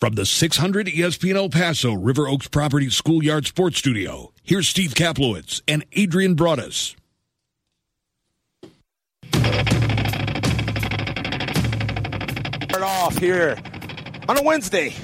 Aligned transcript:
From 0.00 0.14
the 0.14 0.24
600 0.24 0.86
ESPN 0.86 1.34
El 1.34 1.50
Paso 1.50 1.92
River 1.92 2.26
Oaks 2.26 2.48
Property 2.48 2.88
Schoolyard 2.88 3.46
Sports 3.46 3.76
Studio, 3.76 4.32
here's 4.42 4.66
Steve 4.66 4.94
Kaplowitz 4.94 5.60
and 5.68 5.84
Adrian 5.92 6.36
Broadus. 6.36 6.96
Start 12.62 12.82
off 12.82 13.18
here 13.18 13.58
on 14.26 14.38
a 14.38 14.42
Wednesday 14.42 14.94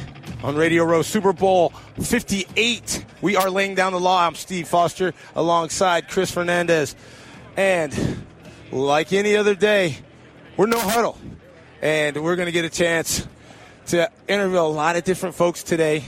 on 0.43 0.57
Radio 0.57 0.85
Row 0.85 1.03
Super 1.03 1.35
Bowl 1.35 1.75
58. 2.01 3.05
We 3.21 3.37
are 3.37 3.51
laying 3.51 3.75
down 3.75 3.93
the 3.93 4.01
law. 4.01 4.27
I'm 4.27 4.35
Steve 4.35 4.67
Foster 4.67 5.13
alongside 5.35 6.09
Chris 6.09 6.31
Fernandez. 6.31 6.97
And 7.59 8.25
like 8.73 9.13
any 9.13 9.37
other 9.37 9.55
day, 9.55 9.99
we're 10.57 10.65
no 10.65 10.81
huddle. 10.81 11.19
And 11.83 12.25
we're 12.25 12.37
going 12.37 12.47
to 12.47 12.53
get 12.53 12.65
a 12.65 12.71
chance 12.71 13.29
to 13.87 14.11
interview 14.29 14.59
a 14.59 14.63
lot 14.63 14.97
of 14.97 15.05
different 15.05 15.35
folks 15.35 15.63
today. 15.63 16.05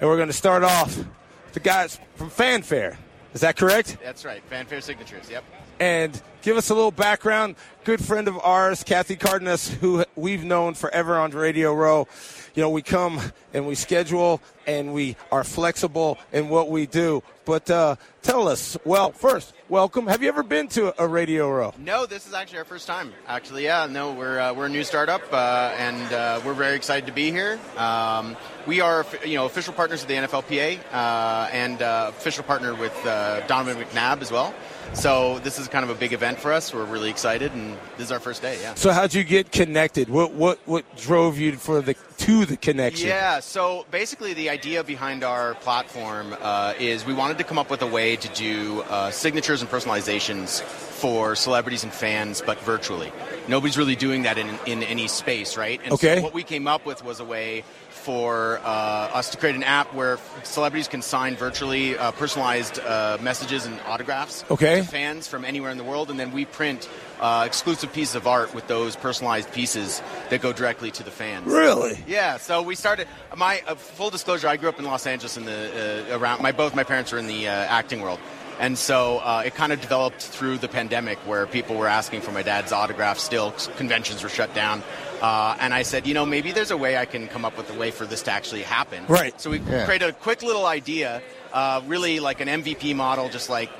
And 0.00 0.08
we're 0.08 0.16
going 0.16 0.28
to 0.28 0.32
start 0.34 0.62
off 0.62 0.96
with 0.96 1.06
the 1.52 1.60
guys 1.60 1.98
from 2.16 2.30
Fanfair. 2.30 2.98
Is 3.34 3.42
that 3.42 3.56
correct? 3.56 3.98
That's 4.02 4.24
right. 4.24 4.42
Fanfair 4.48 4.80
signatures. 4.80 5.30
Yep. 5.30 5.44
and 5.78 6.20
give 6.42 6.56
us 6.56 6.70
a 6.70 6.74
little 6.74 6.90
background. 6.90 7.54
Good 7.84 8.02
friend 8.04 8.28
of 8.28 8.38
ours, 8.38 8.82
Kathy 8.82 9.16
Cardenas, 9.16 9.68
who 9.68 10.04
we've 10.16 10.44
known 10.44 10.74
forever 10.74 11.18
on 11.18 11.30
Radio 11.30 11.72
Row. 11.74 12.08
You 12.54 12.62
know, 12.62 12.70
we 12.70 12.82
come 12.82 13.20
and 13.54 13.66
we 13.66 13.74
schedule 13.74 14.40
and 14.66 14.92
we 14.92 15.16
are 15.30 15.44
flexible 15.44 16.18
in 16.32 16.48
what 16.48 16.68
we 16.68 16.86
do. 16.86 17.22
But 17.44 17.70
uh, 17.70 17.96
tell 18.22 18.48
us, 18.48 18.76
well, 18.84 19.12
first, 19.12 19.52
welcome. 19.68 20.06
Have 20.06 20.22
you 20.22 20.28
ever 20.28 20.42
been 20.42 20.68
to 20.68 20.94
a 21.02 21.06
Radio 21.06 21.50
Row? 21.50 21.74
No, 21.78 22.06
this 22.06 22.26
is 22.26 22.34
actually 22.34 22.58
our 22.58 22.64
first 22.64 22.86
time. 22.86 23.12
Actually, 23.26 23.64
yeah. 23.64 23.86
No, 23.86 24.12
we're 24.12 24.38
uh, 24.38 24.52
we're 24.52 24.66
a 24.66 24.68
new 24.68 24.84
startup, 24.84 25.22
uh, 25.32 25.74
and 25.76 26.12
uh, 26.12 26.40
we're 26.44 26.54
very 26.54 26.76
excited 26.76 27.06
to 27.06 27.12
be 27.12 27.30
here. 27.30 27.58
Um, 27.76 28.36
we 28.66 28.80
are, 28.80 29.06
you 29.24 29.36
know, 29.36 29.46
official 29.46 29.72
partners 29.72 30.02
of 30.02 30.08
the 30.08 30.14
NFLPA 30.14 30.78
uh, 30.92 31.48
and 31.52 31.82
uh, 31.82 32.10
official 32.10 32.44
partner 32.44 32.74
with 32.74 32.94
Donovan 33.04 33.82
McNabb 33.82 34.22
as 34.22 34.30
well. 34.30 34.54
So 34.92 35.38
this 35.40 35.58
is 35.58 35.68
kind 35.68 35.84
of 35.84 35.90
a 35.90 35.94
big 35.94 36.12
event 36.12 36.38
for 36.38 36.52
us. 36.52 36.74
We're 36.74 36.84
really 36.84 37.10
excited, 37.10 37.52
and 37.52 37.76
this 37.96 38.06
is 38.06 38.12
our 38.12 38.20
first 38.20 38.42
day. 38.42 38.58
Yeah. 38.60 38.74
So 38.74 38.90
how'd 38.92 39.14
you 39.14 39.24
get 39.24 39.52
connected? 39.52 40.08
What 40.08 40.32
what 40.32 40.58
what 40.66 40.84
drove 40.96 41.38
you 41.38 41.52
for 41.52 41.80
the 41.80 41.94
to 42.18 42.44
the 42.44 42.56
connection? 42.56 43.08
Yeah, 43.08 43.40
so 43.40 43.86
basically, 43.90 44.34
the 44.34 44.50
idea 44.50 44.84
behind 44.84 45.24
our 45.24 45.54
platform 45.54 46.36
uh, 46.40 46.74
is 46.78 47.06
we 47.06 47.14
wanted 47.14 47.38
to 47.38 47.44
come 47.44 47.58
up 47.58 47.70
with 47.70 47.82
a 47.82 47.86
way 47.86 48.16
to 48.16 48.28
do 48.28 48.82
uh, 48.82 49.10
signatures 49.10 49.62
and 49.62 49.70
personalizations 49.70 50.60
for 51.00 51.34
celebrities 51.34 51.82
and 51.82 51.92
fans, 51.92 52.42
but 52.44 52.58
virtually. 52.60 53.10
Nobody's 53.48 53.78
really 53.78 53.96
doing 53.96 54.22
that 54.24 54.36
in, 54.36 54.58
in 54.66 54.82
any 54.82 55.08
space, 55.08 55.56
right? 55.56 55.80
And 55.82 55.92
Okay. 55.94 56.16
So 56.16 56.22
what 56.22 56.34
we 56.34 56.42
came 56.42 56.68
up 56.68 56.84
with 56.84 57.02
was 57.02 57.20
a 57.20 57.24
way 57.24 57.64
for 58.00 58.58
uh, 58.64 59.18
us 59.18 59.30
to 59.30 59.36
create 59.36 59.54
an 59.56 59.62
app 59.62 59.92
where 59.94 60.18
celebrities 60.42 60.88
can 60.88 61.02
sign 61.02 61.36
virtually 61.36 61.96
uh, 61.98 62.10
personalized 62.12 62.78
uh, 62.80 63.18
messages 63.20 63.66
and 63.66 63.78
autographs 63.86 64.44
Okay. 64.50 64.80
to 64.80 64.86
fans 64.86 65.28
from 65.28 65.44
anywhere 65.44 65.70
in 65.70 65.78
the 65.78 65.84
world, 65.84 66.10
and 66.10 66.18
then 66.18 66.32
we 66.32 66.44
print 66.44 66.88
uh, 67.20 67.44
exclusive 67.46 67.92
pieces 67.92 68.14
of 68.14 68.26
art 68.26 68.54
with 68.54 68.66
those 68.66 68.96
personalized 68.96 69.52
pieces 69.52 70.00
that 70.30 70.40
go 70.40 70.52
directly 70.52 70.90
to 70.90 71.02
the 71.02 71.10
fans. 71.10 71.46
Really? 71.46 71.98
Yeah, 72.06 72.38
so 72.38 72.62
we 72.62 72.74
started. 72.74 73.06
My 73.36 73.62
uh, 73.66 73.74
full 73.74 74.10
disclosure: 74.10 74.48
I 74.48 74.56
grew 74.56 74.68
up 74.70 74.78
in 74.78 74.84
Los 74.86 75.06
Angeles 75.06 75.36
in 75.36 75.44
the 75.44 76.06
uh, 76.10 76.18
around. 76.18 76.42
My 76.42 76.52
both 76.52 76.74
my 76.74 76.84
parents 76.84 77.12
were 77.12 77.18
in 77.18 77.26
the 77.26 77.46
uh, 77.48 77.52
acting 77.52 78.00
world, 78.00 78.18
and 78.60 78.78
so 78.78 79.18
uh, 79.18 79.42
it 79.44 79.54
kind 79.56 79.72
of 79.72 79.80
developed 79.80 80.22
through 80.22 80.58
the 80.58 80.68
pandemic, 80.68 81.18
where 81.26 81.46
people 81.46 81.76
were 81.76 81.88
asking 81.88 82.20
for 82.20 82.30
my 82.30 82.42
dad's 82.42 82.70
autograph. 82.72 83.18
Still, 83.18 83.50
conventions 83.76 84.22
were 84.22 84.28
shut 84.28 84.54
down, 84.54 84.82
uh, 85.20 85.56
and 85.58 85.74
I 85.74 85.82
said, 85.82 86.06
you 86.06 86.14
know, 86.14 86.24
maybe 86.24 86.52
there's 86.52 86.70
a 86.70 86.76
way 86.76 86.96
I 86.96 87.06
can 87.06 87.26
come 87.26 87.44
up 87.44 87.56
with 87.56 87.68
a 87.74 87.78
way 87.78 87.90
for 87.90 88.06
this 88.06 88.22
to 88.22 88.30
actually 88.30 88.62
happen. 88.62 89.04
Right. 89.08 89.38
So 89.40 89.50
we 89.50 89.58
Yeah. 89.58 89.84
created 89.86 90.08
a 90.10 90.12
quick 90.12 90.42
little 90.42 90.66
idea, 90.66 91.22
uh, 91.52 91.80
really 91.86 92.20
like 92.20 92.40
an 92.40 92.48
MVP 92.48 92.94
model, 92.94 93.28
just 93.28 93.50
like 93.50 93.70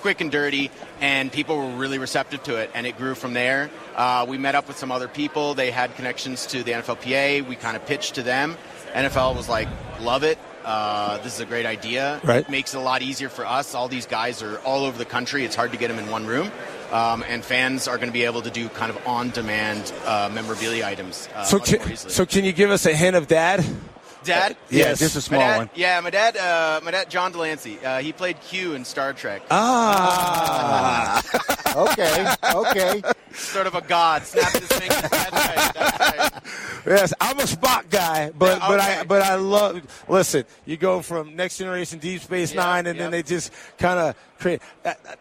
quick 0.00 0.20
and 0.20 0.30
dirty, 0.30 0.70
and 1.00 1.32
people 1.32 1.56
were 1.58 1.76
really 1.76 1.98
receptive 1.98 2.40
to 2.44 2.54
it, 2.54 2.70
and 2.72 2.86
it 2.86 2.96
grew 2.96 3.16
from 3.16 3.34
there. 3.34 3.68
Uh, 3.96 4.24
we 4.28 4.38
met 4.38 4.54
up 4.54 4.68
with 4.68 4.78
some 4.78 4.92
other 4.92 5.08
people. 5.08 5.54
They 5.54 5.72
had 5.72 5.94
connections 5.96 6.46
to 6.46 6.62
the 6.62 6.72
NFLPA. 6.72 7.40
We 7.42 7.56
kind 7.56 7.76
of 7.76 7.84
pitched 7.84 8.14
to 8.14 8.22
them. 8.22 8.56
NFL 8.94 9.34
was 9.34 9.48
like, 9.48 9.66
love 10.00 10.22
it. 10.22 10.38
Uh, 10.68 11.16
this 11.22 11.32
is 11.32 11.40
a 11.40 11.46
great 11.46 11.64
idea. 11.64 12.20
Right. 12.22 12.44
It 12.44 12.50
makes 12.50 12.74
it 12.74 12.76
a 12.76 12.80
lot 12.80 13.00
easier 13.00 13.30
for 13.30 13.46
us. 13.46 13.74
All 13.74 13.88
these 13.88 14.04
guys 14.04 14.42
are 14.42 14.58
all 14.58 14.84
over 14.84 14.98
the 14.98 15.06
country. 15.06 15.46
It's 15.46 15.56
hard 15.56 15.72
to 15.72 15.78
get 15.78 15.88
them 15.88 15.98
in 15.98 16.10
one 16.10 16.26
room. 16.26 16.52
Um, 16.92 17.24
and 17.26 17.42
fans 17.42 17.88
are 17.88 17.96
going 17.96 18.08
to 18.08 18.12
be 18.12 18.24
able 18.24 18.42
to 18.42 18.50
do 18.50 18.68
kind 18.68 18.90
of 18.90 19.06
on-demand 19.06 19.92
uh, 20.04 20.30
memorabilia 20.32 20.84
items 20.84 21.28
uh, 21.34 21.44
So 21.44 21.58
can, 21.58 21.96
so 21.96 22.26
can 22.26 22.44
you 22.44 22.52
give 22.52 22.70
us 22.70 22.84
a 22.84 22.94
hint 22.94 23.16
of 23.16 23.28
dad? 24.28 24.48
Dad? 24.48 24.56
Yeah, 24.70 24.94
just 24.94 25.14
a 25.14 25.18
My 25.18 25.20
small 25.20 25.40
dad- 25.40 25.56
one. 25.58 25.70
Yeah, 25.74 26.00
my 26.00 26.10
dad, 26.10 26.36
uh, 26.36 26.80
my 26.84 26.90
dad, 26.90 27.10
John 27.10 27.32
de 27.32 27.38
Lancie. 27.38 27.78
Uh, 27.84 27.98
he 27.98 28.12
played 28.12 28.40
Q 28.40 28.74
in 28.74 28.84
Star 28.84 29.12
Trek. 29.12 29.42
Ah. 29.50 31.22
Okay, 31.76 32.26
okay. 32.54 33.02
Sort 33.34 33.66
of 33.68 33.74
a 33.74 33.80
god. 33.82 34.24
Snapped 34.24 34.58
his 34.58 34.66
fingers. 34.68 35.00
That's 35.02 35.30
right. 35.32 35.74
That's 35.74 36.18
right. 36.18 36.42
Yes, 36.86 37.14
I'm 37.20 37.38
a 37.38 37.42
Spock 37.44 37.88
guy, 37.90 38.30
but 38.30 38.58
Yeah, 38.58 38.68
but. 38.68 38.80
I 38.80 39.04
but 39.04 39.22
I 39.22 39.34
love. 39.36 40.04
Listen, 40.08 40.44
you 40.64 40.76
go 40.76 41.02
from 41.02 41.36
Next 41.36 41.58
Generation, 41.58 41.98
Deep 42.00 42.22
Space 42.22 42.52
Yeah, 42.52 42.62
Nine, 42.64 42.86
and 42.86 42.96
yeah. 42.96 43.02
then 43.04 43.10
they 43.12 43.22
just 43.22 43.52
kind 43.78 44.00
of 44.00 44.16
create. 44.40 44.60
I, 44.84 44.90
I, 44.90 45.14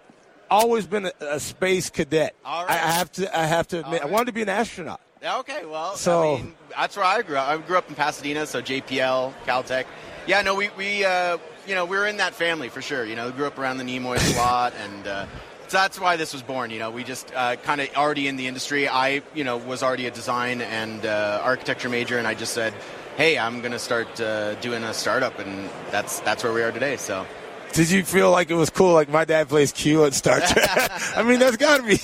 always 0.50 0.88
been 0.88 1.06
a, 1.08 1.12
a 1.22 1.40
space 1.40 1.90
cadet. 1.92 2.34
All 2.44 2.66
I. 2.66 2.70
I 2.74 2.78
have 2.78 3.12
to. 3.14 3.38
I 3.38 3.46
have 3.46 3.68
to 3.68 3.82
admit, 3.82 4.02
All 4.02 4.08
I 4.08 4.12
wanted 4.12 4.28
to 4.28 4.32
be 4.32 4.42
an 4.42 4.50
astronaut. 4.50 5.02
Okay, 5.24 5.66
well, 5.66 5.96
So- 5.96 6.36
I 6.36 6.38
mean, 6.38 6.54
that's 6.70 6.96
where 6.96 7.06
I 7.06 7.22
grew 7.22 7.38
up. 7.38 7.48
I 7.48 7.58
grew 7.58 7.78
up 7.78 7.90
in 7.90 7.96
Pasadena, 7.96 8.46
so 8.46 8.62
JPL, 8.62 9.34
Caltech. 9.46 9.86
Yeah, 10.26 10.42
no, 10.42 10.56
we, 10.56 10.70
we 10.78 11.06
uh, 11.06 11.38
you 11.66 11.76
know, 11.76 11.86
we 11.86 11.98
were 11.98 12.08
in 12.08 12.18
that 12.18 12.34
family 12.34 12.70
for 12.70 12.82
sure. 12.82 13.06
You 13.06 13.16
know, 13.16 13.32
grew 13.32 13.46
up 13.46 13.58
around 13.58 13.78
the 13.78 13.84
Nimoys 13.84 14.36
a 14.36 14.38
lot, 14.38 14.74
and 14.76 15.08
uh, 15.08 15.26
so 15.68 15.78
that's 15.78 16.00
why 16.00 16.16
this 16.16 16.34
was 16.34 16.42
born. 16.42 16.72
You 16.72 16.80
know, 16.80 16.92
we 16.92 17.04
just 17.04 17.32
uh, 17.36 17.56
kind 17.58 17.82
of 17.82 17.90
already 17.96 18.28
in 18.28 18.36
the 18.36 18.48
industry. 18.48 18.88
I, 18.88 19.22
you 19.34 19.44
know, 19.44 19.58
was 19.58 19.84
already 19.84 20.06
a 20.08 20.12
design 20.12 20.62
and 20.62 21.06
uh, 21.06 21.42
architecture 21.44 21.90
major, 21.90 22.18
and 22.18 22.28
I 22.28 22.34
just 22.34 22.54
said, 22.54 22.74
hey, 23.18 23.38
I'm 23.38 23.60
going 23.60 23.74
to 23.74 23.80
start 23.80 24.20
uh, 24.20 24.56
doing 24.56 24.84
a 24.84 24.94
startup, 24.94 25.40
and 25.40 25.70
that's 25.92 26.20
that's 26.22 26.44
where 26.44 26.54
we 26.54 26.64
are 26.64 26.72
today. 26.72 26.98
So. 26.98 27.26
Did 27.74 27.92
you 27.92 28.04
feel 28.04 28.32
like 28.32 28.50
it 28.50 28.56
was 28.56 28.70
cool? 28.70 28.94
Like 28.94 29.10
my 29.10 29.24
dad 29.26 29.50
plays 29.50 29.72
Q 29.72 30.04
on 30.06 30.12
Star 30.12 30.40
Trek. 30.40 30.68
I 31.16 31.22
mean, 31.24 31.40
that's 31.40 31.58
got 31.58 31.78
to 31.78 31.84
be. 31.84 32.00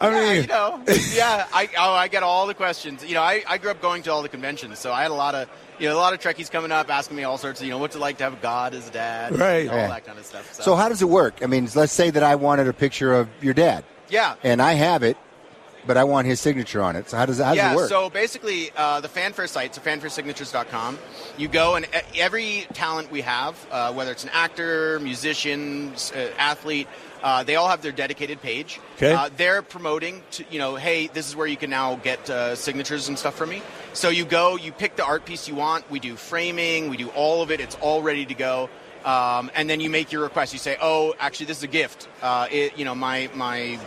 I 0.00 0.08
Yeah, 0.10 0.32
mean, 0.32 0.42
you 0.42 0.46
know, 0.48 0.82
yeah, 1.14 1.46
I 1.52 1.68
oh, 1.78 1.92
I 1.94 2.08
get 2.08 2.22
all 2.24 2.46
the 2.46 2.54
questions. 2.54 3.04
You 3.04 3.14
know, 3.14 3.22
I, 3.22 3.44
I 3.46 3.58
grew 3.58 3.70
up 3.70 3.80
going 3.80 4.02
to 4.04 4.12
all 4.12 4.22
the 4.22 4.28
conventions, 4.28 4.78
so 4.80 4.92
I 4.92 5.02
had 5.02 5.10
a 5.10 5.14
lot 5.14 5.34
of 5.36 5.48
you 5.78 5.88
know 5.88 5.94
a 5.94 5.98
lot 5.98 6.12
of 6.12 6.18
Trekkies 6.20 6.50
coming 6.50 6.72
up 6.72 6.90
asking 6.90 7.16
me 7.16 7.24
all 7.24 7.38
sorts 7.38 7.60
of 7.60 7.66
you 7.66 7.72
know 7.72 7.78
what's 7.78 7.94
it 7.94 8.00
like 8.00 8.18
to 8.18 8.24
have 8.24 8.40
God 8.42 8.74
as 8.74 8.88
a 8.88 8.92
dad, 8.92 9.38
Right. 9.38 9.68
all 9.68 9.76
Yeah. 9.76 9.88
that 9.88 10.04
kind 10.06 10.18
of 10.18 10.26
stuff. 10.26 10.52
So, 10.54 10.62
So 10.62 10.74
how 10.76 10.88
does 10.88 11.02
it 11.02 11.08
work? 11.08 11.34
I 11.42 11.46
mean, 11.46 11.68
let's 11.74 11.92
say 11.92 12.10
that 12.10 12.22
I 12.22 12.34
wanted 12.34 12.66
a 12.66 12.72
picture 12.72 13.14
of 13.14 13.28
your 13.40 13.54
dad, 13.54 13.84
yeah, 14.08 14.34
and 14.42 14.60
I 14.60 14.72
have 14.72 15.02
it, 15.04 15.16
but 15.86 15.96
I 15.96 16.04
want 16.04 16.26
his 16.26 16.40
signature 16.40 16.82
on 16.82 16.96
it. 16.96 17.08
So 17.08 17.16
how 17.16 17.26
does 17.26 17.38
how 17.38 17.50
does 17.50 17.56
yeah. 17.56 17.72
it 17.72 17.76
work? 17.76 17.88
So 17.88 18.10
basically, 18.10 18.70
uh, 18.76 19.00
the 19.00 19.08
fanfair 19.08 19.46
site, 19.46 19.74
so 19.74 19.80
fanfairsignatures.com, 19.80 20.98
you 21.36 21.48
go 21.48 21.74
and 21.74 21.86
every 22.16 22.66
talent 22.72 23.10
we 23.10 23.22
have, 23.22 23.54
uh, 23.70 23.92
whether 23.92 24.12
it's 24.12 24.24
an 24.24 24.30
actor, 24.32 25.00
musician, 25.00 25.92
uh, 26.14 26.28
athlete, 26.38 26.88
uh, 27.22 27.42
they 27.44 27.56
all 27.56 27.68
have 27.68 27.82
their 27.82 27.92
dedicated 27.92 28.40
page. 28.40 28.80
Okay. 28.96 29.12
Uh, 29.12 29.30
they're 29.36 29.62
promoting 29.62 30.22
to 30.32 30.44
you 30.50 30.58
know, 30.58 30.76
hey, 30.76 31.08
this 31.08 31.28
is 31.28 31.36
where 31.36 31.46
you 31.46 31.56
can 31.56 31.70
now 31.70 31.96
get 31.96 32.28
uh, 32.30 32.54
signatures 32.56 33.08
and 33.08 33.18
stuff 33.18 33.34
from 33.34 33.50
me. 33.50 33.62
So 33.92 34.08
you 34.08 34.24
go, 34.24 34.56
you 34.56 34.72
pick 34.72 34.96
the 34.96 35.04
art 35.04 35.24
piece 35.24 35.48
you 35.48 35.54
want. 35.54 35.88
We 35.90 36.00
do 36.00 36.16
framing, 36.16 36.88
we 36.88 36.96
do 36.96 37.08
all 37.10 37.42
of 37.42 37.50
it. 37.50 37.60
It's 37.60 37.76
all 37.76 38.02
ready 38.02 38.26
to 38.26 38.34
go. 38.34 38.70
Um, 39.04 39.50
and 39.54 39.68
then 39.68 39.80
you 39.80 39.90
make 39.90 40.12
your 40.12 40.22
request. 40.22 40.52
You 40.52 40.58
say, 40.58 40.76
"Oh, 40.80 41.14
actually, 41.18 41.46
this 41.46 41.58
is 41.58 41.64
a 41.64 41.68
gift. 41.68 42.08
Uh, 42.22 42.46
it, 42.50 42.78
you 42.78 42.84
know, 42.84 42.94
my 42.94 43.28
my 43.34 43.78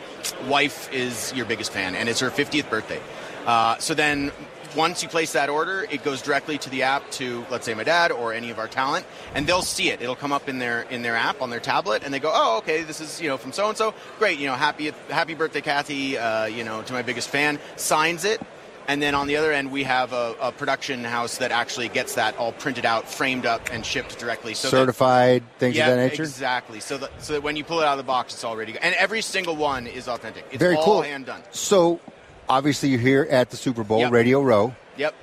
wife 0.47 0.91
is 0.93 1.33
your 1.33 1.45
biggest 1.45 1.71
fan, 1.71 1.95
and 1.95 2.09
it's 2.09 2.19
her 2.19 2.29
50th 2.29 2.69
birthday." 2.69 2.99
Uh, 3.45 3.77
so 3.77 3.93
then, 3.93 4.31
once 4.75 5.03
you 5.03 5.09
place 5.09 5.33
that 5.33 5.49
order, 5.49 5.85
it 5.89 6.03
goes 6.03 6.21
directly 6.21 6.57
to 6.57 6.69
the 6.69 6.83
app 6.83 7.09
to, 7.11 7.45
let's 7.49 7.65
say, 7.65 7.73
my 7.73 7.83
dad 7.83 8.11
or 8.11 8.33
any 8.33 8.49
of 8.49 8.59
our 8.59 8.67
talent, 8.67 9.05
and 9.33 9.47
they'll 9.47 9.61
see 9.61 9.89
it. 9.89 10.01
It'll 10.01 10.15
come 10.15 10.33
up 10.33 10.49
in 10.49 10.59
their 10.59 10.81
in 10.83 11.01
their 11.01 11.15
app 11.15 11.41
on 11.41 11.49
their 11.49 11.59
tablet, 11.59 12.03
and 12.03 12.13
they 12.13 12.19
go, 12.19 12.31
"Oh, 12.33 12.57
okay, 12.57 12.83
this 12.83 12.99
is 12.99 13.21
you 13.21 13.29
know 13.29 13.37
from 13.37 13.51
so 13.53 13.69
and 13.69 13.77
so. 13.77 13.93
Great, 14.19 14.39
you 14.39 14.47
know, 14.47 14.55
happy 14.55 14.91
happy 15.09 15.33
birthday, 15.33 15.61
Kathy. 15.61 16.17
Uh, 16.17 16.45
you 16.45 16.63
know, 16.63 16.81
to 16.81 16.93
my 16.93 17.01
biggest 17.01 17.29
fan." 17.29 17.59
Signs 17.77 18.25
it. 18.25 18.41
And 18.87 19.01
then 19.01 19.15
on 19.15 19.27
the 19.27 19.37
other 19.37 19.51
end, 19.51 19.71
we 19.71 19.83
have 19.83 20.13
a, 20.13 20.35
a 20.39 20.51
production 20.51 21.03
house 21.03 21.37
that 21.37 21.51
actually 21.51 21.89
gets 21.89 22.15
that 22.15 22.37
all 22.37 22.51
printed 22.51 22.85
out, 22.85 23.09
framed 23.09 23.45
up, 23.45 23.69
and 23.71 23.85
shipped 23.85 24.19
directly. 24.19 24.53
So 24.53 24.69
that- 24.69 24.77
Certified 24.77 25.43
things 25.57 25.75
yeah, 25.75 25.89
of 25.89 25.97
that 25.97 26.09
nature. 26.11 26.23
exactly. 26.23 26.79
So 26.79 26.97
that 26.99 27.11
so 27.23 27.33
that 27.33 27.41
when 27.43 27.55
you 27.55 27.63
pull 27.63 27.79
it 27.81 27.85
out 27.85 27.93
of 27.93 27.97
the 27.97 28.03
box, 28.03 28.33
it's 28.35 28.43
all 28.43 28.55
ready 28.55 28.73
to 28.73 28.79
go. 28.79 28.83
And 28.85 28.93
every 28.95 29.21
single 29.21 29.55
one 29.55 29.87
is 29.87 30.07
authentic. 30.07 30.45
It's 30.51 30.59
Very 30.59 30.75
all 30.75 30.83
cool. 30.85 31.01
hand 31.01 31.25
done. 31.25 31.41
So 31.51 31.99
obviously 32.47 32.89
you're 32.89 32.99
here 32.99 33.27
at 33.29 33.49
the 33.49 33.57
Super 33.57 33.83
Bowl, 33.83 33.99
Yep. 33.99 34.11
Radio 34.11 34.41
Row. 34.41 34.75
Yep. 34.97 35.15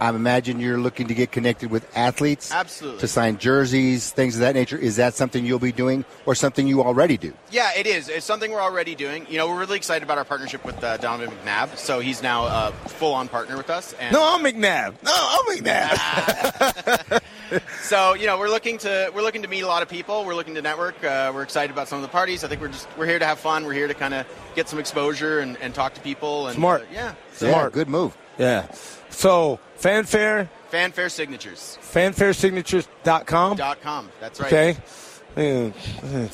I 0.00 0.08
imagine 0.10 0.60
you're 0.60 0.78
looking 0.78 1.08
to 1.08 1.14
get 1.14 1.30
connected 1.32 1.70
with 1.70 1.86
athletes. 1.96 2.52
Absolutely. 2.52 3.00
To 3.00 3.08
sign 3.08 3.38
jerseys, 3.38 4.10
things 4.10 4.34
of 4.34 4.40
that 4.40 4.54
nature. 4.54 4.76
Is 4.76 4.96
that 4.96 5.14
something 5.14 5.46
you'll 5.46 5.58
be 5.58 5.72
doing 5.72 6.04
or 6.26 6.34
something 6.34 6.66
you 6.66 6.82
already 6.82 7.16
do? 7.16 7.32
Yeah, 7.50 7.70
it 7.76 7.86
is. 7.86 8.08
It's 8.08 8.26
something 8.26 8.50
we're 8.50 8.60
already 8.60 8.94
doing. 8.94 9.26
You 9.30 9.38
know, 9.38 9.48
we're 9.48 9.60
really 9.60 9.76
excited 9.76 10.02
about 10.02 10.18
our 10.18 10.24
partnership 10.24 10.64
with 10.64 10.82
uh, 10.82 10.96
Donovan 10.98 11.34
McNabb. 11.44 11.76
So 11.76 12.00
he's 12.00 12.22
now 12.22 12.44
a 12.46 12.72
full-on 12.88 13.28
partner 13.28 13.56
with 13.56 13.70
us. 13.70 13.94
And 14.00 14.12
No, 14.12 14.22
I'm 14.34 14.42
McNabb. 14.44 14.94
No, 15.02 15.12
I'm 15.14 15.56
McNabb. 15.56 17.22
so 17.82 18.14
you 18.14 18.26
know, 18.26 18.38
we're 18.38 18.48
looking 18.48 18.78
to 18.78 19.10
we're 19.14 19.22
looking 19.22 19.42
to 19.42 19.48
meet 19.48 19.62
a 19.62 19.66
lot 19.66 19.82
of 19.82 19.88
people. 19.88 20.24
We're 20.24 20.34
looking 20.34 20.54
to 20.56 20.62
network. 20.62 21.02
Uh, 21.04 21.30
we're 21.34 21.42
excited 21.42 21.72
about 21.72 21.88
some 21.88 21.98
of 21.98 22.02
the 22.02 22.08
parties. 22.08 22.42
I 22.44 22.48
think 22.48 22.60
we're 22.60 22.68
just 22.68 22.88
we're 22.98 23.06
here 23.06 23.18
to 23.18 23.26
have 23.26 23.38
fun. 23.38 23.64
We're 23.64 23.72
here 23.74 23.88
to 23.88 23.94
kind 23.94 24.14
of 24.14 24.26
get 24.54 24.68
some 24.68 24.78
exposure 24.78 25.38
and, 25.40 25.56
and 25.58 25.74
talk 25.74 25.94
to 25.94 26.00
people. 26.00 26.48
And 26.48 26.56
Smart. 26.56 26.82
uh, 26.82 26.86
yeah. 26.92 27.14
So- 27.32 27.46
Yeah, 27.46 27.52
Smart. 27.52 27.72
good 27.72 27.88
move. 27.88 28.16
yeah. 28.38 28.66
So, 29.14 29.58
fanfair, 29.76 30.50
Fanfair 30.70 31.08
signatures. 31.08 31.78
fanfairsignatures.com. 31.92 33.56
Dot 33.56 33.80
com. 33.80 34.10
That's 34.20 34.40
right. 34.40 34.52
Okay. 34.52 35.72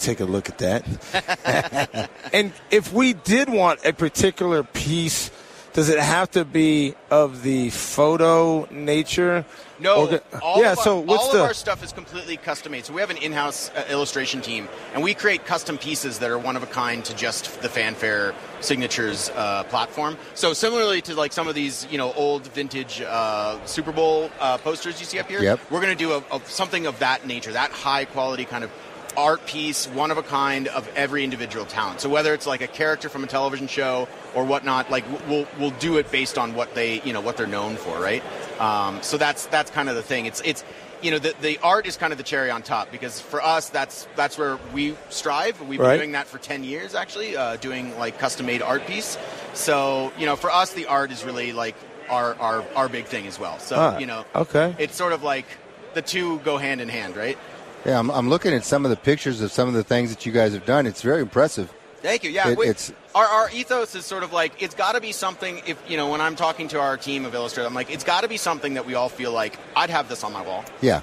Take 0.01 0.21
a 0.21 0.25
look 0.25 0.49
at 0.49 0.59
that. 0.59 2.11
and 2.33 2.53
if 2.71 2.93
we 2.93 3.13
did 3.15 3.49
want 3.49 3.81
a 3.85 3.93
particular 3.93 4.63
piece, 4.63 5.31
does 5.73 5.89
it 5.89 5.99
have 5.99 6.31
to 6.33 6.45
be 6.45 6.95
of 7.11 7.43
the 7.43 7.71
photo 7.71 8.67
nature? 8.71 9.45
No, 9.81 10.21
all, 10.43 10.61
yeah. 10.61 10.73
of, 10.73 10.79
our, 10.79 10.85
so 10.85 10.99
what's 11.01 11.25
all 11.25 11.33
the? 11.33 11.39
of 11.41 11.47
our 11.47 11.55
stuff 11.55 11.83
is 11.83 11.93
completely 11.93 12.37
custom 12.37 12.73
made. 12.73 12.85
So 12.85 12.93
we 12.93 13.01
have 13.01 13.11
an 13.11 13.17
in-house 13.17 13.71
uh, 13.71 13.85
illustration 13.91 14.41
team, 14.41 14.69
and 14.95 15.03
we 15.03 15.15
create 15.15 15.47
custom 15.47 15.79
pieces 15.79 16.19
that 16.19 16.31
are 16.31 16.39
one 16.39 16.57
of 16.57 16.63
a 16.63 16.67
kind 16.67 17.05
to 17.05 17.17
just 17.17 17.61
the 17.63 17.69
Fanfair 17.69 18.35
Signatures 18.61 19.31
uh, 19.35 19.65
platform. 19.65 20.17
So 20.35 20.53
similarly 20.53 21.01
to 21.03 21.15
like 21.15 21.33
some 21.33 21.49
of 21.49 21.55
these, 21.55 21.87
you 21.91 21.99
know, 21.99 22.13
old 22.13 22.47
vintage 22.49 23.01
uh, 23.01 23.65
Super 23.65 23.93
Bowl 23.93 24.31
uh, 24.39 24.59
posters 24.59 25.01
you 25.01 25.07
see 25.07 25.19
up 25.19 25.29
here, 25.29 25.43
Yep. 25.43 25.61
we're 25.71 25.81
going 25.81 25.97
to 25.97 26.05
do 26.05 26.13
a, 26.13 26.37
a, 26.37 26.41
something 26.45 26.87
of 26.87 26.99
that 26.99 27.27
nature, 27.27 27.53
that 27.53 27.71
high 27.71 28.05
quality 28.05 28.45
kind 28.45 28.65
of 28.65 28.71
art 29.17 29.45
piece, 29.47 29.87
one 29.89 30.11
of 30.11 30.19
a 30.19 30.23
kind 30.23 30.69
of 30.69 30.89
every 30.97 31.25
individual 31.25 31.65
talent. 31.67 32.01
So 32.01 32.09
whether 32.09 32.35
it's 32.35 32.47
like 32.47 32.61
a 32.63 32.67
character 32.67 33.09
from 33.09 33.25
a 33.25 33.27
television 33.27 33.67
show 33.69 34.09
or 34.35 34.45
whatnot, 34.45 34.91
like 34.91 35.05
we'll 35.29 35.47
we'll 35.59 35.71
do 35.73 35.97
it 35.99 36.11
based 36.11 36.39
on 36.39 36.55
what 36.55 36.75
they 36.75 37.01
you 37.03 37.13
know 37.13 37.21
what 37.21 37.37
they're 37.37 37.47
known 37.47 37.77
for, 37.77 37.99
right? 38.01 38.23
Um, 38.61 39.03
so 39.03 39.17
that's 39.19 39.47
that's 39.47 39.71
kind 39.71 39.89
of 39.89 39.95
the 39.97 40.03
thing. 40.03 40.27
It's 40.27 40.41
it's 40.45 40.65
you 41.03 41.11
know 41.11 41.19
the 41.19 41.35
the 41.41 41.59
art 41.63 41.87
is 41.87 41.97
kind 41.97 42.13
of 42.13 42.19
the 42.19 42.25
cherry 42.25 42.51
on 42.51 42.63
top 42.63 42.91
because 42.93 43.21
for 43.21 43.43
us 43.43 43.69
that's 43.71 44.07
that's 44.17 44.37
where 44.37 44.59
we 44.75 44.97
strive. 45.09 45.61
We've 45.61 45.79
been 45.79 45.87
Right. 45.87 45.97
doing 45.97 46.13
that 46.13 46.27
for 46.27 46.39
ten 46.39 46.63
years 46.65 46.95
actually, 46.95 47.37
uh, 47.37 47.57
doing 47.57 47.97
like 47.99 48.19
custom 48.19 48.47
made 48.47 48.63
art 48.63 48.87
piece. 48.87 49.17
So 49.55 50.13
you 50.19 50.27
know 50.27 50.37
for 50.37 50.51
us 50.51 50.73
the 50.73 50.87
art 50.87 51.11
is 51.11 51.25
really 51.25 51.53
like 51.53 51.75
our 52.09 52.35
our 52.37 52.65
our 52.77 52.89
big 52.89 53.07
thing 53.07 53.27
as 53.27 53.39
well. 53.39 53.59
So 53.59 53.77
Ah, 53.77 53.99
you 53.99 54.07
know 54.07 54.25
okay. 54.35 54.75
it's 54.79 54.95
sort 54.97 55.13
of 55.13 55.23
like 55.23 55.47
the 55.95 56.03
two 56.03 56.39
go 56.41 56.57
hand 56.57 56.81
in 56.81 56.89
hand, 56.89 57.17
right? 57.17 57.37
Yeah, 57.85 57.99
I'm, 57.99 58.11
I'm 58.11 58.29
looking 58.29 58.53
at 58.53 58.65
some 58.65 58.85
of 58.85 58.91
the 58.91 58.97
pictures 58.97 59.41
of 59.41 59.51
some 59.51 59.69
of 59.69 59.75
the 59.75 59.85
things 59.85 60.11
that 60.11 60.27
you 60.27 60.33
guys 60.33 60.53
have 60.53 60.67
done. 60.67 60.87
It's 60.87 61.03
very 61.03 61.23
impressive. 61.23 61.73
Thank 62.03 62.25
you. 62.25 62.31
Yeah, 62.31 62.49
It- 62.49 62.59
we- 62.59 62.67
it's- 62.69 62.93
our, 63.15 63.25
our 63.27 63.51
ethos 63.51 63.95
is 63.95 64.05
sort 64.07 64.23
of 64.23 64.33
like 64.33 64.63
it's 64.63 64.75
got 64.75 64.93
to 64.95 65.01
be 65.01 65.13
something. 65.13 65.61
If 65.67 65.83
you 65.91 65.97
know, 65.97 66.09
when 66.11 66.21
I'm 66.21 66.37
talking 66.37 66.69
to 66.69 66.81
our 66.81 66.97
team 66.97 67.25
of 67.25 67.35
illustrators, 67.35 67.67
I'm 67.69 67.75
like, 67.75 67.91
it's 67.91 68.05
got 68.05 68.21
to 68.23 68.29
be 68.29 68.37
something 68.37 68.75
that 68.75 68.87
we 68.87 68.95
all 68.95 69.09
feel 69.09 69.33
like 69.33 69.59
I'd 69.75 69.91
have 69.91 70.09
this 70.09 70.23
on 70.23 70.33
my 70.33 70.43
wall, 70.43 70.65
Yeah, 70.81 71.01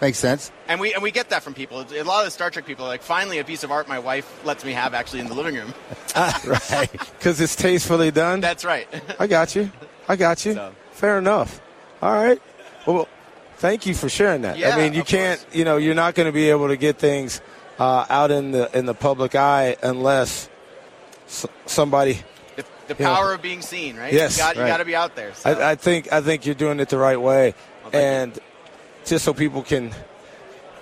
makes 0.00 0.18
sense. 0.18 0.52
and 0.68 0.78
we 0.80 0.94
and 0.94 1.02
we 1.02 1.10
get 1.10 1.30
that 1.30 1.42
from 1.42 1.52
people. 1.54 1.80
A 1.80 2.02
lot 2.04 2.20
of 2.20 2.26
the 2.26 2.30
Star 2.30 2.48
Trek 2.50 2.64
people 2.64 2.84
are 2.84 2.88
like, 2.88 3.02
finally, 3.02 3.38
a 3.40 3.44
piece 3.44 3.64
of 3.64 3.72
art 3.72 3.88
my 3.88 3.98
wife 3.98 4.44
lets 4.44 4.64
me 4.64 4.72
have 4.72 4.94
actually 4.94 5.18
in 5.20 5.26
the 5.26 5.34
living 5.34 5.56
room. 5.56 5.74
right. 6.16 6.90
Because 7.18 7.40
it's 7.40 7.56
tastefully 7.56 8.12
done. 8.12 8.40
That's 8.40 8.64
right. 8.64 8.86
I 9.18 9.26
got 9.26 9.56
you. 9.56 9.70
I 10.08 10.14
got 10.16 10.44
you. 10.46 10.54
So- 10.54 10.72
Fair 10.92 11.18
enough. 11.18 11.60
All 12.02 12.12
right. 12.12 12.40
Well, 12.86 13.08
thank 13.58 13.86
you 13.86 13.94
for 13.94 14.08
sharing 14.08 14.42
that. 14.42 14.58
Yeah, 14.58 14.74
I 14.74 14.78
mean, 14.78 14.94
you 14.94 15.02
can't. 15.04 15.40
course. 15.40 15.54
You 15.54 15.64
know, 15.64 15.76
you're 15.76 15.94
not 15.94 16.14
going 16.14 16.26
to 16.26 16.32
be 16.32 16.50
able 16.50 16.68
to 16.68 16.76
get 16.76 16.98
things 16.98 17.40
uh, 17.78 18.06
out 18.08 18.30
in 18.30 18.50
the 18.52 18.76
in 18.76 18.86
the 18.86 18.94
public 18.94 19.34
eye 19.34 19.76
unless 19.82 20.48
s- 21.26 21.46
somebody. 21.66 22.20
the, 22.56 22.64
the 22.88 22.94
power 22.94 23.34
of 23.34 23.42
being 23.42 23.62
seen, 23.62 23.96
right? 23.96 24.12
Yes, 24.12 24.36
you 24.36 24.42
got, 24.42 24.56
you 24.56 24.62
got 24.62 24.78
to 24.78 24.84
be 24.84 24.96
out 24.96 25.14
there. 25.14 25.34
So. 25.34 25.50
I, 25.50 25.72
I 25.72 25.74
think 25.76 26.12
I 26.12 26.20
think 26.20 26.46
you're 26.46 26.54
doing 26.54 26.80
it 26.80 26.88
the 26.88 26.98
right 26.98 27.20
way, 27.20 27.54
Well, 27.82 27.90
thank 27.90 27.94
you. 27.94 28.00
and 28.00 28.38
just 29.04 29.24
so 29.24 29.32
people 29.34 29.62
can 29.62 29.92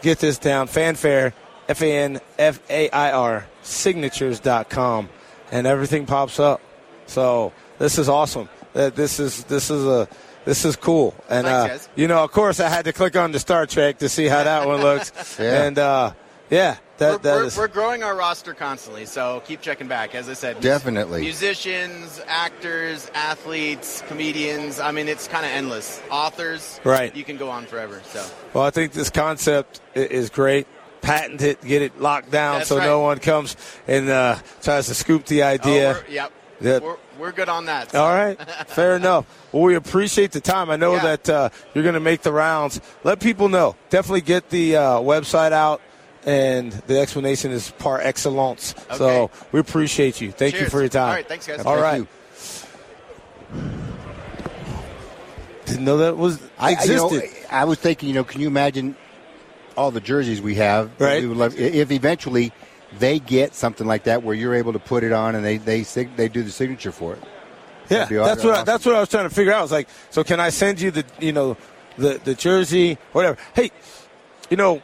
get 0.03 0.19
this 0.19 0.39
down, 0.39 0.67
fanfair, 0.69 1.35
F 1.69 1.83
A 1.83 1.93
N 1.99 2.21
F 2.39 2.61
A 2.71 2.89
I 2.91 3.13
R, 3.13 3.47
signatures.com, 3.63 5.09
and 5.51 5.67
everything 5.67 6.07
pops 6.07 6.39
up. 6.41 6.61
So 7.07 7.53
this 7.79 7.99
is 7.99 8.09
awesome. 8.09 8.49
This 8.73 9.19
is 9.21 9.45
this 9.45 9.71
is 9.71 9.85
a 9.87 10.09
this 10.47 10.65
is 10.65 10.77
cool, 10.77 11.15
and 11.29 11.47
Thanks, 11.47 11.87
uh, 11.87 11.91
you 11.97 12.09
know, 12.09 12.25
of 12.25 12.33
course, 12.33 12.59
I 12.61 12.71
had 12.71 12.87
to 12.87 12.95
click 12.95 13.15
on 13.17 13.33
the 13.33 13.39
Star 13.39 13.67
Trek 13.67 13.99
to 13.99 14.09
see 14.09 14.27
how 14.27 14.43
that 14.45 14.67
one 14.67 14.81
looks, 14.81 15.37
Yeah. 15.39 15.65
and 15.65 15.79
uh, 15.79 16.13
yeah, 16.49 16.77
that 16.99 17.11
we're, 17.13 17.19
that 17.19 17.35
we're, 17.37 17.45
is 17.45 17.57
we're 17.59 17.69
growing 17.69 18.03
our 18.03 18.15
roster 18.17 18.55
constantly, 18.55 19.05
so 19.05 19.43
keep 19.45 19.61
checking 19.61 19.89
back. 19.89 20.15
As 20.15 20.29
I 20.29 20.33
said, 20.33 20.61
Definitely. 20.61 21.21
musicians, 21.21 22.21
actors, 22.27 23.11
athletes, 23.15 24.03
comedians. 24.09 24.81
I 24.81 24.93
mean, 24.93 25.09
it's 25.09 25.29
kind 25.29 25.45
of 25.45 25.53
endless. 25.53 26.01
Authors, 26.11 26.81
Right. 26.85 27.15
You 27.15 27.25
can 27.25 27.37
go 27.37 27.51
on 27.51 27.67
forever. 27.67 28.01
So 28.07 28.25
Well, 28.55 28.65
I 28.65 28.71
think 28.71 28.93
this 28.93 29.11
concept 29.11 29.81
is 29.95 30.31
great. 30.31 30.67
Patent 31.03 31.43
it, 31.43 31.61
get 31.63 31.83
it 31.83 32.01
locked 32.01 32.31
down, 32.33 32.59
That's 32.61 32.69
so 32.69 32.79
no 32.79 33.01
one 33.01 33.19
comes 33.21 33.57
and 33.87 34.09
uh, 34.09 34.39
tries 34.63 34.87
to 34.87 34.95
scoop 34.95 35.27
the 35.27 35.43
Oh, 35.43 35.47
idea. 35.49 35.93
we're, 35.93 36.13
yep, 36.13 36.33
that- 36.63 36.83
we're, 36.83 36.97
we're 37.19 37.33
good 37.33 37.49
on 37.49 37.67
that. 37.67 37.91
so. 37.93 38.03
All 38.03 38.13
right, 38.15 38.41
fair 38.69 38.97
enough. 38.97 39.27
Well, 39.53 39.63
we 39.63 39.75
appreciate 39.75 40.33
the 40.33 40.41
time. 40.41 40.71
I 40.71 40.77
know 40.77 40.95
Yeah. 40.95 41.03
that 41.17 41.29
uh, 41.31 41.49
you're 41.75 41.85
going 41.85 41.95
to 41.95 42.01
make 42.01 42.23
the 42.23 42.33
rounds. 42.33 42.81
Let 43.05 43.21
people 43.21 43.49
know. 43.49 43.77
Definitely 43.91 44.23
get 44.23 44.51
the 44.51 44.77
uh, 44.77 44.83
website 44.99 45.53
out, 45.53 45.81
and 46.25 46.73
the 46.73 46.99
explanation 46.99 47.51
is 47.53 47.71
par 47.79 48.01
excellence. 48.01 48.75
So 48.97 49.31
we 49.53 49.61
appreciate 49.61 50.21
you. 50.21 50.33
Thank 50.33 50.61
you 50.61 50.67
for 50.69 50.81
your 50.81 50.89
time. 50.89 51.09
All 51.09 51.15
right, 51.15 51.29
thanks, 51.29 51.47
guys. 51.47 51.61
All 51.61 51.77
Thank 51.77 51.83
right. 51.83 51.97
you. 51.99 52.07
Didn't 55.67 55.85
know 55.85 55.97
that 55.99 56.17
was 56.17 56.39
I, 56.59 56.71
you 56.71 56.77
know, 56.95 57.07
existed. 57.09 57.47
I 57.51 57.65
was 57.65 57.79
thinking, 57.79 58.09
you 58.09 58.15
know, 58.15 58.25
can 58.25 58.41
you 58.41 58.47
imagine 58.47 58.95
all 59.77 59.91
the 59.91 60.01
jerseys 60.01 60.41
we 60.41 60.55
have? 60.57 60.91
Right. 61.01 61.23
We 61.23 61.29
would 61.29 61.37
love, 61.37 61.59
if 61.59 61.91
eventually 61.91 62.53
they 62.99 63.19
get 63.19 63.55
something 63.55 63.87
like 63.87 64.05
that 64.05 64.23
where 64.23 64.35
you're 64.35 64.55
able 64.55 64.73
to 64.73 64.79
put 64.79 65.05
it 65.05 65.13
on 65.13 65.35
and 65.35 65.45
they 65.45 65.57
they 65.59 65.83
they 65.83 66.29
do 66.29 66.43
the 66.43 66.51
signature 66.51 66.93
for 66.93 67.15
it. 67.15 67.23
Yeah, 67.89 68.07
that's 68.07 68.41
awesome. 68.41 68.49
what 68.51 68.59
I, 68.59 68.65
that's 68.65 68.85
what 68.87 68.95
I 68.97 69.01
was 69.01 69.09
trying 69.09 69.29
to 69.29 69.35
figure 69.35 69.53
out. 69.53 69.59
I 69.61 69.63
was 69.63 69.73
like, 69.73 69.89
so 70.11 70.25
can 70.25 70.41
I 70.41 70.51
send 70.51 70.81
you 70.81 70.91
the 70.91 71.05
you 71.21 71.33
know 71.33 71.57
the 71.99 72.21
the 72.25 72.35
jersey, 72.35 72.99
whatever? 73.13 73.39
Hey, 73.55 73.71
you 74.51 74.57
know, 74.57 74.83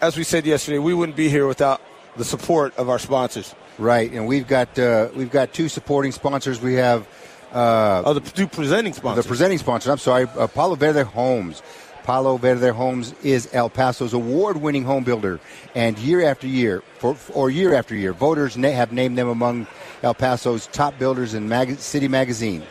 as 0.00 0.16
we 0.16 0.24
said 0.24 0.44
yesterday, 0.46 0.78
we 0.78 0.92
wouldn't 0.94 1.16
be 1.16 1.28
here 1.28 1.46
without 1.46 1.80
the 2.16 2.24
support 2.24 2.76
of 2.76 2.88
our 2.88 2.98
sponsors. 2.98 3.54
Right, 3.78 4.10
and 4.12 4.26
we've 4.26 4.46
got 4.46 4.78
uh, 4.78 5.08
we've 5.14 5.30
got 5.30 5.52
two 5.52 5.68
supporting 5.68 6.12
sponsors. 6.12 6.60
We 6.60 6.74
have 6.74 7.06
uh, 7.52 8.02
Oh, 8.04 8.12
the 8.14 8.20
two 8.20 8.46
presenting 8.46 8.92
sponsors. 8.92 9.24
the 9.24 9.28
presenting 9.28 9.58
sponsor. 9.58 9.90
I'm 9.90 9.98
sorry, 9.98 10.26
uh, 10.36 10.46
Palo 10.46 10.74
Verde 10.74 11.02
Homes. 11.04 11.62
Palo 12.06 12.36
Verde 12.36 12.68
Homes 12.68 13.14
is 13.24 13.48
El 13.52 13.68
Paso's 13.68 14.12
award-winning 14.12 14.84
home 14.84 15.02
builder, 15.02 15.40
and 15.74 15.98
year 15.98 16.22
after 16.24 16.46
year, 16.46 16.84
for, 16.98 17.16
or 17.34 17.50
year 17.50 17.74
after 17.74 17.96
year, 17.96 18.12
voters 18.12 18.56
na- 18.56 18.70
have 18.70 18.92
named 18.92 19.18
them 19.18 19.28
among 19.28 19.66
El 20.04 20.14
Paso's 20.14 20.68
top 20.68 20.96
builders 21.00 21.34
in 21.34 21.48
Mag- 21.48 21.80
City 21.80 22.06
Magazine. 22.06 22.62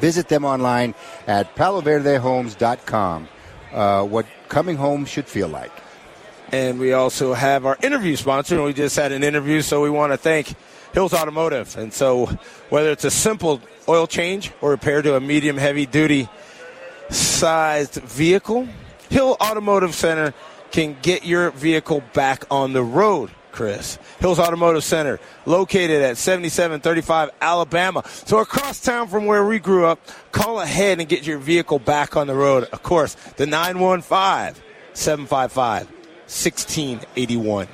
Visit 0.00 0.28
them 0.28 0.44
online 0.44 0.96
at 1.28 1.54
paloverdehomes.com. 1.54 3.28
Uh, 3.72 4.02
what 4.02 4.26
coming 4.48 4.76
home 4.76 5.04
should 5.04 5.26
feel 5.26 5.46
like. 5.46 5.72
And 6.50 6.80
we 6.80 6.92
also 6.92 7.34
have 7.34 7.64
our 7.64 7.78
interview 7.84 8.16
sponsor, 8.16 8.56
and 8.56 8.64
we 8.64 8.72
just 8.72 8.96
had 8.96 9.12
an 9.12 9.22
interview, 9.22 9.62
so 9.62 9.80
we 9.80 9.90
want 9.90 10.12
to 10.12 10.16
thank 10.16 10.52
Hills 10.92 11.14
Automotive. 11.14 11.76
And 11.78 11.92
so, 11.92 12.26
whether 12.68 12.90
it's 12.90 13.04
a 13.04 13.12
simple 13.12 13.60
oil 13.88 14.08
change 14.08 14.50
or 14.60 14.70
repair 14.70 15.02
to 15.02 15.14
a 15.14 15.20
medium 15.20 15.56
heavy 15.56 15.86
duty 15.86 16.28
sized 17.10 17.94
vehicle, 17.94 18.68
Hill 19.08 19.36
Automotive 19.40 19.94
Center 19.94 20.34
can 20.70 20.96
get 21.02 21.24
your 21.24 21.50
vehicle 21.50 22.02
back 22.12 22.44
on 22.50 22.72
the 22.72 22.82
road. 22.82 23.30
Chris. 23.52 23.98
Hills 24.20 24.38
Automotive 24.38 24.84
Center, 24.84 25.18
located 25.44 26.02
at 26.02 26.16
7735 26.16 27.30
Alabama. 27.40 28.02
So 28.06 28.38
across 28.38 28.80
town 28.80 29.08
from 29.08 29.26
where 29.26 29.44
we 29.44 29.58
grew 29.58 29.86
up, 29.86 30.00
call 30.32 30.60
ahead 30.60 31.00
and 31.00 31.08
get 31.08 31.26
your 31.26 31.38
vehicle 31.38 31.78
back 31.78 32.16
on 32.16 32.26
the 32.26 32.34
road. 32.34 32.64
Of 32.72 32.82
course, 32.82 33.14
the 33.36 33.46
915 33.46 34.62
755 34.94 35.86
1681. 35.86 37.68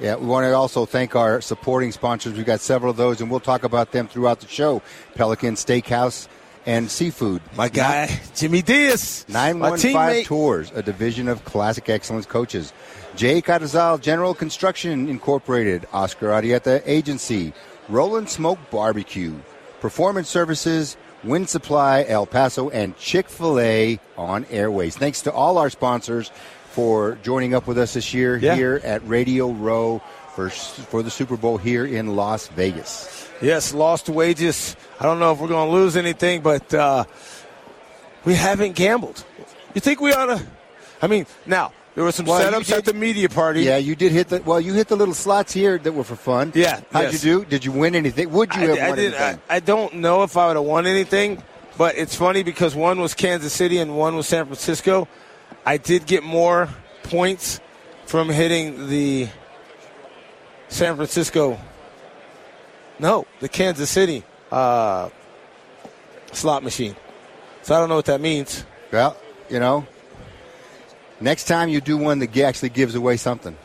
Yeah, 0.00 0.16
we 0.16 0.26
want 0.26 0.44
to 0.44 0.52
also 0.52 0.86
thank 0.86 1.14
our 1.14 1.42
supporting 1.42 1.92
sponsors. 1.92 2.32
We've 2.32 2.46
got 2.46 2.60
several 2.60 2.90
of 2.90 2.96
those, 2.96 3.20
and 3.20 3.30
we'll 3.30 3.40
talk 3.40 3.64
about 3.64 3.92
them 3.92 4.08
throughout 4.08 4.40
the 4.40 4.48
show. 4.48 4.80
Pelican 5.14 5.56
Steakhouse 5.56 6.26
and 6.66 6.90
Seafood. 6.90 7.40
My 7.56 7.68
guy, 7.68 8.20
Jimmy 8.34 8.62
Diaz. 8.62 9.24
my 9.28 9.52
915 9.52 9.92
teammate. 9.94 10.24
Tours, 10.26 10.72
a 10.74 10.82
division 10.82 11.28
of 11.28 11.44
Classic 11.44 11.88
Excellence 11.88 12.26
Coaches. 12.26 12.72
Jay 13.16 13.42
Carrizal 13.42 14.00
General 14.00 14.34
Construction 14.34 15.08
Incorporated, 15.08 15.86
Oscar 15.92 16.28
Arieta 16.28 16.82
Agency, 16.86 17.52
Rollin' 17.88 18.26
Smoke 18.28 18.58
Barbecue, 18.70 19.34
Performance 19.80 20.28
Services, 20.28 20.96
Wind 21.24 21.48
Supply, 21.48 22.04
El 22.08 22.24
Paso, 22.26 22.70
and 22.70 22.96
Chick 22.96 23.28
fil 23.28 23.58
A 23.60 23.98
on 24.16 24.44
Airways. 24.50 24.96
Thanks 24.96 25.22
to 25.22 25.32
all 25.32 25.58
our 25.58 25.70
sponsors 25.70 26.30
for 26.70 27.18
joining 27.22 27.52
up 27.54 27.66
with 27.66 27.78
us 27.78 27.94
this 27.94 28.14
year 28.14 28.36
Yeah. 28.36 28.54
here 28.54 28.80
at 28.84 29.06
Radio 29.08 29.50
Row 29.50 30.00
for, 30.36 30.50
for 30.50 31.02
the 31.02 31.10
Super 31.10 31.36
Bowl 31.36 31.58
here 31.58 31.84
in 31.84 32.14
Las 32.14 32.46
Vegas. 32.48 33.28
Yes, 33.40 33.72
lost 33.72 34.08
wages. 34.08 34.76
I 34.98 35.04
don't 35.04 35.18
know 35.18 35.32
if 35.32 35.38
we're 35.38 35.48
going 35.48 35.68
to 35.70 35.74
lose 35.74 35.96
anything, 35.96 36.42
but 36.42 36.72
uh, 36.74 37.04
we 38.24 38.34
haven't 38.34 38.74
gambled. 38.76 39.24
You 39.74 39.80
think 39.80 40.00
we 40.00 40.12
ought 40.12 40.26
to? 40.26 40.42
I 41.00 41.06
mean, 41.06 41.26
now 41.46 41.72
there 41.94 42.04
were 42.04 42.12
some 42.12 42.26
Well, 42.26 42.40
setups 42.40 42.66
did- 42.66 42.78
at 42.78 42.84
the 42.84 42.92
media 42.94 43.28
party. 43.28 43.62
Yeah, 43.62 43.78
you 43.78 43.96
did 43.96 44.12
hit 44.12 44.28
the 44.28 44.42
well. 44.42 44.60
You 44.60 44.74
hit 44.74 44.88
the 44.88 44.96
little 44.96 45.14
slots 45.14 45.52
here 45.52 45.78
that 45.78 45.92
were 45.92 46.04
for 46.04 46.16
fun. 46.16 46.52
Yeah, 46.54 46.80
How'd 46.92 47.04
yes. 47.12 47.24
you 47.24 47.38
do? 47.40 47.44
Did 47.46 47.64
you 47.64 47.72
win 47.72 47.94
anything? 47.94 48.30
Would 48.30 48.54
you 48.54 48.62
I, 48.62 48.66
have 48.66 48.78
I 48.78 48.88
won 48.88 48.98
did. 48.98 49.14
I, 49.14 49.16
anything? 49.28 49.42
I 49.48 49.60
don't 49.60 49.94
know 49.94 50.22
if 50.22 50.36
I 50.36 50.48
would 50.48 50.56
have 50.56 50.64
won 50.66 50.86
anything, 50.86 51.42
but 51.78 51.96
it's 51.96 52.14
funny 52.14 52.42
because 52.42 52.74
one 52.74 53.00
was 53.00 53.14
Kansas 53.14 53.52
City 53.54 53.78
and 53.78 53.96
one 53.96 54.16
was 54.16 54.26
San 54.28 54.44
Francisco. 54.44 55.08
I 55.64 55.78
did 55.78 56.04
get 56.06 56.22
more 56.22 56.68
points 57.04 57.60
from 58.06 58.28
hitting 58.28 58.88
the 58.88 59.28
San 60.68 60.96
Francisco. 60.96 61.58
No, 63.00 63.26
the 63.40 63.48
Kansas 63.48 63.88
City 63.88 64.22
uh, 64.52 65.08
slot 66.32 66.62
machine. 66.62 66.94
So 67.62 67.74
I 67.74 67.78
don't 67.78 67.88
know 67.88 67.96
what 67.96 68.04
that 68.06 68.20
means. 68.20 68.64
well, 68.92 69.16
you 69.48 69.58
know, 69.58 69.86
next 71.20 71.44
time 71.44 71.70
you 71.70 71.80
do 71.80 71.96
one 71.96 72.18
that 72.18 72.36
actually 72.36 72.68
gives 72.68 72.94
away 72.94 73.16
something. 73.16 73.56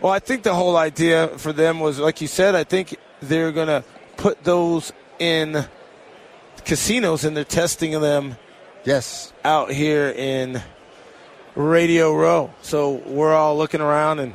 Well, 0.00 0.12
I 0.12 0.20
think 0.20 0.44
the 0.44 0.54
whole 0.54 0.76
idea 0.76 1.28
for 1.36 1.52
them 1.52 1.80
was, 1.80 1.98
like 1.98 2.20
you 2.20 2.28
said, 2.28 2.54
I 2.54 2.64
think 2.64 2.96
they're 3.20 3.52
going 3.52 3.66
to 3.66 3.84
put 4.16 4.42
those 4.44 4.92
in 5.18 5.66
casinos 6.64 7.24
and 7.24 7.36
they're 7.36 7.44
testing 7.44 8.00
them 8.00 8.36
Yes. 8.84 9.32
out 9.44 9.70
here 9.70 10.08
in 10.08 10.62
Radio 11.54 12.14
Row. 12.14 12.50
So 12.62 12.92
we're 13.04 13.34
all 13.34 13.58
looking 13.58 13.80
around 13.80 14.20
and 14.20 14.32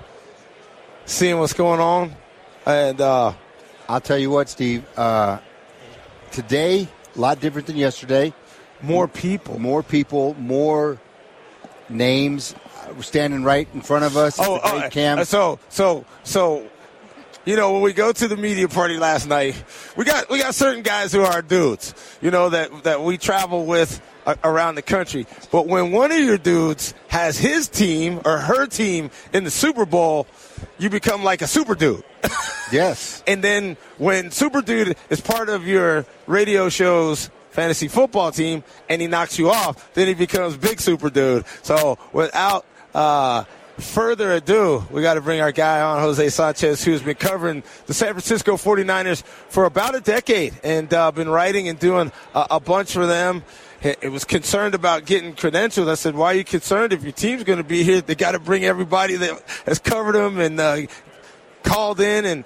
seeing 1.05 1.39
what's 1.39 1.53
going 1.53 1.79
on. 1.79 2.13
And 2.65 2.99
uh, 3.01 3.33
I'll 3.87 4.01
tell 4.01 4.17
you 4.17 4.29
what, 4.31 4.49
Steve. 4.49 4.83
Uh, 4.97 5.39
today, 6.31 6.87
a 7.15 7.19
lot 7.19 7.39
different 7.39 7.67
than 7.67 7.77
yesterday. 7.77 8.33
more 8.81 9.07
people. 9.07 9.59
More 9.59 9.83
people, 9.83 10.33
more 10.39 10.99
names 11.89 12.55
uh, 12.81 13.01
standing 13.01 13.43
right 13.43 13.67
in 13.73 13.81
front 13.81 14.05
of 14.05 14.17
us. 14.17 14.37
Oh, 14.39 14.55
uh, 14.57 14.89
Cam. 14.89 15.19
uh, 15.19 15.23
so 15.25 15.59
so 15.69 16.05
so. 16.23 16.69
You 17.45 17.55
know, 17.55 17.73
when 17.73 17.83
we 17.83 17.93
go 17.93 18.11
to 18.11 18.27
the 18.27 18.35
media 18.35 18.67
party 18.67 18.97
last 18.97 19.27
night, 19.27 19.63
we 19.95 20.03
got 20.03 20.31
we 20.31 20.39
got 20.39 20.55
certain 20.55 20.81
guys 20.81 21.11
who 21.11 21.21
are 21.21 21.43
dudes. 21.43 21.93
You 22.19 22.31
know 22.31 22.49
that 22.49 22.85
that 22.85 23.01
we 23.03 23.19
travel 23.19 23.65
with 23.67 24.01
around 24.43 24.73
the 24.73 24.81
country. 24.81 25.27
But 25.51 25.67
when 25.67 25.91
one 25.91 26.11
of 26.11 26.17
your 26.17 26.39
dudes 26.39 26.95
has 27.09 27.37
his 27.37 27.67
team 27.67 28.19
or 28.25 28.39
her 28.39 28.65
team 28.65 29.11
in 29.31 29.43
the 29.43 29.51
Super 29.51 29.85
Bowl, 29.85 30.25
you 30.79 30.89
become 30.89 31.23
like 31.23 31.43
a 31.43 31.47
super 31.47 31.75
dude. 31.75 32.03
yes. 32.71 33.23
And 33.27 33.43
then 33.43 33.77
when 33.97 34.31
Super 34.31 34.61
Dude 34.61 34.95
is 35.09 35.21
part 35.21 35.49
of 35.49 35.67
your 35.67 36.05
radio 36.27 36.69
show's 36.69 37.29
fantasy 37.51 37.87
football 37.87 38.31
team 38.31 38.63
and 38.89 39.01
he 39.01 39.07
knocks 39.07 39.39
you 39.39 39.49
off, 39.49 39.93
then 39.93 40.07
he 40.07 40.13
becomes 40.13 40.57
Big 40.57 40.79
Super 40.79 41.09
Dude. 41.09 41.45
So 41.63 41.97
without 42.11 42.65
uh, 42.93 43.45
further 43.77 44.33
ado, 44.33 44.85
we 44.91 45.01
got 45.01 45.15
to 45.15 45.21
bring 45.21 45.41
our 45.41 45.51
guy 45.51 45.81
on, 45.81 45.99
Jose 46.01 46.29
Sanchez, 46.29 46.83
who's 46.83 47.01
been 47.01 47.15
covering 47.15 47.63
the 47.87 47.93
San 47.93 48.13
Francisco 48.13 48.55
49ers 48.55 49.23
for 49.23 49.65
about 49.65 49.95
a 49.95 50.01
decade 50.01 50.53
and 50.63 50.93
uh, 50.93 51.11
been 51.11 51.29
writing 51.29 51.67
and 51.67 51.79
doing 51.79 52.11
a, 52.33 52.47
a 52.51 52.59
bunch 52.59 52.91
for 52.91 53.05
them. 53.05 53.43
It 53.81 54.11
was 54.11 54.23
concerned 54.23 54.73
about 54.73 55.05
getting 55.05 55.35
credentials. 55.35 55.87
I 55.87 55.93
said, 55.93 56.15
"Why 56.15 56.31
are 56.31 56.35
you 56.37 56.43
concerned? 56.43 56.91
If 56.91 57.03
your 57.03 57.11
team's 57.11 57.43
going 57.43 57.59
to 57.59 57.63
be 57.63 57.83
here, 57.83 58.01
they 58.01 58.15
got 58.15 58.31
to 58.31 58.39
bring 58.39 58.65
everybody 58.65 59.15
that 59.15 59.43
has 59.67 59.77
covered 59.77 60.13
them 60.13 60.39
and 60.39 60.59
uh, 60.59 60.77
called 61.65 61.99
in 61.99 62.25
and 62.25 62.45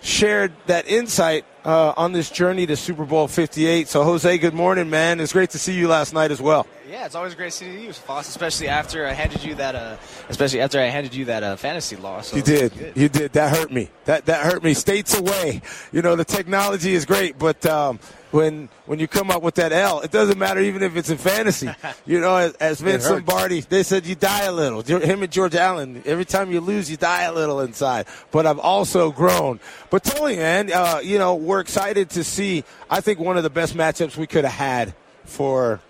shared 0.00 0.52
that 0.66 0.86
insight 0.86 1.44
uh, 1.64 1.92
on 1.96 2.12
this 2.12 2.30
journey 2.30 2.66
to 2.66 2.76
Super 2.76 3.04
Bowl 3.04 3.26
58. 3.26 3.88
So, 3.88 4.04
Jose, 4.04 4.38
good 4.38 4.54
morning, 4.54 4.88
man. 4.88 5.20
It's 5.20 5.32
great 5.32 5.50
to 5.50 5.58
see 5.58 5.74
you 5.74 5.88
last 5.88 6.14
night 6.14 6.30
as 6.30 6.40
well. 6.40 6.66
Yeah, 6.88 7.04
it's 7.04 7.14
always 7.14 7.34
great 7.34 7.52
to 7.52 7.56
see 7.58 7.84
you, 7.84 7.92
Foss, 7.92 8.28
especially 8.28 8.68
after 8.68 9.06
I 9.06 9.12
handed 9.12 9.44
you 9.44 9.54
that, 9.56 9.74
uh, 9.74 9.96
especially 10.28 10.60
after 10.60 10.80
I 10.80 10.84
handed 10.84 11.14
you 11.14 11.26
that 11.26 11.42
uh, 11.42 11.56
fantasy 11.56 11.96
loss. 11.96 12.28
So 12.28 12.36
You 12.36 12.42
did. 12.42 12.92
You 12.94 13.08
did. 13.08 13.32
That 13.32 13.54
hurt 13.54 13.70
me. 13.70 13.90
That 14.06 14.24
that 14.26 14.46
hurt 14.46 14.62
me. 14.62 14.72
States 14.72 15.18
away. 15.18 15.60
You 15.92 16.00
know, 16.00 16.16
the 16.16 16.24
technology 16.24 16.94
is 16.94 17.04
great, 17.04 17.38
but 17.38 17.66
um, 17.66 17.98
when 18.30 18.68
when 18.86 18.98
you 18.98 19.08
come 19.08 19.30
up 19.30 19.42
with 19.42 19.54
that 19.56 19.72
L, 19.72 20.00
it 20.00 20.10
doesn't 20.10 20.38
matter 20.38 20.60
even 20.60 20.82
if 20.82 20.96
it's 20.96 21.10
in 21.10 21.18
fantasy. 21.18 21.70
You 22.06 22.20
know, 22.20 22.36
as, 22.36 22.54
as 22.54 22.80
Vince. 22.80 23.08
Lombardi, 23.08 23.60
they 23.60 23.82
said 23.82 24.06
you 24.06 24.14
die 24.14 24.44
a 24.44 24.52
little. 24.52 24.82
Him 24.82 25.22
and 25.22 25.30
George 25.30 25.54
Allen. 25.54 26.02
Every 26.06 26.24
time 26.24 26.50
you 26.50 26.60
lose, 26.60 26.90
you 26.90 26.96
die 26.96 27.24
a 27.24 27.32
little 27.32 27.60
inside. 27.60 28.06
But 28.30 28.46
I've 28.46 28.58
also 28.58 29.10
grown. 29.12 29.60
But 29.90 30.04
totally, 30.04 30.36
man. 30.36 30.72
Uh, 30.72 31.00
you 31.02 31.18
know, 31.18 31.34
we're 31.34 31.60
excited 31.60 32.10
to 32.10 32.24
see. 32.24 32.64
I 32.88 33.00
think 33.02 33.18
one 33.18 33.36
of 33.36 33.42
the 33.42 33.50
best 33.50 33.76
matchups 33.76 34.16
we 34.16 34.26
could 34.26 34.44
have 34.44 34.54
had 34.54 34.94
for 35.24 35.80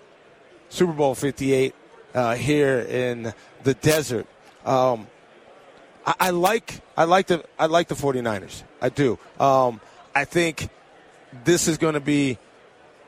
Super 0.70 0.92
Bowl 0.92 1.14
58 1.14 1.74
uh, 2.14 2.34
here 2.34 2.80
in 2.80 3.32
the 3.62 3.74
desert. 3.74 4.26
Um, 4.64 5.06
I, 6.06 6.14
I 6.20 6.30
like 6.30 6.80
I 6.96 7.04
like 7.04 7.28
the 7.28 7.44
I 7.58 7.66
like 7.66 7.88
the 7.88 7.94
49ers. 7.94 8.62
I 8.80 8.88
do. 8.88 9.18
Um, 9.38 9.80
I 10.14 10.24
think 10.24 10.68
this 11.44 11.68
is 11.68 11.78
going 11.78 11.94
to 11.94 12.00
be 12.00 12.38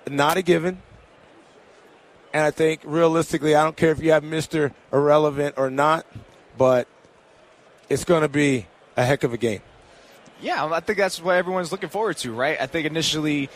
not 0.08 0.36
a 0.36 0.42
given. 0.42 0.80
And 2.32 2.44
I 2.44 2.50
think 2.50 2.80
realistically, 2.84 3.54
I 3.54 3.64
don't 3.64 3.76
care 3.76 3.90
if 3.90 4.00
you 4.02 4.12
have 4.12 4.22
Mr. 4.22 4.72
Irrelevant 4.92 5.56
or 5.58 5.68
not, 5.70 6.06
but 6.56 6.86
it's 7.88 8.04
going 8.04 8.22
to 8.22 8.28
be 8.28 8.66
a 8.96 9.04
heck 9.04 9.24
of 9.24 9.32
a 9.32 9.36
game. 9.36 9.62
Yeah, 10.40 10.64
I 10.66 10.80
think 10.80 10.96
that's 10.98 11.20
what 11.20 11.36
everyone's 11.36 11.72
looking 11.72 11.88
forward 11.88 12.16
to, 12.18 12.32
right? 12.32 12.56
I 12.60 12.66
think 12.66 12.86
initially 12.86 13.50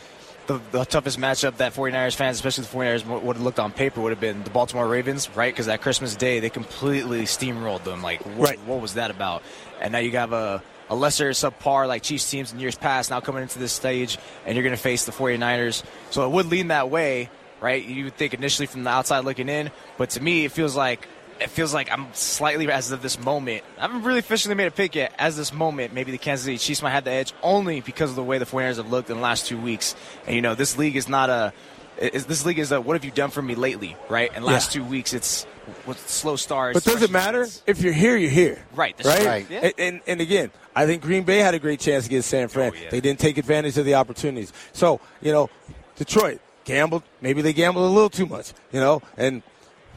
the, 0.49 0.61
the 0.73 0.85
toughest 0.85 1.19
matchup 1.19 1.57
that 1.59 1.73
49ers 1.73 2.15
fans, 2.17 2.37
especially 2.37 2.65
the 2.65 2.71
49ers, 2.71 3.23
would 3.23 3.37
have 3.37 3.43
looked 3.45 3.59
on 3.61 3.73
paper 3.73 4.01
would 4.03 4.11
have 4.11 4.21
been 4.21 4.43
the 4.43 4.51
Baltimore 4.51 4.87
Ravens, 4.89 5.31
right? 5.37 5.55
Because 5.55 5.67
that 5.67 5.81
Christmas 5.81 6.15
Day, 6.17 6.41
they 6.41 6.51
completely 6.51 7.23
steamrolled 7.23 7.85
them. 7.85 8.03
Like, 8.03 8.21
what, 8.37 8.51
Right. 8.51 8.61
what 8.67 8.81
was 8.83 8.95
that 8.95 9.11
about? 9.11 9.43
And 9.81 9.93
now 9.93 9.99
you 10.01 10.11
have 10.13 10.33
a, 10.33 10.63
a 10.89 10.95
lesser 10.95 11.31
subpar 11.31 11.89
like 11.89 12.03
Chiefs 12.03 12.31
teams 12.31 12.53
in 12.53 12.61
years 12.61 12.77
past 12.77 13.11
now 13.11 13.21
coming 13.21 13.43
into 13.43 13.59
this 13.59 13.73
stage, 13.73 14.19
and 14.45 14.55
you're 14.55 14.65
going 14.65 14.77
to 14.77 14.81
face 14.81 15.05
the 15.05 15.13
49ers. 15.13 15.83
So 16.11 16.25
it 16.25 16.31
would 16.31 16.47
lean 16.47 16.69
that 16.69 16.91
way, 16.91 17.31
right? 17.61 17.85
You 17.85 18.05
would 18.05 18.17
think 18.17 18.35
initially 18.35 18.67
from 18.67 18.85
the 18.85 18.91
outside 18.91 19.25
looking 19.25 19.49
in, 19.49 19.71
but 19.99 20.11
to 20.11 20.23
me, 20.23 20.45
it 20.45 20.53
feels 20.53 20.77
like 20.77 21.09
it 21.41 21.51
feels 21.51 21.75
like 21.75 21.91
I'm 21.91 22.07
slightly 22.13 22.71
as 22.71 22.93
of 22.93 23.03
this 23.03 23.19
moment. 23.19 23.65
I 23.79 23.83
haven't 23.83 24.03
really 24.03 24.21
officially 24.21 24.55
made 24.55 24.67
a 24.67 24.71
pick 24.71 24.95
yet. 24.95 25.15
As 25.19 25.37
this 25.37 25.53
moment, 25.53 25.93
maybe 25.93 26.13
the 26.13 26.19
Kansas 26.19 26.45
City 26.45 26.59
Chiefs 26.59 26.83
might 26.83 26.91
have 26.91 27.05
the 27.05 27.11
edge 27.11 27.33
only 27.43 27.81
because 27.81 28.11
of 28.11 28.17
the 28.17 28.23
way 28.23 28.39
the 28.39 28.47
49ers 28.47 28.77
have 28.77 28.91
looked 28.91 29.11
in 29.11 29.17
the 29.17 29.23
last 29.23 29.47
two 29.47 29.61
weeks. 29.61 29.97
And 30.27 30.37
you 30.37 30.43
know, 30.43 30.55
this 30.55 30.79
league 30.79 30.97
is 30.97 31.09
not 31.09 31.31
a. 31.31 31.53
Is, 31.99 32.27
this 32.27 32.45
league 32.45 32.59
is 32.59 32.73
a 32.73 32.81
what 32.81 32.95
have 32.95 33.05
you 33.05 33.11
done 33.11 33.31
for 33.31 33.41
me 33.43 33.55
lately, 33.55 33.97
right? 34.09 34.31
And 34.35 34.45
last 34.45 34.75
Yeah. 34.75 34.83
two 34.83 34.89
weeks, 34.89 35.13
it's 35.15 35.47
with 35.87 35.99
slow 36.09 36.37
starts. 36.37 36.75
But 36.75 36.85
does 36.93 37.03
it 37.03 37.11
matter 37.11 37.47
if 37.67 37.81
you're 37.81 37.93
here? 37.93 38.17
You're 38.17 38.31
here, 38.31 38.65
Right, 38.75 38.95
Right. 39.05 39.25
right. 39.27 39.47
Yeah. 39.49 39.61
And, 39.63 39.73
and 39.79 40.01
and 40.07 40.21
again, 40.21 40.51
I 40.75 40.87
think 40.87 41.03
Green 41.03 41.23
Bay 41.23 41.39
had 41.39 41.55
a 41.55 41.59
great 41.59 41.81
chance 41.81 42.07
against 42.07 42.29
San 42.29 42.49
Fran. 42.49 42.73
Oh, 42.75 42.79
yeah. 42.83 42.91
They 42.91 43.01
didn't 43.01 43.21
take 43.21 43.39
advantage 43.39 43.79
of 43.79 43.85
the 43.85 43.95
opportunities. 43.95 44.53
So 44.73 45.01
you 45.23 45.33
know, 45.33 45.49
Detroit 45.97 46.41
gambled. 46.65 47.03
Maybe 47.21 47.43
they 47.43 47.53
gambled 47.53 47.85
a 47.85 47.93
little 47.95 48.11
too 48.11 48.27
much. 48.27 48.53
You 48.73 48.81
know, 48.81 49.01
and 49.17 49.43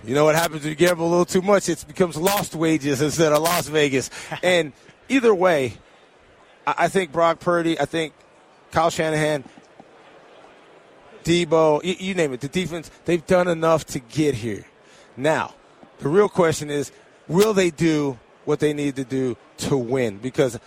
you 0.06 0.13
know 0.13 0.25
what 0.25 0.36
happens 0.36 0.62
when 0.62 0.70
you 0.70 0.75
gamble 0.75 1.08
a 1.08 1.10
little 1.10 1.25
too 1.25 1.42
much? 1.42 1.68
It 1.68 1.84
becomes 1.88 2.16
lost 2.16 2.54
wages 2.56 3.01
instead 3.01 3.34
of 3.34 3.42
Las 3.42 3.68
Vegas. 3.68 4.12
and 4.44 4.72
either 5.10 5.34
way, 5.34 5.74
I, 6.68 6.75
I 6.77 6.88
think 6.89 7.12
Brock 7.12 7.39
Purdy. 7.39 7.80
I 7.80 7.86
think 7.86 8.13
Kyle 8.72 8.92
Shanahan. 8.92 9.44
Deebo, 11.28 11.84
you, 11.84 11.96
you 12.00 12.14
name 12.14 12.32
it, 12.32 12.40
the 12.40 12.48
defense, 12.48 12.90
they've 13.04 13.26
done 13.28 13.50
enough 13.50 13.86
to 13.88 14.00
get 14.00 14.34
here. 14.34 14.66
Now, 15.18 15.54
the 16.00 16.08
real 16.08 16.30
question 16.30 16.70
is, 16.70 16.92
will 17.28 17.54
they 17.54 17.70
do 17.70 18.18
what 18.46 18.62
they 18.62 18.72
need 18.72 18.96
to 18.96 19.04
do 19.04 19.36
to 19.58 19.76
win? 19.76 20.20
Because 20.20 20.58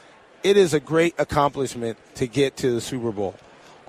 it 0.42 0.58
is 0.58 0.74
a 0.74 0.80
great 0.80 1.14
accomplishment 1.18 1.96
to 2.16 2.26
get 2.26 2.58
to 2.58 2.72
the 2.72 2.80
Super 2.82 3.10
Bowl. 3.10 3.36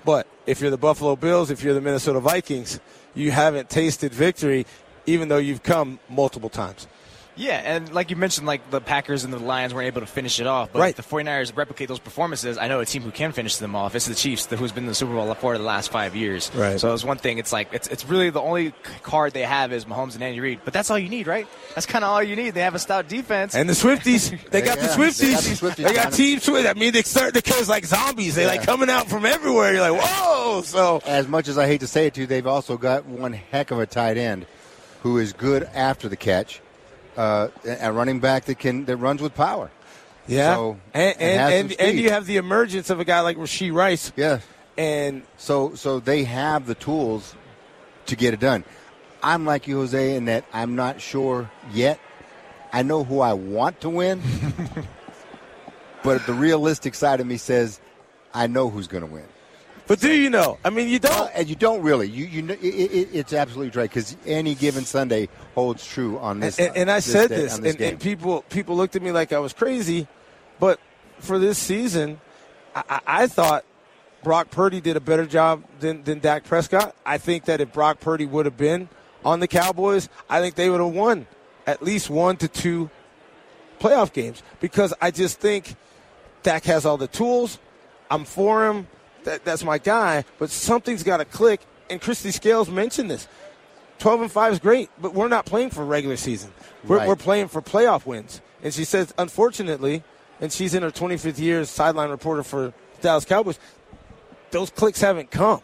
But 0.06 0.28
if 0.46 0.62
you're 0.62 0.72
the 0.72 0.78
Buffalo 0.78 1.18
Bills, 1.18 1.52
if 1.52 1.62
you're 1.62 1.74
the 1.74 1.82
Minnesota 1.82 2.22
Vikings, 2.22 2.80
you 3.16 3.32
haven't 3.32 3.70
tasted 3.70 4.14
victory, 4.14 4.66
even 5.06 5.28
though 5.28 5.38
you've 5.38 5.64
come 5.64 6.00
multiple 6.08 6.50
times. 6.50 6.88
Yeah, 7.36 7.62
and 7.64 7.94
like 7.94 8.10
you 8.10 8.16
mentioned, 8.18 8.46
like 8.46 8.70
the 8.72 8.82
Packers 8.82 9.24
and 9.24 9.32
the 9.34 9.40
Lions 9.40 9.74
weren't 9.74 9.88
able 9.88 10.02
to 10.02 10.08
finish 10.08 10.40
it 10.40 10.48
off. 10.48 10.70
But 10.74 10.80
Right. 10.80 10.96
the 10.96 11.02
49ers 11.02 11.56
replicate 11.56 11.88
those 11.88 12.00
performances. 12.00 12.58
I 12.58 12.68
know 12.68 12.80
a 12.82 12.86
team 12.86 13.02
who 13.04 13.12
can 13.12 13.32
finish 13.32 13.56
them 13.58 13.76
off. 13.76 13.96
It's 13.96 14.06
the 14.06 14.16
Chiefs, 14.16 14.46
who's 14.48 14.72
been 14.72 14.84
in 14.84 14.88
the 14.90 14.96
Super 14.96 15.14
Bowl 15.14 15.34
for 15.36 15.58
the 15.58 15.64
last 15.64 15.92
five 15.92 16.16
years. 16.16 16.52
Right. 16.54 16.80
So 16.80 16.94
it's 16.94 17.04
one 17.06 17.18
thing. 17.18 17.38
It's 17.38 17.54
like 17.54 17.70
it's 17.74 17.88
it's 17.88 18.06
really 18.06 18.30
the 18.30 18.42
only 18.42 18.74
card 19.04 19.34
they 19.34 19.44
have 19.44 19.72
is 19.72 19.86
Mahomes 19.86 20.14
and 20.16 20.24
Andy 20.24 20.40
Reid. 20.40 20.60
But 20.66 20.74
that's 20.74 20.92
all 20.92 21.00
you 21.00 21.10
need, 21.10 21.26
right? 21.28 21.48
That's 21.74 21.86
kind 21.86 22.04
of 22.04 22.12
all 22.12 22.22
you 22.22 22.36
need. 22.36 22.54
They 22.54 22.62
have 22.62 22.76
a 22.76 22.80
stout 22.80 23.08
defense. 23.08 23.56
And 23.56 23.68
the 23.70 23.74
Swifties, 23.74 24.30
they 24.52 24.62
got 24.62 24.78
the 24.80 24.88
Swifties. 24.88 25.20
they 25.20 25.32
got 25.32 25.44
the 25.44 25.50
Swifties 25.50 25.76
They 25.88 25.94
got 25.94 26.14
Team 26.14 26.40
Swift. 26.40 26.68
I 26.70 26.74
mean, 26.74 26.92
they 26.94 27.02
start 27.04 27.34
the 27.34 27.42
kids 27.42 27.70
like 27.70 27.86
zombies. 27.86 28.36
They 28.36 28.46
like 28.46 28.60
Yeah. 28.62 28.66
coming 28.66 28.90
out 28.90 29.08
from 29.10 29.26
everywhere. 29.26 29.74
You're 29.74 29.90
like, 29.90 30.02
whoa! 30.04 30.62
So 30.64 31.02
As 31.06 31.28
much 31.28 31.48
as 31.48 31.58
I 31.58 31.66
hate 31.68 31.80
to 31.80 31.88
say 31.88 32.08
it 32.08 32.14
to 32.16 32.22
you, 32.22 32.28
they've 32.28 32.46
also 32.46 32.78
got 32.78 33.06
one 33.06 33.34
heck 33.34 33.72
of 33.72 33.80
a 33.80 33.86
tight 33.86 34.18
end 34.18 34.46
who 35.04 35.18
is 35.18 35.34
good 35.34 35.64
after 35.74 36.08
the 36.08 36.16
catch, 36.16 36.61
uh, 37.18 37.50
a 37.66 37.92
running 37.92 38.20
back 38.20 38.46
that 38.46 38.60
can 38.60 38.86
that 38.86 38.98
runs 38.98 39.22
with 39.22 39.34
power. 39.36 39.70
yeah, 40.28 40.56
So, 40.56 40.78
and 40.94 41.16
and 41.20 41.54
and 41.54 41.72
and, 41.72 41.82
and 41.82 42.00
you 42.00 42.10
have 42.12 42.26
the 42.26 42.38
emergence 42.38 42.90
of 42.90 43.00
a 43.00 43.06
guy 43.06 43.22
like 43.22 43.38
Rashee 43.38 43.74
Rice, 43.74 44.12
Yeah. 44.16 44.40
and 44.78 45.24
So 45.38 45.76
so 45.76 46.00
they 46.00 46.24
have 46.24 46.66
the 46.68 46.76
tools 46.76 47.36
to 48.08 48.16
get 48.16 48.34
it 48.34 48.40
done. 48.40 48.64
I'm 49.24 49.46
like 49.46 49.68
you, 49.68 49.78
Jose, 49.78 50.16
in 50.16 50.26
that 50.26 50.46
I'm 50.54 50.76
not 50.76 51.00
sure 51.02 51.50
yet. 51.74 52.00
I 52.74 52.84
know 52.84 53.04
who 53.04 53.20
I 53.20 53.34
want 53.34 53.82
to 53.82 53.90
win, 53.90 54.22
but 56.04 56.26
the 56.26 56.34
realistic 56.34 56.96
side 56.96 57.20
of 57.20 57.28
me 57.28 57.38
says 57.38 57.80
I 58.34 58.48
know 58.48 58.70
who's 58.70 58.88
going 58.88 59.06
to 59.06 59.12
win. 59.12 59.26
But 59.92 60.00
do 60.00 60.14
you 60.14 60.30
know? 60.30 60.58
I 60.64 60.70
mean, 60.70 60.88
you 60.88 61.00
don't. 61.00 61.14
Well, 61.14 61.32
and 61.36 61.50
you 61.50 61.56
don't 61.56 61.82
really. 61.82 62.08
You 62.08 62.24
you 62.26 62.42
know, 62.44 62.54
it, 62.54 62.64
it, 62.64 63.10
it's 63.12 63.34
absolutely 63.34 63.78
right 63.78 63.90
because 63.90 64.16
any 64.26 64.56
given 64.56 64.86
Sunday 64.86 65.28
holds 65.54 65.86
true 65.86 66.18
on 66.20 66.40
this. 66.40 66.58
and, 66.60 66.78
and 66.78 66.90
I 66.90 66.96
this 66.96 67.12
said 67.12 67.28
day- 67.28 67.36
this, 67.36 67.58
this 67.58 67.76
and, 67.76 67.84
and 67.84 68.00
people 68.00 68.44
people 68.44 68.78
looked 68.78 68.96
at 68.96 69.02
me 69.02 69.12
like 69.12 69.34
I 69.34 69.40
was 69.40 69.52
crazy, 69.52 70.08
but 70.62 70.80
for 71.20 71.40
this 71.40 71.58
season, 71.58 72.22
I, 72.74 72.84
I, 72.90 73.00
I 73.06 73.28
thought 73.28 73.66
Brock 74.24 74.50
Purdy 74.50 74.80
did 74.80 74.96
a 74.96 75.02
better 75.02 75.26
job 75.26 75.66
than 75.82 76.04
than 76.04 76.20
Dak 76.20 76.46
Prescott. 76.46 76.96
I 77.06 77.18
think 77.18 77.44
that 77.46 77.60
if 77.60 77.74
Brock 77.74 78.00
Purdy 78.00 78.26
would 78.26 78.46
have 78.46 78.56
been 78.56 78.88
on 79.26 79.42
the 79.42 79.48
Cowboys, 79.50 80.08
I 80.30 80.40
think 80.40 80.56
they 80.56 80.70
would 80.70 80.80
have 80.80 80.94
won 80.94 81.28
at 81.68 81.84
least 81.84 82.10
one 82.10 82.38
to 82.38 82.48
two 82.48 82.90
playoff 83.82 84.14
games 84.14 84.42
because 84.62 84.94
I 85.02 85.12
just 85.12 85.42
think 85.42 85.76
Dak 86.44 86.64
has 86.64 86.86
all 86.86 86.96
the 86.96 87.10
tools. 87.10 87.60
I'm 88.10 88.24
for 88.24 88.70
him. 88.70 88.88
That, 89.24 89.44
that's 89.46 89.64
my 89.64 89.78
guy. 89.78 90.26
But 90.40 90.50
something's 90.50 91.04
got 91.04 91.18
to 91.18 91.26
click. 91.26 91.62
And 91.90 92.02
Kristi 92.02 92.34
Scales 92.34 92.70
mentioned 92.70 93.10
this. 93.12 93.28
12 94.00 94.22
and 94.22 94.32
5 94.32 94.54
is 94.54 94.60
great, 94.60 94.90
but 95.00 95.14
we're 95.14 95.28
not 95.28 95.46
playing 95.46 95.70
for 95.70 95.86
regular 95.86 96.18
season. 96.18 96.52
We're, 96.88 96.98
Right. 96.98 97.08
we're 97.08 97.16
playing 97.16 97.50
for 97.50 97.62
playoff 97.62 98.06
wins. 98.06 98.42
And 98.64 98.74
she 98.74 98.84
says, 98.84 99.14
unfortunately, 99.18 100.04
and 100.40 100.52
she's 100.52 100.74
in 100.74 100.82
her 100.82 100.90
25th 100.90 101.38
year 101.38 101.60
as 101.60 101.70
sideline 101.70 102.10
reporter 102.10 102.42
for 102.44 102.74
Dallas 103.02 103.26
Cowboys, 103.26 103.60
those 104.50 104.72
clicks 104.72 105.02
haven't 105.02 105.30
come. 105.30 105.62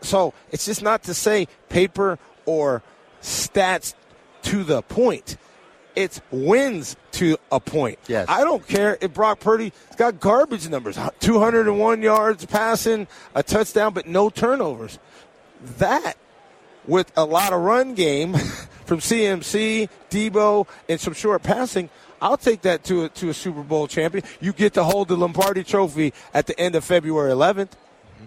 So 0.00 0.34
it's 0.50 0.64
just 0.66 0.82
not 0.82 1.04
to 1.04 1.14
say 1.14 1.46
paper 1.68 2.18
or 2.46 2.82
stats 3.22 3.94
to 4.42 4.64
the 4.64 4.82
point. 4.82 5.36
It's 5.94 6.20
wins 6.30 6.96
to 7.12 7.36
a 7.50 7.60
point. 7.60 7.98
Yes. 8.08 8.26
I 8.28 8.44
don't 8.44 8.66
care 8.66 8.96
if 9.00 9.12
Brock 9.12 9.40
Purdy's 9.40 9.72
got 9.96 10.20
garbage 10.20 10.68
numbers 10.68 10.98
201 11.20 12.02
yards 12.02 12.46
passing, 12.46 13.06
a 13.34 13.42
touchdown, 13.42 13.92
but 13.92 14.06
no 14.06 14.30
turnovers. 14.30 14.98
That 15.78 16.16
with 16.86 17.12
a 17.16 17.24
lot 17.24 17.52
of 17.52 17.60
run 17.60 17.94
game 17.94 18.34
from 18.84 18.98
CMC, 18.98 19.88
Deebo, 20.10 20.66
and 20.88 21.00
some 21.00 21.14
short 21.14 21.42
passing, 21.42 21.90
I'll 22.20 22.36
take 22.36 22.62
that 22.62 22.84
to 22.84 23.04
a, 23.04 23.08
to 23.10 23.30
a 23.30 23.34
Super 23.34 23.62
Bowl 23.62 23.86
champion. 23.86 24.24
You 24.40 24.52
get 24.52 24.74
to 24.74 24.84
hold 24.84 25.08
the 25.08 25.16
Lombardi 25.16 25.64
Trophy 25.64 26.12
at 26.32 26.46
the 26.46 26.58
end 26.58 26.74
of 26.74 26.84
February 26.84 27.32
11th. 27.32 27.68
Mm-hmm. 27.68 28.24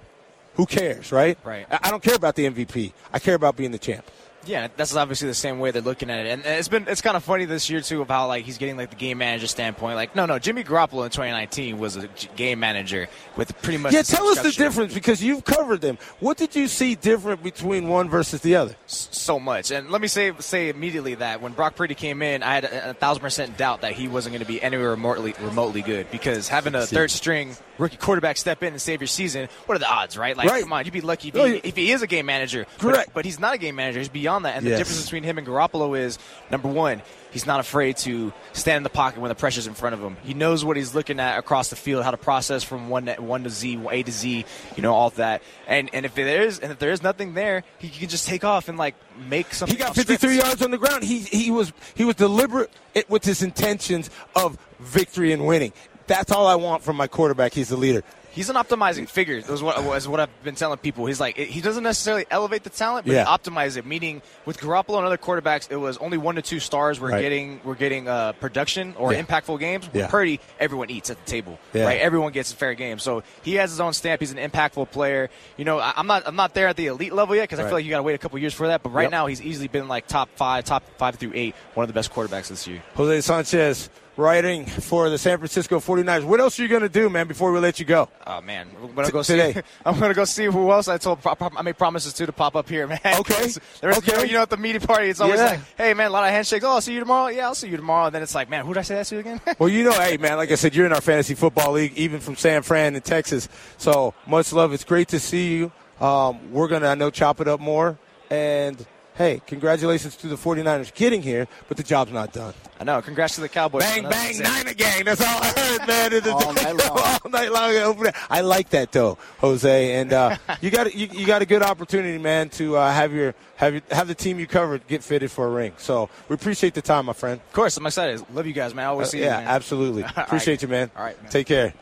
Who 0.55 0.65
cares, 0.65 1.11
right? 1.11 1.37
Right. 1.43 1.65
I 1.71 1.79
I 1.83 1.91
don't 1.91 2.03
care 2.03 2.15
about 2.15 2.35
the 2.35 2.45
MVP. 2.45 2.93
I 3.13 3.19
care 3.19 3.35
about 3.35 3.55
being 3.55 3.71
the 3.71 3.79
champ. 3.79 4.05
Yeah, 4.45 4.67
that's 4.75 4.95
obviously 4.95 5.27
the 5.27 5.33
same 5.33 5.59
way 5.59 5.71
they're 5.71 5.81
looking 5.81 6.09
at 6.09 6.25
it, 6.25 6.29
and 6.29 6.45
it's 6.45 6.67
been 6.67 6.87
it's 6.87 7.01
kind 7.01 7.17
of 7.17 7.23
funny 7.23 7.45
this 7.45 7.69
year 7.69 7.81
too 7.81 8.01
of 8.01 8.07
how 8.07 8.27
like 8.27 8.45
he's 8.45 8.57
getting 8.57 8.77
like 8.77 8.89
the 8.89 8.95
game 8.95 9.17
manager 9.17 9.47
standpoint. 9.47 9.95
Like, 9.95 10.15
no, 10.15 10.25
no, 10.25 10.39
Jimmy 10.39 10.63
Garoppolo 10.63 11.03
in 11.05 11.11
2019 11.11 11.77
was 11.77 11.95
a 11.97 12.07
game 12.35 12.59
manager 12.59 13.07
with 13.35 13.59
pretty 13.61 13.77
much 13.77 13.93
Yeah, 13.93 14.01
tell 14.03 14.27
us 14.27 14.41
the 14.41 14.51
difference 14.51 14.93
because 14.93 15.23
you've 15.23 15.43
covered 15.45 15.81
them. 15.81 15.97
What 16.19 16.37
did 16.37 16.55
you 16.55 16.67
see 16.67 16.95
different 16.95 17.43
between 17.43 17.87
one 17.87 18.09
versus 18.09 18.41
the 18.41 18.55
other? 18.55 18.75
so 18.87 19.39
much. 19.39 19.71
And 19.71 19.89
let 19.89 20.01
me 20.01 20.07
say 20.07 20.31
say 20.39 20.69
immediately 20.69 21.15
that 21.15 21.41
when 21.41 21.53
Brock 21.53 21.75
Purdy 21.75 21.95
came 21.95 22.21
in, 22.21 22.43
I 22.43 22.53
had 22.55 22.65
a, 22.65 22.89
a 22.91 22.93
thousand 22.93 23.21
percent 23.21 23.57
doubt 23.57 23.81
that 23.81 23.93
he 23.93 24.07
wasn't 24.07 24.33
going 24.33 24.41
to 24.43 24.47
be 24.47 24.61
anywhere 24.61 24.91
remotely 24.91 25.33
remotely 25.41 25.81
good 25.81 26.09
because 26.11 26.47
having 26.47 26.75
a 26.75 26.85
third 26.85 27.09
string 27.11 27.55
rookie 27.77 27.97
quarterback 27.97 28.37
step 28.37 28.61
in 28.63 28.73
and 28.73 28.81
save 28.81 29.01
your 29.01 29.07
season, 29.07 29.49
what 29.65 29.75
are 29.75 29.79
the 29.79 29.89
odds, 29.89 30.17
right? 30.17 30.37
Like, 30.37 30.49
Right. 30.49 30.61
come 30.63 30.71
on, 30.73 30.85
you'd 30.85 30.93
be 30.93 31.01
lucky 31.01 31.29
if 31.29 31.33
he, 31.35 31.67
if 31.67 31.75
he 31.75 31.91
is 31.91 32.01
a 32.01 32.07
game 32.07 32.25
manager. 32.25 32.65
Correct. 32.77 33.09
But, 33.13 33.25
he's 33.25 33.39
not 33.39 33.55
a 33.55 33.57
game 33.57 33.75
manager. 33.75 33.99
He's 33.99 34.07
beyond 34.35 34.45
that. 34.45 34.57
And 34.57 34.65
the 34.65 34.71
Yes. 34.71 34.79
difference 34.79 35.03
between 35.03 35.23
him 35.23 35.37
and 35.37 35.47
Garoppolo 35.47 35.97
is 35.97 36.17
number 36.51 36.67
one, 36.67 37.01
he's 37.31 37.45
not 37.45 37.59
afraid 37.59 37.97
to 37.97 38.33
stand 38.53 38.77
in 38.77 38.83
the 38.83 38.89
pocket 38.89 39.19
when 39.19 39.29
the 39.29 39.35
pressure's 39.35 39.67
in 39.67 39.73
front 39.73 39.93
of 39.93 40.01
him. 40.01 40.17
He 40.23 40.33
knows 40.33 40.63
what 40.65 40.77
he's 40.77 40.93
looking 40.95 41.19
at 41.19 41.37
across 41.37 41.69
the 41.69 41.75
field, 41.75 42.03
how 42.03 42.11
to 42.11 42.17
process 42.17 42.63
from 42.63 42.89
one 42.89 43.05
to, 43.05 43.15
one 43.21 43.43
to 43.43 43.49
Z, 43.49 43.79
A 43.91 44.03
to 44.03 44.11
Z, 44.11 44.45
you 44.75 44.81
know, 44.83 44.93
all 44.93 45.07
of 45.07 45.15
that. 45.15 45.41
And 45.67 45.89
and 45.93 46.05
if 46.05 46.15
there 46.15 46.41
is 46.41 46.59
and 46.59 46.71
if 46.71 46.79
there 46.79 46.91
is 46.91 47.01
nothing 47.01 47.33
there, 47.33 47.63
he 47.79 47.89
can 47.89 48.09
just 48.09 48.27
take 48.27 48.43
off 48.43 48.67
and 48.69 48.77
like 48.77 48.95
make 49.29 49.53
something. 49.53 49.75
He 49.77 49.81
got 49.83 49.95
53 49.95 50.37
yards 50.37 50.61
on 50.61 50.71
the 50.71 50.77
ground. 50.77 51.03
He 51.03 51.19
he 51.19 51.51
was 51.51 51.71
he 51.95 52.03
was 52.03 52.15
deliberate 52.15 52.71
it- 52.93 53.09
with 53.09 53.23
his 53.25 53.41
intentions 53.41 54.09
of 54.35 54.57
victory 54.79 55.31
and 55.31 55.45
winning. 55.45 55.73
That's 56.07 56.31
all 56.31 56.45
I 56.45 56.55
want 56.55 56.83
from 56.83 56.97
my 56.97 57.07
quarterback. 57.07 57.53
He's 57.53 57.69
the 57.69 57.77
leader. 57.77 58.03
He's 58.35 58.49
an 58.49 58.57
optimizing 58.57 59.07
figure. 59.07 59.37
Is 59.37 59.63
what, 59.63 59.77
is 59.95 60.07
what 60.07 60.19
I've 60.19 60.43
been 60.43 60.55
telling 60.55 60.77
people. 60.77 61.05
He's 61.05 61.19
like 61.21 61.37
he 61.37 61.61
doesn't 61.61 61.83
necessarily 61.83 62.25
elevate 62.29 62.63
the 62.63 62.69
talent, 62.69 63.05
but 63.07 63.13
Yeah. 63.13 63.23
he 63.23 63.29
optimizes 63.31 63.77
it. 63.77 63.85
Meaning 63.85 64.21
with 64.45 64.59
Garoppolo 64.59 64.97
and 64.97 65.05
other 65.05 65.17
quarterbacks, 65.17 65.71
it 65.71 65.77
was 65.77 65.97
only 65.99 66.17
one 66.17 66.35
to 66.35 66.41
two 66.41 66.59
stars 66.59 66.99
were 66.99 67.07
Right. 67.09 67.21
getting 67.21 67.61
were 67.63 67.75
getting 67.75 68.09
uh, 68.09 68.33
production 68.33 68.93
or 68.97 69.13
Yeah. 69.13 69.23
impactful 69.23 69.57
games. 69.59 69.85
With 69.87 69.95
Yeah. 69.95 70.07
Purdy, 70.07 70.41
everyone 70.59 70.89
eats 70.89 71.09
at 71.09 71.23
the 71.23 71.31
table, 71.31 71.57
Yeah. 71.73 71.85
right? 71.85 72.01
Everyone 72.01 72.33
gets 72.33 72.51
a 72.51 72.55
fair 72.57 72.73
game. 72.73 72.99
So 72.99 73.23
he 73.41 73.55
has 73.55 73.69
his 73.71 73.79
own 73.79 73.93
stamp. 73.93 74.19
He's 74.19 74.31
an 74.33 74.37
impactful 74.37 74.91
player. 74.91 75.29
You 75.55 75.63
know, 75.63 75.79
I, 75.79 75.93
I'm 75.95 76.05
not 76.07 76.23
I'm 76.27 76.35
not 76.35 76.53
there 76.53 76.67
at 76.67 76.75
the 76.75 76.87
elite 76.87 77.13
level 77.13 77.35
yet 77.35 77.43
because 77.43 77.59
I 77.59 77.63
Right. 77.63 77.69
feel 77.69 77.77
like 77.77 77.85
you 77.85 77.91
got 77.91 77.97
to 77.97 78.03
wait 78.03 78.15
a 78.15 78.17
couple 78.17 78.37
years 78.39 78.53
for 78.53 78.67
that. 78.67 78.83
But 78.83 78.89
right 78.91 79.03
Yep. 79.03 79.11
now, 79.11 79.27
he's 79.27 79.41
easily 79.41 79.69
been 79.69 79.87
like 79.87 80.07
top 80.07 80.27
five, 80.35 80.65
top 80.65 80.83
five 80.97 81.15
through 81.15 81.31
eight, 81.35 81.55
one 81.73 81.85
of 81.85 81.87
the 81.87 81.93
best 81.93 82.13
quarterbacks 82.13 82.49
this 82.49 82.67
year. 82.67 82.83
Jose 82.95 83.21
Sanchez 83.21 83.89
writing 84.17 84.65
for 84.65 85.09
the 85.09 85.17
San 85.17 85.37
Francisco 85.37 85.79
49ers. 85.79 86.23
What 86.23 86.39
else 86.39 86.59
are 86.59 86.63
you 86.63 86.67
going 86.69 86.81
to 86.81 86.89
do, 86.89 87.09
man, 87.09 87.27
before 87.27 87.51
we 87.51 87.59
let 87.59 87.79
you 87.79 87.85
go? 87.85 88.09
Oh 88.25 88.41
man, 88.41 88.67
I'm 88.81 88.93
gonna 88.95 89.11
go 89.11 89.23
today. 89.23 89.53
see. 89.53 89.61
I'm 89.85 89.99
gonna 89.99 90.13
go 90.13 90.25
see 90.25 90.45
who 90.45 90.71
else 90.71 90.87
I 90.87 90.97
told. 90.97 91.19
I 91.25 91.61
made 91.61 91.77
promises 91.77 92.13
to 92.13 92.25
to 92.25 92.31
pop 92.31 92.55
up 92.55 92.69
here, 92.69 92.87
man. 92.87 92.99
Okay. 93.19 93.51
There 93.81 93.89
was, 93.89 93.97
Okay. 93.99 94.11
You, 94.11 94.17
know, 94.17 94.23
you 94.23 94.33
know, 94.33 94.41
at 94.41 94.49
the 94.49 94.57
media 94.57 94.79
party, 94.81 95.09
it's 95.09 95.19
always 95.19 95.39
Yeah. 95.39 95.45
like, 95.45 95.59
"Hey, 95.77 95.93
man, 95.93 96.07
a 96.07 96.09
lot 96.09 96.23
of 96.23 96.29
handshakes. 96.31 96.63
Oh, 96.65 96.69
I'll 96.69 96.81
see 96.81 96.93
you 96.93 96.99
tomorrow. 96.99 97.27
Yeah, 97.27 97.47
I'll 97.47 97.55
see 97.55 97.67
you 97.67 97.77
tomorrow." 97.77 98.07
And 98.07 98.15
then 98.15 98.23
it's 98.23 98.33
like, 98.33 98.49
"Man, 98.49 98.65
who 98.65 98.73
did 98.73 98.79
I 98.79 98.83
say 98.83 98.95
that 98.95 99.05
to 99.07 99.19
again?" 99.19 99.41
Well, 99.59 99.69
you 99.69 99.83
know, 99.83 99.91
hey, 100.01 100.17
man, 100.17 100.37
like 100.37 100.51
I 100.51 100.55
said, 100.55 100.73
you're 100.75 100.85
in 100.85 100.93
our 100.93 101.01
fantasy 101.01 101.35
football 101.35 101.73
league, 101.73 101.93
even 101.95 102.19
from 102.19 102.35
San 102.35 102.61
Fran 102.63 102.95
in 102.95 103.01
Texas. 103.01 103.47
So 103.77 104.13
much 104.25 104.51
love. 104.53 104.73
It's 104.73 104.83
great 104.83 105.09
to 105.09 105.19
see 105.19 105.55
you. 105.55 105.71
Um, 105.99 106.51
we're 106.51 106.67
going 106.67 106.81
to, 106.81 106.87
I 106.89 106.95
know, 106.95 107.09
chop 107.09 107.39
it 107.41 107.47
up 107.47 107.59
more. 107.59 107.97
And, 108.29 108.85
hey, 109.15 109.41
congratulations 109.47 110.15
to 110.17 110.27
the 110.27 110.35
49ers 110.35 110.93
getting 110.93 111.21
here, 111.21 111.47
but 111.67 111.77
the 111.77 111.83
job's 111.83 112.11
not 112.11 112.33
done. 112.33 112.53
I 112.77 112.83
know. 112.83 113.01
Congrats 113.01 113.35
to 113.35 113.41
the 113.41 113.47
Cowboys. 113.49 113.83
Bang, 113.83 114.03
bang, 114.09 114.35
it. 114.35 114.43
Niner 114.43 114.73
gang. 114.73 115.05
That's 115.05 115.21
all 115.21 115.27
I 115.41 115.47
heard, 115.57 115.87
man. 115.87 116.13
in 116.13 116.23
the 116.23 116.31
All 116.33 116.53
day. 116.53 116.63
night 116.63 116.75
long. 116.75 116.99
all 117.23 117.29
night 117.31 117.51
long. 117.51 118.11
I 118.29 118.41
like 118.41 118.69
that, 118.71 118.91
though, 118.91 119.17
Jose. 119.39 119.93
And 119.95 120.11
uh, 120.11 120.35
you 120.61 120.69
got 120.71 120.93
you, 120.93 121.07
you 121.11 121.25
got 121.25 121.41
a 121.41 121.45
good 121.45 121.63
opportunity, 121.63 122.17
man, 122.17 122.49
to 122.49 122.75
uh, 122.75 122.91
have 122.91 123.13
your 123.13 123.33
have 123.55 123.73
your, 123.73 123.81
have 123.91 124.07
the 124.09 124.15
team 124.15 124.39
you 124.39 124.47
covered 124.47 124.85
get 124.87 125.03
fitted 125.03 125.31
for 125.31 125.47
a 125.47 125.49
ring. 125.49 125.71
So 125.77 126.09
we 126.27 126.33
appreciate 126.33 126.73
the 126.73 126.81
time, 126.81 127.05
my 127.05 127.13
friend. 127.13 127.39
Of 127.39 127.53
course, 127.53 127.77
I'm 127.77 127.85
excited. 127.85 128.21
Love 128.33 128.45
you 128.45 128.51
guys, 128.53 128.73
man. 128.75 128.85
I 128.85 128.89
always 128.89 129.07
Uh, 129.07 129.11
see 129.11 129.19
yeah, 129.21 129.39
you. 129.39 129.45
Yeah, 129.45 129.51
absolutely. 129.55 130.01
right. 130.03 130.17
Appreciate 130.17 130.61
you, 130.61 130.67
man. 130.67 130.91
All 130.97 131.03
right, 131.03 131.21
man. 131.23 131.31
Take 131.31 131.47
care. 131.47 131.73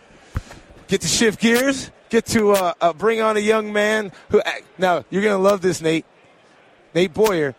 Get 0.88 1.02
to 1.02 1.08
shift 1.08 1.40
gears. 1.40 1.90
Get 2.10 2.28
to 2.28 2.52
uh, 2.52 2.74
uh, 2.80 2.94
bring 2.94 3.20
on 3.20 3.36
a 3.36 3.40
young 3.40 3.74
man 3.74 4.12
who. 4.30 4.44
Now 4.78 5.06
you're 5.10 5.24
gonna 5.24 5.40
love 5.40 5.62
this, 5.64 5.82
Nate. 5.82 6.06
Nate 6.94 7.12
Boyer, 7.12 7.56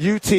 UT, 0.00 0.32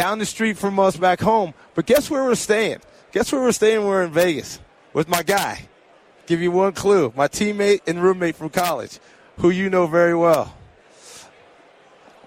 down 0.00 0.18
the 0.18 0.24
street 0.24 0.56
from 0.56 0.78
us 0.78 0.96
back 0.96 1.20
home. 1.20 1.52
But 1.74 1.84
guess 1.84 2.08
where 2.08 2.24
we're 2.24 2.34
staying? 2.34 2.78
Guess 3.12 3.32
where 3.32 3.42
we're 3.42 3.52
staying? 3.52 3.84
We're 3.84 4.04
in 4.04 4.10
Vegas 4.10 4.58
with 4.94 5.10
my 5.10 5.22
guy. 5.22 5.68
Give 6.24 6.40
you 6.40 6.50
one 6.50 6.72
clue. 6.72 7.12
My 7.14 7.28
teammate 7.28 7.80
and 7.86 8.02
roommate 8.02 8.34
from 8.34 8.48
college, 8.48 8.98
who 9.40 9.50
you 9.50 9.68
know 9.68 9.86
very 9.86 10.14
well. 10.14 10.56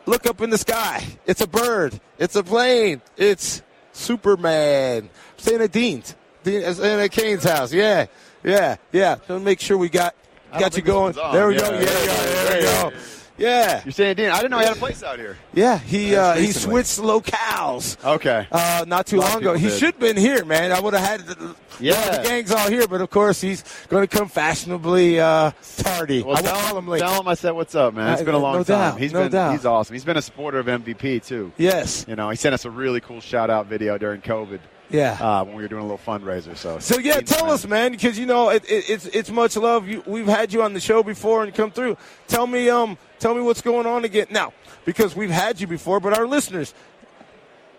Look 0.06 0.28
up 0.28 0.40
in 0.42 0.52
the 0.52 0.58
sky. 0.60 1.04
It's 1.26 1.42
a 1.42 1.48
bird. 1.48 2.00
It's 2.20 2.36
a 2.36 2.44
plane. 2.44 3.02
It's 3.18 3.64
Superman. 3.92 5.10
I'm 5.10 5.40
staying 5.40 5.62
at 5.62 5.72
Dean's. 5.72 6.16
Dean, 6.44 6.64
uh, 6.64 6.68
I'm 6.68 6.74
staying 6.76 7.00
at 7.00 7.12
Kane's 7.12 7.44
house. 7.44 7.74
Yeah, 7.74 8.06
yeah, 8.44 8.76
yeah. 8.92 9.16
So 9.28 9.40
make 9.40 9.60
sure 9.60 9.80
we 9.80 9.90
got 9.90 10.14
got 10.60 10.78
you 10.78 10.84
going. 10.84 11.14
There 11.14 11.48
we 11.48 11.56
go. 11.56 11.72
Yeah, 11.72 11.80
yeah, 11.80 12.44
there 12.44 12.58
we 12.60 12.92
go. 12.92 12.98
Yeah. 13.44 13.82
You're 13.86 13.92
saying 13.92 14.16
Dean? 14.16 14.30
I 14.30 14.38
didn't 14.38 14.52
know 14.52 14.60
he 14.60 14.66
had 14.66 14.76
a 14.78 14.80
place 14.80 15.04
out 15.04 15.20
here. 15.20 15.38
Yeah, 15.54 15.78
he 15.78 16.16
uh, 16.16 16.36
he 16.36 16.52
switched 16.52 17.00
locales. 17.00 18.04
Okay. 18.04 18.48
Uh, 18.52 18.86
not 18.88 19.06
too 19.08 19.18
A 19.18 19.20
lot 19.20 19.28
of 19.28 19.34
long 19.36 19.42
ago. 19.42 19.54
He 19.56 19.68
did. 19.68 19.78
should 19.80 19.94
have 19.96 20.00
been 20.00 20.18
here, 20.18 20.46
man. 20.46 20.72
I 20.72 20.80
would 20.80 20.94
have 20.94 21.06
had 21.06 21.22
the, 21.28 21.56
Yeah. 21.80 22.18
the 22.18 22.24
gangs 22.28 22.52
all 22.52 22.70
here, 22.70 22.88
but 22.88 23.02
of 23.02 23.10
course 23.10 23.42
he's 23.42 23.64
going 23.90 24.08
to 24.08 24.18
come 24.18 24.28
fashionably 24.30 25.20
uh, 25.20 25.52
tardy. 25.78 26.24
Well, 26.24 26.38
I 26.38 26.42
tell, 26.42 26.56
call 26.56 26.78
him 26.80 27.00
tell 27.00 27.20
him 27.22 27.28
I 27.28 27.34
said 27.34 27.52
what's 27.52 27.76
up, 27.76 27.94
man. 27.94 28.14
It's 28.14 28.22
been 28.24 28.36
a 28.36 28.38
long 28.38 28.56
no 28.58 28.64
time. 28.64 28.92
doubt, 28.94 29.00
He's 29.00 29.14
no 29.14 29.24
been 29.24 29.32
doubt. 29.32 29.52
he's 29.54 29.66
awesome. 29.66 29.94
He's 29.94 30.06
been 30.06 30.18
a 30.18 30.22
supporter 30.22 30.60
of 30.60 30.68
MVP 30.68 31.26
too. 31.26 31.52
Yes. 31.58 32.06
You 32.08 32.16
know, 32.16 32.30
he 32.30 32.36
sent 32.36 32.54
us 32.54 32.66
a 32.66 32.70
really 32.70 33.02
cool 33.02 33.20
shout 33.22 33.50
out 33.50 33.68
video 33.68 33.98
during 33.98 34.22
COVID 34.22 34.60
Yeah. 34.94 35.18
uh, 35.20 35.44
when 35.44 35.56
we 35.56 35.64
were 35.64 35.68
doing 35.68 35.82
a 35.84 35.86
little 35.86 35.98
fundraiser. 35.98 36.56
So 36.56 36.80
So 36.80 37.00
yeah, 37.00 37.20
tell 37.20 37.50
us, 37.52 37.66
man, 37.68 37.92
because 37.92 38.18
you 38.18 38.26
know 38.26 38.50
it, 38.50 38.64
it, 38.70 38.90
it's 38.90 39.06
it's 39.08 39.30
much 39.32 39.58
love. 39.58 39.88
You, 39.88 40.04
we've 40.06 40.28
had 40.28 40.54
you 40.54 40.62
on 40.64 40.74
the 40.74 40.80
show 40.80 41.04
before 41.04 41.44
and 41.44 41.54
come 41.54 41.72
through. 41.72 41.98
Tell 42.28 42.48
me, 42.48 42.70
um, 42.70 42.98
tell 43.20 43.34
me 43.36 43.42
what's 43.42 43.62
going 43.62 43.86
on 43.88 44.06
again 44.06 44.28
now, 44.30 44.54
because 44.86 45.16
we've 45.16 45.30
had 45.32 45.60
you 45.60 45.68
before, 45.68 46.00
but 46.00 46.18
our 46.18 46.26
listeners 46.28 46.74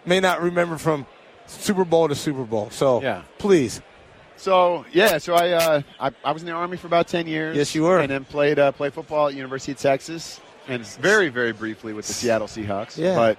may 0.05 0.20
not 0.20 0.42
remember 0.42 0.77
from 0.77 1.07
Super 1.46 1.85
Bowl 1.85 2.09
to 2.09 2.14
Super 2.14 2.44
Bowl. 2.44 2.68
So 2.70 3.00
Yeah. 3.00 3.22
please, 3.38 3.81
So 4.37 4.85
yeah, 4.92 5.18
so 5.18 5.35
I, 5.35 5.50
uh, 5.53 5.83
I 6.00 6.11
I 6.24 6.33
was 6.33 6.42
in 6.42 6.46
the 6.46 6.53
army 6.53 6.77
for 6.77 6.88
about 6.88 7.07
ten 7.09 7.27
years. 7.27 7.57
Yes, 7.57 7.74
you 7.74 7.85
were. 7.85 8.00
and 8.00 8.11
then 8.11 8.24
played 8.24 8.59
uh, 8.59 8.72
played 8.72 8.92
football 8.92 9.29
at 9.29 9.35
University 9.35 9.72
of 9.72 9.79
Texas, 9.79 10.40
and 10.68 10.85
very 11.00 11.29
very 11.29 11.53
briefly 11.53 11.92
with 11.92 12.07
the 12.07 12.12
Seattle 12.12 12.48
Seahawks. 12.48 12.98
Yeah. 12.98 13.14
but 13.14 13.38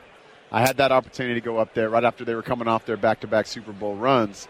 I 0.51 0.61
had 0.61 0.77
that 0.77 0.91
opportunity 0.91 1.35
to 1.35 1.45
go 1.45 1.57
up 1.57 1.73
there 1.73 1.89
right 1.89 2.03
after 2.03 2.23
they 2.23 2.35
were 2.35 2.41
coming 2.41 2.67
off 2.67 2.85
their 2.85 2.97
back 2.97 3.21
to 3.21 3.27
back 3.27 3.47
Super 3.47 3.71
Bowl 3.71 3.95
runs. 3.95 4.47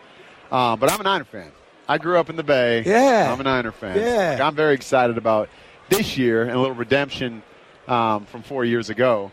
Um, 0.51 0.79
but 0.79 0.91
I'm 0.91 0.99
a 0.99 1.03
Niner 1.03 1.23
fan. 1.23 1.51
I 1.87 1.97
grew 1.97 2.17
up 2.17 2.29
in 2.29 2.35
the 2.35 2.43
Bay. 2.43 2.83
Yeah. 2.85 3.31
I'm 3.31 3.39
a 3.39 3.43
Niner 3.43 3.71
fan. 3.71 3.97
Yeah. 3.97 4.31
Like, 4.31 4.41
I'm 4.41 4.55
very 4.55 4.73
excited 4.73 5.17
about 5.17 5.49
this 5.89 6.17
year 6.17 6.43
and 6.43 6.51
a 6.51 6.59
little 6.59 6.75
redemption 6.75 7.43
um, 7.87 8.25
from 8.25 8.43
four 8.43 8.65
years 8.65 8.89
ago. 8.89 9.31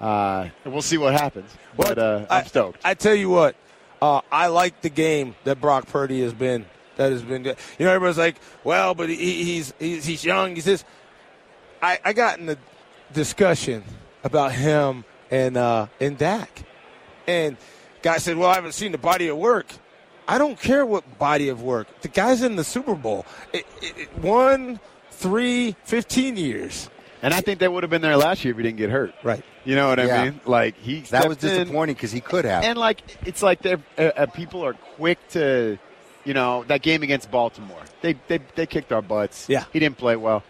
Uh, 0.00 0.48
and 0.64 0.72
we'll 0.72 0.82
see 0.82 0.98
what 0.98 1.14
happens. 1.14 1.50
But 1.76 1.98
uh, 1.98 2.26
I'm 2.30 2.42
I- 2.44 2.46
stoked. 2.46 2.80
I 2.84 2.94
tell 2.94 3.14
you 3.14 3.30
what, 3.30 3.56
uh, 4.00 4.20
I 4.30 4.48
like 4.48 4.82
the 4.82 4.90
game 4.90 5.34
that 5.44 5.60
Brock 5.60 5.86
Purdy 5.88 6.20
has 6.22 6.34
been. 6.34 6.66
That 6.96 7.12
has 7.12 7.22
been, 7.22 7.42
good. 7.42 7.56
you 7.78 7.84
know, 7.84 7.92
everybody's 7.92 8.16
like, 8.18 8.36
well, 8.64 8.94
but 8.94 9.10
he, 9.10 9.44
he's, 9.44 9.74
he's 9.78 10.06
he's 10.06 10.24
young. 10.24 10.54
He 10.54 10.62
says, 10.62 10.82
I, 11.82 11.98
I 12.02 12.12
got 12.14 12.38
in 12.38 12.46
the 12.46 12.56
discussion 13.12 13.84
about 14.24 14.52
him 14.52 15.04
and 15.30 15.56
uh, 15.56 15.86
and 16.00 16.16
Dak, 16.18 16.62
and 17.26 17.56
guy 18.02 18.18
said, 18.18 18.36
well, 18.36 18.48
I 18.50 18.54
haven't 18.54 18.72
seen 18.72 18.92
the 18.92 18.98
body 18.98 19.28
of 19.28 19.36
work. 19.36 19.66
I 20.28 20.38
don't 20.38 20.58
care 20.58 20.84
what 20.84 21.18
body 21.18 21.48
of 21.48 21.62
work. 21.62 21.86
The 22.00 22.08
guy's 22.08 22.42
in 22.42 22.56
the 22.56 22.64
Super 22.64 22.94
Bowl. 22.96 23.24
It, 23.52 23.64
it, 23.80 23.96
it, 23.98 24.18
one, 24.18 24.80
three, 25.12 25.76
15 25.84 26.36
years. 26.36 26.90
and 27.22 27.32
I 27.32 27.40
think 27.40 27.60
they 27.60 27.68
would 27.68 27.84
have 27.84 27.90
been 27.90 28.02
there 28.02 28.16
last 28.16 28.44
year 28.44 28.50
if 28.52 28.56
he 28.58 28.64
didn't 28.64 28.78
get 28.78 28.90
hurt. 28.90 29.14
Right. 29.22 29.44
You 29.64 29.76
know 29.76 29.88
what 29.88 29.98
Yeah. 29.98 30.20
I 30.22 30.30
mean? 30.30 30.40
Like 30.44 30.76
he 30.78 31.00
That 31.02 31.28
was 31.28 31.36
disappointing 31.38 31.94
because 31.94 32.10
he 32.12 32.20
could 32.20 32.44
have. 32.44 32.64
and 32.64 32.76
like 32.78 33.02
it's 33.24 33.40
like 33.42 33.62
they're 33.62 33.80
uh, 33.98 34.02
uh, 34.16 34.26
people 34.26 34.64
are 34.64 34.74
quick 34.74 35.18
to, 35.30 35.78
you 36.24 36.34
know, 36.34 36.64
that 36.64 36.82
game 36.82 37.02
against 37.04 37.30
Baltimore. 37.30 37.82
They 38.00 38.14
they 38.26 38.40
they 38.56 38.66
kicked 38.66 38.92
our 38.92 39.02
butts. 39.02 39.48
Yeah. 39.48 39.64
he 39.72 39.78
didn't 39.78 39.96
play 39.98 40.16
well. 40.16 40.42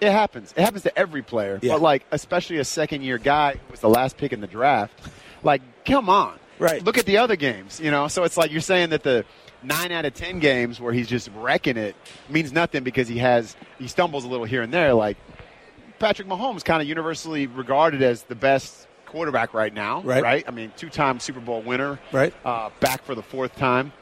It 0.00 0.10
happens. 0.10 0.52
It 0.56 0.62
happens 0.62 0.82
to 0.82 0.98
every 0.98 1.22
player. 1.22 1.58
Yeah. 1.62 1.74
But 1.74 1.82
like 1.82 2.06
especially 2.10 2.58
a 2.58 2.64
second 2.64 3.02
year 3.02 3.18
guy 3.18 3.52
who 3.54 3.70
was 3.70 3.80
the 3.80 3.88
last 3.88 4.16
pick 4.16 4.32
in 4.32 4.40
the 4.40 4.46
draft. 4.46 4.98
Like, 5.42 5.62
come 5.84 6.08
on. 6.08 6.38
Right. 6.58 6.84
Look 6.84 6.98
at 6.98 7.06
the 7.06 7.18
other 7.18 7.36
games. 7.36 7.80
You 7.80 7.90
know, 7.90 8.08
so 8.08 8.24
it's 8.24 8.36
like 8.36 8.50
you're 8.50 8.60
saying 8.60 8.90
that 8.90 9.02
the 9.02 9.24
nine 9.62 9.92
out 9.92 10.04
of 10.04 10.14
ten 10.14 10.40
games 10.40 10.80
where 10.80 10.92
he's 10.92 11.08
just 11.08 11.30
wrecking 11.36 11.76
it 11.76 11.96
means 12.28 12.52
nothing 12.52 12.84
because 12.84 13.08
he 13.08 13.18
has 13.18 13.56
he 13.78 13.88
stumbles 13.88 14.24
a 14.24 14.28
little 14.28 14.46
here 14.46 14.62
and 14.62 14.72
there. 14.72 14.94
Like 14.94 15.16
Patrick 15.98 16.28
Mahomes, 16.28 16.64
kind 16.64 16.82
of 16.82 16.88
universally 16.88 17.46
regarded 17.46 18.02
as 18.02 18.24
the 18.24 18.34
best 18.34 18.86
quarterback 19.06 19.54
right 19.54 19.72
now. 19.72 20.02
Right. 20.02 20.22
Right. 20.22 20.44
I 20.46 20.50
mean, 20.50 20.72
two-time 20.76 21.20
Super 21.20 21.40
Bowl 21.40 21.62
winner. 21.62 21.98
Right. 22.12 22.34
Uh, 22.44 22.70
back 22.80 23.04
for 23.04 23.14
the 23.14 23.22
fourth 23.22 23.54
time. 23.56 23.92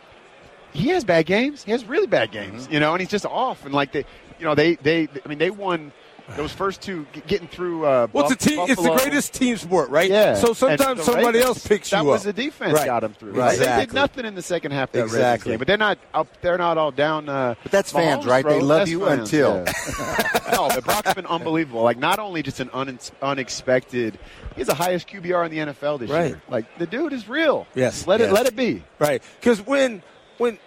He 0.73 0.89
has 0.89 1.05
bad 1.05 1.27
games. 1.27 1.63
He 1.63 1.71
has 1.73 1.85
really 1.85 2.07
bad 2.07 2.33
games. 2.33 2.65
Mm-hmm. 2.65 2.73
You 2.73 2.81
know, 2.81 2.93
and 2.93 3.01
he's 3.01 3.11
just 3.11 3.27
off. 3.27 3.67
And 3.67 3.75
like 3.75 3.93
they, 3.93 4.07
you 4.43 4.49
know, 4.49 4.57
they 4.57 4.75
they 4.75 5.09
I 5.25 5.29
mean 5.29 5.39
they 5.39 5.51
won 5.51 5.93
those 6.37 6.53
first 6.53 6.81
two 6.83 7.07
getting 7.29 7.47
through. 7.49 7.85
Uh, 7.85 8.07
Well, 8.13 8.25
it's, 8.31 8.45
a 8.45 8.49
team, 8.49 8.61
it's 8.69 8.81
the 8.83 8.91
greatest 8.95 9.35
team 9.35 9.57
sport, 9.57 9.91
right? 9.91 10.09
Yeah. 10.11 10.35
So 10.35 10.53
sometimes 10.53 11.03
somebody 11.03 11.27
Ravens, 11.39 11.45
else 11.45 11.67
picks 11.67 11.93
you 11.93 11.99
up. 11.99 12.05
that 12.05 12.11
was 12.11 12.23
the 12.25 12.33
defense 12.33 12.73
Right. 12.75 12.87
got 12.87 13.05
him 13.05 13.13
through. 13.15 13.33
Right. 13.33 13.59
They 13.59 13.67
did 13.87 13.93
nothing 13.93 14.25
in 14.25 14.35
the 14.35 14.41
second 14.43 14.71
half 14.73 14.91
that 14.93 15.03
Exactly. 15.05 15.53
game, 15.53 15.59
but 15.59 15.67
they're 15.69 15.77
not 15.77 15.99
up. 16.15 16.29
They're 16.41 16.59
not 16.59 16.79
all 16.79 16.91
down. 16.91 17.29
Uh, 17.29 17.55
But 17.63 17.73
that's 17.73 17.93
fans, 17.93 18.25
Mahomes' 18.25 18.29
right? 18.31 18.45
They 18.45 18.61
love 18.61 18.79
That's 18.81 18.91
you 18.91 19.05
fans, 19.05 19.21
until. 19.33 19.65
yeah. 19.67 20.41
no, 20.53 20.69
but 20.69 20.85
Brock's 20.85 21.15
been 21.15 21.27
unbelievable. 21.27 21.83
Like 21.83 21.99
not 21.99 22.19
only 22.19 22.43
just 22.43 22.59
an 22.61 22.71
un- 22.73 22.99
unexpected. 23.21 24.19
He's 24.57 24.67
the 24.67 24.75
highest 24.75 25.09
QBR 25.09 25.45
in 25.47 25.51
the 25.51 25.73
NFL 25.73 25.99
this 25.99 26.11
Right. 26.11 26.29
year. 26.29 26.43
Like 26.49 26.67
the 26.79 26.87
dude 26.87 27.13
is 27.13 27.29
real. 27.29 27.67
Yes. 27.75 28.07
Let 28.07 28.21
Yes. 28.21 28.31
it 28.31 28.33
let 28.33 28.47
it 28.47 28.57
be. 28.57 28.83
Right. 28.99 29.23
Because 29.41 29.61
when 29.67 30.03
when 30.39 30.59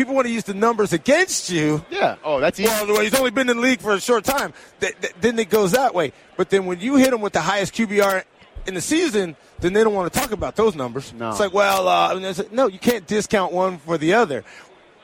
people 0.00 0.14
want 0.14 0.26
to 0.26 0.32
use 0.32 0.44
the 0.44 0.54
numbers 0.54 0.94
against 0.94 1.50
you, 1.50 1.84
Yeah. 1.90 2.16
Oh, 2.24 2.40
that's 2.40 2.58
easy. 2.58 2.70
well, 2.86 3.02
he's 3.02 3.14
only 3.14 3.30
been 3.30 3.50
in 3.50 3.56
the 3.58 3.62
league 3.62 3.82
for 3.82 3.92
a 3.92 4.00
short 4.00 4.24
time. 4.24 4.54
Th- 4.80 4.98
th- 4.98 5.12
then 5.20 5.38
it 5.38 5.50
goes 5.50 5.72
that 5.72 5.94
way. 5.94 6.14
But 6.38 6.48
then 6.48 6.64
when 6.64 6.80
you 6.80 6.96
hit 6.96 7.12
him 7.12 7.20
with 7.20 7.34
the 7.34 7.42
highest 7.42 7.74
QBR 7.74 8.24
in 8.66 8.72
the 8.72 8.80
season, 8.80 9.36
then 9.58 9.74
they 9.74 9.84
don't 9.84 9.92
want 9.92 10.10
to 10.10 10.18
talk 10.18 10.32
about 10.32 10.56
those 10.56 10.74
numbers. 10.74 11.12
No. 11.12 11.28
It's 11.28 11.38
like, 11.38 11.52
well, 11.52 11.86
uh, 11.86 12.18
like, 12.18 12.50
no, 12.50 12.66
you 12.66 12.78
can't 12.78 13.06
discount 13.06 13.52
one 13.52 13.76
for 13.76 13.98
the 13.98 14.14
other. 14.14 14.42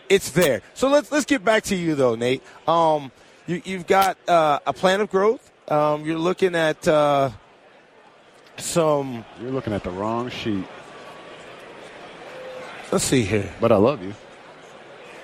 It's 0.08 0.30
there. 0.30 0.62
So 0.72 0.88
let's 0.88 1.12
let's 1.12 1.26
get 1.26 1.44
back 1.44 1.64
to 1.64 1.76
you 1.76 1.94
though, 1.94 2.14
Nate. 2.14 2.42
Um, 2.66 3.12
you, 3.46 3.60
you've 3.66 3.86
got 3.86 4.16
uh, 4.26 4.60
a 4.66 4.72
plan 4.72 5.02
of 5.02 5.10
growth. 5.10 5.52
Um, 5.70 6.06
you're 6.06 6.16
looking 6.18 6.54
at 6.54 6.88
uh, 6.88 7.30
some. 8.56 9.26
You're 9.42 9.50
looking 9.50 9.74
at 9.74 9.84
the 9.84 9.90
wrong 9.90 10.30
sheet. 10.30 10.64
Let's 12.90 13.04
see 13.04 13.24
here. 13.24 13.52
But 13.60 13.72
I 13.72 13.76
love 13.76 14.02
you. 14.02 14.14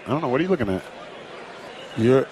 I 0.06 0.10
don't 0.10 0.20
know. 0.20 0.28
What 0.28 0.40
are 0.40 0.44
you 0.44 0.50
looking 0.50 0.68
at? 0.68 0.82
You're. 1.96 2.26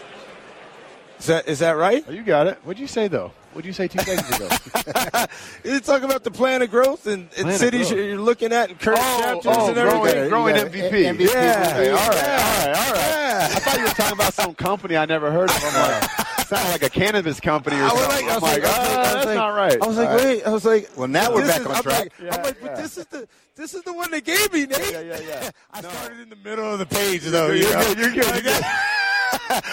Is 1.19 1.27
that 1.27 1.49
is 1.49 1.59
that 1.59 1.73
right? 1.73 2.05
Oh, 2.09 2.13
you 2.13 2.23
got 2.23 2.47
it. 2.47 2.59
What'd 2.65 2.81
you 2.81 2.87
say 2.87 3.07
though? 3.09 3.33
What'd 3.53 3.67
you 3.67 3.73
say 3.73 3.89
two 3.89 3.99
seconds 3.99 4.37
ago? 4.37 4.49
You 5.65 5.81
talk 5.81 6.03
about 6.03 6.25
the 6.25 6.31
plan 6.31 6.63
of 6.63 6.71
growth 6.71 7.07
and, 7.07 7.29
and 7.37 7.47
Plan 7.47 7.59
cities 7.59 7.89
growth. 7.89 7.99
you're 7.99 8.09
you're 8.11 8.19
looking 8.19 8.53
at 8.53 8.71
and 8.71 8.79
current 8.81 9.01
Oh, 9.03 9.21
chapters 9.21 9.53
oh, 9.57 9.67
and 9.67 9.75
growing- 9.75 10.07
everything. 10.09 10.29
growing 10.31 10.57
You 10.57 10.63
got 10.63 10.73
MVP. 10.73 10.91
MVP. 11.17 11.35
Yeah. 11.35 11.69
Okay, 11.75 11.91
all 11.91 11.97
right, 11.97 12.17
Yeah. 12.17 12.33
all 12.33 12.67
right, 12.67 12.77
all 12.87 12.93
right. 12.93 13.01
Yeah. 13.01 13.49
I 13.53 13.59
thought 13.59 13.77
you 13.77 13.83
were 13.85 13.89
talking 13.91 14.13
about 14.15 14.35
some 14.35 14.55
company 14.55 14.97
I 14.97 15.05
never 15.05 15.31
heard 15.31 15.51
of. 15.51 15.57
I'm 16.53 16.71
like, 16.73 16.83
a 16.83 16.91
cannabis 16.91 17.41
company 17.41 17.77
or 17.77 17.85
I 17.85 17.89
something. 17.89 18.09
like, 18.09 18.25
I 18.25 18.29
I'm 18.29 18.35
was 18.35 18.43
like, 18.43 18.63
like, 18.63 18.65
I 18.65 18.79
was 18.79 18.89
like- 18.89 18.97
I 18.97 18.99
was 19.03 19.13
that's 19.15 19.27
like- 19.27 19.35
not 19.37 19.49
right. 19.49 19.83
I 19.83 19.87
was 19.87 19.97
like, 19.97 20.09
right. 20.09 20.25
wait. 20.25 20.47
I 20.47 20.51
was 20.51 20.65
like, 20.65 20.91
Well, 20.97 21.09
now 21.09 21.35
we're 21.35 21.47
back 21.47 21.61
is- 21.61 21.67
on 21.67 21.77
I'm 21.77 21.83
track. 21.83 21.99
Like, 21.99 22.13
Yeah, 22.23 22.35
I'm 22.37 22.43
like, 22.43 22.61
but 22.61 22.77
this 22.77 22.99
is 22.99 23.07
the 23.07 23.29
this 23.57 23.75
is 23.75 23.83
the 23.83 23.93
one 23.93 24.11
they 24.11 24.21
gave 24.23 24.53
me, 24.53 24.67
Nate. 24.67 24.93
Yeah, 24.93 25.01
yeah, 25.01 25.21
yeah. 25.21 25.51
I 25.73 25.81
No. 25.83 25.91
started 25.91 26.21
in 26.21 26.29
the 26.31 26.37
middle 26.37 26.73
of 26.73 26.79
the 26.79 26.87
page, 26.87 27.23
though. 27.25 27.49
You're 27.49 27.57
you 27.57 27.95
good, 27.95 28.15
you're 28.17 28.41
good. 28.43 28.65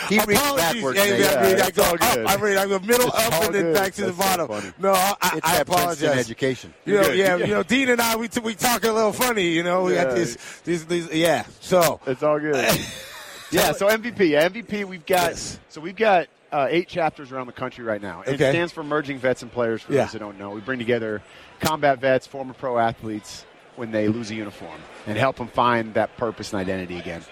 He 0.09 0.19
reads 0.19 0.39
backwards. 0.53 0.97
Yeah, 0.99 1.05
yeah, 1.05 1.27
I 1.27 1.41
read, 1.41 1.57
Yeah, 1.57 1.65
I 1.65 1.71
go 1.71 1.83
all 1.83 1.93
up. 1.93 1.99
good. 1.99 2.25
I 2.25 2.35
read. 2.35 2.57
I 2.57 2.67
go 2.67 2.79
middle 2.79 3.07
It's 3.07 3.15
up 3.27 3.43
and 3.45 3.55
then 3.55 3.63
good. 3.63 3.73
back 3.75 3.93
to 3.95 4.01
the 4.05 4.11
That's 4.11 4.17
so 4.17 4.23
bottom. 4.47 4.47
funny. 4.47 4.73
no, 4.79 4.91
I, 4.93 5.09
It's 5.11 5.23
I 5.23 5.37
Princeton 5.39 5.61
apologize. 5.61 6.17
education. 6.19 6.73
You 6.85 6.93
know, 6.95 7.01
yeah, 7.09 7.35
Yeah. 7.37 7.45
you 7.45 7.53
know, 7.53 7.63
Dean 7.63 7.89
and 7.89 8.01
I, 8.01 8.15
we 8.17 8.27
t- 8.27 8.39
we 8.39 8.53
talk 8.55 8.83
a 8.83 8.91
little 8.91 9.13
funny. 9.13 9.49
You 9.49 9.63
know, 9.63 9.83
we 9.83 9.95
got 9.95 10.07
Yeah. 10.09 10.13
these, 10.13 10.37
these, 10.63 10.85
these, 10.85 11.11
yeah. 11.11 11.45
So 11.59 11.99
It's 12.05 12.21
all 12.23 12.39
good. 12.39 12.55
yeah, 13.51 13.71
so 13.71 13.87
MVP. 13.87 14.31
MVP, 14.39 14.83
we've 14.85 15.05
got 15.05 15.31
Yes. 15.31 15.59
so 15.69 15.81
we've 15.81 15.95
got 15.95 16.27
uh, 16.51 16.67
eight 16.69 16.87
chapters 16.87 17.31
around 17.31 17.47
the 17.47 17.53
country 17.53 17.83
right 17.83 18.01
now. 18.01 18.21
It 18.21 18.35
Okay. 18.35 18.51
stands 18.51 18.71
for 18.71 18.83
Merging 18.83 19.17
Vets 19.19 19.41
and 19.41 19.51
Players 19.51 19.81
for 19.81 19.93
Yeah. 19.93 20.03
those 20.03 20.13
that 20.13 20.19
don't 20.19 20.37
know. 20.39 20.51
We 20.51 20.61
bring 20.61 20.79
together 20.79 21.21
combat 21.59 21.99
vets, 21.99 22.25
former 22.27 22.53
pro 22.53 22.77
athletes 22.77 23.45
when 23.75 23.91
they 23.91 24.07
lose 24.07 24.31
a 24.31 24.35
uniform 24.35 24.79
and 25.05 25.17
help 25.17 25.35
them 25.37 25.47
find 25.47 25.93
that 25.95 26.15
purpose 26.17 26.53
and 26.53 26.59
identity 26.61 26.97
again. 26.97 27.23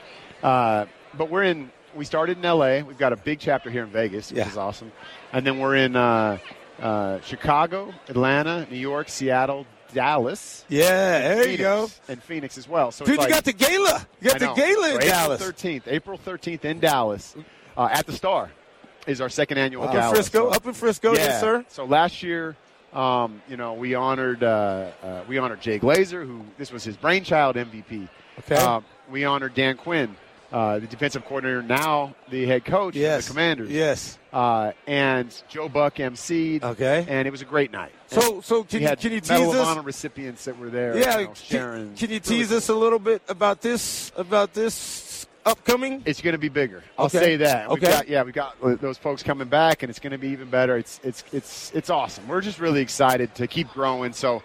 Uh, 0.43 0.85
but 1.13 1.29
we're 1.29 1.43
in 1.43 1.71
we 1.95 2.03
started 2.03 2.37
in 2.37 2.43
LA. 2.43 2.81
We've 2.81 2.97
got 2.97 3.13
a 3.13 3.15
big 3.15 3.39
chapter 3.39 3.69
here 3.69 3.83
in 3.83 3.89
Vegas, 3.89 4.29
which 4.29 4.39
Yeah. 4.39 4.49
is 4.49 4.57
awesome. 4.57 4.91
And 5.31 5.47
then 5.47 5.59
we're 5.59 5.75
in 5.77 5.95
uh, 5.95 6.39
uh, 6.81 7.21
Chicago, 7.21 7.93
Atlanta, 8.09 8.67
New 8.69 8.75
York, 8.77 9.07
Seattle, 9.07 9.65
Dallas. 9.93 10.65
yeah, 10.67 11.19
there 11.19 11.35
Phoenix, 11.43 11.51
you 11.51 11.57
go. 11.57 11.89
And 12.09 12.21
Phoenix 12.21 12.57
as 12.57 12.67
well. 12.67 12.91
So 12.91 13.05
Dude, 13.05 13.15
it's 13.15 13.23
you 13.23 13.29
got 13.29 13.45
the 13.45 13.53
gala. 13.53 14.05
You 14.19 14.29
got 14.29 14.39
the 14.39 14.53
gala 14.61 14.87
in 14.95 15.01
So 15.01 15.07
Dallas. 15.07 15.41
April 15.41 15.53
13th. 15.53 15.81
April 15.87 16.17
13th 16.25 16.65
in 16.65 16.79
Dallas 16.81 17.33
uh, 17.77 17.87
at 17.89 18.05
the 18.05 18.11
Star 18.11 18.49
is 19.07 19.21
our 19.21 19.29
second 19.29 19.57
annual 19.57 19.83
Up 19.87 19.93
in. 19.95 20.13
Frisco, 20.15 20.49
So- 20.49 20.55
up 20.55 20.65
in 20.65 20.73
Frisco, 20.73 21.13
yeah. 21.13 21.19
yes, 21.19 21.39
sir. 21.41 21.65
So 21.69 21.85
last 21.85 22.23
year, 22.23 22.55
um, 22.93 23.41
you 23.49 23.57
know, 23.57 23.73
we 23.73 23.93
honored 23.95 24.43
uh, 24.43 24.91
uh, 25.03 25.21
we 25.27 25.37
honored 25.37 25.61
Jay 25.61 25.79
Glazer, 25.79 26.25
who 26.25 26.45
this 26.57 26.71
was 26.71 26.83
his 26.83 26.95
brainchild 26.97 27.55
MVP. 27.55 28.07
Okay. 28.39 28.55
Um, 28.55 28.85
we 29.09 29.25
honored 29.25 29.53
Dan 29.53 29.77
Quinn, 29.77 30.15
uh, 30.51 30.79
the 30.79 30.87
defensive 30.87 31.25
coordinator, 31.25 31.61
now 31.61 32.15
the 32.29 32.45
head 32.45 32.65
coach 32.65 32.95
Yes, 32.95 33.19
of 33.23 33.25
the 33.27 33.33
Commanders. 33.33 33.69
Yes. 33.69 34.17
Uh, 34.33 34.71
and 34.87 35.33
Joe 35.47 35.69
Buck 35.69 35.95
emceed. 35.95 36.63
Okay. 36.63 37.05
And 37.07 37.27
it 37.27 37.31
was 37.31 37.41
a 37.41 37.45
great 37.45 37.71
night. 37.71 37.91
So, 38.07 38.41
so 38.41 38.63
can 38.63 38.81
you 38.81 38.87
can 38.95 39.11
you 39.11 39.19
tease 39.21 39.29
Medal 39.29 39.51
of? 39.51 39.67
Honor 39.67 39.81
recipients 39.81 40.45
that 40.45 40.57
were 40.57 40.69
there. 40.69 40.97
Yeah, 40.97 41.19
you 41.19 41.25
know, 41.27 41.33
can, 41.33 41.95
can 41.95 42.09
you 42.09 42.15
Really 42.15 42.19
tease 42.19 42.51
us 42.51 42.69
a 42.69 42.75
little 42.75 42.99
bit 42.99 43.21
about 43.27 43.61
this 43.61 44.11
about 44.15 44.53
this 44.53 44.73
upcoming? 45.45 46.01
It's 46.05 46.21
going 46.21 46.33
to 46.33 46.39
be 46.39 46.49
bigger. 46.49 46.83
I'll 46.97 47.05
Okay. 47.05 47.19
say 47.19 47.35
that. 47.37 47.69
We've 47.69 47.83
Okay. 47.83 47.91
got, 47.91 48.07
yeah, 48.07 48.23
we've 48.23 48.33
got 48.33 48.55
those 48.81 48.97
folks 48.97 49.23
coming 49.23 49.47
back, 49.47 49.83
and 49.83 49.89
it's 49.89 49.99
going 49.99 50.11
to 50.11 50.17
be 50.17 50.29
even 50.29 50.49
better. 50.49 50.77
It's 50.77 50.99
it's 51.03 51.23
it's 51.31 51.71
it's 51.75 51.89
awesome. 51.89 52.27
We're 52.27 52.41
just 52.41 52.59
really 52.59 52.81
excited 52.81 53.33
to 53.35 53.47
keep 53.47 53.69
growing. 53.69 54.13
So, 54.13 54.43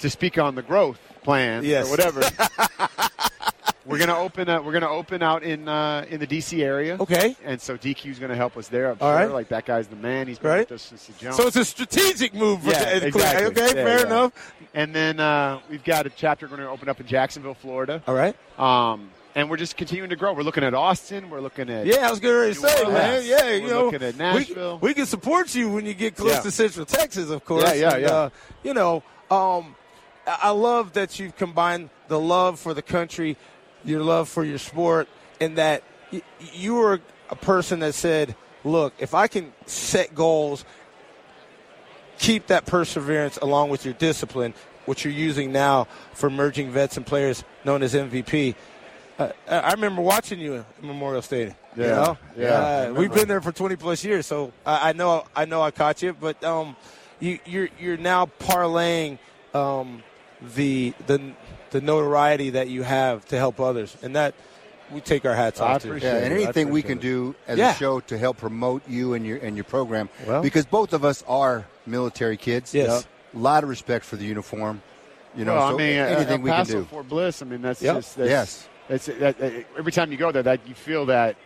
to 0.00 0.10
speak 0.10 0.38
on 0.38 0.54
the 0.54 0.62
growth 0.62 0.98
plan 1.22 1.64
Yes. 1.64 1.86
or 1.86 1.90
whatever, 1.90 2.20
we're 3.84 3.98
going 3.98 4.08
to 4.08 4.16
open. 4.16 4.48
Uh, 4.48 4.60
we're 4.62 4.72
going 4.72 4.82
to 4.82 4.88
open 4.88 5.22
out 5.22 5.42
in 5.42 5.68
uh, 5.68 6.04
in 6.08 6.18
the 6.20 6.26
DC 6.26 6.62
area. 6.62 6.96
Okay. 6.98 7.36
And 7.44 7.60
so 7.60 7.76
DQ 7.76 8.10
is 8.10 8.18
going 8.18 8.30
to 8.30 8.36
help 8.36 8.56
us 8.56 8.68
there. 8.68 8.90
I'm 8.90 8.98
All 9.00 9.10
sure. 9.10 9.16
right. 9.26 9.30
Like 9.30 9.48
that 9.48 9.64
guy's 9.66 9.86
the 9.88 9.96
man. 9.96 10.26
He's 10.26 10.38
been 10.38 10.50
Right. 10.50 10.70
with 10.70 10.72
us 10.72 10.82
since 10.82 11.06
the 11.06 11.12
jump. 11.14 11.34
So 11.36 11.46
it's 11.46 11.56
a 11.56 11.64
strategic 11.64 12.34
move. 12.34 12.64
Yeah, 12.64 12.82
it's 12.88 13.04
exactly. 13.06 13.46
Okay, 13.46 13.66
Yeah, 13.68 13.72
fair 13.84 13.98
yeah. 14.00 14.06
enough. 14.06 14.52
and 14.74 14.94
then 14.94 15.20
uh, 15.20 15.60
we've 15.70 15.84
got 15.84 16.06
a 16.06 16.10
chapter 16.10 16.46
going 16.48 16.60
to 16.60 16.68
open 16.68 16.88
up 16.88 16.98
in 17.00 17.06
Jacksonville, 17.06 17.54
Florida. 17.54 18.02
All 18.06 18.14
right. 18.14 18.34
Um, 18.58 19.10
and 19.34 19.48
we're 19.48 19.56
just 19.56 19.76
continuing 19.76 20.10
to 20.10 20.16
grow. 20.16 20.32
We're 20.32 20.42
looking 20.42 20.64
at 20.64 20.74
Austin. 20.74 21.30
We're 21.30 21.40
looking 21.40 21.70
at 21.70 21.86
Yeah, 21.86 22.06
I 22.06 22.10
was 22.10 22.20
getting 22.20 22.36
ready 22.36 22.54
to 22.54 22.60
New 22.60 22.68
say, 22.68 22.84
man. 22.84 23.22
Yeah, 23.24 23.42
We're 23.44 23.54
you 23.56 23.68
know, 23.68 23.84
looking 23.86 24.02
at 24.02 24.16
Nashville. 24.16 24.78
We, 24.80 24.94
can 24.94 25.06
support 25.06 25.54
you 25.54 25.70
when 25.70 25.86
you 25.86 25.94
get 25.94 26.16
close 26.16 26.32
Yeah. 26.32 26.40
to 26.40 26.50
Central 26.50 26.86
Texas, 26.86 27.30
of 27.30 27.44
course. 27.44 27.64
Yeah, 27.64 27.72
yeah, 27.74 27.92
And, 27.94 28.02
yeah. 28.02 28.08
Uh, 28.10 28.30
you 28.62 28.74
know, 28.74 28.96
um, 29.30 29.74
I 30.26 30.38
I 30.42 30.50
love 30.50 30.92
that 30.92 31.18
you've 31.18 31.36
combined 31.36 31.90
the 32.08 32.18
love 32.20 32.58
for 32.60 32.74
the 32.74 32.82
country, 32.82 33.36
your 33.84 34.02
love 34.02 34.28
for 34.28 34.44
your 34.44 34.58
sport, 34.58 35.08
and 35.40 35.56
that 35.58 35.82
y- 36.12 36.22
you 36.52 36.74
were 36.74 37.00
a 37.30 37.36
person 37.36 37.80
that 37.80 37.94
said, 37.94 38.36
"Look, 38.64 38.92
if 38.98 39.14
I 39.14 39.26
can 39.28 39.52
set 39.66 40.14
goals." 40.14 40.64
Keep 42.18 42.48
that 42.48 42.66
perseverance 42.66 43.36
along 43.38 43.70
with 43.70 43.84
your 43.84 43.94
discipline, 43.94 44.54
which 44.86 45.04
you're 45.04 45.12
using 45.14 45.50
now 45.50 45.88
for 46.12 46.30
merging 46.30 46.70
vets 46.70 46.96
and 46.96 47.04
players 47.04 47.42
known 47.64 47.82
as 47.82 47.94
MVP. 47.94 48.54
Uh, 49.18 49.28
I 49.48 49.58
I 49.58 49.70
remember 49.72 50.02
watching 50.02 50.40
you 50.40 50.56
at 50.56 50.82
Memorial 50.82 51.22
Stadium. 51.22 51.54
you 51.76 51.84
Yeah, 51.84 51.88
know? 51.90 52.18
yeah, 52.36 52.48
Uh, 52.90 52.92
we've 52.94 53.12
been 53.12 53.28
there 53.28 53.40
for 53.40 53.52
20 53.52 53.76
plus 53.76 54.04
years, 54.04 54.26
so 54.26 54.52
I, 54.64 54.90
I 54.90 54.92
know 54.92 55.24
I 55.36 55.44
know 55.44 55.60
I 55.62 55.70
caught 55.70 56.02
you, 56.02 56.12
but 56.14 56.42
um, 56.44 56.76
you, 57.20 57.38
you're 57.44 57.68
you're 57.78 57.96
now 57.98 58.26
parlaying 58.40 59.18
um, 59.54 60.02
the 60.56 60.94
the 61.06 61.32
the 61.70 61.80
notoriety 61.80 62.50
that 62.50 62.68
you 62.68 62.82
have 62.82 63.24
to 63.26 63.36
help 63.38 63.60
others, 63.60 63.96
and 64.02 64.16
that 64.16 64.34
we 64.90 65.00
take 65.00 65.24
our 65.24 65.34
hats 65.34 65.60
I 65.60 65.74
off 65.74 65.82
to. 65.82 65.88
Yeah, 65.98 66.16
it. 66.16 66.24
and 66.24 66.34
I 66.34 66.36
anything 66.42 66.70
we 66.70 66.82
can 66.82 66.98
it. 66.98 67.02
do 67.02 67.34
as 67.46 67.58
Yeah. 67.58 67.72
a 67.72 67.74
show 67.74 68.00
to 68.00 68.18
help 68.18 68.38
promote 68.38 68.82
you 68.88 69.14
and 69.14 69.26
your 69.26 69.38
and 69.38 69.56
your 69.56 69.64
program, 69.64 70.08
Well- 70.26 70.42
because 70.42 70.64
both 70.66 70.92
of 70.92 71.04
us 71.04 71.22
are 71.28 71.66
military 71.86 72.36
kids. 72.36 72.74
Yes. 72.74 73.06
a 73.34 73.38
lot 73.38 73.62
of 73.62 73.70
respect 73.70 74.04
for 74.04 74.16
the 74.16 74.24
uniform. 74.26 74.82
You 75.34 75.46
know, 75.46 75.54
well, 75.54 75.68
so 75.70 75.74
I 75.74 75.78
mean, 75.78 75.96
anything 75.96 76.40
El 76.40 76.44
we 76.44 76.50
can 76.50 76.66
do. 76.66 76.84
for 76.90 77.02
Bliss. 77.02 77.40
I 77.40 77.46
mean, 77.46 77.62
that's 77.62 77.80
Yep. 77.80 77.94
just 77.96 78.16
that's, 78.16 78.28
Yes. 78.30 78.68
That's 78.88 79.06
that, 79.06 79.38
that- 79.38 79.64
every 79.78 79.92
time 79.92 80.10
you 80.12 80.18
go 80.18 80.32
there, 80.32 80.42
that 80.42 80.66
you 80.68 80.74
feel 80.74 81.06
that 81.06 81.36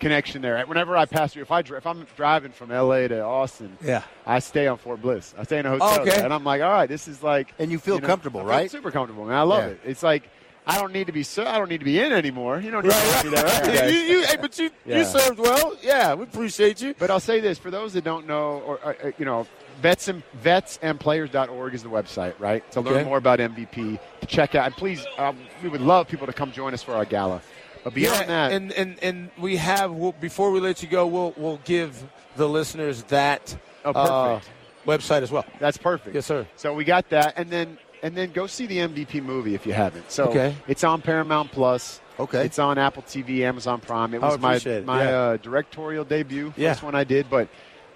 connection 0.00 0.42
there. 0.42 0.64
Whenever 0.66 0.96
I 0.96 1.06
pass 1.06 1.32
through, 1.32 1.42
if 1.42 1.50
I 1.50 1.60
if 1.60 1.86
I'm 1.86 2.06
driving 2.16 2.52
from 2.52 2.70
L.A. 2.70 3.08
to 3.08 3.20
Austin, 3.24 3.76
Yeah. 3.82 4.02
I 4.24 4.38
stay 4.38 4.66
on 4.68 4.78
Fort 4.78 5.02
Bliss. 5.02 5.34
I 5.36 5.42
stay 5.42 5.58
in 5.58 5.66
a 5.66 5.70
hotel, 5.70 5.88
Oh, 5.90 6.00
okay. 6.02 6.10
there, 6.10 6.24
and 6.24 6.32
I'm 6.32 6.44
like, 6.44 6.62
all 6.62 6.70
right, 6.70 6.86
this 6.88 7.08
is 7.08 7.22
like, 7.22 7.52
And 7.58 7.70
you 7.72 7.78
feel 7.80 8.00
comfortable, 8.00 8.40
I 8.40 8.42
feel 8.44 8.50
right? 8.50 8.70
Super 8.70 8.90
comfortable, 8.92 9.24
man. 9.24 9.34
I 9.34 9.42
love 9.42 9.64
Yeah. 9.64 9.70
it. 9.70 9.80
It's 9.84 10.02
like 10.02 10.28
I 10.66 10.78
don't 10.78 10.92
need 10.92 11.06
to 11.06 11.12
be 11.12 11.22
ser- 11.22 11.46
I 11.46 11.56
don't 11.58 11.70
need 11.70 11.78
to 11.78 11.84
be 11.84 11.98
in 11.98 12.12
anymore. 12.12 12.60
You 12.60 12.70
don't 12.70 12.84
need 12.84 12.92
to 12.92 13.20
be 13.24 13.30
there 13.30 13.46
every 13.46 13.90
you, 13.96 14.18
you, 14.18 14.26
hey, 14.26 14.36
but 14.40 14.56
you, 14.58 14.70
Yeah. 14.84 14.98
you 14.98 15.04
served 15.04 15.38
well. 15.38 15.74
Yeah, 15.82 16.12
we 16.14 16.24
appreciate 16.24 16.80
you. 16.82 16.94
But 16.98 17.10
I'll 17.10 17.20
say 17.20 17.40
this 17.40 17.58
for 17.58 17.70
those 17.70 17.94
that 17.94 18.04
don't 18.04 18.26
know, 18.26 18.60
or 18.66 18.78
uh, 18.84 18.92
uh, 19.02 19.10
you 19.18 19.24
know, 19.24 19.46
vets 19.80 20.08
and 20.08 20.22
vetsandplayers.org 20.42 21.74
is 21.74 21.82
the 21.82 21.88
website, 21.88 22.34
right? 22.38 22.68
To 22.72 22.80
learn 22.80 22.94
Okay. 22.94 23.04
more 23.04 23.18
about 23.18 23.38
MVP, 23.38 23.98
to 24.20 24.26
check 24.26 24.54
out, 24.54 24.66
and 24.66 24.76
please, 24.76 25.04
um, 25.18 25.38
we 25.62 25.68
would 25.68 25.80
love 25.80 26.08
people 26.08 26.26
to 26.26 26.32
come 26.32 26.52
join 26.52 26.74
us 26.74 26.82
for 26.82 26.94
our 26.94 27.04
gala. 27.04 27.40
But 27.84 27.94
beyond 27.94 28.20
yeah, 28.22 28.26
that, 28.26 28.52
and 28.52 28.72
and 28.72 28.98
and 29.02 29.30
we 29.38 29.56
have 29.56 29.92
we'll, 29.92 30.12
before 30.12 30.50
we 30.50 30.60
let 30.60 30.82
you 30.82 30.88
go, 30.88 31.06
we'll 31.06 31.32
we'll 31.36 31.60
give 31.64 32.02
the 32.36 32.48
listeners 32.48 33.04
that 33.04 33.56
Oh, 33.84 33.92
uh, 33.92 34.40
website 34.86 35.22
as 35.22 35.30
well. 35.30 35.44
that's 35.60 35.78
perfect. 35.78 36.14
Yes, 36.14 36.26
sir. 36.26 36.46
So 36.56 36.74
we 36.74 36.84
got 36.84 37.08
that, 37.10 37.34
and 37.36 37.48
then 37.50 37.78
and 38.02 38.16
then 38.16 38.32
go 38.32 38.46
see 38.46 38.66
the 38.66 38.78
MVP 38.78 39.22
movie 39.22 39.54
if 39.54 39.64
you 39.66 39.72
haven't. 39.72 40.10
So 40.10 40.24
Okay. 40.24 40.54
it's 40.66 40.82
on 40.84 41.00
Paramount 41.02 41.52
Plus. 41.52 42.00
Okay. 42.18 42.44
It's 42.44 42.58
on 42.58 42.78
Apple 42.78 43.04
TV, 43.04 43.42
Amazon 43.42 43.80
Prime. 43.80 44.12
It 44.12 44.20
was 44.20 44.38
my 44.40 44.56
it, 44.56 44.84
my 44.84 45.04
yeah. 45.04 45.10
uh, 45.18 45.36
directorial 45.36 46.04
debut, 46.04 46.52
Yeah. 46.56 46.72
first 46.72 46.82
one 46.82 46.96
I 46.96 47.04
did. 47.04 47.30
But 47.30 47.48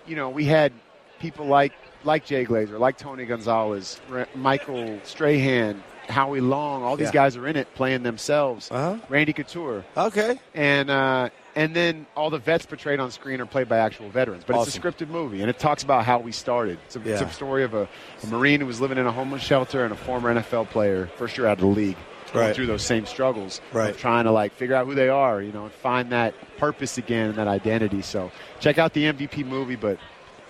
you 0.06 0.14
know, 0.14 0.30
we 0.30 0.44
had 0.44 0.72
people 1.22 1.46
like 1.46 1.72
like 2.04 2.24
Jay 2.26 2.44
Glazer, 2.44 2.78
like 2.80 2.98
Tony 2.98 3.24
Gonzalez, 3.24 4.00
Ra- 4.10 4.24
Michael 4.34 4.98
Strahan, 5.04 5.82
Howie 6.08 6.40
Long. 6.40 6.82
All 6.82 6.96
these 6.96 7.06
Yeah. 7.08 7.12
guys 7.12 7.36
are 7.36 7.46
in 7.46 7.56
it 7.56 7.72
playing 7.76 8.02
themselves. 8.02 8.68
Uh-huh. 8.72 8.96
Randy 9.08 9.32
Couture, 9.32 9.84
Okay. 9.96 10.38
and 10.52 10.90
uh, 10.90 11.28
and 11.54 11.76
then 11.76 12.06
all 12.16 12.28
the 12.28 12.38
vets 12.38 12.66
portrayed 12.66 12.98
on 12.98 13.10
screen 13.12 13.40
are 13.40 13.46
played 13.46 13.68
by 13.68 13.78
actual 13.78 14.08
veterans. 14.08 14.42
But 14.44 14.56
it's 14.56 14.66
a 14.66 14.80
Awesome. 14.80 14.82
scripted 14.82 15.08
movie, 15.10 15.40
and 15.42 15.48
it 15.48 15.58
talks 15.60 15.84
about 15.84 16.04
how 16.04 16.18
we 16.18 16.32
started. 16.32 16.78
It's 16.86 16.96
a, 16.96 16.98
it's 17.00 17.20
Yeah. 17.20 17.28
a 17.28 17.32
story 17.32 17.62
of 17.62 17.72
a, 17.74 17.88
a 18.22 18.26
Marine 18.26 18.60
who 18.60 18.66
was 18.66 18.80
living 18.80 18.98
in 18.98 19.06
a 19.06 19.12
homeless 19.12 19.42
shelter 19.42 19.84
and 19.84 19.92
a 19.92 19.96
former 19.96 20.28
NFL 20.34 20.64
player, 20.70 21.08
first 21.16 21.38
year 21.38 21.46
out 21.46 21.52
of 21.54 21.60
the 21.60 21.66
league, 21.66 21.96
going 22.32 22.46
Right. 22.46 22.56
through 22.56 22.66
those 22.66 22.82
same 22.82 23.06
struggles 23.06 23.60
Right. 23.72 23.90
of 23.90 23.98
trying 23.98 24.24
to 24.24 24.32
like 24.32 24.52
figure 24.54 24.74
out 24.74 24.86
who 24.86 24.94
they 24.96 25.08
are, 25.10 25.40
you 25.40 25.52
know, 25.52 25.64
and 25.64 25.72
find 25.72 26.10
that 26.10 26.34
purpose 26.56 26.96
again 26.98 27.26
and 27.28 27.34
that 27.36 27.46
identity. 27.48 28.00
So 28.02 28.32
check 28.58 28.78
out 28.78 28.94
the 28.94 29.04
MVP 29.04 29.44
movie, 29.44 29.76
but 29.76 29.98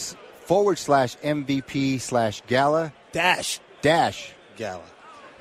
forward 0.44 0.78
slash 0.78 1.16
MVP 1.16 1.98
slash 2.00 2.42
gala 2.46 2.92
Dash 3.12 3.60
dash. 3.80 4.32
gala. 4.56 4.82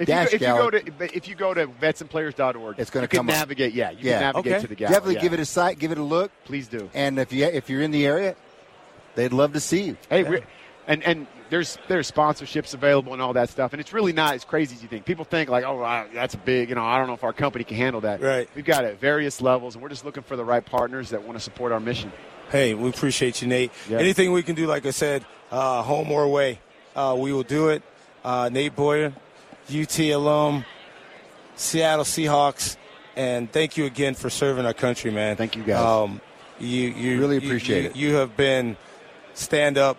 If, 0.03 0.07
Dash 0.07 0.31
you, 0.31 0.35
if 0.35 0.41
you 0.41 0.47
go 0.47 0.69
to 0.69 0.91
but 0.97 1.13
if 1.15 1.27
you 1.27 1.35
go 1.35 1.53
to 1.53 1.67
vetsandplayers.org, 1.67 2.79
It's 2.79 2.89
gonna 2.89 3.03
you 3.05 3.07
can 3.07 3.17
come 3.17 3.29
up. 3.29 3.35
navigate. 3.35 3.73
Yeah, 3.73 3.91
you 3.91 3.97
Yeah. 4.01 4.11
can 4.13 4.21
navigate 4.21 4.53
Okay. 4.53 4.61
to 4.61 4.67
the 4.67 4.75
gala. 4.75 4.91
Definitely 4.93 5.15
yeah. 5.15 5.21
give 5.21 5.33
it 5.33 5.39
a 5.39 5.45
sight, 5.45 5.79
give 5.79 5.91
it 5.91 5.97
a 5.97 6.03
look, 6.03 6.31
Please 6.45 6.67
do. 6.67 6.89
and 6.93 7.19
if 7.19 7.31
you 7.33 7.45
if 7.45 7.69
you're 7.69 7.81
in 7.81 7.91
the 7.91 8.05
area, 8.05 8.35
they'd 9.15 9.33
love 9.33 9.53
to 9.53 9.59
see 9.59 9.83
you. 9.83 9.97
Hey, 10.09 10.23
we're, 10.23 10.41
and 10.87 11.03
and 11.03 11.27
there's 11.49 11.77
there's 11.87 12.11
sponsorships 12.11 12.73
available 12.73 13.13
and 13.13 13.21
all 13.21 13.33
that 13.33 13.49
stuff, 13.49 13.73
and 13.73 13.79
it's 13.79 13.93
really 13.93 14.13
not 14.13 14.33
as 14.33 14.43
crazy 14.43 14.75
as 14.75 14.81
you 14.81 14.89
think. 14.89 15.05
People 15.05 15.23
think 15.25 15.49
like, 15.49 15.63
oh, 15.63 15.77
wow, 15.77 16.05
that's 16.13 16.35
big. 16.35 16.69
You 16.69 16.75
know, 16.75 16.83
I 16.83 16.97
don't 16.97 17.07
know 17.07 17.13
if 17.13 17.23
our 17.23 17.33
company 17.33 17.63
can 17.63 17.77
handle 17.77 18.01
that. 18.01 18.21
Right. 18.21 18.49
We've 18.55 18.65
got 18.65 18.83
it 18.85 18.87
at 18.93 18.99
various 18.99 19.39
levels, 19.39 19.75
and 19.75 19.83
we're 19.83 19.89
just 19.89 20.03
looking 20.03 20.23
for 20.23 20.35
the 20.35 20.43
right 20.45 20.65
partners 20.65 21.11
that 21.11 21.23
want 21.23 21.37
to 21.37 21.43
support 21.43 21.71
our 21.71 21.79
mission. 21.79 22.11
Hey, 22.49 22.73
we 22.73 22.89
appreciate 22.89 23.41
you, 23.41 23.47
Nate. 23.47 23.71
Yeah. 23.89 23.99
Anything 23.99 24.31
we 24.31 24.43
can 24.43 24.55
do, 24.55 24.65
like 24.67 24.85
I 24.85 24.91
said, 24.91 25.23
uh, 25.51 25.81
home 25.83 26.11
or 26.11 26.23
away, 26.23 26.59
uh, 26.95 27.15
we 27.17 27.31
will 27.33 27.43
do 27.43 27.69
it. 27.69 27.83
Uh, 28.23 28.49
Nate 28.51 28.75
Boyer, 28.75 29.13
UT 29.69 29.99
alum, 29.99 30.65
Seattle 31.55 32.05
Seahawks, 32.05 32.77
and 33.15 33.51
thank 33.51 33.77
you 33.77 33.85
again 33.85 34.15
for 34.15 34.29
serving 34.29 34.65
our 34.65 34.73
country, 34.73 35.11
man. 35.11 35.35
Thank 35.35 35.55
you, 35.55 35.63
guys. 35.63 35.79
Um, 35.83 36.21
you, 36.59 36.89
you 36.89 37.19
Really 37.19 37.37
appreciate 37.37 37.83
you- 37.83 37.89
it. 37.89 37.95
You 37.95 38.15
have 38.15 38.35
been 38.35 38.77
stand 39.33 39.77
up 39.77 39.97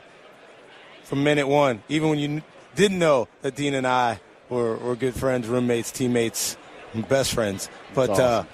from 1.05 1.23
minute 1.25 1.47
one, 1.49 1.83
even 1.89 2.09
when 2.11 2.19
you 2.19 2.43
didn't 2.75 2.99
know 2.99 3.29
that 3.43 3.55
Dean 3.57 3.75
and 3.75 3.87
I 3.87 4.21
were, 4.49 4.77
were 4.77 4.97
good 4.97 5.15
friends, 5.15 5.47
roommates, 5.49 5.91
teammates, 5.91 6.57
and 6.93 7.07
best 7.09 7.33
friends. 7.35 7.69
But 7.95 8.09
That's 8.09 8.21
uh, 8.21 8.45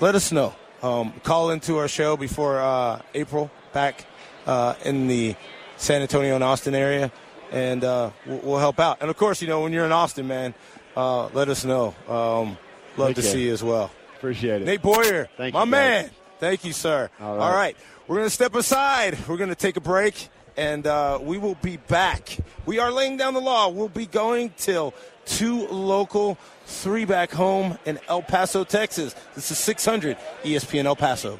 let 0.00 0.14
us 0.14 0.32
know. 0.32 0.54
Um, 0.82 1.12
call 1.24 1.50
into 1.50 1.78
our 1.78 1.88
show 1.88 2.16
before 2.16 2.60
uh, 2.60 3.02
April 3.14 3.50
back 3.72 4.04
uh, 4.46 4.74
in 4.84 5.08
the 5.08 5.34
San 5.76 6.02
Antonio 6.02 6.34
and 6.36 6.44
Austin 6.44 6.74
area, 6.74 7.10
and 7.52 7.84
uh, 7.84 8.10
we'll, 8.26 8.38
we'll 8.38 8.58
help 8.58 8.78
out. 8.80 8.98
And 9.00 9.10
of 9.10 9.16
course, 9.16 9.42
you 9.42 9.48
know 9.48 9.60
when 9.62 9.72
you're 9.72 9.84
in 9.86 9.92
Austin, 9.92 10.26
man, 10.26 10.54
uh, 10.96 11.26
let 11.28 11.48
us 11.48 11.64
know. 11.64 11.94
Um, 12.08 12.56
love 12.96 13.06
Thank 13.06 13.16
to 13.16 13.22
you. 13.22 13.28
see 13.28 13.46
you 13.46 13.52
as 13.52 13.62
well. 13.62 13.90
Appreciate 14.16 14.62
it. 14.62 14.64
Nate 14.64 14.82
Boyer, 14.82 15.28
Thank 15.36 15.54
my 15.54 15.64
you, 15.64 15.70
man. 15.70 16.10
Thank 16.40 16.64
you, 16.64 16.72
sir. 16.72 17.10
All 17.20 17.36
right. 17.36 17.76
We're 18.06 18.16
going 18.16 18.26
to 18.26 18.34
step 18.34 18.54
aside. 18.54 19.18
We're 19.28 19.36
going 19.36 19.50
to 19.50 19.54
take 19.56 19.76
a 19.76 19.80
break, 19.80 20.28
and 20.56 20.86
uh, 20.86 21.18
we 21.20 21.36
will 21.36 21.56
be 21.56 21.76
back. 21.76 22.38
We 22.64 22.78
are 22.78 22.90
laying 22.90 23.16
down 23.16 23.34
the 23.34 23.40
law. 23.40 23.68
We'll 23.68 23.88
be 23.88 24.06
going 24.06 24.52
till 24.56 24.94
two 25.26 25.66
local, 25.68 26.38
three 26.64 27.04
back 27.04 27.30
home 27.30 27.78
in 27.84 27.98
El 28.08 28.22
Paso, 28.22 28.64
Texas. 28.64 29.14
This 29.34 29.50
is 29.50 29.58
600 29.58 30.16
ESPN 30.42 30.86
El 30.86 30.96
Paso. 30.96 31.38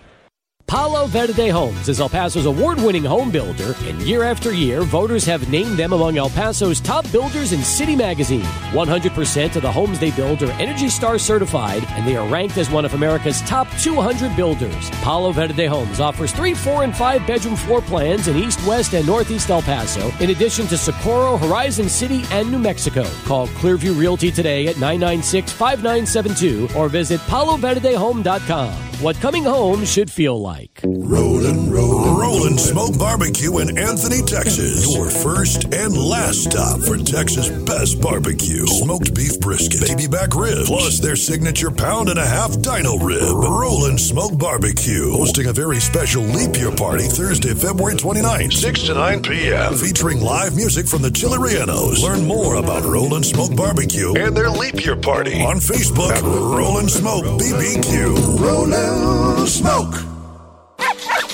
Palo 0.69 1.07
Verde 1.07 1.49
Homes 1.49 1.89
is 1.89 1.99
El 1.99 2.11
Paso's 2.11 2.45
award 2.45 2.79
winning 2.79 3.03
home 3.03 3.31
builder, 3.31 3.75
and 3.85 4.03
year 4.03 4.23
after 4.23 4.53
year, 4.53 4.83
voters 4.83 5.25
have 5.25 5.49
named 5.49 5.79
them 5.79 5.95
among 5.95 6.19
El 6.19 6.29
Paso's 6.29 6.79
top 6.79 7.11
builders 7.11 7.55
in 7.55 7.63
City 7.63 7.97
Magazine. 7.97 8.45
100% 8.73 9.57
of 9.57 9.63
the 9.63 9.73
homes 9.73 9.99
they 9.99 10.11
build 10.11 10.43
are 10.43 10.53
Energy 10.61 10.91
Star 10.91 11.19
certified, 11.19 11.83
and 11.93 12.07
they 12.07 12.17
are 12.17 12.29
ranked 12.29 12.59
as 12.59 12.71
one 12.71 12.85
of 12.85 12.93
America's 12.93 13.41
top 13.43 13.67
200 13.79 14.37
builders. 14.37 14.91
Palo 15.01 15.33
Verde 15.33 15.65
Homes 15.65 16.01
offers 16.01 16.33
three, 16.33 16.53
four, 16.53 16.85
and 16.85 16.95
five 16.95 17.27
bedroom 17.27 17.57
floor 17.57 17.81
plans 17.81 18.29
in 18.29 18.37
East, 18.37 18.63
West, 18.67 18.93
and 18.93 19.07
Northeast 19.07 19.49
El 19.49 19.63
Paso, 19.63 20.13
in 20.23 20.29
addition 20.29 20.67
to 20.67 20.77
Socorro, 20.77 21.39
Horizon 21.39 21.89
City, 21.89 22.25
and 22.31 22.53
New 22.53 22.59
Mexico. 22.59 23.05
Call 23.25 23.47
Clearview 23.49 23.99
Realty 23.99 24.31
today 24.31 24.67
at 24.67 24.77
996 24.77 25.51
5972 25.51 26.69
or 26.77 26.91
visit 26.91 27.21
paloverdehome.com. 27.21 28.75
What 29.01 29.17
coming 29.17 29.45
home 29.45 29.87
should 29.87 30.11
feel 30.11 30.39
like. 30.39 30.58
Rollin', 30.83 31.71
rollin', 31.71 32.19
rollin' 32.19 32.59
Smoke 32.59 32.99
Barbecue 32.99 33.59
in 33.59 33.79
Anthony, 33.79 34.23
Texas. 34.23 34.93
Your 34.93 35.09
first 35.09 35.73
and 35.73 35.97
last 35.97 36.51
stop 36.51 36.81
for 36.81 36.97
Texas' 36.97 37.49
best 37.63 38.01
barbecue. 38.01 38.67
Smoked 38.67 39.15
beef 39.15 39.39
brisket, 39.39 39.87
baby 39.87 40.09
back 40.09 40.35
ribs, 40.35 40.67
plus 40.67 40.99
their 40.99 41.15
signature 41.15 41.71
pound 41.71 42.09
and 42.09 42.19
a 42.19 42.27
half 42.27 42.61
dino 42.61 42.99
rib. 42.99 43.37
Rollin' 43.37 43.99
Smoke 43.99 44.37
Barbecue, 44.37 45.13
hosting 45.13 45.47
a 45.47 45.53
very 45.53 45.79
special 45.79 46.25
leap 46.25 46.57
year 46.57 46.75
party 46.75 47.05
Thursday, 47.05 47.55
February 47.55 47.95
29th, 47.95 48.53
6 48.53 48.83
to 48.83 48.95
9 48.95 49.23
p.m. 49.23 49.75
Featuring 49.75 50.21
live 50.21 50.57
music 50.57 50.89
from 50.89 51.03
the 51.03 51.11
Chilerianos. 51.11 52.03
Learn 52.03 52.27
more 52.27 52.57
about 52.57 52.83
Rollin' 52.83 53.23
Smoke 53.23 53.55
Barbecue 53.55 54.13
and 54.15 54.37
their 54.37 54.51
leap 54.51 54.85
year 54.85 54.97
party 54.97 55.41
on 55.41 55.59
Facebook 55.59 56.11
at 56.11 56.23
Rollin' 56.25 56.89
Smoke 56.89 57.25
BBQ. 57.39 58.41
Rollin' 58.41 59.47
Smoke. 59.47 60.18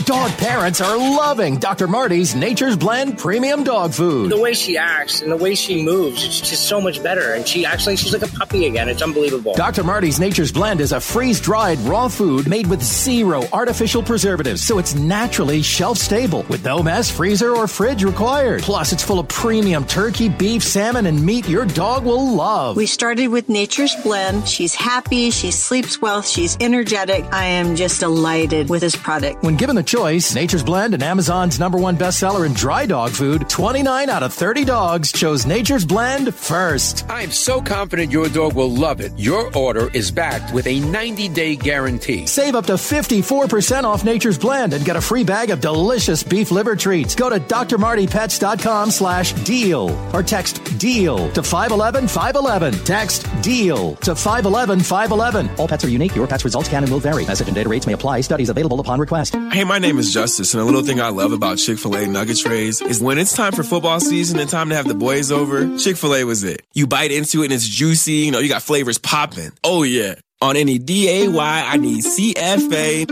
Dog 0.04 0.32
parents 0.32 0.82
are 0.82 0.98
loving 0.98 1.56
Dr. 1.56 1.88
Marty's 1.88 2.34
Nature's 2.34 2.76
Blend 2.76 3.16
Premium 3.16 3.64
Dog 3.64 3.94
Food. 3.94 4.30
The 4.30 4.38
way 4.38 4.52
she 4.52 4.76
acts 4.76 5.22
and 5.22 5.32
the 5.32 5.36
way 5.36 5.54
she 5.54 5.82
moves, 5.82 6.22
it's 6.22 6.40
just 6.40 6.68
so 6.68 6.78
much 6.78 7.02
better. 7.02 7.32
And 7.32 7.48
she 7.48 7.64
actually, 7.64 7.96
she's 7.96 8.12
like 8.12 8.20
a 8.20 8.36
puppy 8.36 8.66
again. 8.66 8.90
It's 8.90 9.00
unbelievable. 9.00 9.54
Dr. 9.54 9.82
Marty's 9.82 10.20
Nature's 10.20 10.52
Blend 10.52 10.82
is 10.82 10.92
a 10.92 11.00
freeze 11.00 11.40
dried 11.40 11.78
raw 11.80 12.08
food 12.08 12.46
made 12.46 12.66
with 12.66 12.82
zero 12.82 13.44
artificial 13.50 14.02
preservatives, 14.02 14.62
so 14.62 14.78
it's 14.78 14.94
naturally 14.94 15.62
shelf 15.62 15.96
stable 15.96 16.44
with 16.50 16.62
no 16.66 16.82
mess, 16.82 17.10
freezer, 17.10 17.54
or 17.54 17.66
fridge 17.66 18.04
required. 18.04 18.60
Plus, 18.62 18.92
it's 18.92 19.02
full 19.02 19.18
of 19.18 19.28
premium 19.28 19.86
turkey, 19.86 20.28
beef, 20.28 20.62
salmon, 20.62 21.06
and 21.06 21.24
meat 21.24 21.48
your 21.48 21.64
dog 21.64 22.04
will 22.04 22.34
love. 22.36 22.76
We 22.76 22.84
started 22.84 23.28
with 23.28 23.48
Nature's 23.48 23.94
Blend. 24.02 24.46
She's 24.46 24.74
happy, 24.74 25.30
she 25.30 25.50
sleeps 25.50 26.02
well, 26.02 26.20
she's 26.20 26.58
energetic. 26.60 27.24
I 27.32 27.46
am 27.46 27.74
just 27.74 28.00
delighted 28.00 28.68
with 28.68 28.82
this 28.82 28.96
product. 28.96 29.42
When 29.42 29.56
given 29.56 29.76
the 29.76 29.93
choice, 29.94 30.34
Nature's 30.34 30.64
Blend 30.64 30.92
and 30.94 31.04
Amazon's 31.04 31.60
number 31.60 31.78
one 31.78 31.96
bestseller 31.96 32.44
in 32.44 32.52
dry 32.52 32.84
dog 32.84 33.12
food, 33.12 33.48
29 33.48 34.10
out 34.10 34.24
of 34.24 34.32
30 34.32 34.64
dogs 34.64 35.12
chose 35.12 35.46
Nature's 35.46 35.84
Blend 35.84 36.34
first. 36.34 37.06
I'm 37.08 37.30
so 37.30 37.60
confident 37.60 38.10
your 38.10 38.28
dog 38.28 38.56
will 38.56 38.70
love 38.70 39.00
it. 39.00 39.12
Your 39.16 39.56
order 39.56 39.90
is 39.94 40.10
backed 40.10 40.52
with 40.52 40.66
a 40.66 40.80
90 40.80 41.28
day 41.28 41.54
guarantee. 41.54 42.26
Save 42.26 42.56
up 42.56 42.66
to 42.66 42.72
54% 42.72 43.84
off 43.84 44.04
Nature's 44.04 44.36
Blend 44.36 44.72
and 44.72 44.84
get 44.84 44.96
a 44.96 45.00
free 45.00 45.22
bag 45.22 45.50
of 45.50 45.60
delicious 45.60 46.24
beef 46.24 46.50
liver 46.50 46.74
treats. 46.74 47.14
Go 47.14 47.30
to 47.30 47.38
drmartypets.com 47.38 48.90
slash 48.90 49.32
deal 49.44 49.90
or 50.12 50.24
text 50.24 50.56
deal 50.76 51.30
to 51.34 51.42
511 51.44 52.08
511. 52.08 52.84
Text 52.84 53.28
deal 53.42 53.94
to 53.96 54.16
511 54.16 54.80
511. 54.80 55.54
All 55.56 55.68
pets 55.68 55.84
are 55.84 55.88
unique. 55.88 56.16
Your 56.16 56.26
pet's 56.26 56.44
results 56.44 56.68
can 56.68 56.82
and 56.82 56.90
will 56.90 56.98
vary. 56.98 57.24
Message 57.24 57.46
and 57.46 57.54
data 57.54 57.68
rates 57.68 57.86
may 57.86 57.92
apply. 57.92 58.22
Studies 58.22 58.48
available 58.48 58.80
upon 58.80 58.98
request. 58.98 59.36
Hey, 59.52 59.62
my 59.62 59.83
name 59.84 59.98
is 59.98 60.14
Justice, 60.14 60.54
and 60.54 60.62
a 60.62 60.64
little 60.64 60.82
thing 60.82 60.98
I 60.98 61.10
love 61.10 61.32
about 61.32 61.58
Chick 61.58 61.78
fil 61.78 61.94
A 61.94 62.06
nugget 62.06 62.38
trays 62.38 62.80
is 62.80 63.02
when 63.02 63.18
it's 63.18 63.36
time 63.36 63.52
for 63.52 63.62
football 63.62 64.00
season 64.00 64.38
and 64.38 64.48
time 64.48 64.70
to 64.70 64.74
have 64.74 64.88
the 64.88 64.94
boys 64.94 65.30
over, 65.30 65.76
Chick 65.76 65.98
fil 65.98 66.14
A 66.14 66.24
was 66.24 66.42
it. 66.42 66.62
You 66.72 66.86
bite 66.86 67.12
into 67.12 67.42
it 67.42 67.46
and 67.46 67.52
it's 67.52 67.68
juicy, 67.68 68.12
you 68.12 68.30
know, 68.30 68.38
you 68.38 68.48
got 68.48 68.62
flavors 68.62 68.96
popping. 68.96 69.52
Oh, 69.62 69.82
yeah. 69.82 70.14
On 70.40 70.56
any 70.56 70.78
DAY, 70.78 71.28
I 71.28 71.76
need 71.76 72.02
CFA. 72.02 73.04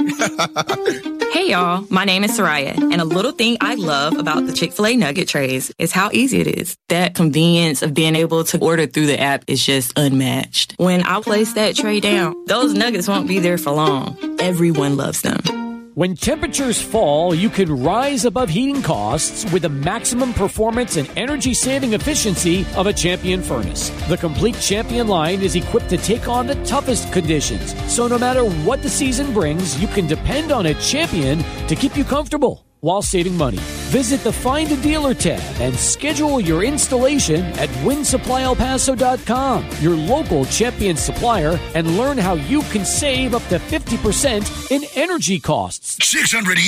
Hey 1.32 1.50
y'all, 1.50 1.86
my 1.88 2.04
name 2.04 2.24
is 2.24 2.38
Soraya, 2.38 2.76
and 2.76 3.00
a 3.00 3.06
little 3.06 3.32
thing 3.32 3.56
I 3.62 3.74
love 3.76 4.18
about 4.18 4.46
the 4.46 4.52
Chick 4.52 4.74
fil 4.74 4.86
A 4.86 4.96
nugget 4.96 5.28
trays 5.28 5.72
is 5.78 5.90
how 5.90 6.10
easy 6.12 6.40
it 6.40 6.46
is. 6.46 6.76
That 6.90 7.14
convenience 7.14 7.80
of 7.80 7.94
being 7.94 8.14
able 8.16 8.44
to 8.44 8.58
order 8.58 8.86
through 8.86 9.06
the 9.06 9.18
app 9.18 9.44
is 9.46 9.64
just 9.64 9.98
unmatched. 9.98 10.74
When 10.76 11.02
I 11.02 11.22
place 11.22 11.54
that 11.54 11.74
tray 11.74 12.00
down, 12.00 12.34
those 12.48 12.74
nuggets 12.74 13.08
won't 13.08 13.28
be 13.28 13.38
there 13.38 13.56
for 13.56 13.70
long. 13.70 14.14
Everyone 14.40 14.98
loves 14.98 15.22
them. 15.22 15.71
When 15.94 16.16
temperatures 16.16 16.80
fall, 16.80 17.34
you 17.34 17.50
can 17.50 17.82
rise 17.82 18.24
above 18.24 18.48
heating 18.48 18.80
costs 18.80 19.44
with 19.52 19.60
the 19.60 19.68
maximum 19.68 20.32
performance 20.32 20.96
and 20.96 21.06
energy 21.18 21.52
saving 21.52 21.92
efficiency 21.92 22.64
of 22.76 22.86
a 22.86 22.94
Champion 22.94 23.42
furnace. 23.42 23.90
The 24.08 24.16
complete 24.16 24.58
Champion 24.58 25.06
line 25.06 25.42
is 25.42 25.54
equipped 25.54 25.90
to 25.90 25.98
take 25.98 26.28
on 26.28 26.46
the 26.46 26.54
toughest 26.64 27.12
conditions, 27.12 27.74
so 27.92 28.06
no 28.06 28.18
matter 28.18 28.42
what 28.42 28.82
the 28.82 28.88
season 28.88 29.34
brings, 29.34 29.78
you 29.82 29.86
can 29.88 30.06
depend 30.06 30.50
on 30.50 30.64
a 30.64 30.80
Champion 30.80 31.44
to 31.68 31.76
keep 31.76 31.94
you 31.94 32.04
comfortable 32.04 32.64
while 32.82 33.00
saving 33.02 33.36
money. 33.36 33.58
Visit 33.90 34.22
the 34.24 34.32
Find 34.32 34.70
a 34.72 34.76
Dealer 34.76 35.14
tab 35.14 35.40
and 35.60 35.74
schedule 35.74 36.40
your 36.40 36.64
installation 36.64 37.44
at 37.58 37.68
winsupplyelpaso.com, 37.84 39.68
your 39.80 39.96
local 39.96 40.44
champion 40.46 40.96
supplier, 40.96 41.58
and 41.74 41.96
learn 41.96 42.18
how 42.18 42.34
you 42.34 42.62
can 42.62 42.84
save 42.84 43.34
up 43.34 43.42
to 43.48 43.58
50% 43.58 44.70
in 44.70 44.82
energy 44.96 45.38
costs. 45.38 46.04
600 46.06 46.58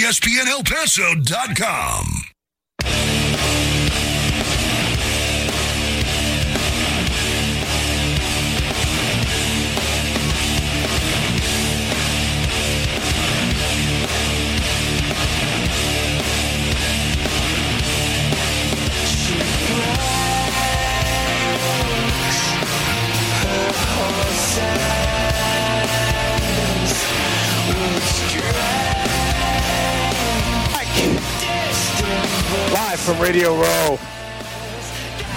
Radio 33.35 33.61
Row. 33.61 33.99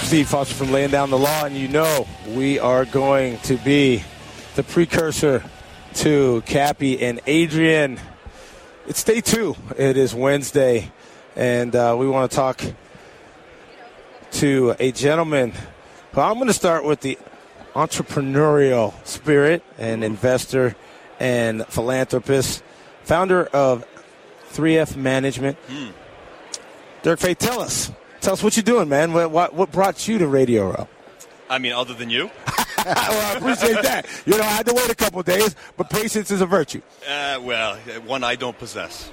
Steve 0.01 0.27
Foster 0.27 0.53
from 0.53 0.71
Laying 0.71 0.91
Down 0.91 1.09
the 1.09 1.17
Law, 1.17 1.45
and 1.45 1.55
you 1.55 1.67
know 1.67 2.05
we 2.27 2.59
are 2.59 2.85
going 2.85 3.39
to 3.39 3.55
be 3.57 4.03
the 4.53 4.61
precursor 4.61 5.43
to 5.95 6.43
Cappy 6.45 7.01
and 7.01 7.19
Adrian. 7.25 7.99
It's 8.85 9.03
day 9.03 9.19
two. 9.19 9.55
It 9.75 9.97
is 9.97 10.13
Wednesday, 10.13 10.91
and 11.35 11.75
uh, 11.75 11.95
we 11.97 12.07
want 12.07 12.29
to 12.29 12.37
talk 12.37 12.61
to 14.33 14.75
a 14.79 14.91
gentleman 14.91 15.53
who 16.11 16.21
I'm 16.21 16.35
going 16.35 16.45
to 16.45 16.53
start 16.53 16.85
with 16.85 17.01
the 17.01 17.17
entrepreneurial 17.73 18.93
spirit 19.07 19.63
and 19.79 20.03
investor 20.03 20.75
and 21.19 21.65
philanthropist, 21.65 22.63
founder 23.01 23.45
of 23.47 23.87
3F 24.51 24.95
Management. 24.95 25.57
Derik 27.03 27.19
Fay, 27.19 27.33
tell 27.33 27.59
us. 27.59 27.91
Tell 28.21 28.33
us 28.33 28.43
what 28.43 28.57
you're 28.57 28.63
doing, 28.63 28.89
man. 28.89 29.13
What, 29.13 29.31
what, 29.31 29.53
what 29.53 29.71
brought 29.71 30.07
you 30.07 30.17
to 30.17 30.27
Radio 30.27 30.69
Row? 30.71 30.87
I 31.49 31.59
mean, 31.59 31.71
other 31.73 31.93
than 31.93 32.09
you? 32.09 32.29
well, 32.85 33.35
I 33.35 33.37
appreciate 33.37 33.81
that. 33.83 34.05
You 34.25 34.37
know, 34.37 34.43
I 34.43 34.47
had 34.47 34.65
to 34.65 34.73
wait 34.73 34.89
a 34.89 34.95
couple 34.95 35.21
days, 35.23 35.55
but 35.77 35.89
patience 35.89 36.29
is 36.31 36.41
a 36.41 36.45
virtue. 36.45 36.81
Uh, 37.07 37.39
well, 37.41 37.77
one 38.05 38.23
I 38.23 38.35
don't 38.35 38.57
possess. 38.57 39.09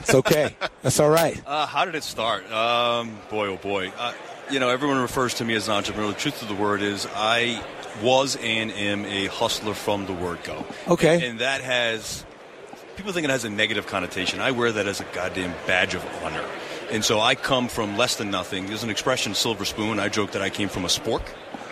It's 0.00 0.14
okay. 0.14 0.56
That's 0.82 0.98
all 0.98 1.10
right. 1.10 1.40
Uh, 1.52 1.66
how 1.66 1.84
did 1.84 1.94
it 1.94 2.02
start? 2.02 2.50
Um, 2.50 3.18
boy, 3.28 3.48
oh 3.48 3.56
boy. 3.56 3.92
Uh, 3.98 4.14
you 4.50 4.58
know, 4.58 4.70
everyone 4.70 4.98
refers 4.98 5.34
to 5.34 5.44
me 5.44 5.54
as 5.54 5.68
an 5.68 5.74
entrepreneur. 5.74 6.12
The 6.12 6.18
truth 6.18 6.40
of 6.40 6.48
the 6.48 6.54
word 6.54 6.80
is, 6.80 7.06
I 7.14 7.62
was 8.02 8.36
and 8.36 8.70
am 8.72 9.04
a 9.04 9.26
hustler 9.26 9.74
from 9.74 10.06
the 10.06 10.12
word 10.12 10.42
go. 10.44 10.64
Okay. 10.88 11.16
And, 11.16 11.24
and 11.24 11.38
that 11.40 11.60
has, 11.60 12.24
people 12.96 13.12
think 13.12 13.24
it 13.24 13.30
has 13.30 13.44
a 13.44 13.50
negative 13.50 13.86
connotation. 13.86 14.40
I 14.40 14.52
wear 14.52 14.72
that 14.72 14.86
as 14.86 15.00
a 15.00 15.04
goddamn 15.12 15.54
badge 15.66 15.94
of 15.94 16.04
honor. 16.22 16.44
And 16.92 17.04
so 17.04 17.18
I 17.20 17.34
come 17.34 17.68
from 17.68 17.96
less 17.96 18.16
than 18.16 18.30
nothing. 18.30 18.66
There's 18.66 18.82
an 18.84 18.90
expression, 18.90 19.34
silver 19.34 19.64
spoon. 19.64 19.98
I 19.98 20.08
joke 20.08 20.32
that 20.32 20.42
I 20.42 20.50
came 20.50 20.68
from 20.68 20.84
a 20.84 20.88
spork. 20.88 21.22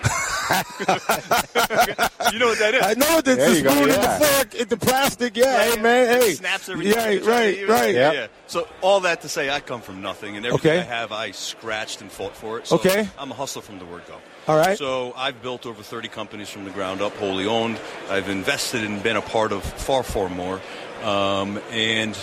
you 2.32 2.38
know 2.38 2.46
what 2.46 2.58
that 2.58 2.74
is? 2.74 2.82
I 2.82 2.94
know 2.94 3.20
that 3.20 3.24
There 3.24 3.50
the 3.50 3.56
you 3.56 3.62
go, 3.62 3.70
spoon 3.70 3.90
and 3.90 4.02
the 4.02 4.26
fork 4.26 4.60
and 4.60 4.68
the 4.70 4.76
plastic. 4.78 5.36
Yeah, 5.36 5.62
hey, 5.74 5.80
man. 5.82 6.20
Hey. 6.20 6.32
snaps 6.32 6.68
every 6.68 6.88
Yeah, 6.88 7.04
right, 7.18 7.68
right. 7.68 7.94
Yeah, 7.94 8.12
yeah. 8.12 8.26
So 8.46 8.66
all 8.80 9.00
that 9.00 9.20
to 9.20 9.28
say, 9.28 9.50
I 9.50 9.60
come 9.60 9.82
from 9.82 10.00
nothing, 10.02 10.36
and 10.36 10.46
everything 10.46 10.70
Okay. 10.72 10.80
I 10.80 10.84
have, 10.84 11.12
I 11.12 11.30
scratched 11.32 12.00
and 12.00 12.10
fought 12.10 12.34
for 12.34 12.58
it. 12.58 12.66
So 12.66 12.76
Okay. 12.76 13.06
I'm 13.18 13.30
a 13.30 13.34
hustler 13.34 13.62
from 13.62 13.78
the 13.78 13.84
word 13.84 14.02
go. 14.08 14.16
All 14.48 14.56
right. 14.56 14.76
So 14.78 15.12
I've 15.16 15.40
built 15.42 15.66
over 15.66 15.82
30 15.82 16.08
companies 16.08 16.48
from 16.48 16.64
the 16.64 16.70
ground 16.70 17.02
up, 17.02 17.14
wholly 17.16 17.46
owned. 17.46 17.78
I've 18.08 18.28
invested 18.30 18.82
and 18.84 19.02
been 19.02 19.16
a 19.16 19.22
part 19.22 19.52
of 19.52 19.62
far, 19.62 20.02
far 20.02 20.28
more. 20.30 20.60
Um, 21.04 21.60
and 21.70 22.16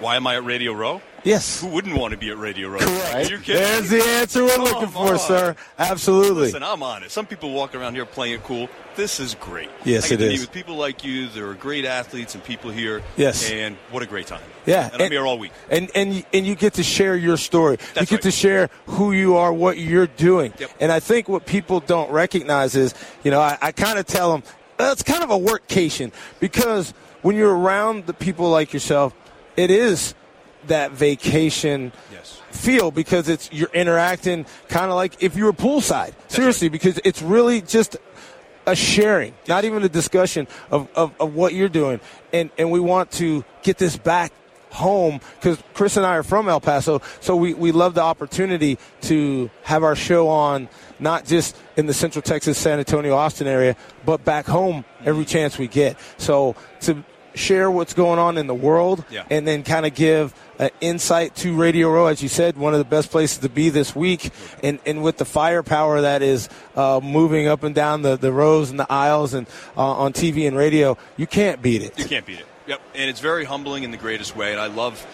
Why 0.00 0.16
am 0.16 0.26
I 0.26 0.34
at 0.36 0.44
Radio 0.44 0.72
Row? 0.72 1.00
Yes. 1.24 1.60
Who 1.60 1.68
wouldn't 1.68 1.96
want 1.96 2.12
to 2.12 2.18
be 2.18 2.30
at 2.30 2.38
Radio 2.38 2.68
Row? 2.68 2.78
Correct. 2.78 3.30
You 3.30 3.38
kidding? 3.38 3.62
There's 3.62 3.90
the 3.90 4.02
answer 4.02 4.42
we're 4.42 4.56
Come 4.56 4.64
looking 4.64 4.88
for, 4.88 5.12
on. 5.12 5.18
sir. 5.18 5.56
Absolutely. 5.78 6.42
Listen, 6.42 6.62
I'm 6.62 6.82
on 6.82 7.04
it. 7.04 7.10
Some 7.12 7.26
people 7.26 7.52
walk 7.52 7.74
around 7.74 7.94
here 7.94 8.04
playing 8.04 8.34
it 8.34 8.42
cool. 8.42 8.68
This 8.96 9.20
is 9.20 9.34
great. 9.36 9.70
Yes, 9.84 10.06
I 10.06 10.08
get 10.10 10.20
it 10.22 10.28
to 10.28 10.34
is. 10.34 10.40
with 10.40 10.52
people 10.52 10.76
like 10.76 11.04
you. 11.04 11.28
There 11.28 11.48
are 11.48 11.54
great 11.54 11.84
athletes 11.84 12.34
and 12.34 12.42
people 12.42 12.70
here. 12.70 13.02
Yes. 13.16 13.50
And 13.50 13.76
what 13.90 14.02
a 14.02 14.06
great 14.06 14.26
time. 14.26 14.42
Yeah, 14.66 14.90
And, 14.92 15.00
I'm 15.02 15.10
here 15.10 15.24
all 15.26 15.38
week. 15.38 15.52
And 15.70 15.90
and 15.94 16.24
and 16.32 16.46
you 16.46 16.54
get 16.54 16.74
to 16.74 16.82
share 16.82 17.16
your 17.16 17.36
story. 17.36 17.76
That's 17.94 18.10
you 18.10 18.16
get 18.18 18.24
right. 18.24 18.30
to 18.30 18.30
share 18.30 18.70
who 18.86 19.12
you 19.12 19.36
are, 19.36 19.52
what 19.52 19.78
you're 19.78 20.06
doing. 20.08 20.52
Yep. 20.58 20.70
And 20.80 20.92
I 20.92 21.00
think 21.00 21.28
what 21.28 21.46
people 21.46 21.80
don't 21.80 22.10
recognize 22.10 22.74
is, 22.74 22.94
you 23.24 23.30
know, 23.30 23.40
I, 23.40 23.56
I 23.62 23.72
kind 23.72 23.98
of 23.98 24.06
tell 24.06 24.32
them 24.32 24.42
it's 24.78 25.02
kind 25.02 25.22
of 25.22 25.30
a 25.30 25.38
workcation 25.38 26.12
because 26.40 26.92
when 27.22 27.36
you're 27.36 27.56
around 27.56 28.06
the 28.06 28.14
people 28.14 28.50
like 28.50 28.72
yourself, 28.72 29.14
it 29.56 29.70
is 29.70 30.14
that 30.66 30.92
vacation 30.92 31.92
feel 32.50 32.90
because 32.90 33.28
it's 33.28 33.50
you're 33.52 33.70
interacting 33.72 34.46
kind 34.68 34.90
of 34.90 34.96
like 34.96 35.22
if 35.22 35.36
you 35.36 35.44
were 35.44 35.52
poolside. 35.52 36.12
Seriously, 36.28 36.68
because 36.68 37.00
it's 37.04 37.22
really 37.22 37.60
just 37.60 37.96
a 38.66 38.76
sharing, 38.76 39.34
not 39.48 39.64
even 39.64 39.82
a 39.82 39.88
discussion 39.88 40.46
of, 40.70 40.88
of, 40.94 41.12
of 41.20 41.34
what 41.34 41.54
you're 41.54 41.68
doing. 41.68 42.00
And, 42.32 42.50
and 42.58 42.70
we 42.70 42.80
want 42.80 43.10
to 43.12 43.44
get 43.62 43.78
this 43.78 43.96
back 43.96 44.32
home 44.70 45.20
because 45.34 45.62
Chris 45.74 45.96
and 45.96 46.06
I 46.06 46.16
are 46.16 46.22
from 46.22 46.48
El 46.48 46.60
Paso, 46.60 47.02
so 47.20 47.36
we, 47.36 47.52
we 47.54 47.72
love 47.72 47.94
the 47.94 48.02
opportunity 48.02 48.78
to 49.02 49.50
have 49.64 49.82
our 49.82 49.96
show 49.96 50.28
on 50.28 50.68
not 50.98 51.26
just 51.26 51.56
in 51.76 51.86
the 51.86 51.92
Central 51.94 52.22
Texas, 52.22 52.56
San 52.56 52.78
Antonio, 52.78 53.14
Austin 53.14 53.46
area, 53.46 53.76
but 54.06 54.24
back 54.24 54.46
home 54.46 54.84
every 55.04 55.24
mm-hmm. 55.24 55.30
chance 55.30 55.58
we 55.58 55.66
get. 55.68 55.98
So 56.16 56.56
to 56.82 57.04
share 57.34 57.70
what's 57.70 57.94
going 57.94 58.18
on 58.18 58.38
in 58.38 58.46
the 58.46 58.54
world 58.54 59.04
Yeah. 59.10 59.24
and 59.30 59.46
then 59.46 59.62
kind 59.62 59.86
of 59.86 59.94
give 59.94 60.34
an 60.62 60.70
insight 60.80 61.34
to 61.34 61.56
Radio 61.56 61.90
Row, 61.90 62.06
as 62.06 62.22
you 62.22 62.28
said, 62.28 62.56
one 62.56 62.72
of 62.72 62.78
the 62.78 62.84
best 62.84 63.10
places 63.10 63.38
to 63.38 63.48
be 63.48 63.68
this 63.68 63.96
week. 63.96 64.30
And, 64.62 64.78
and 64.86 65.02
with 65.02 65.16
the 65.16 65.24
firepower 65.24 66.02
that 66.02 66.22
is 66.22 66.48
uh, 66.76 67.00
moving 67.02 67.48
up 67.48 67.64
and 67.64 67.74
down 67.74 68.02
the, 68.02 68.16
the 68.16 68.32
rows 68.32 68.70
and 68.70 68.78
the 68.78 68.90
aisles 68.90 69.34
and 69.34 69.48
uh, 69.76 69.80
on 69.80 70.12
TV 70.12 70.46
and 70.46 70.56
radio, 70.56 70.96
you 71.16 71.26
can't 71.26 71.60
beat 71.60 71.82
it. 71.82 71.98
You 71.98 72.04
can't 72.04 72.24
beat 72.24 72.38
it. 72.38 72.46
Yep. 72.68 72.80
And 72.94 73.10
it's 73.10 73.18
very 73.18 73.44
humbling 73.44 73.82
in 73.82 73.90
the 73.90 73.96
greatest 73.96 74.36
way. 74.36 74.52
And 74.52 74.60
I 74.60 74.68
love. 74.68 75.04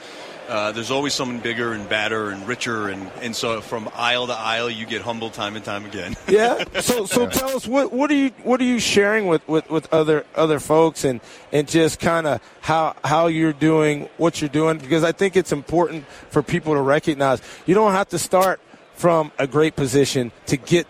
Uh, 0.49 0.73
there's 0.73 0.91
always 0.91 1.13
someone 1.13 1.41
bigger 1.41 1.75
and 1.75 1.87
badder 1.91 2.31
and 2.31 2.49
richer, 2.49 2.89
and, 2.89 3.11
and 3.21 3.37
so 3.37 3.61
from 3.61 3.89
aisle 3.95 4.27
to 4.27 4.33
aisle, 4.33 4.71
you 4.71 4.87
get 4.87 5.03
humbled 5.03 5.35
time 5.35 5.57
and 5.57 5.65
time 5.65 5.85
again. 5.85 6.17
Yeah. 6.29 6.63
So 6.81 7.07
so 7.07 7.27
tell 7.27 7.57
us 7.57 7.67
what 7.67 7.91
what 7.91 8.11
are 8.11 8.15
you 8.15 8.31
what 8.43 8.61
are 8.61 8.65
you 8.65 8.79
sharing 8.79 9.27
with, 9.27 9.47
with, 9.49 9.71
with 9.71 9.93
other 9.93 10.27
other 10.35 10.61
folks 10.61 11.05
and 11.05 11.21
and 11.53 11.67
just 11.67 12.01
kind 12.01 12.27
of 12.27 12.43
how 12.61 12.95
how 13.03 13.29
you're 13.29 13.55
doing 13.55 14.11
what 14.19 14.41
you're 14.41 14.51
doing 14.51 14.77
because 14.79 15.05
I 15.05 15.13
think 15.13 15.37
it's 15.37 15.53
important 15.53 16.07
for 16.31 16.43
people 16.43 16.75
to 16.75 16.83
recognize 16.83 17.41
you 17.65 17.75
don't 17.75 17.93
have 17.93 18.11
to 18.11 18.19
start 18.19 18.61
from 18.95 19.33
a 19.39 19.47
great 19.47 19.75
position 19.75 20.33
to 20.47 20.59
get 20.59 20.87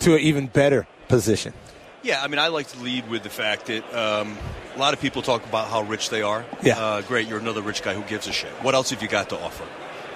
to 0.00 0.14
an 0.14 0.20
even 0.20 0.48
better 0.48 0.88
position. 1.08 1.52
Yeah, 2.02 2.22
I 2.22 2.28
mean, 2.28 2.38
I 2.38 2.48
like 2.48 2.68
to 2.68 2.80
lead 2.80 3.08
with 3.08 3.22
the 3.22 3.30
fact 3.30 3.66
that 3.66 3.84
um, 3.94 4.38
a 4.74 4.78
lot 4.78 4.94
of 4.94 5.00
people 5.00 5.22
talk 5.22 5.44
about 5.44 5.68
how 5.68 5.82
rich 5.82 6.10
they 6.10 6.22
are. 6.22 6.44
Yeah. 6.62 6.78
Uh, 6.78 7.02
great, 7.02 7.28
you're 7.28 7.38
another 7.38 7.62
rich 7.62 7.82
guy 7.82 7.94
who 7.94 8.02
gives 8.02 8.26
a 8.26 8.32
shit. 8.32 8.50
What 8.62 8.74
else 8.74 8.90
have 8.90 9.02
you 9.02 9.08
got 9.08 9.28
to 9.30 9.38
offer? 9.38 9.64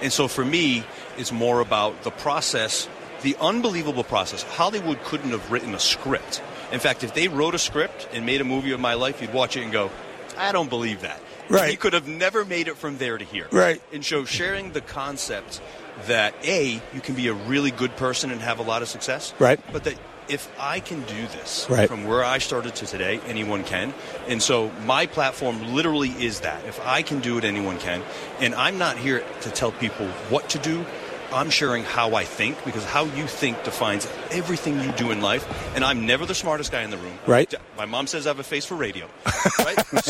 And 0.00 0.12
so 0.12 0.28
for 0.28 0.44
me, 0.44 0.84
it's 1.18 1.32
more 1.32 1.60
about 1.60 2.02
the 2.02 2.10
process, 2.10 2.88
the 3.22 3.36
unbelievable 3.40 4.04
process. 4.04 4.42
Hollywood 4.42 5.02
couldn't 5.04 5.30
have 5.30 5.50
written 5.50 5.74
a 5.74 5.78
script. 5.78 6.42
In 6.72 6.80
fact, 6.80 7.04
if 7.04 7.14
they 7.14 7.28
wrote 7.28 7.54
a 7.54 7.58
script 7.58 8.08
and 8.12 8.26
made 8.26 8.40
a 8.40 8.44
movie 8.44 8.72
of 8.72 8.80
my 8.80 8.94
life, 8.94 9.20
you'd 9.20 9.32
watch 9.32 9.56
it 9.56 9.62
and 9.62 9.72
go, 9.72 9.90
I 10.36 10.52
don't 10.52 10.70
believe 10.70 11.02
that. 11.02 11.20
Right. 11.48 11.70
He 11.70 11.76
could 11.76 11.92
have 11.92 12.08
never 12.08 12.44
made 12.44 12.68
it 12.68 12.76
from 12.76 12.98
there 12.98 13.18
to 13.18 13.24
here. 13.24 13.46
Right. 13.52 13.80
And 13.92 14.04
so 14.04 14.24
sharing 14.24 14.72
the 14.72 14.80
concept 14.80 15.60
that 16.06 16.34
A, 16.42 16.80
you 16.92 17.00
can 17.00 17.14
be 17.14 17.28
a 17.28 17.34
really 17.34 17.70
good 17.70 17.94
person 17.96 18.30
and 18.30 18.40
have 18.40 18.58
a 18.58 18.62
lot 18.62 18.82
of 18.82 18.88
success. 18.88 19.34
Right. 19.38 19.60
But 19.72 19.84
that 19.84 19.96
if 20.28 20.50
I 20.58 20.80
can 20.80 21.00
do 21.02 21.26
this 21.28 21.66
Right. 21.68 21.88
from 21.88 22.04
where 22.06 22.24
I 22.24 22.38
started 22.38 22.74
to 22.76 22.86
today, 22.86 23.20
anyone 23.26 23.64
can. 23.64 23.92
And 24.28 24.42
so 24.42 24.70
my 24.84 25.06
platform 25.06 25.74
literally 25.74 26.10
is 26.10 26.40
that. 26.40 26.64
If 26.66 26.80
I 26.86 27.02
can 27.02 27.20
do 27.20 27.38
it, 27.38 27.44
anyone 27.44 27.78
can. 27.78 28.02
And 28.40 28.54
I'm 28.54 28.78
not 28.78 28.96
here 28.98 29.22
to 29.42 29.50
tell 29.50 29.72
people 29.72 30.06
what 30.30 30.48
to 30.50 30.58
do. 30.58 30.84
I'm 31.32 31.50
sharing 31.50 31.82
how 31.84 32.14
I 32.14 32.24
think 32.24 32.62
because 32.64 32.84
how 32.84 33.04
you 33.06 33.26
think 33.26 33.64
defines 33.64 34.06
everything 34.30 34.80
you 34.80 34.92
do 34.92 35.10
in 35.10 35.20
life. 35.20 35.44
And 35.74 35.82
I'm 35.84 36.06
never 36.06 36.26
the 36.26 36.34
smartest 36.34 36.70
guy 36.70 36.82
in 36.82 36.90
the 36.90 36.96
room. 36.98 37.18
Right. 37.26 37.52
My 37.76 37.86
mom 37.86 38.06
says 38.06 38.26
I 38.26 38.30
have 38.30 38.38
a 38.38 38.44
face 38.44 38.64
for 38.66 38.76
radio. 38.76 39.08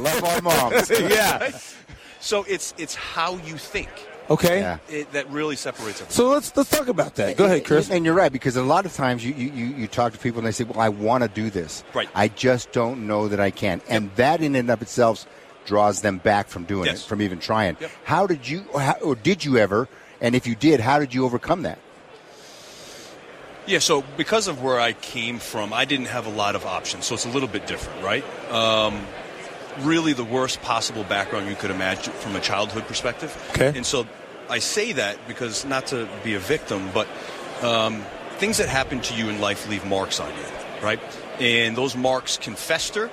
Love 0.00 0.24
our 0.24 0.42
moms. 0.42 0.90
yeah. 0.98 1.50
So 2.20 2.42
it's 2.48 2.72
it's 2.78 2.94
how 2.94 3.36
you 3.36 3.58
think. 3.58 3.90
Okay. 4.30 4.60
Yeah. 4.60 4.78
It, 4.88 5.12
that 5.12 5.28
really 5.30 5.56
separates 5.56 6.00
everything. 6.00 6.14
So 6.14 6.28
let's 6.28 6.56
let's 6.56 6.70
talk 6.70 6.88
about 6.88 7.16
that. 7.16 7.36
Go 7.36 7.44
ahead, 7.44 7.64
Chris. 7.64 7.90
And 7.90 8.04
you're 8.04 8.14
right 8.14 8.32
because 8.32 8.56
a 8.56 8.62
lot 8.62 8.86
of 8.86 8.94
times 8.94 9.24
you, 9.24 9.34
you, 9.34 9.50
you, 9.52 9.66
you 9.66 9.86
talk 9.86 10.12
to 10.14 10.18
people 10.18 10.38
and 10.38 10.46
they 10.46 10.52
say, 10.52 10.64
"Well, 10.64 10.80
I 10.80 10.88
want 10.88 11.22
to 11.24 11.28
do 11.28 11.50
this. 11.50 11.84
Right. 11.92 12.08
I 12.14 12.28
just 12.28 12.72
don't 12.72 13.06
know 13.06 13.28
that 13.28 13.38
I 13.40 13.50
can." 13.50 13.82
And 13.88 14.10
that 14.16 14.40
in 14.40 14.54
and 14.56 14.70
of 14.70 14.80
itself 14.80 15.26
draws 15.66 16.00
them 16.02 16.18
back 16.18 16.48
from 16.48 16.64
doing 16.64 16.86
Yes. 16.86 17.02
it, 17.04 17.06
from 17.08 17.22
even 17.22 17.38
trying. 17.38 17.76
Yep. 17.80 17.90
How 18.04 18.26
did 18.26 18.46
you, 18.48 18.64
or, 18.72 18.80
how, 18.80 18.94
or 19.02 19.14
did 19.14 19.44
you 19.44 19.56
ever? 19.58 19.88
And 20.20 20.34
if 20.34 20.46
you 20.46 20.54
did, 20.54 20.80
how 20.80 20.98
did 20.98 21.12
you 21.14 21.24
overcome 21.24 21.62
that? 21.62 21.78
Yeah, 23.66 23.78
so 23.78 24.04
because 24.18 24.46
of 24.46 24.62
where 24.62 24.78
I 24.78 24.92
came 24.92 25.38
from, 25.38 25.72
I 25.72 25.86
didn't 25.86 26.06
have 26.06 26.26
a 26.26 26.30
lot 26.30 26.54
of 26.54 26.66
options, 26.66 27.06
so 27.06 27.14
it's 27.14 27.24
a 27.24 27.30
little 27.30 27.48
bit 27.48 27.66
different, 27.66 28.02
right? 28.04 28.22
Um, 28.50 29.06
really, 29.80 30.12
the 30.12 30.24
worst 30.24 30.62
possible 30.62 31.04
background 31.04 31.48
you 31.48 31.56
could 31.56 31.70
imagine 31.70 32.12
from 32.14 32.36
a 32.36 32.40
childhood 32.40 32.86
perspective. 32.86 33.36
Okay. 33.50 33.72
And 33.76 33.84
so 33.84 34.06
I 34.48 34.58
say 34.58 34.92
that 34.92 35.18
because 35.26 35.64
not 35.64 35.86
to 35.88 36.08
be 36.22 36.34
a 36.34 36.38
victim, 36.38 36.90
but 36.92 37.08
um, 37.62 38.04
things 38.36 38.58
that 38.58 38.68
happen 38.68 39.00
to 39.00 39.14
you 39.14 39.28
in 39.28 39.40
life 39.40 39.68
leave 39.68 39.84
marks 39.84 40.20
on 40.20 40.30
you, 40.30 40.44
right? 40.82 41.00
And 41.40 41.76
those 41.76 41.96
marks 41.96 42.36
can 42.36 42.54
fester. 42.54 43.10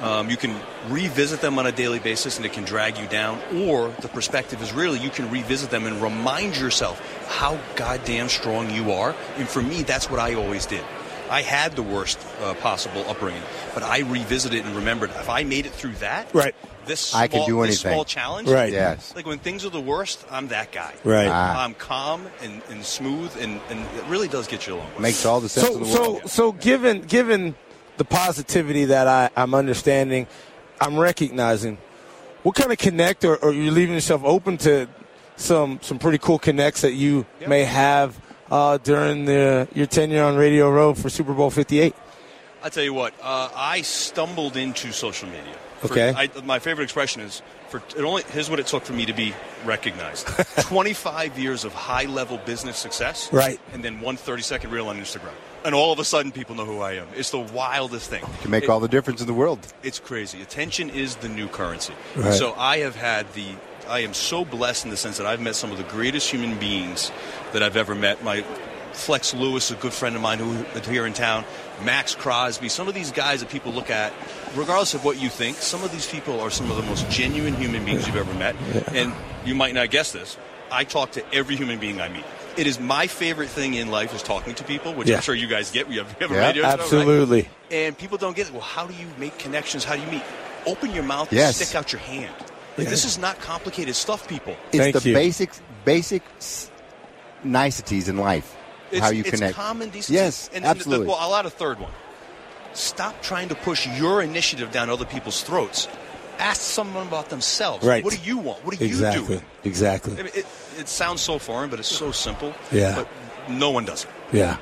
Um, 0.00 0.28
you 0.28 0.36
can 0.36 0.60
revisit 0.88 1.40
them 1.40 1.58
on 1.58 1.66
a 1.66 1.72
daily 1.72 2.00
basis 2.00 2.36
and 2.36 2.44
it 2.44 2.52
can 2.52 2.64
drag 2.64 2.98
you 2.98 3.06
down. 3.06 3.40
Or 3.54 3.88
the 4.00 4.08
perspective 4.08 4.60
is 4.60 4.72
really 4.72 4.98
you 4.98 5.10
can 5.10 5.30
revisit 5.30 5.70
them 5.70 5.86
and 5.86 6.02
remind 6.02 6.56
yourself 6.56 7.00
how 7.28 7.58
goddamn 7.76 8.28
strong 8.28 8.70
you 8.70 8.92
are. 8.92 9.14
And 9.36 9.48
for 9.48 9.62
me, 9.62 9.82
that's 9.82 10.10
what 10.10 10.20
I 10.20 10.34
always 10.34 10.66
did. 10.66 10.84
I 11.30 11.42
had 11.42 11.74
the 11.74 11.82
worst 11.82 12.18
uh, 12.42 12.54
possible 12.54 13.04
upbringing, 13.08 13.42
but 13.72 13.82
I 13.82 14.00
revisited 14.00 14.64
and 14.64 14.76
remembered 14.76 15.10
if 15.10 15.28
I 15.28 15.42
made 15.44 15.66
it 15.66 15.72
through 15.72 15.94
that, 15.94 16.32
Right. 16.34 16.54
This 16.86 17.00
small, 17.00 17.22
I 17.22 17.28
can 17.28 17.46
do 17.46 17.56
this 17.62 17.82
anything. 17.82 17.92
small 17.92 18.04
challenge, 18.04 18.46
Right. 18.48 18.70
Yes. 18.70 19.14
Like 19.16 19.24
when 19.26 19.38
things 19.38 19.64
are 19.64 19.70
the 19.70 19.80
worst, 19.80 20.22
I'm 20.30 20.48
that 20.48 20.70
guy. 20.70 20.92
Right. 21.02 21.28
Ah. 21.28 21.64
I'm 21.64 21.72
calm 21.74 22.26
and, 22.42 22.60
and 22.68 22.84
smooth, 22.84 23.34
and, 23.40 23.58
and 23.70 23.80
it 23.96 24.04
really 24.06 24.28
does 24.28 24.46
get 24.46 24.66
you 24.66 24.74
along. 24.74 24.90
Makes 24.98 25.24
all 25.24 25.40
the 25.40 25.48
sense 25.48 25.66
in 25.68 25.72
So 25.72 25.78
the 25.78 25.86
so 25.86 26.12
world. 26.12 26.30
so 26.30 26.52
given 26.52 27.00
given 27.00 27.54
the 27.96 28.04
positivity 28.04 28.84
that 28.86 29.08
I, 29.08 29.30
I'm 29.34 29.54
understanding, 29.54 30.26
I'm 30.78 30.98
recognizing. 30.98 31.78
What 32.42 32.54
kind 32.54 32.70
of 32.70 32.76
connect, 32.76 33.24
or, 33.24 33.36
or 33.36 33.50
you're 33.50 33.72
leaving 33.72 33.94
yourself 33.94 34.22
open 34.22 34.58
to 34.58 34.86
some 35.36 35.78
some 35.80 35.98
pretty 35.98 36.18
cool 36.18 36.38
connects 36.38 36.82
that 36.82 36.92
you 36.92 37.24
may 37.48 37.64
have 37.64 38.20
uh, 38.50 38.78
during 38.78 39.24
the, 39.24 39.68
your 39.74 39.86
tenure 39.86 40.22
on 40.24 40.36
Radio 40.36 40.70
Row 40.70 40.94
for 40.94 41.08
Super 41.10 41.32
Bowl 41.34 41.50
58? 41.50 41.94
I 42.62 42.68
tell 42.70 42.82
you 42.84 42.94
what, 42.94 43.12
uh, 43.22 43.50
I 43.54 43.82
stumbled 43.82 44.56
into 44.56 44.92
social 44.92 45.28
media. 45.28 45.42
For- 45.80 45.84
Okay. 45.84 46.14
I, 46.16 46.30
my 46.44 46.60
favorite 46.60 46.84
expression 46.84 47.20
is 47.20 47.42
for 47.68 47.76
it 47.94 48.00
only. 48.00 48.22
Here's 48.32 48.48
what 48.48 48.58
it 48.58 48.66
took 48.66 48.84
for 48.86 48.94
me 48.94 49.04
to 49.04 49.12
be 49.12 49.34
recognized: 49.66 50.26
25 50.60 51.38
years 51.38 51.64
of 51.66 51.74
high-level 51.74 52.38
business 52.46 52.78
success, 52.78 53.30
Right. 53.30 53.60
And 53.74 53.84
then 53.84 54.00
one 54.00 54.16
30-second 54.16 54.70
reel 54.70 54.88
on 54.88 54.96
Instagram, 54.98 55.34
and 55.62 55.74
all 55.74 55.92
of 55.92 55.98
a 55.98 56.04
sudden, 56.04 56.32
people 56.32 56.54
know 56.54 56.64
who 56.64 56.80
I 56.80 56.92
am. 56.92 57.06
It's 57.14 57.32
the 57.32 57.38
wildest 57.40 58.08
thing. 58.08 58.24
Can 58.40 58.50
make 58.50 58.64
It- 58.64 58.70
all 58.70 58.80
the 58.80 58.88
difference 58.88 59.20
in 59.20 59.26
the 59.26 59.34
world. 59.34 59.58
it's 59.82 59.98
crazy. 59.98 60.40
Attention 60.40 60.88
is 60.88 61.16
the 61.16 61.28
new 61.28 61.48
currency. 61.48 61.92
Right. 62.16 62.32
So 62.32 62.54
I 62.56 62.78
have 62.78 62.96
had 62.96 63.30
the. 63.34 63.48
I 63.88 64.00
am 64.00 64.14
so 64.14 64.44
blessed 64.44 64.84
in 64.84 64.90
the 64.90 64.96
sense 64.96 65.18
that 65.18 65.26
I've 65.26 65.40
met 65.40 65.54
some 65.56 65.70
of 65.70 65.78
the 65.78 65.84
greatest 65.84 66.30
human 66.30 66.58
beings 66.58 67.10
that 67.52 67.62
I've 67.62 67.76
ever 67.76 67.94
met. 67.94 68.22
My 68.24 68.42
Flex 68.92 69.34
Lewis, 69.34 69.70
a 69.70 69.74
good 69.74 69.92
friend 69.92 70.14
of 70.16 70.22
mine 70.22 70.38
who 70.38 70.52
is 70.78 70.86
here 70.86 71.04
in 71.06 71.12
town, 71.12 71.44
Maxx 71.82 72.14
Crosby, 72.14 72.68
some 72.68 72.86
of 72.88 72.94
these 72.94 73.10
guys 73.10 73.40
that 73.40 73.48
people 73.50 73.72
look 73.72 73.90
at, 73.90 74.12
regardless 74.54 74.94
of 74.94 75.04
what 75.04 75.20
you 75.20 75.28
think, 75.28 75.56
some 75.56 75.82
of 75.82 75.90
these 75.90 76.06
people 76.08 76.40
are 76.40 76.50
some 76.50 76.70
of 76.70 76.76
the 76.76 76.82
most 76.84 77.08
genuine 77.10 77.54
human 77.54 77.84
beings 77.84 78.06
you've 78.06 78.16
ever 78.16 78.32
met. 78.34 78.54
And 78.94 79.12
you 79.44 79.54
might 79.54 79.74
not 79.74 79.90
guess 79.90 80.12
this. 80.12 80.36
I 80.70 80.84
talk 80.84 81.12
to 81.12 81.34
every 81.34 81.56
human 81.56 81.78
being 81.80 82.00
I 82.00 82.08
meet. 82.08 82.24
It 82.56 82.68
is 82.68 82.78
my 82.78 83.08
favorite 83.08 83.48
thing 83.48 83.74
in 83.74 83.90
life 83.90 84.14
is 84.14 84.22
talking 84.22 84.54
to 84.54 84.64
people, 84.64 84.94
which 84.94 85.08
Yeah. 85.08 85.16
I'm 85.16 85.22
sure 85.22 85.34
you 85.34 85.48
guys 85.48 85.72
get. 85.72 85.88
We 85.88 85.96
have, 85.96 86.06
we 86.18 86.22
have 86.26 86.30
a 86.30 86.34
radio 86.38 86.62
show, 86.62 86.68
right? 86.68 86.78
Absolutely. 86.80 87.48
And 87.72 87.98
people 87.98 88.16
don't 88.16 88.36
get 88.36 88.46
it. 88.46 88.52
Well, 88.52 88.62
how 88.62 88.86
do 88.86 88.94
you 88.94 89.08
make 89.18 89.36
connections? 89.38 89.82
How 89.84 89.96
do 89.96 90.02
you 90.02 90.06
meet? 90.10 90.22
Open 90.66 90.92
your 90.92 91.02
mouth 91.02 91.32
Yes. 91.32 91.58
and 91.58 91.66
stick 91.66 91.76
out 91.76 91.92
your 91.92 92.00
hand. 92.00 92.32
Like, 92.76 92.88
This 92.88 93.04
is 93.04 93.18
not 93.18 93.38
complicated 93.40 93.94
stuff, 93.94 94.26
people. 94.28 94.56
It's 94.72 94.78
Thank 94.78 94.96
the 94.96 95.08
you. 95.08 95.14
basic 95.14 95.50
basic 95.84 96.22
niceties 97.42 98.08
in 98.08 98.16
life. 98.16 98.56
It's, 98.90 99.00
how 99.00 99.10
you 99.10 99.20
it's 99.20 99.30
connect. 99.30 99.54
common 99.56 99.88
decency. 99.90 100.14
Yes, 100.14 100.48
and, 100.48 100.56
and 100.58 100.64
absolutely. 100.66 101.06
The, 101.06 101.10
well, 101.12 101.18
I'll 101.20 101.34
add 101.36 101.46
a 101.46 101.50
third 101.50 101.80
one. 101.80 101.90
Stop 102.74 103.22
trying 103.22 103.48
to 103.48 103.54
push 103.54 103.86
your 103.86 104.22
initiative 104.22 104.70
down 104.72 104.90
other 104.90 105.04
people's 105.04 105.42
throats. 105.42 105.88
ask 106.38 106.60
someone 106.60 107.06
about 107.06 107.28
themselves. 107.30 107.86
Right. 107.86 108.02
What 108.04 108.14
do 108.14 108.20
you 108.22 108.38
want? 108.38 108.64
What 108.64 108.76
do 108.78 108.84
Exactly. 108.84 109.34
you 109.36 109.40
do? 109.40 109.46
Exactly. 109.64 110.12
I 110.14 110.16
mean, 110.16 110.26
it, 110.34 110.46
it 110.78 110.88
sounds 110.88 111.20
so 111.20 111.38
foreign, 111.38 111.70
but 111.70 111.78
it's 111.78 111.88
so 111.88 112.10
simple. 112.12 112.52
Yeah. 112.72 112.96
But 112.96 113.08
no 113.48 113.70
one 113.70 113.84
does 113.84 114.04
it. 114.04 114.10
Yeah. 114.32 114.56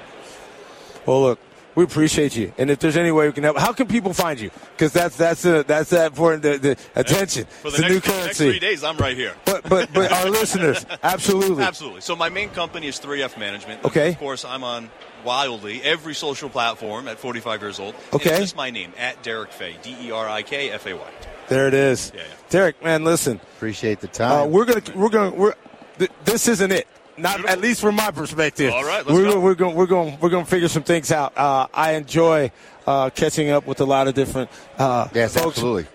Well, 1.07 1.23
look, 1.23 1.39
we 1.75 1.85
appreciate 1.85 2.37
you, 2.37 2.53
and 2.59 2.71
if 2.71 2.79
there's 2.81 2.97
any 2.97 3.11
way 3.13 3.27
we 3.27 3.33
can 3.33 3.45
help, 3.45 3.59
how 3.59 3.73
can 3.73 3.87
people 3.87 4.13
find 4.13 4.39
you? 4.39 4.51
Because 4.73 4.93
that's 4.93 5.17
that's 5.17 5.45
uh, 5.47 5.63
that's 5.67 5.91
that 5.91 6.07
important. 6.13 6.43
The, 6.43 6.59
the 6.59 6.77
attention. 7.01 7.45
For 7.47 7.69
it's 7.69 7.77
the, 7.77 7.83
the 7.83 7.89
next, 7.89 7.93
new 7.95 8.01
for 8.01 8.07
the 8.11 8.17
next 8.17 8.25
currency. 8.39 8.51
three 8.51 8.59
days, 8.59 8.85
I'm 8.85 8.97
right 8.99 9.17
here. 9.17 9.35
But 9.45 9.69
but 9.69 9.93
but 9.93 10.13
our 10.13 10.29
listeners, 10.41 10.85
absolutely. 11.03 11.65
Absolutely. 11.65 12.01
So 12.03 12.15
my 12.17 12.29
main 12.29 12.51
company 12.51 12.87
is 12.89 12.99
3F 13.01 13.39
Management. 13.39 13.85
Okay. 13.85 14.11
Of 14.11 14.19
course, 14.19 14.45
I'm 14.45 14.65
on 14.65 14.91
wildly 15.25 15.81
every 15.83 16.15
social 16.15 16.49
platform 16.49 17.07
at 17.09 17.19
45 17.19 17.61
years 17.63 17.79
old. 17.81 17.95
Okay. 18.13 18.31
It's 18.31 18.41
just 18.41 18.57
my 18.57 18.71
name 18.71 18.93
at 18.99 19.23
Derik 19.23 19.49
Fay. 19.51 19.77
D 19.83 19.97
E 20.03 20.11
R 20.11 20.29
I 20.29 20.43
K 20.43 20.71
F 20.71 20.87
A 20.87 20.95
Y. 20.95 21.11
There 21.49 21.69
it 21.69 21.75
is. 21.75 22.13
Yeah. 22.15 22.23
Derik, 22.51 22.83
man, 22.83 23.05
listen. 23.05 23.37
Appreciate 23.57 24.01
the 24.01 24.09
Uh, 24.09 24.11
time. 24.13 24.51
we're 24.51 24.65
gonna 24.65 24.83
we're 24.95 25.09
gonna 25.09 25.31
we're 25.35 25.55
th- 25.99 26.11
this 26.25 26.49
isn't 26.49 26.73
it. 26.73 26.87
Not 27.17 27.45
at 27.47 27.61
least 27.61 27.81
from 27.81 27.97
my 27.97 28.11
perspective. 28.11 28.73
All 28.73 28.85
right, 28.85 29.05
let's 29.05 29.11
we're 29.11 29.25
go. 29.25 29.33
Gonna, 29.33 29.41
we're 29.41 29.55
going 29.55 29.77
we're 29.77 29.87
going 29.87 30.19
we're 30.21 30.31
going 30.31 30.45
to 30.45 30.51
figure 30.51 30.69
some 30.69 30.83
things 30.83 31.13
out. 31.13 31.37
Uh, 31.37 31.67
I 31.73 31.93
enjoy 31.93 32.51
uh, 32.87 33.11
catching 33.11 33.51
up 33.51 33.67
with 33.67 33.81
a 33.81 33.85
lot 33.85 34.09
of 34.09 34.15
different 34.15 34.51
uh, 34.79 35.09
yes, 35.15 35.35
folks 35.35 35.59
absolutely. 35.59 35.87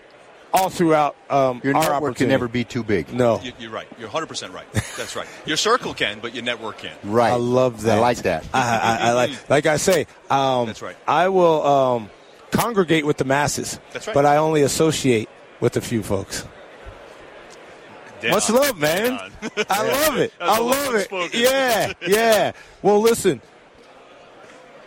all 0.54 0.70
throughout 0.70 1.16
um, 1.30 1.62
Your 1.64 1.76
our 1.76 1.90
network 1.92 2.18
can 2.18 2.30
never 2.30 2.48
be 2.48 2.64
too 2.64 2.84
big. 2.84 3.12
No, 3.14 3.42
You, 3.42 3.52
you're 3.60 3.72
right. 3.72 3.88
You're 4.00 4.10
100% 4.10 4.54
right. 4.54 4.72
That's 4.74 5.16
right. 5.16 5.28
Your 5.46 5.58
circle 5.58 5.94
can, 5.94 6.20
but 6.20 6.34
your 6.34 6.44
network 6.44 6.78
can't. 6.80 6.98
Right. 7.04 7.32
I 7.32 7.36
love 7.36 7.82
that. 7.84 7.98
I 7.98 8.02
like 8.02 8.18
that. 8.20 8.46
I, 8.54 8.78
I, 8.78 9.10
I 9.10 9.12
like 9.14 9.50
like 9.50 9.66
I 9.66 9.78
say. 9.78 10.06
Um, 10.30 10.68
That's 10.68 10.82
right. 10.82 10.96
I 11.08 11.30
will 11.30 11.66
um, 11.66 12.10
congregate 12.52 13.06
with 13.06 13.18
the 13.18 13.26
masses. 13.26 13.80
That's 13.92 14.08
right. 14.08 14.14
But 14.14 14.26
I 14.26 14.38
only 14.38 14.62
associate 14.62 15.30
with 15.60 15.78
a 15.78 15.82
few 15.82 16.04
folks. 16.04 16.46
Dead 18.22 18.32
Much 18.32 18.50
on. 18.50 18.56
love, 18.56 18.78
man. 18.78 19.04
Dead 19.04 19.20
on. 19.22 19.66
I 19.70 19.84
love 20.08 20.18
it. 20.18 20.34
That's 20.40 20.52
I 20.52 20.58
a 20.58 20.62
lot 20.62 20.72
love 20.72 20.96
it. 20.96 20.98
unspoken. 20.98 21.40
Yeah, 21.42 21.94
yeah. 22.08 22.52
Well, 22.82 23.00
listen, 23.02 23.42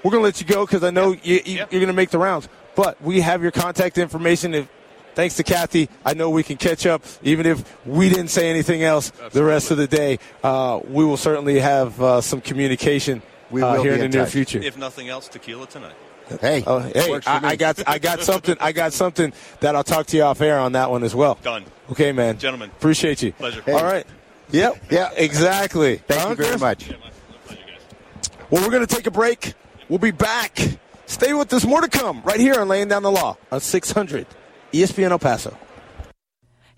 we're 0.02 0.10
gonna 0.10 0.22
let 0.24 0.40
you 0.40 0.46
go 0.46 0.66
because 0.66 0.82
I 0.84 0.90
know 0.90 1.12
you, 1.22 1.40
you, 1.44 1.64
you're 1.70 1.80
gonna 1.80 1.92
make 1.92 2.10
the 2.10 2.18
rounds. 2.18 2.48
But 2.74 3.00
we 3.02 3.20
have 3.20 3.42
your 3.42 3.50
contact 3.50 3.98
information. 3.98 4.54
If 4.54 4.68
thanks 5.14 5.36
to 5.36 5.42
Kathy, 5.42 5.88
I 6.04 6.14
know 6.14 6.30
we 6.30 6.42
can 6.42 6.56
catch 6.56 6.86
up. 6.86 7.02
Even 7.22 7.44
if 7.46 7.62
we 7.86 8.08
didn't 8.08 8.28
say 8.28 8.48
anything 8.48 8.82
else 8.82 9.10
the 9.32 9.44
rest 9.44 9.70
of 9.70 9.76
the 9.76 9.86
day, 9.86 10.18
uh, 10.42 10.80
we 10.84 11.04
will 11.04 11.16
certainly 11.16 11.58
have 11.60 12.00
uh, 12.00 12.20
some 12.20 12.40
communication 12.40 13.22
We 13.50 13.60
uh, 13.62 13.74
here 13.82 13.96
be 13.96 14.04
in 14.04 14.10
the 14.10 14.16
near 14.16 14.24
touch. 14.24 14.32
future. 14.32 14.60
If 14.62 14.78
nothing 14.78 15.08
else, 15.08 15.28
tequila 15.28 15.66
tonight. 15.66 15.94
Hey, 16.40 16.62
Oh, 16.66 16.78
hey, 16.80 17.10
works 17.10 17.26
for 17.26 17.40
me. 17.40 17.48
I, 17.48 17.50
I 17.50 17.56
got 17.56 17.88
I 17.88 17.98
got 17.98 18.20
something 18.20 18.56
I 18.60 18.72
got 18.72 18.92
something 18.92 19.32
that 19.60 19.74
I'll 19.76 19.84
talk 19.84 20.06
to 20.06 20.16
you 20.16 20.22
off 20.22 20.40
air 20.40 20.58
on 20.58 20.72
that 20.72 20.90
one 20.90 21.02
as 21.02 21.14
well. 21.14 21.38
Done. 21.42 21.64
Okay, 21.90 22.12
man. 22.12 22.38
Gentlemen. 22.38 22.70
Appreciate 22.70 23.22
you. 23.22 23.32
Pleasure. 23.32 23.62
All 23.68 23.82
right. 23.84 24.06
Yep. 24.50 24.84
Yeah. 24.90 25.10
Exactly. 25.16 25.96
Thank 25.96 26.20
Huh, 26.20 26.28
you 26.30 26.34
very 26.36 26.48
Chris? 26.50 26.60
much. 26.60 26.90
Well, 28.50 28.62
we're 28.62 28.70
going 28.70 28.86
to 28.86 28.94
take 28.94 29.06
a 29.06 29.10
break. 29.10 29.54
We'll 29.88 29.98
be 29.98 30.10
back. 30.10 30.58
Stay 31.06 31.32
with 31.34 31.52
us. 31.52 31.64
More 31.64 31.80
to 31.80 31.88
come 31.88 32.22
right 32.24 32.38
here 32.40 32.54
on 32.60 32.68
Laying 32.68 32.88
Down 32.88 33.02
the 33.02 33.10
Law 33.10 33.36
on 33.50 33.60
600 33.60 34.26
ESPN 34.72 35.10
El 35.10 35.18
Paso. 35.18 35.56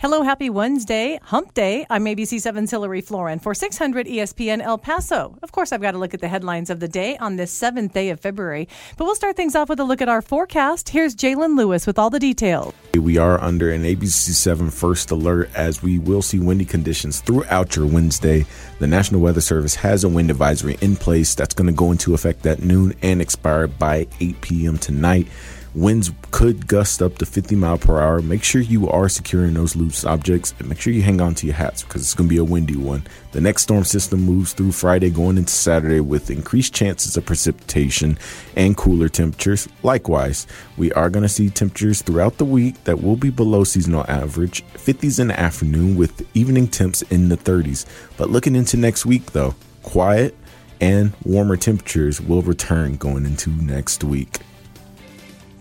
Hello, 0.03 0.23
happy 0.23 0.51
Wednesday, 0.51 1.21
hump 1.23 1.55
day. 1.55 1.87
I'm 1.89 2.07
ABC7's 2.07 2.73
Hillary 2.73 3.03
Florin 3.03 3.39
for 3.39 3.55
600 3.55 4.09
ESPN 4.09 4.61
El 4.61 4.77
Paso. 4.77 5.39
Of 5.45 5.53
course, 5.53 5.71
I've 5.71 5.81
got 5.81 5.93
to 5.93 5.99
look 5.99 6.13
at 6.13 6.21
the 6.21 6.27
headlines 6.27 6.71
of 6.71 6.81
the 6.81 6.89
day 6.89 7.17
on 7.19 7.37
this 7.37 7.53
seventh 7.53 7.93
day 7.93 8.11
of 8.11 8.19
February. 8.19 8.67
But 8.97 9.05
we'll 9.05 9.15
start 9.15 9.37
things 9.37 9.55
off 9.55 9.69
with 9.69 9.79
a 9.79 9.85
look 9.85 10.03
at 10.03 10.09
our 10.09 10.21
forecast. 10.21 10.89
Here's 10.89 11.15
Jalen 11.15 11.57
Lewis 11.57 11.87
with 11.87 12.01
all 12.01 12.11
the 12.11 12.19
details. 12.19 12.75
We 12.95 13.17
are 13.17 13.41
under 13.41 13.71
an 13.71 13.85
ABC7 13.85 14.73
first 14.73 15.13
alert 15.13 15.49
as 15.55 15.85
we 15.85 16.01
will 16.01 16.21
see 16.21 16.41
windy 16.41 16.65
conditions 16.65 17.21
throughout 17.21 17.77
your 17.77 17.87
Wednesday. 17.87 18.45
The 18.81 18.89
National 18.89 19.21
Weather 19.21 19.41
Service 19.41 19.77
has 19.77 20.03
a 20.03 20.09
wind 20.09 20.33
advisory 20.33 20.79
in 20.81 20.97
place 20.97 21.37
that's 21.37 21.55
going 21.55 21.69
to 21.69 21.73
go 21.73 21.93
into 21.93 22.13
effect 22.13 22.45
at 22.45 22.61
noon 22.61 22.93
and 23.03 23.23
expire 23.23 23.69
by 23.69 24.09
8 24.19 24.41
p.m. 24.41 24.79
tonight. 24.79 25.29
Winds 25.75 26.13
could 26.33 26.67
gust 26.67 27.01
up 27.01 27.17
to 27.17 27.25
50 27.25 27.57
mile 27.57 27.79
per 27.79 27.99
hour. 27.99 28.21
Make 28.21 28.45
sure 28.45 28.61
you 28.61 28.91
are 28.91 29.09
securing 29.09 29.55
those 29.55 29.75
loose 29.75 30.05
objects 30.05 30.53
and 30.59 30.69
make 30.69 30.79
sure 30.79 30.93
you 30.93 31.01
hang 31.01 31.23
on 31.23 31.35
to 31.37 31.47
your 31.47 31.57
hats 31.57 31.83
because 31.83 32.03
it's 32.03 32.13
going 32.13 32.29
to 32.29 32.35
be 32.35 32.39
a 32.39 32.45
windy 32.45 32.77
one. 32.77 33.07
The 33.33 33.41
next 33.41 33.63
storm 33.63 33.85
system 33.85 34.21
moves 34.21 34.53
through 34.53 34.73
Friday 34.73 35.09
going 35.09 35.39
into 35.39 35.53
Saturday 35.53 36.01
with 36.01 36.31
increased 36.31 36.75
chances 36.75 37.17
of 37.17 37.25
precipitation 37.25 38.19
and 38.55 38.77
cooler 38.77 39.09
temperatures. 39.09 39.67
Likewise, 39.83 40.47
we 40.77 40.93
are 40.93 41.09
going 41.09 41.23
to 41.23 41.29
see 41.29 41.49
temperatures 41.49 42.03
throughout 42.03 42.37
the 42.37 42.45
week 42.45 42.85
that 42.85 43.03
will 43.03 43.17
be 43.17 43.31
below 43.31 43.65
seasonal 43.65 44.05
average, 44.09 44.63
50s 44.75 45.19
in 45.19 45.29
the 45.29 45.41
afternoon 45.41 45.97
with 45.97 46.29
evening 46.37 46.69
temps 46.69 47.01
in 47.03 47.31
the 47.31 47.39
30s. 47.39 47.87
But 48.19 48.29
looking 48.29 48.57
into 48.57 48.77
next 48.77 49.07
week 49.07 49.33
though, 49.33 49.55
quiet 49.83 50.37
and 50.83 51.15
warmer 51.25 51.57
temperatures 51.57 52.21
will 52.21 52.43
return 52.43 52.97
going 52.97 53.25
into 53.25 53.49
next 53.49 54.05
week. 54.05 54.41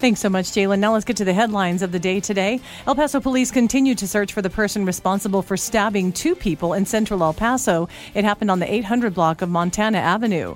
Thanks 0.02 0.20
so 0.20 0.30
much, 0.30 0.47
Jalen. 0.47 0.80
Now 0.80 0.93
let's 0.93 1.06
get 1.06 1.18
to 1.18 1.26
the 1.26 1.32
headlines 1.32 1.84
of 1.84 1.91
the 1.91 1.99
day 1.99 2.20
today. 2.20 2.60
El 2.88 2.95
Paso 2.95 3.20
police 3.20 3.52
continue 3.52 3.93
to 3.93 4.08
search 4.08 4.34
for 4.34 4.41
the 4.41 4.49
person 4.49 4.84
responsible 4.84 5.43
for 5.43 5.56
stabbing 5.56 6.12
two 6.12 6.34
people 6.34 6.74
in 6.74 6.88
central 6.88 7.22
El 7.22 7.36
Paso. 7.36 7.88
It 8.16 8.24
happened 8.24 8.49
on 8.49 8.58
the 8.58 8.74
800 8.74 9.14
block 9.14 9.43
of 9.43 9.49
Montana 9.49 9.99
Avenue. 9.99 10.56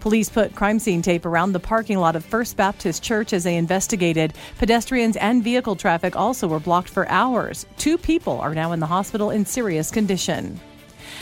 Police 0.00 0.30
put 0.30 0.54
crime 0.54 0.78
scene 0.78 1.02
tape 1.02 1.26
around 1.26 1.52
the 1.52 1.60
parking 1.60 1.98
lot 1.98 2.16
of 2.16 2.24
First 2.24 2.56
Baptist 2.56 3.02
Church 3.02 3.34
as 3.34 3.44
they 3.44 3.56
investigated. 3.56 4.32
Pedestrians 4.56 5.18
and 5.18 5.44
vehicle 5.44 5.76
traffic 5.76 6.16
also 6.16 6.48
were 6.48 6.58
blocked 6.58 6.88
for 6.88 7.06
hours. 7.10 7.66
Two 7.76 7.98
people 7.98 8.40
are 8.40 8.54
now 8.54 8.72
in 8.72 8.80
the 8.80 8.86
hospital 8.86 9.28
in 9.28 9.44
serious 9.44 9.90
condition. 9.90 10.58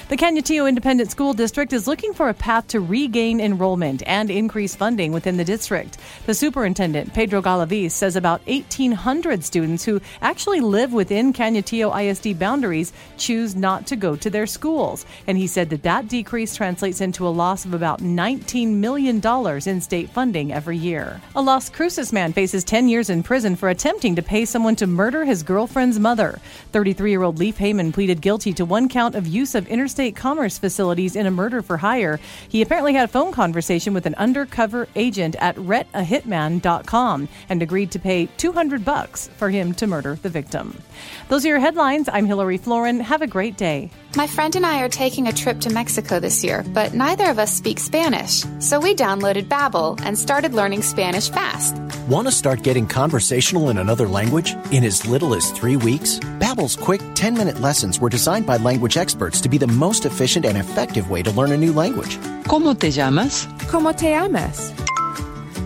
The 0.06 0.18
Canutillo 0.18 0.68
Independent 0.68 1.10
School 1.10 1.32
District 1.32 1.72
is 1.72 1.88
looking 1.88 2.12
for 2.12 2.28
a 2.28 2.34
path 2.34 2.68
to 2.68 2.80
regain 2.80 3.40
enrollment 3.40 4.02
and 4.06 4.30
increase 4.30 4.76
funding 4.76 5.12
within 5.12 5.38
the 5.38 5.44
district. 5.44 5.96
The 6.26 6.34
superintendent, 6.34 7.14
Pedro 7.14 7.40
Galaviz, 7.40 7.92
says 7.92 8.14
about 8.14 8.46
1,800 8.46 9.42
students 9.42 9.82
who 9.82 10.02
actually 10.20 10.60
live 10.60 10.92
within 10.92 11.32
Canutillo 11.32 11.90
ISD 11.98 12.38
boundaries 12.38 12.92
choose 13.16 13.56
not 13.56 13.86
to 13.86 13.96
go 13.96 14.14
to 14.14 14.28
their 14.28 14.46
schools. 14.46 15.06
And 15.26 15.38
he 15.38 15.46
said 15.46 15.70
that 15.70 15.84
that 15.84 16.06
decrease 16.06 16.54
translates 16.54 17.00
into 17.00 17.26
a 17.26 17.30
loss 17.30 17.64
of 17.64 17.72
about 17.72 18.02
$19 18.02 18.74
million 18.74 19.22
in 19.66 19.80
state 19.80 20.10
funding 20.10 20.52
every 20.52 20.76
year. 20.76 21.18
A 21.34 21.40
Las 21.40 21.70
Cruces 21.70 22.12
man 22.12 22.34
faces 22.34 22.62
10 22.62 22.90
years 22.90 23.08
in 23.08 23.22
prison 23.22 23.56
for 23.56 23.70
attempting 23.70 24.16
to 24.16 24.22
pay 24.22 24.44
someone 24.44 24.76
to 24.76 24.86
murder 24.86 25.24
his 25.24 25.42
girlfriend's 25.42 25.98
mother. 25.98 26.38
33 26.72 27.10
year 27.10 27.22
old 27.22 27.38
Leaf 27.38 27.56
Heyman 27.56 27.90
pleaded 27.90 28.20
guilty 28.20 28.52
to 28.52 28.66
one 28.66 28.90
count 28.90 29.14
of 29.14 29.26
use 29.26 29.54
of 29.54 29.66
interstate 29.66 29.93
commerce 30.12 30.58
facilities 30.58 31.16
in 31.16 31.26
a 31.26 31.30
murder 31.30 31.62
for 31.62 31.76
hire. 31.76 32.18
He 32.48 32.62
apparently 32.62 32.94
had 32.94 33.04
a 33.04 33.12
phone 33.12 33.32
conversation 33.32 33.94
with 33.94 34.06
an 34.06 34.14
undercover 34.16 34.88
agent 34.96 35.36
at 35.38 35.56
rentahitman.com 35.56 37.28
and 37.48 37.62
agreed 37.62 37.90
to 37.92 37.98
pay 37.98 38.26
200 38.26 38.84
bucks 38.84 39.28
for 39.36 39.50
him 39.50 39.74
to 39.74 39.86
murder 39.86 40.18
the 40.22 40.28
victim. 40.28 40.80
Those 41.28 41.44
are 41.44 41.48
your 41.48 41.60
headlines. 41.60 42.08
I'm 42.12 42.26
Hillary 42.26 42.58
Florin. 42.58 43.00
Have 43.00 43.22
a 43.22 43.26
great 43.26 43.56
day. 43.56 43.90
My 44.16 44.26
friend 44.26 44.54
and 44.54 44.64
I 44.64 44.80
are 44.82 44.88
taking 44.88 45.26
a 45.26 45.32
trip 45.32 45.60
to 45.60 45.70
Mexico 45.70 46.20
this 46.20 46.44
year, 46.44 46.64
but 46.68 46.94
neither 46.94 47.30
of 47.30 47.38
us 47.38 47.52
speak 47.52 47.78
Spanish. 47.78 48.44
So 48.60 48.78
we 48.78 48.94
downloaded 48.94 49.48
Babbel 49.48 50.00
and 50.04 50.16
started 50.18 50.54
learning 50.54 50.82
Spanish 50.82 51.28
fast. 51.30 51.76
Want 52.08 52.28
to 52.28 52.32
start 52.32 52.62
getting 52.62 52.86
conversational 52.86 53.70
in 53.70 53.78
another 53.78 54.06
language 54.06 54.54
in 54.70 54.84
as 54.84 55.06
little 55.06 55.34
as 55.34 55.50
3 55.50 55.76
weeks? 55.78 56.20
Babbel's 56.38 56.76
quick 56.76 57.00
10-minute 57.00 57.60
lessons 57.60 57.98
were 57.98 58.08
designed 58.08 58.46
by 58.46 58.56
language 58.58 58.96
experts 58.96 59.40
to 59.40 59.48
be 59.48 59.58
the 59.58 59.66
most 59.66 59.83
efficient 59.92 60.46
and 60.46 60.56
effective 60.56 61.10
way 61.10 61.22
to 61.22 61.30
learn 61.30 61.52
a 61.52 61.56
new 61.56 61.72
language. 61.72 62.18
¿Cómo 62.48 62.74
te 62.74 62.90
llamas? 62.90 63.46
¿Cómo 63.70 63.94
te 63.94 64.10
llamas? 64.10 64.72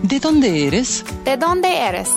¿De 0.03 0.19
dónde 0.19 0.67
eres? 0.67 1.03
¿De 1.23 1.37
dónde 1.37 1.67
eres? 1.67 2.09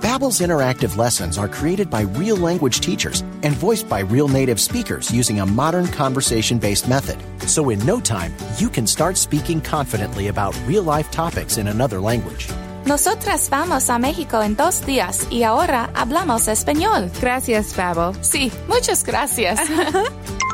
Babbel's 0.00 0.40
interactive 0.40 0.96
lessons 0.96 1.36
are 1.36 1.48
created 1.48 1.90
by 1.90 2.02
real 2.16 2.36
language 2.36 2.80
teachers 2.80 3.22
and 3.42 3.54
voiced 3.56 3.88
by 3.88 4.00
real 4.00 4.28
native 4.28 4.60
speakers 4.60 5.10
using 5.10 5.40
a 5.40 5.46
modern 5.46 5.88
conversation-based 5.88 6.88
method. 6.88 7.18
So 7.48 7.70
in 7.70 7.84
no 7.84 8.00
time, 8.00 8.32
you 8.58 8.68
can 8.70 8.86
start 8.86 9.16
speaking 9.16 9.60
confidently 9.60 10.28
about 10.28 10.56
real-life 10.66 11.10
topics 11.10 11.58
in 11.58 11.66
another 11.66 12.00
language. 12.00 12.48
Nosotras 12.86 13.50
vamos 13.50 13.90
a 13.90 13.98
México 13.98 14.40
en 14.40 14.54
dos 14.54 14.86
días 14.86 15.26
y 15.30 15.42
ahora 15.42 15.90
hablamos 15.94 16.48
español. 16.48 17.10
Gracias, 17.20 17.74
Babbel. 17.76 18.14
Sí, 18.22 18.50
muchas 18.68 19.04
gracias. 19.04 19.58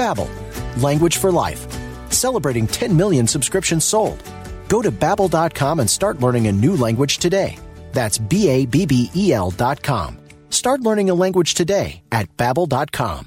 Babbel, 0.00 0.30
language 0.82 1.18
for 1.18 1.30
life. 1.30 1.66
Celebrating 2.08 2.66
10 2.66 2.96
million 2.96 3.26
subscriptions 3.26 3.84
sold. 3.84 4.24
Go 4.66 4.80
to 4.80 4.90
babbel.com 4.90 5.80
and 5.80 5.90
start 5.90 6.20
learning 6.20 6.46
a 6.46 6.52
new 6.52 6.74
language 6.74 7.18
today. 7.18 7.58
That's 7.92 8.16
B 8.16 8.48
A 8.48 8.64
B 8.64 8.86
B 8.86 9.10
E 9.14 9.34
L 9.34 9.50
dot 9.50 9.82
com. 9.82 10.16
Start 10.48 10.80
learning 10.80 11.10
a 11.10 11.14
language 11.14 11.52
today 11.52 12.02
at 12.10 12.34
babbel.com. 12.38 13.24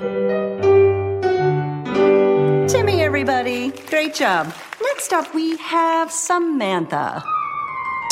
Timmy, 2.68 3.02
everybody. 3.02 3.70
Great 3.88 4.16
job. 4.16 4.52
Next 4.82 5.14
up, 5.14 5.32
we 5.36 5.58
have 5.58 6.12
Samantha. 6.12 7.24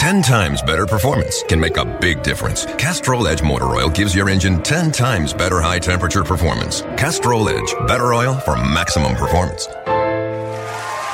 10 0.01 0.23
times 0.23 0.63
better 0.63 0.87
performance 0.87 1.43
can 1.43 1.59
make 1.59 1.77
a 1.77 1.85
big 1.85 2.23
difference. 2.23 2.65
Castrol 2.79 3.27
Edge 3.27 3.43
Motor 3.43 3.67
Oil 3.75 3.87
gives 3.87 4.15
your 4.15 4.29
engine 4.29 4.59
10 4.63 4.91
times 4.91 5.31
better 5.31 5.61
high 5.61 5.77
temperature 5.77 6.23
performance. 6.23 6.81
Castrol 6.97 7.47
Edge, 7.47 7.75
better 7.85 8.11
oil 8.11 8.33
for 8.33 8.55
maximum 8.55 9.15
performance. 9.15 9.67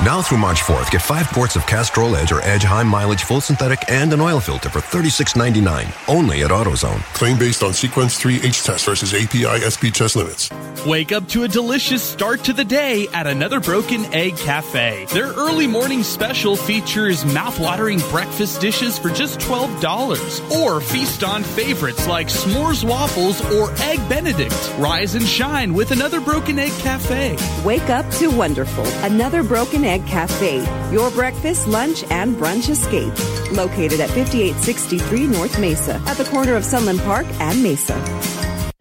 Now 0.03 0.21
through 0.21 0.37
March 0.37 0.61
4th, 0.61 0.91
get 0.91 1.01
five 1.01 1.27
quarts 1.29 1.55
of 1.55 1.65
Castrol 1.65 2.15
Edge 2.15 2.31
or 2.31 2.39
Edge 2.41 2.63
High 2.63 2.83
Mileage 2.83 3.23
Full 3.23 3.41
Synthetic 3.41 3.79
and 3.89 4.13
an 4.13 4.21
oil 4.21 4.39
filter 4.39 4.69
for 4.69 4.79
$36.99. 4.79 5.91
Only 6.07 6.43
at 6.43 6.51
AutoZone. 6.51 7.01
Claim 7.15 7.39
based 7.39 7.63
on 7.63 7.73
Sequence 7.73 8.21
3H 8.21 8.63
test 8.63 8.85
versus 8.85 9.15
API 9.15 9.59
SP 9.65 9.89
test 9.91 10.15
limits. 10.15 10.51
Wake 10.85 11.11
up 11.11 11.27
to 11.29 11.43
a 11.43 11.47
delicious 11.47 12.03
start 12.03 12.43
to 12.43 12.53
the 12.53 12.63
day 12.63 13.07
at 13.11 13.25
Another 13.25 13.59
Broken 13.59 14.05
Egg 14.13 14.37
Cafe. 14.37 15.05
Their 15.09 15.33
early 15.33 15.65
morning 15.65 16.03
special 16.03 16.55
features 16.55 17.25
mouth-watering 17.25 17.99
breakfast 18.11 18.61
dishes 18.61 18.99
for 18.99 19.09
just 19.09 19.39
$12. 19.39 20.51
Or 20.51 20.79
feast 20.79 21.23
on 21.23 21.41
favorites 21.41 22.07
like 22.07 22.27
s'mores 22.27 22.87
waffles 22.87 23.41
or 23.55 23.71
egg 23.81 23.97
benedict. 24.07 24.71
Rise 24.77 25.15
and 25.15 25.25
shine 25.25 25.73
with 25.73 25.89
Another 25.89 26.21
Broken 26.21 26.59
Egg 26.59 26.71
Cafe. 26.73 27.35
Wake 27.65 27.89
up 27.89 28.09
to 28.11 28.29
wonderful. 28.29 28.85
Another 29.03 29.43
Broken 29.43 29.86
Egg 29.87 30.05
Cafe. 30.05 30.59
Your 30.91 31.09
breakfast, 31.11 31.67
lunch, 31.67 32.03
and 32.11 32.35
brunch 32.35 32.69
escape. 32.69 33.13
Located 33.55 33.99
at 33.99 34.09
5863 34.09 35.27
North 35.27 35.59
Mesa 35.59 36.01
at 36.05 36.17
the 36.17 36.25
corner 36.25 36.55
of 36.55 36.65
Sunland 36.65 36.99
Park 36.99 37.25
and 37.39 37.63
Mesa. 37.63 37.95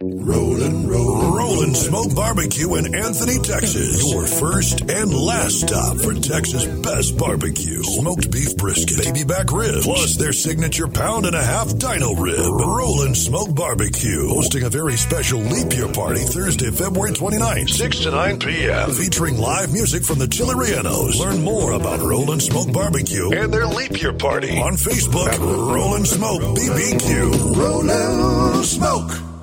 Rollin', 0.00 0.88
rollin', 0.88 1.25
rollin' 1.57 1.74
Smoke 1.74 2.14
Barbecue 2.14 2.74
in 2.74 2.94
Anthony, 2.94 3.38
Texas. 3.38 4.12
Your 4.12 4.26
first 4.26 4.82
and 4.90 5.14
last 5.14 5.62
stop 5.62 5.96
for 5.96 6.12
Texas' 6.12 6.66
best 6.66 7.16
barbecue. 7.16 7.82
Smoked 7.82 8.30
beef 8.30 8.57
brisket, 8.59 9.04
baby 9.04 9.24
back 9.24 9.50
ribs, 9.50 9.84
plus 9.84 10.16
their 10.16 10.34
signature 10.34 10.86
pound 10.86 11.24
and 11.24 11.34
a 11.34 11.42
half 11.42 11.76
dino 11.78 12.14
rib. 12.14 12.44
Rollin' 12.44 13.14
Smoke 13.14 13.54
Barbecue, 13.54 14.28
hosting 14.28 14.64
a 14.64 14.68
very 14.68 14.96
special 14.96 15.40
leap 15.40 15.72
year 15.72 15.88
party 15.88 16.20
Thursday, 16.20 16.70
February 16.70 17.12
29th, 17.12 17.70
6 17.70 17.98
to 18.00 18.11
9 18.11 18.38
p.m. 18.38 18.90
Featuring 18.92 19.38
live 19.38 19.72
music 19.72 20.04
from 20.04 20.18
the 20.18 20.26
Chilerianos. 20.26 21.18
Learn 21.18 21.42
more 21.42 21.72
about 21.72 22.00
Rollin' 22.00 22.40
Smoke 22.40 22.70
Barbecue 22.70 23.30
and 23.30 23.52
their 23.52 23.66
leap 23.66 24.00
year 24.02 24.12
party 24.12 24.59
on 24.61 24.74
Facebook 24.74 25.28
at 25.28 25.40
Rollin' 25.40 26.04
Smoke 26.04 26.42
BBQ. 26.42 27.57
Rollin' 27.57 28.62
Smoke. 28.64 29.36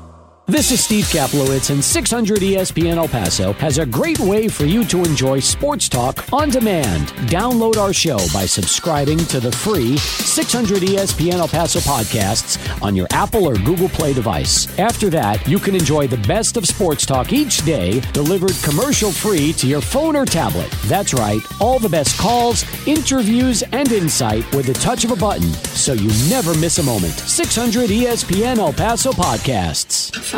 This 0.46 0.72
is 0.72 0.84
Steve 0.84 1.06
Kaplowitz, 1.06 1.70
and 1.70 1.82
600 1.82 2.40
ESPN 2.40 2.98
El 2.98 3.08
Paso 3.08 3.54
has 3.54 3.78
a 3.78 3.86
great 3.86 4.20
way 4.20 4.50
for 4.50 4.66
you 4.66 4.84
to 4.84 4.98
enjoy 4.98 5.40
sports 5.40 5.88
talk 5.88 6.22
on 6.34 6.50
demand. 6.50 7.08
Download 7.30 7.78
our 7.78 7.94
show 7.94 8.18
by 8.34 8.46
subscribing 8.46 9.20
to 9.20 9.40
the 9.40 9.54
free 9.54 9.98
600 9.98 10.80
ESPN 10.80 11.36
El 11.36 11.48
Paso 11.48 11.80
podcasts 11.80 12.60
on 12.82 12.94
your 12.94 13.08
Apple 13.12 13.48
or 13.48 13.56
Google 13.56 13.88
Play 13.88 14.12
device. 14.12 14.68
After 14.78 15.10
that, 15.12 15.48
you 15.48 15.60
can 15.60 15.76
enjoy 15.76 16.08
the 16.08 16.18
best 16.28 16.58
of 16.58 16.68
sports 16.68 17.06
talk 17.06 17.32
each 17.32 17.64
day, 17.64 18.02
delivered 18.12 18.56
commercial 18.64 19.14
free 19.14 19.54
to 19.54 19.66
your 19.66 19.80
phone 19.80 20.14
or 20.14 20.26
tablet. 20.26 20.70
That's 20.88 21.14
right, 21.14 21.40
all 21.62 21.80
the 21.80 21.88
best 21.88 22.20
calls, 22.20 22.66
interviews, 22.86 23.64
and 23.72 23.90
insight 23.94 24.44
with 24.54 24.66
the 24.66 24.74
touch 24.74 25.06
of 25.06 25.12
a 25.12 25.16
button, 25.16 25.54
so 25.54 25.94
you 25.94 26.10
never 26.30 26.54
miss 26.56 26.80
a 26.80 26.84
moment. 26.84 27.14
600 27.14 27.90
ESPN 27.90 28.58
El 28.58 28.74
Paso 28.74 29.14
podcasts. 29.14 30.12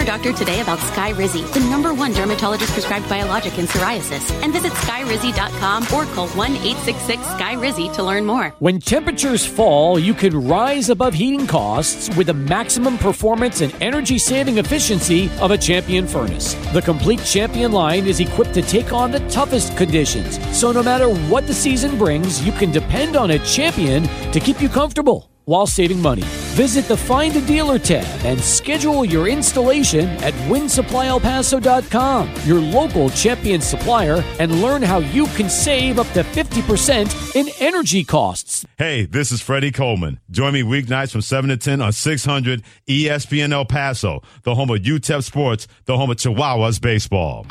Your 0.00 0.06
doctor 0.06 0.32
today 0.32 0.62
about 0.62 0.78
Sky 0.78 1.12
Skyrizi, 1.12 1.52
the 1.52 1.60
number 1.68 1.92
one 1.92 2.14
dermatologist 2.14 2.72
prescribed 2.72 3.06
biologic 3.06 3.58
in 3.58 3.66
psoriasis, 3.66 4.30
and 4.42 4.50
visit 4.50 4.72
skyrizi.com 4.72 5.82
or 5.92 6.06
call 6.14 6.26
1 6.28 6.52
866 6.52 7.22
Skyrizi 7.22 7.94
to 7.94 8.02
learn 8.02 8.24
more. 8.24 8.48
When 8.60 8.80
temperatures 8.80 9.44
fall, 9.44 9.98
you 9.98 10.14
can 10.14 10.48
rise 10.48 10.88
above 10.88 11.12
heating 11.12 11.46
costs 11.46 12.08
with 12.16 12.28
the 12.28 12.32
maximum 12.32 12.96
performance 12.96 13.60
and 13.60 13.74
energy 13.82 14.16
saving 14.16 14.56
efficiency 14.56 15.28
of 15.38 15.50
a 15.50 15.58
Champion 15.58 16.06
furnace. 16.06 16.54
The 16.72 16.80
complete 16.80 17.22
Champion 17.22 17.72
line 17.72 18.06
is 18.06 18.20
equipped 18.20 18.54
to 18.54 18.62
take 18.62 18.94
on 18.94 19.10
the 19.10 19.20
toughest 19.28 19.76
conditions, 19.76 20.40
so 20.58 20.72
no 20.72 20.82
matter 20.82 21.10
what 21.28 21.46
the 21.46 21.52
season 21.52 21.98
brings, 21.98 22.42
you 22.42 22.52
can 22.52 22.70
depend 22.70 23.16
on 23.16 23.32
a 23.32 23.38
Champion 23.40 24.04
to 24.32 24.40
keep 24.40 24.62
you 24.62 24.70
comfortable 24.70 25.29
while 25.44 25.66
saving 25.66 26.00
money. 26.00 26.22
Visit 26.54 26.86
the 26.86 26.96
Find 26.96 27.34
a 27.36 27.40
Dealer 27.46 27.78
tab 27.78 28.04
and 28.24 28.40
schedule 28.40 29.04
your 29.04 29.28
installation 29.28 30.08
at 30.18 30.34
WinSupplyElPaso.com, 30.50 32.30
your 32.44 32.60
local 32.60 33.10
champion 33.10 33.60
supplier, 33.60 34.22
and 34.38 34.60
learn 34.60 34.82
how 34.82 34.98
you 34.98 35.26
can 35.28 35.48
save 35.48 35.98
up 35.98 36.08
to 36.08 36.22
50% 36.22 37.36
in 37.36 37.48
energy 37.60 38.04
costs. 38.04 38.66
Hey, 38.78 39.06
this 39.06 39.32
is 39.32 39.40
Freddie 39.40 39.72
Coleman. 39.72 40.20
Join 40.30 40.52
me 40.52 40.62
weeknights 40.62 41.12
from 41.12 41.22
7 41.22 41.50
to 41.50 41.56
10 41.56 41.80
on 41.80 41.92
600 41.92 42.62
ESPN 42.88 43.52
El 43.52 43.64
Paso, 43.64 44.22
the 44.42 44.54
home 44.54 44.70
of 44.70 44.78
UTEP 44.80 45.22
Sports, 45.22 45.66
the 45.86 45.96
home 45.96 46.10
of 46.10 46.16
Chihuahuas 46.16 46.80
Baseball. 46.80 47.46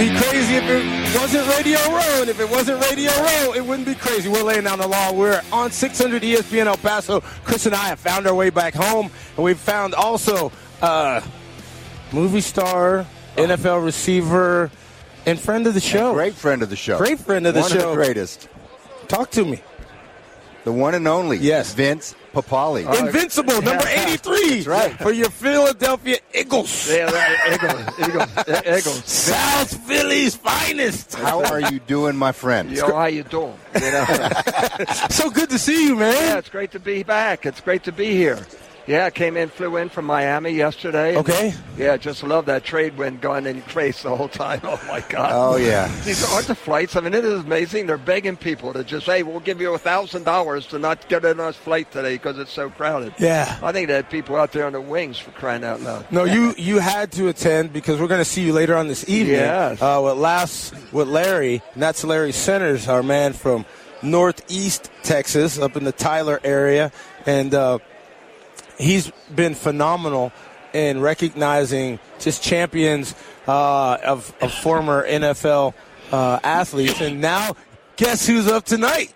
Be 0.00 0.16
crazy 0.16 0.54
if 0.54 0.64
it 0.64 1.20
wasn't 1.20 1.46
Radio 1.58 1.78
Row. 1.90 2.20
And 2.22 2.30
if 2.30 2.40
it 2.40 2.48
wasn't 2.48 2.82
Radio 2.86 3.10
Row, 3.10 3.52
it 3.52 3.60
wouldn't 3.60 3.86
be 3.86 3.94
crazy. 3.94 4.30
We're 4.30 4.42
laying 4.42 4.64
down 4.64 4.78
the 4.78 4.88
law. 4.88 5.12
We're 5.12 5.42
on 5.52 5.70
600 5.70 6.22
ESPN 6.22 6.64
El 6.64 6.78
Paso. 6.78 7.20
Chris 7.44 7.66
and 7.66 7.74
I 7.74 7.88
have 7.88 8.00
found 8.00 8.26
our 8.26 8.34
way 8.34 8.48
back 8.48 8.72
home. 8.72 9.10
And 9.36 9.44
we've 9.44 9.58
found 9.58 9.94
also 9.94 10.52
uh, 10.80 11.20
movie 12.12 12.40
star, 12.40 13.04
NFL 13.36 13.84
receiver, 13.84 14.70
and 15.26 15.38
friend 15.38 15.66
of 15.66 15.74
the 15.74 15.80
show. 15.80 16.14
Great 16.14 16.34
friend 16.34 16.62
of 16.62 16.70
the 16.70 16.76
show. 16.76 16.96
Great 16.96 17.18
friend 17.18 17.46
of 17.46 17.52
the 17.52 17.60
one 17.60 17.70
show. 17.70 17.90
Of 17.90 17.96
the 17.98 18.02
greatest. 18.02 18.48
Talk 19.06 19.30
to 19.32 19.44
me. 19.44 19.60
The 20.64 20.72
one 20.72 20.94
and 20.94 21.06
only. 21.06 21.36
Yes. 21.36 21.74
Vince 21.74 22.14
Papale. 22.32 22.86
Uh, 22.86 23.06
Invincible, 23.06 23.60
number 23.62 23.86
83. 23.86 24.48
That's 24.54 24.66
right. 24.66 24.92
For 24.98 25.12
your 25.12 25.30
Philadelphia 25.30 26.18
Eagles. 26.34 26.90
Yeah, 26.90 27.10
right. 27.10 27.54
Eagles. 27.54 28.08
Eagles. 28.08 28.58
Eagles. 28.78 29.04
South 29.04 29.86
Philly's 29.86 30.36
finest. 30.36 31.14
How 31.14 31.42
are 31.44 31.60
you 31.60 31.80
doing, 31.80 32.16
my 32.16 32.32
friend? 32.32 32.70
Yo, 32.70 32.94
how 32.94 33.06
you 33.06 33.24
doing? 33.24 33.54
You 33.74 33.90
know? 33.92 34.04
so 35.10 35.30
good 35.30 35.50
to 35.50 35.58
see 35.58 35.86
you, 35.86 35.96
man. 35.96 36.14
Yeah, 36.14 36.38
it's 36.38 36.48
great 36.48 36.70
to 36.72 36.80
be 36.80 37.02
back. 37.02 37.46
It's 37.46 37.60
great 37.60 37.84
to 37.84 37.92
be 37.92 38.14
here. 38.14 38.46
Yeah, 38.86 39.10
came 39.10 39.36
in, 39.36 39.48
flew 39.48 39.76
in 39.76 39.88
from 39.88 40.06
Miami 40.06 40.50
yesterday. 40.50 41.16
Okay. 41.16 41.54
Yeah, 41.76 41.96
just 41.96 42.22
love 42.22 42.46
that 42.46 42.64
trade 42.64 42.96
wind 42.96 43.20
going 43.20 43.46
in 43.46 43.56
your 43.56 43.64
face 43.66 44.02
the 44.02 44.14
whole 44.16 44.28
time. 44.28 44.60
Oh 44.70 44.80
my 44.86 45.00
God. 45.08 45.30
Oh 45.32 45.56
yeah. 45.56 45.88
These 46.04 46.24
aren't 46.32 46.46
the 46.46 46.54
flights. 46.54 46.94
I 46.94 47.00
mean, 47.00 47.12
it 47.14 47.24
is 47.24 47.44
amazing. 47.44 47.86
They're 47.86 47.98
begging 47.98 48.36
people 48.36 48.72
to 48.72 48.84
just, 48.84 49.06
hey, 49.06 49.22
we'll 49.22 49.40
give 49.40 49.60
you 49.60 49.74
a 49.74 49.78
thousand 49.78 50.24
dollars 50.24 50.66
to 50.66 50.78
not 50.78 51.08
get 51.08 51.24
on 51.24 51.40
our 51.40 51.52
flight 51.52 51.90
today 51.90 52.14
because 52.14 52.38
it's 52.38 52.52
so 52.52 52.70
crowded. 52.70 53.14
Yeah. 53.18 53.58
I 53.62 53.72
think 53.72 53.88
they 53.88 53.94
had 53.94 54.08
people 54.10 54.36
out 54.36 54.52
there 54.52 54.66
on 54.66 54.72
the 54.72 54.80
wings 54.80 55.18
for 55.18 55.32
crying 55.32 55.64
out 55.64 55.80
loud. 55.80 56.10
No, 56.12 56.24
you 56.24 56.54
you 56.56 56.78
had 56.78 57.10
to 57.12 57.28
attend 57.28 57.72
because 57.72 58.00
we're 58.00 58.06
going 58.08 58.20
to 58.20 58.24
see 58.24 58.42
you 58.44 58.52
later 58.52 58.76
on 58.76 58.86
this 58.88 59.08
evening. 59.08 59.36
Yes. 59.36 59.82
Uh, 59.82 60.00
with 60.04 60.18
last 60.18 60.74
with 60.92 61.08
Larry, 61.08 61.62
and 61.74 61.82
that's 61.82 62.04
Larry 62.04 62.32
Centers, 62.32 62.86
our 62.88 63.02
man 63.02 63.32
from 63.32 63.64
Northeast 64.02 64.90
Texas, 65.02 65.58
up 65.58 65.76
in 65.76 65.84
the 65.84 65.92
Tyler 65.92 66.40
area, 66.44 66.92
and 67.26 67.54
uh, 67.54 67.78
he's 68.80 69.10
been 69.34 69.54
phenomenal 69.54 70.32
in 70.72 71.00
recognizing 71.00 71.98
just 72.18 72.42
champions 72.42 73.14
uh, 73.46 73.96
of, 74.04 74.34
of 74.40 74.52
former 74.52 75.06
NFL 75.06 75.74
uh, 76.12 76.38
athletes. 76.42 77.00
And 77.00 77.20
now, 77.20 77.54
guess 77.96 78.26
who's 78.26 78.46
up 78.48 78.64
tonight? 78.64 79.12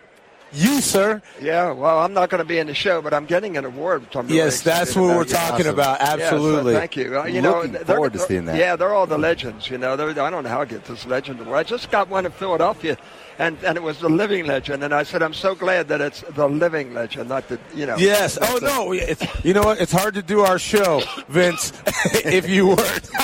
you, 0.57 0.81
sir. 0.81 1.21
Yeah, 1.43 1.73
well, 1.73 1.99
I'm 1.99 2.13
not 2.13 2.31
going 2.31 2.39
to 2.39 2.45
be 2.45 2.59
in 2.61 2.69
the 2.69 2.75
show, 2.75 3.03
but 3.03 3.13
I'm 3.13 3.27
getting 3.27 3.57
an 3.57 3.65
award. 3.65 4.03
Which 4.03 4.15
I'm 4.15 4.27
really 4.27 4.37
Yes, 4.39 4.61
that's 4.63 4.95
what 4.95 5.07
about. 5.07 5.17
we're 5.17 5.27
Yeah. 5.27 5.49
talking 5.51 5.67
about. 5.67 5.99
Yeah, 6.01 6.15
so 6.17 6.23
Absolutely. 6.23 6.75
thank 6.75 6.97
you. 6.97 7.19
Uh, 7.21 7.25
you 7.25 7.43
know, 7.43 7.57
Looking 7.57 7.73
they're- 7.73 7.85
forward 7.85 8.13
to 8.13 8.19
they're- 8.19 8.27
seeing 8.29 8.45
that. 8.45 8.57
Yeah, 8.57 8.77
they're 8.77 8.95
all 8.95 9.07
the 9.09 9.19
legends. 9.19 9.69
You 9.69 9.79
know, 9.79 9.97
They're- 9.97 10.11
I 10.11 10.31
don't 10.31 10.45
know 10.45 10.49
how 10.49 10.61
I 10.61 10.65
get 10.67 10.85
this 10.85 11.07
legend 11.07 11.41
award. 11.41 11.59
I 11.59 11.63
just 11.65 11.91
got 11.91 12.09
one 12.09 12.25
in 12.25 12.31
Philadelphia, 12.31 12.97
and 13.39 13.57
and 13.65 13.77
it 13.77 13.83
was 13.83 13.99
the 14.01 14.09
living 14.09 14.47
legend. 14.47 14.83
And 14.85 14.95
I 14.95 15.03
said, 15.03 15.23
I'm 15.23 15.35
so 15.35 15.55
glad 15.55 15.89
that 15.89 16.01
it's 16.01 16.21
the 16.31 16.49
living 16.49 16.95
legend, 16.95 17.29
not 17.29 17.49
the 17.49 17.59
you 17.75 17.87
know. 17.87 17.97
Yes. 17.97 18.39
Oh 18.41 18.59
the- 18.59 18.67
no. 18.67 18.93
It's, 18.93 19.23
you 19.45 19.55
know 19.55 19.63
what? 19.63 19.81
It's 19.81 19.93
hard 19.93 20.15
to 20.15 20.23
do 20.23 20.41
our 20.41 20.59
show, 20.59 21.03
Vince, 21.29 21.73
if 22.25 22.49
you 22.49 22.69
weren't. 22.69 23.11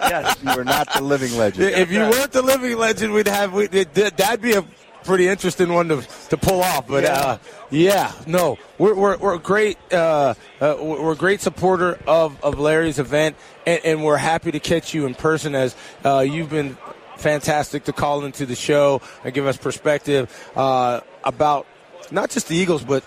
Yes. 0.00 0.36
You 0.40 0.54
were 0.56 0.64
not 0.64 0.92
the 0.94 1.02
living 1.02 1.36
legend. 1.36 1.70
If 1.74 1.90
you 1.90 1.98
weren't 2.00 2.30
the 2.30 2.42
living 2.42 2.76
legend, 2.78 3.12
we'd 3.12 3.26
have 3.26 3.52
we, 3.52 3.64
it, 3.64 3.92
that'd 3.94 4.40
be 4.40 4.52
a 4.54 4.62
pretty 5.02 5.26
interesting 5.26 5.72
one 5.72 5.88
to 5.88 6.02
to 6.28 6.36
pull 6.36 6.60
off. 6.62 6.86
But 6.86 7.02
Yeah. 7.04 7.12
uh, 7.14 7.38
yeah, 7.70 8.12
no, 8.26 8.56
we're 8.78 8.94
we're, 8.94 9.16
we're 9.16 9.34
a 9.34 9.38
great 9.40 9.78
uh, 9.92 10.34
uh, 10.60 10.76
we're 10.80 11.12
a 11.12 11.16
great 11.16 11.40
supporter 11.40 11.98
of, 12.06 12.42
of 12.44 12.60
Larry's 12.60 13.00
event, 13.00 13.34
and, 13.66 13.80
and 13.84 14.04
we're 14.04 14.16
happy 14.16 14.52
to 14.52 14.60
catch 14.60 14.94
you 14.94 15.06
in 15.06 15.14
person 15.16 15.56
as 15.56 15.74
uh, 16.04 16.20
you've 16.20 16.50
been 16.50 16.76
fantastic 17.16 17.84
to 17.84 17.92
call 17.92 18.24
into 18.24 18.46
the 18.46 18.56
show 18.56 19.00
and 19.24 19.34
give 19.34 19.46
us 19.46 19.56
perspective 19.56 20.50
uh, 20.56 21.00
about 21.24 21.66
not 22.10 22.30
just 22.30 22.48
the 22.48 22.56
Eagles, 22.56 22.84
but 22.84 23.04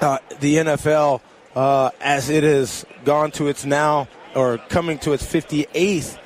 uh, 0.00 0.18
the 0.40 0.56
NFL 0.56 1.20
uh, 1.54 1.90
as 2.00 2.30
it 2.30 2.44
has 2.44 2.84
gone 3.04 3.30
to 3.32 3.48
its 3.48 3.64
now 3.64 4.08
or 4.34 4.58
coming 4.58 4.98
to 4.98 5.12
its 5.12 5.24
58th 5.24 6.18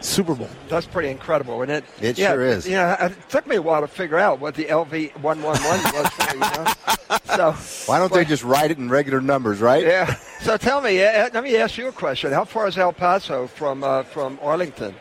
Super 0.00 0.34
Bowl. 0.34 0.48
That's 0.68 0.86
pretty 0.86 1.10
incredible, 1.10 1.62
isn't 1.62 1.70
it? 1.70 1.84
It 2.00 2.18
yeah, 2.18 2.32
sure 2.32 2.42
is. 2.42 2.66
Yeah, 2.66 3.06
it 3.06 3.28
took 3.28 3.46
me 3.46 3.56
a 3.56 3.62
while 3.62 3.82
to 3.82 3.86
figure 3.86 4.18
out 4.18 4.40
what 4.40 4.54
the 4.54 4.64
LV 4.64 5.16
one 5.20 5.40
one 5.42 5.56
one 5.62 5.80
was. 5.94 6.08
For, 6.08 6.34
you 6.34 6.40
know? 6.40 6.72
So 7.36 7.52
Why 7.86 7.98
don't 7.98 8.12
they 8.12 8.24
just 8.24 8.42
write 8.42 8.70
it 8.70 8.78
in 8.78 8.88
regular 8.88 9.20
numbers, 9.20 9.60
right? 9.60 9.82
Yeah. 9.84 10.14
So 10.40 10.56
tell 10.56 10.80
me, 10.80 11.02
uh, 11.02 11.28
let 11.32 11.44
me 11.44 11.56
ask 11.56 11.76
you 11.76 11.88
a 11.88 11.92
question. 11.92 12.32
How 12.32 12.44
far 12.44 12.66
is 12.68 12.76
El 12.78 12.92
Paso 12.92 13.46
from 13.46 13.84
uh, 13.84 14.02
from 14.02 14.38
Arlington? 14.42 14.94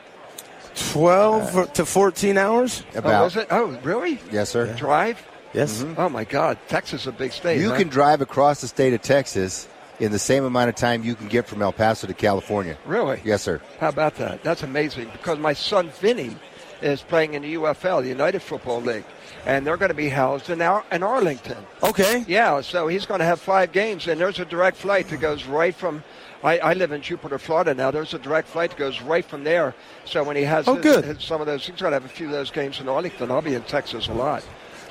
12 0.75 1.57
uh, 1.57 1.65
to 1.67 1.85
14 1.85 2.37
hours? 2.37 2.83
Oh, 2.95 3.25
is 3.25 3.35
it? 3.35 3.47
Oh, 3.51 3.77
really? 3.83 4.19
Yes, 4.31 4.49
sir. 4.49 4.73
Drive? 4.75 5.25
Yes. 5.53 5.83
Mm-hmm. 5.83 5.99
Oh 5.99 6.09
my 6.09 6.23
God, 6.23 6.57
Texas 6.67 7.01
is 7.01 7.07
a 7.07 7.11
big 7.11 7.33
state. 7.33 7.59
You 7.59 7.71
huh? 7.71 7.77
can 7.77 7.89
drive 7.89 8.21
across 8.21 8.61
the 8.61 8.67
state 8.67 8.93
of 8.93 9.01
Texas 9.01 9.67
in 9.99 10.11
the 10.11 10.19
same 10.19 10.43
amount 10.43 10.69
of 10.69 10.75
time 10.75 11.03
you 11.03 11.13
can 11.13 11.27
get 11.27 11.47
from 11.47 11.61
El 11.61 11.73
Paso 11.73 12.07
to 12.07 12.13
California. 12.13 12.77
Really? 12.85 13.21
Yes, 13.23 13.43
sir. 13.43 13.61
How 13.79 13.89
about 13.89 14.15
that? 14.15 14.43
That's 14.43 14.63
amazing 14.63 15.09
because 15.11 15.37
my 15.37 15.53
son 15.53 15.89
Vinny 15.99 16.35
is 16.81 17.01
playing 17.01 17.35
in 17.35 17.43
the 17.43 17.53
UFL, 17.55 18.01
the 18.01 18.09
United 18.09 18.41
Football 18.41 18.81
League, 18.81 19.05
and 19.45 19.65
they're 19.65 19.77
going 19.77 19.89
to 19.89 19.95
be 19.95 20.09
housed 20.09 20.49
in, 20.49 20.61
Ar- 20.61 20.85
in 20.91 21.03
Arlington. 21.03 21.63
Okay. 21.83 22.25
Yeah, 22.27 22.61
so 22.61 22.87
he's 22.87 23.05
going 23.05 23.19
to 23.19 23.25
have 23.25 23.39
five 23.39 23.71
games, 23.71 24.07
and 24.07 24.19
there's 24.19 24.39
a 24.39 24.45
direct 24.45 24.77
flight 24.77 25.07
that 25.09 25.19
goes 25.19 25.45
right 25.45 25.75
from. 25.75 26.03
I, 26.43 26.57
I 26.59 26.73
live 26.73 26.91
in 26.91 27.01
Jupiter, 27.01 27.37
Florida 27.37 27.73
now. 27.73 27.91
There's 27.91 28.13
a 28.13 28.19
direct 28.19 28.47
flight 28.47 28.71
that 28.71 28.79
goes 28.79 29.01
right 29.01 29.23
from 29.23 29.43
there. 29.43 29.75
So 30.05 30.23
when 30.23 30.35
he 30.35 30.43
has 30.43 30.67
Oh, 30.67 30.75
his- 30.75 30.83
good. 30.83 31.05
his- 31.05 31.23
some 31.23 31.39
of 31.41 31.47
those, 31.47 31.65
he's 31.65 31.79
going 31.79 31.91
to 31.91 31.95
have 31.99 32.05
a 32.05 32.09
few 32.13 32.25
of 32.27 32.31
those 32.31 32.49
games 32.51 32.79
in 32.79 32.89
Arlington. 32.89 33.29
I'll 33.31 33.41
be 33.41 33.53
in 33.55 33.63
Texas 33.63 34.07
a 34.07 34.13
lot. 34.13 34.43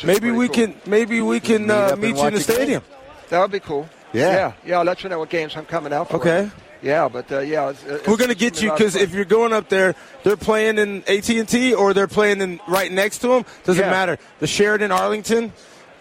Maybe 0.05 0.31
we 0.31 0.47
cool. 0.47 0.55
can 0.55 0.75
maybe 0.87 1.21
we 1.21 1.41
can 1.41 1.63
Meet 1.67 1.71
uh, 1.71 1.75
up 1.77 1.93
and 1.93 2.01
meet 2.03 2.17
you 2.17 2.27
in 2.27 2.35
the 2.35 2.41
stadium. 2.41 2.83
That 3.29 3.41
would 3.41 3.51
be 3.51 3.61
cool. 3.61 3.89
Yeah. 4.13 4.33
yeah, 4.33 4.53
yeah. 4.65 4.79
I'll 4.79 4.85
let 4.85 5.03
you 5.03 5.11
know 5.11 5.19
what 5.19 5.29
games 5.29 5.55
I'm 5.57 5.67
coming 5.67 5.93
out 5.93 6.09
for. 6.09 6.17
Okay. 6.17 6.51
Yeah, 6.83 7.09
but 7.09 7.31
uh, 7.31 7.41
yeah, 7.41 7.69
it's, 7.69 7.85
it's 7.85 8.09
We're 8.09 8.17
going 8.17 8.31
to 8.31 8.35
get 8.35 8.63
you 8.63 8.69
a 8.69 8.71
lot 8.71 8.81
of 8.81 8.87
because 8.87 8.97
if 8.97 9.13
you're 9.13 9.27
going 9.27 9.53
up 9.53 9.69
there, 9.69 9.95
they're 10.25 10.39
playing 10.39 10.79
in 10.79 11.05
AT 11.07 11.29
and 11.29 11.47
T 11.47 11.75
or 11.75 11.93
they're 11.93 12.09
playing 12.09 12.41
in 12.41 12.59
right 12.67 12.91
next 12.91 13.19
to 13.19 13.29
them. 13.29 13.45
Doesn't 13.65 13.85
Yeah. 13.85 13.91
matter. 13.91 14.19
The 14.39 14.47
Sheraton 14.47 14.91
Arlington 14.91 15.53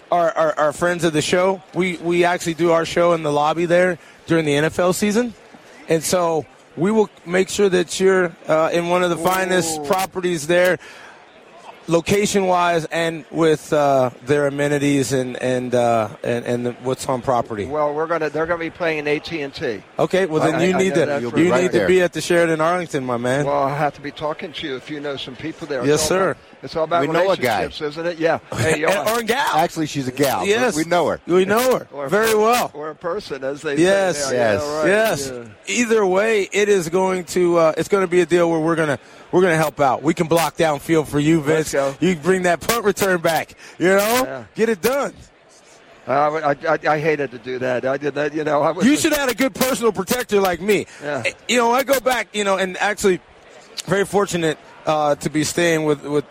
are, 0.09 0.31
are, 0.31 0.53
are 0.57 0.71
friends 0.71 1.03
of 1.03 1.11
the 1.11 1.21
show. 1.21 1.61
We 1.73 1.97
we 1.97 2.23
actually 2.23 2.53
do 2.53 2.71
our 2.71 2.85
show 2.85 3.11
in 3.11 3.23
the 3.23 3.31
lobby 3.33 3.65
there 3.65 3.99
during 4.29 4.45
the 4.45 4.53
NFL 4.53 4.93
season, 4.93 5.33
and 5.89 6.03
so 6.03 6.45
we 6.77 6.91
will 6.91 7.09
make 7.25 7.49
sure 7.49 7.67
that 7.67 7.99
you're 7.99 8.31
uh, 8.47 8.69
in 8.71 8.87
one 8.87 9.03
of 9.03 9.09
the 9.09 9.17
finest 9.17 9.83
properties 9.85 10.47
there. 10.47 10.77
Location 11.87 12.45
wise, 12.45 12.85
and 12.91 13.25
with 13.31 13.73
uh, 13.73 14.11
their 14.27 14.45
amenities 14.45 15.11
and 15.11 15.35
and, 15.41 15.73
uh, 15.73 16.09
and 16.23 16.45
and 16.45 16.75
what's 16.85 17.09
on 17.09 17.23
property. 17.23 17.65
Well, 17.65 17.95
we're 17.95 18.05
gonna 18.05 18.29
they're 18.29 18.45
gonna 18.45 18.59
be 18.59 18.69
playing 18.69 18.99
in 18.99 19.07
AT 19.07 19.31
and 19.33 19.51
T. 19.51 19.81
Okay, 19.97 20.27
well 20.27 20.39
then 20.39 20.53
I- 20.53 20.65
you 20.65 20.75
I 20.75 20.77
need 20.77 20.95
know 20.95 21.05
to 21.19 21.21
you 21.21 21.29
for- 21.31 21.37
need 21.61 21.71
to 21.71 21.87
be 21.87 22.03
at 22.03 22.13
the 22.13 22.21
Sheraton 22.21 22.61
Arlington, 22.61 23.03
my 23.03 23.17
man. 23.17 23.47
Well, 23.47 23.63
I 23.63 23.75
have 23.75 23.95
to 23.95 24.01
be 24.01 24.11
talking 24.11 24.53
to 24.53 24.67
you 24.67 24.75
if 24.75 24.91
you 24.91 24.99
know 24.99 25.17
some 25.17 25.35
people 25.35 25.65
there. 25.65 25.83
Yes, 25.83 26.07
sir. 26.07 26.35
It's 26.61 26.75
all 26.75 26.83
about 26.83 27.01
We 27.01 27.07
know 27.07 27.31
a 27.31 27.37
guy. 27.37 27.59
relationships, 27.61 27.81
isn't 27.97 28.05
it? 28.05 28.17
Yeah. 28.19 28.39
Hey, 28.57 28.83
And- 28.83 29.07
or 29.09 29.19
a 29.19 29.23
gal. 29.23 29.55
Actually, 29.55 29.85
she's 29.87 30.07
a 30.07 30.11
gal. 30.11 30.45
Yes. 30.45 30.75
We 30.75 30.83
know 30.83 31.07
her. 31.07 31.19
We 31.25 31.45
know 31.45 31.79
her 31.79 31.87
Or 31.91 32.09
very 32.09 32.31
per- 32.33 32.37
well. 32.39 32.71
Or 32.73 32.89
a 32.89 32.95
person, 32.95 33.43
as 33.43 33.61
they 33.61 33.77
Yes, 33.77 34.25
say. 34.29 34.35
Yeah, 34.35 34.53
yes, 34.53 34.63
yeah, 34.65 34.77
right. 34.79 34.87
yes. 34.87 35.31
Yeah. 35.67 35.75
Either 35.75 36.05
way, 36.05 36.49
it 36.51 36.69
is 36.69 36.89
going 36.89 37.23
to 37.25 37.57
uh, 37.57 37.73
it's 37.77 37.87
going 37.89 38.03
to 38.03 38.11
be 38.11 38.21
a 38.21 38.25
deal 38.25 38.49
where 38.49 38.59
we're 38.59 38.75
gonna 38.75 38.99
we're 39.31 39.41
gonna 39.41 39.55
help 39.55 39.79
out. 39.79 40.03
We 40.03 40.13
can 40.13 40.27
block 40.27 40.55
down 40.57 40.79
field 40.79 41.07
for 41.07 41.19
you, 41.19 41.41
Vince. 41.41 41.73
Let's 41.73 41.99
go. 41.99 42.05
You 42.05 42.15
bring 42.15 42.43
that 42.43 42.59
punt 42.61 42.83
return 42.85 43.21
back. 43.21 43.53
You 43.77 43.87
know, 43.89 43.97
Yeah. 44.25 44.43
get 44.55 44.69
it 44.69 44.81
done. 44.81 45.13
Uh, 46.07 46.11
I, 46.65 46.73
I, 46.73 46.79
I 46.95 46.99
hated 46.99 47.29
to 47.31 47.37
do 47.37 47.59
that. 47.59 47.85
I 47.85 47.97
did 47.97 48.15
that. 48.15 48.33
You 48.33 48.43
know, 48.43 48.61
I 48.63 48.71
was. 48.71 48.83
You 48.85 48.97
should 48.97 49.13
have 49.13 49.29
a 49.29 49.35
good 49.35 49.53
personal 49.53 49.91
protector 49.91 50.41
like 50.41 50.59
me. 50.59 50.87
Yeah. 51.03 51.21
Eh, 51.25 51.31
You 51.47 51.57
know, 51.57 51.71
I 51.71 51.83
go 51.83 51.99
back. 51.99 52.29
You 52.33 52.43
know, 52.43 52.57
and 52.57 52.77
actually, 52.77 53.19
very 53.85 54.05
fortunate 54.05 54.57
uh, 54.87 55.15
to 55.15 55.29
be 55.29 55.43
staying 55.43 55.83
with 55.85 56.01
with 56.03 56.25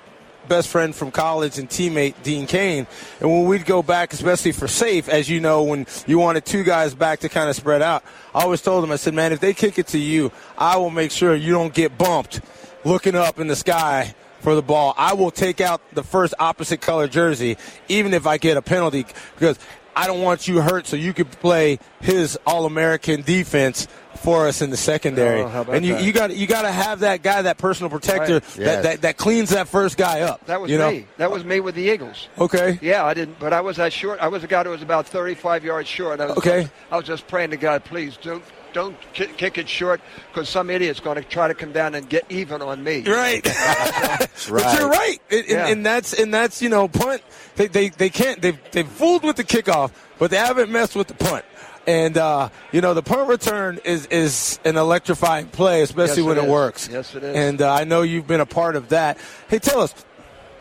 best 0.49 0.69
friend 0.69 0.95
from 0.95 1.11
college 1.11 1.59
and 1.59 1.69
teammate 1.69 2.15
Dean 2.23 2.47
Cain. 2.47 2.87
And 3.21 3.31
when 3.31 3.45
we'd 3.45 3.67
go 3.67 3.83
back, 3.83 4.13
especially 4.13 4.53
for 4.53 4.67
safe, 4.67 5.09
as 5.09 5.29
you 5.29 5.41
know, 5.41 5.63
when 5.65 5.87
you 6.07 6.19
wanted 6.19 6.45
two 6.45 6.65
guys 6.65 6.95
back 6.95 7.21
to 7.21 7.29
kind 7.29 7.49
of 7.49 7.57
spread 7.57 7.83
out, 7.83 8.03
I 8.35 8.43
always 8.43 8.63
told 8.63 8.85
him, 8.85 8.91
I 8.91 8.97
said, 8.97 9.15
man, 9.15 9.33
if 9.33 9.41
they 9.41 9.55
kick 9.55 9.79
it 9.79 9.89
to 9.89 9.99
you, 9.99 10.33
I 10.57 10.77
will 10.77 10.91
make 10.91 11.11
sure 11.11 11.35
you 11.35 11.53
don't 11.53 11.75
get 11.75 11.99
bumped 11.99 12.41
looking 12.85 13.15
up 13.15 13.39
in 13.39 13.47
the 13.47 13.57
sky 13.57 14.15
for 14.41 14.55
the 14.55 14.63
ball. 14.63 14.95
I 14.97 15.15
will 15.15 15.31
take 15.31 15.61
out 15.61 15.81
the 15.93 16.03
first 16.03 16.35
opposite 16.39 16.81
color 16.81 17.09
jersey, 17.09 17.57
even 17.89 18.15
if 18.15 18.27
I 18.27 18.39
get 18.39 18.57
a 18.57 18.63
penalty, 18.63 19.05
because 19.35 19.59
I 19.97 20.07
don't 20.07 20.23
want 20.23 20.47
you 20.47 20.61
hurt 20.61 20.87
so 20.87 20.97
you 20.97 21.13
could 21.13 21.31
play 21.31 21.81
his 22.01 22.39
All 22.47 22.67
American 22.67 23.23
defense 23.23 23.89
for 24.19 24.47
us 24.49 24.61
in 24.63 24.71
the 24.71 24.77
secondary. 24.77 25.41
Oh, 25.43 25.65
and 25.71 25.85
you, 25.85 25.95
that? 25.95 26.03
you 26.03 26.13
got 26.13 26.37
you 26.37 26.47
got 26.47 26.63
to 26.63 26.73
have 26.73 27.01
that 27.01 27.23
guy, 27.23 27.43
that 27.43 27.59
personal 27.59 27.91
protector 27.91 28.35
Right. 28.35 28.43
that, 28.43 28.59
Yes. 28.59 28.83
that 28.85 29.03
that 29.03 29.17
cleans 29.17 29.51
that 29.51 29.69
first 29.69 29.97
guy 29.97 30.21
up. 30.23 30.45
That 30.47 30.61
was 30.61 30.71
you 30.71 30.79
know? 30.79 30.91
me. 30.91 31.07
That 31.17 31.31
was 31.31 31.45
me 31.45 31.61
with 31.61 31.75
the 31.75 31.83
Eagles. 31.83 32.29
Okay. 32.39 32.79
Yeah, 32.83 33.05
I 33.05 33.15
didn't, 33.15 33.39
but 33.39 33.53
I 33.53 33.61
was 33.61 33.77
that 33.77 33.93
short. 33.93 34.21
I 34.21 34.29
was 34.29 34.45
a 34.45 34.47
guy 34.47 34.63
who 34.65 34.71
was 34.71 34.83
about 34.83 35.07
35 35.07 35.65
yards 35.65 35.89
short. 35.89 36.21
I 36.21 36.27
was 36.27 36.39
Okay. 36.39 36.69
I 36.91 36.97
was 36.97 37.07
just 37.07 37.27
praying 37.29 37.51
to 37.51 37.57
God, 37.57 37.85
please 37.85 38.17
don't 38.21 38.43
don't 38.75 38.97
ki- 39.15 39.29
kick 39.39 39.57
it 39.57 39.67
short 39.69 39.99
because 40.31 40.47
some 40.49 40.69
idiot's 40.69 41.01
going 41.01 41.17
to 41.17 41.23
try 41.27 41.49
to 41.49 41.55
come 41.55 41.73
down 41.73 41.95
and 41.95 42.07
get 42.07 42.25
even 42.29 42.61
on 42.61 42.85
me. 42.85 43.03
Right. 43.03 43.43
But 44.39 44.51
Right. 44.51 44.79
you're 44.79 44.89
right, 44.89 45.19
and, 45.31 45.41
and- 45.41 45.49
Yeah. 45.49 45.67
and 45.69 45.85
that's 45.87 46.13
and 46.13 46.33
that's 46.33 46.63
you 46.63 46.69
know 46.69 46.87
punt. 46.89 47.23
They 47.57 47.67
they, 47.67 47.89
they 47.89 48.09
can't 48.11 48.41
they've 48.41 48.59
they've 48.73 48.87
fooled 48.89 49.25
with 49.25 49.37
the 49.37 49.45
kickoff, 49.45 49.91
but 50.19 50.31
they 50.31 50.37
haven't 50.37 50.71
messed 50.71 50.95
with 50.97 51.09
the 51.09 51.15
punt. 51.15 51.45
And 51.89 52.19
uh, 52.19 52.51
you 52.71 52.83
know 52.83 52.93
the 52.93 53.03
punt 53.03 53.29
return 53.31 53.81
is 53.83 54.05
is 54.07 54.59
an 54.67 54.77
electrifying 54.77 55.47
play, 55.49 55.81
especially 55.83 56.23
Yes, 56.23 56.29
when 56.29 56.37
it 56.39 56.45
it 56.45 56.51
works. 56.51 56.87
Yes, 56.93 57.15
it 57.15 57.23
is. 57.25 57.35
And 57.35 57.63
uh, 57.63 57.73
I 57.73 57.85
know 57.85 58.03
you've 58.03 58.27
been 58.27 58.41
a 58.43 58.47
part 58.47 58.77
of 58.77 58.91
that. 58.91 59.17
Hey, 59.49 59.59
tell 59.59 59.81
us 59.81 59.95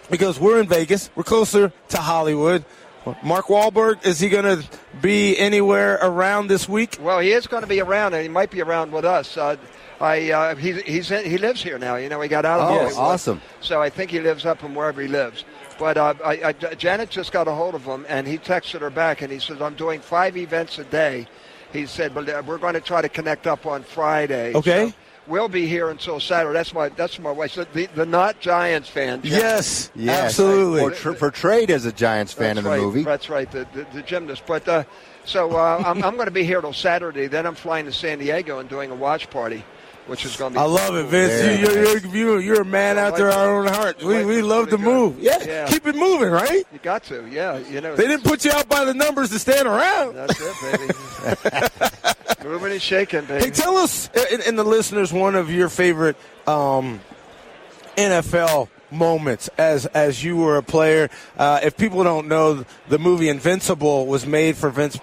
because 0.09 0.39
we're 0.39 0.61
in 0.61 0.69
Vegas, 0.69 1.09
we're 1.15 1.23
closer 1.23 1.73
to 1.89 1.97
Hollywood. 1.97 2.63
Mark 3.23 3.47
Wahlberg 3.47 4.05
is 4.05 4.19
he 4.19 4.27
going 4.29 4.43
to 4.45 4.65
be 5.01 5.37
anywhere 5.37 5.97
around 6.01 6.47
this 6.47 6.67
week? 6.67 6.97
Well, 7.01 7.19
he 7.19 7.31
is 7.31 7.45
going 7.47 7.61
to 7.63 7.67
be 7.67 7.79
around, 7.81 8.13
and 8.13 8.21
he 8.23 8.27
might 8.29 8.51
be 8.51 8.61
around 8.61 8.91
with 8.93 9.05
us. 9.05 9.37
Uh, 9.37 9.55
I 9.99 10.31
uh, 10.31 10.55
he, 10.55 10.73
he's 10.81 11.09
in, 11.11 11.23
he 11.29 11.37
lives 11.37 11.61
here 11.63 11.77
now. 11.79 11.95
You 11.97 12.07
know, 12.09 12.21
he 12.21 12.27
got 12.29 12.45
out 12.45 12.59
of 12.61 12.67
Oh, 12.69 12.73
Hollywood. 12.73 12.93
awesome. 12.97 13.41
So 13.61 13.81
I 13.81 13.89
think 13.89 14.11
he 14.11 14.19
lives 14.19 14.45
up 14.45 14.59
from 14.59 14.75
wherever 14.75 15.01
he 15.01 15.07
lives. 15.07 15.43
But 15.79 15.97
uh, 15.97 16.13
I, 16.23 16.31
I, 16.43 16.53
Janet 16.53 17.09
just 17.09 17.31
got 17.31 17.47
a 17.47 17.51
hold 17.51 17.75
of 17.75 17.83
him, 17.83 18.05
and 18.09 18.27
he 18.27 18.37
texted 18.37 18.81
her 18.81 18.89
back, 18.89 19.21
and 19.21 19.31
he 19.31 19.39
says, 19.39 19.61
"I'm 19.61 19.75
doing 19.75 19.99
five 19.99 20.35
events 20.37 20.79
a 20.79 20.83
day." 20.85 21.27
He 21.73 21.85
said, 21.85 22.13
"But 22.15 22.27
uh, 22.29 22.41
we're 22.45 22.57
going 22.57 22.73
to 22.73 22.81
try 22.81 23.01
to 23.01 23.09
connect 23.09 23.45
up 23.47 23.65
on 23.65 23.83
Friday." 23.83 24.53
Okay. 24.55 24.89
So 24.89 24.95
we'll 25.27 25.49
be 25.49 25.67
here 25.67 25.89
until 25.89 26.19
Saturday. 26.19 26.53
That's 26.53 26.73
my 26.73 26.89
that's 26.89 27.19
my 27.19 27.31
wife. 27.31 27.51
So 27.51 27.65
the, 27.65 27.87
the 27.87 28.05
not 28.05 28.39
Giants 28.39 28.89
fan. 28.89 29.21
Janet. 29.21 29.25
Yes, 29.43 29.91
Yes. 29.95 30.25
absolutely. 30.25 30.81
Or 30.81 30.91
tr- 30.91 31.13
portrayed 31.13 31.69
as 31.69 31.85
a 31.85 31.91
Giants 31.91 32.33
fan 32.33 32.55
That's 32.55 32.59
in 32.59 32.63
the 32.63 32.69
right. 32.69 32.81
movie. 32.81 33.03
That's 33.03 33.29
right, 33.29 33.51
the, 33.51 33.67
the, 33.73 33.85
the 33.93 34.01
gymnast. 34.01 34.43
But 34.47 34.67
uh, 34.67 34.83
so 35.25 35.55
uh, 35.57 35.83
I'm, 35.85 36.03
I'm 36.03 36.15
going 36.15 36.27
to 36.27 36.31
be 36.31 36.43
here 36.45 36.61
till 36.61 36.73
Saturday. 36.73 37.27
Then 37.27 37.45
I'm 37.45 37.55
flying 37.55 37.85
to 37.85 37.91
San 37.91 38.19
Diego 38.19 38.59
and 38.59 38.69
doing 38.69 38.89
a 38.91 38.95
watch 38.95 39.29
party, 39.29 39.63
which 40.07 40.25
is 40.25 40.35
going 40.37 40.53
to 40.53 40.59
be. 40.59 40.61
I 40.61 40.65
love 40.65 40.95
it, 40.95 41.05
Vince. 41.05 41.33
Very 41.33 41.55
You, 41.59 41.67
you're, 41.67 41.97
you're, 41.99 42.15
you're, 42.15 42.39
you're 42.39 42.61
a 42.61 42.65
man 42.65 42.97
out 42.97 43.15
there, 43.15 43.29
our 43.31 43.57
own 43.59 43.67
heart. 43.67 44.01
We, 44.01 44.25
we 44.25 44.41
love 44.41 44.69
to 44.69 44.77
move. 44.77 45.19
Yeah, 45.19 45.41
Yeah. 45.43 45.67
keep 45.67 45.85
it 45.85 45.95
moving, 45.95 46.29
right? 46.29 46.65
You 46.71 46.79
got 46.81 47.03
to, 47.05 47.27
yeah. 47.29 47.57
You 47.57 47.81
know, 47.81 47.95
They 47.95 48.07
didn't 48.07 48.23
put 48.23 48.43
you 48.45 48.51
out 48.51 48.67
by 48.69 48.85
the 48.85 48.93
numbers 48.93 49.29
to 49.31 49.39
stand 49.39 49.67
around. 49.67 50.15
That's 50.15 50.39
it, 50.39 50.55
baby. 51.59 52.43
Moving 52.47 52.71
and 52.73 52.81
shaking, 52.81 53.25
baby. 53.25 53.45
Hey, 53.45 53.51
tell 53.51 53.75
us, 53.77 54.09
and, 54.31 54.41
and 54.43 54.57
the 54.57 54.63
listeners, 54.63 55.11
one 55.11 55.35
of 55.35 55.51
your 55.51 55.67
favorite 55.69 56.15
um, 56.47 57.01
NFL 57.97 58.69
moments 58.89 59.49
as 59.57 59.85
as 59.87 60.23
you 60.23 60.37
were 60.37 60.55
a 60.57 60.63
player. 60.63 61.09
Uh, 61.37 61.59
if 61.63 61.75
people 61.75 62.03
don't 62.05 62.27
know, 62.27 62.63
the 62.87 62.97
movie 62.99 63.27
Invincible 63.27 64.05
was 64.05 64.25
made 64.25 64.55
for 64.55 64.69
Vince 64.69 64.97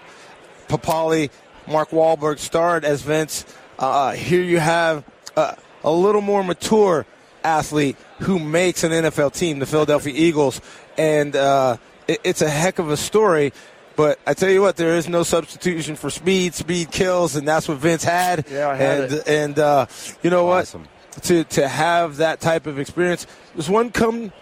Papale. 0.69 1.29
Mark 1.67 1.91
Wahlberg 1.91 2.39
starred 2.39 2.85
as 2.85 3.03
Vince. 3.03 3.45
Uh, 3.79 4.13
here 4.13 4.43
you 4.43 4.59
have 4.59 5.05
uh, 5.37 5.55
a 5.83 5.91
little 5.91 6.21
more 6.21 6.43
mature 6.45 7.07
athlete 7.43 7.97
who 8.21 8.39
makes 8.39 8.85
an 8.85 8.93
NFL 8.93 9.33
team, 9.35 9.59
the 9.59 9.67
Philadelphia 9.67 10.13
Eagles, 10.15 10.61
and 10.97 11.35
uh, 11.37 11.77
it, 12.09 12.21
it's 12.25 12.43
a 12.43 12.49
heck 12.49 12.79
of 12.79 12.91
a 12.91 12.97
story. 12.97 13.53
But 13.97 14.19
I 14.27 14.35
tell 14.35 14.51
you 14.51 14.61
what, 14.61 14.77
there 14.77 14.97
is 14.97 15.09
no 15.09 15.23
substitution 15.23 15.95
for 15.97 16.11
speed. 16.11 16.55
Speed 16.55 16.91
kills, 16.91 17.37
and 17.37 17.47
that's 17.47 17.69
what 17.69 17.79
Vince 17.79 18.03
had. 18.05 18.45
Yeah, 18.51 18.69
I 18.71 18.75
had 18.75 19.01
and 19.05 19.13
it. 19.13 19.29
and 19.29 19.59
uh, 19.59 19.87
you 20.23 20.31
know 20.31 20.49
Awesome. 20.51 20.83
what? 20.83 21.23
To 21.25 21.45
to 21.45 21.69
have 21.69 22.17
that 22.17 22.41
type 22.41 22.67
of 22.67 22.79
experience, 22.81 23.27
does 23.55 23.71
one 23.71 23.91
come 23.93 24.33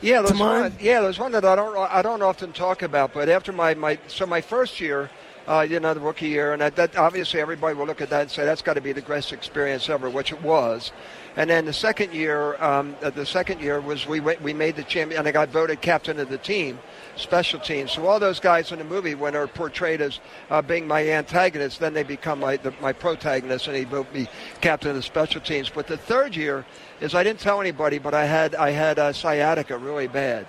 Yeah, 0.00 0.20
to 0.20 0.28
there's 0.28 0.38
mind? 0.38 0.74
one. 0.74 0.76
Yeah, 0.80 1.00
there's 1.00 1.18
one 1.18 1.32
that 1.32 1.44
I 1.44 1.56
don't 1.56 1.76
I 1.76 2.00
don't 2.02 2.22
often 2.22 2.52
talk 2.52 2.82
about. 2.82 3.12
But 3.12 3.28
after 3.28 3.52
my, 3.52 3.74
my 3.74 3.98
so 4.06 4.24
my 4.24 4.40
first 4.40 4.80
year, 4.80 5.10
uh, 5.48 5.66
you 5.68 5.78
know, 5.78 5.94
the 5.94 6.00
rookie 6.00 6.28
year, 6.28 6.52
and 6.52 6.60
that, 6.60 6.76
that 6.76 6.96
obviously 6.96 7.40
everybody 7.40 7.74
will 7.74 7.86
look 7.86 8.00
at 8.00 8.10
that 8.10 8.22
and 8.22 8.30
say 8.30 8.44
that's 8.44 8.62
got 8.62 8.74
to 8.74 8.80
be 8.80 8.92
the 8.92 9.00
greatest 9.00 9.32
experience 9.32 9.88
ever, 9.88 10.10
which 10.10 10.32
it 10.32 10.42
was. 10.42 10.92
And 11.36 11.50
then 11.50 11.66
the 11.66 11.72
second 11.72 12.14
year, 12.14 12.60
um, 12.62 12.96
uh, 13.02 13.10
the 13.10 13.26
second 13.26 13.60
year 13.60 13.78
was 13.78 14.06
we 14.06 14.20
went, 14.20 14.40
we 14.40 14.54
made 14.54 14.74
the 14.74 14.82
champion, 14.82 15.18
and 15.18 15.28
I 15.28 15.32
got 15.32 15.50
voted 15.50 15.82
captain 15.82 16.18
of 16.18 16.30
the 16.30 16.38
team, 16.38 16.78
special 17.16 17.60
teams. 17.60 17.92
So 17.92 18.06
all 18.06 18.18
those 18.18 18.40
guys 18.40 18.72
in 18.72 18.78
the 18.78 18.84
movie, 18.84 19.14
when 19.14 19.34
they're 19.34 19.46
portrayed 19.46 20.00
as 20.00 20.18
uh, 20.48 20.62
being 20.62 20.88
my 20.88 21.06
antagonists, 21.06 21.76
then 21.76 21.92
they 21.92 22.04
become 22.04 22.40
my 22.40 22.56
the, 22.56 22.72
my 22.80 22.92
protagonists, 22.92 23.68
and 23.68 23.76
he 23.76 23.84
voted 23.84 24.14
me 24.14 24.28
captain 24.62 24.90
of 24.90 24.96
the 24.96 25.02
special 25.02 25.42
teams. 25.42 25.68
But 25.68 25.86
the 25.86 25.98
third 25.98 26.34
year 26.34 26.64
is 27.00 27.14
I 27.14 27.22
didn't 27.22 27.40
tell 27.40 27.60
anybody, 27.60 27.98
but 27.98 28.14
I 28.14 28.24
had 28.24 28.54
I 28.54 28.70
had 28.70 28.98
uh, 28.98 29.12
sciatica 29.12 29.76
really 29.76 30.08
bad. 30.08 30.46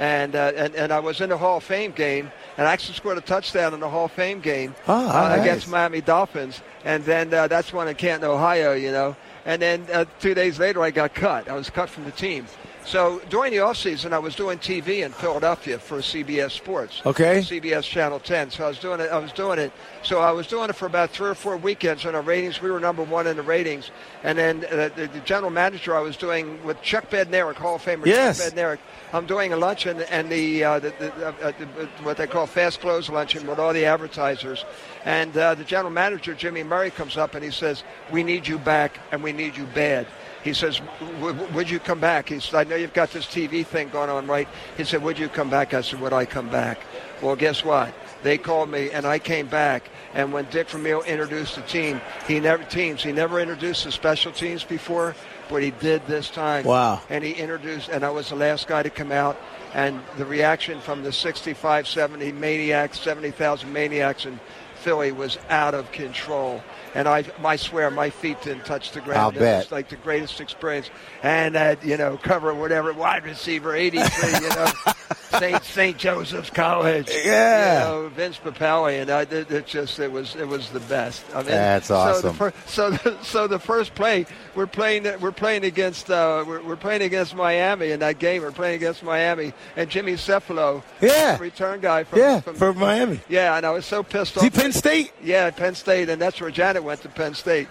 And, 0.00 0.34
uh, 0.34 0.52
and 0.56 0.74
and 0.76 0.92
I 0.92 0.98
was 0.98 1.20
in 1.20 1.28
the 1.28 1.36
Hall 1.36 1.58
of 1.58 1.64
Fame 1.64 1.92
game, 1.92 2.32
and 2.56 2.66
I 2.66 2.72
actually 2.72 2.94
scored 2.94 3.18
a 3.18 3.20
touchdown 3.20 3.74
in 3.74 3.80
the 3.80 3.88
Hall 3.88 4.06
of 4.06 4.12
Fame 4.12 4.40
game 4.40 4.74
Ah, 4.88 5.34
uh, 5.34 5.40
against 5.42 5.68
Miami 5.68 6.00
Dolphins, 6.00 6.62
and 6.86 7.04
then 7.04 7.34
uh, 7.34 7.48
that's 7.48 7.70
one 7.70 7.86
in 7.86 7.94
Canton, 7.96 8.30
Ohio, 8.30 8.72
you 8.72 8.92
know. 8.92 9.14
And 9.44 9.60
then 9.60 9.86
uh, 9.92 10.06
two 10.18 10.32
days 10.32 10.58
later, 10.58 10.80
I 10.82 10.90
got 10.90 11.12
cut. 11.12 11.50
I 11.50 11.54
was 11.54 11.68
cut 11.68 11.90
from 11.90 12.04
the 12.04 12.12
team. 12.12 12.46
So 12.84 13.20
during 13.28 13.52
the 13.52 13.58
offseason, 13.58 14.12
I 14.12 14.18
was 14.18 14.34
doing 14.34 14.58
TV 14.58 15.04
in 15.04 15.12
Philadelphia 15.12 15.78
for 15.78 15.98
CBS 15.98 16.50
Sports. 16.52 17.02
Okay. 17.06 17.40
CBS 17.40 17.84
Channel 17.84 18.18
10. 18.18 18.50
So 18.50 18.64
I 18.64 18.68
was 18.68 18.78
doing 18.78 19.00
it. 19.00 19.10
I 19.10 19.18
was 19.18 19.32
doing 19.32 19.58
it. 19.58 19.70
So 20.02 20.20
I 20.20 20.32
was 20.32 20.46
doing 20.46 20.70
it 20.70 20.76
for 20.76 20.86
about 20.86 21.10
three 21.10 21.28
or 21.28 21.34
four 21.34 21.56
weekends. 21.56 22.04
And 22.04 22.16
our 22.16 22.22
ratings, 22.22 22.60
we 22.60 22.70
were 22.70 22.80
number 22.80 23.02
one 23.04 23.26
in 23.26 23.36
the 23.36 23.42
ratings. 23.42 23.90
And 24.24 24.36
then 24.36 24.64
uh, 24.64 24.88
the, 24.96 25.08
the 25.12 25.20
general 25.20 25.50
manager 25.50 25.94
I 25.94 26.00
was 26.00 26.16
doing 26.16 26.62
with 26.64 26.80
Chuck 26.82 27.10
Bednarik, 27.10 27.56
Hall 27.56 27.76
of 27.76 27.84
Famer 27.84 28.06
Yes. 28.06 28.42
Chuck 28.42 28.54
Bednarik. 28.54 28.78
I'm 29.12 29.26
doing 29.26 29.52
a 29.52 29.56
luncheon 29.56 30.00
and 30.02 30.28
the, 30.30 30.64
uh, 30.64 30.78
the, 30.80 30.92
the, 30.98 31.26
uh, 31.28 31.32
uh, 31.42 31.52
the 31.58 31.88
what 32.02 32.16
they 32.16 32.26
call 32.26 32.46
fast 32.46 32.80
close 32.80 33.08
luncheon 33.08 33.46
with 33.46 33.58
all 33.58 33.72
the 33.72 33.84
advertisers. 33.84 34.64
And 35.04 35.36
uh, 35.36 35.54
the 35.54 35.64
general 35.64 35.90
manager 35.90 36.34
Jimmy 36.34 36.62
Murray 36.62 36.90
comes 36.90 37.16
up 37.16 37.34
and 37.34 37.44
he 37.44 37.50
says, 37.50 37.84
"We 38.10 38.22
need 38.22 38.46
you 38.46 38.58
back, 38.58 38.98
and 39.12 39.22
we 39.22 39.32
need 39.32 39.56
you 39.56 39.64
bad." 39.74 40.06
He 40.42 40.54
says, 40.54 40.80
"W- 41.00 41.32
w- 41.34 41.52
"Would 41.52 41.70
you 41.70 41.78
come 41.78 42.00
back?" 42.00 42.28
He 42.28 42.40
said, 42.40 42.54
"I 42.54 42.68
know 42.68 42.76
you've 42.76 42.94
got 42.94 43.10
this 43.12 43.26
TV 43.26 43.64
thing 43.64 43.88
going 43.90 44.10
on, 44.10 44.26
right?" 44.26 44.48
He 44.76 44.84
said, 44.84 45.02
"Would 45.02 45.18
you 45.18 45.28
come 45.28 45.50
back?" 45.50 45.74
I 45.74 45.82
said, 45.82 46.00
"Would 46.00 46.12
I 46.12 46.24
come 46.24 46.48
back?" 46.48 46.78
Well, 47.20 47.36
guess 47.36 47.64
what? 47.64 47.92
They 48.22 48.38
called 48.38 48.70
me, 48.70 48.90
and 48.90 49.06
I 49.06 49.18
came 49.18 49.46
back. 49.46 49.90
And 50.14 50.32
when 50.32 50.46
Dick 50.50 50.68
Vermeil 50.68 51.02
introduced 51.02 51.56
the 51.56 51.62
team, 51.62 52.00
he 52.26 52.40
never 52.40 52.64
teams. 52.64 53.02
He 53.02 53.12
never 53.12 53.40
introduced 53.40 53.84
the 53.84 53.92
special 53.92 54.32
teams 54.32 54.64
before, 54.64 55.14
but 55.48 55.62
he 55.62 55.70
did 55.70 56.06
this 56.06 56.30
time. 56.30 56.64
Wow. 56.64 57.00
And 57.10 57.22
he 57.22 57.32
introduced, 57.32 57.88
and 57.88 58.04
I 58.04 58.10
was 58.10 58.30
the 58.30 58.36
last 58.36 58.66
guy 58.66 58.82
to 58.82 58.90
come 58.90 59.12
out. 59.12 59.36
And 59.74 60.00
the 60.16 60.24
reaction 60.24 60.80
from 60.80 61.02
the 61.02 61.12
65, 61.12 61.86
70 61.86 62.32
maniacs, 62.32 62.98
70,000 63.00 63.72
maniacs 63.72 64.24
in 64.26 64.40
Philly 64.76 65.12
was 65.12 65.38
out 65.48 65.74
of 65.74 65.92
control. 65.92 66.62
And 66.94 67.06
I, 67.08 67.24
I 67.44 67.56
swear, 67.56 67.90
my 67.90 68.10
feet 68.10 68.40
didn't 68.42 68.64
touch 68.64 68.92
the 68.92 69.00
ground. 69.00 69.20
I'll 69.20 69.28
it 69.30 69.38
bet. 69.38 69.64
was 69.64 69.72
like 69.72 69.88
the 69.88 69.96
greatest 69.96 70.40
experience. 70.40 70.90
And 71.22 71.54
that, 71.54 71.84
you 71.84 71.96
know, 71.96 72.16
cover 72.16 72.52
whatever, 72.54 72.92
wide 72.92 73.24
receiver, 73.24 73.74
83, 73.74 74.32
you 74.40 74.48
know, 74.48 74.66
St. 75.38 75.64
St. 75.64 75.96
Joseph's 75.96 76.50
College. 76.50 77.10
Yeah. 77.24 77.78
You 77.78 78.02
know, 78.02 78.08
Vince 78.08 78.38
Papale, 78.38 79.00
and 79.00 79.10
I, 79.10 79.22
it, 79.22 79.50
it 79.50 79.66
just, 79.66 79.98
it 79.98 80.10
was, 80.10 80.34
it 80.34 80.48
was 80.48 80.70
the 80.70 80.80
best. 80.80 81.24
I 81.32 81.38
mean, 81.38 81.46
That's 81.46 81.86
so 81.86 81.94
the 81.94 82.28
awesome. 82.28 82.52
So, 82.66 82.90
the, 82.90 83.18
so 83.22 83.46
the 83.46 83.58
first 83.58 83.94
play, 83.94 84.26
we're 84.54 84.66
playing, 84.66 85.04
we're 85.20 85.32
playing 85.32 85.64
against, 85.64 86.10
uh, 86.10 86.44
we're, 86.46 86.62
we're 86.62 86.76
playing 86.76 87.02
against 87.02 87.34
Miami 87.34 87.90
in 87.90 88.00
that 88.00 88.18
game. 88.18 88.42
We're 88.42 88.50
playing 88.52 88.76
against 88.76 89.02
Miami, 89.02 89.52
and 89.76 89.88
Jimmy 89.90 90.14
Cefalo, 90.14 90.82
Yeah. 91.00 91.38
return 91.38 91.80
guy 91.80 92.04
from, 92.04 92.18
Yeah, 92.18 92.40
from, 92.40 92.54
for 92.56 92.72
Miami. 92.72 93.20
yeah, 93.28 93.56
and 93.56 93.64
I 93.64 93.70
was 93.70 93.86
so 93.86 94.02
pissed 94.02 94.36
Is 94.36 94.42
he 94.42 94.48
off. 94.48 94.54
Penn 94.54 94.72
State? 94.72 95.12
Yeah, 95.22 95.50
Penn 95.50 95.74
State, 95.74 96.08
and 96.08 96.20
that's 96.20 96.40
where 96.40 96.50
Janet 96.50 96.82
went 96.82 97.02
to 97.02 97.08
Penn 97.08 97.34
State. 97.34 97.68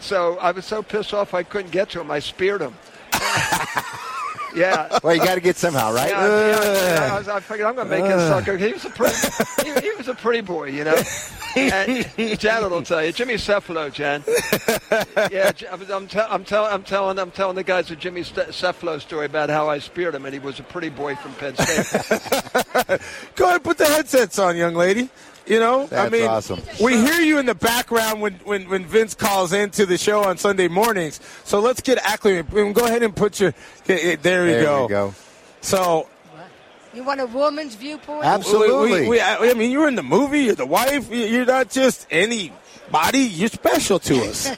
So 0.00 0.38
I 0.38 0.52
was 0.52 0.64
so 0.64 0.82
pissed 0.82 1.12
off 1.14 1.34
I 1.34 1.42
couldn't 1.42 1.70
get 1.72 1.90
to 1.90 2.00
him. 2.00 2.10
I 2.10 2.18
speared 2.20 2.60
him. 2.60 2.74
yeah. 4.54 4.98
Well, 5.02 5.14
you 5.14 5.24
got 5.24 5.34
to 5.34 5.40
get 5.40 5.56
somehow, 5.56 5.92
right? 5.92 6.10
Yeah, 6.10 6.26
yeah, 6.26 6.72
yeah. 7.06 7.14
I, 7.14 7.18
was, 7.18 7.28
I 7.28 7.40
figured 7.40 7.66
I'm 7.66 7.74
going 7.74 7.88
to 7.88 7.96
make 7.96 8.04
this 8.04 8.28
sucker. 8.28 8.56
He 8.56 8.72
was 8.72 8.84
a 8.84 8.90
pretty, 8.90 9.16
he, 9.64 9.80
he 9.88 9.96
was 9.96 10.08
a 10.08 10.14
pretty 10.14 10.40
boy, 10.40 10.68
you 10.68 10.84
know. 10.84 10.96
And 11.56 12.38
Janet 12.38 12.70
will 12.70 12.82
tell 12.82 13.04
you, 13.04 13.12
Jimmy 13.12 13.34
Cefalo, 13.34 13.92
Jan. 13.92 14.22
Yeah, 15.30 15.52
I'm, 15.72 15.90
I'm, 15.90 16.06
tell, 16.06 16.26
I'm, 16.30 16.44
tell, 16.44 16.64
I'm 16.64 16.82
telling, 16.82 17.18
I'm 17.18 17.30
telling 17.30 17.56
the 17.56 17.64
guys 17.64 17.88
the 17.88 17.96
Jimmy 17.96 18.22
St- 18.22 18.48
Cefalo 18.48 19.00
story 19.00 19.26
about 19.26 19.50
how 19.50 19.68
I 19.68 19.78
speared 19.78 20.14
him, 20.14 20.24
and 20.24 20.32
he 20.32 20.38
was 20.38 20.60
a 20.60 20.62
pretty 20.62 20.88
boy 20.88 21.16
from 21.16 21.34
Penn 21.34 21.54
State. 21.56 23.00
Go 23.34 23.46
ahead 23.46 23.64
put 23.64 23.78
the 23.78 23.86
headsets 23.86 24.38
on, 24.38 24.56
young 24.56 24.74
lady. 24.74 25.10
You 25.48 25.58
know, 25.60 25.88
I 25.92 26.08
mean, 26.10 26.24
awesome. 26.26 26.60
we 26.82 26.92
hear 26.98 27.20
you 27.20 27.38
in 27.38 27.46
the 27.46 27.54
background 27.54 28.20
when, 28.20 28.34
when, 28.44 28.68
when 28.68 28.84
Vince 28.84 29.14
calls 29.14 29.52
into 29.54 29.86
the 29.86 29.96
show 29.96 30.22
on 30.24 30.36
Sunday 30.36 30.68
mornings. 30.68 31.20
So 31.44 31.58
let's 31.60 31.80
get 31.80 31.96
acclimated. 31.98 32.74
Go 32.74 32.84
ahead 32.84 33.02
and 33.02 33.16
put 33.16 33.40
your. 33.40 33.54
eh, 33.88 34.12
eh, 34.12 34.16
There 34.20 34.46
you 34.46 34.52
There 34.52 34.62
go. 34.62 34.82
we 34.82 34.88
go. 34.90 35.14
So 35.62 36.06
You 36.92 37.02
want 37.02 37.20
a 37.20 37.26
woman's 37.26 37.76
viewpoint? 37.76 38.24
Absolutely. 38.26 39.02
We, 39.02 39.08
we, 39.08 39.20
I 39.20 39.36
I 39.50 39.54
mean, 39.54 39.70
you're 39.70 39.88
in 39.88 39.94
the 39.94 40.02
movie. 40.02 40.40
You're 40.40 40.54
the 40.54 40.66
wife. 40.66 41.10
You- 41.10 41.24
You're 41.26 41.46
not 41.46 41.70
just 41.70 42.06
anybody. 42.10 43.20
You're 43.20 43.48
special 43.48 43.98
to 44.00 44.16
us. 44.24 44.54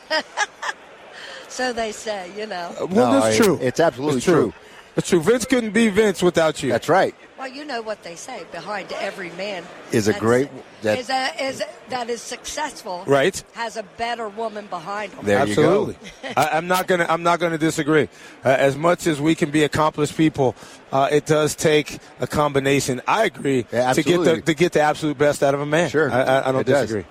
so 1.48 1.72
they 1.72 1.92
say, 1.92 2.30
you 2.36 2.46
know. 2.46 2.74
Well, 2.80 2.88
No, 3.12 3.20
that's 3.20 3.38
I- 3.40 3.44
true. 3.44 3.58
it's 3.62 3.80
absolutely 3.80 4.16
It's 4.18 4.24
true. 4.26 4.52
true. 4.52 4.54
It's 4.96 5.08
true. 5.08 5.20
Vince 5.20 5.44
couldn't 5.44 5.70
be 5.72 5.88
Vince 5.88 6.22
without 6.22 6.62
you. 6.62 6.70
That's 6.70 6.88
right. 6.88 7.14
Well, 7.38 7.48
you 7.48 7.64
know 7.64 7.80
what 7.80 8.02
they 8.02 8.16
say. 8.16 8.44
Behind 8.52 8.92
every 8.92 9.30
man 9.30 9.64
Is 9.92 10.08
a 10.08 10.12
great- 10.12 10.50
that- 10.82 10.98
is 10.98 11.08
a, 11.08 11.42
is 11.42 11.62
that 11.88 12.10
is 12.10 12.20
successful. 12.20 13.04
Right. 13.06 13.42
Has 13.54 13.76
a 13.76 13.82
better 13.82 14.28
woman 14.28 14.66
behind 14.66 15.12
him. 15.12 15.24
There 15.24 15.38
you 15.38 15.42
Absolutely. 15.52 15.94
go. 16.22 16.28
I, 16.36 16.48
I'm 16.52 16.66
not 16.66 16.86
gonna. 16.86 17.06
I'm 17.08 17.22
not 17.22 17.40
gonna 17.40 17.56
disagree. 17.58 18.08
Uh, 18.44 18.48
as 18.48 18.76
much 18.76 19.06
as 19.06 19.20
we 19.20 19.34
can 19.34 19.50
be 19.50 19.64
accomplished 19.64 20.16
people, 20.16 20.54
uh, 20.92 21.08
it 21.10 21.24
does 21.24 21.54
take 21.54 21.98
a 22.20 22.26
combination. 22.26 23.00
I 23.06 23.24
agree 23.24 23.64
Yeah, 23.72 23.92
to 23.94 24.02
get 24.02 24.22
the 24.24 24.40
to 24.42 24.54
get 24.54 24.72
the 24.72 24.80
absolute 24.82 25.16
best 25.16 25.42
out 25.42 25.54
of 25.54 25.60
a 25.60 25.66
man. 25.66 25.88
Sure. 25.88 26.10
I, 26.12 26.20
I, 26.22 26.48
I 26.48 26.52
don't 26.52 26.60
It 26.62 26.66
does. 26.66 26.82
disagree. 26.88 27.06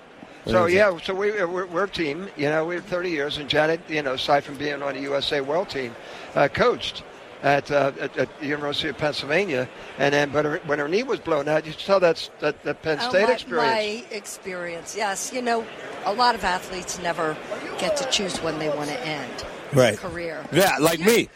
So 0.46 0.66
yeah, 0.66 0.96
so 1.02 1.14
we 1.14 1.32
we're, 1.32 1.66
we're 1.66 1.84
a 1.84 1.88
team. 1.88 2.28
You 2.36 2.48
know, 2.50 2.64
we 2.64 2.76
have 2.76 2.84
30 2.86 3.10
years, 3.10 3.36
and 3.38 3.48
Janet, 3.48 3.80
you 3.88 4.02
know, 4.02 4.14
aside 4.14 4.42
from 4.44 4.56
being 4.56 4.82
on 4.82 4.94
the 4.94 5.00
USA 5.00 5.40
World 5.40 5.68
Team, 5.68 5.94
uh, 6.34 6.48
coached 6.48 7.02
at, 7.42 7.70
uh, 7.70 7.92
at 8.00 8.16
at 8.16 8.40
the 8.40 8.46
University 8.46 8.88
of 8.88 8.98
Pennsylvania, 8.98 9.68
and 9.98 10.12
then 10.14 10.30
but 10.30 10.44
her, 10.44 10.60
when 10.66 10.78
her 10.78 10.88
knee 10.88 11.02
was 11.02 11.20
blown 11.20 11.48
out, 11.48 11.66
you 11.66 11.72
saw 11.72 11.98
that's 11.98 12.30
that 12.40 12.62
that 12.64 12.82
Penn 12.82 12.98
Oh, 13.00 13.08
State 13.08 13.26
my, 13.28 13.32
experience. 13.32 13.66
My 14.10 14.16
experience, 14.16 14.96
yes. 14.96 15.32
You 15.32 15.42
know, 15.42 15.64
a 16.04 16.12
lot 16.12 16.34
of 16.34 16.44
athletes 16.44 16.98
never 17.00 17.36
get 17.78 17.96
to 17.96 18.08
choose 18.10 18.38
when 18.42 18.58
they 18.58 18.68
want 18.68 18.90
to 18.90 19.06
end 19.06 19.44
Right. 19.72 19.96
career. 19.96 20.44
Yeah, 20.52 20.76
like 20.80 20.98
me. 21.00 21.28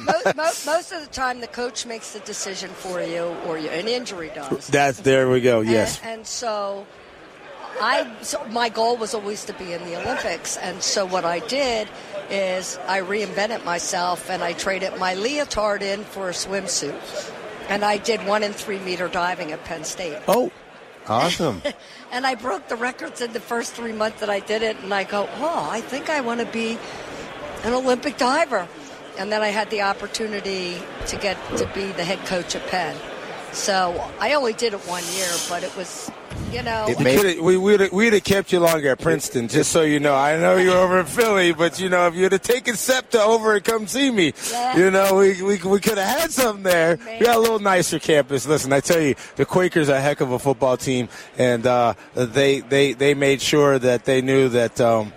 most, 0.00 0.34
most, 0.36 0.66
most 0.66 0.92
of 0.92 1.00
the 1.02 1.08
time, 1.12 1.40
the 1.40 1.46
coach 1.46 1.84
makes 1.84 2.12
the 2.14 2.20
decision 2.20 2.70
for 2.70 3.02
you, 3.02 3.36
or 3.46 3.58
you, 3.58 3.68
an 3.68 3.86
injury 3.86 4.30
does. 4.34 4.66
That's 4.68 5.00
there 5.00 5.28
we 5.28 5.42
go. 5.42 5.60
Yes. 5.60 6.00
And, 6.02 6.10
and 6.20 6.26
so, 6.26 6.86
I 7.80 8.10
so 8.22 8.44
my 8.48 8.68
goal 8.68 8.96
was 8.96 9.14
always 9.14 9.44
to 9.46 9.52
be 9.52 9.72
in 9.72 9.84
the 9.84 10.00
Olympics, 10.00 10.56
and 10.56 10.82
so 10.82 11.04
what 11.04 11.24
I 11.24 11.40
did 11.40 11.88
is 12.30 12.78
I 12.86 13.00
reinvented 13.00 13.64
myself 13.64 14.30
and 14.30 14.42
I 14.42 14.52
traded 14.52 14.98
my 14.98 15.14
leotard 15.14 15.82
in 15.82 16.04
for 16.04 16.28
a 16.28 16.32
swimsuit, 16.32 17.32
and 17.68 17.84
I 17.84 17.98
did 17.98 18.24
one 18.26 18.42
in 18.42 18.52
three 18.52 18.78
meter 18.78 19.08
diving 19.08 19.52
at 19.52 19.64
Penn 19.64 19.84
State. 19.84 20.18
Oh, 20.26 20.50
awesome! 21.06 21.62
and 22.12 22.26
I 22.26 22.34
broke 22.34 22.68
the 22.68 22.76
records 22.76 23.20
in 23.20 23.32
the 23.32 23.40
first 23.40 23.74
three 23.74 23.92
months 23.92 24.20
that 24.20 24.30
I 24.30 24.40
did 24.40 24.62
it, 24.62 24.76
and 24.82 24.92
I 24.92 25.04
go, 25.04 25.28
oh, 25.36 25.68
I 25.70 25.80
think 25.80 26.08
I 26.10 26.20
want 26.20 26.40
to 26.40 26.46
be 26.46 26.78
an 27.64 27.72
Olympic 27.72 28.16
diver. 28.16 28.66
And 29.18 29.32
then 29.32 29.42
I 29.42 29.48
had 29.48 29.70
the 29.70 29.82
opportunity 29.82 30.78
to 31.06 31.16
get 31.16 31.38
to 31.56 31.66
be 31.74 31.90
the 31.92 32.04
head 32.04 32.18
coach 32.26 32.54
at 32.54 32.66
Penn. 32.66 32.96
So 33.52 34.10
I 34.20 34.34
only 34.34 34.52
did 34.52 34.74
it 34.74 34.80
one 34.80 35.02
year, 35.14 35.30
but 35.48 35.62
it 35.64 35.74
was, 35.74 36.10
you 36.52 36.62
know, 36.62 36.86
We 36.98 37.40
we 37.40 37.56
would 37.56 37.80
have 37.80 37.92
we'd 37.92 38.12
have 38.12 38.24
kept 38.24 38.52
you 38.52 38.60
longer 38.60 38.90
at 38.90 39.00
Princeton, 39.00 39.48
just 39.48 39.70
so 39.72 39.82
you 39.82 40.00
know. 40.00 40.14
I 40.14 40.36
know 40.38 40.56
you're 40.56 40.76
over 40.76 41.00
in 41.00 41.06
Philly, 41.06 41.52
but 41.52 41.78
you 41.80 41.88
know 41.88 42.06
if 42.06 42.14
you'd 42.14 42.32
have 42.32 42.42
taken 42.42 42.76
SEPTA 42.76 43.20
over 43.20 43.54
and 43.56 43.64
come 43.64 43.86
see 43.86 44.10
me, 44.10 44.32
Yeah. 44.50 44.76
you 44.76 44.90
know 44.90 45.16
we 45.16 45.42
we, 45.42 45.56
we 45.58 45.80
could 45.80 45.98
have 45.98 46.20
had 46.20 46.30
something 46.32 46.62
there. 46.62 46.98
We 47.18 47.24
got 47.26 47.36
a 47.36 47.40
little 47.40 47.58
nicer 47.58 47.98
campus. 47.98 48.46
Listen, 48.46 48.72
I 48.72 48.80
tell 48.80 49.00
you, 49.00 49.14
the 49.36 49.44
Quakers 49.44 49.88
are 49.88 49.96
a 49.96 50.00
heck 50.00 50.20
of 50.20 50.30
a 50.32 50.38
football 50.38 50.76
team, 50.76 51.08
and 51.38 51.66
uh, 51.66 51.94
they 52.14 52.60
they 52.60 52.92
they 52.94 53.14
made 53.14 53.40
sure 53.42 53.78
that 53.78 54.04
they 54.04 54.22
knew 54.22 54.48
that. 54.50 54.80
Um, 54.80 55.12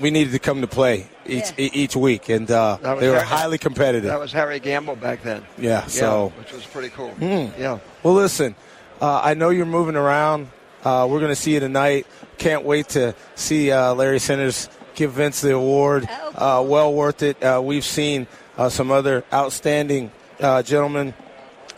we 0.00 0.10
needed 0.10 0.32
to 0.32 0.40
come 0.40 0.60
to 0.60 0.66
play 0.66 1.06
each 1.24 1.52
e- 1.56 1.70
each 1.72 1.94
week, 1.94 2.28
and 2.28 2.50
uh, 2.50 2.76
they 2.98 3.08
were 3.08 3.14
Harry- 3.14 3.20
highly 3.26 3.58
competitive. 3.58 4.10
That 4.10 4.18
was 4.18 4.32
Harry 4.32 4.58
Gamble 4.58 4.96
back 4.96 5.22
then. 5.22 5.42
Yeah, 5.56 5.86
so- 5.86 6.32
which 6.36 6.52
was 6.52 6.66
pretty 6.66 6.88
cool. 6.88 7.10
Hmm. 7.10 7.46
Yeah. 7.56 7.78
Well, 8.02 8.14
listen, 8.14 8.56
uh, 9.04 9.20
I 9.22 9.34
know 9.34 9.50
you're 9.50 9.66
moving 9.66 9.96
around. 9.96 10.48
Uh, 10.82 11.06
we're 11.10 11.18
going 11.18 11.30
to 11.30 11.36
see 11.36 11.52
you 11.52 11.60
tonight. 11.60 12.06
Can't 12.38 12.64
wait 12.64 12.88
to 12.90 13.14
see 13.34 13.70
uh, 13.70 13.92
Larry 13.92 14.18
Centers 14.18 14.70
give 14.94 15.12
Vince 15.12 15.42
the 15.42 15.54
award. 15.54 16.08
Uh, 16.34 16.64
well 16.66 16.90
worth 16.94 17.22
it. 17.22 17.42
Uh, 17.42 17.60
we've 17.62 17.84
seen 17.84 18.26
uh, 18.56 18.70
some 18.70 18.90
other 18.90 19.22
outstanding 19.30 20.10
uh, 20.40 20.62
gentlemen 20.62 21.12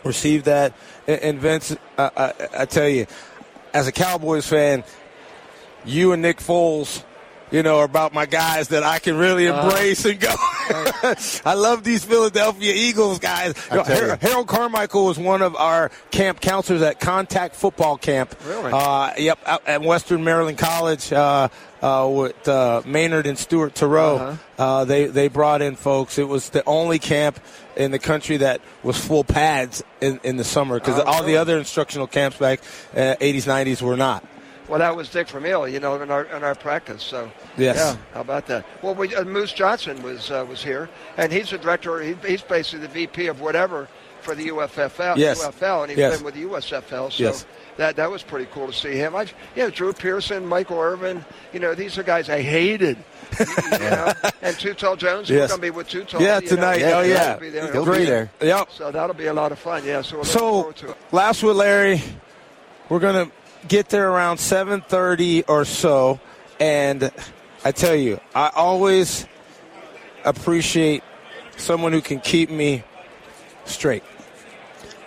receive 0.05 0.45
that. 0.45 0.73
And, 1.05 1.21
and 1.21 1.39
Vince, 1.39 1.75
uh, 1.97 2.09
I, 2.15 2.61
I 2.61 2.65
tell 2.65 2.87
you, 2.87 3.07
as 3.73 3.87
a 3.87 3.91
Cowboys 3.91 4.47
fan, 4.47 4.85
you 5.83 6.13
and 6.13 6.21
Nick 6.21 6.37
Foles, 6.37 7.03
you 7.51 7.63
know, 7.63 7.81
about 7.81 8.13
my 8.13 8.25
guys 8.25 8.69
that 8.69 8.83
I 8.83 8.99
can 8.99 9.17
really 9.17 9.47
Uh-huh. 9.47 9.67
embrace 9.69 10.05
and 10.05 10.19
go. 10.19 10.33
I 11.45 11.53
love 11.53 11.83
these 11.83 12.03
Philadelphia 12.03 12.73
Eagles 12.75 13.19
guys. 13.19 13.53
You 13.71 13.77
know. 13.77 14.17
Harold 14.21 14.47
Carmichael 14.47 15.05
was 15.05 15.17
one 15.17 15.41
of 15.41 15.55
our 15.55 15.89
camp 16.11 16.41
counselors 16.41 16.81
at 16.81 16.99
Contact 16.99 17.55
Football 17.55 17.97
Camp. 17.97 18.35
Really? 18.45 18.71
Uh, 18.73 19.13
yep, 19.17 19.39
at 19.65 19.81
Western 19.81 20.23
Maryland 20.23 20.57
College 20.57 21.13
uh, 21.13 21.47
uh, 21.81 22.09
with 22.11 22.47
uh, 22.47 22.81
Maynard 22.85 23.27
and 23.27 23.37
Stuart 23.37 23.75
Thoreau. 23.75 24.15
Uh-huh. 24.17 24.35
Uh, 24.63 24.85
they 24.85 25.05
they 25.05 25.27
brought 25.27 25.61
in 25.61 25.75
folks. 25.75 26.17
It 26.17 26.27
was 26.27 26.49
the 26.49 26.63
only 26.65 26.99
camp 26.99 27.39
in 27.77 27.91
the 27.91 27.99
country 27.99 28.37
that 28.37 28.59
was 28.83 28.97
full 28.97 29.23
pads 29.23 29.83
in, 30.01 30.19
in 30.23 30.35
the 30.37 30.43
summer 30.43 30.79
because 30.79 30.99
Oh, 30.99 31.03
all 31.03 31.23
the 31.23 31.37
other 31.37 31.57
instructional 31.59 32.07
camps 32.07 32.37
back 32.37 32.59
uh, 32.95 33.15
80s 33.21 33.43
90s 33.45 33.81
were 33.83 33.95
not. 33.95 34.25
Well, 34.67 34.79
that 34.79 34.95
was 34.95 35.09
Dick 35.09 35.29
Vermeil, 35.29 35.67
you 35.67 35.79
know, 35.79 36.01
in 36.01 36.11
our 36.11 36.25
in 36.25 36.43
our 36.43 36.55
practice. 36.55 37.01
So 37.03 37.31
Yes. 37.57 37.77
yeah, 37.77 37.95
how 38.13 38.21
about 38.21 38.47
that? 38.47 38.65
Well, 38.81 38.95
we, 38.95 39.15
uh, 39.15 39.23
Moose 39.23 39.53
Johnston 39.53 40.01
was 40.03 40.29
uh, 40.29 40.45
was 40.47 40.61
here, 40.63 40.89
and 41.17 41.31
he's 41.31 41.49
the 41.51 41.57
director. 41.57 42.01
He, 42.01 42.15
he's 42.25 42.41
basically 42.41 42.79
the 42.85 42.93
VP 42.93 43.27
of 43.27 43.39
whatever 43.39 43.87
for 44.21 44.35
the 44.35 44.47
UFFL. 44.49 45.15
Yes. 45.17 45.41
UFL, 45.41 45.83
and 45.83 45.89
he's 45.91 45.97
Yes. 45.99 46.17
been 46.17 46.25
with 46.25 46.33
the 46.33 46.43
USFL. 46.43 47.11
So 47.13 47.23
Yes. 47.23 47.45
that 47.77 47.95
that 47.95 48.11
was 48.11 48.23
pretty 48.23 48.47
cool 48.51 48.67
to 48.67 48.73
see 48.73 48.95
him. 48.97 49.15
I, 49.15 49.21
you 49.55 49.63
know, 49.63 49.69
Drew 49.69 49.93
Pearson, 49.93 50.45
Michael 50.45 50.79
Irvin. 50.79 51.23
You 51.53 51.61
know, 51.61 51.73
these 51.73 51.97
are 51.97 52.03
guys 52.03 52.29
I 52.29 52.41
hated. 52.41 52.97
you 53.39 53.79
know, 53.79 54.13
and 54.41 54.57
Too 54.57 54.73
Tall 54.73 54.95
Jones. 54.97 55.29
We're 55.29 55.37
Yes. 55.37 55.49
going 55.49 55.59
to 55.61 55.65
be 55.67 55.69
with 55.69 55.87
Too 55.89 56.03
Tall. 56.05 56.21
Yeah, 56.21 56.39
you 56.39 56.43
know. 56.49 56.55
tonight. 56.55 56.81
Oh, 56.83 57.01
yeah. 57.01 57.31
He'll 57.31 57.39
be 57.39 57.49
there. 57.49 57.71
He'll 57.73 57.85
be 57.85 58.05
there. 58.05 58.29
Yep. 58.41 58.69
So 58.71 58.89
that'll 58.91 59.15
be 59.15 59.25
a 59.27 59.33
lot 59.33 59.51
of 59.51 59.59
fun. 59.59 59.83
Yeah. 59.85 60.01
So 60.01 60.23
So 60.23 60.39
forward 60.39 60.75
to 60.77 60.89
it. 60.91 60.97
last 61.11 61.43
with 61.43 61.55
Larry, 61.57 62.01
we're 62.89 62.99
gonna 62.99 63.29
get 63.67 63.89
there 63.89 64.09
around 64.09 64.37
seven 64.37 64.81
thirty 64.81 65.43
or 65.43 65.65
so, 65.65 66.19
and 66.59 67.11
I 67.63 67.71
tell 67.71 67.95
you, 67.95 68.19
I 68.33 68.51
always 68.55 69.25
appreciate 70.23 71.03
someone 71.57 71.91
who 71.91 72.01
can 72.01 72.19
keep 72.19 72.49
me 72.49 72.83
straight. 73.65 74.03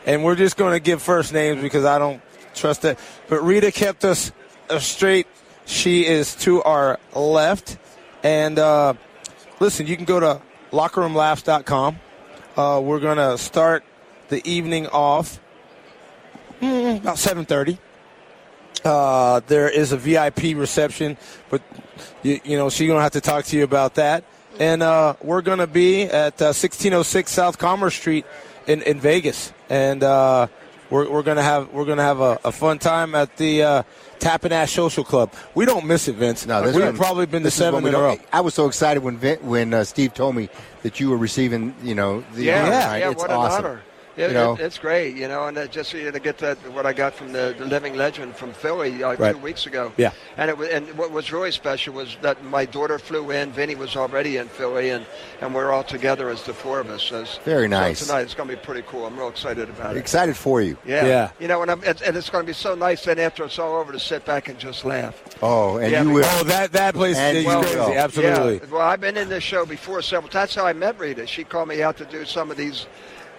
And 0.06 0.24
we're 0.24 0.36
just 0.36 0.56
going 0.56 0.72
to 0.72 0.80
give 0.80 1.02
first 1.02 1.32
names 1.32 1.62
because 1.62 1.84
I 1.84 1.98
don't 1.98 2.22
trust 2.54 2.82
that. 2.82 2.98
But 3.28 3.42
Rita 3.42 3.70
kept 3.70 4.04
us 4.04 4.32
uh, 4.68 4.78
straight. 4.78 5.26
She 5.66 6.06
is 6.06 6.34
to 6.36 6.62
our 6.62 6.98
left. 7.14 7.78
And 8.22 8.58
uh, 8.58 8.94
listen, 9.60 9.86
you 9.86 9.96
can 9.96 10.04
go 10.04 10.20
to 10.20 10.40
lockerroomlaughs.com. 10.72 12.00
Uh, 12.56 12.80
we're 12.82 13.00
going 13.00 13.18
to 13.18 13.38
start 13.38 13.84
the 14.28 14.46
evening 14.48 14.86
off 14.88 15.40
mm, 16.60 16.98
about 16.98 17.16
7.30. 17.16 17.78
Uh, 18.84 19.40
there 19.46 19.68
is 19.68 19.92
a 19.92 19.96
VIP 19.96 20.56
reception, 20.56 21.16
but 21.50 21.62
you, 22.22 22.40
you 22.44 22.56
know 22.56 22.70
she's 22.70 22.88
gonna 22.88 23.02
have 23.02 23.12
to 23.12 23.20
talk 23.20 23.44
to 23.46 23.56
you 23.56 23.64
about 23.64 23.94
that. 23.96 24.24
And 24.58 24.82
uh, 24.82 25.14
we're 25.22 25.42
gonna 25.42 25.66
be 25.66 26.04
at 26.04 26.40
uh, 26.40 26.52
1606 26.52 27.30
South 27.30 27.58
Commerce 27.58 27.94
Street 27.94 28.26
in, 28.66 28.82
in 28.82 29.00
Vegas, 29.00 29.52
and 29.68 30.02
uh, 30.02 30.48
we're, 30.90 31.08
we're 31.08 31.22
gonna 31.22 31.42
have 31.42 31.72
we're 31.72 31.84
gonna 31.84 32.02
have 32.02 32.20
a, 32.20 32.38
a 32.44 32.52
fun 32.52 32.78
time 32.78 33.14
at 33.14 33.36
the 33.36 33.62
uh, 33.62 33.82
Tappan 34.18 34.52
Ash 34.52 34.72
Social 34.72 35.04
Club. 35.04 35.32
We 35.54 35.64
don't 35.64 35.86
miss 35.86 36.08
it, 36.08 36.14
Vince. 36.16 36.46
No, 36.46 36.62
this 36.62 36.74
we've 36.74 36.84
one- 36.84 36.96
probably 36.96 37.26
been 37.26 37.42
to 37.42 37.46
this 37.46 37.54
seven 37.54 37.86
in 37.86 37.94
a 37.94 37.98
row. 37.98 38.16
I 38.32 38.40
was 38.40 38.54
so 38.54 38.66
excited 38.66 39.02
when 39.02 39.16
Vin, 39.16 39.38
when 39.40 39.72
uh, 39.72 39.84
Steve 39.84 40.14
told 40.14 40.36
me 40.36 40.48
that 40.82 41.00
you 41.00 41.10
were 41.10 41.16
receiving, 41.16 41.74
you 41.82 41.94
know, 41.94 42.24
the 42.34 42.44
yeah, 42.44 42.62
honor 42.62 42.70
yeah, 42.70 42.80
tonight. 42.82 43.10
it's 43.12 43.22
what 43.22 43.30
awesome. 43.30 43.64
an 43.64 43.70
honor. 43.70 43.82
It, 44.20 44.28
You 44.28 44.34
know? 44.34 44.52
it- 44.54 44.60
it's 44.60 44.78
great, 44.78 45.16
you 45.16 45.26
know, 45.28 45.46
and 45.48 45.56
uh, 45.58 45.66
just 45.66 45.92
you 45.92 46.04
know, 46.04 46.10
to 46.12 46.20
get 46.20 46.38
that 46.38 46.58
what 46.72 46.86
I 46.86 46.92
got 46.92 47.14
from 47.14 47.32
the, 47.32 47.54
the 47.58 47.64
living 47.64 47.96
legend 47.96 48.36
from 48.36 48.52
Philly 48.52 49.02
uh, 49.02 49.14
Right. 49.16 49.32
two 49.32 49.38
weeks 49.38 49.66
ago. 49.66 49.92
Yeah. 49.96 50.12
and 50.36 50.50
it 50.50 50.56
was, 50.58 50.68
and 50.68 50.86
what 50.98 51.10
was 51.10 51.32
really 51.32 51.50
special 51.50 51.94
was 51.94 52.16
that 52.22 52.44
my 52.44 52.64
daughter 52.66 52.98
flew 52.98 53.30
in. 53.30 53.50
Vinny 53.52 53.74
was 53.74 53.96
already 53.96 54.36
in 54.36 54.48
Philly, 54.48 54.90
and 54.90 55.04
and 55.40 55.54
we're 55.54 55.72
all 55.72 55.82
together 55.84 56.28
as 56.28 56.42
the 56.44 56.54
four 56.54 56.80
of 56.80 56.90
us. 56.90 57.10
As, 57.12 57.38
Very 57.44 57.66
so 57.66 57.70
nice. 57.70 58.06
tonight, 58.06 58.20
it's 58.22 58.34
going 58.34 58.48
to 58.48 58.56
be 58.56 58.60
pretty 58.62 58.82
cool. 58.86 59.06
I'm 59.06 59.16
real 59.18 59.28
excited 59.28 59.68
about 59.70 59.96
it. 59.96 59.98
Excited 59.98 60.36
for 60.36 60.60
you. 60.60 60.76
Yeah. 60.86 61.06
Yeah. 61.06 61.30
You 61.40 61.48
know, 61.48 61.62
and, 61.62 61.70
I'm, 61.70 61.82
it's, 61.84 62.02
and 62.02 62.16
it's 62.16 62.28
going 62.30 62.44
to 62.44 62.46
be 62.46 62.52
so 62.54 62.74
nice 62.74 63.04
then 63.04 63.18
after 63.18 63.44
it's 63.44 63.58
all 63.58 63.76
over 63.76 63.90
to 63.92 63.98
sit 63.98 64.24
back 64.24 64.48
and 64.48 64.58
just 64.58 64.84
laugh. 64.84 65.20
Oh, 65.42 65.78
and 65.78 65.90
Yeah, 65.90 66.02
you 66.02 66.10
will. 66.10 66.24
Oh, 66.26 66.44
that 66.44 66.72
that 66.72 66.94
place 66.94 67.18
is 67.18 67.44
you 67.44 67.50
crazy. 67.50 67.78
Absolutely. 67.96 68.54
Yeah. 68.56 68.70
Well, 68.70 68.82
I've 68.82 69.00
been 69.00 69.16
in 69.16 69.28
this 69.28 69.42
show 69.42 69.64
before 69.64 70.02
several 70.02 70.28
times. 70.30 70.40
That's 70.40 70.54
how 70.56 70.66
I 70.66 70.72
met 70.72 70.98
Rita. 70.98 71.26
She 71.26 71.44
called 71.44 71.68
me 71.68 71.82
out 71.82 71.96
to 71.98 72.04
do 72.04 72.24
some 72.24 72.50
of 72.50 72.56
these 72.56 72.86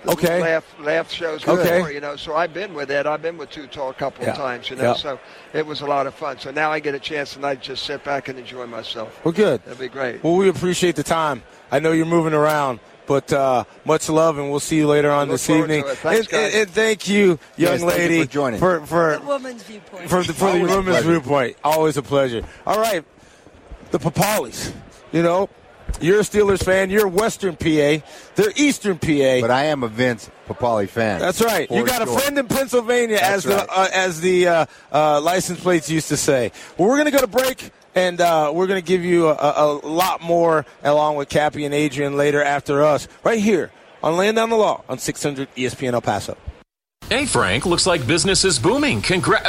Okay. 0.08 0.42
laugh 0.42 0.66
laugh 0.80 1.12
shows 1.12 1.48
Okay. 1.48 1.94
you 1.94 2.00
know. 2.00 2.16
So 2.16 2.36
I've 2.36 2.54
been 2.54 2.74
with 2.74 2.90
it. 2.90 3.06
I've 3.06 3.22
been 3.22 3.38
with 3.38 3.52
Too 3.52 3.68
Tall 3.68 3.90
a 3.92 3.94
couple 3.94 4.24
Yeah. 4.26 4.32
of 4.32 4.38
times, 4.38 4.70
you 4.70 4.76
know. 4.76 4.84
Yeah. 4.84 4.94
So 4.96 5.20
it 5.54 5.66
was 5.66 5.82
a 5.82 5.86
lot 5.86 6.08
of 6.08 6.14
fun. 6.16 6.40
So 6.40 6.50
now 6.52 6.72
I 6.72 6.80
get 6.80 6.96
a 6.96 7.00
chance 7.00 7.34
tonight 7.34 7.62
to 7.62 7.68
just 7.70 7.84
sit 7.86 8.04
back 8.04 8.28
and 8.28 8.40
enjoy 8.40 8.66
myself. 8.66 9.20
Well, 9.24 9.32
good. 9.32 9.64
That'd 9.66 9.80
be 9.80 9.88
great. 9.90 10.24
Well, 10.24 10.36
we 10.36 10.50
appreciate 10.50 10.96
the 10.96 11.04
time. 11.04 11.44
I 11.72 11.80
know 11.80 11.92
you're 11.92 12.06
moving 12.08 12.34
around, 12.34 12.80
but 13.06 13.32
uh, 13.32 13.64
much 13.86 14.10
love, 14.10 14.38
and 14.40 14.50
we'll 14.50 14.60
see 14.60 14.78
you 14.78 14.88
later 14.88 15.12
on 15.12 15.30
this 15.30 15.50
evening. 15.50 15.84
Thanks, 15.86 16.28
and, 16.34 16.42
and- 16.46 16.54
and 16.56 16.70
thank 16.70 17.08
you, 17.08 17.38
young 17.56 17.74
Yes, 17.74 17.82
thank 17.82 17.82
you 17.82 17.88
lady, 18.00 18.22
for 18.24 18.32
joining. 18.32 18.60
for 18.60 18.86
for, 18.86 19.18
The 19.20 19.26
woman's 19.26 19.64
viewpoint. 19.64 20.10
for 20.10 20.24
the, 20.24 20.34
for 20.34 20.46
the 20.52 20.58
Always 20.60 20.72
a 20.72 20.76
women's 20.78 21.06
viewpoint. 21.06 21.58
Always 21.64 21.98
a 21.98 22.02
pleasure. 22.02 22.42
All 22.66 22.80
right, 22.80 23.04
the 23.92 24.00
Papales. 24.00 24.74
You 25.12 25.22
know, 25.24 25.50
you're 26.02 26.20
a 26.20 26.24
Steelers 26.24 26.64
fan. 26.64 26.90
You're 26.90 27.08
Western 27.08 27.56
PA. 27.56 28.06
They're 28.36 28.54
Eastern 28.56 28.98
PA. 28.98 29.42
But 29.42 29.52
I 29.52 29.66
am 29.66 29.84
a 29.84 29.88
Vince 29.88 30.30
Papale 30.48 30.88
fan. 30.88 31.20
That's 31.20 31.42
right. 31.42 31.70
You 31.72 31.86
got 31.86 32.08
sure. 32.08 32.18
a 32.18 32.20
friend 32.20 32.38
in 32.38 32.48
Pennsylvania, 32.48 33.20
as 33.22 33.44
That's 33.44 33.66
the 33.66 33.72
uh, 33.72 33.88
as 33.94 34.22
the 34.22 34.48
uh, 34.48 34.66
uh, 34.92 35.22
license 35.22 35.60
plates 35.60 35.90
used 35.90 36.10
to 36.10 36.18
say. 36.18 36.52
Well, 36.78 36.90
we're 36.90 36.98
going 36.98 37.06
to 37.06 37.12
go 37.12 37.22
to 37.22 37.28
break, 37.28 37.72
and 37.96 38.20
uh, 38.20 38.52
we're 38.54 38.68
going 38.68 38.82
to 38.82 38.88
give 38.88 39.04
you 39.04 39.28
a, 39.28 39.34
a, 39.34 39.80
a 39.84 39.88
lot 39.88 40.22
more 40.22 40.66
along 40.84 41.16
with 41.16 41.30
Cappy 41.30 41.66
and 41.66 41.74
Adrian 41.74 42.18
later 42.18 42.44
after 42.44 42.84
us, 42.84 43.08
right 43.24 43.40
here 43.40 43.72
on 44.04 44.18
Laying 44.18 44.36
Down 44.36 44.50
the 44.50 44.58
Law 44.58 44.84
on 44.90 44.98
600 44.98 45.54
ESPN 45.56 45.94
El 45.94 46.02
Paso. 46.02 46.38
Hey, 47.12 47.26
Frank, 47.26 47.66
looks 47.66 47.86
like 47.86 48.08
business 48.08 48.46
is 48.46 48.58
booming. 48.58 49.02
Congra- 49.02 49.44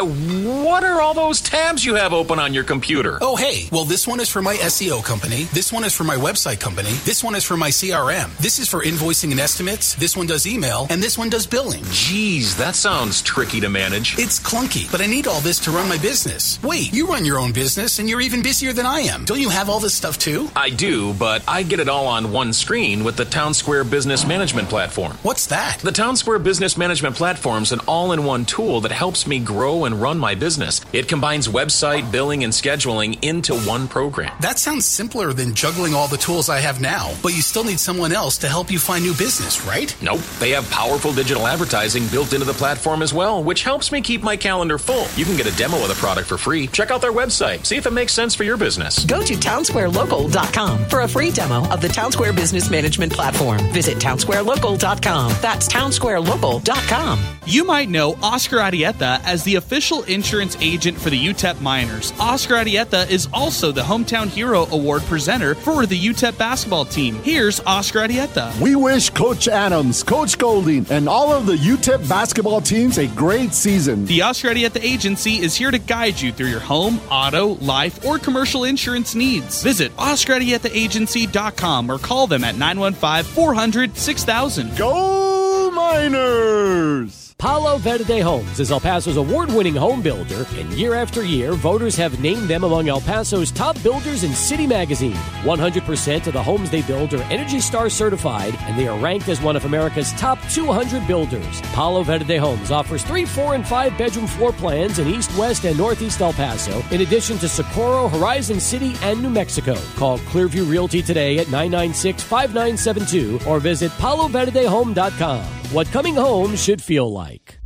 what 0.64 0.82
are 0.82 1.00
all 1.00 1.14
those 1.14 1.40
tabs 1.40 1.84
you 1.84 1.94
have 1.94 2.12
open 2.12 2.40
on 2.40 2.52
your 2.52 2.64
computer? 2.64 3.18
Oh, 3.20 3.36
hey. 3.36 3.68
Well, 3.70 3.84
this 3.84 4.04
one 4.04 4.18
is 4.18 4.28
for 4.28 4.42
my 4.42 4.56
SEO 4.56 5.04
company. 5.04 5.44
This 5.52 5.72
one 5.72 5.84
is 5.84 5.94
for 5.94 6.02
my 6.02 6.16
website 6.16 6.58
company. 6.58 6.90
This 7.04 7.22
one 7.22 7.36
is 7.36 7.44
for 7.44 7.56
my 7.56 7.68
CRM. 7.68 8.36
This 8.38 8.58
is 8.58 8.68
for 8.68 8.82
invoicing 8.82 9.30
and 9.30 9.38
estimates. 9.38 9.94
This 9.94 10.16
one 10.16 10.26
does 10.26 10.44
email. 10.44 10.88
And 10.90 11.00
this 11.00 11.16
one 11.16 11.30
does 11.30 11.46
billing. 11.46 11.84
Geez, 11.92 12.56
that 12.56 12.74
sounds 12.74 13.22
tricky 13.22 13.60
to 13.60 13.68
manage. 13.68 14.18
It's 14.18 14.40
clunky, 14.40 14.90
but 14.90 15.00
I 15.00 15.06
need 15.06 15.28
all 15.28 15.40
this 15.40 15.60
to 15.60 15.70
run 15.70 15.88
my 15.88 15.98
business. 15.98 16.60
Wait, 16.64 16.92
you 16.92 17.06
run 17.06 17.24
your 17.24 17.38
own 17.38 17.52
business 17.52 18.00
and 18.00 18.10
you're 18.10 18.20
even 18.20 18.42
busier 18.42 18.72
than 18.72 18.86
I 18.86 19.02
am. 19.02 19.24
Don't 19.24 19.40
you 19.40 19.50
have 19.50 19.70
all 19.70 19.78
this 19.78 19.94
stuff 19.94 20.18
too? 20.18 20.50
I 20.56 20.70
do, 20.70 21.14
but 21.14 21.44
I 21.46 21.62
get 21.62 21.78
it 21.78 21.88
all 21.88 22.08
on 22.08 22.32
one 22.32 22.52
screen 22.54 23.04
with 23.04 23.16
the 23.16 23.24
Town 23.24 23.54
Square 23.54 23.84
Business 23.84 24.26
Management 24.26 24.68
Platform. 24.68 25.16
What's 25.22 25.46
that? 25.46 25.78
The 25.78 25.92
Town 25.92 26.16
Square 26.16 26.40
Business 26.40 26.76
Management 26.76 27.14
Platform 27.14 27.51
is 27.60 27.72
an 27.72 27.80
all 27.86 28.12
in 28.12 28.24
one 28.24 28.46
tool 28.46 28.80
that 28.80 28.92
helps 28.92 29.26
me 29.26 29.38
grow 29.38 29.84
and 29.84 30.00
run 30.00 30.18
my 30.18 30.34
business. 30.34 30.80
It 30.92 31.08
combines 31.08 31.48
website, 31.48 32.10
billing, 32.10 32.44
and 32.44 32.52
scheduling 32.52 33.22
into 33.22 33.54
one 33.54 33.86
program. 33.86 34.34
That 34.40 34.58
sounds 34.58 34.86
simpler 34.86 35.34
than 35.34 35.54
juggling 35.54 35.92
all 35.94 36.08
the 36.08 36.16
tools 36.16 36.48
I 36.48 36.60
have 36.60 36.80
now, 36.80 37.12
but 37.22 37.34
you 37.34 37.42
still 37.42 37.64
need 37.64 37.78
someone 37.78 38.12
else 38.12 38.38
to 38.38 38.48
help 38.48 38.70
you 38.70 38.78
find 38.78 39.04
new 39.04 39.12
business, 39.12 39.66
right? 39.66 39.94
Nope, 40.00 40.20
they 40.40 40.50
have 40.50 40.70
powerful 40.70 41.12
digital 41.12 41.46
advertising 41.46 42.06
built 42.06 42.32
into 42.32 42.46
the 42.46 42.54
platform 42.54 43.02
as 43.02 43.12
well, 43.12 43.44
which 43.44 43.62
helps 43.62 43.92
me 43.92 44.00
keep 44.00 44.22
my 44.22 44.36
calendar 44.36 44.78
full. 44.78 45.06
You 45.16 45.26
can 45.26 45.36
get 45.36 45.46
a 45.46 45.56
demo 45.56 45.82
of 45.82 45.88
the 45.88 45.94
product 45.94 46.28
for 46.28 46.38
free. 46.38 46.66
Check 46.68 46.90
out 46.90 47.02
their 47.02 47.12
website, 47.12 47.66
see 47.66 47.76
if 47.76 47.84
it 47.86 47.92
makes 47.92 48.14
sense 48.14 48.34
for 48.34 48.44
your 48.44 48.56
business. 48.56 49.04
Go 49.04 49.20
to 49.22 49.34
townsquarelocal.com 49.34 50.86
for 50.86 51.00
a 51.02 51.08
free 51.08 51.30
demo 51.30 51.68
of 51.68 51.82
the 51.82 51.88
Townsquare 51.88 52.34
Business 52.34 52.70
Management 52.70 53.12
Platform. 53.12 53.58
Visit 53.72 53.98
townsquarelocal.com. 53.98 55.32
That's 55.42 55.68
townsquarelocal.com. 55.68 57.41
You 57.44 57.64
might 57.64 57.88
know 57.88 58.16
Oscar 58.22 58.58
Arieta 58.58 59.20
as 59.24 59.42
the 59.42 59.56
official 59.56 60.04
insurance 60.04 60.56
agent 60.60 60.96
for 60.96 61.10
the 61.10 61.18
UTEP 61.18 61.60
Miners. 61.60 62.12
Oscar 62.20 62.54
Arieta 62.54 63.10
is 63.10 63.28
also 63.32 63.72
the 63.72 63.80
Hometown 63.80 64.28
Hero 64.28 64.66
Award 64.70 65.02
presenter 65.02 65.56
for 65.56 65.84
the 65.84 65.98
UTEP 65.98 66.38
basketball 66.38 66.84
team. 66.84 67.16
Here's 67.24 67.58
Oscar 67.60 68.00
Arieta. 68.00 68.56
We 68.60 68.76
wish 68.76 69.10
Coach 69.10 69.48
Adams, 69.48 70.04
Coach 70.04 70.38
Golding, 70.38 70.86
and 70.88 71.08
all 71.08 71.32
of 71.32 71.46
the 71.46 71.56
UTEP 71.56 72.08
basketball 72.08 72.60
teams 72.60 72.98
a 72.98 73.08
great 73.08 73.52
season. 73.52 74.06
The 74.06 74.22
Oscar 74.22 74.50
Arieta 74.50 74.80
Agency 74.80 75.40
is 75.40 75.56
here 75.56 75.72
to 75.72 75.80
guide 75.80 76.20
you 76.20 76.32
through 76.32 76.46
your 76.46 76.60
home, 76.60 77.00
auto, 77.10 77.56
life, 77.56 78.04
or 78.04 78.18
commercial 78.18 78.62
insurance 78.64 79.16
needs. 79.16 79.64
Visit 79.64 79.90
OscarArietaAgency.com 79.96 81.90
or 81.90 81.98
call 81.98 82.28
them 82.28 82.44
at 82.44 82.56
915 82.56 83.24
400 83.34 83.96
6000. 83.96 84.76
Go 84.76 85.70
Miners! 85.72 87.21
Palo 87.42 87.76
Verde 87.76 88.20
Homes 88.20 88.60
is 88.60 88.70
El 88.70 88.78
Paso's 88.78 89.16
award 89.16 89.48
winning 89.48 89.74
home 89.74 90.00
builder, 90.00 90.46
and 90.54 90.72
year 90.74 90.94
after 90.94 91.24
year, 91.24 91.54
voters 91.54 91.96
have 91.96 92.20
named 92.20 92.46
them 92.46 92.62
among 92.62 92.88
El 92.88 93.00
Paso's 93.00 93.50
top 93.50 93.74
builders 93.82 94.22
in 94.22 94.32
City 94.32 94.64
Magazine. 94.64 95.16
100% 95.42 96.26
of 96.28 96.32
the 96.34 96.40
homes 96.40 96.70
they 96.70 96.82
build 96.82 97.12
are 97.14 97.22
Energy 97.32 97.58
Star 97.58 97.90
certified, 97.90 98.54
and 98.60 98.78
they 98.78 98.86
are 98.86 98.96
ranked 98.96 99.28
as 99.28 99.42
one 99.42 99.56
of 99.56 99.64
America's 99.64 100.12
top 100.12 100.38
200 100.50 101.04
builders. 101.08 101.60
Palo 101.72 102.04
Verde 102.04 102.36
Homes 102.36 102.70
offers 102.70 103.02
three, 103.02 103.24
four, 103.24 103.56
and 103.56 103.66
five 103.66 103.98
bedroom 103.98 104.28
floor 104.28 104.52
plans 104.52 105.00
in 105.00 105.08
East, 105.08 105.36
West, 105.36 105.64
and 105.64 105.76
Northeast 105.76 106.20
El 106.20 106.34
Paso, 106.34 106.80
in 106.92 107.00
addition 107.00 107.38
to 107.38 107.48
Socorro, 107.48 108.06
Horizon 108.06 108.60
City, 108.60 108.94
and 109.02 109.20
New 109.20 109.30
Mexico. 109.30 109.74
Call 109.96 110.18
Clearview 110.30 110.70
Realty 110.70 111.02
today 111.02 111.40
at 111.40 111.48
996 111.48 112.22
5972 112.22 113.40
or 113.48 113.58
visit 113.58 113.90
paloverdehome.com. 113.98 115.61
What 115.72 115.86
coming 115.86 116.16
home 116.16 116.54
should 116.54 116.82
feel 116.82 117.10
like. 117.10 117.58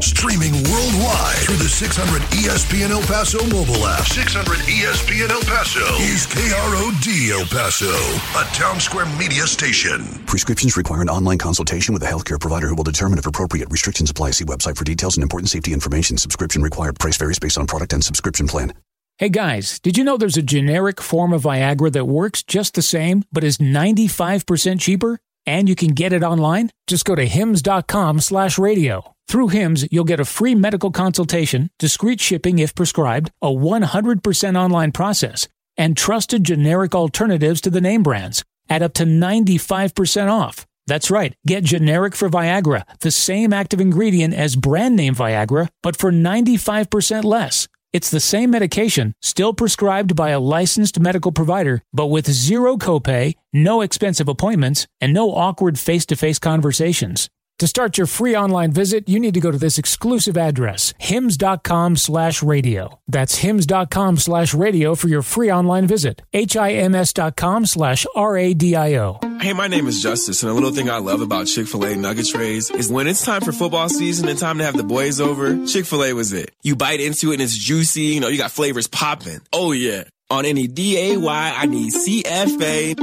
Streaming 0.00 0.54
worldwide 0.64 1.36
through 1.44 1.56
the 1.56 1.68
600 1.68 2.22
ESPN 2.32 2.88
El 2.88 3.02
Paso 3.02 3.44
mobile 3.48 3.86
app. 3.86 4.00
600 4.06 4.56
ESPN 4.60 5.28
El 5.28 5.42
Paso 5.42 5.84
is 6.00 6.26
KROD 6.26 7.38
El 7.38 7.44
Paso, 7.48 7.92
a 8.40 8.44
town 8.54 8.80
square 8.80 9.04
media 9.18 9.46
station. 9.46 10.04
Prescriptions 10.24 10.74
require 10.74 11.02
an 11.02 11.10
online 11.10 11.36
consultation 11.36 11.92
with 11.92 12.02
a 12.02 12.06
healthcare 12.06 12.40
provider 12.40 12.66
who 12.66 12.74
will 12.74 12.82
determine 12.82 13.18
if 13.18 13.26
appropriate. 13.26 13.68
Restrictions 13.70 14.10
apply. 14.10 14.30
See 14.30 14.46
website 14.46 14.78
for 14.78 14.84
details 14.84 15.18
and 15.18 15.22
important 15.22 15.50
safety 15.50 15.74
information. 15.74 16.16
Subscription 16.16 16.62
required. 16.62 16.98
Price 16.98 17.18
varies 17.18 17.38
based 17.38 17.58
on 17.58 17.66
product 17.66 17.92
and 17.92 18.02
subscription 18.02 18.48
plan. 18.48 18.72
Hey 19.18 19.28
guys, 19.28 19.78
did 19.80 19.98
you 19.98 20.04
know 20.04 20.16
there's 20.16 20.38
a 20.38 20.42
generic 20.42 21.02
form 21.02 21.34
of 21.34 21.42
Viagra 21.42 21.92
that 21.92 22.06
works 22.06 22.42
just 22.42 22.72
the 22.72 22.80
same, 22.80 23.22
but 23.30 23.44
is 23.44 23.58
95% 23.58 24.80
cheaper? 24.80 25.20
And 25.46 25.68
you 25.68 25.76
can 25.76 25.90
get 25.90 26.12
it 26.12 26.22
online? 26.22 26.70
Just 26.86 27.04
go 27.04 27.14
to 27.14 27.24
hims.com 27.24 28.20
slash 28.20 28.58
radio. 28.58 29.12
Through 29.28 29.48
HIMS, 29.48 29.86
you'll 29.90 30.04
get 30.04 30.20
a 30.20 30.24
free 30.24 30.54
medical 30.54 30.90
consultation, 30.90 31.70
discreet 31.78 32.20
shipping 32.20 32.58
if 32.58 32.74
prescribed, 32.74 33.30
a 33.42 33.48
100% 33.48 34.56
online 34.56 34.92
process, 34.92 35.48
and 35.76 35.96
trusted 35.96 36.44
generic 36.44 36.94
alternatives 36.94 37.60
to 37.62 37.70
the 37.70 37.80
name 37.80 38.02
brands 38.02 38.44
at 38.68 38.82
up 38.82 38.94
to 38.94 39.04
95% 39.04 40.30
off. 40.30 40.66
That's 40.86 41.10
right, 41.10 41.34
get 41.44 41.64
generic 41.64 42.14
for 42.14 42.28
Viagra, 42.28 42.82
the 43.00 43.10
same 43.10 43.52
active 43.52 43.80
ingredient 43.80 44.34
as 44.34 44.54
brand 44.54 44.94
name 44.94 45.16
Viagra, 45.16 45.68
but 45.82 45.96
for 45.96 46.12
95% 46.12 47.24
less. 47.24 47.66
It's 47.96 48.10
the 48.10 48.20
same 48.20 48.50
medication, 48.50 49.14
still 49.22 49.54
prescribed 49.54 50.14
by 50.14 50.28
a 50.28 50.38
licensed 50.38 51.00
medical 51.00 51.32
provider, 51.32 51.80
but 51.94 52.08
with 52.08 52.30
zero 52.30 52.76
copay, 52.76 53.36
no 53.54 53.80
expensive 53.80 54.28
appointments, 54.28 54.86
and 55.00 55.14
no 55.14 55.32
awkward 55.32 55.78
face 55.78 56.04
to 56.06 56.14
face 56.14 56.38
conversations. 56.38 57.30
To 57.60 57.66
start 57.66 57.96
your 57.96 58.06
free 58.06 58.36
online 58.36 58.70
visit, 58.70 59.08
you 59.08 59.18
need 59.18 59.32
to 59.32 59.40
go 59.40 59.50
to 59.50 59.56
this 59.56 59.78
exclusive 59.78 60.36
address, 60.36 60.92
hims.com 60.98 61.96
slash 61.96 62.42
radio. 62.42 63.00
That's 63.08 63.36
hims.com 63.38 64.18
slash 64.18 64.52
radio 64.52 64.94
for 64.94 65.08
your 65.08 65.22
free 65.22 65.50
online 65.50 65.86
visit. 65.86 66.20
H-I-M-S.com 66.34 67.64
slash 67.64 68.04
R-A-D-I-O. 68.14 69.38
Hey, 69.40 69.54
my 69.54 69.68
name 69.68 69.86
is 69.86 70.02
Justice, 70.02 70.42
and 70.42 70.50
a 70.50 70.54
little 70.54 70.70
thing 70.70 70.90
I 70.90 70.98
love 70.98 71.22
about 71.22 71.46
Chick-fil-A 71.46 71.96
nugget 71.96 72.26
trays 72.28 72.70
is 72.70 72.92
when 72.92 73.06
it's 73.06 73.24
time 73.24 73.40
for 73.40 73.52
football 73.52 73.88
season 73.88 74.28
and 74.28 74.38
time 74.38 74.58
to 74.58 74.64
have 74.64 74.76
the 74.76 74.82
boys 74.82 75.18
over, 75.18 75.66
Chick-fil-A 75.66 76.12
was 76.12 76.34
it. 76.34 76.50
You 76.62 76.76
bite 76.76 77.00
into 77.00 77.30
it 77.30 77.34
and 77.34 77.42
it's 77.42 77.56
juicy, 77.56 78.02
you 78.02 78.20
know, 78.20 78.28
you 78.28 78.36
got 78.36 78.50
flavors 78.50 78.86
popping. 78.86 79.40
Oh 79.50 79.72
yeah. 79.72 80.04
On 80.28 80.44
any 80.44 80.66
D-A-Y, 80.66 81.54
I 81.56 81.64
need 81.64 81.90
C-F-A. 81.90 82.96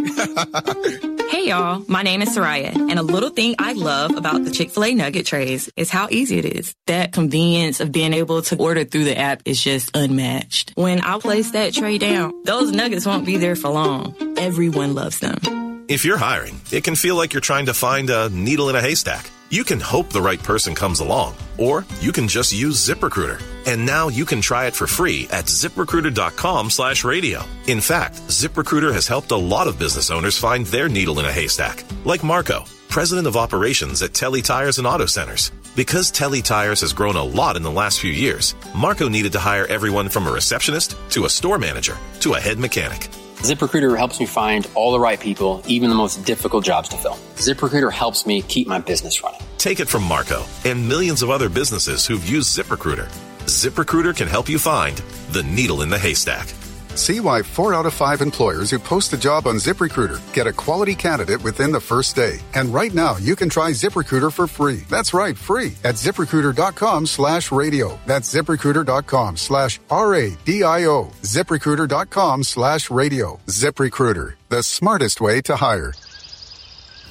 Hey 1.29 1.47
y'all, 1.47 1.83
my 1.87 2.03
name 2.03 2.21
is 2.21 2.29
Soraya, 2.35 2.73
and 2.75 2.99
a 2.99 3.03
little 3.03 3.29
thing 3.29 3.55
I 3.59 3.73
love 3.73 4.15
about 4.15 4.43
the 4.43 4.51
Chick-fil-A 4.51 4.93
nugget 4.93 5.25
trays 5.25 5.69
is 5.75 5.89
how 5.89 6.07
easy 6.09 6.37
it 6.37 6.45
is. 6.45 6.75
That 6.87 7.11
convenience 7.11 7.79
of 7.79 7.91
being 7.91 8.13
able 8.13 8.41
to 8.43 8.57
order 8.57 8.83
through 8.83 9.05
the 9.05 9.17
app 9.17 9.41
is 9.45 9.61
just 9.61 9.95
unmatched. 9.95 10.73
When 10.75 11.01
I 11.01 11.19
place 11.19 11.51
that 11.51 11.73
tray 11.73 11.97
down, 11.97 12.33
those 12.45 12.71
nuggets 12.71 13.05
won't 13.05 13.25
be 13.25 13.37
there 13.37 13.55
for 13.55 13.69
long. 13.69 14.15
Everyone 14.37 14.93
loves 14.95 15.19
them. 15.19 15.85
If 15.87 16.05
you're 16.05 16.17
hiring, 16.17 16.61
it 16.71 16.83
can 16.83 16.95
feel 16.95 17.15
like 17.15 17.33
you're 17.33 17.41
trying 17.41 17.65
to 17.65 17.73
find 17.73 18.09
a 18.09 18.29
needle 18.29 18.69
in 18.69 18.75
a 18.75 18.81
haystack. 18.81 19.29
You 19.53 19.63
can 19.63 19.79
hope 19.79 20.09
the 20.09 20.19
right 20.19 20.41
person 20.41 20.73
comes 20.73 20.99
along, 20.99 21.35
or 21.59 21.85
you 21.99 22.11
can 22.11 22.27
just 22.27 22.51
use 22.51 22.83
ZipRecruiter. 22.83 23.39
And 23.67 23.85
now 23.85 24.07
you 24.07 24.25
can 24.25 24.41
try 24.41 24.65
it 24.65 24.73
for 24.73 24.87
free 24.87 25.27
at 25.29 25.45
ziprecruiter.com 25.45 26.71
slash 26.71 27.03
radio. 27.03 27.45
In 27.67 27.79
fact, 27.79 28.15
ZipRecruiter 28.29 28.91
has 28.91 29.07
helped 29.07 29.29
a 29.29 29.37
lot 29.37 29.67
of 29.67 29.77
business 29.77 30.09
owners 30.09 30.39
find 30.39 30.65
their 30.65 30.89
needle 30.89 31.19
in 31.19 31.25
a 31.25 31.31
haystack, 31.31 31.83
like 32.03 32.23
Marco, 32.23 32.65
president 32.89 33.27
of 33.27 33.37
operations 33.37 34.01
at 34.01 34.15
Telle 34.15 34.41
Tires 34.41 34.79
and 34.79 34.87
Auto 34.87 35.05
Centers. 35.05 35.51
Because 35.75 36.09
Telle 36.09 36.41
Tires 36.41 36.81
has 36.81 36.91
grown 36.91 37.15
a 37.15 37.21
lot 37.21 37.55
in 37.55 37.61
the 37.61 37.77
last 37.79 37.99
few 37.99 38.11
years, 38.11 38.55
Marco 38.75 39.07
needed 39.07 39.33
to 39.33 39.39
hire 39.39 39.67
everyone 39.67 40.09
from 40.09 40.25
a 40.25 40.31
receptionist 40.31 40.95
to 41.11 41.25
a 41.25 41.29
store 41.29 41.59
manager 41.59 41.95
to 42.21 42.33
a 42.33 42.39
head 42.39 42.57
mechanic. 42.57 43.07
ZipRecruiter 43.43 43.97
helps 43.97 44.21
me 44.21 44.25
find 44.25 44.69
all 44.73 44.93
the 44.93 44.99
right 45.01 45.19
people, 45.19 45.61
even 45.67 45.89
the 45.89 45.95
most 45.95 46.23
difficult 46.23 46.63
jobs 46.63 46.87
to 46.87 46.95
fill. 46.95 47.17
ZipRecruiter 47.35 47.91
helps 47.91 48.25
me 48.25 48.41
keep 48.41 48.69
my 48.69 48.79
business 48.79 49.21
running. 49.21 49.41
Take 49.57 49.81
it 49.81 49.89
from 49.89 50.03
Marco 50.03 50.45
and 50.63 50.87
millions 50.87 51.21
of 51.21 51.29
other 51.29 51.49
businesses 51.49 52.05
who've 52.05 52.25
used 52.25 52.57
ZipRecruiter. 52.57 53.09
ZipRecruiter 53.47 54.15
can 54.15 54.29
help 54.29 54.47
you 54.47 54.57
find 54.57 54.95
the 55.31 55.43
needle 55.43 55.81
in 55.81 55.89
the 55.89 55.99
haystack. 55.99 56.53
See 56.95 57.19
why 57.19 57.41
four 57.41 57.73
out 57.73 57.85
of 57.85 57.93
five 57.93 58.21
employers 58.21 58.71
who 58.71 58.79
post 58.79 59.13
a 59.13 59.17
job 59.17 59.47
on 59.47 59.55
ZipRecruiter 59.55 60.19
get 60.33 60.47
a 60.47 60.53
quality 60.53 60.95
candidate 60.95 61.43
within 61.43 61.71
the 61.71 61.79
first 61.79 62.15
day. 62.15 62.39
And 62.53 62.73
right 62.73 62.93
now, 62.93 63.17
you 63.17 63.35
can 63.35 63.49
try 63.49 63.71
ZipRecruiter 63.71 64.31
for 64.31 64.47
free. 64.47 64.81
That's 64.89 65.13
right, 65.13 65.37
free 65.37 65.73
at 65.83 65.95
ziprecruiter.com 65.95 67.05
slash 67.05 67.51
radio. 67.51 67.99
That's 68.05 68.33
ziprecruiter.com 68.33 69.37
slash 69.37 69.79
R-A-D-I-O. 69.89 71.05
ZipRecruiter.com 71.21 72.43
slash 72.43 72.89
radio. 72.89 73.39
ZipRecruiter, 73.47 74.35
the 74.49 74.63
smartest 74.63 75.21
way 75.21 75.41
to 75.41 75.55
hire. 75.55 75.93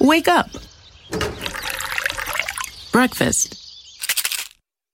Wake 0.00 0.28
up. 0.28 0.50
Breakfast. 2.92 3.58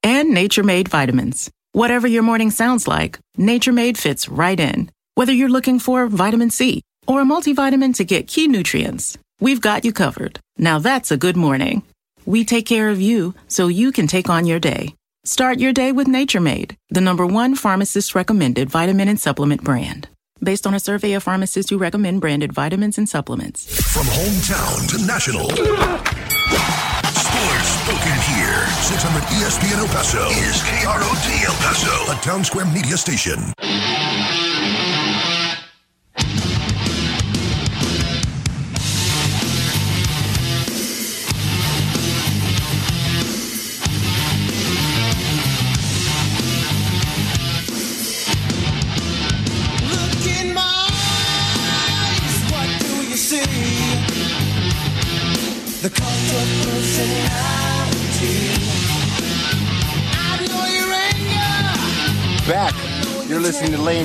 And 0.02 0.32
Nature 0.32 0.62
Made 0.62 0.88
vitamins. 0.88 1.50
Whatever 1.72 2.08
your 2.08 2.22
morning 2.22 2.50
sounds 2.50 2.88
like, 2.88 3.18
Nature 3.36 3.72
Made 3.72 3.98
fits 3.98 4.28
right 4.28 4.58
in. 4.58 4.90
Whether 5.16 5.32
you're 5.32 5.50
looking 5.50 5.78
for 5.78 6.06
vitamin 6.06 6.50
C 6.50 6.80
or 7.06 7.20
a 7.20 7.24
multivitamin 7.24 7.94
to 7.96 8.04
get 8.04 8.26
key 8.26 8.48
nutrients, 8.48 9.18
we've 9.38 9.60
got 9.60 9.84
you 9.84 9.92
covered. 9.92 10.40
Now 10.56 10.78
that's 10.78 11.10
a 11.10 11.18
good 11.18 11.36
morning. 11.36 11.82
We 12.24 12.44
take 12.44 12.64
care 12.64 12.88
of 12.88 13.00
you 13.02 13.34
so 13.48 13.68
you 13.68 13.92
can 13.92 14.06
take 14.06 14.30
on 14.30 14.46
your 14.46 14.58
day. 14.58 14.94
Start 15.24 15.58
your 15.58 15.74
day 15.74 15.92
with 15.92 16.08
Nature 16.08 16.40
Made, 16.40 16.74
the 16.88 17.02
number 17.02 17.26
one 17.26 17.54
pharmacist 17.54 18.14
recommended 18.14 18.70
vitamin 18.70 19.08
and 19.08 19.20
supplement 19.20 19.62
brand. 19.62 20.08
Based 20.42 20.66
on 20.66 20.72
a 20.72 20.80
survey 20.80 21.12
of 21.12 21.22
pharmacists 21.22 21.68
who 21.68 21.76
recommend 21.76 22.22
branded 22.22 22.52
vitamins 22.52 22.96
and 22.96 23.08
supplements. 23.08 23.66
From 23.92 24.06
hometown 24.06 24.88
to 24.88 25.06
national. 25.06 26.77
Sports 28.88 29.02
spoken 29.02 29.20
here. 29.28 29.50
600 29.50 29.76
ESPN 29.76 29.78
El 29.80 29.88
Paso 29.88 30.28
is 30.30 30.62
KROD 30.62 31.44
El 31.44 31.54
Paso, 31.60 32.12
a 32.12 32.16
town 32.22 32.42
square 32.44 32.66
media 32.66 32.96
station. 32.96 33.57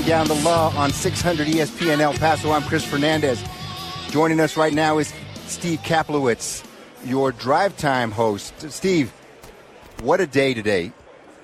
Laying 0.03 0.25
Down 0.25 0.27
the 0.27 0.43
Law 0.43 0.73
on 0.75 0.91
600 0.91 1.47
ESPN 1.47 1.99
El 1.99 2.13
Paso. 2.13 2.51
I'm 2.51 2.63
Chris 2.63 2.83
Fernandez. 2.83 3.41
Joining 4.09 4.41
us 4.41 4.57
right 4.57 4.73
now 4.73 4.97
is 4.97 5.13
Steve 5.45 5.79
Kaplowitz, 5.79 6.65
your 7.05 7.31
drive 7.31 7.77
time 7.77 8.11
host. 8.11 8.69
Steve, 8.69 9.11
what 10.01 10.19
a 10.19 10.27
day 10.27 10.53
today 10.53 10.91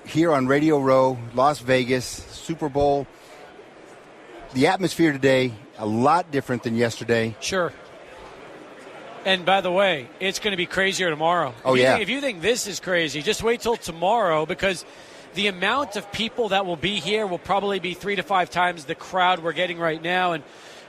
here 0.04 0.30
on 0.32 0.46
Radio 0.46 0.78
Row, 0.78 1.16
Las 1.34 1.60
Vegas, 1.60 2.04
Super 2.04 2.68
Bowl. 2.68 3.06
The 4.52 4.66
atmosphere 4.66 5.12
today, 5.12 5.54
a 5.78 5.86
lot 5.86 6.30
different 6.30 6.62
than 6.62 6.74
yesterday. 6.74 7.36
Sure. 7.40 7.72
And 9.24 9.46
by 9.46 9.62
the 9.62 9.72
way, 9.72 10.06
it's 10.18 10.38
going 10.38 10.52
to 10.52 10.58
be 10.58 10.66
crazier 10.66 11.08
tomorrow. 11.08 11.54
Oh, 11.64 11.74
if 11.74 11.80
yeah. 11.80 11.92
Think, 11.92 12.02
if 12.02 12.08
you 12.10 12.20
think 12.20 12.42
this 12.42 12.66
is 12.66 12.78
crazy, 12.78 13.22
just 13.22 13.42
wait 13.42 13.62
till 13.62 13.76
tomorrow 13.76 14.44
because 14.44 14.84
the 15.34 15.46
amount 15.46 15.96
of 15.96 16.10
people 16.12 16.48
that 16.50 16.66
will 16.66 16.76
be 16.76 17.00
here 17.00 17.26
will 17.26 17.38
probably 17.38 17.78
be 17.78 17.94
three 17.94 18.16
to 18.16 18.22
five 18.22 18.50
times 18.50 18.84
the 18.84 18.94
crowd 18.94 19.40
we're 19.42 19.52
getting 19.52 19.78
right 19.78 20.02
now. 20.02 20.32
And 20.32 20.42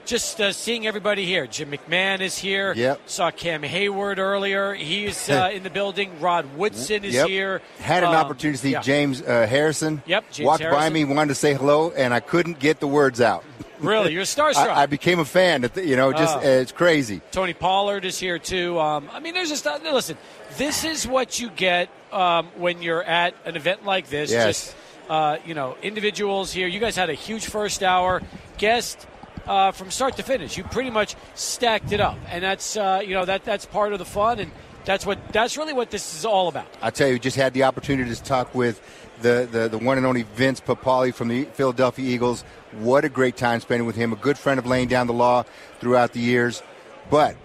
just 0.04 0.40
uh, 0.40 0.50
seeing 0.52 0.84
everybody 0.86 1.24
here. 1.24 1.46
Jim 1.46 1.70
McMahon 1.70 2.20
is 2.22 2.36
here. 2.36 2.72
Yep. 2.74 3.02
Saw 3.06 3.30
Cam 3.30 3.62
Heyward 3.62 4.18
earlier. 4.18 4.74
He's 4.74 5.30
uh, 5.30 5.50
in 5.52 5.62
the 5.62 5.70
building. 5.70 6.18
Rod 6.20 6.56
Woodson 6.56 7.04
is 7.04 7.14
Yep. 7.14 7.28
here. 7.28 7.62
Had 7.78 8.02
an 8.02 8.08
Um, 8.10 8.16
opportunity 8.16 8.56
to 8.58 8.62
see 8.62 8.72
yeah. 8.72 8.80
James 8.80 9.22
uh, 9.22 9.46
Harrison. 9.46 10.02
Yep, 10.06 10.24
James 10.32 10.46
Walked 10.46 10.62
by 10.64 10.88
me, 10.90 11.04
wanted 11.04 11.28
to 11.28 11.34
say 11.36 11.54
hello, 11.54 11.92
and 11.92 12.12
I 12.12 12.18
couldn't 12.18 12.58
get 12.58 12.80
the 12.80 12.88
words 12.88 13.20
out. 13.20 13.44
Really? 13.82 14.12
You're 14.12 14.22
starstruck. 14.22 14.68
I, 14.68 14.82
I 14.82 14.86
became 14.86 15.18
a 15.18 15.24
fan. 15.24 15.68
You 15.74 15.96
know, 15.96 16.12
just 16.12 16.36
Oh. 16.36 16.38
uh, 16.38 16.42
it's 16.62 16.70
crazy. 16.70 17.20
Tony 17.32 17.52
Pollard 17.52 18.04
is 18.04 18.16
here 18.16 18.38
too. 18.38 18.78
Um, 18.78 19.08
I 19.12 19.18
mean, 19.18 19.34
there's 19.34 19.48
just 19.48 19.66
uh, 19.66 19.76
listen. 19.82 20.16
This 20.56 20.84
is 20.84 21.06
what 21.06 21.40
you 21.40 21.50
get 21.50 21.88
um, 22.12 22.48
when 22.56 22.82
you're 22.82 23.02
at 23.02 23.34
an 23.44 23.56
event 23.56 23.84
like 23.84 24.08
this. 24.08 24.30
Yes. 24.30 24.46
Just, 24.46 24.76
uh, 25.08 25.38
you 25.44 25.54
know, 25.54 25.76
individuals 25.82 26.52
here. 26.52 26.68
You 26.68 26.80
guys 26.80 26.96
had 26.96 27.10
a 27.10 27.14
huge 27.14 27.46
first 27.46 27.82
hour. 27.82 28.22
Guest 28.58 29.06
uh, 29.46 29.72
from 29.72 29.90
start 29.90 30.16
to 30.16 30.22
finish. 30.22 30.56
You 30.56 30.64
pretty 30.64 30.90
much 30.90 31.16
stacked 31.34 31.92
it 31.92 32.00
up, 32.00 32.18
and 32.28 32.44
that's 32.44 32.76
uh, 32.76 33.02
you 33.04 33.14
know 33.14 33.24
that 33.24 33.44
that's 33.44 33.66
part 33.66 33.92
of 33.92 33.98
the 33.98 34.04
fun, 34.04 34.38
and 34.38 34.50
that's 34.84 35.06
what 35.06 35.18
that's 35.32 35.56
really 35.56 35.72
what 35.72 35.90
this 35.90 36.14
is 36.14 36.24
all 36.24 36.48
about. 36.48 36.66
I 36.80 36.90
tell 36.90 37.08
you, 37.08 37.18
just 37.18 37.36
had 37.36 37.54
the 37.54 37.64
opportunity 37.64 38.14
to 38.14 38.22
talk 38.22 38.54
with 38.54 38.80
the, 39.22 39.48
the, 39.50 39.68
the 39.68 39.78
one 39.78 39.96
and 39.96 40.06
only 40.06 40.22
Vince 40.22 40.60
Papale 40.60 41.14
from 41.14 41.28
the 41.28 41.44
Philadelphia 41.44 42.08
Eagles. 42.08 42.42
What 42.72 43.04
a 43.04 43.08
great 43.08 43.36
time 43.36 43.60
spending 43.60 43.86
with 43.86 43.96
him. 43.96 44.12
A 44.12 44.16
good 44.16 44.36
friend 44.36 44.58
of 44.58 44.66
laying 44.66 44.88
down 44.88 45.06
the 45.06 45.12
law 45.12 45.44
throughout 45.80 46.12
the 46.12 46.20
years. 46.20 46.62
But 47.10 47.36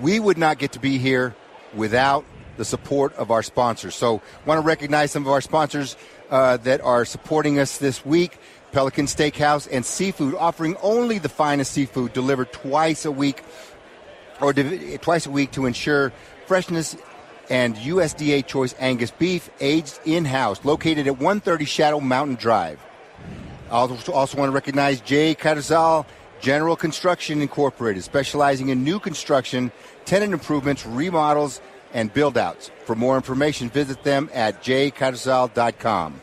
we 0.00 0.20
would 0.20 0.38
not 0.38 0.58
get 0.58 0.72
to 0.72 0.80
be 0.80 0.98
here 0.98 1.34
without 1.74 2.24
the 2.58 2.64
support 2.64 3.14
of 3.14 3.30
our 3.30 3.42
sponsors. 3.42 3.94
So, 3.94 4.20
want 4.44 4.60
to 4.60 4.66
recognize 4.66 5.10
some 5.10 5.22
of 5.22 5.32
our 5.32 5.40
sponsors 5.40 5.96
uh, 6.30 6.58
that 6.58 6.82
are 6.82 7.04
supporting 7.04 7.58
us 7.58 7.78
this 7.78 8.04
week. 8.04 8.38
Pelican 8.70 9.06
Steakhouse 9.06 9.66
and 9.70 9.84
Seafood, 9.84 10.34
offering 10.34 10.76
only 10.82 11.18
the 11.18 11.30
finest 11.30 11.72
seafood 11.72 12.12
delivered 12.12 12.52
twice 12.52 13.06
a 13.06 13.10
week 13.10 13.42
or 14.42 14.52
twice 14.52 15.24
a 15.24 15.30
week 15.30 15.52
to 15.52 15.64
ensure 15.64 16.12
freshness 16.46 16.96
and 17.50 17.76
USDA 17.76 18.46
choice 18.46 18.74
Angus 18.78 19.10
beef 19.10 19.50
aged 19.60 19.98
in 20.04 20.24
house, 20.24 20.64
located 20.64 21.06
at 21.06 21.14
130 21.14 21.64
Shadow 21.64 22.00
Mountain 22.00 22.36
Drive. 22.36 22.78
I 23.70 23.72
also, 23.72 24.12
also 24.12 24.38
want 24.38 24.50
to 24.50 24.54
recognize 24.54 25.00
Jay 25.00 25.34
Carzal 25.34 26.06
General 26.40 26.76
Construction 26.76 27.42
Incorporated, 27.42 28.04
specializing 28.04 28.68
in 28.68 28.84
new 28.84 29.00
construction, 29.00 29.72
tenant 30.04 30.32
improvements, 30.32 30.86
remodels, 30.86 31.60
and 31.92 32.12
build 32.12 32.38
outs. 32.38 32.70
For 32.84 32.94
more 32.94 33.16
information, 33.16 33.70
visit 33.70 34.02
them 34.02 34.30
at 34.32 34.62
jcarzal.com. 34.62 36.22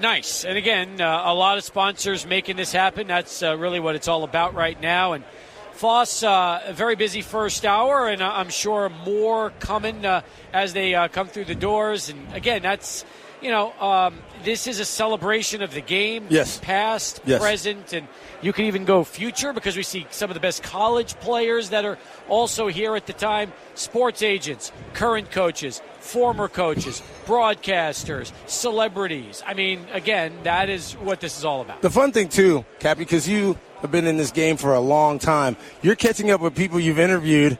Nice. 0.00 0.44
And 0.44 0.56
again, 0.56 1.00
uh, 1.00 1.22
a 1.24 1.34
lot 1.34 1.58
of 1.58 1.64
sponsors 1.64 2.24
making 2.24 2.56
this 2.56 2.70
happen. 2.70 3.08
That's 3.08 3.42
uh, 3.42 3.56
really 3.56 3.80
what 3.80 3.96
it's 3.96 4.06
all 4.06 4.22
about 4.22 4.54
right 4.54 4.80
now. 4.80 5.14
And 5.14 5.24
Foss, 5.72 6.24
uh, 6.24 6.60
a 6.66 6.72
very 6.72 6.96
busy 6.96 7.22
first 7.22 7.64
hour, 7.64 8.08
and 8.08 8.20
uh, 8.20 8.32
I'm 8.34 8.48
sure 8.48 8.88
more 8.88 9.50
coming 9.60 10.04
uh, 10.04 10.22
as 10.52 10.72
they 10.72 10.94
uh, 10.94 11.06
come 11.06 11.28
through 11.28 11.44
the 11.44 11.54
doors. 11.54 12.08
And 12.08 12.32
again, 12.32 12.62
that's, 12.62 13.04
you 13.40 13.50
know, 13.50 13.72
um, 13.80 14.18
this 14.44 14.66
is 14.66 14.80
a 14.80 14.84
celebration 14.84 15.62
of 15.62 15.72
the 15.72 15.80
game. 15.80 16.26
Yes. 16.28 16.58
Past, 16.58 17.20
Yes. 17.24 17.40
present, 17.40 17.92
and 17.92 18.06
you 18.42 18.52
can 18.52 18.66
even 18.66 18.84
go 18.84 19.04
future 19.04 19.52
because 19.52 19.76
we 19.76 19.82
see 19.82 20.06
some 20.10 20.30
of 20.30 20.34
the 20.34 20.40
best 20.40 20.62
college 20.62 21.14
players 21.16 21.70
that 21.70 21.84
are 21.84 21.98
also 22.28 22.68
here 22.68 22.94
at 22.96 23.06
the 23.06 23.12
time 23.12 23.52
sports 23.74 24.22
agents, 24.22 24.72
current 24.94 25.30
coaches, 25.30 25.82
former 26.00 26.48
coaches, 26.48 27.02
broadcasters, 27.26 28.32
celebrities. 28.46 29.42
I 29.46 29.54
mean, 29.54 29.86
again, 29.92 30.32
that 30.44 30.68
is 30.68 30.92
what 30.94 31.20
this 31.20 31.38
is 31.38 31.44
all 31.44 31.60
about. 31.60 31.82
The 31.82 31.90
fun 31.90 32.12
thing 32.12 32.28
too, 32.28 32.64
Cappy, 32.78 33.00
because 33.00 33.28
you 33.28 33.56
have 33.80 33.90
been 33.90 34.06
in 34.06 34.16
this 34.16 34.30
game 34.30 34.56
for 34.56 34.74
a 34.74 34.80
long 34.80 35.18
time. 35.18 35.56
You're 35.82 35.96
catching 35.96 36.30
up 36.30 36.40
with 36.40 36.54
people 36.54 36.80
you've 36.80 36.98
interviewed 36.98 37.58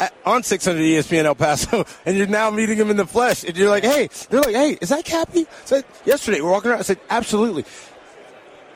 Uh, 0.00 0.08
on 0.24 0.42
600 0.42 0.80
ESPN 0.80 1.20
in 1.20 1.26
El 1.26 1.34
Paso, 1.34 1.84
and 2.06 2.16
you're 2.16 2.26
now 2.26 2.50
meeting 2.50 2.78
them 2.78 2.90
in 2.90 2.96
the 2.96 3.06
flesh. 3.06 3.44
And 3.44 3.54
you're 3.54 3.68
like, 3.68 3.84
hey, 3.84 4.08
they're 4.30 4.40
like, 4.40 4.54
hey, 4.54 4.78
is 4.80 4.88
that 4.88 5.04
Cappy? 5.04 5.42
I 5.42 5.64
said 5.66 5.84
yesterday 6.06 6.40
we're 6.40 6.50
walking 6.50 6.70
around. 6.70 6.80
I 6.80 6.84
said, 6.84 7.00
absolutely. 7.10 7.66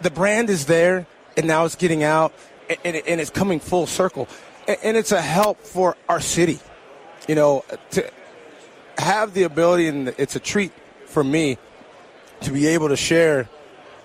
The 0.02 0.10
brand 0.10 0.50
is 0.50 0.66
there, 0.66 1.06
and 1.34 1.46
now 1.46 1.64
it's 1.64 1.76
getting 1.76 2.02
out, 2.02 2.34
and, 2.68 2.78
and, 2.84 2.96
and 3.08 3.20
it's 3.22 3.30
coming 3.30 3.58
full 3.58 3.86
circle, 3.86 4.28
and, 4.68 4.76
and 4.84 4.96
it's 4.98 5.12
a 5.12 5.22
help 5.22 5.60
for 5.60 5.96
our 6.10 6.20
city. 6.20 6.58
You 7.26 7.36
know, 7.36 7.64
to 7.92 8.10
have 8.98 9.32
the 9.32 9.44
ability, 9.44 9.88
and 9.88 10.08
it's 10.18 10.36
a 10.36 10.40
treat 10.40 10.72
for 11.06 11.24
me 11.24 11.56
to 12.42 12.50
be 12.50 12.66
able 12.66 12.88
to 12.88 12.96
share 12.96 13.48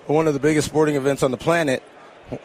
one 0.08 0.26
of 0.26 0.34
the 0.34 0.40
biggest 0.40 0.70
sporting 0.70 0.96
events 0.96 1.22
on 1.22 1.32
the 1.32 1.38
planet 1.38 1.84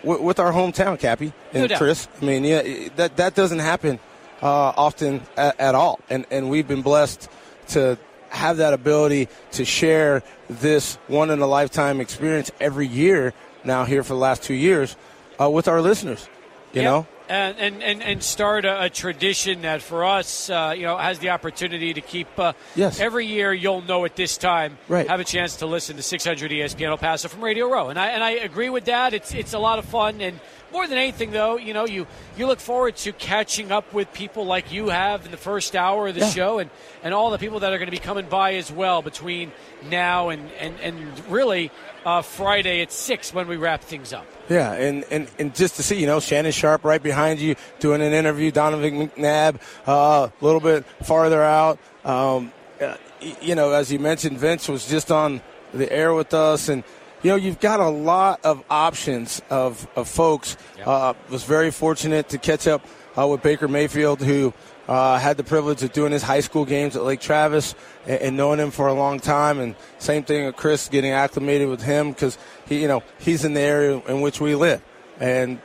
with 0.03 0.41
our 0.41 0.53
hometown, 0.53 0.99
Cappy 0.99 1.33
and 1.53 1.69
doubt. 1.69 1.79
Chris. 1.79 2.09
I 2.21 2.25
mean, 2.25 2.43
yeah, 2.43 2.89
that 2.97 3.17
that 3.19 3.37
doesn't 3.37 3.61
happen 3.61 4.01
uh, 4.45 4.73
often 4.77 5.23
at, 5.37 5.59
at 5.59 5.75
all, 5.75 5.99
and 6.11 6.27
and 6.31 6.51
we've 6.51 6.69
been 6.69 6.83
blessed 6.83 7.29
to 7.69 7.99
have 8.29 8.59
that 8.59 8.75
ability 8.75 9.29
to 9.53 9.65
share 9.65 10.23
this 10.51 10.97
one 11.09 11.31
in 11.31 11.41
a 11.41 11.47
lifetime 11.47 12.01
experience 12.01 12.51
every 12.61 12.87
year 12.87 13.33
now 13.65 13.85
here 13.85 14.03
for 14.03 14.13
the 14.13 14.19
last 14.19 14.43
two 14.43 14.55
years 14.55 14.97
uh, 15.41 15.49
with 15.49 15.67
our 15.69 15.81
listeners. 15.81 16.29
You 16.75 16.83
Yep. 16.83 16.91
know, 16.91 17.07
and 17.29 17.57
and, 17.59 17.83
and, 17.83 18.03
and 18.03 18.23
start 18.23 18.65
a, 18.65 18.83
a 18.85 18.91
tradition 18.91 19.63
that 19.63 19.81
for 19.81 20.05
us, 20.05 20.51
uh, 20.51 20.75
you 20.77 20.83
know, 20.83 20.97
has 20.99 21.21
the 21.21 21.31
opportunity 21.31 21.95
to 21.95 22.01
keep. 22.01 22.27
Uh, 22.39 22.53
Yes. 22.75 22.99
Every 23.01 23.27
year, 23.27 23.53
you'll 23.55 23.81
know 23.83 24.05
at 24.05 24.17
this 24.17 24.37
time, 24.37 24.77
Right. 24.89 25.07
have 25.09 25.21
a 25.21 25.25
chance 25.25 25.57
to 25.57 25.67
listen 25.67 25.95
to 25.97 26.03
600 26.03 26.51
ESPN 26.51 26.89
El 26.89 26.99
Paso 26.99 27.29
from 27.29 27.43
Radio 27.45 27.71
Row, 27.71 27.89
and 27.91 27.99
I 27.99 28.09
and 28.09 28.23
I 28.25 28.31
agree 28.33 28.69
with 28.69 28.85
that. 28.87 29.15
It's 29.15 29.33
it's 29.33 29.55
a 29.55 29.59
lot 29.61 29.79
of 29.79 29.85
fun, 29.85 30.21
and 30.21 30.41
more 30.75 30.87
than 30.87 30.99
anything, 30.99 31.31
though, 31.31 31.57
you 31.57 31.73
know, 31.73 31.87
you 31.87 32.07
you 32.37 32.47
look 32.47 32.61
forward 32.61 32.97
to 32.97 33.13
catching 33.13 33.73
up 33.73 33.95
with 33.95 34.13
people 34.13 34.45
like 34.45 34.73
you 34.73 34.89
have 34.89 35.25
in 35.25 35.31
the 35.31 35.39
first 35.39 35.75
hour 35.75 36.09
of 36.09 36.15
the 36.15 36.21
Yeah. 36.21 36.31
show, 36.31 36.59
and 36.59 36.69
and 37.03 37.15
all 37.15 37.31
the 37.31 37.39
people 37.39 37.61
that 37.61 37.73
are 37.73 37.79
going 37.79 37.87
to 37.87 37.99
be 38.01 38.05
coming 38.11 38.27
by 38.27 38.55
as 38.57 38.71
well 38.71 39.01
between 39.01 39.53
now 39.89 40.29
and 40.29 40.51
and 40.61 40.75
and 40.81 40.97
really 41.31 41.71
uh, 42.05 42.21
Friday 42.21 42.83
at 42.83 42.93
six 42.93 43.33
when 43.33 43.47
we 43.49 43.57
wrap 43.57 43.83
things 43.83 44.13
up. 44.13 44.27
Yeah, 44.51 44.73
and, 44.75 45.05
and, 45.11 45.27
and 45.39 45.55
just 45.55 45.77
to 45.77 45.83
see, 45.83 45.99
you 45.99 46.07
know, 46.07 46.21
Shannon 46.21 46.53
Sharpe 46.53 46.85
right 46.85 47.03
behind 47.03 47.41
you 47.41 47.55
doing 47.79 48.03
an 48.03 48.13
interview, 48.13 48.51
Donovan 48.51 49.09
McNabb 49.09 49.59
uh, 49.87 50.29
a 50.29 50.45
little 50.45 50.61
bit 50.61 50.85
farther 51.03 51.43
out. 51.43 51.79
Um, 52.05 52.53
uh, 52.79 52.97
you 53.41 53.55
know, 53.55 53.73
as 53.73 53.91
you 53.91 53.99
mentioned, 53.99 54.37
Vince 54.37 54.69
was 54.69 54.87
just 54.87 55.11
on 55.11 55.41
the 55.73 55.91
air 55.91 56.13
with 56.13 56.35
us, 56.35 56.69
and 56.69 56.85
you 57.25 57.31
know, 57.31 57.37
you've 57.37 57.59
got 57.59 57.81
a 57.81 57.89
lot 57.89 58.41
of 58.45 58.63
options 58.69 59.41
of, 59.49 59.89
of 59.97 60.07
folks. 60.09 60.59
Uh, 60.85 61.15
was 61.31 61.43
very 61.43 61.71
fortunate 61.71 62.29
to 62.29 62.39
catch 62.39 62.67
up 62.67 62.87
uh, 63.19 63.27
with 63.27 63.43
Baker 63.43 63.67
Mayfield, 63.67 64.21
who 64.21 64.53
uh, 64.89 65.19
had 65.19 65.39
the 65.39 65.43
privilege 65.43 65.83
of 65.83 65.95
doing 65.95 66.13
his 66.13 66.23
high 66.23 66.41
school 66.41 66.67
games 66.67 66.97
at 66.97 67.03
Lake 67.03 67.21
Travis 67.21 67.75
and, 68.07 68.21
and 68.21 68.37
knowing 68.37 68.61
him 68.61 68.71
for 68.71 68.89
a 68.89 68.93
long 68.93 69.21
time. 69.21 69.59
And 69.59 69.75
same 69.99 70.23
thing 70.23 70.45
with 70.45 70.57
Chris, 70.57 70.91
getting 70.91 71.13
acclimated 71.13 71.71
with 71.71 71.81
him 71.81 72.11
because 72.11 72.37
he, 72.69 72.83
you 72.83 72.89
know, 72.89 73.03
he's 73.19 73.43
in 73.43 73.55
the 73.55 73.61
area 73.61 74.03
in 74.07 74.21
which 74.21 74.39
we 74.39 74.55
live. 74.55 74.83
And 75.19 75.63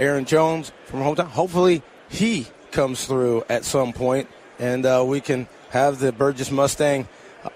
Aaron 0.00 0.24
Jones 0.24 0.72
from 0.86 0.98
hometown. 0.98 1.28
Hopefully, 1.28 1.80
he 2.08 2.48
comes 2.72 3.04
through 3.04 3.44
at 3.48 3.64
some 3.64 3.92
point, 3.92 4.28
and 4.58 4.84
uh, 4.84 5.04
we 5.06 5.20
can 5.20 5.46
have 5.70 6.00
the 6.00 6.10
Burges 6.10 6.50
Mustang 6.50 7.06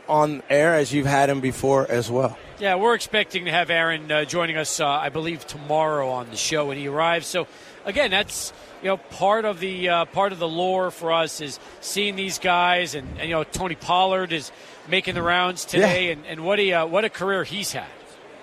on 0.09 0.43
air 0.49 0.75
as 0.75 0.93
you've 0.93 1.07
had 1.07 1.29
him 1.29 1.41
before 1.41 1.91
as 1.91 2.11
well. 2.11 2.37
Yeah, 2.59 2.77
we're 2.77 2.95
expecting 2.95 3.47
to 3.47 3.51
have 3.51 3.71
Aaron 3.71 4.11
uh, 4.11 4.25
joining 4.25 4.57
us, 4.57 4.79
uh, 4.79 4.87
I 4.87 5.09
believe, 5.09 5.47
tomorrow 5.47 6.09
on 6.11 6.31
the 6.31 6.37
show 6.37 6.67
when 6.67 6.79
he 6.79 6.87
arrives. 6.87 7.27
So, 7.27 7.47
again, 7.85 8.11
that's 8.11 8.53
you 8.83 8.89
know 8.89 8.97
part 8.97 9.45
of 9.45 9.59
the 9.59 9.89
uh, 9.89 10.05
part 10.07 10.33
of 10.33 10.39
the 10.39 10.49
lore 10.49 10.91
for 10.91 11.13
us 11.13 11.41
is 11.41 11.59
seeing 11.81 12.15
these 12.15 12.39
guys, 12.39 12.95
and, 12.95 13.09
and 13.19 13.29
you 13.29 13.35
know 13.35 13.45
Tony 13.45 13.75
Pollard 13.75 14.33
is 14.33 14.53
making 14.89 15.15
the 15.15 15.23
rounds 15.23 15.65
today, 15.65 16.13
and, 16.13 16.25
and 16.27 16.45
what 16.45 16.61
a 16.61 16.73
uh, 16.73 16.87
what 16.87 17.05
a 17.05 17.11
career 17.11 17.45
he's 17.45 17.73
had. 17.73 17.89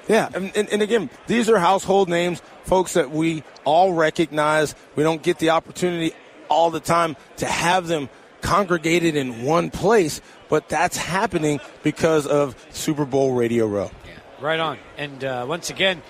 Yeah, 0.09 0.27
and, 0.33 0.51
and, 0.55 0.67
and 0.69 0.81
again, 0.81 1.11
these 1.27 1.49
are 1.51 1.59
household 1.59 2.09
names, 2.09 2.41
folks 2.63 2.93
that 2.93 3.11
we 3.11 3.43
all 3.63 3.93
recognize. 3.93 4.73
We 4.95 5.03
don't 5.03 5.21
get 5.21 5.37
the 5.37 5.51
opportunity 5.51 6.13
all 6.49 6.71
the 6.71 6.79
time 6.79 7.15
to 7.37 7.45
have 7.45 7.87
them 7.87 8.09
congregated 8.41 9.15
in 9.15 9.43
one 9.43 9.69
place, 9.69 10.21
but 10.49 10.69
that's 10.69 10.97
happening 10.97 11.59
because 11.83 12.25
of 12.27 12.55
Super 12.71 13.05
Bowl 13.05 13.33
Radio 13.33 13.67
Row. 13.67 13.91
Right 14.39 14.59
on. 14.59 14.77
And 14.97 15.23
uh, 15.23 15.45
once 15.47 15.69
again, 15.69 16.01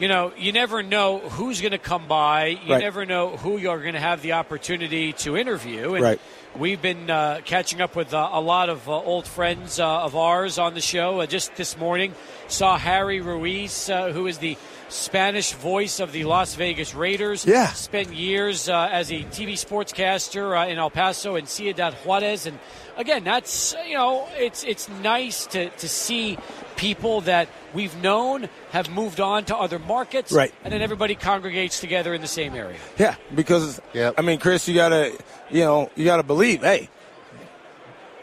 you 0.00 0.08
know, 0.08 0.32
you 0.36 0.52
never 0.52 0.82
know 0.82 1.18
who's 1.18 1.60
going 1.60 1.72
to 1.72 1.78
come 1.78 2.08
by. 2.08 2.46
You 2.46 2.72
Right. 2.74 2.80
never 2.82 3.04
know 3.06 3.36
who 3.36 3.58
you're 3.58 3.80
going 3.80 3.94
to 3.94 4.00
have 4.00 4.22
the 4.22 4.32
opportunity 4.32 5.12
to 5.14 5.36
interview. 5.36 5.94
And 5.94 6.02
Right. 6.04 6.20
We've 6.56 6.82
been 6.82 7.08
uh, 7.08 7.42
catching 7.44 7.80
up 7.80 7.94
with 7.94 8.12
uh, 8.12 8.30
a 8.32 8.40
lot 8.40 8.70
of 8.70 8.88
uh, 8.88 8.92
old 8.92 9.24
friends 9.24 9.78
uh, 9.78 9.86
of 10.02 10.16
ours 10.16 10.58
on 10.58 10.74
the 10.74 10.80
show. 10.80 11.20
Uh, 11.20 11.26
just 11.26 11.54
this 11.54 11.78
morning, 11.78 12.12
saw 12.48 12.76
Harry 12.76 13.20
Ruiz, 13.20 13.88
uh, 13.88 14.10
who 14.10 14.26
is 14.26 14.38
the 14.38 14.56
Spanish 14.88 15.52
voice 15.52 16.00
of 16.00 16.10
the 16.10 16.24
Las 16.24 16.56
Vegas 16.56 16.92
Raiders. 16.92 17.46
Yeah. 17.46 17.68
Spent 17.68 18.12
years 18.12 18.68
uh, 18.68 18.88
as 18.90 19.12
a 19.12 19.20
TV 19.22 19.52
sportscaster 19.52 20.60
uh, 20.60 20.68
in 20.68 20.78
El 20.78 20.90
Paso 20.90 21.36
and 21.36 21.48
Ciudad 21.48 21.94
Juarez. 22.04 22.46
And 22.46 22.58
again, 22.96 23.22
that's, 23.22 23.76
you 23.86 23.94
know, 23.94 24.26
it's, 24.32 24.64
it's 24.64 24.88
nice 24.88 25.46
to, 25.46 25.70
to 25.70 25.88
see 25.88 26.36
people 26.80 27.20
that 27.20 27.46
we've 27.74 27.94
known 28.02 28.48
have 28.70 28.88
moved 28.88 29.20
on 29.20 29.44
to 29.44 29.54
other 29.54 29.78
markets. 29.78 30.32
Right. 30.32 30.52
And 30.64 30.72
then 30.72 30.80
everybody 30.80 31.14
congregates 31.14 31.78
together 31.78 32.14
in 32.14 32.22
the 32.22 32.26
same 32.26 32.54
area. 32.54 32.78
Yeah, 32.98 33.16
because 33.34 33.82
I 33.94 34.22
mean, 34.22 34.38
Chris, 34.38 34.66
you 34.66 34.74
gotta, 34.74 35.12
you 35.50 35.60
know, 35.60 35.90
you 35.94 36.06
gotta 36.06 36.22
believe. 36.22 36.62
Hey, 36.62 36.88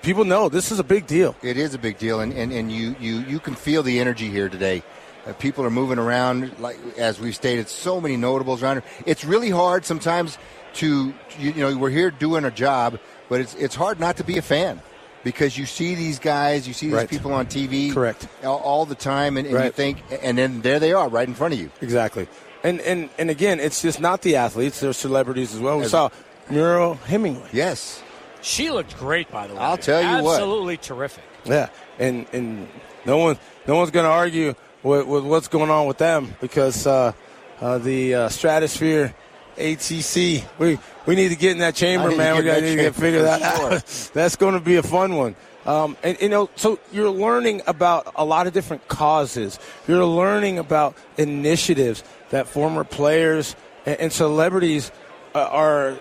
people 0.02 0.26
know 0.26 0.50
this 0.50 0.72
is 0.72 0.80
a 0.80 0.84
big 0.84 1.06
deal. 1.06 1.36
It 1.44 1.56
is 1.56 1.76
a 1.76 1.78
big 1.78 2.00
deal, 2.00 2.20
and, 2.20 2.34
and, 2.34 2.52
and 2.52 2.72
you, 2.72 2.96
you, 3.00 3.20
you 3.20 3.40
can 3.40 3.54
feel 3.54 3.84
the 3.84 4.00
energy 4.00 4.28
here 4.28 4.50
today. 4.50 4.82
Uh, 5.28 5.34
people 5.34 5.64
are 5.64 5.70
moving 5.70 6.00
around, 6.00 6.58
like 6.58 6.80
as 6.98 7.20
we've 7.20 7.36
stated, 7.36 7.70
so 7.70 8.02
many 8.02 8.18
notables 8.18 8.64
around. 8.64 8.78
here. 8.82 9.04
It's 9.06 9.24
really 9.24 9.52
hard 9.52 9.86
sometimes 9.86 10.40
to, 10.76 11.14
you, 11.38 11.52
you 11.52 11.62
know, 11.62 11.78
we're 11.78 11.92
here 11.92 12.10
doing 12.10 12.44
a 12.44 12.52
job, 12.52 12.98
but 13.30 13.40
it's 13.40 13.54
it's 13.54 13.76
hard 13.76 14.00
not 14.00 14.18
to 14.18 14.24
be 14.24 14.40
a 14.40 14.42
fan 14.42 14.82
because 15.28 15.58
you 15.58 15.66
see 15.66 15.94
these 15.94 16.20
guys, 16.20 16.66
you 16.70 16.74
see 16.74 16.86
these 16.86 16.96
Right. 16.96 17.10
people 17.10 17.34
on 17.34 17.48
TV, 17.48 17.92
Correct. 17.94 18.30
all, 18.46 18.60
all 18.60 18.86
the 18.86 18.96
time, 18.96 19.36
and, 19.36 19.46
and 19.46 19.62
you 19.66 19.72
think, 19.72 19.98
and 20.24 20.38
then 20.38 20.62
there 20.62 20.80
they 20.80 20.94
are, 20.94 21.10
right 21.10 21.28
in 21.28 21.34
front 21.34 21.54
of 21.54 21.60
you. 21.60 21.70
Exactly. 21.82 22.30
And 22.64 22.80
and 22.82 23.10
and 23.20 23.30
again, 23.30 23.60
it's 23.60 23.82
just 23.82 24.00
not 24.00 24.22
the 24.22 24.38
athletes; 24.38 24.80
they're 24.80 24.94
celebrities 24.94 25.54
as 25.54 25.60
well. 25.60 25.80
We 25.80 25.84
As- 25.84 25.92
saw 25.92 26.10
Mariel 26.50 26.94
Hemingway. 26.94 27.50
Yes. 27.52 28.02
She 28.42 28.70
looked 28.72 28.98
great, 28.98 29.30
by 29.30 29.48
the 29.48 29.54
way. 29.54 29.60
I'll 29.60 29.76
tell 29.78 30.02
you 30.02 30.24
what. 30.24 30.36
Absolutely 30.36 30.78
terrific. 30.78 31.24
Yeah, 31.44 31.68
and 32.00 32.26
and 32.32 32.70
no 33.06 33.18
one 33.18 33.38
no 33.68 33.76
one's 33.76 33.92
going 33.92 34.06
to 34.06 34.10
argue 34.24 34.56
with, 34.82 35.06
with 35.08 35.26
what's 35.26 35.50
going 35.50 35.70
on 35.70 35.88
with 35.88 35.98
them 35.98 36.34
because 36.40 36.88
uh, 36.88 37.12
uh, 37.60 37.78
the 37.80 38.16
uh, 38.16 38.30
Stratosphere 38.30 39.14
ATC 39.58 40.44
we 40.60 40.80
we 41.06 41.16
need 41.16 41.30
to 41.30 41.36
get 41.36 41.52
in 41.52 41.60
that 41.60 41.76
chamber, 41.76 42.08
I 42.08 42.10
need 42.10 42.16
to 42.16 42.18
man. 42.18 42.38
We 42.38 42.44
got 42.44 42.56
to 42.56 42.62
get 42.62 42.78
chamber 42.78 43.00
figure 43.00 43.22
that 43.24 43.58
sure. 43.58 43.74
out. 43.74 44.10
That's 44.14 44.36
going 44.36 44.54
to 44.54 44.60
be 44.60 44.76
a 44.76 44.84
fun 44.84 45.16
one. 45.16 45.36
Um, 45.66 45.98
and 46.02 46.18
you 46.22 46.30
know, 46.30 46.50
so 46.56 46.80
you're 46.94 47.10
learning 47.10 47.62
about 47.68 48.14
a 48.16 48.24
lot 48.24 48.48
of 48.48 48.54
different 48.54 48.88
causes. 48.88 49.60
You're 49.88 50.06
learning 50.06 50.60
about 50.60 50.96
initiatives 51.18 52.04
that 52.30 52.48
former 52.48 52.84
players 52.86 53.56
and, 53.86 54.00
and 54.00 54.14
celebrities 54.14 54.92
uh, 55.36 55.40
are 55.44 56.00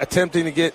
attempting 0.00 0.44
to 0.44 0.50
get 0.50 0.74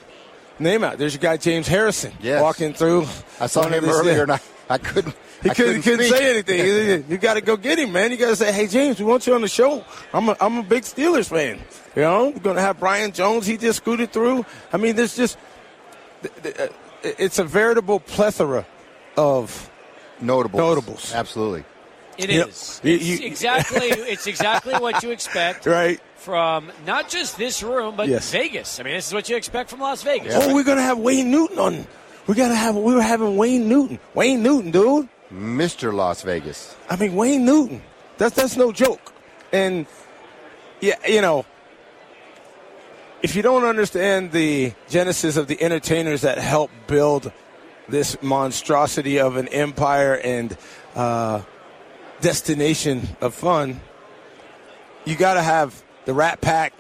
name 0.60 0.84
out. 0.84 0.98
There's 0.98 1.14
your 1.14 1.22
guy 1.22 1.38
James 1.38 1.68
Harrison 1.68 2.14
Yes. 2.22 2.42
walking 2.42 2.74
through. 2.74 3.08
I 3.40 3.48
saw 3.48 3.68
him 3.68 3.86
earlier, 3.86 4.24
and 4.24 4.32
I, 4.34 4.40
I 4.70 4.78
couldn't. 4.78 5.16
He 5.44 5.50
I 5.50 5.54
couldn't, 5.54 5.82
couldn't 5.84 6.06
say 6.10 6.32
anything. 6.32 6.58
You- 6.66 7.06
you 7.10 7.18
got 7.18 7.36
to 7.36 7.42
go 7.42 7.56
get 7.58 7.78
him, 7.80 7.92
man. 7.92 8.12
You 8.12 8.18
got 8.18 8.30
to 8.30 8.36
say, 8.36 8.52
"Hey, 8.52 8.68
James, 8.68 9.00
we 9.00 9.06
want 9.06 9.28
you 9.28 9.34
on 9.36 9.42
the 9.42 9.48
show." 9.48 9.84
I'm 10.14 10.30
a, 10.30 10.38
I'm 10.42 10.58
a 10.58 10.64
big 10.64 10.84
Steelers 10.84 11.30
fan. 11.30 11.60
You 11.96 12.02
know, 12.04 12.24
we're 12.30 12.40
going 12.40 12.56
to 12.56 12.62
have 12.62 12.80
Brian 12.80 13.12
Jones. 13.12 13.46
He 13.46 13.58
just 13.58 13.78
scooted 13.78 14.12
through. 14.12 14.46
I 14.74 14.78
mean, 14.78 14.96
there's 14.96 15.16
just 15.16 15.38
th- 16.22 16.34
th- 16.44 16.60
uh, 16.60 16.68
it's 17.04 17.40
a 17.40 17.44
veritable 17.44 18.00
plethora 18.00 18.66
of 19.16 19.70
notables. 20.22 20.60
Notables, 20.60 21.14
absolutely. 21.14 21.64
It 22.18 22.32
You 22.32 22.46
is. 22.46 22.82
you- 22.84 22.96
It's 22.96 23.06
you- 23.06 23.28
exactly. 23.28 23.88
It's 23.92 24.26
exactly 24.28 24.74
what 24.76 25.04
you 25.04 25.12
expect, 25.12 25.66
Right. 25.66 26.00
From 26.16 26.72
not 26.86 27.10
just 27.10 27.38
this 27.38 27.62
room, 27.64 27.96
but 27.96 28.08
Yes. 28.10 28.32
Vegas. 28.32 28.80
I 28.80 28.84
mean, 28.84 28.96
this 28.96 29.08
is 29.08 29.14
what 29.14 29.30
you 29.30 29.38
expect 29.38 29.70
from 29.70 29.80
Las 29.80 30.02
Vegas. 30.04 30.34
Oh, 30.36 30.54
we're 30.54 30.64
going 30.64 30.78
to 30.78 30.84
have 30.84 30.98
Wayne 30.98 31.30
Newton 31.32 31.60
on. 31.60 31.88
We 32.26 32.34
got 32.36 32.50
to 32.50 32.56
have. 32.56 32.76
We 32.76 32.94
were 32.94 33.02
having 33.04 33.38
Wayne 33.38 33.70
Newton. 33.70 34.00
Wayne 34.14 34.44
Newton, 34.44 34.72
dude. 34.72 35.08
Mr. 35.34 35.94
Las 35.94 36.22
Vegas. 36.22 36.76
I 36.90 36.96
mean, 36.96 37.16
Wayne 37.16 37.46
Newton. 37.46 37.82
That's 38.18 38.36
that's 38.36 38.56
no 38.58 38.72
joke. 38.72 39.14
And 39.52 39.86
yeah, 40.82 40.96
you 41.08 41.22
know, 41.22 41.46
if 43.22 43.36
you 43.36 43.42
don't 43.42 43.64
understand 43.64 44.32
the 44.32 44.74
genesis 44.90 45.38
of 45.38 45.48
the 45.48 45.62
entertainers 45.62 46.22
that 46.22 46.38
helped 46.38 46.74
build 46.88 47.32
this 47.90 48.22
monstrosity 48.22 49.20
of 49.20 49.38
an 49.38 49.48
empire 49.50 50.16
and 50.16 50.58
uh, 50.96 51.42
destination 52.22 53.08
of 53.22 53.34
fun, 53.34 53.80
you 55.06 55.16
got 55.16 55.36
to 55.36 55.42
have 55.42 55.82
the 56.06 56.14
Rat 56.14 56.42
Pack 56.42 56.74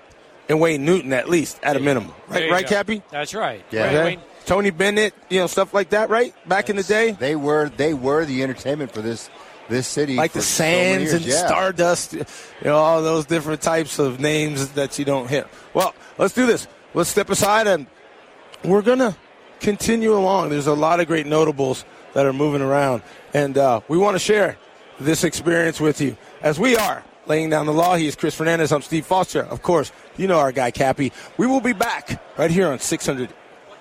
and 0.50 0.60
Wayne 0.60 0.86
Newton 0.86 1.14
at 1.14 1.30
least 1.30 1.60
at 1.64 1.76
a 1.76 1.80
minimum, 1.80 2.14
right? 2.28 2.50
Right, 2.50 2.64
go. 2.64 2.70
Cappy? 2.70 3.02
That's 3.10 3.34
right. 3.34 3.64
Yeah. 3.72 3.84
Right, 3.86 3.94
Okay. 3.96 4.04
Wayne- 4.06 4.22
Tony 4.48 4.70
Bennett, 4.70 5.14
you 5.30 5.40
know, 5.42 5.48
stuff 5.48 5.74
like 5.74 5.90
that, 5.90 6.10
right? 6.10 6.34
Back 6.48 6.70
in 6.70 6.78
the 6.78 6.84
day, 6.84 7.12
They 7.12 7.36
were 7.36 7.70
they 7.70 7.94
were 7.94 8.24
the 8.26 8.42
entertainment 8.44 8.94
for 8.94 9.02
this 9.02 9.30
this 9.70 9.86
city, 9.86 10.16
like 10.16 10.32
for 10.32 10.38
the 10.38 10.44
Sands 10.44 11.12
years. 11.12 11.14
and 11.16 11.26
Yeah. 11.26 11.46
Stardust, 11.46 12.14
you 12.14 12.24
know, 12.64 12.78
all 12.78 13.04
those 13.04 13.26
different 13.26 13.62
types 13.62 14.00
of 14.00 14.22
names 14.22 14.70
that 14.70 14.98
you 14.98 15.04
don't 15.04 15.30
hear. 15.30 15.46
Well, 15.74 15.94
let's 16.18 16.34
do 16.34 16.46
this. 16.46 16.66
Let's 16.94 17.10
step 17.10 17.30
aside 17.30 17.68
and 17.68 17.88
we're 18.64 18.82
gonna 18.82 19.18
continue 19.60 20.14
along. 20.16 20.50
There's 20.50 20.68
a 20.68 20.74
lot 20.74 21.02
of 21.02 21.08
great 21.08 21.28
notables 21.28 21.84
that 22.14 22.26
are 22.26 22.34
moving 22.34 22.62
around, 22.62 23.02
and 23.34 23.58
uh, 23.58 23.82
we 23.90 23.98
want 23.98 24.16
to 24.16 24.20
share 24.20 24.58
this 24.98 25.26
experience 25.26 25.82
with 25.82 26.00
you 26.00 26.16
as 26.42 26.58
we 26.58 26.78
are 26.78 27.04
laying 27.28 27.50
down 27.50 27.66
the 27.66 27.74
law. 27.74 27.96
He 27.98 28.08
is 28.08 28.16
Chris 28.16 28.34
Fernandez. 28.34 28.72
I'm 28.72 28.82
Steve 28.82 29.06
Foster. 29.06 29.42
Of 29.44 29.62
course, 29.62 29.92
you 30.16 30.28
know 30.28 30.40
our 30.40 30.54
guy 30.54 30.72
Cappy. 30.72 31.12
We 31.36 31.46
will 31.48 31.60
be 31.60 31.74
back 31.74 32.24
right 32.38 32.50
here 32.50 32.70
on 32.70 32.80
600 32.80 33.30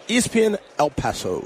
ESPN 0.08 0.56
El 0.78 0.90
Paso. 0.90 1.42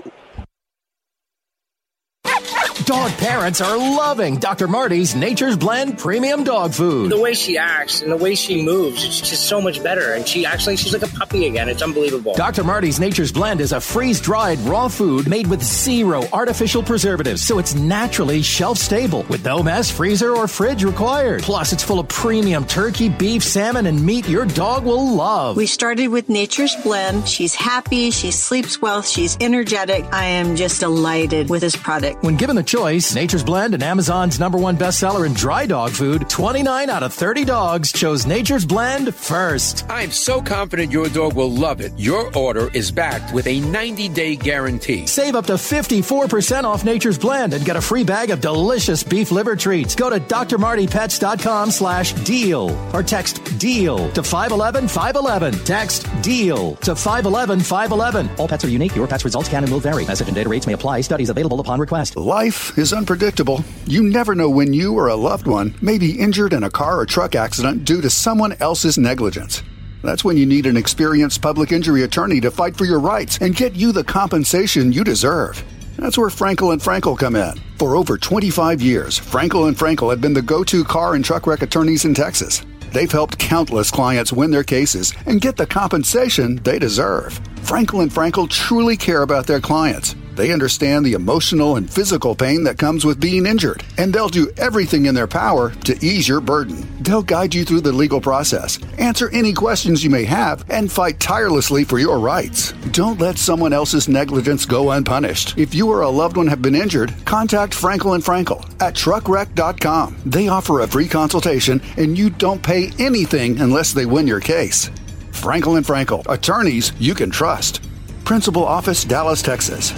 Dog 2.87 3.11
parents 3.19 3.61
are 3.61 3.77
loving 3.77 4.37
Dr. 4.37 4.67
Marty's 4.67 5.15
Nature's 5.15 5.57
Blend 5.57 5.99
Premium 5.99 6.45
Dog 6.45 6.73
Food. 6.73 7.11
The 7.11 7.21
way 7.21 7.35
she 7.35 7.59
acts 7.59 8.01
and 8.01 8.11
the 8.11 8.17
way 8.17 8.35
she 8.35 8.63
moves, 8.63 9.05
it's 9.05 9.21
just 9.21 9.47
so 9.47 9.61
much 9.61 9.83
better. 9.83 10.15
And 10.15 10.27
she 10.27 10.47
acts 10.47 10.67
like 10.67 10.79
she's 10.79 10.93
like 10.93 11.03
a 11.03 11.15
puppy 11.19 11.47
again. 11.47 11.69
It's 11.69 11.83
unbelievable. 11.83 12.35
Dr. 12.35 12.65
Marty's 12.65 12.99
Nature's 12.99 13.33
Blend 13.33 13.61
is 13.61 13.73
a 13.73 13.81
freeze 13.81 14.21
dried 14.21 14.59
raw 14.61 14.89
food 14.89 15.29
made 15.29 15.47
with 15.47 15.63
zero 15.63 16.23
artificial 16.33 16.83
preservatives, 16.83 17.43
so 17.43 17.59
it's 17.59 17.75
naturally 17.75 18.41
shelf 18.41 18.79
stable 18.79 19.25
with 19.29 19.45
no 19.45 19.63
mess, 19.63 19.91
freezer, 19.91 20.35
or 20.35 20.49
fridge 20.49 20.83
required. 20.83 21.43
Plus, 21.43 21.73
it's 21.73 21.83
full 21.83 22.01
of 22.01 22.09
premium 22.09 22.65
turkey, 22.65 23.09
beef, 23.09 23.43
salmon, 23.43 23.87
and 23.87 24.05
meat 24.05 24.29
your 24.29 24.47
dog 24.47 24.85
will 24.85 25.15
love. 25.15 25.57
We 25.57 25.67
started 25.67 26.09
with 26.09 26.29
Nature's 26.29 26.75
Blend. 26.77 27.29
She's 27.29 27.55
happy, 27.55 28.11
she 28.11 28.31
sleeps 28.31 28.81
well, 28.81 29.03
she's 29.03 29.37
energetic. 29.41 30.05
I 30.13 30.25
am 30.25 30.57
just 30.57 30.81
delighted 30.81 31.51
with 31.51 31.61
this 31.61 31.77
product. 31.77 32.23
When 32.23 32.37
given 32.37 32.57
the 32.57 32.70
choice, 32.71 33.17
Nature's 33.17 33.43
Blend 33.43 33.75
and 33.75 33.83
Amazon's 33.83 34.39
number 34.39 34.57
one 34.57 34.77
bestseller 34.77 35.27
in 35.27 35.33
dry 35.35 35.67
dog 35.67 35.91
food, 35.91 36.31
29 36.31 36.89
out 36.89 37.03
of 37.03 37.13
30 37.13 37.45
dogs 37.45 37.91
chose 37.91 38.27
Nature's 38.27 38.65
Blend 38.65 39.13
first. 39.13 39.85
I'm 39.89 40.13
so 40.13 40.41
confident 40.41 40.93
your 40.93 41.09
dog 41.09 41.35
will 41.35 41.51
love 41.51 41.81
it. 41.81 41.93
Your 41.97 42.33
order 42.37 42.71
is 42.73 42.93
backed 42.93 43.35
with 43.35 43.49
a 43.49 43.59
90 43.59 44.09
day 44.11 44.37
guarantee. 44.37 45.09
Save 45.09 45.35
up 45.35 45.47
to 45.47 45.55
54% 45.55 46.63
off 46.63 46.85
Nature's 46.85 47.19
Blend 47.19 47.55
and 47.55 47.65
get 47.65 47.75
a 47.75 47.81
free 47.81 48.05
bag 48.05 48.31
of 48.31 48.41
delicious 48.41 49.03
beef 49.03 49.33
liver 49.33 49.57
treats. 49.57 49.97
Go 49.97 50.09
to 50.09 50.21
drmartypets.com 50.21 51.73
slash 51.73 52.13
deal 52.23 52.71
or 52.95 53.03
text 53.03 53.43
deal 53.59 54.13
to 54.13 54.23
511 54.23 54.87
511. 54.87 55.65
Text 55.65 56.07
deal 56.23 56.77
to 56.77 56.95
511 56.95 57.59
511. 57.59 58.31
All 58.39 58.47
pets 58.47 58.65
are 58.65 58.69
unique. 58.69 58.95
Your 58.95 59.09
pet's 59.09 59.25
results 59.25 59.49
can 59.49 59.65
and 59.65 59.73
will 59.73 59.81
vary. 59.81 60.07
Message 60.07 60.29
and 60.29 60.37
data 60.37 60.49
rates 60.49 60.69
may 60.69 60.75
apply. 60.75 61.01
Studies 61.01 61.31
available 61.31 61.59
upon 61.59 61.81
request. 61.81 62.17
Life 62.17 62.60
is 62.77 62.93
unpredictable. 62.93 63.65
You 63.87 64.03
never 64.03 64.35
know 64.35 64.51
when 64.51 64.73
you 64.73 64.95
or 64.95 65.09
a 65.09 65.17
loved 65.17 65.47
one 65.47 65.75
may 65.81 65.99
be 65.99 66.19
injured 66.19 66.53
in 66.53 66.65
a 66.65 66.71
car 66.71 66.99
or 66.99 67.07
truck 67.07 67.35
accident 67.35 67.85
due 67.85 68.01
to 68.01 68.11
someone 68.11 68.55
else's 68.61 68.99
negligence. 68.99 69.63
That's 70.03 70.25
when 70.25 70.37
you 70.37 70.47
need 70.47 70.67
an 70.67 70.77
experienced 70.77 71.43
public 71.43 71.73
injury 71.73 72.03
attorney 72.03 72.41
to 72.41 72.51
fight 72.51 72.77
for 72.77 72.85
your 72.85 73.01
rights 73.01 73.39
and 73.39 73.55
get 73.55 73.75
you 73.75 73.93
the 73.93 74.05
compensation 74.05 74.93
you 74.93 75.05
deserve. 75.05 75.63
That's 75.97 76.17
where 76.17 76.31
Frenkel 76.31 76.73
and 76.73 76.81
Frenkel 76.81 77.19
come 77.19 77.37
in. 77.37 77.55
For 77.77 77.97
over 77.97 78.17
25 78.17 78.81
years, 78.81 79.19
Frenkel 79.19 79.69
and 79.69 79.77
Frenkel 79.77 80.11
have 80.11 80.21
been 80.21 80.33
the 80.33 80.41
go-to 80.41 80.85
car 80.85 81.15
and 81.15 81.25
truck 81.25 81.47
wreck 81.47 81.63
attorneys 81.63 82.05
in 82.05 82.15
Texas. 82.15 82.65
They've 82.93 83.11
helped 83.11 83.39
countless 83.39 83.91
clients 83.91 84.33
win 84.33 84.51
their 84.51 84.65
cases 84.65 85.13
and 85.27 85.41
get 85.41 85.57
the 85.57 85.67
compensation 85.67 86.57
they 86.57 86.79
deserve. 86.79 87.39
Frenkel 87.57 88.03
and 88.03 88.11
Frenkel 88.11 88.49
truly 88.49 88.97
care 88.97 89.23
about 89.23 89.47
their 89.47 89.61
clients. 89.61 90.17
They 90.35 90.53
understand 90.53 91.05
the 91.05 91.15
emotional 91.15 91.77
and 91.77 91.91
physical 91.91 92.35
pain 92.35 92.65
that 92.65 92.79
comes 92.79 93.05
with 93.05 93.21
being 93.21 93.47
injured, 93.47 93.85
and 93.99 94.13
they'll 94.13 94.29
do 94.29 94.51
everything 94.57 95.07
in 95.07 95.15
their 95.15 95.27
power 95.27 95.71
to 95.71 95.99
ease 96.05 96.29
your 96.29 96.41
burden. 96.41 96.87
They'll 97.03 97.23
guide 97.23 97.55
you 97.55 97.65
through 97.65 97.83
the 97.83 97.93
legal 97.93 98.21
process, 98.21 98.79
answer 98.99 99.29
any 99.31 99.53
questions 99.53 100.05
you 100.05 100.11
may 100.11 100.25
have, 100.25 100.65
and 100.71 100.91
fight 100.91 101.21
tirelessly 101.21 101.85
for 101.85 101.99
your 101.99 102.19
rights. 102.19 102.73
Don't 102.93 103.21
let 103.21 103.39
someone 103.39 103.73
else's 103.73 104.09
negligence 104.09 104.67
go 104.67 104.91
unpunished. 104.91 105.59
If 105.59 105.75
you 105.75 105.89
or 105.91 106.03
a 106.03 106.09
loved 106.09 106.37
one 106.37 106.47
have 106.47 106.63
been 106.63 106.75
injured, 106.75 107.15
contact 107.25 107.73
Frenkel 107.73 108.15
and 108.15 108.25
Frenkel 108.25 108.65
at 108.81 108.95
truckwreck.com. 108.95 110.17
They 110.27 110.49
offer 110.49 110.81
a 110.81 110.89
free 110.89 111.09
consultation, 111.09 111.83
and 111.97 112.17
you 112.17 112.31
don't 112.31 112.63
pay 112.63 112.91
anything 112.99 113.61
unless 113.61 113.93
they 113.93 114.07
win 114.07 114.27
your 114.27 114.41
case. 114.41 114.91
Frenkel 115.33 115.77
and 115.77 115.87
Frenkel, 115.87 116.25
attorneys 116.29 116.93
you 116.99 117.15
can 117.15 117.31
trust. 117.31 117.83
Principal 118.25 118.65
Office, 118.65 119.05
Dallas, 119.05 119.43
Texas. 119.43 119.93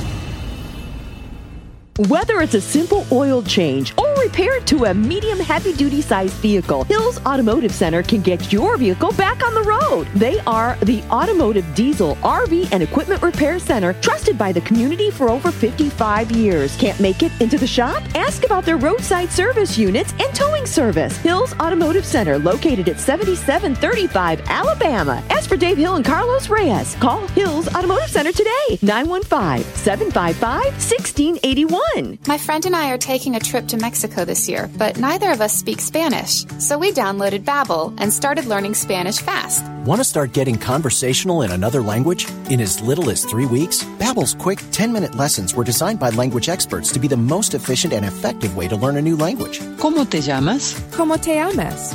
Whether 1.98 2.40
it's 2.40 2.54
a 2.54 2.60
simple 2.60 3.04
oil 3.12 3.42
change 3.42 3.92
or 3.98 4.14
repair 4.14 4.60
to 4.60 4.84
a 4.86 4.94
medium 4.94 5.38
heavy 5.38 5.74
duty 5.74 6.00
sized 6.00 6.32
vehicle, 6.36 6.84
Hills 6.84 7.20
Automotive 7.26 7.70
Center 7.70 8.02
can 8.02 8.22
get 8.22 8.50
your 8.50 8.78
vehicle 8.78 9.12
back 9.12 9.44
on 9.44 9.52
the 9.52 9.60
road. 9.60 10.06
They 10.14 10.38
are 10.46 10.78
the 10.84 11.02
automotive 11.10 11.66
diesel, 11.74 12.16
RV, 12.22 12.72
and 12.72 12.82
equipment 12.82 13.20
repair 13.20 13.58
center 13.58 13.92
trusted 13.92 14.38
by 14.38 14.52
the 14.52 14.62
community 14.62 15.10
for 15.10 15.28
over 15.28 15.50
55 15.50 16.32
years. 16.32 16.74
Can't 16.78 16.98
make 16.98 17.22
it 17.22 17.32
into 17.42 17.58
the 17.58 17.66
shop? 17.66 18.02
Ask 18.14 18.46
about 18.46 18.64
their 18.64 18.78
roadside 18.78 19.28
service 19.28 19.76
units 19.76 20.12
and 20.12 20.34
towing 20.34 20.64
service. 20.64 21.18
Hills 21.18 21.52
Automotive 21.60 22.06
Center, 22.06 22.38
located 22.38 22.88
at 22.88 23.00
7735 23.00 24.40
Alabama. 24.46 25.22
As 25.28 25.46
for 25.46 25.58
Dave 25.58 25.76
Hill 25.76 25.96
and 25.96 26.04
Carlos 26.06 26.48
Reyes, 26.48 26.94
call 26.94 27.26
Hills 27.28 27.68
Automotive 27.74 28.08
Center 28.08 28.32
today, 28.32 28.78
915 28.80 29.62
755 29.74 30.64
1681. 30.72 31.81
My 32.26 32.38
friend 32.38 32.64
and 32.64 32.74
I 32.74 32.90
are 32.90 32.98
taking 32.98 33.36
a 33.36 33.40
trip 33.40 33.66
to 33.68 33.76
Mexico 33.76 34.24
this 34.24 34.48
year, 34.48 34.70
but 34.78 34.98
neither 34.98 35.30
of 35.30 35.40
us 35.40 35.52
speak 35.52 35.80
Spanish. 35.80 36.46
So 36.58 36.78
we 36.78 36.90
downloaded 36.90 37.44
Babbel 37.44 37.94
and 37.98 38.10
started 38.10 38.46
learning 38.46 38.74
Spanish 38.74 39.18
fast. 39.18 39.62
Want 39.86 40.00
to 40.00 40.04
start 40.04 40.32
getting 40.32 40.56
conversational 40.56 41.42
in 41.42 41.50
another 41.50 41.82
language 41.82 42.26
in 42.48 42.60
as 42.60 42.80
little 42.80 43.10
as 43.10 43.24
3 43.24 43.46
weeks? 43.46 43.84
Babbel's 43.98 44.34
quick 44.34 44.58
10-minute 44.70 45.16
lessons 45.16 45.54
were 45.54 45.64
designed 45.64 45.98
by 45.98 46.10
language 46.10 46.48
experts 46.48 46.92
to 46.92 46.98
be 46.98 47.08
the 47.08 47.16
most 47.16 47.52
efficient 47.52 47.92
and 47.92 48.06
effective 48.06 48.56
way 48.56 48.68
to 48.68 48.76
learn 48.76 48.96
a 48.96 49.02
new 49.02 49.16
language. 49.16 49.60
¿Cómo 49.76 50.08
te 50.08 50.20
llamas? 50.20 50.74
¿Cómo 50.92 51.20
te 51.20 51.34
llamas? 51.34 51.94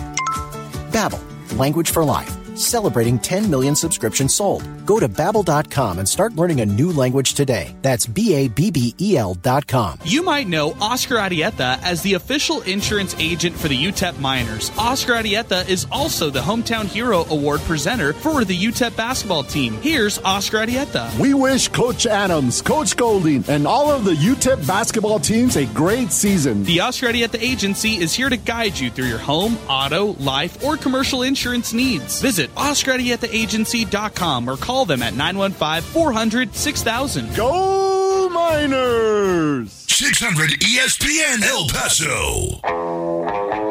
Babbel, 0.91 1.21
language 1.57 1.89
for 1.89 2.03
life. 2.03 2.31
Celebrating 2.57 3.19
10 3.19 3.49
million 3.51 3.75
subscriptions 3.75 4.33
sold. 4.33 4.63
Go 4.85 4.99
to 4.99 5.07
babbel.com 5.07 5.99
and 5.99 6.09
start 6.09 6.33
learning 6.33 6.61
a 6.61 6.65
new 6.65 6.91
language 6.91 7.35
today. 7.35 7.75
That's 7.83 8.07
B 8.07 8.33
A 8.33 8.47
B 8.47 8.71
B 8.71 8.95
E 8.99 9.15
L 9.15 9.35
dot 9.35 9.67
com. 9.67 9.99
You 10.03 10.23
might 10.23 10.47
know 10.47 10.75
Oscar 10.81 11.15
Arieta 11.15 11.79
as 11.83 12.01
the 12.01 12.15
official 12.15 12.61
insurance 12.61 13.15
agent 13.19 13.55
for 13.55 13.67
the 13.67 13.77
UTEP 13.77 14.19
Miners. 14.19 14.71
Oscar 14.77 15.13
Arieta 15.13 15.69
is 15.69 15.85
also 15.91 16.31
the 16.31 16.39
Hometown 16.39 16.85
Hero 16.85 17.25
Award 17.29 17.61
presenter 17.61 18.13
for 18.13 18.43
the 18.43 18.57
UTEP 18.57 18.95
basketball 18.95 19.43
team. 19.43 19.73
Here's 19.81 20.17
Oscar 20.19 20.65
Arieta. 20.65 21.15
We 21.19 21.35
wish 21.35 21.67
Coach 21.67 22.07
Adams, 22.07 22.61
Coach 22.63 22.97
Golding, 22.97 23.43
and 23.47 23.67
all 23.67 23.91
of 23.91 24.03
the 24.03 24.13
UTEP 24.13 24.65
basketball 24.65 25.19
teams 25.19 25.57
a 25.57 25.65
great 25.67 26.11
season. 26.11 26.63
The 26.63 26.79
Oscar 26.79 27.07
Arieta 27.07 27.39
Agency 27.39 27.97
is 27.97 28.15
here 28.15 28.29
to 28.29 28.37
guide 28.37 28.79
you 28.79 28.89
through 28.89 29.05
your 29.05 29.19
home, 29.19 29.57
auto, 29.69 30.13
life, 30.13 30.63
or 30.63 30.75
commercial 30.77 31.21
insurance 31.21 31.71
needs. 31.71 32.19
Visit 32.21 32.46
OscarArietaAgency.com 32.55 34.49
or 34.49 34.57
call 34.57 34.85
them 34.85 35.01
at 35.01 35.13
915 35.13 35.81
400 35.91 36.55
6000. 36.55 37.35
Go 37.35 38.29
Miners! 38.29 39.71
600 39.87 40.49
ESPN 40.59 41.41
El 41.43 41.67
Paso. 41.69 43.66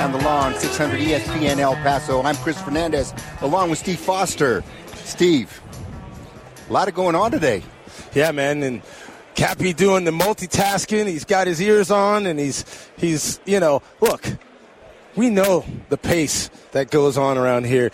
Down 0.00 0.12
the 0.12 0.18
lawn, 0.24 0.58
600 0.58 0.98
ESPN 0.98 1.58
El 1.58 1.74
Paso. 1.74 2.22
I'm 2.22 2.34
Chris 2.36 2.58
Fernandez, 2.62 3.12
along 3.42 3.68
with 3.68 3.80
Steve 3.80 3.98
Foster. 3.98 4.64
Steve, 4.94 5.60
a 6.70 6.72
lot 6.72 6.88
of 6.88 6.94
going 6.94 7.14
on 7.14 7.30
today. 7.30 7.62
Yeah, 8.14 8.32
man, 8.32 8.62
and 8.62 8.80
Cappy 9.34 9.74
doing 9.74 10.04
the 10.04 10.10
multitasking. 10.10 11.06
He's 11.06 11.26
got 11.26 11.46
his 11.46 11.60
ears 11.60 11.90
on, 11.90 12.24
and 12.24 12.40
he's 12.40 12.64
he's 12.96 13.40
you 13.44 13.60
know, 13.60 13.82
look, 14.00 14.24
we 15.16 15.28
know 15.28 15.66
the 15.90 15.98
pace 15.98 16.48
that 16.72 16.90
goes 16.90 17.18
on 17.18 17.36
around 17.36 17.66
here. 17.66 17.90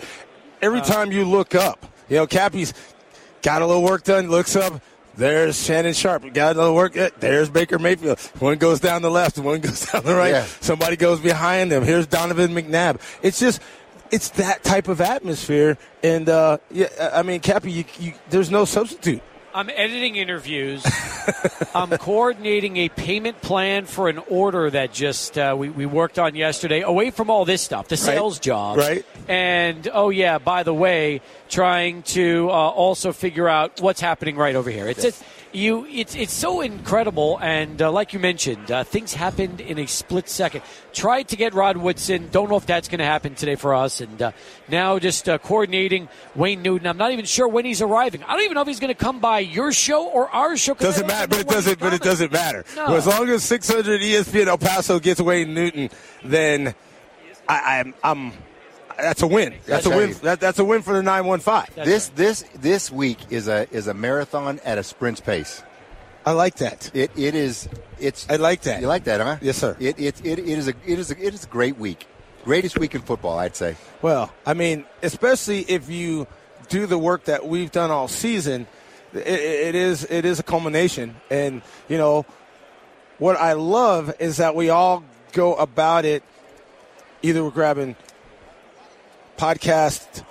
Every 0.61 0.79
uh-huh. 0.79 0.93
time 0.93 1.11
you 1.11 1.25
look 1.25 1.55
up, 1.55 1.85
you 2.07 2.15
know, 2.15 2.25
Cappy's 2.25 2.73
got 3.41 3.61
a 3.61 3.67
little 3.67 3.83
work 3.83 4.05
done. 4.05 4.29
Looks 4.29 4.55
up. 4.55 4.81
There's 5.17 5.61
Shannon 5.61 5.93
Sharpe. 5.93 6.31
Got 6.31 6.55
a 6.55 6.59
little 6.59 6.75
work. 6.75 6.93
There's 6.93 7.49
Baker 7.49 7.79
Mayfield. 7.79 8.19
One 8.39 8.57
goes 8.59 8.79
down 8.79 9.01
the 9.01 9.09
left, 9.09 9.39
one 9.39 9.59
goes 9.61 9.87
down 9.87 10.03
the 10.03 10.15
right. 10.15 10.31
Yeah. 10.31 10.45
Somebody 10.61 10.95
goes 10.95 11.19
behind 11.19 11.71
them. 11.71 11.83
Here's 11.83 12.05
Donovan 12.05 12.51
McNabb. 12.51 13.01
It's 13.23 13.39
just, 13.39 13.59
it's 14.11 14.29
that 14.31 14.63
type 14.63 14.87
of 14.87 15.01
atmosphere. 15.01 15.77
And 16.03 16.29
uh, 16.29 16.59
yeah, 16.69 16.87
I 17.13 17.23
mean, 17.23 17.39
Cappy, 17.39 17.71
you, 17.71 17.85
you, 17.99 18.13
there's 18.29 18.51
no 18.51 18.63
substitute. 18.65 19.21
I'm 19.57 19.71
editing 19.71 20.17
interviews. 20.17 20.85
I'm 21.73 21.89
coordinating 21.89 22.77
a 22.77 22.89
payment 22.89 23.41
plan 23.41 23.85
for 23.85 24.07
an 24.07 24.19
order 24.29 24.69
that 24.69 24.93
just 24.93 25.35
uh, 25.35 25.55
we, 25.57 25.69
we 25.71 25.87
worked 25.87 26.19
on 26.19 26.35
yesterday, 26.35 26.81
away 26.81 27.09
from 27.09 27.31
all 27.31 27.43
this 27.43 27.63
stuff, 27.63 27.87
the 27.87 27.97
sales 27.97 28.37
job. 28.37 28.77
Right. 28.77 29.03
And, 29.27 29.89
oh, 29.91 30.11
yeah, 30.11 30.37
by 30.37 30.61
the 30.61 30.75
way, 30.75 31.21
trying 31.49 32.03
to 32.03 32.49
uh, 32.51 32.53
also 32.53 33.11
figure 33.11 33.49
out 33.49 33.81
what's 33.81 33.99
happening 33.99 34.35
right 34.35 34.55
over 34.55 34.69
here. 34.69 34.87
It's, 34.87 35.03
it's, 35.03 35.23
you, 35.53 35.85
it's, 35.85 36.15
it's 36.15 36.33
so 36.33 36.61
incredible. 36.61 37.39
And 37.41 37.81
uh, 37.81 37.91
like 37.91 38.13
you 38.13 38.19
mentioned, 38.19 38.71
uh, 38.71 38.83
things 38.83 39.13
happened 39.13 39.61
in 39.61 39.79
a 39.79 39.85
split 39.85 40.29
second. 40.29 40.61
Tried 40.93 41.29
to 41.29 41.35
get 41.35 41.53
Rod 41.53 41.77
Woodson. 41.77 42.29
Don't 42.31 42.49
know 42.49 42.57
if 42.57 42.65
that's 42.65 42.87
going 42.87 42.99
to 42.99 43.05
happen 43.05 43.35
today 43.35 43.55
for 43.55 43.73
us. 43.73 44.01
And 44.01 44.21
uh, 44.21 44.31
now 44.67 44.99
just 44.99 45.27
uh, 45.29 45.37
coordinating 45.37 46.09
Wayne 46.35 46.61
Newton. 46.61 46.87
I'm 46.87 46.97
not 46.97 47.11
even 47.11 47.25
sure 47.25 47.47
when 47.47 47.65
he's 47.65 47.81
arriving. 47.81 48.23
I 48.23 48.33
don't 48.33 48.43
even 48.43 48.55
know 48.55 48.61
if 48.61 48.67
he's 48.67 48.79
going 48.79 48.93
to 48.93 48.99
come 48.99 49.19
by 49.19 49.39
your 49.39 49.71
show 49.71 50.07
or 50.07 50.29
our 50.29 50.57
show 50.57 50.73
Doesn't 50.73 51.07
matter, 51.07 51.27
but 51.27 51.39
it 51.39 51.47
doesn't. 51.47 51.79
But 51.79 51.93
it 51.93 52.01
doesn't 52.01 52.31
matter. 52.31 52.65
No. 52.75 52.95
As 52.95 53.07
long 53.07 53.29
as 53.29 53.43
600 53.43 54.01
ESPN 54.01 54.47
El 54.47 54.57
Paso 54.57 54.99
gets 54.99 55.21
Wayne 55.21 55.53
Newton, 55.53 55.89
then 56.23 56.75
I, 57.47 57.79
I'm, 57.79 57.93
I'm. 58.03 58.33
That's 58.97 59.21
a 59.21 59.27
win. 59.27 59.53
That's 59.65 59.85
a 59.85 59.89
win. 59.89 60.13
That, 60.23 60.39
that's 60.39 60.59
a 60.59 60.65
win 60.65 60.81
for 60.81 60.93
the 60.93 61.03
915. 61.03 61.85
this 61.85 62.09
this 62.09 62.43
this 62.55 62.91
week 62.91 63.19
is 63.29 63.47
a 63.47 63.67
is 63.71 63.87
a 63.87 63.93
marathon 63.93 64.59
at 64.65 64.77
a 64.77 64.83
sprint 64.83 65.23
pace. 65.23 65.63
I 66.25 66.31
like 66.31 66.55
that. 66.55 66.91
It 66.93 67.11
it 67.15 67.35
is. 67.35 67.69
It's. 67.99 68.29
I 68.29 68.35
like 68.35 68.61
that. 68.63 68.81
You 68.81 68.87
like 68.87 69.05
that, 69.05 69.21
huh? 69.21 69.37
Yes, 69.41 69.57
sir. 69.57 69.77
It 69.79 69.99
it 69.99 70.25
it, 70.25 70.39
it 70.39 70.47
is 70.47 70.67
a 70.67 70.73
it 70.85 70.99
is 70.99 71.11
a 71.11 71.25
it 71.25 71.33
is 71.33 71.45
a 71.45 71.47
great 71.47 71.77
week. 71.77 72.07
Greatest 72.43 72.77
week 72.77 72.95
in 72.95 73.01
football, 73.01 73.37
I'd 73.39 73.55
say. 73.55 73.75
Well, 74.01 74.33
I 74.45 74.53
mean, 74.53 74.85
especially 75.03 75.61
if 75.61 75.89
you 75.89 76.27
do 76.69 76.85
the 76.85 76.97
work 76.97 77.25
that 77.25 77.47
we've 77.47 77.71
done 77.71 77.91
all 77.91 78.07
season, 78.07 78.67
it, 79.13 79.19
it 79.27 79.75
is 79.75 80.05
it 80.09 80.25
is 80.25 80.39
a 80.39 80.43
culmination. 80.43 81.15
And 81.29 81.61
you 81.87 81.97
know, 81.97 82.25
what 83.19 83.37
I 83.37 83.53
love 83.53 84.13
is 84.19 84.37
that 84.37 84.55
we 84.55 84.69
all 84.69 85.03
go 85.33 85.55
about 85.55 86.05
it. 86.05 86.23
Either 87.21 87.43
we're 87.43 87.51
grabbing 87.51 87.95
podcast 89.37 90.23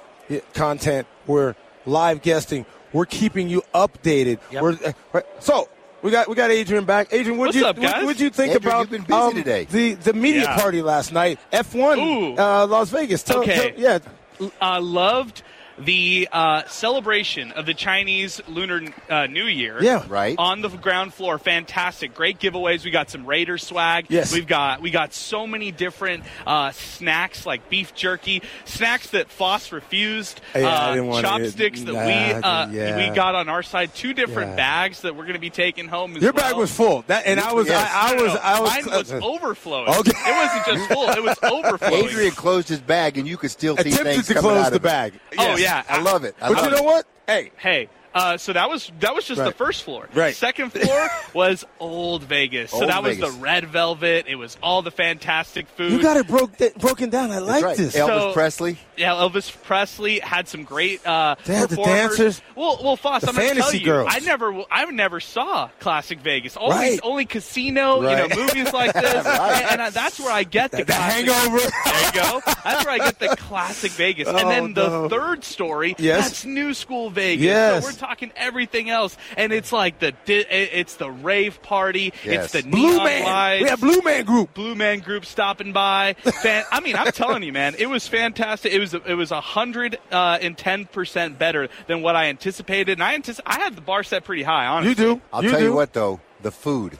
content, 0.54 1.06
we're 1.26 1.54
live 1.86 2.22
guesting, 2.22 2.66
we're 2.92 3.06
keeping 3.06 3.48
you 3.48 3.62
updated. 3.74 4.38
We're, 4.52 4.78
uh, 5.14 5.20
so. 5.40 5.68
We 6.02 6.10
got 6.12 6.28
we 6.28 6.36
got 6.36 6.50
Adrian 6.52 6.84
back. 6.84 7.08
Adrian, 7.10 7.36
what 7.38 7.46
What's 7.46 7.56
you 7.56 7.66
up, 7.66 7.76
guys? 7.80 7.94
what 7.94 8.04
would 8.06 8.20
you 8.20 8.30
think 8.30 8.54
Adrian, 8.54 8.68
about 8.68 8.80
you've 8.82 8.90
been 8.90 9.02
busy 9.02 9.12
um, 9.14 9.34
today. 9.34 9.64
the 9.64 9.94
the 9.94 10.12
media 10.12 10.42
Yeah. 10.42 10.56
party 10.60 10.80
last 10.82 11.10
night? 11.12 11.40
F 11.50 11.74
one, 11.74 11.98
Ooh. 11.98 12.36
uh, 12.36 12.66
Las 12.68 12.90
Vegas. 12.90 13.24
Tell- 13.24 13.40
Okay. 13.40 13.72
tell- 13.72 13.80
yeah, 13.80 14.50
uh, 14.60 14.80
loved 14.80 15.42
the 15.78 16.28
uh, 16.32 16.64
celebration 16.68 17.52
of 17.52 17.66
the 17.66 17.74
Chinese 17.74 18.40
Lunar 18.48 18.82
uh, 19.10 19.26
New 19.26 19.44
Year. 19.44 19.82
Yeah. 19.82 20.04
Right. 20.08 20.34
On 20.38 20.62
the 20.62 20.68
ground 20.68 21.12
floor, 21.14 21.38
fantastic, 21.38 22.14
great 22.14 22.38
giveaways. 22.38 22.84
We 22.84 22.90
got 22.90 23.10
some 23.10 23.26
Raider 23.26 23.58
swag. 23.58 24.06
Yes. 24.08 24.32
We've 24.32 24.46
got 24.46 24.80
we 24.80 24.90
got 24.90 25.12
so 25.12 25.46
many 25.46 25.72
different 25.72 26.24
uh, 26.46 26.72
snacks 26.72 27.44
like 27.46 27.68
beef 27.68 27.94
jerky, 27.94 28.42
snacks 28.64 29.10
that 29.10 29.30
Foss 29.30 29.72
refused, 29.72 30.40
Yeah, 30.54 30.68
I 30.68 30.70
uh, 30.72 30.94
didn't 30.94 31.06
wanna- 31.08 31.22
chopsticks 31.28 31.82
that 31.82 31.92
Nah, 31.92 32.06
we 32.06 32.12
uh, 32.12 32.68
yeah. 32.70 33.08
we 33.10 33.14
got 33.14 33.34
on 33.34 33.48
our 33.48 33.62
side. 33.62 33.94
Two 33.94 34.14
different 34.14 34.50
Yeah. 34.50 34.56
bags 34.56 35.02
that 35.02 35.14
we're 35.14 35.24
going 35.24 35.34
to 35.34 35.38
be 35.40 35.50
taking 35.50 35.88
home. 35.88 36.16
As 36.16 36.22
Your 36.22 36.32
well. 36.32 36.44
bag 36.50 36.56
was 36.56 36.72
full. 36.72 37.04
That 37.08 37.26
and 37.26 37.38
I 37.40 37.52
was 37.52 37.66
Yes. 37.68 37.90
I, 37.92 38.08
I 38.08 38.12
No, 38.12 38.16
no, 38.18 38.22
was 38.24 38.34
no. 38.34 38.40
I 38.42 38.60
was 38.60 38.70
Mine 38.70 38.98
was 38.98 39.12
overflowing. 39.12 39.88
Okay. 39.88 40.12
It 40.14 40.36
wasn't 40.36 40.66
just 40.78 40.88
full; 40.92 41.08
it 41.10 41.22
was 41.22 41.38
overflowing. 41.42 42.04
Adrian 42.06 42.32
closed 42.32 42.68
his 42.68 42.80
bag, 42.80 43.18
and 43.18 43.26
you 43.28 43.36
could 43.36 43.50
still 43.50 43.76
see 43.76 43.88
attempted 43.90 44.04
things 44.14 44.26
to 44.28 44.34
coming 44.34 44.50
close 44.52 44.66
out 44.66 44.70
the 44.70 44.76
of 44.76 44.82
it. 44.82 44.88
bag. 44.88 45.12
Oh 45.38 45.56
yeah, 45.56 45.65
I 45.66 46.00
love 46.00 46.24
it. 46.24 46.34
I 46.40 46.48
But 46.48 46.56
love 46.56 46.64
you 46.66 46.70
know 46.72 46.76
it. 46.78 46.84
what? 46.84 47.06
Hey, 47.26 47.50
Hey, 47.58 47.88
uh, 48.16 48.36
so 48.38 48.52
that 48.52 48.68
was 48.68 48.90
that 49.00 49.14
was 49.14 49.24
just 49.26 49.42
the 49.42 49.52
first 49.52 49.82
floor. 49.84 50.08
Right. 50.14 50.34
Second 50.34 50.70
floor 50.72 51.08
was 51.34 51.64
Old 51.78 52.22
Vegas. 52.24 52.70
So 52.70 52.80
Old 52.80 52.88
that 52.88 53.02
was 53.02 53.18
the 53.18 53.30
red 53.30 53.66
velvet. 53.66 54.26
It 54.28 54.36
was 54.36 54.56
all 54.62 54.82
the 54.82 54.90
fantastic 54.90 55.66
food. 55.68 55.92
you 55.92 56.02
got 56.02 56.16
it 56.16 56.26
broke 56.26 56.52
broken 56.78 57.10
down. 57.10 57.30
I 57.30 57.38
like 57.38 57.64
right. 57.64 57.76
this. 57.76 57.94
Elvis 57.96 58.06
So- 58.06 58.32
Presley. 58.32 58.78
Yeah, 58.96 59.10
Elvis 59.12 59.54
Presley 59.64 60.20
had 60.20 60.48
some 60.48 60.64
great 60.64 61.06
uh, 61.06 61.36
They 61.44 61.54
had 61.54 61.68
the 61.68 61.76
dancers, 61.76 62.40
Well, 62.54 62.80
well, 62.82 62.96
Foss, 62.96 63.20
the 63.20 63.28
I'm 63.28 63.34
going 63.34 63.50
to 63.56 63.60
tell 63.60 63.74
you, 63.74 63.84
girls. 63.84 64.08
I 64.10 64.20
never, 64.20 64.64
I 64.70 64.86
never 64.86 65.20
saw 65.20 65.68
Classic 65.80 66.18
Vegas. 66.18 66.56
Only, 66.56 66.74
Right. 66.76 67.00
only 67.02 67.26
casino, 67.26 68.00
Right. 68.02 68.22
you 68.22 68.28
know, 68.34 68.36
movies 68.46 68.72
like 68.72 68.92
this, 68.94 69.24
Right. 69.26 69.62
and, 69.62 69.72
and 69.72 69.82
I, 69.82 69.90
that's 69.90 70.18
where 70.18 70.32
I 70.32 70.44
get 70.44 70.70
the, 70.70 70.78
the 70.78 70.84
classic. 70.86 71.26
hangover. 71.28 71.58
There 71.58 72.06
you 72.06 72.12
go. 72.12 72.40
That's 72.64 72.84
where 72.86 72.94
I 72.94 72.98
get 72.98 73.18
the 73.18 73.36
classic 73.36 73.90
Vegas. 73.92 74.28
Oh, 74.28 74.36
and 74.38 74.48
then 74.48 74.72
the 74.72 74.88
no. 74.88 75.08
third 75.10 75.44
story, 75.44 75.94
Yes. 75.98 76.28
that's 76.28 76.44
New 76.46 76.72
School 76.72 77.10
Vegas. 77.10 77.44
Yes. 77.44 77.84
So 77.84 77.90
we're 77.90 77.98
talking 78.06 78.32
everything 78.36 78.88
else, 78.90 79.16
and 79.36 79.52
it's 79.52 79.72
like 79.72 79.98
the 79.98 80.12
di- 80.24 80.46
it's 80.50 80.94
the 80.96 81.10
rave 81.10 81.60
party, 81.62 82.12
Yes. 82.24 82.54
it's 82.54 82.64
the 82.64 82.70
Blue 82.70 82.92
neon 82.92 83.04
Man. 83.04 83.24
lights. 83.24 83.62
We 83.62 83.68
have 83.68 83.80
Blue 83.80 84.00
Man 84.02 84.24
Group. 84.24 84.54
Blue 84.54 84.74
Man 84.74 85.00
Group 85.00 85.24
stopping 85.26 85.72
by. 85.72 86.14
Fan- 86.42 86.64
I 86.70 86.80
mean, 86.80 86.96
I'm 86.96 87.12
telling 87.12 87.42
you, 87.42 87.52
man, 87.52 87.74
it 87.78 87.86
was 87.88 88.06
fantastic. 88.06 88.72
It 88.72 88.78
was 88.78 88.94
it 88.94 89.14
was 89.14 89.30
a 89.30 89.40
hundred 89.40 89.98
uh, 90.12 90.38
ten 90.56 90.84
percent 90.86 91.38
better 91.38 91.68
than 91.86 92.02
what 92.02 92.16
I 92.16 92.26
anticipated, 92.26 92.92
and 92.92 93.02
I 93.02 93.18
antici- 93.18 93.40
I 93.44 93.58
had 93.58 93.74
the 93.74 93.80
bar 93.82 94.02
set 94.02 94.24
pretty 94.24 94.42
high. 94.44 94.66
Honestly, 94.66 94.90
you 95.04 95.14
do. 95.16 95.20
I'll 95.32 95.42
tell 95.42 95.60
you 95.60 95.72
what, 95.74 95.92
though, 95.92 96.20
the 96.42 96.50
food. 96.50 96.98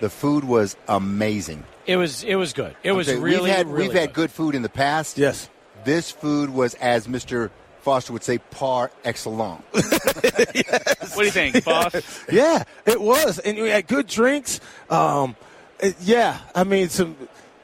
The 0.00 0.10
food 0.10 0.42
was 0.42 0.76
amazing. 0.88 1.62
It 1.86 1.96
was 1.96 2.24
it 2.24 2.34
was 2.34 2.52
good. 2.52 2.74
It 2.82 2.90
I'll 2.90 2.96
was 2.96 3.06
tell 3.06 3.20
really 3.20 3.42
we've 3.44 3.54
had 3.54 3.66
really 3.68 3.88
we've 3.88 3.96
had 3.96 4.12
good 4.12 4.30
food 4.32 4.54
in 4.56 4.62
the 4.62 4.68
past. 4.68 5.16
Yes. 5.16 5.48
This 5.84 6.10
food 6.12 6.50
was, 6.50 6.74
as 6.74 7.08
Mister 7.08 7.50
Foster 7.82 8.12
would 8.12 8.22
say, 8.24 8.38
par 8.38 8.90
excellence. 9.04 9.62
What 9.72 11.18
do 11.18 11.24
you 11.24 11.30
think, 11.30 11.64
boss? 11.64 11.94
yeah, 12.30 12.62
it 12.86 13.00
was, 13.00 13.38
and 13.40 13.58
we 13.58 13.68
had 13.68 13.86
good 13.86 14.06
drinks. 14.06 14.60
Um, 14.88 15.36
it- 15.80 15.96
yeah, 16.00 16.38
I 16.54 16.64
mean 16.64 16.88
some. 16.88 17.16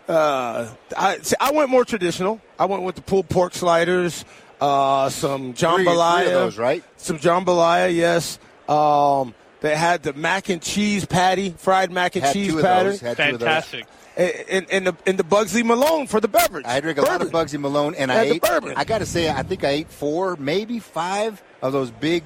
Uh, 0.08 0.68
I 0.96 1.18
see, 1.18 1.36
I 1.40 1.52
went 1.52 1.70
more 1.70 1.84
traditional. 1.84 2.40
I 2.58 2.64
went 2.66 2.82
with 2.82 2.94
the 2.96 3.02
pulled 3.02 3.28
pork 3.28 3.54
sliders, 3.54 4.24
uh, 4.60 5.08
some 5.10 5.54
Three- 5.54 5.68
three 5.68 5.86
of 5.86 5.92
jambalaya, 5.98 6.24
those, 6.24 6.58
right? 6.58 6.82
Some 6.96 7.18
jambalaya, 7.18 7.94
yes. 7.94 8.38
Um, 8.68 9.34
they 9.60 9.74
had 9.76 10.02
the 10.02 10.12
mac 10.12 10.48
and 10.50 10.60
cheese 10.62 11.04
patty, 11.04 11.54
fried 11.58 11.90
mac 11.90 12.16
and 12.16 12.24
Had 12.24 12.32
cheese 12.32 12.52
two 12.52 12.58
of 12.58 12.64
patty. 12.64 12.88
those, 12.90 13.00
had 13.00 13.16
two 13.16 13.22
of 13.22 13.30
those. 13.32 13.40
Fantastic. 13.40 13.86
And, 14.18 14.66
and 14.72 14.86
the 14.88 14.96
and 15.06 15.16
the 15.16 15.22
Bugsy 15.22 15.64
Malone 15.64 16.08
for 16.08 16.20
the 16.20 16.26
beverage. 16.26 16.66
I 16.66 16.80
drank 16.80 16.98
a 16.98 17.02
lot 17.02 17.22
of 17.22 17.30
Bugsy 17.30 17.58
Malone, 17.58 17.94
and 17.94 18.10
I 18.10 18.16
Had 18.16 18.28
the 18.28 18.34
ate. 18.34 18.42
bourbon. 18.42 18.74
I 18.76 18.82
got 18.84 18.98
to 18.98 19.06
say, 19.06 19.30
I 19.30 19.44
think 19.44 19.62
I 19.62 19.68
ate 19.68 19.90
four, 19.90 20.34
maybe 20.40 20.80
five 20.80 21.40
of 21.62 21.72
those 21.72 21.92
big 21.92 22.24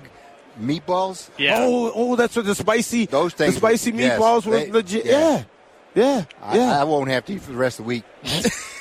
meatballs. 0.58 1.28
Yeah. 1.36 1.58
Oh, 1.60 1.92
oh, 1.94 2.16
that's 2.16 2.34
what 2.34 2.46
the 2.46 2.54
spicy. 2.54 3.04
Those 3.06 3.34
things. 3.34 3.54
The 3.54 3.60
spicy 3.60 3.92
were- 3.92 4.00
yes, 4.00 4.18
meatballs 4.18 4.46
were 4.46 4.56
they- 4.56 4.70
legit. 4.70 5.04
Yeah, 5.04 5.44
yeah, 5.94 6.24
I, 6.40 6.56
yeah. 6.56 6.80
I 6.80 6.84
won't 6.84 7.10
have 7.10 7.26
to 7.26 7.34
eat 7.34 7.42
for 7.42 7.52
the 7.52 7.58
rest 7.58 7.78
of 7.78 7.84
the 7.84 7.88
week. 7.88 8.04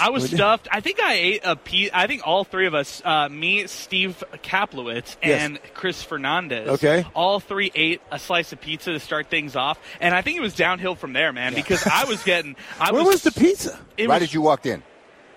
I 0.00 0.10
was 0.10 0.28
stuffed. 0.30 0.68
I 0.70 0.80
think 0.80 1.02
I 1.02 1.14
ate 1.14 1.40
a 1.44 1.56
piece. 1.56 1.90
I 1.92 2.06
think 2.06 2.22
all 2.26 2.44
three 2.44 2.66
of 2.66 2.74
us, 2.74 3.02
uh, 3.04 3.28
me, 3.28 3.66
Steve 3.66 4.22
Kaplowitz, 4.42 5.16
Yes. 5.22 5.42
and 5.42 5.58
Chris 5.74 6.02
Fernandez, 6.02 6.68
Okay. 6.68 7.04
all 7.14 7.40
three 7.40 7.70
ate 7.74 8.00
a 8.10 8.18
slice 8.18 8.52
of 8.52 8.60
pizza 8.60 8.92
to 8.92 9.00
start 9.00 9.28
things 9.28 9.56
off, 9.56 9.78
and 10.00 10.14
I 10.14 10.22
think 10.22 10.36
it 10.38 10.40
was 10.42 10.54
downhill 10.54 10.94
from 10.94 11.12
there, 11.12 11.32
man. 11.32 11.54
Because 11.54 11.86
I 11.86 12.04
was 12.04 12.22
getting. 12.22 12.56
I 12.80 12.92
Where 12.92 13.02
was, 13.04 13.22
was 13.24 13.34
the 13.34 13.40
pizza? 13.40 13.78
Why 13.98 14.06
was- 14.06 14.20
did 14.20 14.34
you 14.34 14.40
walk 14.42 14.66
in? 14.66 14.82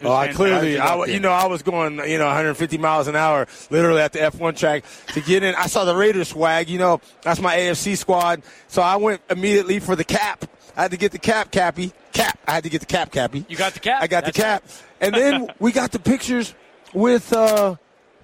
It 0.01 0.03
was 0.05 0.11
Oh, 0.11 0.13
I 0.15 0.33
clearly, 0.33 0.77
I, 0.77 0.85
walk 0.89 0.97
wa- 0.97 1.03
in? 1.05 1.13
you 1.13 1.19
know, 1.21 1.31
I 1.31 1.45
was 1.47 1.63
going, 1.63 1.99
you 2.09 2.17
know, 2.17 2.25
150 2.25 2.77
miles 2.77 3.07
an 3.07 3.15
hour, 3.15 3.47
literally 3.69 4.01
at 4.01 4.11
the 4.13 4.19
F1 4.19 4.57
track 4.57 4.83
to 5.13 5.21
get 5.21 5.41
in. 5.43 5.55
I 5.55 5.67
saw 5.67 5.85
the 5.85 5.95
Raiders 5.95 6.29
swag, 6.29 6.69
you 6.69 6.77
know, 6.79 6.99
that's 7.21 7.39
my 7.39 7.55
AFC 7.55 7.97
squad. 7.97 8.41
So 8.67 8.81
I 8.81 8.97
went 8.97 9.21
immediately 9.29 9.79
for 9.79 9.95
the 9.95 10.03
cap. 10.03 10.45
I 10.75 10.81
had 10.83 10.91
to 10.91 10.97
get 10.97 11.13
the 11.13 11.19
cap, 11.19 11.51
Cappy. 11.51 11.93
Cap. 12.11 12.37
I 12.45 12.51
had 12.55 12.63
to 12.65 12.69
get 12.69 12.81
the 12.81 12.85
cap, 12.87 13.11
Cappy. 13.11 13.45
You 13.47 13.55
got 13.55 13.73
the 13.73 13.79
cap. 13.79 14.01
I 14.03 14.07
got 14.07 14.25
That's 14.25 14.35
the 14.37 14.43
cap. 14.43 14.63
And 14.99 15.15
then 15.15 15.47
we 15.59 15.71
got 15.71 15.91
the 15.93 15.99
pictures 15.99 16.53
with 16.93 17.31
uh, 17.31 17.75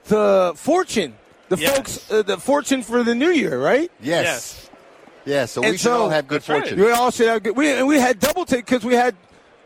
the 0.05 0.51
fortune, 0.57 1.15
the 1.47 1.57
Yes. 1.57 1.75
folks, 1.77 2.11
uh, 2.11 2.21
the 2.23 2.37
fortune 2.37 2.83
for 2.83 3.03
the 3.03 3.15
new 3.15 3.29
year, 3.31 3.57
right? 3.61 3.89
Yes. 4.01 4.25
Yes. 4.25 4.67
Yeah, 5.23 5.45
so 5.45 5.61
And 5.61 5.71
we 5.71 5.77
should 5.77 5.91
all 5.91 6.09
have 6.09 6.27
good 6.27 6.41
that's 6.41 6.49
right. 6.49 6.61
fortune. 6.63 6.79
We 6.83 6.91
all 6.91 7.11
should 7.11 7.27
have 7.27 7.43
good. 7.43 7.55
We, 7.55 7.71
and 7.71 7.87
we 7.87 7.97
had 7.99 8.19
double 8.19 8.43
take 8.43 8.65
because 8.65 8.83
we 8.83 8.95
had 8.95 9.15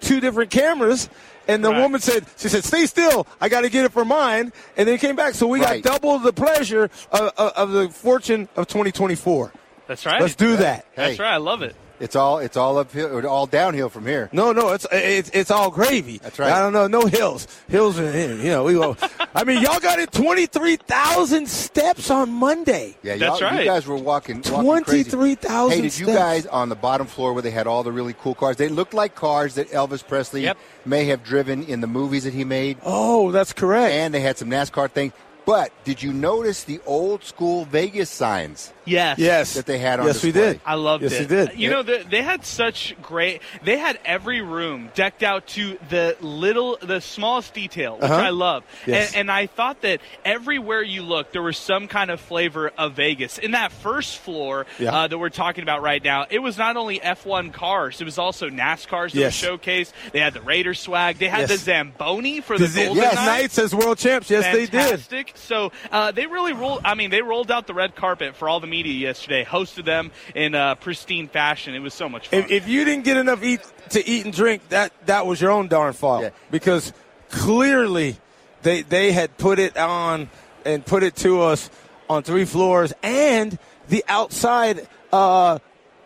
two 0.01 0.19
different 0.19 0.51
cameras. 0.51 1.09
And 1.47 1.63
the 1.63 1.69
Right. 1.71 1.81
woman 1.81 2.01
said, 2.01 2.25
she 2.37 2.49
said, 2.49 2.63
stay 2.63 2.85
still. 2.85 3.27
I 3.39 3.49
got 3.49 3.61
to 3.61 3.69
get 3.69 3.85
it 3.85 3.91
for 3.91 4.03
mine. 4.05 4.51
And 4.77 4.87
then 4.87 4.97
came 4.97 5.15
back. 5.15 5.33
So 5.35 5.47
we 5.47 5.61
Right. 5.61 5.83
got 5.83 5.93
double 6.01 6.19
the 6.19 6.33
pleasure 6.33 6.89
of, 7.11 7.31
of, 7.37 7.51
of 7.53 7.71
the 7.71 7.89
fortune 7.89 8.47
of 8.55 8.67
2024. 8.67 9.51
That's 9.87 10.05
right. 10.05 10.19
Let's 10.21 10.35
do 10.35 10.57
that. 10.57 10.85
That's 10.95 11.17
Hey. 11.17 11.23
right. 11.23 11.33
I 11.33 11.37
love 11.37 11.61
it. 11.61 11.75
It's 12.05 12.15
all 12.15 12.37
it's 12.39 12.55
all 12.55 12.77
uphill, 12.77 13.17
or 13.17 13.27
all 13.27 13.45
downhill 13.47 13.89
from 13.89 14.05
here. 14.05 14.29
No, 14.31 14.51
no, 14.53 14.71
it's 14.73 14.85
it's, 14.91 15.29
it's 15.33 15.51
all 15.51 15.69
gravy. 15.71 16.19
That's 16.19 16.39
right. 16.39 16.51
I 16.53 16.59
don't 16.61 16.71
know, 16.71 16.87
no 16.87 17.05
hills. 17.07 17.47
Hills, 17.67 17.99
are, 17.99 18.11
you 18.27 18.49
know, 18.49 18.63
we 18.63 18.73
go. 18.73 18.95
I 19.35 19.43
mean, 19.43 19.61
y'all 19.61 19.79
got 19.79 19.99
it 19.99 20.11
twenty 20.13 20.45
three 20.45 20.77
thousand 20.77 21.49
steps 21.49 22.09
on 22.09 22.31
Monday. 22.31 22.95
Yeah, 23.03 23.17
That's 23.17 23.41
y'all, 23.41 23.49
right. 23.49 23.59
you 23.61 23.65
guys 23.65 23.85
were 23.87 23.97
walking, 23.97 24.41
walking 24.49 24.83
crazy. 24.85 25.09
23,000 25.11 25.75
Hey, 25.75 25.81
did 25.81 25.97
you 25.99 26.05
steps. 26.05 26.17
guys 26.17 26.45
on 26.45 26.69
the 26.69 26.75
bottom 26.75 27.07
floor 27.07 27.33
where 27.33 27.41
they 27.41 27.51
had 27.51 27.67
all 27.67 27.83
the 27.83 27.91
really 27.91 28.13
cool 28.13 28.35
cars? 28.35 28.55
They 28.57 28.69
looked 28.69 28.93
like 28.93 29.15
cars 29.15 29.55
that 29.55 29.69
Elvis 29.71 30.07
Presley 30.07 30.43
Yep. 30.43 30.57
may 30.85 31.05
have 31.05 31.23
driven 31.23 31.63
in 31.63 31.81
the 31.81 31.87
movies 31.87 32.23
that 32.23 32.33
he 32.33 32.43
made, 32.43 32.77
Oh, 32.83 33.31
that's 33.31 33.51
correct. 33.53 33.91
and 33.93 34.13
they 34.13 34.19
had 34.21 34.37
some 34.37 34.49
NASCAR 34.49 34.89
things. 34.91 35.11
But 35.45 35.71
did 35.83 36.01
you 36.03 36.11
notice 36.13 36.63
the 36.63 36.79
old 36.85 37.23
school 37.23 37.65
Vegas 37.65 38.09
signs 38.09 38.71
Yes. 38.85 39.17
yes, 39.19 39.53
that 39.55 39.65
they 39.65 39.77
had 39.79 39.99
on 39.99 40.05
yes, 40.07 40.23
we 40.23 40.31
did. 40.31 40.61
I 40.65 40.75
loved 40.75 41.03
yes, 41.03 41.13
it. 41.13 41.15
Yes, 41.21 41.29
we 41.29 41.35
did. 41.53 41.59
You 41.59 41.69
know, 41.71 41.83
they, 41.83 42.03
they 42.03 42.21
had 42.21 42.45
such 42.45 42.95
great. 43.01 43.41
They 43.63 43.77
had 43.77 43.99
every 44.05 44.41
room 44.41 44.89
decked 44.93 45.23
out 45.23 45.47
to 45.47 45.77
the 45.89 46.15
little, 46.21 46.77
the 46.81 47.01
smallest 47.01 47.53
detail, 47.53 47.95
which 47.95 48.03
Uh-huh. 48.03 48.15
I 48.21 48.29
love. 48.29 48.63
Yes. 48.85 49.09
And, 49.09 49.21
and 49.21 49.31
I 49.31 49.47
thought 49.47 49.81
that 49.81 50.01
everywhere 50.23 50.81
you 50.83 51.01
looked, 51.01 51.33
there 51.33 51.41
was 51.41 51.57
some 51.57 51.87
kind 51.87 52.11
of 52.11 52.19
flavor 52.19 52.69
of 52.77 52.93
Vegas. 52.93 53.37
In 53.37 53.51
that 53.51 53.71
first 53.71 54.17
floor 54.19 54.65
Yeah. 54.79 54.95
uh, 54.95 55.07
that 55.07 55.17
we're 55.17 55.29
talking 55.29 55.63
about 55.63 55.81
right 55.81 56.03
now, 56.03 56.25
it 56.29 56.39
was 56.39 56.57
not 56.57 56.77
only 56.77 56.99
F1 56.99 57.51
cars, 57.53 57.99
it 58.01 58.05
was 58.05 58.17
also 58.17 58.49
NASCARs 58.49 59.11
that 59.13 59.19
Yes. 59.19 59.41
were 59.43 59.57
showced. 59.57 59.93
They 60.11 60.19
had 60.19 60.33
the 60.33 60.41
Raiders 60.41 60.79
swag. 60.79 61.17
They 61.17 61.27
had 61.27 61.41
Yes. 61.41 61.49
the 61.49 61.57
Zamboni 61.57 62.41
for 62.41 62.57
the, 62.57 62.67
The- 62.67 62.85
Golden 62.85 63.03
yes, 63.03 63.15
Knights. 63.15 63.25
Knights 63.27 63.59
as 63.59 63.75
world 63.75 63.97
champs. 63.97 64.29
Yes, 64.29 64.43
they 64.53 64.65
did. 64.65 64.71
Fantastic. 64.71 65.31
So 65.35 65.71
uh, 65.91 66.11
they 66.11 66.27
really 66.27 66.53
rolled. 66.53 66.81
I 66.85 66.93
mean, 66.95 67.09
they 67.09 67.21
rolled 67.21 67.51
out 67.51 67.67
the 67.67 67.73
red 67.73 67.95
carpet 67.95 68.35
for 68.35 68.47
all 68.49 68.59
the 68.59 68.67
media 68.75 68.93
yesterday. 68.93 69.45
Hosted 69.45 69.85
them 69.85 70.11
in 70.33 70.55
uh, 70.55 70.75
pristine 70.75 71.27
fashion. 71.27 71.75
It 71.75 71.79
was 71.79 71.93
so 71.93 72.09
much 72.09 72.27
fun. 72.27 72.39
If, 72.39 72.51
if 72.51 72.67
you 72.67 72.83
didn't 72.83 73.05
get 73.05 73.17
enough 73.17 73.43
eat 73.43 73.61
to 73.89 74.05
eat 74.07 74.25
and 74.25 74.33
drink, 74.33 74.67
that 74.69 74.91
that 75.05 75.25
was 75.25 75.39
your 75.39 75.51
own 75.51 75.67
darn 75.67 75.93
fault. 75.93 76.23
Yeah. 76.23 76.29
Because 76.51 76.93
clearly 77.29 78.17
they 78.63 78.81
they 78.81 79.11
had 79.11 79.37
put 79.37 79.59
it 79.59 79.77
on 79.77 80.29
and 80.65 80.85
put 80.85 81.03
it 81.03 81.15
to 81.17 81.41
us 81.41 81.69
on 82.09 82.23
three 82.23 82.45
floors, 82.45 82.93
and 83.01 83.57
the 83.87 84.03
outside 84.07 84.87
uh, 85.13 85.59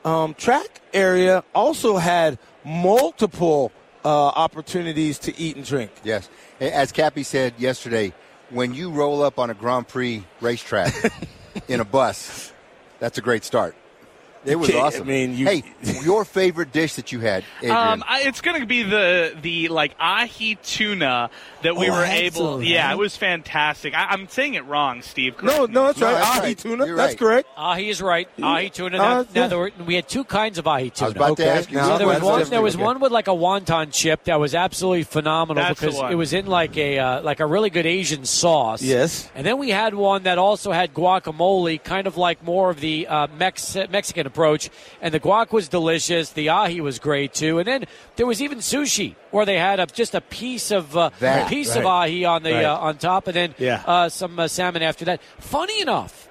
um, 0.06 0.34
track 0.34 0.82
area 0.94 1.44
also 1.56 1.98
had 1.98 2.38
multiple 2.64 3.72
uh, 4.06 4.10
opportunities 4.10 5.20
to 5.20 5.38
eat 5.38 5.56
and 5.56 5.66
drink. 5.66 5.92
Yes, 6.04 6.30
as 6.60 6.92
Cappy 6.92 7.24
said 7.24 7.54
yesterday, 7.58 8.14
when 8.50 8.74
you 8.74 8.92
roll 8.92 9.24
up 9.24 9.40
on 9.40 9.50
a 9.50 9.54
Grand 9.54 9.88
Prix 9.88 10.24
racetrack 10.42 10.94
in 11.68 11.80
a 11.80 11.86
bus, 11.86 12.54
that's 13.00 13.18
a 13.18 13.22
great 13.22 13.44
start. 13.44 13.76
It 14.46 14.56
was 14.58 14.74
awesome. 14.74 15.02
I 15.04 15.06
mean, 15.06 15.38
you- 15.38 15.46
hey, 15.48 15.64
your 16.02 16.24
favorite 16.24 16.72
dish 16.72 16.94
that 16.96 17.12
you 17.12 17.20
had, 17.20 17.44
Um, 17.62 18.04
I, 18.08 18.22
it's 18.22 18.40
going 18.40 18.60
to 18.62 18.66
be 18.66 18.84
the 18.84 19.36
the 19.42 19.68
like 19.68 19.96
ahi 20.00 20.56
tuna 20.64 21.30
that 21.64 21.76
we 21.76 21.90
Oh, 21.90 21.94
were 21.94 22.04
able. 22.06 22.54
some, 22.58 22.64
yeah, 22.64 22.88
man. 22.88 22.92
it 22.94 22.98
was 23.00 23.16
fantastic. 23.18 23.94
I, 23.94 24.08
I'm 24.12 24.28
saying 24.28 24.54
it 24.56 24.66
wrong, 24.66 25.02
Steve. 25.02 25.34
No, 25.42 25.54
correct 25.68 25.74
no, 25.74 25.82
me. 25.82 25.88
that's 25.88 26.00
No, 26.00 26.06
right. 26.08 26.14
that's 26.16 26.30
Ahi 26.38 26.40
right. 26.48 26.58
tuna. 26.58 26.86
You're 26.86 26.96
That's 26.96 27.12
right. 27.14 27.20
correct. 27.20 27.50
Ahi 27.58 27.90
is 27.90 28.02
right. 28.02 28.30
Ahi 28.42 28.70
tuna. 28.70 28.98
Uh, 28.98 29.00
Now, 29.02 29.22
now 29.22 29.26
yeah. 29.34 29.48
there 29.48 29.58
were, 29.58 29.72
we 29.86 29.96
had 29.96 30.08
two 30.08 30.24
kinds 30.24 30.58
of 30.58 30.68
ahi 30.68 30.90
tuna. 30.90 31.06
I 31.06 31.10
was 31.10 31.16
about 31.16 31.38
to 31.38 31.48
ask 31.48 31.72
you. 31.72 31.78
Now, 31.78 31.90
So 31.90 31.98
there 31.98 32.08
was 32.08 32.22
one. 32.22 32.40
one. 32.42 32.50
There 32.50 32.62
was 32.62 32.76
Okay. 32.76 32.84
one 32.84 33.00
with 33.00 33.12
like 33.12 33.28
a 33.28 33.32
wonton 33.32 33.92
chip 33.92 34.24
that 34.26 34.40
was 34.40 34.56
absolutely 34.56 35.04
phenomenal 35.04 35.64
That's 35.64 35.80
because 35.80 36.12
it 36.12 36.16
was 36.16 36.34
in 36.34 36.46
like 36.46 36.78
a 36.78 37.00
uh, 37.00 37.22
like 37.22 37.40
a 37.40 37.46
really 37.46 37.70
good 37.70 37.86
Asian 37.86 38.26
sauce. 38.26 38.82
Yes. 38.82 39.30
And 39.36 39.46
then 39.46 39.58
we 39.58 39.70
had 39.70 39.94
one 39.94 40.24
that 40.24 40.38
also 40.38 40.72
had 40.72 40.94
guacamole, 40.94 41.84
kind 41.84 42.08
of 42.08 42.18
like 42.18 42.44
more 42.44 42.70
of 42.70 42.80
the 42.80 43.08
uh, 43.08 43.28
Mex- 43.38 43.76
Mexican 43.90 44.28
approach. 44.28 44.70
And 45.02 45.14
the 45.14 45.20
guac 45.20 45.52
was 45.52 45.68
delicious. 45.68 46.30
The 46.32 46.50
ahi 46.50 46.82
was 46.82 47.00
great 47.00 47.34
too. 47.34 47.60
And 47.60 47.68
then 47.68 47.86
there 48.16 48.26
was 48.26 48.42
even 48.42 48.60
sushi 48.60 49.16
where 49.32 49.46
they 49.46 49.58
had 49.58 49.80
a, 49.80 49.86
just 49.86 50.16
a 50.16 50.22
piece 50.22 50.72
of 50.72 50.96
uh, 50.98 51.10
Piece 51.50 51.76
of 51.76 51.86
ahi 51.86 52.26
on 52.26 52.44
the 52.44 52.54
Right. 52.54 52.66
uh, 52.66 52.78
on 52.78 52.98
top, 52.98 53.28
and 53.28 53.36
then 53.36 53.56
Yeah. 53.58 53.82
uh, 53.86 54.10
some 54.10 54.40
uh, 54.40 54.48
salmon 54.48 54.82
after 54.84 55.06
that. 55.06 55.20
Funny 55.40 55.82
enough, 55.82 56.28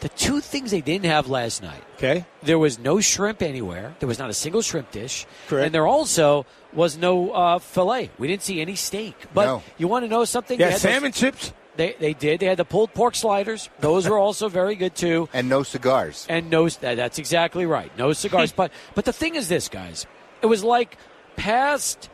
the 0.00 0.08
two 0.10 0.40
things 0.40 0.70
they 0.70 0.80
didn't 0.80 1.06
have 1.06 1.28
last 1.28 1.62
night. 1.62 1.82
Okay. 1.96 2.24
There 2.42 2.58
was 2.58 2.78
no 2.78 3.00
shrimp 3.00 3.42
anywhere. 3.42 3.94
There 3.98 4.06
was 4.08 4.18
not 4.18 4.30
a 4.30 4.34
single 4.34 4.62
shrimp 4.62 4.90
dish. 4.90 5.26
Correct. 5.48 5.66
And 5.66 5.74
there 5.74 5.86
also 5.86 6.46
was 6.72 6.96
no 6.96 7.32
uh, 7.32 7.58
fillet. 7.58 8.10
We 8.18 8.26
didn't 8.28 8.42
see 8.42 8.60
any 8.60 8.76
steak. 8.76 9.14
But 9.34 9.44
No. 9.44 9.62
you 9.76 9.88
want 9.88 10.04
to 10.04 10.08
know 10.08 10.24
something? 10.24 10.58
Yeah, 10.58 10.66
had 10.66 10.74
those- 10.76 10.80
salmon 10.82 11.12
chips. 11.12 11.52
they, 11.76 11.94
they 11.98 12.12
did. 12.14 12.40
They 12.40 12.46
had 12.46 12.56
the 12.58 12.64
pulled 12.64 12.94
pork 12.94 13.14
sliders. 13.14 13.68
Those 13.80 14.08
were 14.08 14.18
also 14.18 14.48
very 14.48 14.74
good 14.74 14.94
too. 14.94 15.28
and 15.34 15.48
no 15.48 15.62
cigars. 15.62 16.26
And 16.30 16.48
no, 16.50 16.68
that's 16.68 17.18
exactly 17.18 17.66
right. 17.66 17.90
No 17.98 18.12
cigars. 18.14 18.52
but 18.60 18.72
but 18.94 19.04
the 19.04 19.12
thing 19.12 19.34
is 19.34 19.48
this, 19.48 19.68
guys. 19.68 20.06
It 20.42 20.46
was 20.46 20.64
like 20.64 20.96
past, 21.36 22.08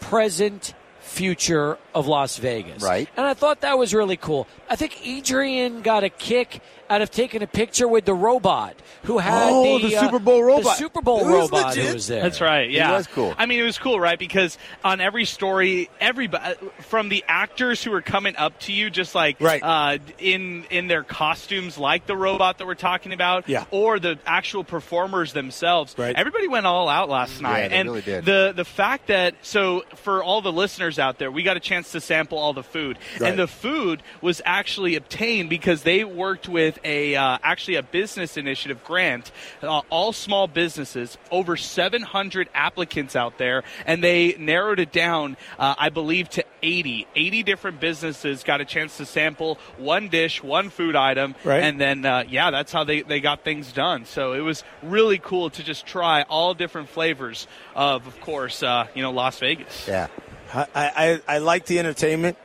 present, 0.00 0.74
future 1.08 1.78
of 1.94 2.06
Las 2.06 2.36
Vegas. 2.36 2.82
Right. 2.82 3.08
And 3.16 3.26
I 3.26 3.34
thought 3.34 3.62
that 3.62 3.78
was 3.78 3.94
really 3.94 4.16
cool. 4.16 4.46
I 4.68 4.76
think 4.76 5.04
Adrian 5.06 5.82
got 5.82 6.04
a 6.04 6.10
kick 6.10 6.60
out 6.90 7.02
of 7.02 7.10
taking 7.10 7.42
a 7.42 7.46
picture 7.46 7.86
with 7.88 8.04
the 8.04 8.14
robot 8.14 8.74
who 9.04 9.18
had 9.18 9.50
Oh, 9.50 9.78
the, 9.78 9.88
the 9.88 9.96
uh, 9.96 10.00
Super 10.02 10.18
Bowl 10.18 10.36
the 10.38 10.42
robot. 10.44 10.76
Super 10.76 11.00
Bowl 11.02 11.20
It 11.20 11.30
robot 11.32 11.66
legit. 11.76 11.86
who 11.88 11.94
was 11.94 12.06
there. 12.06 12.22
That's 12.22 12.40
right. 12.40 12.70
Yeah, 12.70 12.92
was 12.96 13.06
cool. 13.06 13.34
I 13.38 13.46
mean, 13.46 13.60
it 13.60 13.64
was 13.64 13.78
cool, 13.78 13.98
right? 14.00 14.18
Because 14.18 14.56
on 14.84 15.00
every 15.00 15.24
story, 15.24 15.90
everybody 16.00 16.56
from 16.88 17.08
the 17.08 17.24
actors 17.28 17.82
who 17.82 17.90
were 17.90 18.02
coming 18.02 18.36
up 18.36 18.58
to 18.60 18.72
you, 18.72 18.90
just 18.90 19.14
like 19.14 19.36
Right. 19.40 19.62
uh, 19.62 19.98
in 20.18 20.64
in 20.70 20.88
their 20.88 21.02
costumes, 21.02 21.78
like 21.78 22.06
the 22.06 22.16
robot 22.16 22.58
that 22.58 22.66
we're 22.66 22.74
talking 22.74 23.12
about, 23.12 23.48
Yeah. 23.48 23.64
or 23.70 23.98
the 23.98 24.18
actual 24.26 24.64
performers 24.64 25.32
themselves. 25.32 25.94
Right. 25.98 26.14
Everybody 26.16 26.48
went 26.48 26.66
all 26.66 26.88
out 26.88 27.08
last 27.08 27.40
night, 27.40 27.68
they 27.68 27.76
and 27.76 27.88
really 27.88 28.02
did. 28.02 28.24
the 28.24 28.52
the 28.56 28.64
fact 28.64 29.08
that 29.08 29.34
so 29.42 29.82
for 29.96 30.22
all 30.22 30.40
the 30.42 30.52
listeners 30.52 30.98
out 30.98 31.18
there, 31.18 31.30
we 31.30 31.42
got 31.42 31.56
a 31.56 31.60
chance 31.60 31.92
to 31.92 32.00
sample 32.00 32.38
all 32.38 32.52
the 32.52 32.62
food, 32.62 32.98
Right. 33.20 33.30
and 33.30 33.38
the 33.38 33.46
food 33.46 34.02
was 34.20 34.40
actually 34.44 34.96
obtained 34.96 35.50
because 35.50 35.82
they 35.82 36.04
worked 36.04 36.48
with 36.48 36.77
a 36.84 37.14
uh, 37.16 37.38
actually 37.42 37.76
a 37.76 37.82
business 37.82 38.36
initiative 38.36 38.82
grant, 38.84 39.30
uh, 39.62 39.82
all 39.90 40.12
small 40.12 40.46
businesses, 40.46 41.18
over 41.30 41.56
700 41.56 42.48
applicants 42.54 43.16
out 43.16 43.38
there, 43.38 43.62
and 43.86 44.02
they 44.02 44.34
narrowed 44.38 44.78
it 44.80 44.92
down, 44.92 45.36
uh, 45.58 45.74
I 45.78 45.88
believe, 45.90 46.28
to 46.30 46.44
80. 46.62 47.06
80 47.14 47.42
different 47.42 47.80
businesses 47.80 48.42
got 48.42 48.60
a 48.60 48.64
chance 48.64 48.96
to 48.96 49.06
sample 49.06 49.58
one 49.76 50.08
dish, 50.08 50.42
one 50.42 50.70
food 50.70 50.96
item, 50.96 51.34
Right. 51.44 51.62
and 51.62 51.80
then 51.80 52.04
uh, 52.04 52.24
yeah, 52.28 52.50
that's 52.50 52.72
how 52.72 52.84
they, 52.84 53.02
they 53.02 53.20
got 53.20 53.44
things 53.44 53.72
done. 53.72 54.04
So 54.04 54.32
it 54.32 54.40
was 54.40 54.64
really 54.82 55.18
cool 55.18 55.50
to 55.50 55.62
just 55.62 55.86
try 55.86 56.22
all 56.22 56.54
different 56.54 56.88
flavors 56.88 57.46
of, 57.74 58.06
of 58.06 58.20
course, 58.20 58.62
uh, 58.62 58.86
you 58.94 59.02
know, 59.02 59.10
Las 59.12 59.38
Vegas. 59.38 59.86
Yeah. 59.86 60.08
I, 60.52 60.66
I, 60.74 61.20
I 61.36 61.38
like 61.38 61.66
the 61.66 61.78
entertainment. 61.78 62.36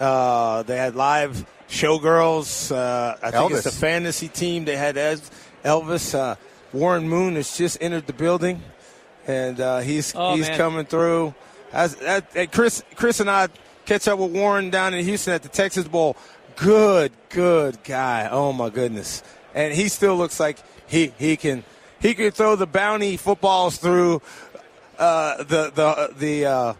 Uh, 0.00 0.62
they 0.62 0.76
had 0.78 0.94
live 0.96 1.44
showgirls. 1.70 2.70
Uh, 2.74 3.16
I 3.22 3.30
think 3.30 3.52
it's 3.52 3.62
Elvis. 3.62 3.66
a 3.66 3.72
fantasy 3.72 4.28
team. 4.28 4.64
They 4.64 4.76
had 4.76 4.96
Ez- 4.96 5.30
Elvis. 5.64 6.14
Uh, 6.14 6.36
Warren 6.72 7.08
Moon 7.08 7.34
has 7.36 7.56
just 7.56 7.78
entered 7.80 8.06
the 8.06 8.12
building, 8.12 8.62
and 9.26 9.58
uh, 9.60 9.78
he's 9.78 10.12
Oh, 10.14 10.36
he's 10.36 10.48
man. 10.48 10.56
coming 10.58 10.84
through. 10.86 11.34
As, 11.72 11.94
as, 11.96 12.22
and 12.34 12.50
Chris 12.52 12.82
Chris 12.94 13.20
and 13.20 13.30
I 13.30 13.48
catch 13.86 14.06
up 14.08 14.18
with 14.18 14.32
Warren 14.32 14.70
down 14.70 14.92
in 14.94 15.04
Houston 15.04 15.32
at 15.34 15.42
the 15.42 15.48
Texas 15.48 15.86
Bowl. 15.88 16.16
Good, 16.56 17.12
good 17.30 17.82
guy. 17.84 18.28
Oh 18.30 18.52
my 18.52 18.68
goodness, 18.70 19.22
and 19.54 19.72
he 19.72 19.88
still 19.88 20.16
looks 20.16 20.38
like 20.38 20.58
he 20.86 21.12
he 21.18 21.36
can 21.36 21.64
he 22.00 22.14
can 22.14 22.30
throw 22.32 22.54
the 22.56 22.66
bounty 22.66 23.16
footballs 23.16 23.78
through 23.78 24.20
uh, 24.98 25.38
the 25.44 25.70
the 25.74 26.12
the 26.16 26.46
uh, 26.46 26.74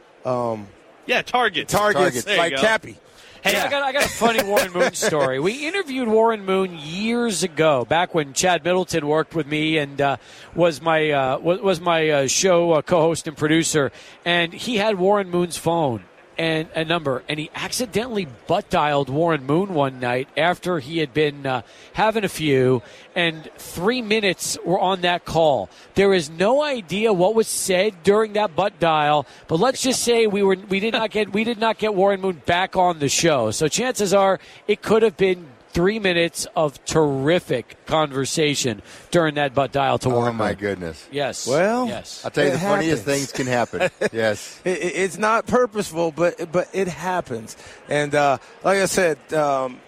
um, 0.53 0.67
Yeah, 1.07 1.23
targets. 1.23 1.73
targets 1.73 2.25
There 2.25 2.37
like 2.39 2.55
go. 2.57 2.61
Cappy. 2.61 2.97
Hey, 3.43 3.59
I 3.59 3.71
got 3.71 3.83
I 3.83 3.93
got 3.93 4.05
a 4.05 4.09
funny 4.09 4.43
Warren 4.45 4.73
Moon 4.73 4.93
story. 4.95 5.41
We 5.41 5.67
interviewed 5.67 6.09
Warren 6.09 6.45
Moon 6.45 6.77
years 6.79 7.43
ago, 7.43 7.87
back 7.87 8.15
when 8.15 8.35
Chad 8.35 8.63
Middleton 8.65 9.07
worked 9.07 9.35
with 9.35 9.47
me 9.47 9.79
and 9.79 9.99
uh, 10.01 10.17
was 10.55 10.83
my 10.83 11.11
uh, 11.11 11.39
was, 11.39 11.61
was 11.61 11.81
my 11.81 12.11
uh, 12.11 12.27
show 12.27 12.73
uh, 12.73 12.83
co-host 12.83 13.27
and 13.27 13.37
producer, 13.37 13.93
and 14.27 14.53
he 14.53 14.77
had 14.77 14.99
Warren 14.99 15.31
Moon's 15.31 15.57
phone 15.57 16.05
and 16.41 16.69
a 16.75 16.87
number, 16.87 17.23
and 17.29 17.39
he 17.39 17.51
accidentally 17.55 18.27
butt 18.47 18.71
dialed 18.71 19.11
Warren 19.11 19.45
Moon 19.45 19.75
one 19.75 20.01
night 20.01 20.27
after 20.39 20.79
he 20.79 20.97
had 20.97 21.13
been 21.13 21.45
uh, 21.45 21.61
having 21.93 22.25
a 22.25 22.31
few, 22.31 22.81
and 23.15 23.51
three 23.59 24.01
minutes 24.01 24.57
were 24.65 24.81
on 24.81 25.03
that 25.03 25.27
call. 25.27 25.69
There 25.97 26.15
is 26.15 26.31
no 26.31 26.63
idea 26.63 27.13
what 27.13 27.35
was 27.35 27.47
said 27.47 28.03
during 28.05 28.33
that 28.33 28.57
butt 28.57 28.81
dial, 28.81 29.27
but 29.49 29.61
let's 29.61 29.83
just 29.83 30.03
say 30.03 30.27
we 30.27 30.43
were 30.43 30.57
we 30.71 30.81
did 30.81 30.95
not 30.95 31.11
get 31.11 31.31
we 31.31 31.45
did 31.45 31.59
not 31.59 31.77
get 31.77 31.95
Warren 31.95 32.23
Moon 32.23 32.41
back 32.47 32.75
on 32.75 33.01
the 33.01 33.11
show. 33.11 33.51
So 33.51 33.69
chances 33.69 34.15
are 34.15 34.41
it 34.67 34.81
could 34.81 35.03
have 35.03 35.19
been 35.19 35.47
three 35.73 35.99
minutes 35.99 36.47
of 36.57 36.85
terrific 36.85 37.85
conversation 37.87 38.83
during 39.11 39.35
that 39.37 39.55
butt 39.55 39.73
dial 39.73 39.99
to 39.99 40.09
warm. 40.09 40.29
Oh 40.29 40.33
my 40.33 40.55
goodness. 40.55 41.07
Yes. 41.13 41.47
Well, 41.47 41.87
yes. 41.87 42.25
I'll 42.25 42.31
tell 42.31 42.45
you, 42.45 42.51
It 42.51 42.55
the 42.55 42.59
funniest 42.61 43.05
things 43.05 43.33
can 43.33 43.47
happen. 43.47 43.89
yes. 44.13 44.61
It, 44.65 44.79
it- 44.79 44.95
it's 44.97 45.17
not 45.19 45.47
purposeful, 45.47 46.13
but 46.13 46.51
but 46.53 46.69
it 46.73 46.89
happens. 46.89 47.57
And 47.89 48.15
uh, 48.15 48.39
like 48.65 48.79
I 48.79 48.87
said, 48.87 49.19
um, 49.33 49.81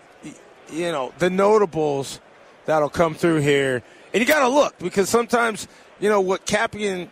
you 0.70 0.90
know 0.92 1.12
the 1.18 1.30
notables 1.30 2.20
that'll 2.64 2.88
come 2.88 3.14
through 3.14 3.40
here, 3.40 3.82
and 4.14 4.20
you 4.20 4.26
got 4.26 4.40
to 4.40 4.48
look 4.48 4.78
because 4.78 5.09
sometimes 5.09 5.66
you 6.00 6.09
know 6.09 6.20
what 6.20 6.46
Cappy 6.46 6.86
and 6.86 7.10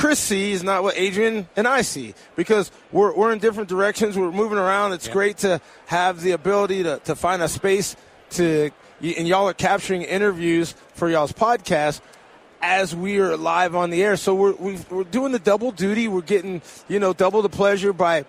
Chris 0.00 0.18
see 0.18 0.52
is 0.52 0.62
not 0.62 0.82
what 0.82 0.96
Adrian 0.96 1.46
and 1.56 1.68
I 1.68 1.82
see 1.82 2.14
because 2.34 2.70
we're, 2.90 3.14
we're 3.14 3.34
in 3.34 3.38
different 3.38 3.68
directions. 3.68 4.16
We're 4.16 4.32
moving 4.32 4.56
around. 4.56 4.94
It's 4.94 5.08
great 5.08 5.36
to 5.38 5.60
have 5.88 6.22
the 6.22 6.30
ability 6.30 6.84
to, 6.84 7.00
to 7.04 7.14
find 7.14 7.42
a 7.42 7.48
space 7.48 7.96
to, 8.30 8.70
and 9.02 9.28
y'all 9.28 9.46
are 9.46 9.52
capturing 9.52 10.00
interviews 10.00 10.74
for 10.94 11.10
y'all's 11.10 11.34
podcast 11.34 12.00
as 12.62 12.96
we 12.96 13.18
are 13.18 13.36
live 13.36 13.76
on 13.76 13.90
the 13.90 14.02
air. 14.02 14.16
So 14.16 14.34
we're, 14.34 14.54
we've, 14.54 14.90
we're 14.90 15.04
doing 15.04 15.32
the 15.32 15.38
double 15.38 15.70
duty. 15.70 16.08
We're 16.08 16.22
getting, 16.22 16.62
you 16.88 16.98
know, 16.98 17.12
double 17.12 17.42
the 17.42 17.50
pleasure 17.50 17.92
by 17.92 18.24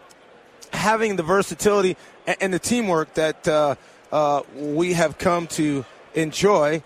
having 0.74 1.16
the 1.16 1.24
versatility 1.24 1.96
and, 2.28 2.38
and 2.42 2.54
the 2.54 2.60
teamwork 2.60 3.14
that 3.14 3.48
uh, 3.48 3.76
uh, 4.12 4.42
we 4.58 4.92
have 4.92 5.18
come 5.18 5.48
to 5.48 5.86
enjoy 6.16 6.84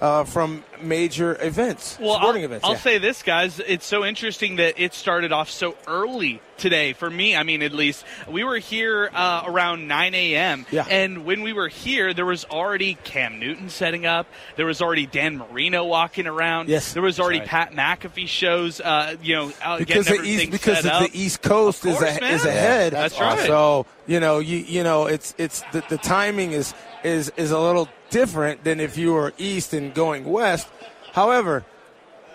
uh, 0.00 0.24
from 0.24 0.64
major 0.80 1.36
events, 1.42 1.98
Well, 2.00 2.16
sporting 2.16 2.42
I'll, 2.42 2.46
events. 2.46 2.64
I'll 2.64 2.72
yeah. 2.72 2.78
say 2.78 2.98
this, 2.98 3.22
guys. 3.22 3.60
It's 3.60 3.86
so 3.86 4.04
interesting 4.04 4.56
that 4.56 4.78
it 4.78 4.94
started 4.94 5.32
off 5.32 5.50
so 5.50 5.74
early 5.86 6.40
today 6.58 6.92
for 6.92 7.08
me. 7.08 7.36
I 7.36 7.42
mean, 7.42 7.62
at 7.62 7.72
least 7.72 8.04
we 8.28 8.44
were 8.44 8.58
here 8.58 9.10
uh, 9.12 9.44
around 9.46 9.88
9 9.88 10.14
a.m. 10.14 10.66
Yeah. 10.70 10.86
And 10.88 11.24
when 11.24 11.42
we 11.42 11.52
were 11.52 11.68
here, 11.68 12.12
there 12.14 12.26
was 12.26 12.44
already 12.44 12.94
Cam 13.04 13.38
Newton 13.38 13.68
setting 13.68 14.06
up. 14.06 14.26
There 14.56 14.66
was 14.66 14.82
already 14.82 15.06
Dan 15.06 15.38
Marino 15.38 15.84
walking 15.84 16.26
around. 16.26 16.68
Yes. 16.68 16.92
There 16.92 17.02
was 17.02 17.18
already 17.20 17.40
That's 17.40 17.50
Pat 17.50 17.72
McAfee 17.72 18.28
shows. 18.28 18.80
Uh, 18.80 19.16
you 19.22 19.34
know, 19.34 19.52
because 19.78 20.08
getting 20.08 20.22
the 20.22 20.28
east 20.28 20.50
because 20.50 20.80
set 20.80 20.92
up. 20.92 21.10
the 21.10 21.18
East 21.18 21.42
Coast 21.42 21.84
Of 21.84 21.92
is 21.92 22.02
a, 22.02 22.32
is 22.32 22.44
ahead. 22.44 22.92
That's 22.92 23.18
right. 23.18 23.46
So 23.46 23.86
you 24.06 24.20
know 24.20 24.38
you 24.38 24.58
you 24.58 24.82
know 24.82 25.06
it's 25.06 25.34
it's 25.38 25.62
the, 25.72 25.82
the 25.88 25.98
timing 25.98 26.52
is 26.52 26.74
is 27.04 27.32
is 27.36 27.50
a 27.50 27.58
little 27.58 27.88
different 28.10 28.64
than 28.64 28.80
if 28.80 28.96
you 28.96 29.12
were 29.12 29.32
east 29.38 29.72
and 29.74 29.94
going 29.94 30.24
west. 30.24 30.68
However, 31.12 31.64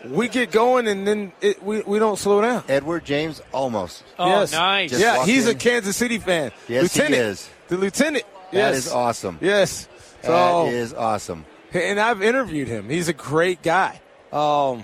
we 0.06 0.27
get 0.27 0.52
going 0.52 0.88
and 0.88 1.07
then 1.07 1.31
it, 1.41 1.61
we 1.64 1.81
we 1.81 1.99
don't 1.99 2.18
slow 2.18 2.41
down. 2.41 2.64
Edward 2.68 3.06
James 3.06 3.41
Olmos. 3.53 4.02
Oh, 4.18 4.27
yes. 4.27 4.52
nice. 4.52 4.89
Just 4.89 5.02
yeah, 5.02 5.18
walked 5.18 5.30
he's 5.30 5.48
a. 5.48 5.56
Kansas 5.56 5.95
City 5.95 6.18
fan. 6.18 6.52
Yes, 6.68 6.93
he 6.93 7.02
is. 7.03 7.49
The 7.68 7.77
lieutenant. 7.77 8.26
That 8.52 8.73
yes. 8.73 8.88
is 8.88 8.91
awesome. 8.91 9.38
Yes. 9.41 9.88
That 10.22 10.27
So 10.27 10.68
is 10.68 10.93
awesome. 10.93 11.45
and 11.73 11.99
I've 11.99 12.22
interviewed 12.22 12.68
him. 12.68 12.89
He's 12.89 13.07
a 13.07 13.14
great 13.14 13.61
guy. 13.61 14.02
Um, 14.31 14.84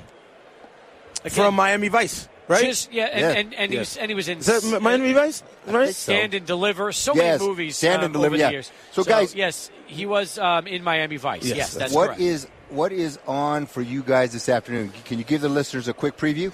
from 1.29 1.55
Miami 1.55 1.87
Vice, 1.89 2.27
right? 2.47 2.65
Just, 2.65 2.91
yeah, 2.91 3.05
and, 3.05 3.19
Yeah. 3.21 3.29
and, 3.31 3.53
and, 3.53 3.71
he 3.71 3.75
Yeah. 3.75 3.81
was, 3.81 3.97
and 3.97 4.09
he 4.09 4.15
was 4.15 4.27
in 4.27 4.39
Is 4.39 4.45
that 4.45 4.81
Miami 4.81 5.13
Vice? 5.13 5.43
Right? 5.65 5.93
Stand 5.93 6.33
and 6.33 6.45
Deliver. 6.45 6.91
So 6.91 7.13
Yes, 7.15 7.39
many 7.39 7.49
movies 7.49 7.77
Stand 7.77 7.99
um, 7.99 8.05
and 8.05 8.13
Deliver, 8.13 8.35
over 8.35 8.39
yeah. 8.39 8.47
the 8.47 8.53
years. 8.53 8.71
So, 8.91 9.03
guys- 9.03 9.35
yes, 9.35 9.69
he 9.85 10.05
was 10.05 10.37
um, 10.37 10.67
in 10.67 10.83
Miami 10.83 11.17
Vice. 11.17 11.45
Yes, 11.45 11.73
that's 11.73 11.93
what 11.93 12.07
correct. 12.07 12.21
is 12.21 12.47
what 12.69 12.91
is 12.91 13.17
on 13.27 13.65
for 13.65 13.81
you 13.81 14.03
guys 14.03 14.33
this 14.33 14.49
afternoon? 14.49 14.91
Can 15.05 15.17
you 15.17 15.23
give 15.23 15.41
the 15.41 15.49
listeners 15.49 15.87
a 15.87 15.93
quick 15.93 16.17
preview? 16.17 16.51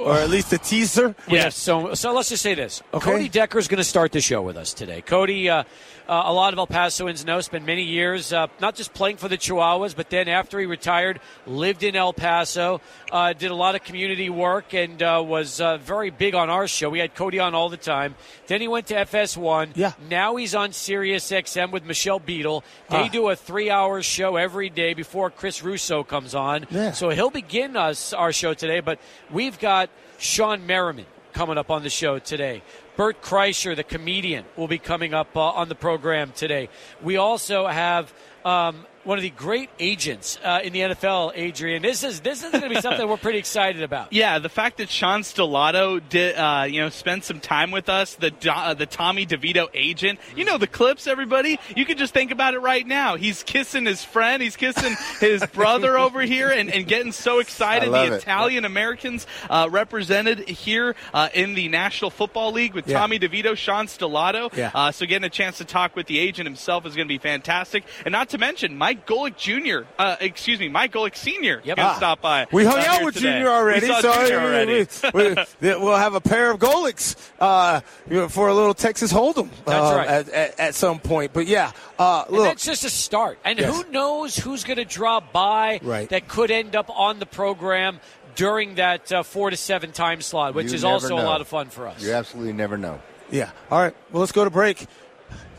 or 0.00 0.14
at 0.14 0.30
least 0.30 0.50
a 0.52 0.56
teaser. 0.58 1.14
Yes. 1.28 1.54
So, 1.56 1.92
so 1.94 2.14
let's 2.14 2.30
just 2.30 2.42
say 2.42 2.54
this. 2.54 2.82
Okay. 2.94 3.04
Cody 3.04 3.28
Decker 3.28 3.58
is 3.58 3.68
going 3.68 3.78
to 3.78 3.84
start 3.84 4.12
the 4.12 4.22
show 4.22 4.40
with 4.40 4.56
us 4.56 4.72
today. 4.72 5.02
Cody, 5.02 5.50
uh, 5.50 5.64
uh, 6.10 6.22
a 6.26 6.32
lot 6.32 6.52
of 6.52 6.58
El 6.58 6.66
Pasoans 6.66 7.24
know, 7.24 7.40
spent 7.40 7.64
many 7.64 7.84
years 7.84 8.32
uh, 8.32 8.48
not 8.60 8.74
just 8.74 8.92
playing 8.92 9.16
for 9.16 9.28
the 9.28 9.38
Chihuahuas, 9.38 9.94
but 9.94 10.10
then 10.10 10.28
after 10.28 10.58
he 10.58 10.66
retired, 10.66 11.20
lived 11.46 11.84
in 11.84 11.94
El 11.94 12.12
Paso, 12.12 12.80
uh, 13.12 13.32
did 13.32 13.50
a 13.52 13.54
lot 13.54 13.76
of 13.76 13.84
community 13.84 14.28
work, 14.28 14.74
and 14.74 15.00
uh, 15.02 15.22
was 15.24 15.60
uh, 15.60 15.76
very 15.78 16.10
big 16.10 16.34
on 16.34 16.50
our 16.50 16.66
show. 16.66 16.90
We 16.90 16.98
had 16.98 17.14
Cody 17.14 17.38
on 17.38 17.54
all 17.54 17.68
the 17.68 17.76
time. 17.76 18.16
Then 18.48 18.60
he 18.60 18.66
went 18.66 18.88
to 18.88 18.94
FS1. 18.94 19.70
Yeah. 19.76 19.92
Now 20.10 20.34
he's 20.34 20.54
on 20.54 20.72
Sirius 20.72 21.30
XM 21.30 21.70
with 21.70 21.84
Michelle 21.84 22.18
Beadle. 22.18 22.64
They 22.88 22.96
Ah. 22.96 23.08
do 23.08 23.28
a 23.28 23.36
three-hour 23.36 24.02
show 24.02 24.34
every 24.34 24.68
day 24.68 24.94
before 24.94 25.30
Chris 25.30 25.62
Russo 25.62 26.02
comes 26.02 26.34
on. 26.34 26.66
Yeah. 26.70 26.90
So 26.90 27.10
he'll 27.10 27.30
begin 27.30 27.76
us 27.76 28.12
our 28.12 28.32
show 28.32 28.52
today, 28.54 28.80
but 28.80 28.98
we've 29.30 29.60
got 29.60 29.90
Shawne 30.18 30.66
Merriman 30.66 31.06
coming 31.32 31.56
up 31.56 31.70
on 31.70 31.84
the 31.84 31.90
show 31.90 32.18
today. 32.18 32.62
Bert 33.00 33.22
Kreischer, 33.22 33.74
the 33.74 33.82
comedian, 33.82 34.44
will 34.58 34.68
be 34.68 34.76
coming 34.76 35.14
up 35.14 35.34
uh, 35.34 35.40
on 35.40 35.70
the 35.70 35.74
program 35.74 36.32
today. 36.32 36.68
We 37.02 37.16
also 37.16 37.66
have 37.66 38.12
um, 38.44 38.84
one 39.04 39.18
of 39.18 39.22
the 39.22 39.30
great 39.30 39.70
agents 39.78 40.38
uh, 40.44 40.60
in 40.62 40.72
the 40.72 40.80
NFL, 40.80 41.32
Adrian. 41.34 41.82
This 41.82 42.04
is 42.04 42.20
this 42.20 42.42
is 42.44 42.50
going 42.50 42.62
to 42.64 42.68
be 42.68 42.80
something 42.80 43.08
we're 43.08 43.16
pretty 43.16 43.38
excited 43.38 43.82
about. 43.82 44.08
Yeah, 44.20 44.38
the 44.38 44.48
fact 44.50 44.78
that 44.78 44.90
Sean 44.90 45.20
Stellato 45.22 46.00
did, 46.06 46.36
uh, 46.36 46.64
you 46.68 46.80
know, 46.82 46.90
spend 46.90 47.24
some 47.24 47.40
time 47.40 47.70
with 47.70 47.88
us, 47.88 48.14
the 48.16 48.32
uh, 48.52 48.74
the 48.74 48.84
Tommy 48.86 49.24
DeVito 49.24 49.68
agent. 49.72 50.18
You 50.36 50.44
know 50.44 50.58
the 50.58 50.66
clips, 50.66 51.06
everybody. 51.06 51.58
You 51.74 51.86
can 51.86 51.96
just 51.96 52.12
think 52.12 52.30
about 52.30 52.52
it 52.54 52.58
right 52.58 52.86
now. 52.86 53.16
He's 53.16 53.42
kissing 53.42 53.86
his 53.86 54.04
friend, 54.04 54.42
he's 54.42 54.56
kissing 54.56 54.94
his 55.20 55.44
brother 55.54 55.96
over 55.96 56.20
here, 56.22 56.50
and, 56.50 56.70
and 56.70 56.86
getting 56.86 57.12
so 57.12 57.38
excited. 57.38 57.90
The. 57.90 58.16
Italian 58.16 58.64
Americans 58.64 59.26
uh, 59.48 59.68
represented 59.70 60.40
here 60.48 60.94
uh, 61.14 61.28
in 61.32 61.54
the 61.54 61.68
National 61.68 62.10
Football 62.10 62.52
League 62.52 62.74
with 62.74 62.86
Yeah. 62.88 62.98
Tommy 62.98 63.18
DeVito, 63.18 63.56
Sean 63.56 63.86
Stellato. 63.86 64.54
Yeah. 64.54 64.70
Uh, 64.74 64.90
so 64.92 65.06
getting 65.06 65.24
a 65.26 65.30
chance 65.30 65.58
to 65.58 65.64
talk 65.64 65.96
with 65.96 66.06
the 66.06 66.18
agent 66.18 66.46
himself 66.46 66.84
is 66.84 66.94
going 66.96 67.06
to 67.08 67.12
be 67.12 67.18
fantastic, 67.18 67.84
and 68.04 68.12
not 68.12 68.28
to 68.30 68.38
mention 68.38 68.76
Mike 68.76 68.89
Golic 68.94 69.36
Jr. 69.36 69.86
Uh, 69.98 70.16
excuse 70.20 70.58
me, 70.60 70.68
Mike 70.68 70.92
Golic 70.92 71.16
Senior. 71.16 71.60
Yep. 71.64 71.76
Going 71.76 71.88
to 71.88 71.92
Ah. 71.94 71.96
stop 71.96 72.20
by. 72.20 72.46
We 72.52 72.64
hung 72.64 72.78
uh, 72.78 72.84
out 72.86 73.04
with 73.04 73.14
today. 73.14 73.32
Junior 73.32 73.48
already, 73.48 73.86
We 73.86 73.92
saw 73.92 74.00
so 74.00 74.12
Junior 74.14 74.38
we- 74.38 74.44
already. 74.44 74.86
we- 75.14 75.68
we- 75.70 75.76
we'll 75.84 75.96
have 75.96 76.14
a 76.14 76.20
pair 76.20 76.50
of 76.50 76.58
Golics 76.58 77.16
uh, 77.40 77.80
for 78.28 78.48
a 78.48 78.54
little 78.54 78.74
Texas 78.74 79.12
Hold'em 79.12 79.48
That's 79.64 79.92
uh, 79.92 79.96
right. 79.96 80.08
at, 80.08 80.28
at, 80.30 80.60
at 80.60 80.74
some 80.74 80.98
point. 80.98 81.32
But 81.32 81.46
yeah, 81.46 81.72
uh, 81.98 82.24
And 82.26 82.36
look, 82.36 82.44
that's 82.46 82.64
just 82.64 82.84
a 82.84 82.90
start. 82.90 83.38
And 83.44 83.58
Yes. 83.58 83.74
who 83.74 83.90
knows 83.90 84.36
who's 84.36 84.64
going 84.64 84.78
to 84.78 84.84
drop 84.84 85.32
by 85.32 85.80
Right. 85.82 86.08
that 86.10 86.28
could 86.28 86.50
end 86.50 86.74
up 86.76 86.90
on 86.90 87.18
the 87.18 87.26
program 87.26 88.00
during 88.36 88.76
that 88.76 89.10
uh, 89.12 89.22
four 89.22 89.50
to 89.50 89.56
seven 89.56 89.92
time 89.92 90.20
slot, 90.22 90.54
which 90.54 90.68
You 90.68 90.74
is 90.76 90.82
never 90.82 90.94
also 90.94 91.14
a 91.16 91.22
lot 91.24 91.40
of 91.40 91.48
fun 91.48 91.68
for 91.68 91.86
us. 91.88 92.02
You 92.02 92.12
absolutely 92.12 92.52
never 92.52 92.78
know. 92.78 93.00
yeah. 93.30 93.50
All 93.70 93.80
right, 93.82 93.94
well, 94.12 94.20
let's 94.20 94.32
go 94.32 94.44
to 94.44 94.50
break. 94.50 94.86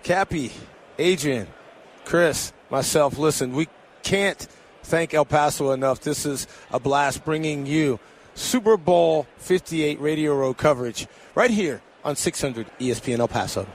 Cappy, 0.03 0.51
Adrian, 0.97 1.47
Chris, 2.05 2.53
myself, 2.72 3.18
listen, 3.18 3.53
we 3.53 3.68
can't 4.02 4.48
thank 4.84 5.14
El 5.14 5.26
Paso 5.26 5.72
enough. 5.72 5.99
This 5.99 6.26
is 6.26 6.48
a 6.72 6.80
blast 6.80 7.23
bringing 7.23 7.65
you 7.65 7.99
Super 8.34 8.77
Bowl 8.77 9.27
58 9.38 9.99
Radio 9.99 10.35
Row 10.35 10.53
coverage 10.53 11.07
right 11.35 11.52
here 11.52 11.81
on 12.03 12.15
600 12.15 12.68
ESPN 12.80 13.19
El 13.19 13.27
Paso. 13.27 13.68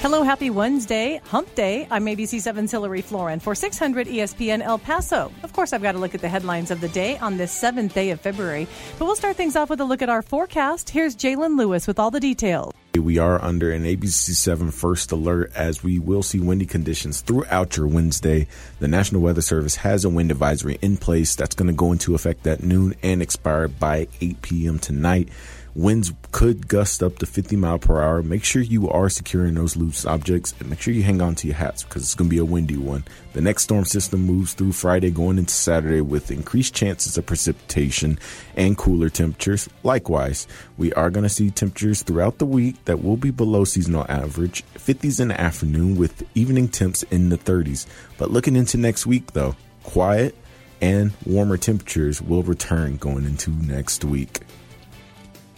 Hello, 0.00 0.22
happy 0.22 0.48
Wednesday, 0.48 1.20
hump 1.26 1.54
day. 1.54 1.86
I'm 1.90 2.06
ABC7's 2.06 2.70
Hillary 2.70 3.02
Florin 3.02 3.38
for 3.38 3.54
600 3.54 4.06
ESPN 4.06 4.62
El 4.62 4.78
Paso. 4.78 5.30
Of 5.42 5.52
course, 5.52 5.74
I've 5.74 5.82
got 5.82 5.92
to 5.92 5.98
look 5.98 6.14
at 6.14 6.22
the 6.22 6.28
headlines 6.28 6.70
of 6.70 6.80
the 6.80 6.88
day 6.88 7.18
on 7.18 7.36
this 7.36 7.52
seventh 7.52 7.92
day 7.92 8.08
of 8.08 8.18
February. 8.18 8.66
But 8.98 9.04
we'll 9.04 9.16
start 9.16 9.36
things 9.36 9.56
off 9.56 9.68
with 9.68 9.80
a 9.80 9.84
look 9.84 10.00
at 10.00 10.08
our 10.08 10.22
forecast. 10.22 10.88
Here's 10.88 11.14
Jalen 11.14 11.58
Lewis 11.58 11.86
with 11.86 11.98
all 11.98 12.10
the 12.10 12.20
details. 12.20 12.72
We 12.98 13.18
are 13.18 13.42
under 13.42 13.70
an 13.70 13.84
ABC7 13.84 14.72
first 14.72 15.12
alert 15.12 15.52
as 15.54 15.84
we 15.84 16.00
will 16.00 16.24
see 16.24 16.40
windy 16.40 16.66
conditions 16.66 17.20
throughout 17.20 17.76
your 17.76 17.86
Wednesday. 17.86 18.48
The 18.80 18.88
National 18.88 19.22
Weather 19.22 19.42
Service 19.42 19.76
has 19.76 20.04
a 20.04 20.08
wind 20.08 20.32
advisory 20.32 20.76
in 20.82 20.96
place 20.96 21.36
that's 21.36 21.54
going 21.54 21.68
to 21.68 21.72
go 21.72 21.92
into 21.92 22.16
effect 22.16 22.48
at 22.48 22.64
noon 22.64 22.94
and 23.00 23.22
expire 23.22 23.68
by 23.68 24.08
8 24.20 24.42
p.m. 24.42 24.78
tonight. 24.80 25.28
Winds 25.74 26.12
could 26.32 26.66
gust 26.66 27.00
up 27.00 27.18
to 27.18 27.26
50 27.26 27.54
mile 27.54 27.78
per 27.78 28.02
hour. 28.02 28.22
Make 28.22 28.42
sure 28.42 28.60
you 28.60 28.88
are 28.90 29.08
securing 29.08 29.54
those 29.54 29.76
loose 29.76 30.04
objects 30.04 30.52
and 30.58 30.68
make 30.68 30.80
sure 30.80 30.92
you 30.92 31.04
hang 31.04 31.22
on 31.22 31.36
to 31.36 31.46
your 31.46 31.56
hats 31.56 31.84
because 31.84 32.02
it's 32.02 32.16
going 32.16 32.28
to 32.28 32.34
be 32.34 32.40
a 32.40 32.44
windy 32.44 32.76
one. 32.76 33.04
The 33.34 33.40
next 33.40 33.64
storm 33.64 33.84
system 33.84 34.22
moves 34.22 34.54
through 34.54 34.72
Friday 34.72 35.12
going 35.12 35.38
into 35.38 35.54
Saturday 35.54 36.00
with 36.00 36.32
increased 36.32 36.74
chances 36.74 37.16
of 37.16 37.26
precipitation 37.26 38.18
and 38.56 38.76
cooler 38.76 39.10
temperatures. 39.10 39.68
Likewise, 39.84 40.48
we 40.76 40.92
are 40.94 41.10
going 41.10 41.22
to 41.22 41.28
see 41.28 41.50
temperatures 41.50 42.02
throughout 42.02 42.38
the 42.38 42.46
week 42.46 42.84
that 42.86 43.04
will 43.04 43.16
be 43.16 43.30
below 43.30 43.64
seasonal 43.64 44.06
average, 44.08 44.64
50s 44.74 45.20
in 45.20 45.28
the 45.28 45.40
afternoon 45.40 45.96
with 45.96 46.24
evening 46.34 46.66
temps 46.66 47.04
in 47.04 47.28
the 47.28 47.38
30s. 47.38 47.86
But 48.18 48.32
looking 48.32 48.56
into 48.56 48.76
next 48.76 49.06
week 49.06 49.34
though, 49.34 49.54
quiet 49.84 50.34
and 50.80 51.12
warmer 51.24 51.56
temperatures 51.56 52.20
will 52.20 52.42
return 52.42 52.96
going 52.96 53.24
into 53.24 53.50
next 53.50 54.04
week. 54.04 54.40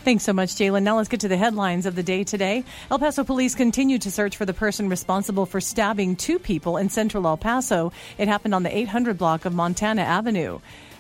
Thanks 0.05 0.25
so 0.25 0.33
much, 0.33 0.57
Jalen. 0.57 0.83
Now 0.83 0.97
let's 0.97 1.09
get 1.09 1.21
to 1.21 1.29
the 1.29 1.37
headlines 1.37 1.87
of 1.87 1.95
the 1.95 2.03
day 2.03 2.25
today. 2.25 2.65
El 2.91 2.99
Paso 2.99 3.23
police 3.23 3.55
continue 3.55 4.01
to 4.01 4.11
search 4.11 4.37
for 4.37 4.45
the 4.45 4.53
person 4.53 4.89
responsible 4.89 5.47
for 5.47 5.61
stabbing 5.61 6.17
two 6.17 6.41
people 6.41 6.77
in 6.77 6.89
central 6.89 7.25
El 7.25 7.37
Paso. 7.37 7.93
It 8.19 8.27
happened 8.27 8.53
on 8.53 8.65
the 8.65 8.77
800 8.77 9.17
block 9.17 9.45
of 9.45 9.55
Montana 9.55 10.03
Avenue. 10.03 10.59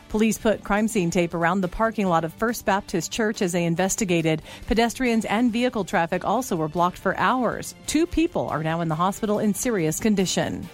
Police 0.09 0.39
put 0.39 0.63
crime 0.63 0.87
scene 0.87 1.11
tape 1.11 1.35
around 1.35 1.63
the 1.63 1.69
parking 1.69 2.07
lot 2.07 2.23
of 2.23 2.33
First 2.35 2.65
Baptist 2.65 3.11
Church 3.11 3.43
as 3.43 3.51
they 3.51 3.65
investigated. 3.65 4.41
Pedestrians 4.69 5.25
and 5.25 5.53
vehicle 5.53 5.85
traffic 5.85 6.25
also 6.25 6.55
were 6.55 6.69
blocked 6.69 6.99
for 6.99 7.19
hours. 7.19 7.75
Two 7.89 8.07
people 8.07 8.49
are 8.51 8.63
now 8.63 8.83
in 8.83 8.89
the 8.89 8.95
hospital 8.95 9.41
in 9.41 9.53
serious 9.53 9.99
condition. 9.99 10.69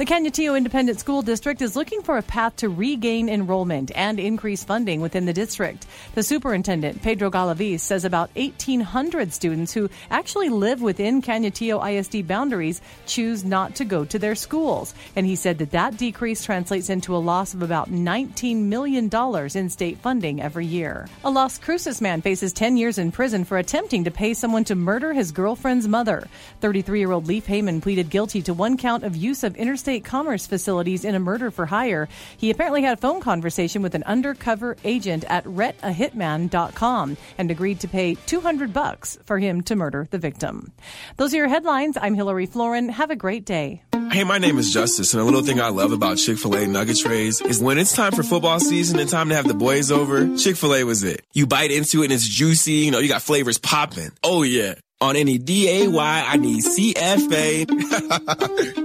The 0.00 0.06
Canutillo 0.06 0.56
Independent 0.56 0.98
School 0.98 1.20
District 1.20 1.60
is 1.60 1.76
looking 1.76 2.00
for 2.00 2.16
a 2.16 2.22
path 2.22 2.56
to 2.56 2.70
regain 2.70 3.28
enrollment 3.28 3.92
and 3.94 4.18
increase 4.18 4.64
funding 4.64 5.02
within 5.02 5.26
the 5.26 5.34
district. 5.34 5.86
The 6.14 6.22
superintendent, 6.22 7.02
Pedro 7.02 7.30
Galaviz, 7.30 7.80
says 7.80 8.06
about 8.06 8.34
1,800 8.34 9.30
students 9.34 9.74
who 9.74 9.90
actually 10.10 10.48
live 10.48 10.80
within 10.80 11.20
Canutillo 11.20 11.86
ISD 11.86 12.26
boundaries 12.26 12.80
choose 13.04 13.44
not 13.44 13.74
to 13.74 13.84
go 13.84 14.06
to 14.06 14.18
their 14.18 14.34
schools. 14.34 14.94
And 15.16 15.26
he 15.26 15.36
said 15.36 15.58
that 15.58 15.72
that 15.72 15.98
decrease 15.98 16.42
translates 16.46 16.88
into 16.88 17.14
a 17.14 17.18
loss 17.18 17.52
of 17.52 17.60
about 17.60 17.90
$19 17.90 18.56
million 18.56 19.10
in 19.54 19.68
state 19.68 19.98
funding 19.98 20.40
every 20.40 20.64
year. 20.64 21.10
A 21.24 21.30
Las 21.30 21.58
Cruces 21.58 22.00
man 22.00 22.22
faces 22.22 22.54
10 22.54 22.78
years 22.78 22.96
in 22.96 23.12
prison 23.12 23.44
for 23.44 23.58
attempting 23.58 24.04
to 24.04 24.10
pay 24.10 24.32
someone 24.32 24.64
to 24.64 24.74
murder 24.74 25.12
his 25.12 25.30
girlfriend's 25.30 25.86
mother. 25.86 26.26
33 26.62 27.00
year 27.00 27.12
old 27.12 27.26
Leaf 27.26 27.46
Heyman 27.46 27.82
pleaded 27.82 28.08
guilty 28.08 28.40
to 28.40 28.54
one 28.54 28.78
count 28.78 29.04
of 29.04 29.14
use 29.14 29.44
of 29.44 29.56
interstate 29.56 29.89
commerce 29.98 30.46
facilities 30.46 31.04
in 31.04 31.16
a 31.16 31.18
murder 31.18 31.50
for 31.50 31.66
hire. 31.66 32.08
He 32.36 32.50
apparently 32.50 32.82
had 32.82 32.98
a 32.98 33.00
phone 33.00 33.20
conversation 33.20 33.82
with 33.82 33.96
an 33.96 34.04
undercover 34.04 34.76
agent 34.84 35.24
at 35.28 35.44
rentahitman.com 35.44 37.16
and 37.38 37.50
agreed 37.50 37.80
to 37.80 37.88
pay 37.88 38.14
200 38.14 38.72
bucks 38.72 39.18
for 39.24 39.40
him 39.40 39.62
to 39.62 39.74
murder 39.74 40.06
the 40.10 40.18
victim. 40.18 40.70
Those 41.16 41.34
are 41.34 41.38
your 41.38 41.48
headlines. 41.48 41.96
I'm 42.00 42.14
Hillary 42.14 42.46
Florin. 42.46 42.90
Have 42.90 43.10
a 43.10 43.16
great 43.16 43.44
day. 43.44 43.82
Hey, 44.12 44.24
my 44.24 44.38
name 44.38 44.58
is 44.58 44.72
Justice, 44.72 45.14
and 45.14 45.22
a 45.22 45.24
little 45.24 45.42
thing 45.42 45.60
I 45.60 45.68
love 45.68 45.92
about 45.92 46.18
Chick 46.18 46.36
fil 46.36 46.54
A 46.56 46.66
nugget 46.66 46.98
trays 46.98 47.40
is 47.40 47.60
when 47.60 47.78
it's 47.78 47.94
time 47.94 48.12
for 48.12 48.22
football 48.22 48.60
season 48.60 48.98
and 48.98 49.08
time 49.08 49.30
to 49.30 49.36
have 49.36 49.46
the 49.48 49.54
boys 49.54 49.90
over, 49.90 50.36
Chick 50.36 50.56
fil 50.56 50.74
A 50.74 50.84
was 50.84 51.02
it. 51.04 51.24
You 51.32 51.46
bite 51.46 51.70
into 51.70 52.02
it 52.02 52.06
and 52.06 52.12
it's 52.12 52.28
juicy, 52.28 52.72
you 52.72 52.90
know, 52.90 52.98
you 52.98 53.08
got 53.08 53.22
flavors 53.22 53.58
popping. 53.58 54.10
Oh, 54.22 54.42
yeah. 54.42 54.74
On 55.00 55.16
any 55.16 55.38
DAY, 55.38 55.86
I 55.96 56.36
need 56.36 56.62
CFA. 56.62 57.66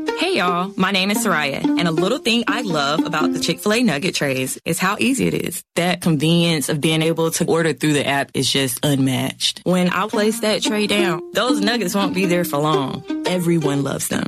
Hey 0.25 0.37
y'all, 0.37 0.73
my 0.75 0.89
name 0.89 1.11
is 1.11 1.23
Soraya, 1.23 1.63
and 1.63 1.87
a 1.87 1.91
little 1.91 2.17
thing 2.17 2.45
I 2.47 2.63
love 2.63 3.05
about 3.05 3.31
the 3.31 3.39
Chick-fil-A 3.39 3.83
nugget 3.83 4.15
trays 4.15 4.57
is 4.65 4.79
how 4.79 4.97
easy 4.99 5.27
it 5.27 5.35
is. 5.35 5.63
That 5.75 6.01
convenience 6.01 6.67
of 6.67 6.81
being 6.81 7.03
able 7.03 7.29
to 7.29 7.45
order 7.45 7.73
through 7.73 7.93
the 7.93 8.07
app 8.07 8.31
is 8.33 8.51
just 8.51 8.83
unmatched. 8.83 9.61
When 9.65 9.87
I 9.89 10.07
place 10.07 10.39
that 10.39 10.63
tray 10.63 10.87
down, 10.87 11.21
those 11.33 11.59
nuggets 11.59 11.93
won't 11.93 12.15
be 12.15 12.25
there 12.25 12.43
for 12.43 12.57
long. 12.57 13.03
Everyone 13.27 13.83
loves 13.83 14.07
them. 14.07 14.25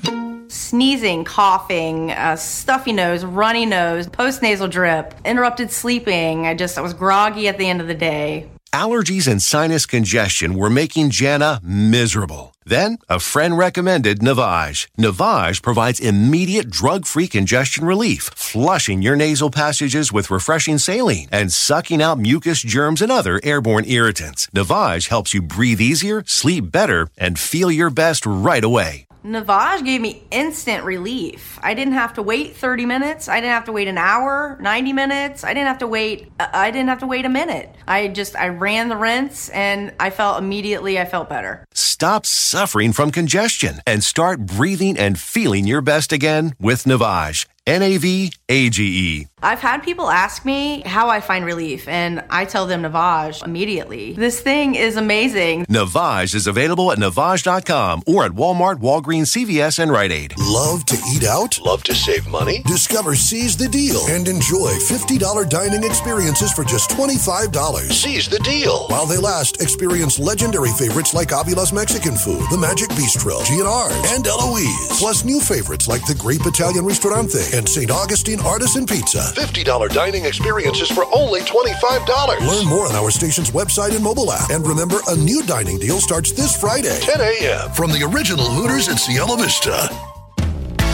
Sneezing, 0.49 1.23
coughing, 1.23 2.11
uh, 2.11 2.35
stuffy 2.35 2.93
nose, 2.93 3.25
runny 3.25 3.65
nose, 3.65 4.05
postnasal 4.05 4.69
drip, 4.69 5.15
interrupted 5.25 5.71
sleeping. 5.71 6.45
I 6.45 6.53
just, 6.53 6.77
I 6.77 6.81
was 6.81 6.93
groggy 6.93 7.47
at 7.47 7.57
the 7.57 7.67
end 7.67 7.81
of 7.81 7.87
the 7.87 7.95
day. 7.95 8.47
Allergies 8.71 9.27
and 9.27 9.41
sinus 9.41 9.87
congestion 9.87 10.53
were 10.53 10.69
making 10.69 11.09
Jana 11.09 11.59
miserable. 11.63 12.53
Then, 12.67 12.97
a 13.07 13.19
friend 13.19 13.57
recommended 13.57 14.19
Navage. 14.19 14.87
Navage 14.97 15.61
provides 15.61 16.01
immediate 16.01 16.69
drug-free 16.69 17.29
congestion 17.29 17.85
relief, 17.85 18.23
flushing 18.35 19.01
your 19.01 19.15
nasal 19.15 19.49
passages 19.49 20.11
with 20.11 20.29
refreshing 20.29 20.77
saline 20.77 21.29
and 21.31 21.51
sucking 21.51 22.01
out 22.01 22.19
mucus, 22.19 22.61
germs, 22.61 23.01
and 23.01 23.11
other 23.11 23.39
airborne 23.41 23.85
irritants. 23.85 24.47
Navage 24.47 25.07
helps 25.07 25.33
you 25.33 25.41
breathe 25.41 25.79
easier, 25.79 26.23
sleep 26.27 26.69
better, 26.69 27.07
and 27.17 27.39
feel 27.39 27.71
your 27.71 27.89
best 27.89 28.25
right 28.25 28.63
away. 28.63 29.06
Navage 29.27 29.83
gave 29.83 29.99
me 29.99 30.23
instant 30.31 30.85
relief. 30.85 31.59
I 31.61 31.73
didn't 31.73 31.95
have 31.95 32.13
to 32.13 32.23
wait 32.23 32.55
30 32.55 32.85
minutes. 32.85 33.27
I 33.27 33.41
didn't 33.41 33.53
have 33.53 33.65
to 33.65 33.73
wait 33.73 33.89
an 33.89 33.97
hour, 33.97 34.57
90 34.61 34.93
minutes. 34.93 35.43
I 35.43 35.53
didn't 35.53 35.67
have 35.67 35.79
to 35.79 35.87
wait 35.87 36.31
uh, 36.39 36.47
I 36.53 36.71
didn't 36.71 36.87
have 36.87 36.99
to 36.99 37.07
wait 37.07 37.25
a 37.25 37.29
minute. 37.29 37.75
I 37.87 38.07
just 38.07 38.35
I 38.37 38.47
ran 38.47 38.87
the 38.87 38.95
rinse 38.95 39.49
and 39.49 39.93
I 39.99 40.11
felt 40.11 40.41
immediately 40.41 40.97
I 40.97 41.05
felt 41.05 41.27
better. 41.27 41.65
Stop 41.73 42.25
suffering 42.25 42.93
from 42.93 43.11
congestion 43.11 43.81
and 43.85 44.03
start 44.03 44.45
breathing 44.45 44.97
and 44.97 45.19
feeling 45.19 45.67
your 45.67 45.81
best 45.81 46.13
again 46.13 46.53
with 46.59 46.85
Navage. 46.85 47.45
N 47.67 47.81
A 47.81 47.97
V 47.97 48.31
A 48.47 48.69
G 48.69 48.83
E. 48.83 49.27
I've 49.43 49.59
had 49.59 49.83
people 49.83 50.09
ask 50.09 50.45
me 50.45 50.81
how 50.81 51.09
I 51.09 51.19
find 51.19 51.45
relief, 51.45 51.87
and 51.87 52.23
I 52.31 52.45
tell 52.45 52.65
them 52.65 52.81
Navage 52.81 53.45
immediately. 53.45 54.13
This 54.13 54.39
thing 54.39 54.73
is 54.73 54.97
amazing. 54.97 55.65
Navage 55.65 56.33
is 56.33 56.47
available 56.47 56.91
at 56.91 56.97
Navage.com 56.97 58.01
or 58.07 58.23
at 58.23 58.31
Walmart, 58.31 58.77
Walgreens, 58.77 59.29
CVS, 59.35 59.77
and 59.77 59.91
Rite 59.91 60.11
Aid. 60.11 60.33
Love 60.39 60.85
to 60.85 60.97
eat 61.13 61.23
out? 61.23 61.59
Love 61.63 61.83
to 61.83 61.93
save 61.93 62.25
money? 62.27 62.63
Discover 62.65 63.13
Seize 63.13 63.55
the 63.55 63.69
Deal 63.69 64.01
and 64.07 64.27
enjoy 64.27 64.71
$50 64.89 65.47
dining 65.49 65.83
experiences 65.83 66.51
for 66.51 66.63
just 66.63 66.89
$25. 66.91 67.91
Seize 67.91 68.27
the 68.27 68.39
deal. 68.39 68.87
While 68.87 69.05
they 69.05 69.17
last, 69.17 69.61
experience 69.61 70.17
legendary 70.17 70.71
favorites 70.71 71.13
like 71.13 71.31
Avila's 71.31 71.73
Mexican 71.73 72.15
food, 72.15 72.41
the 72.49 72.57
Magic 72.57 72.89
Bistro, 72.89 73.39
GNR, 73.45 74.15
and 74.15 74.25
Eloise. 74.25 74.97
Plus 74.97 75.23
new 75.23 75.39
favorites 75.39 75.87
like 75.87 76.05
the 76.07 76.15
Grape 76.15 76.45
Italian 76.47 76.85
Ristorante 76.85 77.56
and 77.57 77.67
St. 77.67 77.89
Augustine 77.89 78.39
Artisan 78.39 78.85
Pizza. 78.85 79.19
$50 79.35 79.89
dining 79.89 80.25
experiences 80.25 80.89
for 80.89 81.05
only 81.13 81.41
$25. 81.41 82.39
Learn 82.47 82.67
more 82.67 82.87
on 82.87 82.95
our 82.95 83.09
station's 83.11 83.51
website 83.51 83.95
and 83.95 84.03
mobile 84.03 84.31
app. 84.31 84.49
And 84.51 84.65
remember, 84.65 84.97
a 85.07 85.15
new 85.15 85.43
dining 85.43 85.79
deal 85.79 85.99
starts 85.99 86.31
this 86.31 86.55
Friday, 86.55 86.97
10 87.01 87.19
a.m. 87.19 87.71
from 87.71 87.91
the 87.91 88.03
original 88.03 88.45
Hooters 88.45 88.87
at 88.87 88.97
Cielo 88.97 89.35
Vista. 89.35 90.16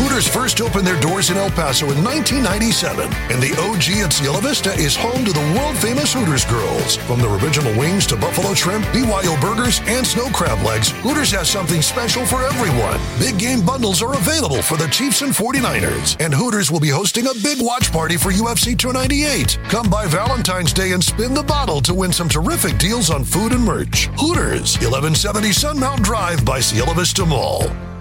Hooters 0.04 0.28
first 0.28 0.62
opened 0.62 0.86
their 0.86 1.00
doors 1.00 1.30
in 1.30 1.38
El 1.38 1.50
Paso 1.52 1.86
in 1.90 2.04
1997, 2.04 3.12
and 3.32 3.42
the 3.42 3.54
OG 3.58 4.04
at 4.04 4.14
Cielo 4.14 4.40
Vista 4.42 4.74
is 4.74 4.96
home 4.96 5.24
to 5.26 5.32
the 5.32 5.54
world 5.58 5.78
famous 5.78 6.14
Hooters 6.14 6.46
girls. 6.46 6.98
From 7.08 7.20
their 7.20 7.34
original 7.38 7.72
wings 7.78 8.06
to 8.08 8.18
buffalo 8.18 8.54
shrimp, 8.54 8.86
BYO 8.94 9.40
burgers, 9.40 9.82
and 9.86 10.06
snow 10.06 10.30
crab 10.30 10.64
legs, 10.66 10.92
Hooters 11.02 11.32
has 11.32 11.50
something 11.50 11.82
special 11.82 12.26
for 12.26 12.44
everyone. 12.44 13.00
Big 13.18 13.40
game 13.40 13.66
bundles 13.66 14.02
are 14.02 14.14
available 14.14 14.62
for 14.62 14.78
the 14.78 14.88
Chiefs 14.88 15.22
and 15.22 15.34
49ers, 15.34 16.16
and 16.20 16.34
Hooters 16.34 16.70
will 16.70 16.80
be 16.80 16.90
hosting 16.90 17.28
a 17.28 17.34
big 17.42 17.58
watch 17.62 17.92
party 17.92 18.18
for 18.18 18.32
UFC 18.32 18.78
298. 18.78 19.58
Come 19.70 19.90
by 19.90 20.06
Valentine's 20.06 20.74
Day 20.74 20.92
and 20.92 21.04
spin 21.04 21.34
the 21.34 21.44
bottle 21.44 21.82
to 21.82 21.94
win 21.94 22.12
some 22.12 22.30
terrific 22.30 22.78
deals 22.78 23.10
on 23.10 23.24
food 23.24 23.52
and 23.52 23.64
merch. 23.64 24.08
Hooters, 24.20 24.76
1170 24.78 25.50
Sunmount 25.50 26.02
Drive 26.04 26.44
by 26.44 26.60
Cielo 26.60 26.94
Vista 26.94 27.26
Mall. 27.26 27.93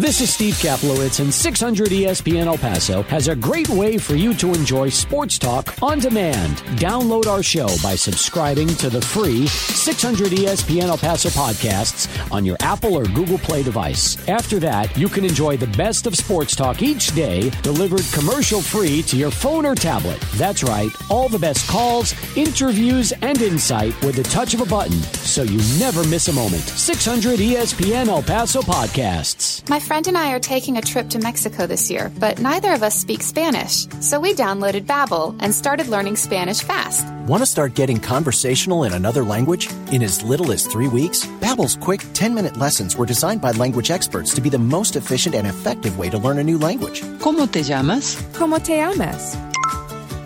This 0.00 0.22
is 0.22 0.32
Steve 0.32 0.54
Kaplowitz, 0.54 1.20
and 1.20 1.32
600 1.32 1.88
ESPN 1.88 2.46
El 2.46 2.56
Paso 2.56 3.02
has 3.02 3.28
a 3.28 3.36
great 3.36 3.68
way 3.68 3.98
for 3.98 4.16
you 4.16 4.32
to 4.32 4.54
enjoy 4.54 4.88
sports 4.88 5.38
talk 5.38 5.74
on 5.82 5.98
demand. 5.98 6.56
Download 6.80 7.26
our 7.26 7.42
show 7.42 7.68
by 7.82 7.96
subscribing 7.96 8.68
to 8.76 8.88
the 8.88 9.02
free 9.02 9.46
600 9.46 10.32
ESPN 10.32 10.84
El 10.84 10.96
Paso 10.96 11.28
podcasts 11.28 12.08
on 12.32 12.46
your 12.46 12.56
Apple 12.60 12.96
or 12.96 13.04
Google 13.04 13.36
Play 13.36 13.62
device. 13.62 14.26
After 14.26 14.58
that, 14.60 14.96
you 14.96 15.06
can 15.06 15.22
enjoy 15.22 15.58
the 15.58 15.66
best 15.76 16.06
of 16.06 16.16
sports 16.16 16.56
talk 16.56 16.80
each 16.80 17.14
day, 17.14 17.50
delivered 17.60 18.04
commercial 18.10 18.62
free 18.62 19.02
to 19.02 19.18
your 19.18 19.30
phone 19.30 19.66
or 19.66 19.74
tablet. 19.74 20.18
That's 20.36 20.64
right, 20.64 20.90
all 21.10 21.28
the 21.28 21.38
best 21.38 21.68
calls, 21.68 22.14
interviews, 22.38 23.12
and 23.20 23.42
insight 23.42 24.02
with 24.02 24.16
the 24.16 24.22
touch 24.22 24.54
of 24.54 24.62
a 24.62 24.66
button, 24.66 25.02
so 25.02 25.42
you 25.42 25.58
never 25.78 26.02
miss 26.04 26.28
a 26.28 26.32
moment. 26.32 26.62
600 26.62 27.38
ESPN 27.38 28.08
El 28.08 28.22
Paso 28.22 28.62
podcasts. 28.62 29.68
My 29.68 29.78
friend 29.90 30.06
and 30.06 30.16
I 30.16 30.30
are 30.34 30.38
taking 30.38 30.76
a 30.76 30.80
trip 30.80 31.08
to 31.08 31.18
Mexico 31.18 31.66
this 31.66 31.90
year, 31.90 32.12
but 32.20 32.38
neither 32.38 32.72
of 32.74 32.84
us 32.84 32.94
speak 32.94 33.24
Spanish. 33.24 33.88
So 33.98 34.20
we 34.20 34.34
downloaded 34.34 34.86
Babbel 34.86 35.34
and 35.40 35.52
started 35.52 35.88
learning 35.88 36.14
Spanish 36.14 36.60
fast. 36.62 37.04
Want 37.26 37.42
to 37.42 37.46
start 37.46 37.74
getting 37.74 37.98
conversational 37.98 38.84
in 38.84 38.92
another 38.92 39.24
language 39.24 39.68
in 39.90 40.04
as 40.04 40.22
little 40.22 40.52
as 40.52 40.64
three 40.64 40.86
weeks? 40.86 41.26
Babbel's 41.40 41.74
quick 41.74 42.02
10-minute 42.14 42.56
lessons 42.56 42.94
were 42.94 43.04
designed 43.04 43.40
by 43.40 43.50
language 43.50 43.90
experts 43.90 44.32
to 44.32 44.40
be 44.40 44.48
the 44.48 44.60
most 44.60 44.94
efficient 44.94 45.34
and 45.34 45.48
effective 45.48 45.98
way 45.98 46.08
to 46.08 46.18
learn 46.18 46.38
a 46.38 46.44
new 46.44 46.56
language. 46.56 47.02
¿Cómo 47.18 47.50
te 47.50 47.64
llamas? 47.64 48.14
¿Cómo 48.32 48.62
te 48.62 48.76
llamas? 48.76 49.34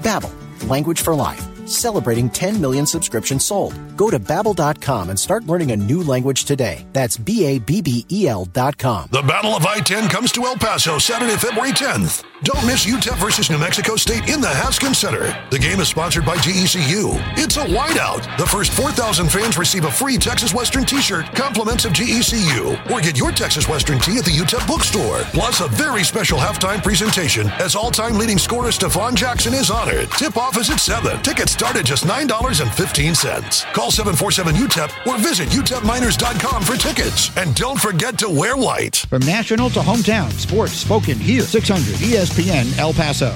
Babbel, 0.02 0.30
language 0.68 1.00
for 1.00 1.14
life. 1.14 1.53
Celebrating 1.66 2.30
10 2.30 2.60
million 2.60 2.86
subscriptions 2.86 3.44
sold. 3.44 3.74
Go 3.96 4.10
to 4.10 4.18
babbel.com 4.18 5.10
and 5.10 5.18
start 5.18 5.46
learning 5.46 5.72
a 5.72 5.76
new 5.76 6.02
language 6.02 6.44
today. 6.44 6.86
That's 6.92 7.16
B 7.16 7.44
A 7.44 7.58
B 7.58 7.82
B 7.82 8.06
E 8.10 8.26
L 8.28 8.46
dot 8.46 8.78
com. 8.78 9.08
The 9.12 9.22
Battle 9.22 9.54
of 9.54 9.66
I 9.66 9.80
10 9.80 10.08
comes 10.08 10.32
to 10.32 10.44
El 10.44 10.56
Paso 10.56 10.98
Saturday, 10.98 11.36
February 11.36 11.72
10th. 11.72 12.24
Don't 12.44 12.66
miss 12.66 12.84
UTEP 12.84 13.16
versus 13.16 13.48
New 13.48 13.56
Mexico 13.56 13.96
State 13.96 14.28
in 14.28 14.38
the 14.38 14.48
Haskins 14.48 14.98
Center. 14.98 15.34
The 15.50 15.58
game 15.58 15.80
is 15.80 15.88
sponsored 15.88 16.26
by 16.26 16.36
GECU. 16.36 17.16
It's 17.38 17.56
a 17.56 17.64
whiteout. 17.64 18.36
The 18.36 18.44
first 18.44 18.74
4,000 18.74 19.30
fans 19.30 19.56
receive 19.56 19.86
a 19.86 19.90
free 19.90 20.18
Texas 20.18 20.52
Western 20.52 20.84
t 20.84 21.00
shirt, 21.00 21.24
compliments 21.34 21.86
of 21.86 21.94
GECU. 21.94 22.90
Or 22.90 23.00
get 23.00 23.16
your 23.16 23.32
Texas 23.32 23.66
Western 23.66 23.98
tee 23.98 24.18
at 24.18 24.26
the 24.26 24.30
UTEP 24.30 24.66
bookstore. 24.66 25.20
Plus, 25.32 25.62
a 25.62 25.68
very 25.68 26.04
special 26.04 26.36
halftime 26.38 26.82
presentation 26.82 27.48
as 27.58 27.74
all 27.74 27.90
time 27.90 28.18
leading 28.18 28.36
scorer 28.36 28.68
Stefon 28.68 29.14
Jackson 29.14 29.54
is 29.54 29.70
honored. 29.70 30.10
Tip 30.10 30.36
off 30.36 30.58
is 30.58 30.68
at 30.68 30.80
7. 30.80 31.22
Tickets 31.22 31.52
start 31.52 31.76
at 31.76 31.86
just 31.86 32.04
$9.15. 32.04 33.72
Call 33.72 33.90
747 33.90 34.54
UTEP 34.54 35.06
or 35.06 35.16
visit 35.16 35.48
utepminers.com 35.48 36.62
for 36.62 36.76
tickets. 36.76 37.34
And 37.38 37.54
don't 37.54 37.80
forget 37.80 38.18
to 38.18 38.28
wear 38.28 38.58
white. 38.58 38.96
From 39.08 39.20
national 39.20 39.70
to 39.70 39.80
hometown, 39.80 40.30
sports 40.32 40.74
spoken 40.74 41.18
here. 41.18 41.40
600 41.40 41.94
ESPN 41.94 42.33
El 42.78 42.92
Paso. 42.94 43.32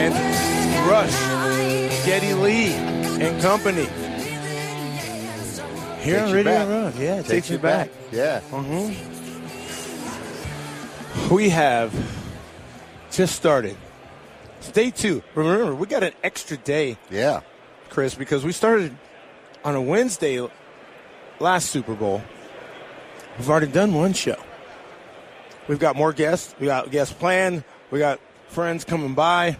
And 0.00 0.14
Rush, 0.88 1.12
Geddy 2.06 2.34
Lee, 2.34 2.72
and 2.74 3.40
company. 3.42 3.86
Here 6.00 6.18
Takes 6.20 6.28
on 6.28 6.32
Radio 6.32 6.44
back. 6.52 6.68
Road. 6.68 6.94
Yeah, 6.96 7.14
it 7.14 7.16
Takes 7.26 7.28
takes, 7.28 7.50
you 7.50 7.56
you 7.56 7.62
back. 7.62 7.88
back. 7.88 7.96
Yeah. 8.12 8.40
hmm 8.40 8.94
We 11.34 11.48
have 11.50 11.92
just 13.18 13.34
started. 13.34 13.76
It's 14.58 14.70
day 14.70 14.92
two. 14.92 15.24
Remember, 15.34 15.74
we 15.74 15.88
got 15.88 16.04
an 16.04 16.12
extra 16.22 16.56
day. 16.56 16.96
Yeah. 17.10 17.40
Chris, 17.88 18.14
because 18.14 18.44
we 18.44 18.52
started 18.52 18.96
on 19.64 19.74
a 19.74 19.82
Wednesday 19.82 20.46
last 21.40 21.68
Super 21.68 21.94
Bowl. 21.94 22.22
We've 23.36 23.50
already 23.50 23.72
done 23.72 23.92
one 23.92 24.12
show. 24.12 24.36
We've 25.66 25.80
got 25.80 25.96
more 25.96 26.12
guests. 26.12 26.54
We 26.60 26.66
got 26.66 26.92
guests 26.92 27.12
planned. 27.12 27.64
We 27.90 27.98
got 27.98 28.20
friends 28.50 28.84
coming 28.84 29.14
by. 29.14 29.56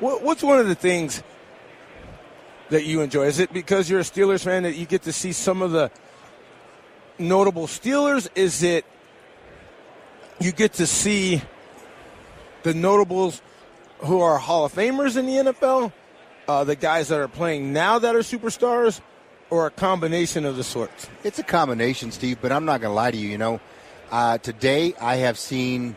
What, 0.00 0.22
what's 0.22 0.42
one 0.42 0.58
of 0.58 0.68
the 0.68 0.74
things 0.74 1.22
that 2.68 2.84
you 2.84 3.00
enjoy? 3.00 3.24
Is 3.24 3.38
it 3.38 3.54
because 3.54 3.88
you're 3.88 4.00
a 4.00 4.02
Steelers 4.02 4.44
fan 4.44 4.64
that 4.64 4.74
you 4.74 4.84
get 4.84 5.04
to 5.04 5.12
see 5.12 5.32
some 5.32 5.62
of 5.62 5.70
the 5.70 5.90
notable 7.18 7.66
Steelers? 7.66 8.28
Is 8.34 8.62
it 8.62 8.84
you 10.40 10.52
get 10.52 10.74
to 10.74 10.86
see 10.86 11.40
the 12.62 12.74
notables 12.74 13.42
who 14.00 14.20
are 14.20 14.38
Hall 14.38 14.64
of 14.64 14.72
Famers 14.72 15.16
in 15.16 15.26
the 15.26 15.52
NFL, 15.52 15.92
uh, 16.48 16.64
the 16.64 16.76
guys 16.76 17.08
that 17.08 17.20
are 17.20 17.28
playing 17.28 17.72
now 17.72 17.98
that 17.98 18.14
are 18.14 18.20
superstars, 18.20 19.00
or 19.50 19.66
a 19.66 19.70
combination 19.70 20.44
of 20.44 20.56
the 20.56 20.64
sorts? 20.64 21.08
It's 21.24 21.38
a 21.38 21.42
combination, 21.42 22.12
Steve, 22.12 22.38
but 22.40 22.52
I'm 22.52 22.64
not 22.64 22.80
going 22.80 22.90
to 22.90 22.94
lie 22.94 23.10
to 23.10 23.16
you. 23.16 23.28
You 23.28 23.38
know, 23.38 23.60
uh, 24.10 24.38
today 24.38 24.94
I 25.00 25.16
have 25.16 25.38
seen 25.38 25.96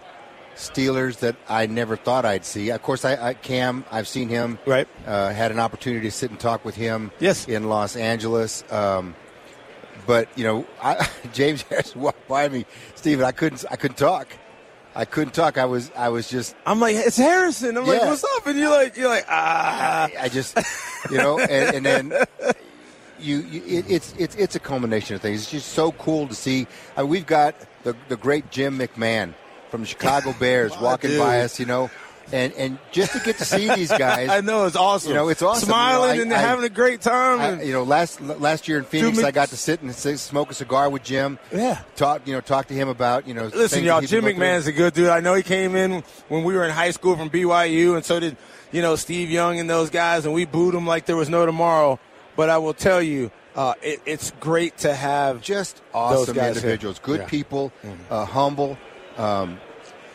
Steelers 0.56 1.20
that 1.20 1.36
I 1.48 1.68
never 1.68 1.96
thought 1.96 2.26
I'd 2.26 2.46
see. 2.46 2.70
Of 2.70 2.82
course, 2.82 3.06
I, 3.06 3.30
I 3.30 3.34
Cam, 3.34 3.86
I've 3.92 4.08
seen 4.08 4.30
him. 4.30 4.60
Right. 4.66 4.88
Uh, 5.06 5.30
had 5.30 5.52
an 5.52 5.60
opportunity 5.60 6.08
to 6.08 6.12
sit 6.12 6.32
and 6.32 6.40
talk 6.40 6.66
with 6.66 6.76
him. 6.76 7.12
Yes. 7.20 7.48
In 7.48 7.70
Los 7.70 7.96
Angeles. 7.96 8.64
Um, 8.72 9.16
but 10.06 10.30
you 10.38 10.44
know, 10.44 10.68
I, 10.82 11.08
James 11.34 11.62
Harrison 11.64 12.02
walked 12.02 12.28
by 12.28 12.50
me, 12.50 12.66
Steven. 12.96 13.26
I 13.26 13.32
couldn't. 13.32 13.66
I 13.70 13.76
couldn't 13.76 13.98
talk. 13.98 14.28
I 14.96 15.06
couldn't 15.06 15.34
talk. 15.34 15.58
I 15.58 15.66
was. 15.66 15.92
I 15.96 16.10
was 16.10 16.30
just. 16.30 16.56
I'm 16.66 16.80
like, 16.80 16.96
it's 16.96 17.18
Harrison. 17.18 17.78
I'm 17.78 17.86
like, 17.86 18.02
what's 18.02 18.24
up? 18.24 18.48
And 18.48 18.60
you're 18.60 18.70
like, 18.70 18.96
you're 18.96 19.10
like, 19.10 19.26
ah. 19.28 20.10
I 20.20 20.30
just, 20.30 20.58
you 21.10 21.18
know, 21.18 21.40
and, 21.40 21.76
and 21.78 21.86
then 21.86 22.14
you, 23.20 23.38
you 23.40 23.80
it, 23.80 23.86
it's 23.90 24.14
it's 24.18 24.36
it's 24.36 24.56
a 24.56 24.60
culmination 24.60 25.16
of 25.16 25.22
things. 25.22 25.42
It's 25.42 25.52
just 25.52 25.70
so 25.70 25.92
cool 25.94 26.28
to 26.28 26.36
see. 26.36 26.68
Uh, 26.98 27.06
we've 27.06 27.26
got 27.26 27.56
the 27.84 27.96
the 28.10 28.18
great 28.18 28.52
Jim 28.52 28.78
McMahon 28.78 29.34
from 29.70 29.82
the 29.82 29.88
Chicago 29.88 30.34
Bears 30.40 30.78
walking 30.80 31.12
dude. 31.12 31.20
by 31.20 31.42
us, 31.42 31.60
you 31.60 31.66
know, 31.66 31.90
and 32.32 32.54
and 32.54 32.80
just 32.92 33.12
to 33.14 33.20
get 33.20 33.38
to 33.40 33.46
see 33.46 33.68
these 33.76 33.90
guys, 33.98 34.30
I 34.30 34.42
know 34.42 34.66
it's 34.66 34.76
awesome. 34.76 35.10
You 35.10 35.16
know, 35.16 35.30
it's 35.30 35.42
awesome. 35.42 35.68
Smiling 35.68 36.16
You 36.18 36.26
know, 36.26 36.36
I- 36.36 36.38
and 36.40 36.46
I- 36.46 36.50
having 36.50 36.66
a 36.66 36.70
great 36.70 37.02
time. 37.02 37.40
I- 37.42 37.48
and- 37.50 37.68
you 37.68 37.74
know, 37.74 37.84
last 37.84 38.22
last 38.22 38.68
year 38.68 38.78
in 38.80 38.86
Phoenix, 38.86 39.20
I 39.24 39.32
got 39.32 39.50
to 39.50 39.58
sit 39.58 39.82
and 39.82 39.94
smoke 39.94 40.50
a 40.52 40.54
cigar 40.54 40.90
with 40.90 41.04
Jim. 41.04 41.38
Yeah. 41.52 41.80
talk 41.96 42.22
you 42.26 42.34
know 42.34 42.42
talk 42.42 42.68
to 42.68 42.74
him 42.74 42.88
about 42.90 43.28
you 43.28 43.34
know. 43.34 43.46
Listen, 43.54 43.84
y'all, 43.84 44.02
Jim 44.02 44.24
McMahon's 44.24 44.68
a 44.68 44.72
good 44.72 44.94
dude. 44.94 45.10
I 45.10 45.20
know 45.20 45.34
he 45.34 45.44
came 45.44 45.76
in 45.76 46.04
when 46.30 46.44
we 46.44 46.56
were 46.56 46.64
in 46.66 46.72
high 46.72 46.92
school 46.92 47.16
from 47.18 47.30
BYU, 47.30 47.96
and 47.96 48.04
so 48.06 48.20
did, 48.20 48.38
you 48.72 48.82
know, 48.82 48.96
Steve 48.96 49.30
Young 49.30 49.60
and 49.60 49.70
those 49.70 49.90
guys, 49.90 50.26
and 50.26 50.34
we 50.34 50.46
booed 50.46 50.74
him 50.76 50.88
like 50.88 51.06
there 51.06 51.18
was 51.18 51.30
no 51.30 51.46
tomorrow. 51.46 52.00
But 52.36 52.50
I 52.50 52.58
will 52.58 52.74
tell 52.74 53.00
you, 53.02 53.30
uh, 53.56 53.76
it, 53.84 54.02
it's 54.08 54.32
great 54.40 54.78
to 54.80 54.96
have 54.96 55.40
just 55.42 55.76
those 55.78 55.84
awesome 55.94 56.36
guys 56.36 56.56
here. 56.56 56.64
individuals, 56.64 56.98
good 57.00 57.20
Yeah. 57.22 57.28
people, 57.28 57.72
uh, 58.10 58.26
humble. 58.26 58.76
Um, 59.18 59.60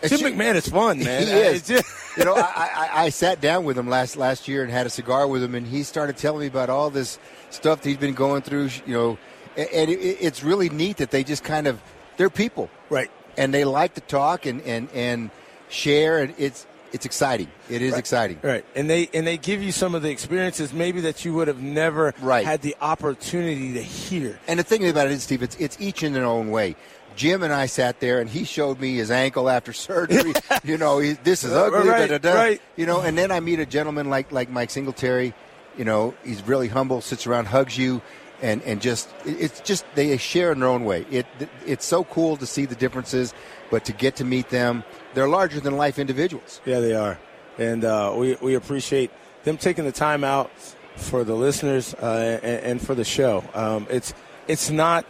Jim 0.06 0.20
McMahon 0.20 0.54
is 0.54 0.68
fun, 0.68 0.98
man. 1.04 1.26
He 1.26 1.32
is. 1.32 1.66
just- 1.66 1.84
you 2.18 2.24
know, 2.24 2.34
I, 2.34 2.70
I, 2.92 3.02
I 3.04 3.08
sat 3.10 3.40
down 3.40 3.64
with 3.64 3.78
him 3.78 3.88
last 3.88 4.16
last 4.16 4.48
year 4.48 4.62
and 4.62 4.72
had 4.72 4.86
a 4.86 4.90
cigar 4.90 5.26
with 5.28 5.42
him, 5.42 5.54
and 5.54 5.66
he 5.66 5.82
started 5.82 6.16
telling 6.16 6.40
me 6.40 6.46
about 6.46 6.68
all 6.70 6.90
this 6.90 7.18
stuff 7.50 7.82
that 7.82 7.88
he's 7.88 7.98
been 7.98 8.14
going 8.14 8.42
through. 8.42 8.70
You 8.86 8.94
know, 8.94 9.18
and, 9.56 9.68
and 9.72 9.90
it, 9.90 9.94
it's 10.20 10.42
really 10.42 10.68
neat 10.68 10.96
that 10.98 11.10
they 11.10 11.22
just 11.24 11.44
kind 11.44 11.66
of 11.66 11.80
they're 12.16 12.30
people, 12.30 12.70
right? 12.90 13.10
And 13.36 13.54
they 13.54 13.64
like 13.64 13.94
to 13.94 14.00
talk 14.00 14.46
and 14.46 14.60
and 14.62 14.88
and 14.94 15.30
share, 15.68 16.18
and 16.18 16.34
it's 16.38 16.66
it's 16.92 17.04
exciting. 17.04 17.48
It 17.68 17.82
is 17.82 17.92
Right. 17.92 17.98
exciting. 17.98 18.38
Right, 18.42 18.64
and 18.74 18.88
they 18.88 19.10
and 19.14 19.26
they 19.26 19.36
give 19.36 19.62
you 19.62 19.70
some 19.72 19.94
of 19.94 20.02
the 20.02 20.10
experiences 20.10 20.72
maybe 20.72 21.02
that 21.02 21.24
you 21.24 21.34
would 21.34 21.46
have 21.46 21.60
never 21.62 22.14
Right. 22.20 22.44
had 22.46 22.62
the 22.62 22.74
opportunity 22.80 23.74
to 23.74 23.82
hear. 23.82 24.40
And 24.48 24.58
the 24.58 24.64
thing 24.64 24.88
about 24.88 25.06
it 25.06 25.12
is, 25.12 25.22
Steve, 25.22 25.42
it's, 25.42 25.54
it's 25.56 25.76
each 25.80 26.02
in 26.02 26.14
their 26.14 26.24
own 26.24 26.50
way. 26.50 26.76
Jim 27.18 27.42
and 27.42 27.52
I 27.52 27.66
sat 27.66 27.98
there, 27.98 28.20
and 28.20 28.30
he 28.30 28.44
showed 28.44 28.78
me 28.80 28.94
his 28.94 29.10
ankle 29.10 29.50
after 29.50 29.72
surgery. 29.88 30.32
you 30.62 30.78
know, 30.78 31.00
he, 31.00 31.12
this 31.12 31.42
is 31.42 31.52
ugly. 31.52 31.88
Right, 31.88 32.08
da, 32.08 32.18
da, 32.18 32.32
da. 32.32 32.38
right. 32.38 32.62
You 32.76 32.86
know, 32.86 33.00
and 33.00 33.18
then 33.18 33.32
I 33.32 33.40
meet 33.40 33.58
a 33.58 33.66
gentleman 33.66 34.08
like 34.08 34.32
like 34.32 34.48
Mike 34.48 34.70
Singletary. 34.70 35.34
You 35.76 35.84
know, 35.84 36.14
he's 36.24 36.42
really 36.42 36.68
humble, 36.68 37.00
sits 37.00 37.26
around, 37.26 37.46
hugs 37.46 37.76
you, 37.76 38.00
and 38.40 38.62
and 38.62 38.80
just 38.80 39.08
it's 39.26 39.60
just 39.60 39.84
they 39.96 40.16
share 40.16 40.52
in 40.52 40.60
their 40.60 40.68
own 40.68 40.84
way. 40.84 41.04
It 41.10 41.26
it's 41.66 41.84
so 41.84 42.04
cool 42.04 42.36
to 42.36 42.46
see 42.46 42.64
the 42.64 42.76
differences, 42.76 43.34
but 43.70 43.84
to 43.86 43.92
get 43.92 44.16
to 44.16 44.24
meet 44.24 44.48
them, 44.50 44.84
they're 45.14 45.28
larger 45.28 45.60
than 45.60 45.76
life 45.76 45.98
individuals. 45.98 46.60
Yeah, 46.64 46.78
they 46.80 46.94
are, 46.94 47.18
and 47.58 47.84
uh, 47.84 48.14
we 48.16 48.36
we 48.40 48.54
appreciate 48.54 49.10
them 49.42 49.58
taking 49.58 49.84
the 49.84 49.92
time 49.92 50.22
out 50.22 50.50
for 50.96 51.24
the 51.24 51.34
listeners 51.34 51.94
uh, 51.94 52.38
and, 52.42 52.64
and 52.64 52.86
for 52.86 52.94
the 52.94 53.04
show. 53.04 53.44
Um, 53.54 53.86
it's 53.90 54.14
it's 54.46 54.70
not 54.70 55.04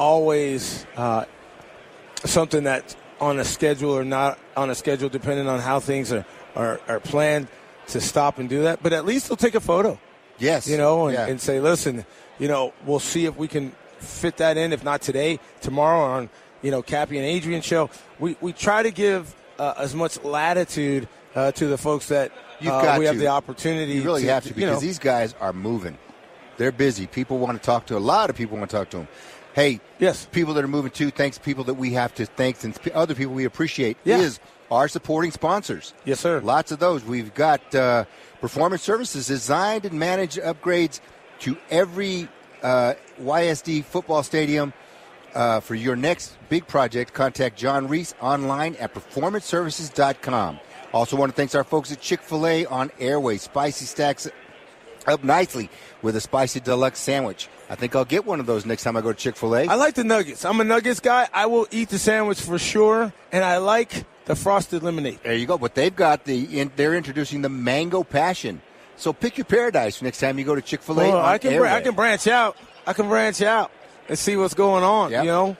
always 0.00 0.86
uh, 0.96 1.26
something 2.24 2.64
that's 2.64 2.96
on 3.20 3.38
a 3.38 3.44
schedule 3.44 3.92
or 3.92 4.02
not 4.02 4.38
on 4.56 4.70
a 4.70 4.74
schedule, 4.74 5.10
depending 5.10 5.46
on 5.46 5.60
how 5.60 5.78
things 5.78 6.10
are, 6.10 6.24
are, 6.56 6.80
are 6.88 7.00
planned 7.00 7.46
to 7.88 8.00
stop 8.00 8.38
and 8.38 8.48
do 8.48 8.62
that. 8.62 8.82
But 8.82 8.94
at 8.94 9.04
least 9.04 9.28
they'll 9.28 9.36
take 9.36 9.54
a 9.54 9.60
photo. 9.60 10.00
Yes, 10.38 10.66
you 10.66 10.78
know, 10.78 11.06
and, 11.06 11.14
Yeah. 11.14 11.26
and 11.26 11.38
say, 11.38 11.60
listen, 11.60 12.06
you 12.38 12.48
know, 12.48 12.72
we'll 12.86 12.98
see 12.98 13.26
if 13.26 13.36
we 13.36 13.46
can 13.46 13.72
fit 13.98 14.38
that 14.38 14.56
in. 14.56 14.72
If 14.72 14.82
not 14.82 15.02
today, 15.02 15.38
tomorrow 15.60 16.00
on, 16.00 16.30
you 16.62 16.70
know, 16.70 16.80
Cappy 16.80 17.18
and 17.18 17.26
Adrian 17.26 17.60
show. 17.60 17.90
We 18.18 18.36
we 18.40 18.54
try 18.54 18.82
to 18.82 18.90
give 18.90 19.34
uh, 19.58 19.74
as 19.76 19.94
much 19.94 20.22
latitude 20.24 21.08
uh, 21.34 21.52
to 21.52 21.66
the 21.66 21.76
folks 21.76 22.08
that 22.08 22.32
You've 22.58 22.72
uh, 22.72 22.96
we 22.98 23.04
have 23.04 23.18
the 23.18 23.28
opportunity. 23.28 23.92
You 23.92 24.02
really 24.02 24.22
to, 24.22 24.28
have 24.28 24.44
to 24.44 24.48
because 24.48 24.60
you 24.60 24.66
know, 24.66 24.80
these 24.80 24.98
guys 24.98 25.34
are 25.40 25.52
moving. 25.52 25.98
They're 26.56 26.72
busy. 26.72 27.06
People 27.06 27.38
want 27.38 27.60
to 27.60 27.64
talk 27.64 27.86
to. 27.86 27.96
A 27.96 27.98
lot 27.98 28.30
of 28.30 28.36
people 28.36 28.56
want 28.58 28.70
to 28.70 28.76
talk 28.76 28.90
to 28.90 28.98
them. 28.98 29.08
Hey, 29.54 29.80
yes, 29.98 30.26
people 30.30 30.54
that 30.54 30.64
are 30.64 30.68
moving 30.68 30.90
too. 30.92 31.10
Thanks, 31.10 31.38
people 31.38 31.64
that 31.64 31.74
we 31.74 31.92
have 31.94 32.14
to 32.14 32.26
thank, 32.26 32.62
and 32.62 32.76
other 32.94 33.14
people 33.14 33.34
we 33.34 33.44
appreciate 33.44 33.96
Yeah. 34.04 34.18
is 34.18 34.38
our 34.70 34.86
supporting 34.86 35.32
sponsors. 35.32 35.92
Yes, 36.04 36.20
sir. 36.20 36.40
Lots 36.40 36.70
of 36.70 36.78
those. 36.78 37.04
We've 37.04 37.34
got 37.34 37.74
uh, 37.74 38.04
performance 38.40 38.82
services 38.82 39.26
designed 39.26 39.84
and 39.84 39.98
manage 39.98 40.36
upgrades 40.36 41.00
to 41.40 41.56
every 41.70 42.28
uh, 42.62 42.94
YSD 43.20 43.84
football 43.84 44.22
stadium. 44.22 44.72
Uh, 45.32 45.60
for 45.60 45.76
your 45.76 45.94
next 45.94 46.36
big 46.48 46.66
project, 46.66 47.12
contact 47.14 47.56
John 47.56 47.86
Reese 47.86 48.14
online 48.20 48.74
at 48.80 48.92
performanceservices.com. 48.92 50.58
Also, 50.92 51.16
want 51.16 51.30
to 51.30 51.36
thank 51.36 51.54
our 51.54 51.62
folks 51.62 51.92
at 51.92 52.00
Chick 52.00 52.20
fil 52.20 52.46
A 52.48 52.66
on 52.66 52.90
Airway. 52.98 53.36
Spicy 53.38 53.84
stacks 53.84 54.28
up 55.06 55.24
nicely 55.24 55.70
with 56.02 56.16
a 56.16 56.20
spicy 56.20 56.60
deluxe 56.60 56.98
sandwich. 56.98 57.48
I 57.68 57.74
think 57.74 57.94
I'll 57.94 58.04
get 58.04 58.24
one 58.26 58.40
of 58.40 58.46
those 58.46 58.66
next 58.66 58.82
time 58.82 58.96
I 58.96 59.00
go 59.00 59.12
to 59.12 59.18
Chick 59.18 59.36
fil 59.36 59.56
A. 59.56 59.66
I 59.66 59.74
like 59.74 59.94
the 59.94 60.04
nuggets. 60.04 60.44
I'm 60.44 60.60
a 60.60 60.64
nuggets 60.64 61.00
guy. 61.00 61.28
I 61.32 61.46
will 61.46 61.66
eat 61.70 61.88
the 61.88 61.98
sandwich 61.98 62.40
for 62.40 62.58
sure, 62.58 63.12
and 63.32 63.44
I 63.44 63.58
like 63.58 64.04
the 64.24 64.34
frosted 64.36 64.82
lemonade. 64.82 65.20
There 65.22 65.34
you 65.34 65.46
go. 65.46 65.58
But 65.58 65.74
they've 65.74 65.94
got 65.94 66.24
the, 66.24 66.60
in, 66.60 66.72
they're 66.76 66.94
introducing 66.94 67.42
the 67.42 67.48
mango 67.48 68.02
passion. 68.02 68.62
So 68.96 69.12
pick 69.12 69.38
your 69.38 69.46
paradise 69.46 70.02
next 70.02 70.20
time 70.20 70.38
you 70.38 70.44
go 70.44 70.54
to 70.54 70.62
Chick 70.62 70.82
fil 70.82 71.00
A. 71.00 71.08
Well, 71.08 71.24
I 71.24 71.38
can 71.38 71.56
br- 71.56 71.66
I 71.66 71.80
can 71.80 71.94
branch 71.94 72.26
out. 72.26 72.56
I 72.86 72.92
can 72.92 73.08
branch 73.08 73.40
out 73.42 73.70
and 74.08 74.18
see 74.18 74.36
what's 74.36 74.54
going 74.54 74.84
on. 74.84 75.12
You 75.12 75.24
know. 75.24 75.56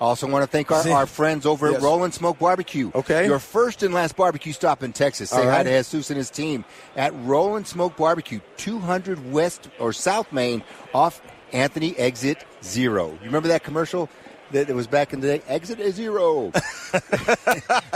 Also, 0.00 0.26
want 0.28 0.42
to 0.42 0.46
thank 0.46 0.70
our, 0.70 0.86
our 0.90 1.06
friends 1.06 1.46
over 1.46 1.68
Yes. 1.70 1.76
at 1.76 1.82
Rollin' 1.82 2.12
Smoke 2.12 2.38
Barbecue. 2.38 2.90
Okay. 2.94 3.26
Your 3.26 3.38
first 3.38 3.82
and 3.82 3.94
last 3.94 4.14
barbecue 4.16 4.52
stop 4.52 4.82
in 4.82 4.92
Texas. 4.92 5.30
Say 5.30 5.38
All 5.38 5.44
hi 5.44 5.48
right. 5.58 5.62
to 5.62 5.70
Jesus 5.70 6.10
and 6.10 6.18
his 6.18 6.30
team 6.30 6.64
at 6.96 7.12
Rollin' 7.24 7.64
Smoke 7.64 7.96
Barbecue, 7.96 8.40
200 8.58 9.32
West 9.32 9.68
or 9.78 9.92
South 9.94 10.30
Main 10.32 10.62
off 10.94 11.22
Anthony 11.52 11.96
Exit 11.96 12.44
Zero. 12.62 13.10
You 13.12 13.26
remember 13.26 13.48
that 13.48 13.62
commercial 13.64 14.10
that 14.52 14.66
that 14.68 14.74
was 14.76 14.86
back 14.86 15.12
in 15.14 15.20
the 15.20 15.38
day? 15.38 15.42
Exit 15.48 15.80
is 15.80 15.94
Zero. 15.94 16.52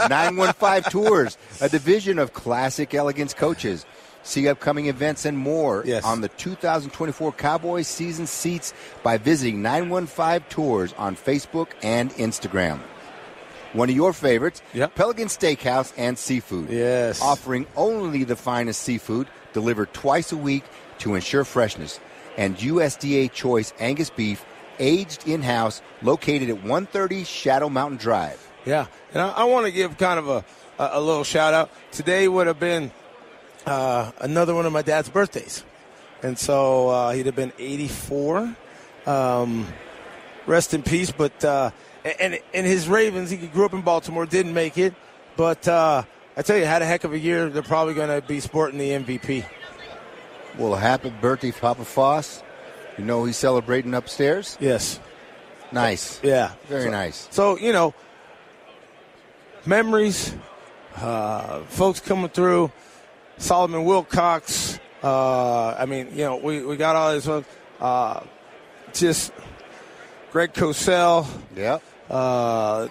915 0.09 0.83
Tours, 0.91 1.37
a 1.61 1.69
division 1.69 2.19
of 2.19 2.33
Classic 2.33 2.93
Elegance 2.93 3.33
Coaches. 3.33 3.85
See 4.23 4.47
upcoming 4.47 4.85
events 4.85 5.25
and 5.25 5.37
more 5.37 5.83
on 6.03 6.21
the 6.21 6.29
2024 6.29 7.31
Cowboys 7.33 7.87
season 7.87 8.27
seats 8.27 8.73
by 9.03 9.17
visiting 9.17 9.61
915 9.61 10.47
Tours 10.49 10.93
on 10.97 11.15
Facebook 11.15 11.69
and 11.81 12.11
Instagram. 12.11 12.79
One 13.73 13.89
of 13.89 13.95
your 13.95 14.13
favorites, 14.13 14.61
Pelican 14.95 15.27
Steakhouse 15.27 15.93
and 15.97 16.17
Seafood. 16.17 16.69
Yes. 16.69 17.21
Offering 17.21 17.65
only 17.75 18.23
the 18.23 18.35
finest 18.35 18.81
seafood 18.81 19.27
delivered 19.53 19.93
twice 19.93 20.31
a 20.31 20.37
week 20.37 20.63
to 20.99 21.15
ensure 21.15 21.45
freshness. 21.45 21.99
And 22.37 22.57
USDA 22.57 23.31
choice 23.31 23.73
Angus 23.79 24.09
beef 24.09 24.45
aged 24.79 25.27
in 25.27 25.41
house 25.41 25.81
located 26.01 26.49
at 26.49 26.57
130 26.57 27.23
Shadow 27.23 27.69
Mountain 27.69 27.97
Drive. 27.97 28.45
Yeah, 28.65 28.87
and 29.13 29.21
I, 29.21 29.29
I 29.29 29.43
want 29.45 29.65
to 29.65 29.71
give 29.71 29.97
kind 29.97 30.19
of 30.19 30.27
a, 30.27 30.45
a, 30.77 30.89
a 30.93 31.01
little 31.01 31.23
shout 31.23 31.53
out. 31.53 31.71
Today 31.91 32.27
would 32.27 32.47
have 32.47 32.59
been 32.59 32.91
uh, 33.65 34.11
another 34.19 34.53
one 34.55 34.65
of 34.65 34.73
my 34.73 34.81
dad's 34.81 35.09
birthdays, 35.09 35.63
and 36.23 36.37
so 36.37 36.89
uh, 36.89 37.11
he'd 37.11 37.25
have 37.25 37.35
been 37.35 37.53
84. 37.59 38.55
Um, 39.05 39.67
rest 40.45 40.73
in 40.73 40.83
peace. 40.83 41.11
But 41.11 41.43
uh, 41.45 41.71
and 42.19 42.39
and 42.53 42.65
his 42.67 42.87
Ravens, 42.87 43.29
he 43.29 43.37
grew 43.37 43.65
up 43.65 43.73
in 43.73 43.81
Baltimore, 43.81 44.25
didn't 44.25 44.53
make 44.53 44.77
it, 44.77 44.93
but 45.37 45.67
uh, 45.67 46.03
I 46.37 46.41
tell 46.41 46.57
you, 46.57 46.65
had 46.65 46.81
a 46.81 46.85
heck 46.85 47.03
of 47.03 47.13
a 47.13 47.19
year. 47.19 47.49
They're 47.49 47.61
probably 47.63 47.93
going 47.93 48.09
to 48.21 48.25
be 48.27 48.39
sporting 48.39 48.79
the 48.79 48.89
MVP. 48.91 49.45
Well, 50.57 50.75
happy 50.75 51.09
birthday, 51.09 51.51
Papa 51.51 51.85
Foss. 51.85 52.43
You 52.97 53.05
know 53.05 53.23
he's 53.23 53.37
celebrating 53.37 53.93
upstairs? 53.93 54.57
Yes. 54.59 54.99
Nice. 55.71 56.19
Yeah. 56.21 56.51
Very 56.67 56.83
So- 56.83 56.89
nice. 56.89 57.27
So, 57.31 57.57
you 57.57 57.71
know, 57.71 57.93
memories, 59.65 60.33
uh, 60.97 61.61
folks 61.61 61.99
coming 61.99 62.29
through, 62.29 62.71
Solomon 63.41 63.81
Wilcots. 63.85 64.79
Uh, 65.03 65.71
I 65.77 65.85
mean, 65.87 66.09
you 66.11 66.23
know, 66.23 66.37
we, 66.37 66.63
we 66.63 66.77
got 66.77 66.95
all 66.95 67.11
this, 67.11 67.27
uh, 67.79 68.23
just 68.93 69.33
Greg 70.31 70.53
Cosell. 70.53 71.27
Yeah. 71.55 71.79
Uh, 72.09 72.87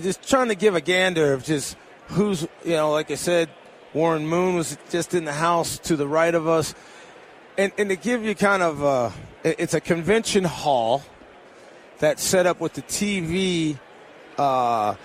just 0.00 0.28
trying 0.28 0.48
to 0.48 0.54
give 0.54 0.74
a 0.74 0.80
gander 0.80 1.32
of 1.32 1.42
just 1.42 1.76
who's, 2.08 2.42
you 2.64 2.72
know, 2.72 2.90
like 2.90 3.10
I 3.10 3.14
said, 3.14 3.48
Warren 3.94 4.26
Moon 4.26 4.56
was 4.56 4.76
just 4.90 5.14
in 5.14 5.24
the 5.24 5.32
house 5.32 5.78
to 5.80 5.96
the 5.96 6.06
right 6.06 6.34
of 6.34 6.46
us. 6.46 6.74
And, 7.56 7.72
and 7.78 7.88
to 7.88 7.96
give 7.96 8.24
you 8.24 8.34
kind 8.34 8.62
of, 8.62 8.84
uh, 8.84 9.10
it- 9.42 9.56
it's 9.58 9.74
a 9.74 9.80
convention 9.80 10.44
hall 10.44 11.02
that's 11.98 12.22
set 12.22 12.44
up 12.44 12.60
with 12.60 12.74
the 12.74 12.82
TV 12.82 13.78
uh, 14.36 14.96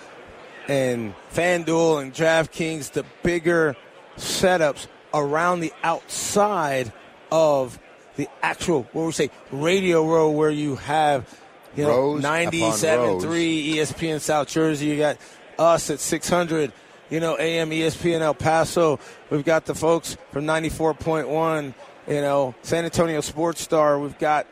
and 0.68 1.14
FanDuel 1.32 2.02
and 2.02 2.12
DraftKings, 2.12 2.90
the 2.92 3.04
bigger 3.22 3.76
setups 4.20 4.86
around 5.12 5.60
the 5.60 5.72
outside 5.82 6.92
of 7.30 7.78
the 8.16 8.28
actual, 8.42 8.82
what 8.92 9.06
we 9.06 9.12
say, 9.12 9.30
radio 9.50 10.06
row 10.06 10.30
where 10.30 10.50
you 10.50 10.76
have, 10.76 11.38
you 11.76 11.84
know, 11.84 11.90
Rows 11.90 12.20
upon 12.20 12.52
97.3 12.52 13.74
ESPN 13.74 14.20
South 14.20 14.48
Jersey. 14.48 14.86
You 14.86 14.98
got 14.98 15.18
us 15.58 15.90
at 15.90 16.00
600, 16.00 16.72
you 17.08 17.20
know, 17.20 17.38
AM 17.38 17.70
ESPN 17.70 18.20
El 18.20 18.34
Paso. 18.34 18.98
We've 19.30 19.44
got 19.44 19.66
the 19.66 19.74
folks 19.74 20.16
from 20.32 20.44
94.1, 20.44 21.74
you 22.08 22.20
know, 22.20 22.54
San 22.62 22.84
Antonio 22.84 23.20
Sports 23.20 23.62
Star. 23.62 23.98
We've 23.98 24.18
got 24.18 24.46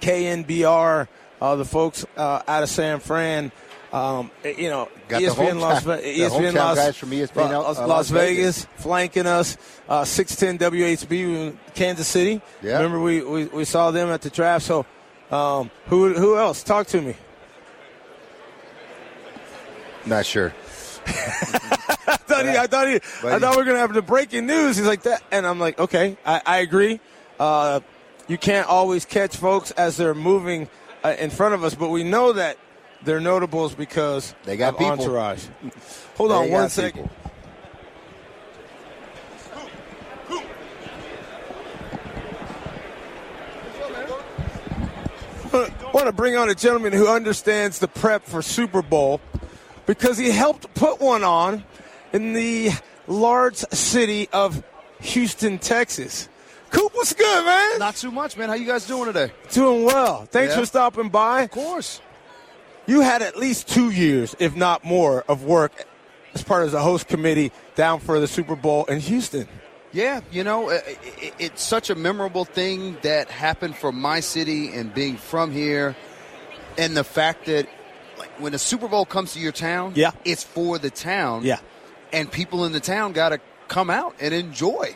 KNBR, 0.00 1.08
uh, 1.40 1.56
the 1.56 1.64
folks 1.64 2.04
uh, 2.16 2.42
out 2.48 2.62
of 2.62 2.68
San 2.68 3.00
Fran. 3.00 3.52
Um, 3.92 4.30
you 4.44 4.70
know, 4.70 4.88
Got 5.08 5.20
ESPN 5.20 5.60
Las, 5.60 5.82
Ve- 5.84 6.18
ESPN 6.18 6.54
Las, 6.54 6.78
guys 6.78 6.96
from 6.96 7.10
ESPN 7.10 7.50
uh, 7.50 7.62
Las- 7.62 7.78
Las, 7.78 7.88
Las 7.88 8.10
Vegas. 8.10 8.66
flanking 8.76 9.26
us. 9.26 9.58
Uh, 9.86 10.04
610 10.04 10.70
WHB 10.70 11.12
in 11.12 11.58
Kansas 11.74 12.08
City. 12.08 12.40
Yeah. 12.62 12.76
Remember 12.76 13.00
we, 13.00 13.22
we, 13.22 13.44
we 13.46 13.64
saw 13.66 13.90
them 13.90 14.08
at 14.08 14.22
the 14.22 14.30
draft. 14.30 14.64
So 14.64 14.86
um, 15.30 15.70
who 15.86 16.14
who 16.14 16.38
else? 16.38 16.62
Talk 16.62 16.86
to 16.88 17.02
me. 17.02 17.14
Not 20.06 20.24
sure. 20.26 20.54
I 21.06 22.16
thought, 22.16 22.44
he, 22.44 22.56
I 22.56 22.66
thought, 22.66 22.88
he, 22.88 22.94
I 23.28 23.38
thought 23.38 23.50
we 23.52 23.56
were 23.56 23.64
gonna 23.64 23.78
have 23.78 23.92
the 23.92 24.02
breaking 24.02 24.46
news. 24.46 24.76
He's 24.76 24.86
like 24.86 25.02
that, 25.02 25.22
and 25.30 25.46
I'm 25.46 25.58
like, 25.58 25.78
okay, 25.78 26.16
I, 26.24 26.40
I 26.46 26.58
agree. 26.58 27.00
Uh, 27.38 27.80
you 28.28 28.38
can't 28.38 28.66
always 28.68 29.04
catch 29.04 29.36
folks 29.36 29.70
as 29.72 29.96
they're 29.96 30.14
moving 30.14 30.68
uh, 31.04 31.14
in 31.18 31.30
front 31.30 31.54
of 31.54 31.64
us, 31.64 31.74
but 31.74 31.88
we 31.88 32.04
know 32.04 32.32
that 32.32 32.56
they're 33.04 33.20
notables 33.20 33.74
because 33.74 34.34
They 34.44 34.56
got 34.56 34.74
of 34.74 34.78
people. 34.78 34.92
entourage. 34.92 35.44
Hold 36.16 36.30
They 36.30 36.34
on 36.34 36.50
one 36.50 36.68
second. 36.68 37.02
got 37.04 37.10
second. 37.10 37.10
I 45.54 45.90
want 45.92 46.06
to 46.06 46.12
bring 46.12 46.36
on 46.36 46.48
a 46.48 46.54
gentleman 46.54 46.92
who 46.92 47.06
understands 47.08 47.78
the 47.78 47.88
prep 47.88 48.24
for 48.24 48.40
Super 48.40 48.80
Bowl 48.82 49.20
because 49.86 50.16
he 50.16 50.30
helped 50.30 50.72
put 50.74 51.00
one 51.00 51.22
on 51.24 51.64
in 52.12 52.32
the 52.32 52.70
large 53.06 53.56
city 53.56 54.28
of 54.32 54.62
Houston, 55.00 55.58
Texas. 55.58 56.28
Coop, 56.70 56.94
what's 56.94 57.12
good, 57.12 57.44
man? 57.44 57.78
Not 57.78 57.96
too 57.96 58.10
much, 58.10 58.36
man. 58.38 58.48
How 58.48 58.54
you 58.54 58.64
guys 58.66 58.86
doing 58.86 59.06
today? 59.06 59.30
Doing 59.50 59.84
well. 59.84 60.26
Thanks 60.30 60.54
Yeah. 60.54 60.60
for 60.60 60.66
stopping 60.66 61.10
by. 61.10 61.42
Of 61.42 61.50
course. 61.50 62.00
You 62.92 63.00
had 63.00 63.22
at 63.22 63.38
least 63.38 63.68
two 63.70 63.90
years, 63.90 64.36
if 64.38 64.54
not 64.54 64.84
more, 64.84 65.24
of 65.26 65.44
work 65.44 65.72
as 66.34 66.42
part 66.42 66.64
of 66.64 66.72
the 66.72 66.80
host 66.82 67.08
committee 67.08 67.50
down 67.74 68.00
for 68.00 68.20
the 68.20 68.26
Super 68.28 68.54
Bowl 68.54 68.84
in 68.84 69.00
Houston. 69.00 69.48
Yeah, 69.92 70.20
you 70.30 70.44
know, 70.44 70.68
i- 70.70 70.74
i- 70.74 71.32
it's 71.38 71.62
such 71.62 71.88
a 71.88 71.94
memorable 71.94 72.44
thing 72.44 72.98
that 73.00 73.30
happened 73.30 73.76
for 73.78 73.92
my 73.92 74.20
city 74.20 74.74
and 74.74 74.92
being 74.92 75.16
from 75.16 75.52
here, 75.52 75.96
and 76.76 76.94
the 76.94 77.02
fact 77.02 77.46
that 77.46 77.66
like 78.18 78.28
when 78.38 78.52
a 78.52 78.58
Super 78.58 78.88
Bowl 78.88 79.06
comes 79.06 79.32
to 79.32 79.40
your 79.40 79.52
town, 79.52 79.92
Yeah. 79.94 80.10
it's 80.26 80.42
for 80.44 80.76
the 80.76 80.90
town, 80.90 81.44
Yeah. 81.46 81.60
and 82.12 82.30
people 82.30 82.66
in 82.66 82.72
the 82.72 82.80
town 82.80 83.12
got 83.12 83.30
to 83.30 83.40
come 83.68 83.88
out 83.88 84.14
and 84.20 84.34
enjoy 84.34 84.94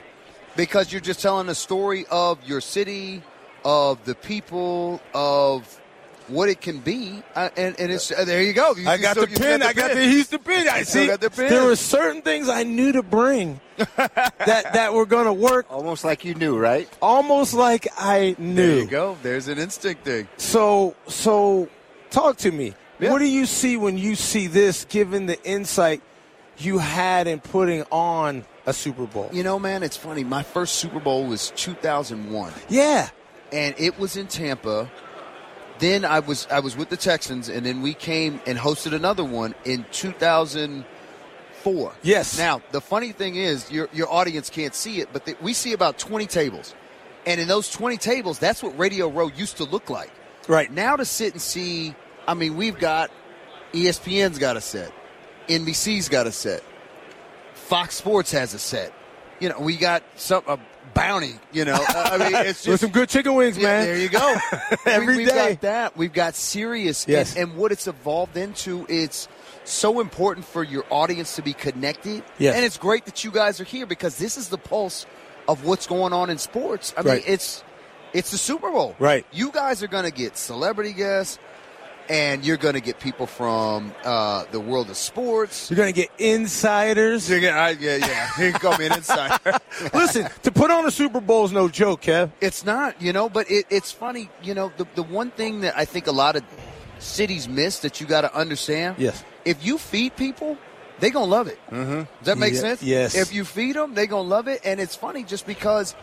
because 0.54 0.92
you're 0.92 1.00
just 1.00 1.22
telling 1.22 1.48
a 1.48 1.54
story 1.54 2.04
of 2.10 2.36
your 2.44 2.60
city, 2.60 3.22
of 3.64 4.04
the 4.04 4.14
people, 4.14 5.00
of 5.14 5.80
what 6.28 6.48
it 6.48 6.60
can 6.60 6.78
be, 6.80 7.22
uh, 7.34 7.48
and, 7.56 7.78
and 7.78 7.92
it's 7.92 8.10
uh, 8.10 8.24
there 8.24 8.42
you 8.42 8.52
go. 8.52 8.74
You- 8.74 8.88
I 8.88 8.94
you 8.96 9.02
got 9.02 9.12
still- 9.16 9.26
the 9.26 9.38
pin. 9.38 9.62
I 9.62 9.72
got 9.72 9.92
the 9.92 10.04
Houston 10.04 10.38
pin. 10.40 10.66
I 10.70 10.82
see. 10.82 11.06
got 11.06 11.20
the 11.20 11.30
pin. 11.30 11.48
There 11.48 11.64
were 11.64 11.76
certain 11.76 12.22
things 12.22 12.48
I 12.48 12.62
knew 12.64 12.92
to 12.92 13.02
bring 13.02 13.60
that 13.76 14.34
that 14.72 14.92
were 14.94 15.06
going 15.06 15.26
to 15.26 15.32
work. 15.32 15.66
Almost 15.70 16.04
like 16.04 16.24
you 16.24 16.34
knew, 16.34 16.58
right? 16.58 16.88
Almost 17.00 17.54
like 17.54 17.86
I 17.98 18.34
knew. 18.38 18.54
There 18.66 18.78
you 18.78 18.86
go. 18.86 19.16
There's 19.22 19.48
an 19.48 19.58
instinct 19.58 20.04
thing. 20.04 20.28
So, 20.36 20.96
so 21.06 21.68
talk 22.10 22.36
to 22.38 22.50
me. 22.52 22.74
Yeah. 22.98 23.12
What 23.12 23.18
do 23.18 23.26
you 23.26 23.44
see 23.46 23.76
when 23.76 23.98
you 23.98 24.14
see 24.14 24.46
this, 24.46 24.84
given 24.86 25.26
the 25.26 25.42
insight 25.44 26.00
you 26.58 26.78
had 26.78 27.26
in 27.26 27.40
putting 27.40 27.82
on 27.92 28.44
a 28.64 28.72
Super 28.72 29.04
Bowl? 29.04 29.28
You 29.32 29.42
know, 29.42 29.58
man, 29.58 29.82
it's 29.82 29.98
funny. 29.98 30.24
My 30.24 30.42
first 30.42 30.76
Super 30.76 30.98
Bowl 30.98 31.26
was 31.26 31.50
2001. 31.56 32.52
Yeah. 32.70 33.10
And 33.52 33.74
it 33.78 33.98
was 33.98 34.16
in 34.16 34.26
Tampa. 34.28 34.90
Then 35.78 36.04
I 36.04 36.20
was 36.20 36.46
I 36.50 36.60
was 36.60 36.76
with 36.76 36.88
the 36.88 36.96
Texans, 36.96 37.48
and 37.48 37.66
then 37.66 37.82
we 37.82 37.94
came 37.94 38.40
and 38.46 38.58
hosted 38.58 38.92
another 38.92 39.24
one 39.24 39.54
in 39.64 39.84
2004. 39.92 41.92
Yes. 42.02 42.38
Now 42.38 42.62
the 42.72 42.80
funny 42.80 43.12
thing 43.12 43.36
is, 43.36 43.70
your 43.70 43.88
your 43.92 44.10
audience 44.10 44.50
can't 44.50 44.74
see 44.74 45.00
it, 45.00 45.10
but 45.12 45.26
the, 45.26 45.36
we 45.40 45.52
see 45.52 45.72
about 45.72 45.98
20 45.98 46.26
tables, 46.26 46.74
and 47.26 47.40
in 47.40 47.48
those 47.48 47.70
20 47.70 47.96
tables, 47.98 48.38
that's 48.38 48.62
what 48.62 48.78
Radio 48.78 49.08
Row 49.08 49.28
used 49.28 49.58
to 49.58 49.64
look 49.64 49.90
like. 49.90 50.10
Right. 50.48 50.72
Now 50.72 50.96
to 50.96 51.04
sit 51.04 51.32
and 51.32 51.42
see, 51.42 51.94
I 52.26 52.34
mean, 52.34 52.56
we've 52.56 52.78
got 52.78 53.10
ESPN's 53.72 54.38
got 54.38 54.56
a 54.56 54.60
set, 54.60 54.92
NBC's 55.48 56.08
got 56.08 56.26
a 56.26 56.32
set, 56.32 56.62
Fox 57.52 57.96
Sports 57.96 58.32
has 58.32 58.54
a 58.54 58.58
set. 58.58 58.92
You 59.40 59.50
know, 59.50 59.60
we 59.60 59.76
got 59.76 60.02
some 60.14 60.42
a 60.46 60.58
bounty. 60.96 61.34
You 61.52 61.64
know, 61.64 61.74
Uh, 61.74 62.08
I 62.12 62.18
mean, 62.18 62.34
it's 62.34 62.66
With 62.66 62.72
just 62.72 62.80
some 62.82 62.90
good 62.90 63.08
chicken 63.08 63.34
wings, 63.34 63.56
Yeah, 63.56 63.64
man. 63.64 63.84
there 63.86 63.98
you 63.98 64.08
go. 64.08 64.36
Every 64.86 65.06
we, 65.16 65.16
we've 65.24 65.28
got 65.28 65.60
that. 65.60 65.96
We've 65.96 66.12
got 66.12 66.34
Sirius. 66.34 67.06
Yes. 67.06 67.36
And, 67.36 67.50
and 67.50 67.56
what 67.58 67.70
it's 67.72 67.86
evolved 67.86 68.36
into, 68.36 68.84
it's 68.88 69.28
so 69.64 70.00
important 70.00 70.46
for 70.46 70.64
your 70.64 70.84
audience 70.90 71.36
to 71.36 71.42
be 71.42 71.52
connected. 71.52 72.24
Yes. 72.38 72.56
And 72.56 72.64
it's 72.64 72.78
great 72.78 73.04
that 73.04 73.22
you 73.24 73.30
guys 73.30 73.60
are 73.60 73.64
here 73.64 73.86
because 73.86 74.16
this 74.18 74.36
is 74.36 74.48
the 74.48 74.58
pulse 74.58 75.06
of 75.48 75.64
what's 75.64 75.86
going 75.86 76.12
on 76.12 76.30
in 76.30 76.38
sports. 76.38 76.92
I 76.96 77.02
Right. 77.02 77.14
mean, 77.22 77.24
it's 77.34 77.62
it's 78.12 78.30
the 78.30 78.38
Super 78.38 78.70
Bowl. 78.70 78.96
Right. 78.98 79.26
You 79.32 79.50
guys 79.52 79.82
are 79.82 79.88
going 79.88 80.04
to 80.04 80.10
get 80.12 80.36
celebrity 80.36 80.92
guests. 80.92 81.38
And 82.08 82.44
you're 82.44 82.56
going 82.56 82.74
to 82.74 82.80
get 82.80 83.00
people 83.00 83.26
from 83.26 83.92
uh, 84.04 84.44
the 84.52 84.60
world 84.60 84.90
of 84.90 84.96
sports. 84.96 85.70
You're 85.70 85.76
going 85.76 85.92
to 85.92 86.00
get 86.00 86.10
insiders. 86.18 87.28
You're 87.28 87.40
gonna, 87.40 87.56
I, 87.58 87.70
yeah, 87.70 87.96
yeah. 87.96 88.28
You 88.38 88.52
can 88.52 88.60
call 88.60 88.78
me 88.78 88.86
an 88.86 88.92
insider. 88.92 89.58
Listen, 89.94 90.28
to 90.44 90.52
put 90.52 90.70
on 90.70 90.86
a 90.86 90.90
Super 90.90 91.20
Bowl 91.20 91.44
is 91.44 91.52
no 91.52 91.68
joke, 91.68 92.02
Kev. 92.02 92.30
It's 92.40 92.64
not, 92.64 93.00
you 93.02 93.12
know, 93.12 93.28
but 93.28 93.50
it, 93.50 93.66
it's 93.70 93.90
funny, 93.90 94.30
you 94.42 94.54
know, 94.54 94.70
the, 94.76 94.86
the 94.94 95.02
one 95.02 95.30
thing 95.32 95.62
that 95.62 95.76
I 95.76 95.84
think 95.84 96.06
a 96.06 96.12
lot 96.12 96.36
of 96.36 96.44
cities 96.98 97.48
miss 97.48 97.80
that 97.80 98.00
you 98.00 98.06
got 98.06 98.20
to 98.22 98.34
understand. 98.34 98.96
Yes. 98.98 99.24
If 99.44 99.64
you 99.66 99.76
feed 99.76 100.16
people, 100.16 100.56
they 101.00 101.10
going 101.10 101.26
to 101.26 101.30
love 101.30 101.48
it. 101.48 101.58
Mm-hmm. 101.70 101.94
Does 101.94 102.06
that 102.22 102.38
make 102.38 102.52
Ye- 102.54 102.58
sense? 102.58 102.82
yes. 102.82 103.14
If 103.16 103.34
you 103.34 103.44
feed 103.44 103.76
them, 103.76 103.94
they 103.94 104.06
going 104.06 104.24
to 104.24 104.28
love 104.28 104.48
it. 104.48 104.60
And 104.64 104.80
it's 104.80 104.94
funny 104.96 105.24
just 105.24 105.46
because 105.46 105.94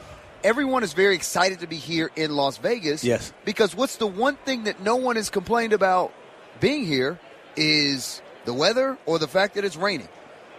everyone 0.44 0.84
is 0.84 0.94
very 0.94 1.16
excited 1.16 1.60
to 1.60 1.68
be 1.68 1.78
here 1.78 2.12
in 2.16 2.36
Las 2.36 2.58
Vegas. 2.58 3.04
Yes. 3.04 3.34
Because 3.46 3.76
what's 3.76 3.98
the 3.98 4.08
one 4.08 4.36
thing 4.36 4.66
that 4.66 4.82
no 4.82 4.96
one 4.96 5.16
has 5.16 5.30
complained 5.30 5.74
about 5.74 6.14
being 6.60 6.86
here 6.86 7.20
is 7.56 8.22
the 8.46 8.54
weather 8.54 8.98
or 9.06 9.20
the 9.20 9.28
fact 9.28 9.56
that 9.56 9.66
it's 9.66 9.76
raining. 9.76 10.10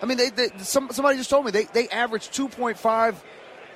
I 0.02 0.06
mean, 0.06 0.18
they, 0.18 0.30
they 0.30 0.48
some, 0.58 0.90
somebody 0.90 1.16
just 1.16 1.30
told 1.30 1.44
me 1.44 1.50
they, 1.50 1.64
they 1.64 1.88
average 1.88 2.28
2.5 2.28 3.14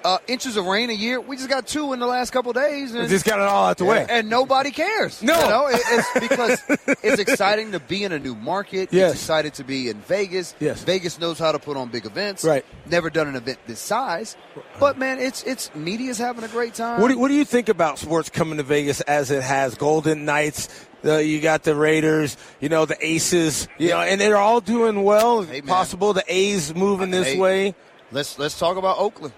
uh, 0.04 0.18
inches 0.26 0.56
of 0.56 0.66
rain 0.66 0.90
a 0.90 0.94
year. 0.94 1.20
We 1.20 1.36
just 1.36 1.48
got 1.48 1.66
two 1.66 1.92
in 1.92 2.00
the 2.00 2.06
last 2.06 2.30
couple 2.30 2.52
days. 2.52 2.94
And, 2.94 3.08
Just 3.08 3.24
got 3.24 3.38
it 3.40 3.42
all 3.48 3.66
out 3.66 3.78
the 3.78 3.84
way. 3.84 4.06
And 4.08 4.28
nobody 4.30 4.70
cares. 4.70 5.22
No. 5.22 5.38
You 5.42 5.48
know, 5.48 5.66
it- 5.68 5.80
it's 5.86 6.28
because 6.28 6.62
it's 7.02 7.18
exciting 7.20 7.72
to 7.72 7.80
be 7.80 8.04
in 8.04 8.12
a 8.12 8.18
new 8.18 8.34
market. 8.34 8.88
Yes. 8.92 9.12
It's 9.12 9.22
excited 9.22 9.54
to 9.54 9.64
be 9.64 9.88
in 9.88 10.00
Vegas. 10.02 10.54
Yes. 10.60 10.82
Vegas 10.84 11.18
knows 11.18 11.38
how 11.38 11.52
to 11.52 11.58
put 11.58 11.76
on 11.76 11.88
big 11.88 12.06
events. 12.06 12.44
Right. 12.44 12.64
Never 12.86 13.10
done 13.10 13.28
an 13.28 13.36
event 13.36 13.58
this 13.66 13.80
size. 13.80 14.36
But 14.80 14.98
man, 14.98 15.18
it's 15.18 15.42
it's 15.42 15.74
media's 15.74 16.18
having 16.18 16.44
a 16.44 16.48
great 16.48 16.74
time. 16.74 17.00
What 17.00 17.08
do, 17.08 17.18
what 17.18 17.28
do 17.28 17.34
you 17.34 17.44
think 17.44 17.68
about 17.68 17.98
sports 17.98 18.28
coming 18.30 18.58
to 18.58 18.62
Vegas 18.64 19.00
as 19.02 19.30
it 19.30 19.42
has? 19.42 19.74
Golden 19.74 20.24
Knights, 20.24 20.68
uh, 21.04 21.16
you 21.18 21.40
got 21.40 21.62
the 21.64 21.74
Raiders, 21.74 22.36
you 22.60 22.68
know, 22.68 22.84
the 22.86 22.96
Aces, 23.04 23.68
you 23.78 23.90
know, 23.90 24.00
and 24.00 24.20
they're 24.20 24.36
all 24.36 24.60
doing 24.60 25.02
well. 25.02 25.42
Hey. 25.42 25.60
Possible 25.62 26.12
the 26.12 26.24
A's 26.28 26.74
moving 26.74 27.10
this 27.10 27.26
Hey, 27.28 27.38
way. 27.38 27.74
Let's 28.10 28.38
let's 28.38 28.58
talk 28.58 28.76
about 28.76 28.98
Oakland. 28.98 29.34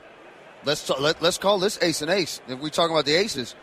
Let's 0.64 0.86
talk, 0.86 1.00
let, 1.00 1.22
let's 1.22 1.38
call 1.38 1.58
this 1.58 1.78
ace 1.82 2.02
and 2.02 2.10
ace. 2.10 2.40
If 2.48 2.58
we 2.60 2.70
talking 2.70 2.94
about 2.94 3.06
the 3.06 3.14
aces, 3.14 3.54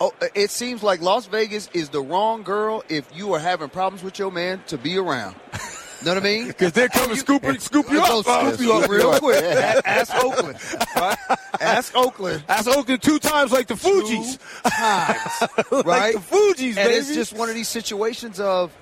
oh, 0.00 0.12
it 0.34 0.50
seems 0.50 0.82
like 0.82 1.00
Las 1.00 1.26
Vegas 1.26 1.68
is 1.72 1.90
the 1.90 2.00
wrong 2.00 2.42
girl 2.42 2.82
if 2.88 3.08
you 3.14 3.32
are 3.34 3.38
having 3.38 3.68
problems 3.68 4.02
with 4.02 4.18
your 4.18 4.32
man 4.32 4.62
to 4.66 4.78
be 4.78 4.98
around. 4.98 5.36
know 6.04 6.14
what 6.14 6.18
I 6.18 6.20
mean? 6.20 6.46
Because 6.48 6.72
they're 6.72 6.88
coming 6.88 7.16
scoop, 7.16 7.44
scoop 7.60 7.90
you 7.90 8.00
up. 8.00 8.26
uh, 8.26 8.52
scoop 8.52 8.60
you 8.60 8.72
up 8.72 8.90
real 8.90 9.18
quick. 9.18 9.42
Ask 9.84 10.14
Oakland. 10.14 10.58
Right? 10.96 11.18
Ask 11.60 11.96
Oakland. 11.96 12.44
That's 12.46 12.66
Oakland 12.66 13.02
two 13.02 13.18
times 13.18 13.52
like 13.52 13.66
the 13.68 13.74
Fugees. 13.74 14.38
times, 14.64 15.66
Like 15.72 15.86
right? 15.86 16.14
the 16.14 16.20
Fugees, 16.20 16.76
and 16.76 16.88
baby. 16.88 16.94
it's 16.94 17.14
just 17.14 17.32
one 17.32 17.48
of 17.48 17.54
these 17.54 17.68
situations 17.68 18.40
of 18.40 18.72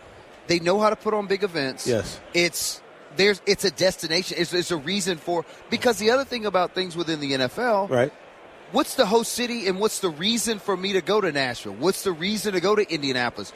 they 0.46 0.58
know 0.60 0.78
how 0.80 0.90
to 0.90 0.96
put 0.96 1.12
on 1.14 1.26
big 1.26 1.42
events. 1.42 1.86
Yes. 1.86 2.20
it's 2.34 2.80
there's 3.16 3.40
it's 3.46 3.64
a 3.64 3.70
destination. 3.70 4.36
It's, 4.40 4.52
it's 4.52 4.70
a 4.70 4.76
reason 4.76 5.18
for 5.18 5.44
because 5.70 5.98
the 5.98 6.10
other 6.10 6.24
thing 6.24 6.46
about 6.46 6.74
things 6.74 6.96
within 6.96 7.20
the 7.20 7.32
NFL, 7.32 7.88
Right. 7.90 8.12
What's 8.72 8.96
the 8.96 9.06
host 9.06 9.32
city 9.32 9.68
and 9.68 9.78
what's 9.78 10.00
the 10.00 10.10
reason 10.10 10.58
for 10.58 10.76
me 10.76 10.94
to 10.94 11.00
go 11.00 11.20
to 11.20 11.30
Nashville? 11.30 11.74
What's 11.74 12.02
the 12.02 12.10
reason 12.10 12.52
to 12.54 12.60
go 12.60 12.74
to 12.74 12.82
Indianapolis? 12.92 13.52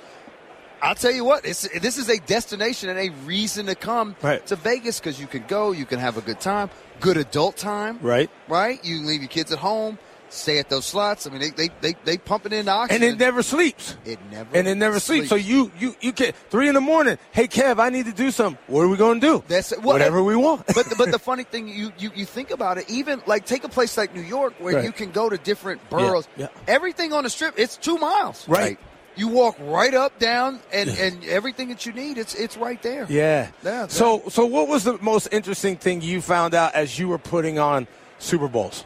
I'll 0.81 0.95
tell 0.95 1.11
you 1.11 1.25
what, 1.25 1.45
it's, 1.45 1.69
this 1.81 1.99
is 1.99 2.09
a 2.09 2.19
destination 2.21 2.89
and 2.89 2.99
a 2.99 3.11
reason 3.27 3.67
to 3.67 3.75
come 3.75 4.15
Right. 4.23 4.47
to 4.47 4.55
Vegas 4.57 5.01
because 5.01 5.21
you 5.21 5.27
can 5.27 5.45
go, 5.49 5.73
you 5.73 5.85
can 5.85 5.99
have 5.99 6.17
a 6.17 6.21
good 6.21 6.41
time, 6.41 6.71
good 7.01 7.17
adult 7.17 7.57
time, 7.57 7.99
Right. 8.01 8.31
right? 8.49 8.83
You 8.85 8.99
can 8.99 9.07
leave 9.09 9.21
your 9.21 9.29
kids 9.29 9.51
at 9.53 9.59
home, 9.59 9.99
stay 10.33 10.59
at 10.59 10.69
those 10.71 10.87
slots. 10.87 11.27
I 11.27 11.31
mean, 11.31 11.41
they 11.41 11.51
they 11.51 11.69
they, 11.81 11.95
they 12.05 12.17
pump 12.19 12.47
it 12.47 12.53
in 12.53 12.69
oxygen, 12.69 13.03
And 13.03 13.13
it 13.15 13.19
never 13.19 13.43
sleeps. 13.43 13.97
It 14.05 14.19
never 14.31 14.57
And 14.57 14.67
it 14.69 14.77
never 14.77 14.99
sleeps. 15.01 15.29
So 15.29 15.35
you 15.35 15.71
you 15.79 15.95
you 16.01 16.13
get 16.13 16.35
three 16.51 16.69
in 16.69 16.75
the 16.75 16.81
morning. 16.81 17.19
Hey 17.33 17.47
Kev, 17.49 17.79
I 17.81 17.89
need 17.91 18.07
to 18.07 18.13
do 18.13 18.31
something. 18.31 18.59
What 18.67 18.83
are 18.83 18.89
we 18.89 18.97
going 18.97 19.21
to 19.21 19.27
do? 19.27 19.45
That's 19.49 19.73
well, 19.73 19.83
Whatever 19.95 20.23
we 20.23 20.37
want. 20.37 20.67
but 20.69 20.87
the, 20.87 20.95
but 20.97 21.11
the 21.13 21.19
funny 21.31 21.45
thing, 21.45 21.69
you, 21.69 21.93
you 21.99 22.11
you 22.15 22.25
think 22.25 22.51
about 22.51 22.79
it. 22.79 22.89
Even 22.91 23.23
like 23.27 23.45
take 23.45 23.65
a 23.65 23.69
place 23.69 23.97
like 23.97 24.15
New 24.15 24.23
York, 24.23 24.55
where 24.59 24.77
Right. 24.77 24.85
you 24.85 24.93
can 24.93 25.11
go 25.11 25.29
to 25.29 25.37
different 25.37 25.81
boroughs. 25.91 26.27
yeah. 26.37 26.49
Everything 26.69 27.13
on 27.13 27.25
the 27.25 27.31
strip, 27.31 27.55
it's 27.59 27.77
two 27.77 27.99
miles. 27.99 28.49
Right. 28.49 28.79
You 29.17 29.27
walk 29.29 29.57
right 29.61 29.93
up, 29.93 30.19
down, 30.21 30.61
and, 30.73 30.89
and 30.89 31.25
everything 31.25 31.69
that 31.69 31.85
you 31.85 31.93
need, 31.93 32.17
it's 32.17 32.35
it's 32.35 32.57
right 32.57 32.81
there. 32.83 33.07
Yeah. 33.11 33.49
Yeah, 33.65 33.89
So 33.89 34.23
so 34.29 34.47
what 34.47 34.69
was 34.69 34.85
the 34.85 34.97
most 35.03 35.29
interesting 35.33 35.77
thing 35.77 36.01
you 36.01 36.21
found 36.23 36.55
out 36.55 36.75
as 36.75 36.97
you 36.99 37.09
were 37.09 37.19
putting 37.19 37.59
on 37.59 37.89
Super 38.21 38.47
Bowls? 38.49 38.85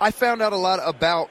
I- 0.00 0.10
found 0.10 0.42
out 0.42 0.52
a 0.52 0.56
lot 0.56 0.80
about 0.84 1.30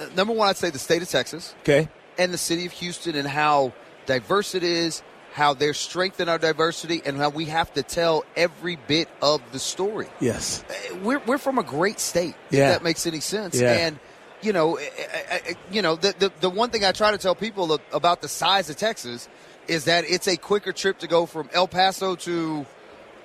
uh, 0.00 0.06
number 0.16 0.32
one. 0.32 0.48
I'd 0.48 0.56
say 0.56 0.70
the 0.70 0.78
state 0.78 1.02
of 1.02 1.08
Texas. 1.08 1.54
Okay. 1.60 1.88
and 2.18 2.32
the 2.32 2.38
city 2.38 2.66
of 2.66 2.72
Houston 2.72 3.14
and 3.16 3.26
how 3.26 3.72
diverse 4.06 4.54
it 4.54 4.62
is, 4.62 5.02
how 5.32 5.54
there's 5.54 5.78
strength 5.78 6.20
in 6.20 6.28
our 6.28 6.36
diversity, 6.38 7.00
and 7.06 7.16
how 7.16 7.30
we 7.30 7.46
have 7.46 7.72
to 7.72 7.82
tell 7.82 8.24
every 8.36 8.76
bit 8.76 9.08
of 9.22 9.40
the 9.52 9.58
story. 9.58 10.08
Yes. 10.20 10.62
Uh, 10.68 10.96
we're, 10.98 11.20
we're 11.20 11.38
from 11.38 11.56
a 11.58 11.62
great 11.62 11.98
state, 12.00 12.34
Yeah. 12.50 12.68
if 12.72 12.74
that 12.78 12.82
makes 12.84 13.06
any 13.06 13.20
sense. 13.20 13.58
Yeah. 13.58 13.72
And, 13.72 13.98
you 14.42 14.52
know, 14.52 14.78
I- 14.78 14.82
I- 15.30 15.34
I- 15.50 15.54
you 15.70 15.80
know, 15.80 15.96
the, 15.96 16.14
the, 16.18 16.32
the 16.40 16.50
one 16.50 16.68
thing 16.70 16.84
I 16.84 16.92
try 16.92 17.10
to 17.12 17.18
tell 17.18 17.34
people 17.34 17.80
about 17.94 18.20
the 18.20 18.28
size 18.28 18.68
of 18.68 18.76
Texas 18.76 19.28
is 19.68 19.84
that 19.84 20.04
it's 20.04 20.26
a 20.28 20.36
quicker 20.36 20.72
trip 20.72 20.98
to 20.98 21.06
go 21.06 21.24
from 21.24 21.48
El 21.54 21.66
Paso 21.68 22.14
to 22.16 22.66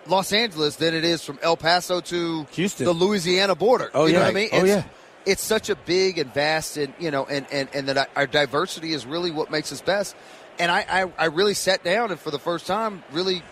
Los 0.09 0.31
Angeles 0.33 0.75
than 0.77 0.93
it 0.93 1.03
is 1.03 1.23
from 1.23 1.39
El 1.41 1.57
Paso 1.57 1.99
to 2.01 2.45
Houston. 2.51 2.85
the 2.85 2.93
Louisiana 2.93 3.55
border. 3.55 3.89
Oh, 3.93 4.05
you 4.05 4.13
know 4.13 4.19
yeah. 4.19 4.25
what 4.25 4.31
I 4.31 4.33
mean? 4.33 4.49
Oh, 4.53 4.57
It's- 4.63 4.67
yeah. 4.67 4.83
It's 5.25 5.43
such 5.43 5.69
a 5.69 5.75
big 5.75 6.19
and 6.19 6.33
vast, 6.33 6.77
and 6.77 6.93
you 6.99 7.11
know, 7.11 7.25
and 7.25 7.45
and 7.51 7.67
and 7.73 7.89
that 7.89 8.09
our 8.15 8.25
diversity 8.27 8.93
is 8.93 9.05
really 9.05 9.29
what 9.29 9.51
makes 9.51 9.73
us 9.73 9.81
best. 9.81 10.15
And 10.57 10.71
I, 10.71 10.85
I, 10.89 11.11
I 11.17 11.25
really 11.25 11.53
sat 11.53 11.83
down 11.83 12.11
and 12.11 12.19
for 12.19 12.31
the 12.31 12.39
first 12.39 12.65
time 12.65 13.03
really 13.11 13.43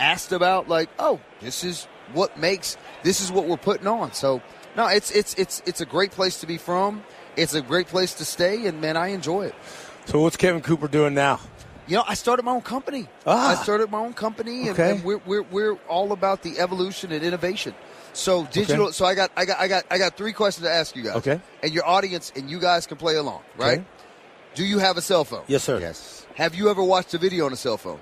asked 0.00 0.32
about 0.32 0.68
like, 0.68 0.88
oh, 0.98 1.20
this 1.40 1.62
is 1.62 1.86
what 2.14 2.36
makes 2.36 2.76
this 3.04 3.20
is 3.20 3.30
what 3.30 3.46
we're 3.46 3.56
putting 3.56 3.86
on. 3.86 4.12
So 4.12 4.42
no, 4.76 4.88
it's 4.88 5.12
it's 5.12 5.34
it's 5.34 5.62
it's 5.66 5.80
a 5.80 5.86
great 5.86 6.10
place 6.10 6.40
to 6.40 6.48
be 6.48 6.58
from. 6.58 7.04
It's 7.36 7.54
a 7.54 7.62
great 7.62 7.86
place 7.86 8.14
to 8.14 8.24
stay, 8.24 8.66
and 8.66 8.80
man, 8.80 8.96
I 8.96 9.08
enjoy 9.08 9.46
it. 9.46 9.54
So 10.06 10.20
what's 10.20 10.36
Kevin 10.36 10.62
Cooper 10.62 10.88
doing 10.88 11.14
now? 11.14 11.38
You 11.86 11.96
know, 11.96 12.04
I 12.06 12.14
started 12.14 12.44
my 12.44 12.52
own 12.52 12.62
company. 12.62 13.08
Ah. 13.26 13.50
I 13.58 13.62
started 13.62 13.90
my 13.90 13.98
own 13.98 14.14
company, 14.14 14.68
and, 14.68 14.70
Okay. 14.70 14.92
and 14.92 15.04
we're, 15.04 15.18
we're 15.26 15.42
we're 15.42 15.74
all 15.88 16.12
about 16.12 16.42
the 16.42 16.58
evolution 16.58 17.12
and 17.12 17.22
innovation. 17.24 17.74
So 18.14 18.46
digital. 18.46 18.84
Okay. 18.86 18.92
So 18.92 19.04
I 19.04 19.14
got 19.14 19.30
I 19.36 19.44
got 19.44 19.58
I 19.60 19.68
got 19.68 19.84
I 19.90 19.98
got 19.98 20.16
three 20.16 20.32
questions 20.32 20.66
to 20.66 20.72
ask 20.72 20.96
you 20.96 21.02
guys. 21.02 21.16
Okay. 21.16 21.40
And 21.62 21.72
your 21.74 21.86
audience, 21.86 22.32
and 22.34 22.48
you 22.50 22.58
guys 22.60 22.86
can 22.86 22.96
play 22.96 23.16
along, 23.16 23.42
right? 23.56 23.78
Okay. 23.80 23.84
Do 24.54 24.64
you 24.64 24.78
have 24.78 24.96
a 24.96 25.02
cell 25.02 25.24
phone? 25.24 25.42
Yes, 25.48 25.64
sir. 25.64 25.78
Yes. 25.80 26.26
Have 26.36 26.54
you 26.54 26.70
ever 26.70 26.82
watched 26.82 27.12
a 27.14 27.18
video 27.18 27.44
on 27.46 27.52
a 27.52 27.56
cell 27.56 27.76
phone? 27.76 28.00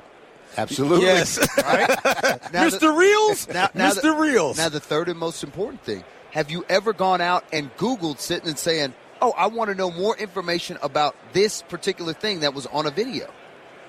Absolutely. 0.56 1.06
Yes. 1.06 1.38
Right? 1.64 1.88
Now 2.52 2.68
the- 2.68 2.76
Mr. 2.78 2.96
Reels? 2.96 3.48
Now, 3.52 3.68
now 3.74 3.90
Mr. 3.90 4.02
The, 4.02 4.12
Reels. 4.12 4.58
Now 4.58 4.68
the 4.68 4.80
third 4.80 5.08
and 5.08 5.18
most 5.18 5.42
important 5.42 5.82
thing: 5.82 6.04
Have 6.32 6.50
you 6.50 6.64
ever 6.68 6.92
gone 6.92 7.20
out 7.22 7.44
and 7.52 7.74
Googled 7.78 8.18
sitting 8.20 8.48
and 8.48 8.58
saying, 8.58 8.92
"Oh, 9.22 9.32
I 9.36 9.46
want 9.46 9.70
to 9.70 9.74
know 9.74 9.90
more 9.90 10.14
information 10.16 10.76
about 10.82 11.16
this 11.32 11.62
particular 11.62 12.12
thing 12.12 12.40
that 12.40 12.52
was 12.54 12.66
on 12.66 12.86
a 12.86 12.90
video"? 12.90 13.28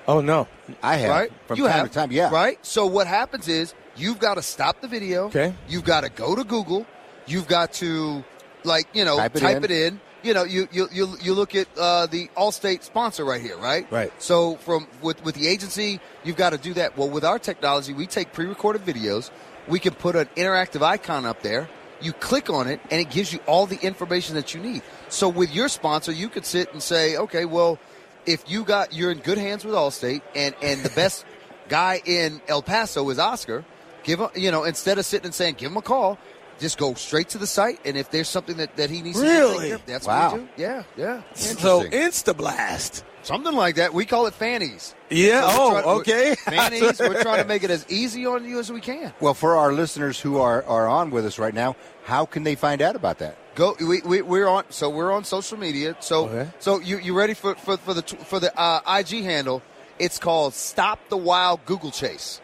Oh 0.07 0.21
no, 0.21 0.47
I 0.81 0.97
have. 0.97 1.09
right? 1.09 1.31
From 1.47 1.57
you 1.57 1.65
time 1.65 1.73
have, 1.73 1.87
to 1.89 1.93
time, 1.93 2.11
yeah. 2.11 2.29
Right. 2.31 2.63
So 2.65 2.85
what 2.85 3.07
happens 3.07 3.47
is 3.47 3.73
you've 3.95 4.19
got 4.19 4.35
to 4.35 4.41
stop 4.41 4.81
the 4.81 4.87
video. 4.87 5.25
Okay. 5.25 5.53
You've 5.67 5.85
got 5.85 6.01
to 6.01 6.09
go 6.09 6.35
to 6.35 6.43
Google. 6.43 6.85
You've 7.25 7.47
got 7.47 7.73
to, 7.73 8.23
like, 8.65 8.87
you 8.93 9.05
know, 9.05 9.17
Type 9.17 9.35
it 9.35 9.39
type 9.39 9.57
in. 9.57 9.63
it 9.63 9.71
in. 9.71 10.01
You 10.23 10.33
know, 10.33 10.43
you 10.43 10.67
you 10.71 10.87
you, 10.91 11.15
you 11.21 11.33
look 11.33 11.53
at 11.55 11.67
uh, 11.77 12.05
the 12.07 12.29
Allstate 12.37 12.83
sponsor 12.83 13.25
right 13.25 13.41
here, 13.41 13.57
right? 13.57 13.89
Right. 13.91 14.11
So 14.21 14.55
from 14.57 14.87
with 15.01 15.23
with 15.23 15.35
the 15.35 15.47
agency, 15.47 15.99
you've 16.23 16.37
got 16.37 16.51
to 16.51 16.57
do 16.57 16.73
that. 16.75 16.97
Well, 16.97 17.09
with 17.09 17.25
our 17.25 17.39
technology, 17.39 17.93
we 17.93 18.07
take 18.07 18.31
pre-recorded 18.33 18.85
videos. 18.85 19.31
We 19.67 19.79
can 19.79 19.93
put 19.93 20.15
an 20.15 20.27
interactive 20.35 20.81
icon 20.81 21.25
up 21.25 21.41
there. 21.41 21.69
You 22.01 22.11
click 22.11 22.49
on 22.49 22.67
it, 22.67 22.81
and 22.91 22.99
it 22.99 23.09
gives 23.09 23.31
you 23.31 23.39
all 23.47 23.65
the 23.65 23.79
information 23.81 24.35
that 24.35 24.53
you 24.53 24.61
need. 24.61 24.81
So 25.07 25.29
with 25.29 25.53
your 25.55 25.69
sponsor, 25.69 26.11
you 26.11 26.27
could 26.27 26.45
sit 26.45 26.73
and 26.73 26.83
say, 26.83 27.15
okay, 27.15 27.45
well, 27.45 27.79
if 28.25 28.49
you 28.49 28.63
got 28.63 28.93
you're 28.93 29.11
in 29.11 29.19
good 29.19 29.37
hands 29.37 29.65
with 29.65 29.73
Allstate, 29.75 30.21
and 30.35 30.55
and 30.61 30.81
the 30.83 30.89
best 30.89 31.25
guy 31.69 32.01
in 32.05 32.41
El 32.47 32.61
Paso 32.61 33.09
is 33.09 33.19
Oscar. 33.19 33.63
Give 34.03 34.19
him, 34.19 34.29
you 34.35 34.51
know, 34.51 34.65
instead 34.65 34.97
of 34.97 35.05
sitting 35.05 35.25
and 35.27 35.33
saying, 35.33 35.55
give 35.57 35.71
him 35.71 35.77
a 35.77 35.81
call, 35.81 36.17
just 36.59 36.77
go 36.77 36.93
straight 36.93 37.29
to 37.29 37.37
the 37.37 37.47
site, 37.47 37.79
and 37.85 37.95
if 37.95 38.11
there's 38.11 38.27
something 38.27 38.57
that, 38.57 38.75
that 38.75 38.89
he 38.89 39.01
needs 39.01 39.17
to 39.17 39.25
Really? 39.25 39.59
take 39.59 39.69
care 39.69 39.79
that's 39.85 40.05
Wow. 40.07 40.31
what 40.31 40.41
we 40.41 40.45
do. 40.47 40.49
Yeah, 40.57 40.83
yeah. 40.97 41.21
So. 41.35 41.83
Instablast. 41.83 43.03
something 43.21 43.53
like 43.53 43.75
that. 43.75 43.93
We 43.93 44.05
call 44.05 44.27
it 44.27 44.33
fannies. 44.33 44.93
Yeah. 45.09 45.49
So 45.49 45.81
oh, 45.85 45.99
okay. 45.99 46.35
Fannies. 46.45 46.99
We're 46.99 47.21
trying 47.21 47.41
to 47.41 47.47
make 47.47 47.63
it 47.63 47.71
as 47.71 47.85
easy 47.89 48.25
on 48.25 48.43
you 48.43 48.59
as 48.59 48.69
we 48.71 48.81
can. 48.81 49.13
Well, 49.21 49.33
for 49.33 49.55
our 49.55 49.71
listeners 49.71 50.19
who 50.19 50.39
are, 50.39 50.63
are 50.65 50.87
on 50.89 51.11
with 51.11 51.25
us 51.25 51.39
right 51.39 51.53
now, 51.53 51.75
how 52.03 52.25
can 52.25 52.43
they 52.43 52.55
find 52.55 52.81
out 52.81 52.95
about 52.97 53.19
that? 53.19 53.37
Go. 53.55 53.75
We, 53.79 54.01
we 54.01 54.21
we're 54.21 54.47
on. 54.47 54.63
So 54.69 54.89
we're 54.89 55.11
on 55.11 55.23
social 55.23 55.57
media. 55.57 55.95
So 55.99 56.27
Okay. 56.27 56.49
so 56.59 56.79
you 56.79 56.97
you 56.97 57.13
ready 57.17 57.33
for 57.33 57.55
for, 57.55 57.77
for 57.77 57.93
the 57.93 58.01
for 58.01 58.39
the 58.39 58.57
uh, 58.59 58.81
IG 58.99 59.23
handle? 59.23 59.61
It's 59.99 60.17
called 60.17 60.53
Stop 60.55 60.99
the 61.09 61.17
Wild 61.17 61.63
Google 61.65 61.91
Chase. 61.91 62.41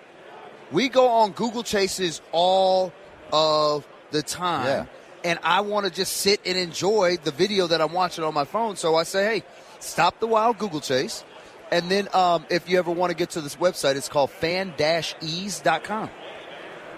We 0.72 0.88
go 0.88 1.08
on 1.08 1.32
Google 1.32 1.64
Chases 1.64 2.22
all 2.32 2.94
of 3.34 3.88
the 4.12 4.22
time. 4.22 4.66
Yeah. 4.66 4.86
And 5.24 5.40
I 5.44 5.62
want 5.62 5.86
to 5.88 5.92
just 5.92 6.18
sit 6.18 6.40
and 6.46 6.58
enjoy 6.58 7.18
the 7.24 7.32
video 7.32 7.68
that 7.68 7.82
I'm 7.82 7.92
watching 7.92 8.24
on 8.24 8.34
my 8.36 8.46
phone. 8.46 8.76
So 8.78 8.96
I 8.96 9.04
say, 9.04 9.26
hey, 9.26 9.44
stop 9.80 10.20
the 10.20 10.28
wild 10.28 10.60
Google 10.60 10.80
chase. 10.80 11.26
And 11.72 11.90
then 11.92 12.08
um, 12.14 12.46
if 12.50 12.70
you 12.70 12.78
ever 12.80 12.92
want 12.92 13.10
to 13.10 13.16
get 13.18 13.32
to 13.32 13.42
this 13.42 13.56
website, 13.58 13.96
it's 13.96 14.08
called 14.08 14.30
fan-ease.com. 14.32 16.10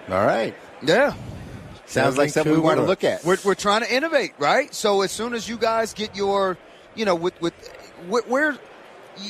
All 0.08 0.24
right. 0.26 0.54
Yeah. 0.82 1.14
Sounds 1.92 2.16
like 2.18 2.30
something 2.30 2.52
we 2.52 2.58
want 2.58 2.78
to 2.78 2.86
look 2.86 3.04
at. 3.04 3.24
We're, 3.24 3.38
we're 3.44 3.54
trying 3.54 3.82
to 3.82 3.92
innovate, 3.94 4.32
right? 4.38 4.72
So 4.74 5.02
as 5.02 5.12
soon 5.12 5.34
as 5.34 5.48
you 5.48 5.56
guys 5.56 5.92
get 5.94 6.16
your, 6.16 6.56
you 6.94 7.04
know, 7.04 7.14
with 7.14 7.40
with 7.40 7.54
we're 8.08 8.22
we're, 8.28 8.58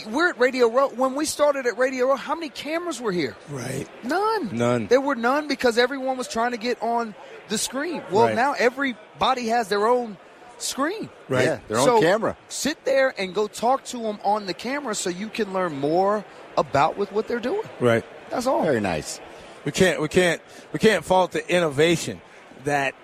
we're 0.09 0.29
at 0.31 0.39
Radio 0.39 0.69
Row. 0.69 0.89
When 0.89 1.15
we 1.15 1.25
started 1.25 1.67
at 1.67 1.77
Radio 1.77 2.07
Row, 2.07 2.17
how 2.17 2.35
many 2.35 2.49
cameras 2.49 3.01
were 3.01 3.13
here? 3.13 3.37
Right. 3.51 3.87
None. 4.05 4.57
None. 4.57 4.87
There 4.87 5.01
were 5.01 5.17
none 5.17 5.49
because 5.49 5.77
everyone 5.77 6.17
was 6.17 6.29
trying 6.29 6.53
to 6.53 6.57
get 6.57 6.81
on 6.81 7.15
the 7.49 7.59
screen. 7.59 8.03
Well, 8.11 8.27
Right. 8.27 8.37
now 8.37 8.53
everybody 8.53 9.49
has 9.49 9.69
their 9.69 9.87
own 9.87 10.17
screen. 10.59 11.09
Right. 11.29 11.45
Yeah, 11.45 11.59
their 11.67 11.79
own 11.79 11.85
So 11.85 12.01
camera. 12.01 12.37
Sit 12.49 12.85
there 12.85 13.13
and 13.19 13.35
go 13.35 13.49
talk 13.49 13.85
to 13.87 13.99
them 13.99 14.21
on 14.25 14.47
the 14.47 14.55
camera 14.55 14.95
so 14.95 15.11
you 15.11 15.29
can 15.29 15.53
learn 15.53 15.79
more 15.79 16.25
about 16.57 16.97
with 16.97 17.11
what 17.11 17.27
they're 17.27 17.41
doing. 17.41 17.63
Right. 17.81 18.05
That's 18.31 18.47
all. 18.47 18.63
Very 18.63 18.81
nice. 18.81 19.21
We 19.65 19.73
can't. 19.73 20.01
We 20.01 20.09
can't. 20.09 20.41
We 20.73 20.79
can't 20.79 21.05
fault 21.05 21.33
the 21.33 21.47
innovation 21.53 22.21
that 22.65 22.95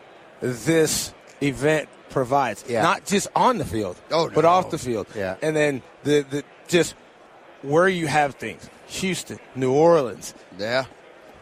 this 0.40 1.12
event 1.43 1.89
provides. 2.10 2.64
Yeah. 2.68 2.82
Not 2.82 3.05
just 3.06 3.28
on 3.36 3.59
the 3.59 3.64
field, 3.64 3.97
Oh, 4.10 4.30
but 4.30 4.44
off 4.44 4.70
the 4.70 4.78
field. 4.78 5.06
Yeah. 5.14 5.36
And 5.43 5.55
then 5.55 5.82
the 6.05 6.22
the 6.28 6.44
just 6.68 6.94
where 7.62 7.89
you 7.89 8.06
have 8.06 8.35
things: 8.36 8.68
Houston, 8.89 9.39
New 9.55 9.72
Orleans, 9.72 10.35
Yeah. 10.59 10.85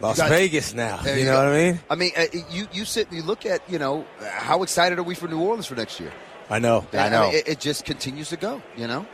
Las 0.01 0.19
got- 0.19 0.29
Vegas. 0.29 0.75
Now, 0.75 1.01
you, 1.05 1.13
you 1.13 1.25
know 1.25 1.33
go. 1.33 1.45
what 1.45 1.55
I 1.55 1.65
mean? 1.65 1.81
I 1.91 1.95
mean, 1.95 2.13
uh, 2.17 2.25
you 2.51 2.69
you 2.73 2.85
sit 2.85 3.09
and 3.09 3.17
you 3.17 3.23
look 3.23 3.47
at 3.47 3.63
you 3.71 3.79
know 3.79 4.05
how 4.31 4.63
excited 4.63 4.99
are 4.99 5.03
we 5.03 5.15
for 5.15 5.29
New 5.29 5.41
Orleans 5.41 5.67
for 5.67 5.75
next 5.75 6.01
year? 6.01 6.13
I 6.51 6.59
know. 6.59 6.87
I 6.93 7.09
know. 7.09 7.27
mean, 7.29 7.35
it, 7.37 7.49
it 7.49 7.61
just 7.61 7.85
continues 7.85 8.29
to 8.31 8.37
go. 8.37 8.61
You 8.77 8.87
know. 8.89 9.07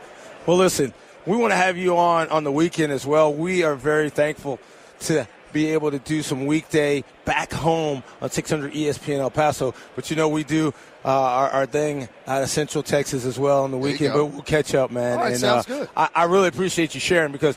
Well, 0.45 0.57
listen, 0.57 0.93
we 1.25 1.37
want 1.37 1.51
to 1.51 1.55
have 1.57 1.77
you 1.77 1.95
on 1.97 2.27
on 2.29 2.43
the 2.43 2.51
weekend 2.51 2.91
as 2.91 3.05
well. 3.05 3.33
We 3.33 3.63
are 3.63 3.75
very 3.75 4.09
thankful 4.09 4.59
to 5.01 5.25
be 5.53 5.67
able 5.67 5.91
to 5.91 5.99
do 5.99 6.21
some 6.21 6.45
weekday 6.45 7.03
back 7.25 7.53
home 7.53 8.03
on 8.21 8.29
600 8.29 8.73
ESPN 8.73 9.19
El 9.19 9.29
Paso. 9.31 9.73
But 9.95 10.09
you 10.09 10.15
know, 10.15 10.27
we 10.27 10.43
do 10.43 10.73
uh, 11.05 11.09
our, 11.09 11.49
our 11.49 11.65
thing 11.65 12.09
out 12.27 12.41
of 12.43 12.49
Central 12.49 12.83
Texas 12.83 13.25
as 13.25 13.39
well 13.39 13.63
on 13.63 13.71
the 13.71 13.77
weekend. 13.77 14.13
But 14.13 14.25
we'll 14.25 14.41
catch 14.41 14.75
up, 14.75 14.91
man. 14.91 15.17
Right, 15.17 15.31
and 15.31 15.39
sounds 15.39 15.69
uh, 15.69 15.79
good. 15.79 15.89
I, 15.95 16.09
I 16.15 16.23
really 16.25 16.47
appreciate 16.47 16.93
you 16.93 16.99
sharing 16.99 17.31
because 17.31 17.55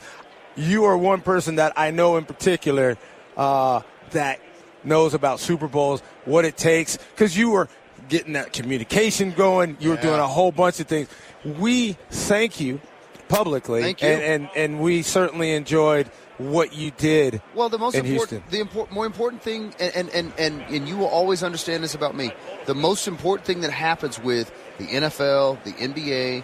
you 0.55 0.85
are 0.85 0.97
one 0.97 1.21
person 1.21 1.55
that 1.55 1.73
I 1.75 1.91
know 1.91 2.17
in 2.17 2.25
particular 2.25 2.97
uh, 3.35 3.81
that 4.11 4.39
knows 4.83 5.13
about 5.13 5.39
Super 5.39 5.67
Bowls, 5.67 6.01
what 6.25 6.45
it 6.45 6.55
takes, 6.57 6.97
because 6.97 7.37
you 7.37 7.49
were 7.49 7.67
getting 8.09 8.33
that 8.33 8.53
communication 8.53 9.31
going. 9.31 9.77
You 9.79 9.89
were 9.89 9.95
Yeah. 9.95 10.01
doing 10.01 10.19
a 10.19 10.27
whole 10.27 10.51
bunch 10.51 10.79
of 10.79 10.87
things. 10.87 11.09
We 11.43 11.97
thank 12.09 12.59
you 12.59 12.79
publicly, 13.27 13.81
Thank 13.81 14.01
you. 14.01 14.07
And, 14.07 14.23
and 14.23 14.49
and 14.55 14.79
we 14.79 15.01
certainly 15.01 15.51
enjoyed 15.53 16.09
what 16.37 16.73
you 16.73 16.91
did. 16.91 17.41
Well, 17.55 17.69
the 17.69 17.77
most 17.77 17.95
important, 17.95 18.49
the 18.49 18.59
import, 18.59 18.91
more 18.91 19.05
important 19.05 19.41
thing, 19.41 19.73
and, 19.79 19.95
and, 19.95 20.09
and, 20.09 20.33
and, 20.37 20.61
and 20.61 20.87
you 20.87 20.97
will 20.97 21.07
always 21.07 21.43
understand 21.43 21.83
this 21.83 21.95
about 21.95 22.15
me. 22.15 22.31
The 22.65 22.75
most 22.75 23.07
important 23.07 23.45
thing 23.45 23.61
that 23.61 23.71
happens 23.71 24.19
with 24.19 24.51
the 24.77 24.85
NFL, 24.85 25.63
the 25.63 25.73
NBA, 25.73 26.43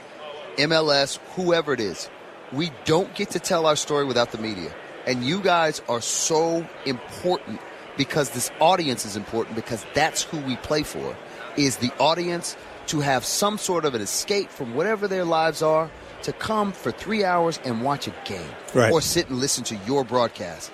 MLS, 0.57 1.17
whoever 1.35 1.73
it 1.73 1.79
is, 1.79 2.09
we 2.51 2.71
don't 2.85 3.13
get 3.15 3.31
to 3.31 3.39
tell 3.39 3.65
our 3.65 3.75
story 3.75 4.05
without 4.05 4.31
the 4.31 4.37
media. 4.37 4.73
And 5.05 5.23
you 5.23 5.41
guys 5.41 5.81
are 5.89 6.01
so 6.01 6.67
important 6.85 7.59
because 7.97 8.31
this 8.31 8.51
audience 8.59 9.05
is 9.05 9.15
important 9.15 9.55
because 9.55 9.85
that's 9.93 10.23
who 10.23 10.39
we 10.39 10.55
play 10.57 10.83
for. 10.83 11.15
Is 11.57 11.77
the 11.77 11.91
audience 11.99 12.55
to 12.87 13.01
have 13.01 13.25
some 13.25 13.57
sort 13.57 13.85
of 13.85 13.95
an 13.95 14.01
escape 14.01 14.49
from 14.49 14.75
whatever 14.75 15.07
their 15.07 15.25
lives 15.25 15.61
are 15.61 15.89
to 16.23 16.33
come 16.33 16.71
for 16.71 16.91
three 16.91 17.23
hours 17.23 17.59
and 17.65 17.83
watch 17.83 18.07
a 18.07 18.13
game 18.25 18.49
Right. 18.73 18.91
or 18.91 19.01
sit 19.01 19.29
and 19.29 19.39
listen 19.39 19.63
to 19.65 19.75
your 19.87 20.03
broadcast. 20.03 20.71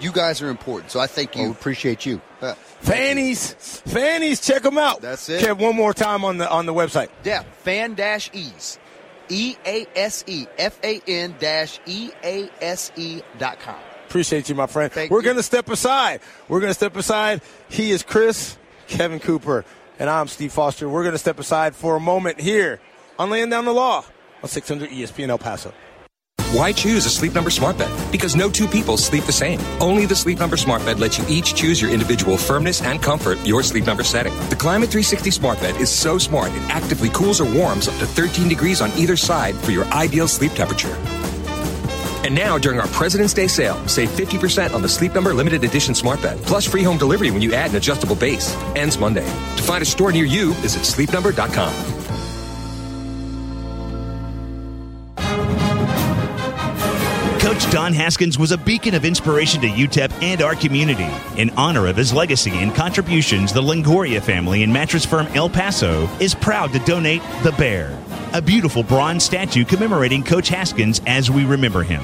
You 0.00 0.12
guys 0.12 0.40
are 0.40 0.48
important, 0.48 0.90
so 0.90 0.98
I 1.00 1.06
thank 1.06 1.34
Well, 1.34 1.42
we 1.44 1.46
you. 1.48 1.52
appreciate 1.52 2.06
you. 2.06 2.20
Uh, 2.40 2.54
Fannies, 2.80 3.54
Fannies, 3.86 4.40
check 4.40 4.62
them 4.62 4.78
out. 4.78 5.00
That's 5.02 5.28
it. 5.28 5.42
Kev, 5.44 5.58
one 5.58 5.76
more 5.76 5.92
time 5.92 6.24
on 6.24 6.38
the 6.38 6.48
on 6.50 6.64
the 6.66 6.72
website. 6.74 7.08
yeah, 7.24 7.42
fan 7.62 7.94
dash 7.94 8.30
ease. 8.32 8.78
E 9.28 9.56
A 9.66 9.86
S 9.94 10.24
E 10.26 10.46
F 10.58 10.78
A 10.82 11.00
N 11.06 11.34
dash 11.38 11.78
E 11.86 12.10
A 12.24 12.48
S 12.60 12.90
E 12.96 13.20
dot 13.38 13.60
com. 13.60 13.76
Appreciate 14.08 14.48
you, 14.48 14.54
my 14.56 14.66
friend. 14.66 14.90
Thank 14.90 15.10
We're 15.12 15.18
you. 15.18 15.24
going 15.24 15.36
to 15.36 15.42
step 15.42 15.68
aside. 15.68 16.20
We're 16.48 16.58
going 16.60 16.70
to 16.70 16.74
step 16.74 16.96
aside. 16.96 17.42
He 17.68 17.92
is 17.92 18.02
Chris, 18.02 18.56
Kevin 18.88 19.20
Cooper, 19.20 19.64
and 20.00 20.10
I'm 20.10 20.26
Steve 20.26 20.52
Foster. 20.52 20.88
We're 20.88 21.02
going 21.04 21.12
to 21.12 21.18
step 21.18 21.38
aside 21.38 21.76
for 21.76 21.94
a 21.94 22.00
moment 22.00 22.40
here 22.40 22.80
on 23.20 23.30
Layin' 23.30 23.50
Down 23.50 23.66
the 23.66 23.72
Law 23.72 24.04
on 24.42 24.48
600 24.48 24.90
ESPN 24.90 25.28
El 25.28 25.38
Paso. 25.38 25.72
Why 26.52 26.72
choose 26.72 27.06
a 27.06 27.10
Sleep 27.10 27.32
Number 27.32 27.48
smart 27.48 27.78
bed? 27.78 28.10
Because 28.10 28.34
no 28.34 28.50
two 28.50 28.66
people 28.66 28.96
sleep 28.96 29.22
the 29.22 29.30
same. 29.30 29.60
Only 29.80 30.04
the 30.04 30.16
Sleep 30.16 30.40
Number 30.40 30.56
smart 30.56 30.84
bed 30.84 30.98
lets 30.98 31.16
you 31.16 31.24
each 31.28 31.54
choose 31.54 31.80
your 31.80 31.92
individual 31.92 32.36
firmness 32.36 32.82
and 32.82 33.00
comfort, 33.00 33.38
your 33.46 33.62
Sleep 33.62 33.86
Number 33.86 34.02
setting. 34.02 34.34
The 34.48 34.56
Climate 34.56 34.90
360 34.90 35.30
smart 35.30 35.60
bed 35.60 35.80
is 35.80 35.88
so 35.88 36.18
smart 36.18 36.50
it 36.50 36.62
actively 36.62 37.08
cools 37.10 37.40
or 37.40 37.44
warms 37.44 37.86
up 37.86 37.96
to 37.98 38.06
13 38.06 38.48
degrees 38.48 38.80
on 38.80 38.90
either 38.98 39.16
side 39.16 39.54
for 39.54 39.70
your 39.70 39.84
ideal 39.92 40.26
sleep 40.26 40.50
temperature. 40.52 40.96
And 42.24 42.34
now, 42.34 42.58
during 42.58 42.80
our 42.80 42.88
President's 42.88 43.32
Day 43.32 43.46
sale, 43.46 43.86
save 43.86 44.08
50% 44.08 44.74
on 44.74 44.82
the 44.82 44.88
Sleep 44.88 45.14
Number 45.14 45.32
limited 45.32 45.62
edition 45.62 45.94
smart 45.94 46.20
bed, 46.20 46.36
plus 46.42 46.66
free 46.66 46.82
home 46.82 46.98
delivery 46.98 47.30
when 47.30 47.42
you 47.42 47.54
add 47.54 47.70
an 47.70 47.76
adjustable 47.76 48.16
base. 48.16 48.56
Ends 48.74 48.98
Monday. 48.98 49.24
To 49.56 49.62
find 49.62 49.82
a 49.82 49.86
store 49.86 50.10
near 50.10 50.24
you, 50.24 50.52
visit 50.54 50.82
sleepnumber.com. 50.82 51.99
Coach 57.40 57.70
Don 57.70 57.94
Haskins 57.94 58.38
was 58.38 58.52
a 58.52 58.58
beacon 58.58 58.94
of 58.94 59.06
inspiration 59.06 59.62
to 59.62 59.66
UTEP 59.66 60.12
and 60.22 60.42
our 60.42 60.54
community. 60.54 61.08
In 61.40 61.48
honor 61.56 61.86
of 61.86 61.96
his 61.96 62.12
legacy 62.12 62.50
and 62.50 62.74
contributions, 62.74 63.50
the 63.50 63.62
Longoria 63.62 64.20
family 64.20 64.62
and 64.62 64.70
mattress 64.70 65.06
firm 65.06 65.26
El 65.28 65.48
Paso 65.48 66.06
is 66.20 66.34
proud 66.34 66.70
to 66.74 66.78
donate 66.80 67.22
the 67.42 67.52
Bear, 67.52 67.98
a 68.34 68.42
beautiful 68.42 68.82
bronze 68.82 69.24
statue 69.24 69.64
commemorating 69.64 70.22
Coach 70.22 70.50
Haskins 70.50 71.00
as 71.06 71.30
we 71.30 71.46
remember 71.46 71.82
him. 71.82 72.02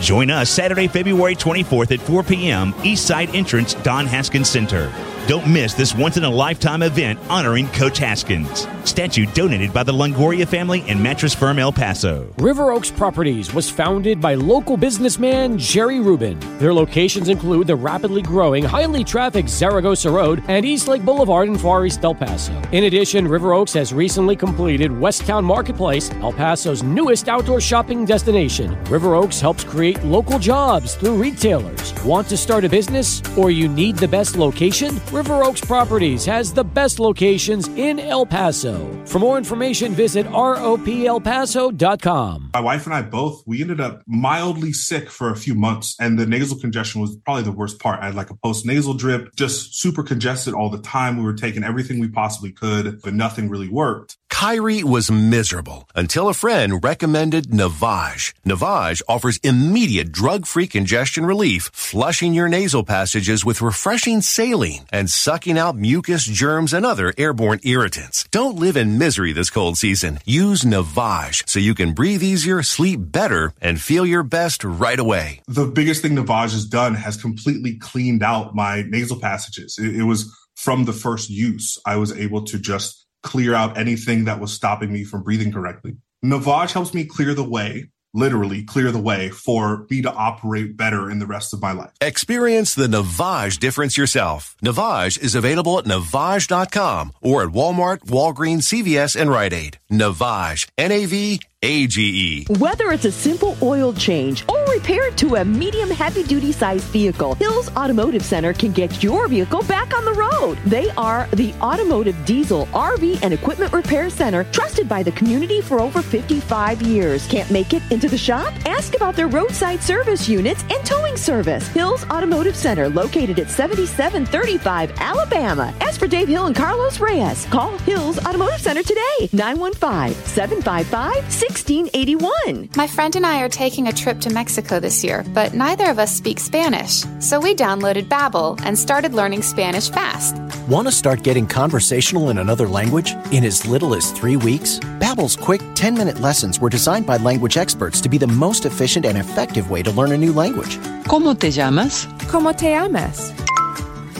Join 0.00 0.30
us 0.30 0.50
Saturday, 0.50 0.86
February 0.86 1.34
24th 1.34 1.90
at 1.90 2.00
4 2.00 2.22
p.m. 2.22 2.72
East 2.84 3.06
Side 3.06 3.34
Entrance, 3.34 3.74
Don 3.74 4.06
Haskins 4.06 4.48
Center. 4.48 4.92
Don't 5.26 5.52
miss 5.52 5.74
this 5.74 5.92
once 5.92 6.16
in 6.16 6.22
a 6.22 6.30
lifetime 6.30 6.84
event 6.84 7.18
honoring 7.28 7.66
Coach 7.70 7.98
Haskins. 7.98 8.68
Statue 8.84 9.26
donated 9.26 9.72
by 9.72 9.82
the 9.82 9.92
Longoria 9.92 10.46
family 10.46 10.84
and 10.86 11.02
mattress 11.02 11.34
firm 11.34 11.58
El 11.58 11.72
Paso. 11.72 12.32
River 12.38 12.70
Oaks 12.70 12.92
Properties 12.92 13.52
was 13.52 13.68
founded 13.68 14.20
by 14.20 14.36
local 14.36 14.76
businessman 14.76 15.58
Jerry 15.58 15.98
Rubin. 15.98 16.38
Their 16.58 16.72
locations 16.72 17.28
include 17.28 17.66
the 17.66 17.74
rapidly 17.74 18.22
growing, 18.22 18.62
highly 18.62 19.02
trafficked 19.02 19.48
Zaragoza 19.48 20.12
Road 20.12 20.44
and 20.46 20.64
East 20.64 20.86
Lake 20.86 21.04
Boulevard 21.04 21.48
in 21.48 21.58
Far 21.58 21.84
East 21.84 22.04
El 22.04 22.14
Paso. 22.14 22.52
In 22.70 22.84
addition, 22.84 23.26
River 23.26 23.52
Oaks 23.52 23.72
has 23.72 23.92
recently 23.92 24.36
completed 24.36 24.92
Westtown 24.92 25.42
Marketplace, 25.42 26.12
El 26.22 26.32
Paso's 26.32 26.84
newest 26.84 27.28
outdoor 27.28 27.60
shopping 27.60 28.04
destination. 28.04 28.80
River 28.84 29.16
Oaks 29.16 29.40
helps 29.40 29.64
create 29.64 30.00
local 30.04 30.38
jobs 30.38 30.94
through 30.94 31.16
retailers. 31.16 31.92
Want 32.04 32.28
to 32.28 32.36
start 32.36 32.64
a 32.64 32.68
business 32.68 33.20
or 33.36 33.50
you 33.50 33.68
need 33.68 33.96
the 33.96 34.06
best 34.06 34.36
location? 34.36 35.00
River 35.16 35.42
Oaks 35.44 35.62
Properties 35.62 36.26
has 36.26 36.52
the 36.52 36.62
best 36.62 37.00
locations 37.00 37.68
in 37.68 37.98
El 37.98 38.26
Paso. 38.26 39.02
For 39.06 39.18
more 39.18 39.38
information, 39.38 39.94
visit 39.94 40.26
ROPElPaso.com. 40.26 42.50
My 42.52 42.60
wife 42.60 42.84
and 42.84 42.94
I 42.94 43.00
both, 43.00 43.42
we 43.46 43.62
ended 43.62 43.80
up 43.80 44.02
mildly 44.06 44.74
sick 44.74 45.08
for 45.08 45.30
a 45.30 45.36
few 45.36 45.54
months, 45.54 45.96
and 45.98 46.18
the 46.18 46.26
nasal 46.26 46.58
congestion 46.58 47.00
was 47.00 47.16
probably 47.24 47.44
the 47.44 47.52
worst 47.52 47.78
part. 47.78 48.02
I 48.02 48.06
had 48.06 48.14
like 48.14 48.28
a 48.28 48.36
post 48.36 48.66
nasal 48.66 48.92
drip, 48.92 49.34
just 49.36 49.80
super 49.80 50.02
congested 50.02 50.52
all 50.52 50.68
the 50.68 50.82
time. 50.82 51.16
We 51.16 51.24
were 51.24 51.32
taking 51.32 51.64
everything 51.64 51.98
we 51.98 52.08
possibly 52.08 52.52
could, 52.52 53.00
but 53.00 53.14
nothing 53.14 53.48
really 53.48 53.70
worked. 53.70 54.18
Kyrie 54.38 54.84
was 54.84 55.10
miserable 55.10 55.88
until 55.94 56.28
a 56.28 56.34
friend 56.34 56.84
recommended 56.84 57.46
Navage. 57.46 58.34
Navage 58.44 59.00
offers 59.08 59.38
immediate 59.38 60.12
drug-free 60.12 60.66
congestion 60.66 61.24
relief, 61.24 61.70
flushing 61.72 62.34
your 62.34 62.46
nasal 62.46 62.84
passages 62.84 63.46
with 63.46 63.62
refreshing 63.62 64.20
saline 64.20 64.84
and 64.92 65.08
sucking 65.08 65.56
out 65.56 65.74
mucus, 65.74 66.26
germs, 66.26 66.74
and 66.74 66.84
other 66.84 67.14
airborne 67.16 67.60
irritants. 67.62 68.28
Don't 68.30 68.58
live 68.58 68.76
in 68.76 68.98
misery 68.98 69.32
this 69.32 69.48
cold 69.48 69.78
season. 69.78 70.18
Use 70.26 70.64
Navage 70.64 71.48
so 71.48 71.58
you 71.58 71.74
can 71.74 71.94
breathe 71.94 72.22
easier, 72.22 72.62
sleep 72.62 73.00
better, 73.00 73.54
and 73.62 73.80
feel 73.80 74.04
your 74.04 74.22
best 74.22 74.62
right 74.64 74.98
away. 74.98 75.40
The 75.48 75.64
biggest 75.64 76.02
thing 76.02 76.14
Navage 76.14 76.52
has 76.52 76.66
done 76.66 76.94
has 76.94 77.16
completely 77.16 77.78
cleaned 77.78 78.22
out 78.22 78.54
my 78.54 78.82
nasal 78.82 79.18
passages. 79.18 79.78
It, 79.78 79.96
it 79.96 80.04
was 80.04 80.30
from 80.56 80.84
the 80.84 80.92
first 80.92 81.30
use. 81.30 81.78
I 81.86 81.96
was 81.96 82.12
able 82.12 82.44
to 82.44 82.58
just 82.58 83.05
clear 83.26 83.54
out 83.54 83.76
anything 83.76 84.24
that 84.24 84.40
was 84.40 84.52
stopping 84.52 84.90
me 84.90 85.04
from 85.04 85.22
breathing 85.22 85.52
correctly. 85.52 85.96
Navage 86.24 86.72
helps 86.72 86.94
me 86.94 87.04
clear 87.04 87.34
the 87.34 87.44
way, 87.44 87.90
literally 88.14 88.62
clear 88.62 88.90
the 88.92 89.00
way 89.00 89.28
for 89.28 89.84
me 89.90 90.00
to 90.00 90.10
operate 90.10 90.76
better 90.76 91.10
in 91.10 91.18
the 91.18 91.26
rest 91.26 91.52
of 91.52 91.60
my 91.60 91.72
life. 91.72 91.90
Experience 92.00 92.74
the 92.74 92.86
Navage 92.86 93.58
difference 93.58 93.98
yourself. 93.98 94.56
Navage 94.64 95.20
is 95.20 95.34
available 95.34 95.78
at 95.78 95.84
Navage.com 95.84 97.12
or 97.20 97.42
at 97.42 97.48
Walmart, 97.48 98.06
Walgreens, 98.06 98.72
CVS, 98.72 99.20
and 99.20 99.28
Rite 99.28 99.52
Aid. 99.52 99.78
Navage, 99.90 100.68
N-A-V 100.78 101.40
AGE. 101.66 102.46
Whether 102.60 102.92
it's 102.92 103.06
a 103.06 103.10
simple 103.10 103.56
oil 103.60 103.92
change 103.92 104.44
or 104.48 104.64
repair 104.66 105.10
to 105.10 105.34
a 105.34 105.44
medium 105.44 105.90
heavy 105.90 106.22
duty 106.22 106.52
sized 106.52 106.84
vehicle, 106.84 107.34
Hills 107.34 107.74
Automotive 107.76 108.24
Center 108.24 108.52
can 108.52 108.70
get 108.70 109.02
your 109.02 109.26
vehicle 109.26 109.64
back 109.64 109.92
on 109.92 110.04
the 110.04 110.12
road. 110.12 110.58
They 110.64 110.90
are 110.90 111.26
the 111.32 111.52
automotive 111.54 112.16
diesel, 112.24 112.66
RV, 112.66 113.20
and 113.22 113.34
equipment 113.34 113.72
repair 113.72 114.10
center 114.10 114.44
trusted 114.44 114.88
by 114.88 115.02
the 115.02 115.10
community 115.12 115.60
for 115.60 115.80
over 115.80 116.02
55 116.02 116.82
years. 116.82 117.26
Can't 117.26 117.50
make 117.50 117.72
it 117.72 117.82
into 117.90 118.08
the 118.08 118.16
shop? 118.16 118.54
Ask 118.64 118.94
about 118.94 119.16
their 119.16 119.26
roadside 119.26 119.82
service 119.82 120.28
units 120.28 120.62
and 120.70 120.84
towing 120.86 121.16
service. 121.16 121.66
Hills 121.68 122.04
Automotive 122.04 122.54
Center, 122.54 122.88
located 122.88 123.40
at 123.40 123.50
7735 123.50 124.92
Alabama. 125.00 125.74
As 125.80 125.98
for 125.98 126.06
Dave 126.06 126.28
Hill 126.28 126.46
and 126.46 126.54
Carlos 126.54 127.00
Reyes, 127.00 127.44
call 127.46 127.76
Hills 127.78 128.24
Automotive 128.24 128.60
Center 128.60 128.84
today, 128.84 129.28
915 129.32 130.14
755 130.26 131.55
1681. 131.56 132.68
My 132.76 132.86
friend 132.86 133.16
and 133.16 133.24
I 133.24 133.40
are 133.40 133.48
taking 133.48 133.88
a 133.88 133.92
trip 133.92 134.20
to 134.20 134.30
Mexico 134.30 134.78
this 134.78 135.02
year, 135.02 135.24
but 135.32 135.54
neither 135.54 135.90
of 135.90 135.98
us 135.98 136.14
speak 136.14 136.38
Spanish. 136.38 137.02
So 137.18 137.40
we 137.40 137.54
downloaded 137.54 138.08
Babbel 138.08 138.60
and 138.64 138.78
started 138.78 139.14
learning 139.14 139.42
Spanish 139.42 139.88
fast. 139.88 140.36
Want 140.68 140.86
to 140.86 140.92
start 140.92 141.22
getting 141.22 141.46
conversational 141.46 142.28
in 142.28 142.38
another 142.38 142.68
language 142.68 143.14
in 143.32 143.42
as 143.42 143.66
little 143.66 143.94
as 143.94 144.10
3 144.12 144.36
weeks? 144.36 144.78
Babbel's 145.00 145.34
quick 145.34 145.62
10-minute 145.74 146.20
lessons 146.20 146.60
were 146.60 146.68
designed 146.68 147.06
by 147.06 147.16
language 147.16 147.56
experts 147.56 148.00
to 148.02 148.08
be 148.08 148.18
the 148.18 148.26
most 148.26 148.66
efficient 148.66 149.06
and 149.06 149.16
effective 149.16 149.70
way 149.70 149.82
to 149.82 149.90
learn 149.92 150.12
a 150.12 150.18
new 150.18 150.32
language. 150.32 150.78
¿Cómo 151.08 151.34
te 151.38 151.50
llamas? 151.50 152.06
¿Cómo 152.28 152.54
te 152.54 152.70
llamas? 152.70 153.32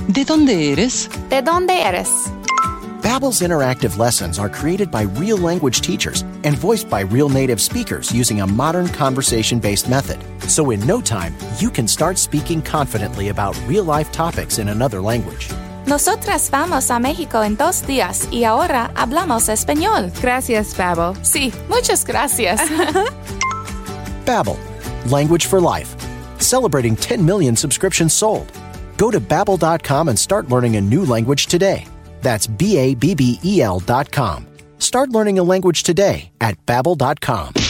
¿De 0.09 0.25
dónde 0.25 0.73
eres? 0.73 1.09
¿De 1.29 1.43
dónde 1.43 1.83
eres? 1.83 2.09
Babbel's 3.07 3.41
interactive 3.41 3.99
lessons 3.99 4.37
are 4.37 4.49
created 4.49 4.91
by 4.91 5.03
real 5.03 5.37
language 5.37 5.81
teachers 5.81 6.23
and 6.43 6.59
voiced 6.59 6.91
by 6.91 7.03
real 7.03 7.29
native 7.29 7.61
speakers 7.61 8.13
using 8.13 8.41
a 8.41 8.47
modern 8.49 8.89
conversation-based 8.89 9.89
method. 9.89 10.19
So 10.51 10.73
in 10.73 10.85
no 10.85 11.01
time, 11.01 11.33
you 11.61 11.71
can 11.71 11.87
start 11.87 12.19
speaking 12.19 12.61
confidently 12.61 13.29
about 13.29 13.57
real-life 13.69 14.11
topics 14.11 14.59
in 14.59 14.71
another 14.71 15.01
language. 15.01 15.49
Nosotras 15.87 16.51
vamos 16.51 16.91
a 16.91 16.99
México 16.99 17.47
en 17.47 17.55
dos 17.55 17.87
días 17.87 18.27
y 18.33 18.43
ahora 18.43 18.91
hablamos 18.97 19.49
español. 19.49 20.11
Gracias, 20.21 20.75
Babbel. 20.75 21.15
Sí, 21.25 21.53
muchas 21.69 22.05
gracias. 22.05 22.59
Babbel, 24.27 24.59
language 25.13 25.47
for 25.47 25.61
life. 25.61 25.95
Celebrating 26.41 26.97
10 26.97 27.25
million 27.25 27.55
subscriptions 27.55 28.13
sold. 28.13 28.51
Go 28.97 29.13
to 29.13 29.21
babbel.com 29.21 30.09
and 30.09 30.19
start 30.19 30.51
learning 30.51 30.75
a 30.75 30.81
new 30.81 31.05
language 31.05 31.47
today. 31.47 31.87
That's 32.27 32.49
B 32.49 32.77
A 32.77 32.97
B 32.97 33.15
B 33.15 33.39
E 33.45 33.63
L 33.63 33.79
dot 33.79 34.11
com. 34.11 34.49
Start 34.79 35.11
learning 35.11 35.39
a 35.39 35.45
language 35.45 35.85
today 35.85 36.33
at 36.41 36.57
babbel.com. 36.67 37.66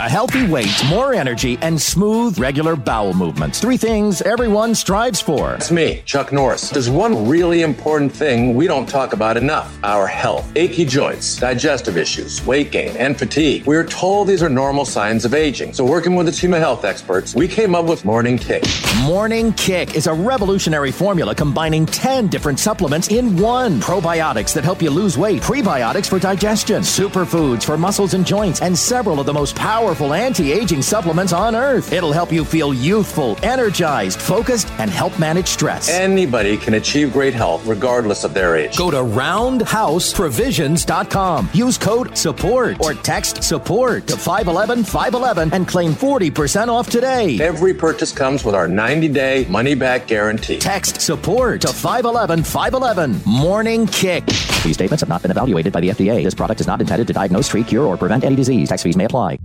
A 0.00 0.08
healthy 0.08 0.46
weight, 0.46 0.70
more 0.86 1.12
energy, 1.12 1.58
and 1.60 1.82
smooth, 1.82 2.38
regular 2.38 2.76
bowel 2.76 3.14
movements. 3.14 3.58
Three 3.58 3.76
things 3.76 4.22
everyone 4.22 4.76
strives 4.76 5.20
for. 5.20 5.54
It's 5.54 5.72
me, 5.72 6.02
Chuck 6.04 6.32
Norris. 6.32 6.70
There's 6.70 6.88
one 6.88 7.28
really 7.28 7.62
important 7.62 8.12
thing 8.12 8.54
we 8.54 8.68
don't 8.68 8.88
talk 8.88 9.12
about 9.12 9.36
enough 9.36 9.76
our 9.82 10.06
health. 10.06 10.52
Achy 10.54 10.84
joints, 10.84 11.34
digestive 11.38 11.96
issues, 11.96 12.46
weight 12.46 12.70
gain, 12.70 12.96
and 12.96 13.18
fatigue. 13.18 13.66
We 13.66 13.74
are 13.74 13.82
told 13.82 14.28
these 14.28 14.40
are 14.40 14.48
normal 14.48 14.84
signs 14.84 15.24
of 15.24 15.34
aging. 15.34 15.72
So, 15.72 15.84
working 15.84 16.14
with 16.14 16.28
a 16.28 16.32
team 16.32 16.54
of 16.54 16.60
health 16.60 16.84
experts, 16.84 17.34
we 17.34 17.48
came 17.48 17.74
up 17.74 17.86
with 17.86 18.04
Morning 18.04 18.38
Kick. 18.38 18.62
Morning 19.02 19.52
Kick 19.54 19.96
is 19.96 20.06
a 20.06 20.14
revolutionary 20.14 20.92
formula 20.92 21.34
combining 21.34 21.86
10 21.86 22.28
different 22.28 22.60
supplements 22.60 23.08
in 23.08 23.36
one. 23.36 23.80
Probiotics 23.80 24.54
that 24.54 24.62
help 24.62 24.80
you 24.80 24.90
lose 24.90 25.18
weight, 25.18 25.42
prebiotics 25.42 26.08
for 26.08 26.20
digestion, 26.20 26.82
superfoods 26.82 27.64
for 27.64 27.76
muscles 27.76 28.14
and 28.14 28.24
joints, 28.24 28.62
and 28.62 28.78
several 28.78 29.18
of 29.18 29.26
the 29.26 29.34
most 29.34 29.56
powerful 29.56 29.87
anti-aging 29.88 30.82
supplements 30.82 31.32
on 31.32 31.56
earth. 31.56 31.92
It'll 31.92 32.12
help 32.12 32.32
you 32.32 32.44
feel 32.44 32.74
youthful, 32.74 33.36
energized, 33.42 34.20
focused, 34.20 34.70
and 34.78 34.90
help 34.90 35.18
manage 35.18 35.48
stress. 35.48 35.88
Anybody 35.88 36.56
can 36.56 36.74
achieve 36.74 37.12
great 37.12 37.34
health 37.34 37.66
regardless 37.66 38.22
of 38.24 38.34
their 38.34 38.56
age. 38.56 38.76
Go 38.76 38.90
to 38.90 38.98
roundhouseprovisions.com. 38.98 41.50
Use 41.52 41.78
code 41.78 42.16
SUPPORT 42.16 42.80
or 42.80 42.94
text 42.94 43.42
SUPPORT 43.42 44.06
to 44.06 44.16
511 44.16 44.84
511 44.84 45.52
and 45.52 45.66
claim 45.66 45.92
40% 45.92 46.68
off 46.68 46.88
today. 46.90 47.40
Every 47.40 47.74
purchase 47.74 48.12
comes 48.12 48.44
with 48.44 48.54
our 48.54 48.68
90-day 48.68 49.46
money-back 49.48 50.06
guarantee. 50.06 50.58
Text 50.58 51.00
SUPPORT 51.00 51.62
to 51.62 51.68
511 51.68 52.42
511. 52.42 53.20
Morning 53.24 53.86
Kick. 53.86 54.26
These 54.26 54.74
statements 54.74 55.00
have 55.00 55.08
not 55.08 55.22
been 55.22 55.30
evaluated 55.30 55.72
by 55.72 55.80
the 55.80 55.88
FDA. 55.88 56.24
This 56.24 56.34
product 56.34 56.60
is 56.60 56.66
not 56.66 56.80
intended 56.80 57.06
to 57.06 57.12
diagnose, 57.12 57.48
treat, 57.48 57.66
cure, 57.66 57.84
or 57.84 57.96
prevent 57.96 58.24
any 58.24 58.36
disease. 58.36 58.68
Tax 58.68 58.82
fees 58.82 58.96
may 58.96 59.04
apply. 59.04 59.38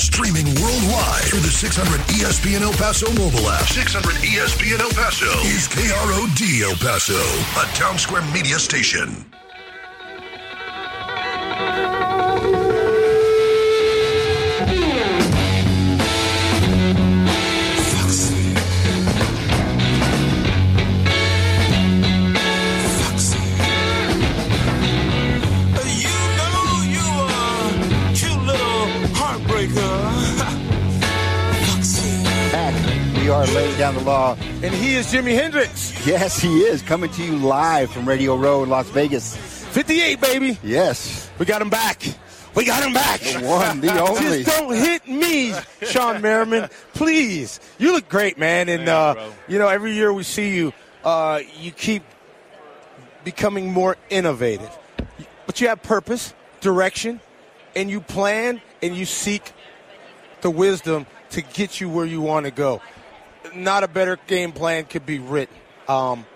Streaming 0.00 0.46
worldwide 0.62 1.24
through 1.24 1.40
the 1.40 1.50
600 1.50 2.00
ESPN 2.14 2.60
El 2.60 2.72
Paso 2.72 3.10
mobile 3.14 3.50
app. 3.50 3.66
600 3.66 4.14
ESPN 4.22 4.78
El 4.78 4.90
Paso 4.90 5.26
is 5.42 5.66
KROD 5.66 6.62
El 6.62 6.76
Paso, 6.76 7.18
a 7.60 7.66
town 7.74 7.98
square 7.98 8.22
media 8.32 8.58
station. 8.60 9.24
Laying 33.28 33.76
down 33.76 33.94
the 33.94 34.00
law. 34.00 34.38
And 34.62 34.72
he 34.72 34.94
is 34.94 35.12
Jimi 35.12 35.34
Hendrix. 35.34 36.06
Yes, 36.06 36.40
he 36.40 36.60
is 36.60 36.80
coming 36.80 37.10
to 37.10 37.22
you 37.22 37.36
live 37.36 37.90
from 37.90 38.08
Radio 38.08 38.34
Row 38.36 38.62
in 38.62 38.70
Las 38.70 38.88
Vegas. 38.88 39.36
58, 39.66 40.18
baby. 40.18 40.58
Yes. 40.62 41.28
We 41.38 41.44
got 41.44 41.60
him 41.60 41.68
back. 41.68 42.02
We 42.54 42.64
got 42.64 42.82
him 42.82 42.94
back. 42.94 43.20
The 43.20 43.40
one, 43.44 43.82
the 43.82 44.00
only. 44.08 44.44
Just 44.44 44.58
don't 44.58 44.74
hit 44.74 45.06
me, 45.06 45.50
Shawne 45.82 46.22
Merriman. 46.22 46.70
Please. 46.94 47.60
You 47.76 47.92
look 47.92 48.08
great, 48.08 48.38
man. 48.38 48.70
And, 48.70 48.88
uh, 48.88 49.30
you 49.46 49.58
know, 49.58 49.68
every 49.68 49.92
year 49.92 50.10
we 50.10 50.22
see 50.22 50.56
you, 50.56 50.72
uh, 51.04 51.40
you 51.60 51.70
keep 51.70 52.04
becoming 53.24 53.70
more 53.74 53.98
innovative. 54.08 54.74
But 55.44 55.60
you 55.60 55.68
have 55.68 55.82
purpose, 55.82 56.32
direction, 56.62 57.20
and 57.76 57.90
you 57.90 58.00
plan 58.00 58.62
and 58.82 58.96
you 58.96 59.04
seek 59.04 59.52
the 60.40 60.50
wisdom 60.50 61.04
to 61.30 61.42
get 61.42 61.78
you 61.78 61.90
where 61.90 62.06
you 62.06 62.22
want 62.22 62.46
to 62.46 62.50
go. 62.50 62.80
Not 63.54 63.84
a 63.84 63.88
better 63.88 64.18
game 64.26 64.52
plan 64.52 64.84
could 64.84 65.06
be 65.06 65.18
written. 65.18 65.56
Um, 65.88 66.26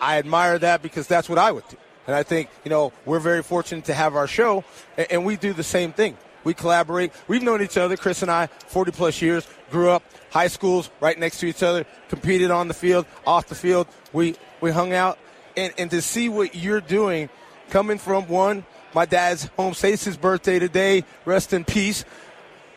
I 0.00 0.18
admire 0.18 0.58
that 0.58 0.82
because 0.82 1.06
that's 1.06 1.28
what 1.28 1.38
I 1.38 1.52
would 1.52 1.66
do. 1.68 1.76
And 2.06 2.16
I 2.16 2.22
think, 2.22 2.48
you 2.64 2.70
know, 2.70 2.92
we're 3.04 3.20
very 3.20 3.42
fortunate 3.42 3.84
to 3.86 3.94
have 3.94 4.16
our 4.16 4.26
show, 4.26 4.64
and, 4.96 5.12
and 5.12 5.24
we 5.24 5.36
do 5.36 5.52
the 5.52 5.62
same 5.62 5.92
thing. 5.92 6.16
We 6.42 6.54
collaborate. 6.54 7.12
We've 7.28 7.42
known 7.42 7.62
each 7.62 7.76
other, 7.76 7.96
Chris 7.96 8.22
and 8.22 8.30
I, 8.30 8.46
40 8.46 8.92
plus 8.92 9.20
years, 9.20 9.46
grew 9.70 9.90
up, 9.90 10.02
high 10.30 10.48
schools 10.48 10.90
right 11.00 11.18
next 11.18 11.40
to 11.40 11.46
each 11.46 11.62
other, 11.62 11.84
competed 12.08 12.50
on 12.50 12.68
the 12.68 12.74
field, 12.74 13.06
off 13.26 13.48
the 13.48 13.54
field. 13.54 13.86
We, 14.12 14.36
we 14.60 14.70
hung 14.70 14.92
out. 14.92 15.18
And, 15.56 15.72
and 15.76 15.90
to 15.90 16.00
see 16.00 16.28
what 16.28 16.54
you're 16.54 16.80
doing, 16.80 17.28
coming 17.68 17.98
from 17.98 18.26
one, 18.26 18.64
my 18.94 19.04
dad's 19.04 19.44
home 19.56 19.74
state's 19.74 20.04
his 20.04 20.16
birthday 20.16 20.58
today, 20.58 21.04
rest 21.24 21.52
in 21.52 21.64
peace, 21.64 22.04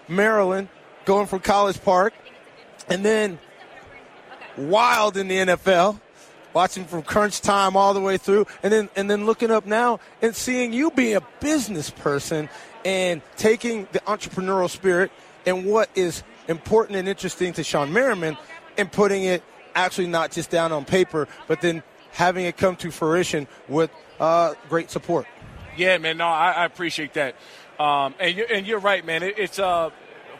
Maryland, 0.08 0.68
going 1.06 1.28
from 1.28 1.40
College 1.40 1.82
Park, 1.84 2.14
and 2.90 3.04
then 3.04 3.40
wild 4.58 5.18
in 5.18 5.28
the 5.28 5.38
NFL, 5.38 6.00
watching 6.54 6.86
from 6.86 7.02
crunch 7.04 7.42
time 7.42 7.76
all 7.76 7.94
the 7.94 8.02
way 8.02 8.18
through, 8.18 8.48
and 8.62 8.72
then 8.72 8.90
and 8.96 9.10
then 9.10 9.26
looking 9.26 9.52
up 9.52 9.66
now 9.66 10.00
and 10.22 10.36
seeing 10.36 10.74
you 10.74 10.92
being 10.92 11.16
a 11.16 11.22
business 11.40 11.90
person 11.90 12.50
and 12.86 13.22
taking 13.38 13.88
the 13.92 14.00
entrepreneurial 14.02 14.70
spirit 14.70 15.12
and 15.46 15.66
what 15.66 15.90
is 15.96 16.24
important 16.48 16.98
and 16.98 17.08
interesting 17.08 17.54
to 17.54 17.62
Shawne 17.62 17.92
Merriman 17.92 18.38
and 18.78 18.92
putting 18.92 19.24
it 19.24 19.44
actually 19.76 20.08
not 20.08 20.32
just 20.32 20.50
down 20.50 20.72
on 20.72 20.86
paper, 20.86 21.28
but 21.48 21.62
then 21.62 21.84
having 22.12 22.46
it 22.46 22.58
come 22.58 22.76
to 22.78 22.92
fruition 22.92 23.48
with 23.68 23.90
uh, 24.20 24.54
great 24.70 24.92
support. 24.92 25.26
Yeah, 25.76 25.98
man. 25.98 26.18
No, 26.18 26.28
I, 26.28 26.52
I 26.52 26.66
appreciate 26.66 27.14
that. 27.14 27.36
Um, 27.80 28.14
and 28.20 28.36
you're, 28.36 28.52
and 28.52 28.68
you're 28.68 28.80
right, 28.80 29.04
man. 29.04 29.24
It, 29.24 29.36
it's 29.40 29.60
uh, 29.60 29.90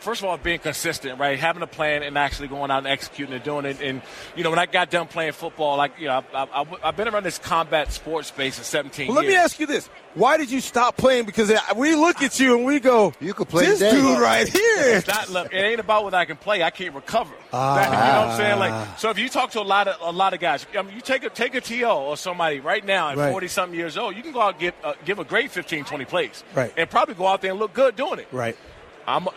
first 0.04 0.22
of 0.22 0.26
all 0.30 0.38
being 0.38 0.60
consistent, 0.60 1.20
right? 1.20 1.40
Having 1.40 1.64
a 1.64 1.68
plan 1.68 2.04
and 2.04 2.18
actually 2.18 2.48
going 2.50 2.70
out 2.70 2.80
and 2.80 2.88
executing 2.88 3.34
and 3.34 3.44
doing 3.44 3.66
it. 3.66 3.82
And 3.82 4.02
you 4.36 4.44
know, 4.44 4.50
when 4.50 4.60
I 4.60 4.66
got 4.66 4.90
done 4.90 5.08
playing 5.08 5.32
football, 5.32 5.78
like 5.78 5.94
you 6.00 6.08
know, 6.08 6.24
I, 6.34 6.44
I, 6.44 6.66
I've 6.84 6.96
been 6.96 7.08
around 7.08 7.24
this 7.24 7.40
combat 7.40 7.92
sports 7.92 8.28
space 8.28 8.58
for 8.58 8.64
17 8.64 9.08
Well, 9.08 9.16
let 9.18 9.26
me 9.26 9.36
ask 9.36 9.60
you 9.60 9.66
this: 9.66 9.88
Why 10.14 10.38
did 10.38 10.52
you 10.52 10.60
stop 10.62 10.98
playing? 10.98 11.26
Because 11.26 11.52
we 11.76 11.96
look 11.96 12.22
at 12.22 12.40
you 12.40 12.56
and 12.58 12.66
we 12.66 12.80
go, 12.80 13.14
"You 13.20 13.34
could 13.34 13.48
play 13.50 13.66
this 13.66 13.80
today." 13.80 13.92
dude 13.92 14.20
right 14.20 14.48
here." 14.48 14.98
It's 14.98 15.08
not, 15.08 15.30
look, 15.30 15.54
it 15.54 15.58
ain't 15.58 15.80
about 15.80 16.04
what 16.04 16.14
I 16.14 16.26
can 16.26 16.38
play. 16.38 16.62
I 16.64 16.70
can't 16.70 16.94
recover. 16.94 17.34
That- 17.52 17.86
you 17.86 17.92
know 17.92 18.20
what 18.22 18.30
I'm 18.30 18.38
saying? 18.38 18.60
Like, 18.60 19.00
so 19.00 19.10
if 19.10 19.18
you 19.18 19.30
talk 19.30 19.52
to 19.52 19.62
a 19.62 19.64
lot 19.64 19.88
of 19.88 19.96
a 20.02 20.12
lot 20.12 20.34
of 20.34 20.40
guys, 20.40 20.66
I 20.78 20.82
mean, 20.82 20.96
you 20.96 21.02
take 21.02 21.24
a 21.24 21.30
take 21.30 21.56
a 21.56 21.62
TO 21.62 21.86
or 21.86 22.18
somebody 22.18 22.60
right 22.60 22.86
now 22.86 23.10
at 23.10 23.18
Right. 23.18 23.32
40 23.32 23.48
something 23.48 23.80
years 23.80 23.98
old, 23.98 24.16
you 24.16 24.22
can 24.24 24.32
go 24.34 24.42
out 24.42 24.54
and 24.56 24.60
give 24.60 24.74
uh, 24.84 24.94
give 25.06 25.20
a 25.20 25.24
great 25.24 25.50
15, 25.52 25.86
20 25.86 26.06
plays, 26.06 26.44
Right. 26.54 26.74
and 26.76 26.90
probably 26.90 27.16
go 27.16 27.28
out 27.28 27.42
there 27.42 27.52
and 27.52 27.60
look 27.60 27.74
good 27.74 27.96
doing 27.96 28.20
it. 28.20 28.28
Right. 28.32 28.58
I'm 29.08 29.28
uh, 29.28 29.32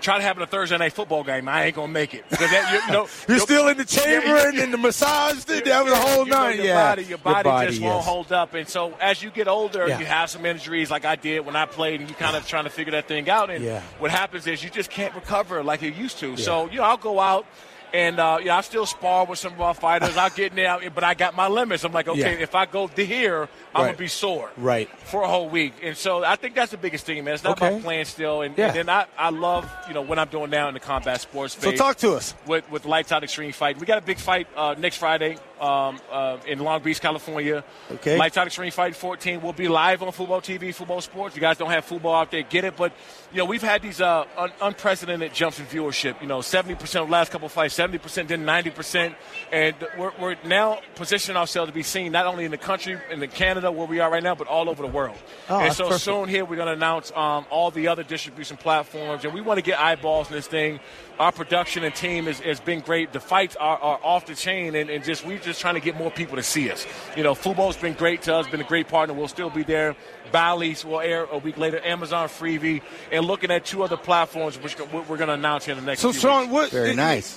try 0.00 0.16
to 0.18 0.22
have 0.22 0.38
a 0.38 0.46
Thursday 0.46 0.76
night 0.78 0.92
football 0.92 1.22
game. 1.22 1.48
I 1.48 1.64
ain't 1.64 1.76
gonna 1.76 1.92
make 1.92 2.14
it 2.14 2.28
that, 2.30 2.84
you, 2.86 2.92
know 2.92 3.06
You're 3.28 3.38
still 3.38 3.68
in 3.68 3.76
the 3.76 3.84
chamber 3.84 4.26
yeah, 4.26 4.48
and 4.48 4.58
in 4.58 4.70
the 4.70 4.78
massage, 4.78 5.44
that 5.44 5.84
was 5.84 5.92
the 5.92 5.98
whole 5.98 6.24
you 6.24 6.30
nine. 6.30 6.56
Your 6.56 6.66
yeah, 6.66 6.88
body, 6.90 7.04
your 7.04 7.18
body, 7.18 7.66
just 7.68 7.80
won't 7.82 8.04
hold 8.04 8.32
up. 8.32 8.54
And 8.54 8.68
so 8.68 8.94
as 9.00 9.22
you 9.22 9.30
get 9.30 9.48
older, 9.48 9.86
Yeah. 9.86 9.98
you 9.98 10.06
have 10.06 10.30
some 10.30 10.44
injuries 10.44 10.90
like 10.90 11.04
I 11.04 11.16
did 11.16 11.40
when 11.46 11.56
I 11.56 11.66
played, 11.66 12.00
and 12.00 12.08
you 12.08 12.16
kind 12.16 12.36
of 12.36 12.46
trying 12.46 12.64
to 12.64 12.70
figure 12.70 12.92
that 12.92 13.06
thing 13.08 13.28
out. 13.28 13.50
And 13.50 13.64
Yeah. 13.64 13.82
what 13.98 14.10
happens 14.10 14.46
is 14.46 14.62
you 14.62 14.70
just 14.70 14.90
can't 14.90 15.14
recover 15.14 15.62
like 15.62 15.82
you 15.82 15.90
used 15.90 16.18
to. 16.20 16.36
So 16.36 16.68
you 16.70 16.78
know, 16.78 16.84
I'll 16.84 16.96
go 16.96 17.20
out. 17.20 17.46
And 17.92 18.20
uh, 18.20 18.38
yeah, 18.42 18.56
I 18.56 18.60
still 18.60 18.86
spar 18.86 19.26
with 19.26 19.40
some 19.40 19.52
of 19.52 19.60
our 19.60 19.74
fighters. 19.74 20.16
I'll 20.16 20.30
get 20.30 20.52
in 20.52 20.56
there, 20.56 20.78
but 20.94 21.02
I 21.02 21.14
got 21.14 21.34
my 21.34 21.48
limits. 21.48 21.82
I'm 21.84 21.92
like, 21.92 22.06
okay, 22.06 22.40
if 22.40 22.54
I 22.54 22.66
go 22.66 22.86
to 22.86 23.04
here, 23.04 23.48
I'm 23.74 23.82
Right. 23.82 23.88
gonna 23.88 23.98
be 23.98 24.08
sore 24.08 24.50
Right. 24.56 24.88
for 25.04 25.22
a 25.22 25.28
whole 25.28 25.48
week. 25.48 25.74
And 25.82 25.96
so 25.96 26.24
I 26.24 26.36
think 26.36 26.54
that's 26.56 26.72
the 26.72 26.76
biggest 26.76 27.06
thing, 27.06 27.22
man. 27.24 27.34
It's 27.34 27.44
not 27.44 27.56
Okay. 27.56 27.68
about 27.68 27.82
playing 27.82 28.04
still. 28.06 28.42
And, 28.42 28.56
Yeah. 28.58 28.66
and 28.66 28.74
then 28.74 28.88
I, 28.88 29.04
I 29.16 29.30
love, 29.30 29.70
you 29.86 29.94
know, 29.94 30.02
what 30.02 30.18
I'm 30.18 30.28
doing 30.28 30.50
now 30.50 30.66
in 30.68 30.74
the 30.74 30.80
combat 30.80 31.20
sports 31.20 31.56
So 31.60 31.70
talk 31.72 31.96
to 31.98 32.14
us. 32.14 32.34
With, 32.46 32.68
with 32.70 32.84
Lights 32.84 33.12
Out 33.12 33.22
Extreme 33.22 33.52
Fight. 33.52 33.78
We 33.78 33.86
got 33.86 33.98
a 33.98 34.02
big 34.02 34.18
fight 34.18 34.48
uh, 34.56 34.74
next 34.76 34.96
Friday 34.96 35.36
um, 35.60 36.00
uh, 36.10 36.38
in 36.46 36.58
Long 36.58 36.82
Beach, 36.82 37.00
California. 37.00 37.62
Okay. 37.92 38.16
Lights 38.16 38.36
Out 38.38 38.46
Extreme 38.46 38.70
Fight 38.72 38.96
14 38.96 39.40
will 39.42 39.52
be 39.52 39.68
live 39.68 40.02
on 40.02 40.08
Fubo 40.10 40.42
TV, 40.42 40.70
Fubo 40.74 41.00
Sports. 41.02 41.34
If 41.34 41.36
you 41.36 41.42
guys 41.42 41.58
don't 41.58 41.70
have 41.70 41.84
football 41.84 42.14
out 42.14 42.30
there, 42.30 42.42
get 42.42 42.64
it. 42.64 42.76
But, 42.76 42.92
you 43.30 43.38
know, 43.38 43.44
we've 43.44 43.62
had 43.62 43.82
these 43.82 44.00
uh, 44.00 44.24
un- 44.36 44.52
unprecedented 44.62 45.32
jumps 45.34 45.58
in 45.60 45.66
viewership. 45.66 46.20
You 46.22 46.26
know, 46.28 46.38
70% 46.38 46.80
of 47.02 47.06
the 47.08 47.12
last 47.12 47.30
couple 47.30 47.46
of 47.46 47.52
fights, 47.52 47.74
70%, 47.76 48.26
then 48.28 48.44
90%. 48.44 49.14
And 49.52 49.74
we're, 49.98 50.12
we're 50.18 50.36
now 50.44 50.80
positioning 50.94 51.36
ourselves 51.36 51.68
to 51.70 51.74
be 51.74 51.82
seen 51.82 52.10
not 52.12 52.26
only 52.26 52.46
in 52.46 52.50
the 52.50 52.58
country, 52.58 52.98
in 53.10 53.20
the 53.20 53.28
Canada 53.28 53.59
where 53.68 53.86
we 53.86 53.98
are 54.00 54.10
right 54.10 54.22
now, 54.22 54.34
but 54.34 54.46
all 54.46 54.68
over 54.68 54.82
the 54.82 54.88
world. 54.88 55.16
Oh, 55.48 55.58
and 55.58 55.74
so 55.74 55.84
perfect. 55.84 56.04
soon 56.04 56.28
here 56.28 56.44
we're 56.44 56.56
going 56.56 56.68
to 56.68 56.72
announce 56.74 57.10
um, 57.12 57.46
all 57.50 57.70
the 57.70 57.88
other 57.88 58.02
distribution 58.02 58.56
platforms, 58.56 59.24
and 59.24 59.34
we 59.34 59.40
want 59.40 59.58
to 59.58 59.62
get 59.62 59.80
eyeballs 59.80 60.28
in 60.28 60.36
this 60.36 60.46
thing. 60.46 60.80
Our 61.18 61.32
production 61.32 61.84
and 61.84 61.94
team 61.94 62.24
has, 62.24 62.40
has 62.40 62.60
been 62.60 62.80
great. 62.80 63.12
The 63.12 63.20
fights 63.20 63.56
are, 63.56 63.76
are 63.78 64.00
off 64.02 64.26
the 64.26 64.34
chain, 64.34 64.74
and, 64.74 64.88
and 64.88 65.04
just 65.04 65.26
we're 65.26 65.38
just 65.38 65.60
trying 65.60 65.74
to 65.74 65.80
get 65.80 65.96
more 65.96 66.10
people 66.10 66.36
to 66.36 66.42
see 66.42 66.70
us. 66.70 66.86
You 67.16 67.22
know, 67.22 67.34
Fubo's 67.34 67.76
been 67.76 67.94
great 67.94 68.22
to 68.22 68.36
us, 68.36 68.48
been 68.48 68.60
a 68.60 68.64
great 68.64 68.88
partner. 68.88 69.14
We'll 69.14 69.28
still 69.28 69.50
be 69.50 69.62
there. 69.62 69.96
Bally's 70.32 70.84
will 70.84 71.00
air 71.00 71.24
a 71.24 71.38
week 71.38 71.58
later. 71.58 71.80
Amazon 71.84 72.28
Freevee, 72.28 72.82
and 73.12 73.26
looking 73.26 73.50
at 73.50 73.64
two 73.64 73.82
other 73.82 73.96
platforms, 73.96 74.56
which 74.58 74.78
we're 74.78 75.04
going 75.04 75.28
to 75.28 75.34
announce 75.34 75.66
here 75.66 75.74
in 75.74 75.80
the 75.80 75.86
next. 75.86 76.00
So, 76.00 76.12
few 76.12 76.20
Sean, 76.20 76.50
weeks. 76.50 76.52
what? 76.52 76.70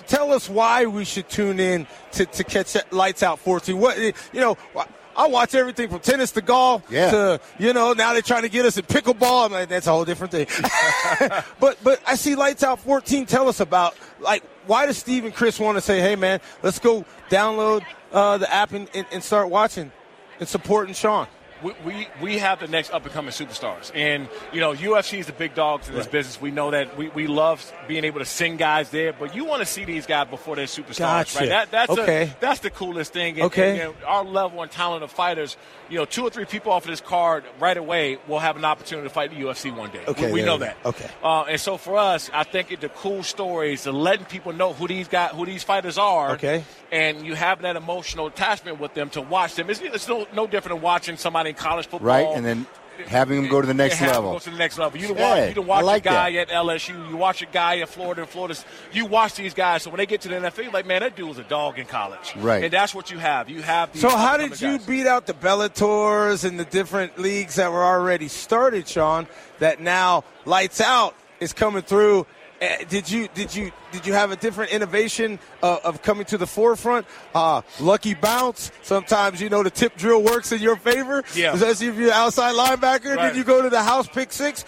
Tell 0.08 0.32
us 0.32 0.50
why 0.50 0.86
we 0.86 1.06
should 1.06 1.28
tune 1.30 1.60
in 1.60 1.88
to, 2.14 2.26
to 2.26 2.44
catch 2.44 2.74
that 2.74 2.92
Lights 2.94 3.24
Out 3.24 3.40
14. 3.40 3.78
What 3.78 3.98
you 4.00 4.14
know? 4.34 4.58
I 5.16 5.28
watch 5.28 5.54
everything 5.56 5.90
from 5.90 6.00
tennis 6.00 6.32
to 6.32 6.42
golf 6.42 6.84
Yeah. 6.90 7.12
to 7.12 7.40
you 7.60 7.74
know 7.74 7.94
now 7.94 8.14
they're 8.14 8.22
trying 8.22 8.42
to 8.44 8.50
get 8.50 8.66
us 8.66 8.78
in 8.78 8.86
pickleball. 8.86 9.46
I'm 9.46 9.52
like, 9.52 9.70
that's 9.70 9.88
a 9.88 9.92
whole 9.92 10.06
different 10.06 10.32
thing. 10.32 10.48
but 11.60 11.78
but 11.84 12.02
I 12.08 12.16
see 12.16 12.36
Lights 12.36 12.64
Out 12.64 12.80
14. 12.80 13.26
Tell 13.26 13.48
us 13.48 13.60
about 13.60 13.96
like 14.20 14.44
why 14.66 14.86
does 14.86 14.98
Steve 14.98 15.26
and 15.26 15.34
Chris 15.34 15.60
want 15.60 15.78
to 15.78 15.82
say, 15.82 16.00
hey 16.00 16.16
man, 16.16 16.40
let's 16.62 16.80
go 16.80 17.06
download 17.30 17.84
uh, 18.12 18.38
the 18.38 18.52
app 18.54 18.72
and, 18.74 18.90
and, 18.94 19.06
and 19.12 19.24
start 19.24 19.50
watching 19.50 19.92
and 20.40 20.48
supporting 20.48 20.94
Sean. 20.94 21.28
We, 21.64 21.74
we, 21.86 22.08
we 22.22 22.38
have 22.40 22.60
the 22.60 22.68
next 22.68 22.92
up 22.92 23.04
and 23.06 23.14
coming 23.14 23.32
superstars. 23.32 23.92
And, 23.96 24.28
you 24.52 24.60
know, 24.60 24.74
UFC 24.74 25.20
is 25.20 25.28
the 25.28 25.32
big 25.34 25.56
dogs 25.56 25.88
in 25.88 25.96
this 25.96 26.06
Right. 26.06 26.12
business. 26.12 26.42
We 26.42 26.52
know 26.52 26.72
that 26.72 26.98
we, 26.98 27.10
we 27.10 27.28
love 27.28 27.72
being 27.88 28.04
able 28.04 28.20
to 28.20 28.26
send 28.26 28.60
guys 28.60 28.90
there, 28.90 29.14
but 29.14 29.36
you 29.36 29.46
want 29.46 29.62
to 29.62 29.66
see 29.66 29.86
these 29.86 30.06
guys 30.06 30.28
before 30.30 30.56
they're 30.56 30.66
superstars, 30.66 30.98
Gotcha. 30.98 31.40
right? 31.40 31.50
That, 31.50 31.72
that's, 31.72 31.92
Okay. 31.92 32.24
a, 32.24 32.36
that's 32.40 32.60
the 32.60 32.70
coolest 32.70 33.14
thing. 33.14 33.36
And, 33.36 33.44
Okay. 33.46 33.80
and, 33.82 33.94
know, 34.00 34.08
our 34.08 34.24
level 34.24 34.62
and 34.62 34.70
talent 34.72 35.04
of 35.04 35.12
fighters, 35.12 35.56
you 35.90 35.98
know, 35.98 36.06
two 36.06 36.24
or 36.24 36.30
three 36.30 36.46
people 36.46 36.72
off 36.72 36.84
of 36.84 36.90
this 36.90 37.02
card 37.02 37.44
right 37.60 37.78
away 37.78 38.18
will 38.28 38.40
have 38.40 38.58
an 38.58 38.66
opportunity 38.66 39.08
to 39.08 39.14
fight 39.14 39.30
the 39.32 39.38
UFC 39.38 39.76
one 39.76 39.90
day. 39.92 40.04
Okay, 40.08 40.28
we, 40.28 40.42
we 40.42 40.44
know 40.44 40.58
that. 40.58 40.76
Okay. 40.86 41.10
Uh, 41.24 41.44
and 41.44 41.60
so 41.60 41.78
for 41.78 41.98
us, 41.98 42.30
I 42.34 42.44
think 42.44 42.72
it, 42.72 42.82
the 42.82 42.90
cool 42.90 43.24
stories, 43.24 43.84
the 43.84 43.94
letting 43.94 44.26
people 44.26 44.54
know 44.54 44.74
who 44.74 44.88
these 44.88 45.08
guys, 45.08 45.32
who 45.32 45.46
these 45.46 45.64
fighters 45.64 45.98
are. 45.98 46.32
Okay. 46.32 46.64
And 46.92 47.26
you 47.26 47.34
have 47.36 47.62
that 47.64 47.76
emotional 47.76 48.28
attachment 48.28 48.80
with 48.80 48.94
them 48.94 49.10
to 49.12 49.22
watch 49.22 49.56
them. 49.56 49.70
It's, 49.70 49.80
it's 49.82 50.08
no, 50.08 50.28
no 50.34 50.46
different 50.46 50.76
than 50.78 50.84
watching 50.84 51.18
somebody 51.18 51.53
in 51.58 51.64
college 51.64 51.88
football. 51.88 52.08
Right, 52.08 52.28
and 52.28 52.46
then 52.46 52.66
having 53.08 53.42
them 53.42 53.50
go 53.50 53.60
to 53.60 53.66
the 53.68 53.74
next 53.74 54.00
Yeah, 54.00 54.12
level. 54.12 54.34
Go 54.34 54.40
to 54.40 54.50
the 54.52 54.58
next 54.58 54.78
level. 54.78 55.00
You 55.00 55.08
done 55.10 55.18
Yeah, 55.18 55.46
watch, 55.48 55.56
you 55.56 55.62
watch 55.64 55.84
like 55.86 56.06
a 56.06 56.10
guy 56.10 56.32
that. 56.34 56.50
at 56.52 56.66
LSU. 56.66 57.10
You 57.10 57.18
watch 57.18 57.42
a 57.42 57.46
guy 57.48 57.80
at 57.80 57.90
Florida 57.90 58.22
and 58.22 58.30
Florida. 58.30 58.56
You 58.92 59.06
watch 59.08 59.34
these 59.36 59.54
guys. 59.54 59.82
So 59.84 59.90
when 59.90 59.98
they 59.98 60.06
get 60.06 60.22
to 60.22 60.30
the 60.30 60.36
NFL, 60.36 60.64
you're 60.64 60.72
like, 60.72 60.86
man, 60.86 61.02
that 61.02 61.16
dude 61.16 61.28
was 61.28 61.40
a 61.40 61.44
dog 61.44 61.80
in 61.80 61.86
college. 61.88 62.34
Right. 62.38 62.64
And 62.64 62.72
that's 62.72 62.94
what 62.94 63.10
you 63.10 63.18
have. 63.18 63.50
You 63.50 63.62
have. 63.64 63.92
These 63.94 64.02
So 64.04 64.10
how 64.10 64.38
did 64.38 64.62
you 64.62 64.78
guys. 64.78 64.86
beat 64.86 65.08
out 65.08 65.26
the 65.26 65.34
Bellators 65.34 66.46
and 66.46 66.60
the 66.60 66.66
different 66.66 67.18
leagues 67.18 67.56
that 67.56 67.72
were 67.72 67.84
already 67.84 68.28
started, 68.28 68.88
Sean? 68.88 69.28
That 69.60 69.80
now 69.80 70.24
lights 70.46 70.80
out 70.82 71.16
is 71.40 71.52
coming 71.54 71.82
through. 71.84 72.26
Eh, 72.62 72.84
Did 72.88 73.10
you 73.10 73.28
did 73.34 73.54
you 73.56 73.72
did 73.94 74.06
you 74.06 74.12
have 74.14 74.32
a 74.32 74.36
different 74.36 74.72
innovation 74.72 75.40
uh, 75.62 75.78
of 75.86 76.02
coming 76.02 76.26
to 76.26 76.38
the 76.38 76.48
forefront? 76.48 77.06
Uh, 77.34 77.62
lucky 77.80 78.14
bounce. 78.16 78.72
Sometimes 78.82 79.40
you 79.40 79.50
know 79.50 79.64
the 79.64 79.70
tip 79.70 79.96
drill 79.96 80.22
works 80.22 80.52
in 80.52 80.60
your 80.62 80.76
favor. 80.76 81.24
Yeah. 81.36 81.54
Especially 81.54 81.88
if 81.88 81.96
you're 81.96 82.08
an 82.08 82.14
outside 82.14 82.56
linebacker. 82.56 83.16
Right. 83.16 83.30
Then 83.30 83.36
you 83.38 83.44
go 83.46 83.62
to 83.62 83.70
the 83.70 83.82
house 83.84 84.08
pick 84.08 84.34
six. 84.34 84.66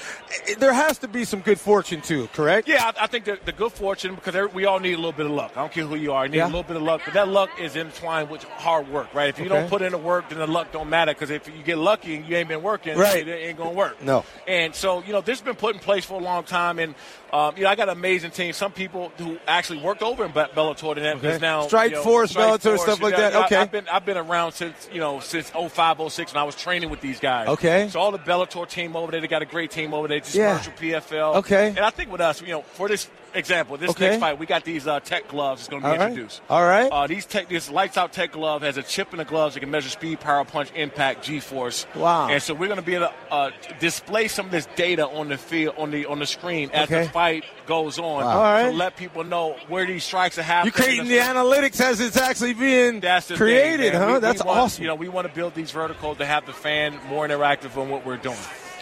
Eh, 0.47 0.55
There 0.59 0.71
has 0.73 0.99
to 0.99 1.07
be 1.09 1.25
some 1.25 1.41
good 1.41 1.59
fortune 1.59 2.01
too. 2.01 2.29
Correct? 2.33 2.67
Yeah, 2.67 2.91
I, 2.97 3.03
I 3.03 3.07
think 3.07 3.25
the, 3.25 3.37
the 3.43 3.51
good 3.51 3.71
fortune 3.73 4.15
because 4.15 4.35
we 4.53 4.65
all 4.65 4.79
need 4.79 4.93
a 4.93 4.97
little 4.97 5.11
bit 5.11 5.25
of 5.25 5.31
luck. 5.33 5.51
I 5.55 5.61
don't 5.61 5.71
care 5.71 5.85
who 5.85 5.95
you 5.95 6.13
are, 6.13 6.25
you 6.25 6.31
need 6.31 6.37
Yeah. 6.37 6.45
a 6.45 6.47
little 6.47 6.63
bit 6.63 6.75
of 6.77 6.83
luck, 6.83 7.01
but 7.03 7.13
that 7.15 7.27
luck 7.27 7.49
is 7.59 7.75
intertwined 7.75 8.29
with 8.29 8.43
hard 8.43 8.87
work, 8.89 9.13
right? 9.13 9.29
If 9.29 9.39
you 9.39 9.45
Okay. 9.45 9.55
don't 9.55 9.69
put 9.69 9.81
in 9.81 9.91
the 9.91 9.97
work, 9.97 10.29
then 10.29 10.37
the 10.37 10.47
luck 10.47 10.71
don't 10.71 10.89
matter 10.89 11.13
because 11.13 11.29
if 11.31 11.47
you 11.47 11.63
get 11.63 11.77
lucky 11.77 12.15
and 12.15 12.25
you 12.27 12.35
ain't 12.37 12.47
been 12.47 12.61
working, 12.61 12.97
Right. 12.97 13.27
it 13.27 13.31
ain't 13.31 13.57
gonna 13.57 13.71
work. 13.71 14.01
No. 14.03 14.23
And 14.47 14.73
so, 14.75 15.01
you 15.03 15.11
know, 15.13 15.21
this 15.21 15.39
has 15.39 15.45
been 15.45 15.55
put 15.55 15.73
in 15.75 15.79
place 15.81 16.05
for 16.05 16.19
a 16.19 16.23
long 16.23 16.43
time. 16.43 16.77
And, 16.79 16.93
um, 17.33 17.55
you 17.57 17.63
know, 17.63 17.69
I 17.69 17.75
got 17.75 17.89
an 17.89 17.97
amazing 17.97 18.31
team. 18.31 18.53
Some 18.53 18.71
people, 18.71 19.11
who 19.17 19.37
actually 19.47 19.79
worked 19.79 20.01
over 20.01 20.25
in 20.25 20.31
Be- 20.31 20.39
Bellator 20.39 20.97
and 20.97 21.05
Okay. 21.19 21.35
is 21.35 21.41
now 21.41 21.67
Strike 21.67 21.91
you 21.91 21.97
know, 21.97 22.03
Force, 22.03 22.31
Strike 22.31 22.45
Bellator, 22.59 22.61
Force, 22.61 22.81
stuff 22.81 23.01
like 23.01 23.11
you 23.13 23.21
know, 23.21 23.29
that. 23.31 23.45
Okay. 23.45 23.55
I, 23.55 23.59
have 23.59 23.71
been 23.71 23.87
I've 23.87 24.05
been 24.05 24.17
around 24.17 24.51
since 24.53 24.89
you 24.91 24.99
know 24.99 25.19
since 25.19 25.49
05, 25.49 26.11
06 26.11 26.33
when 26.33 26.41
I 26.41 26.43
was 26.43 26.55
training 26.55 26.89
with 26.89 27.01
these 27.01 27.19
guys. 27.19 27.47
Okay. 27.47 27.87
So 27.89 27.99
all 27.99 28.11
the 28.11 28.19
Bellator 28.19 28.67
team 28.67 28.95
over 28.95 29.11
there, 29.11 29.21
they 29.21 29.27
got 29.27 29.41
a 29.41 29.45
great 29.45 29.71
team 29.71 29.93
over 29.93 30.07
there. 30.07 30.19
Just 30.19 30.35
Yeah. 30.35 30.59
commercial 30.59 30.73
PFL. 30.73 31.35
Okay. 31.37 31.67
And 31.69 31.79
I 31.79 31.89
think 31.89 32.11
with 32.11 32.21
us, 32.21 32.41
you 32.41 32.49
know, 32.49 32.61
for 32.61 32.87
this 32.87 33.07
example, 33.35 33.77
this 33.77 33.91
Okay. 33.91 34.09
next 34.09 34.19
fight, 34.19 34.39
we 34.39 34.45
got 34.45 34.63
these 34.63 34.87
uh, 34.87 34.99
tech 34.99 35.27
gloves 35.27 35.61
that's 35.61 35.69
going 35.69 35.81
to 35.81 35.87
be 35.87 35.91
All 35.93 35.97
right. 35.99 36.09
introduced. 36.09 36.41
All 36.49 36.63
right. 36.63 36.89
Uh, 36.91 37.07
these 37.07 37.25
tech, 37.25 37.49
this 37.49 37.69
lights 37.69 37.97
out 37.97 38.13
tech 38.13 38.31
glove 38.31 38.61
has 38.63 38.77
a 38.77 38.83
chip 38.83 39.11
in 39.11 39.17
the 39.17 39.25
gloves 39.25 39.53
that 39.53 39.59
can 39.61 39.71
measure 39.71 39.89
speed, 39.89 40.19
power, 40.19 40.43
punch, 40.45 40.71
impact, 40.75 41.23
G-force. 41.23 41.85
Wow. 41.95 42.29
And 42.29 42.41
so 42.41 42.53
we're 42.53 42.67
going 42.67 42.79
to 42.79 42.85
be 42.85 42.95
able 42.95 43.07
to 43.07 43.13
uh, 43.33 43.51
display 43.79 44.27
some 44.27 44.45
of 44.47 44.51
this 44.51 44.67
data 44.75 45.07
on 45.07 45.27
the 45.29 45.37
field, 45.37 45.75
on 45.77 45.91
the 45.91 46.05
on 46.05 46.19
the 46.19 46.25
screen 46.25 46.69
as 46.71 46.85
Okay. 46.89 47.03
the 47.03 47.09
fight 47.09 47.43
goes 47.65 47.99
on, 47.99 48.23
Wow. 48.23 48.37
All 48.37 48.43
right. 48.43 48.63
to 48.69 48.71
let 48.71 48.95
people 48.97 49.23
know 49.23 49.55
where 49.67 49.85
these 49.85 50.03
strikes 50.03 50.37
are 50.37 50.43
happening. 50.43 50.73
You're 50.75 50.83
creating 50.85 51.07
the 51.07 51.17
analytics 51.17 51.79
as 51.81 51.99
it's 51.99 52.17
actually 52.17 52.53
being 52.53 52.99
That's 52.99 53.27
the 53.27 53.35
created, 53.35 53.91
thing, 53.91 54.01
huh? 54.01 54.07
We- 54.07 54.13
we 54.13 54.19
That's 54.19 54.43
want- 54.43 54.59
awesome. 54.59 54.83
You 54.83 54.87
know, 54.89 54.95
we 54.95 55.07
want 55.09 55.27
to 55.27 55.33
build 55.33 55.55
these 55.55 55.71
verticals 55.71 56.17
to 56.17 56.25
have 56.25 56.45
the 56.45 56.53
fan 56.53 56.99
more 57.09 57.27
interactive 57.27 57.75
on 57.77 57.89
what 57.89 58.05
we're 58.05 58.17
doing. 58.17 58.37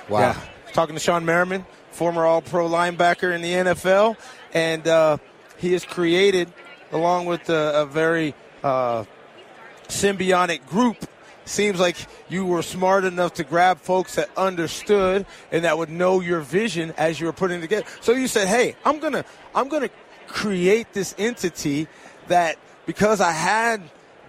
Yeah. 0.10 0.36
Talking 0.74 0.96
to 0.96 1.02
Shawne 1.02 1.24
Merriman, 1.24 1.66
former 1.92 2.26
All 2.26 2.42
Pro 2.42 2.68
linebacker 2.68 3.34
in 3.34 3.42
the 3.42 3.54
NFL, 3.54 4.18
and 4.54 4.88
uh, 4.88 5.18
he 5.58 5.74
has 5.74 5.84
created, 5.86 6.52
along 6.92 7.26
with 7.26 7.50
a, 7.50 7.82
a 7.82 7.86
very 7.86 8.36
uh, 8.64 9.04
symbiotic 9.88 10.66
group. 10.68 10.98
Seems 11.46 11.80
like 11.80 11.98
you 12.30 12.46
were 12.46 12.62
smart 12.62 13.04
enough 13.04 13.34
to 13.34 13.44
grab 13.44 13.80
folks 13.80 14.16
that 14.16 14.30
understood 14.38 15.26
and 15.52 15.66
that 15.66 15.78
would 15.78 15.90
know 15.90 16.22
your 16.22 16.40
vision 16.40 16.94
as 16.98 17.20
you 17.20 17.26
were 17.26 17.34
putting 17.34 17.58
it 17.58 17.62
together. 17.62 17.86
So 18.00 18.14
you 18.14 18.28
said, 18.28 18.48
"Hey, 18.48 18.78
I'm 18.86 19.00
gonna, 19.00 19.26
I'm 19.54 19.68
gonna 19.68 19.90
create 20.28 20.94
this 20.94 21.14
entity 21.18 21.88
that 22.28 22.58
because 22.86 23.20
I 23.20 23.32
had 23.32 23.82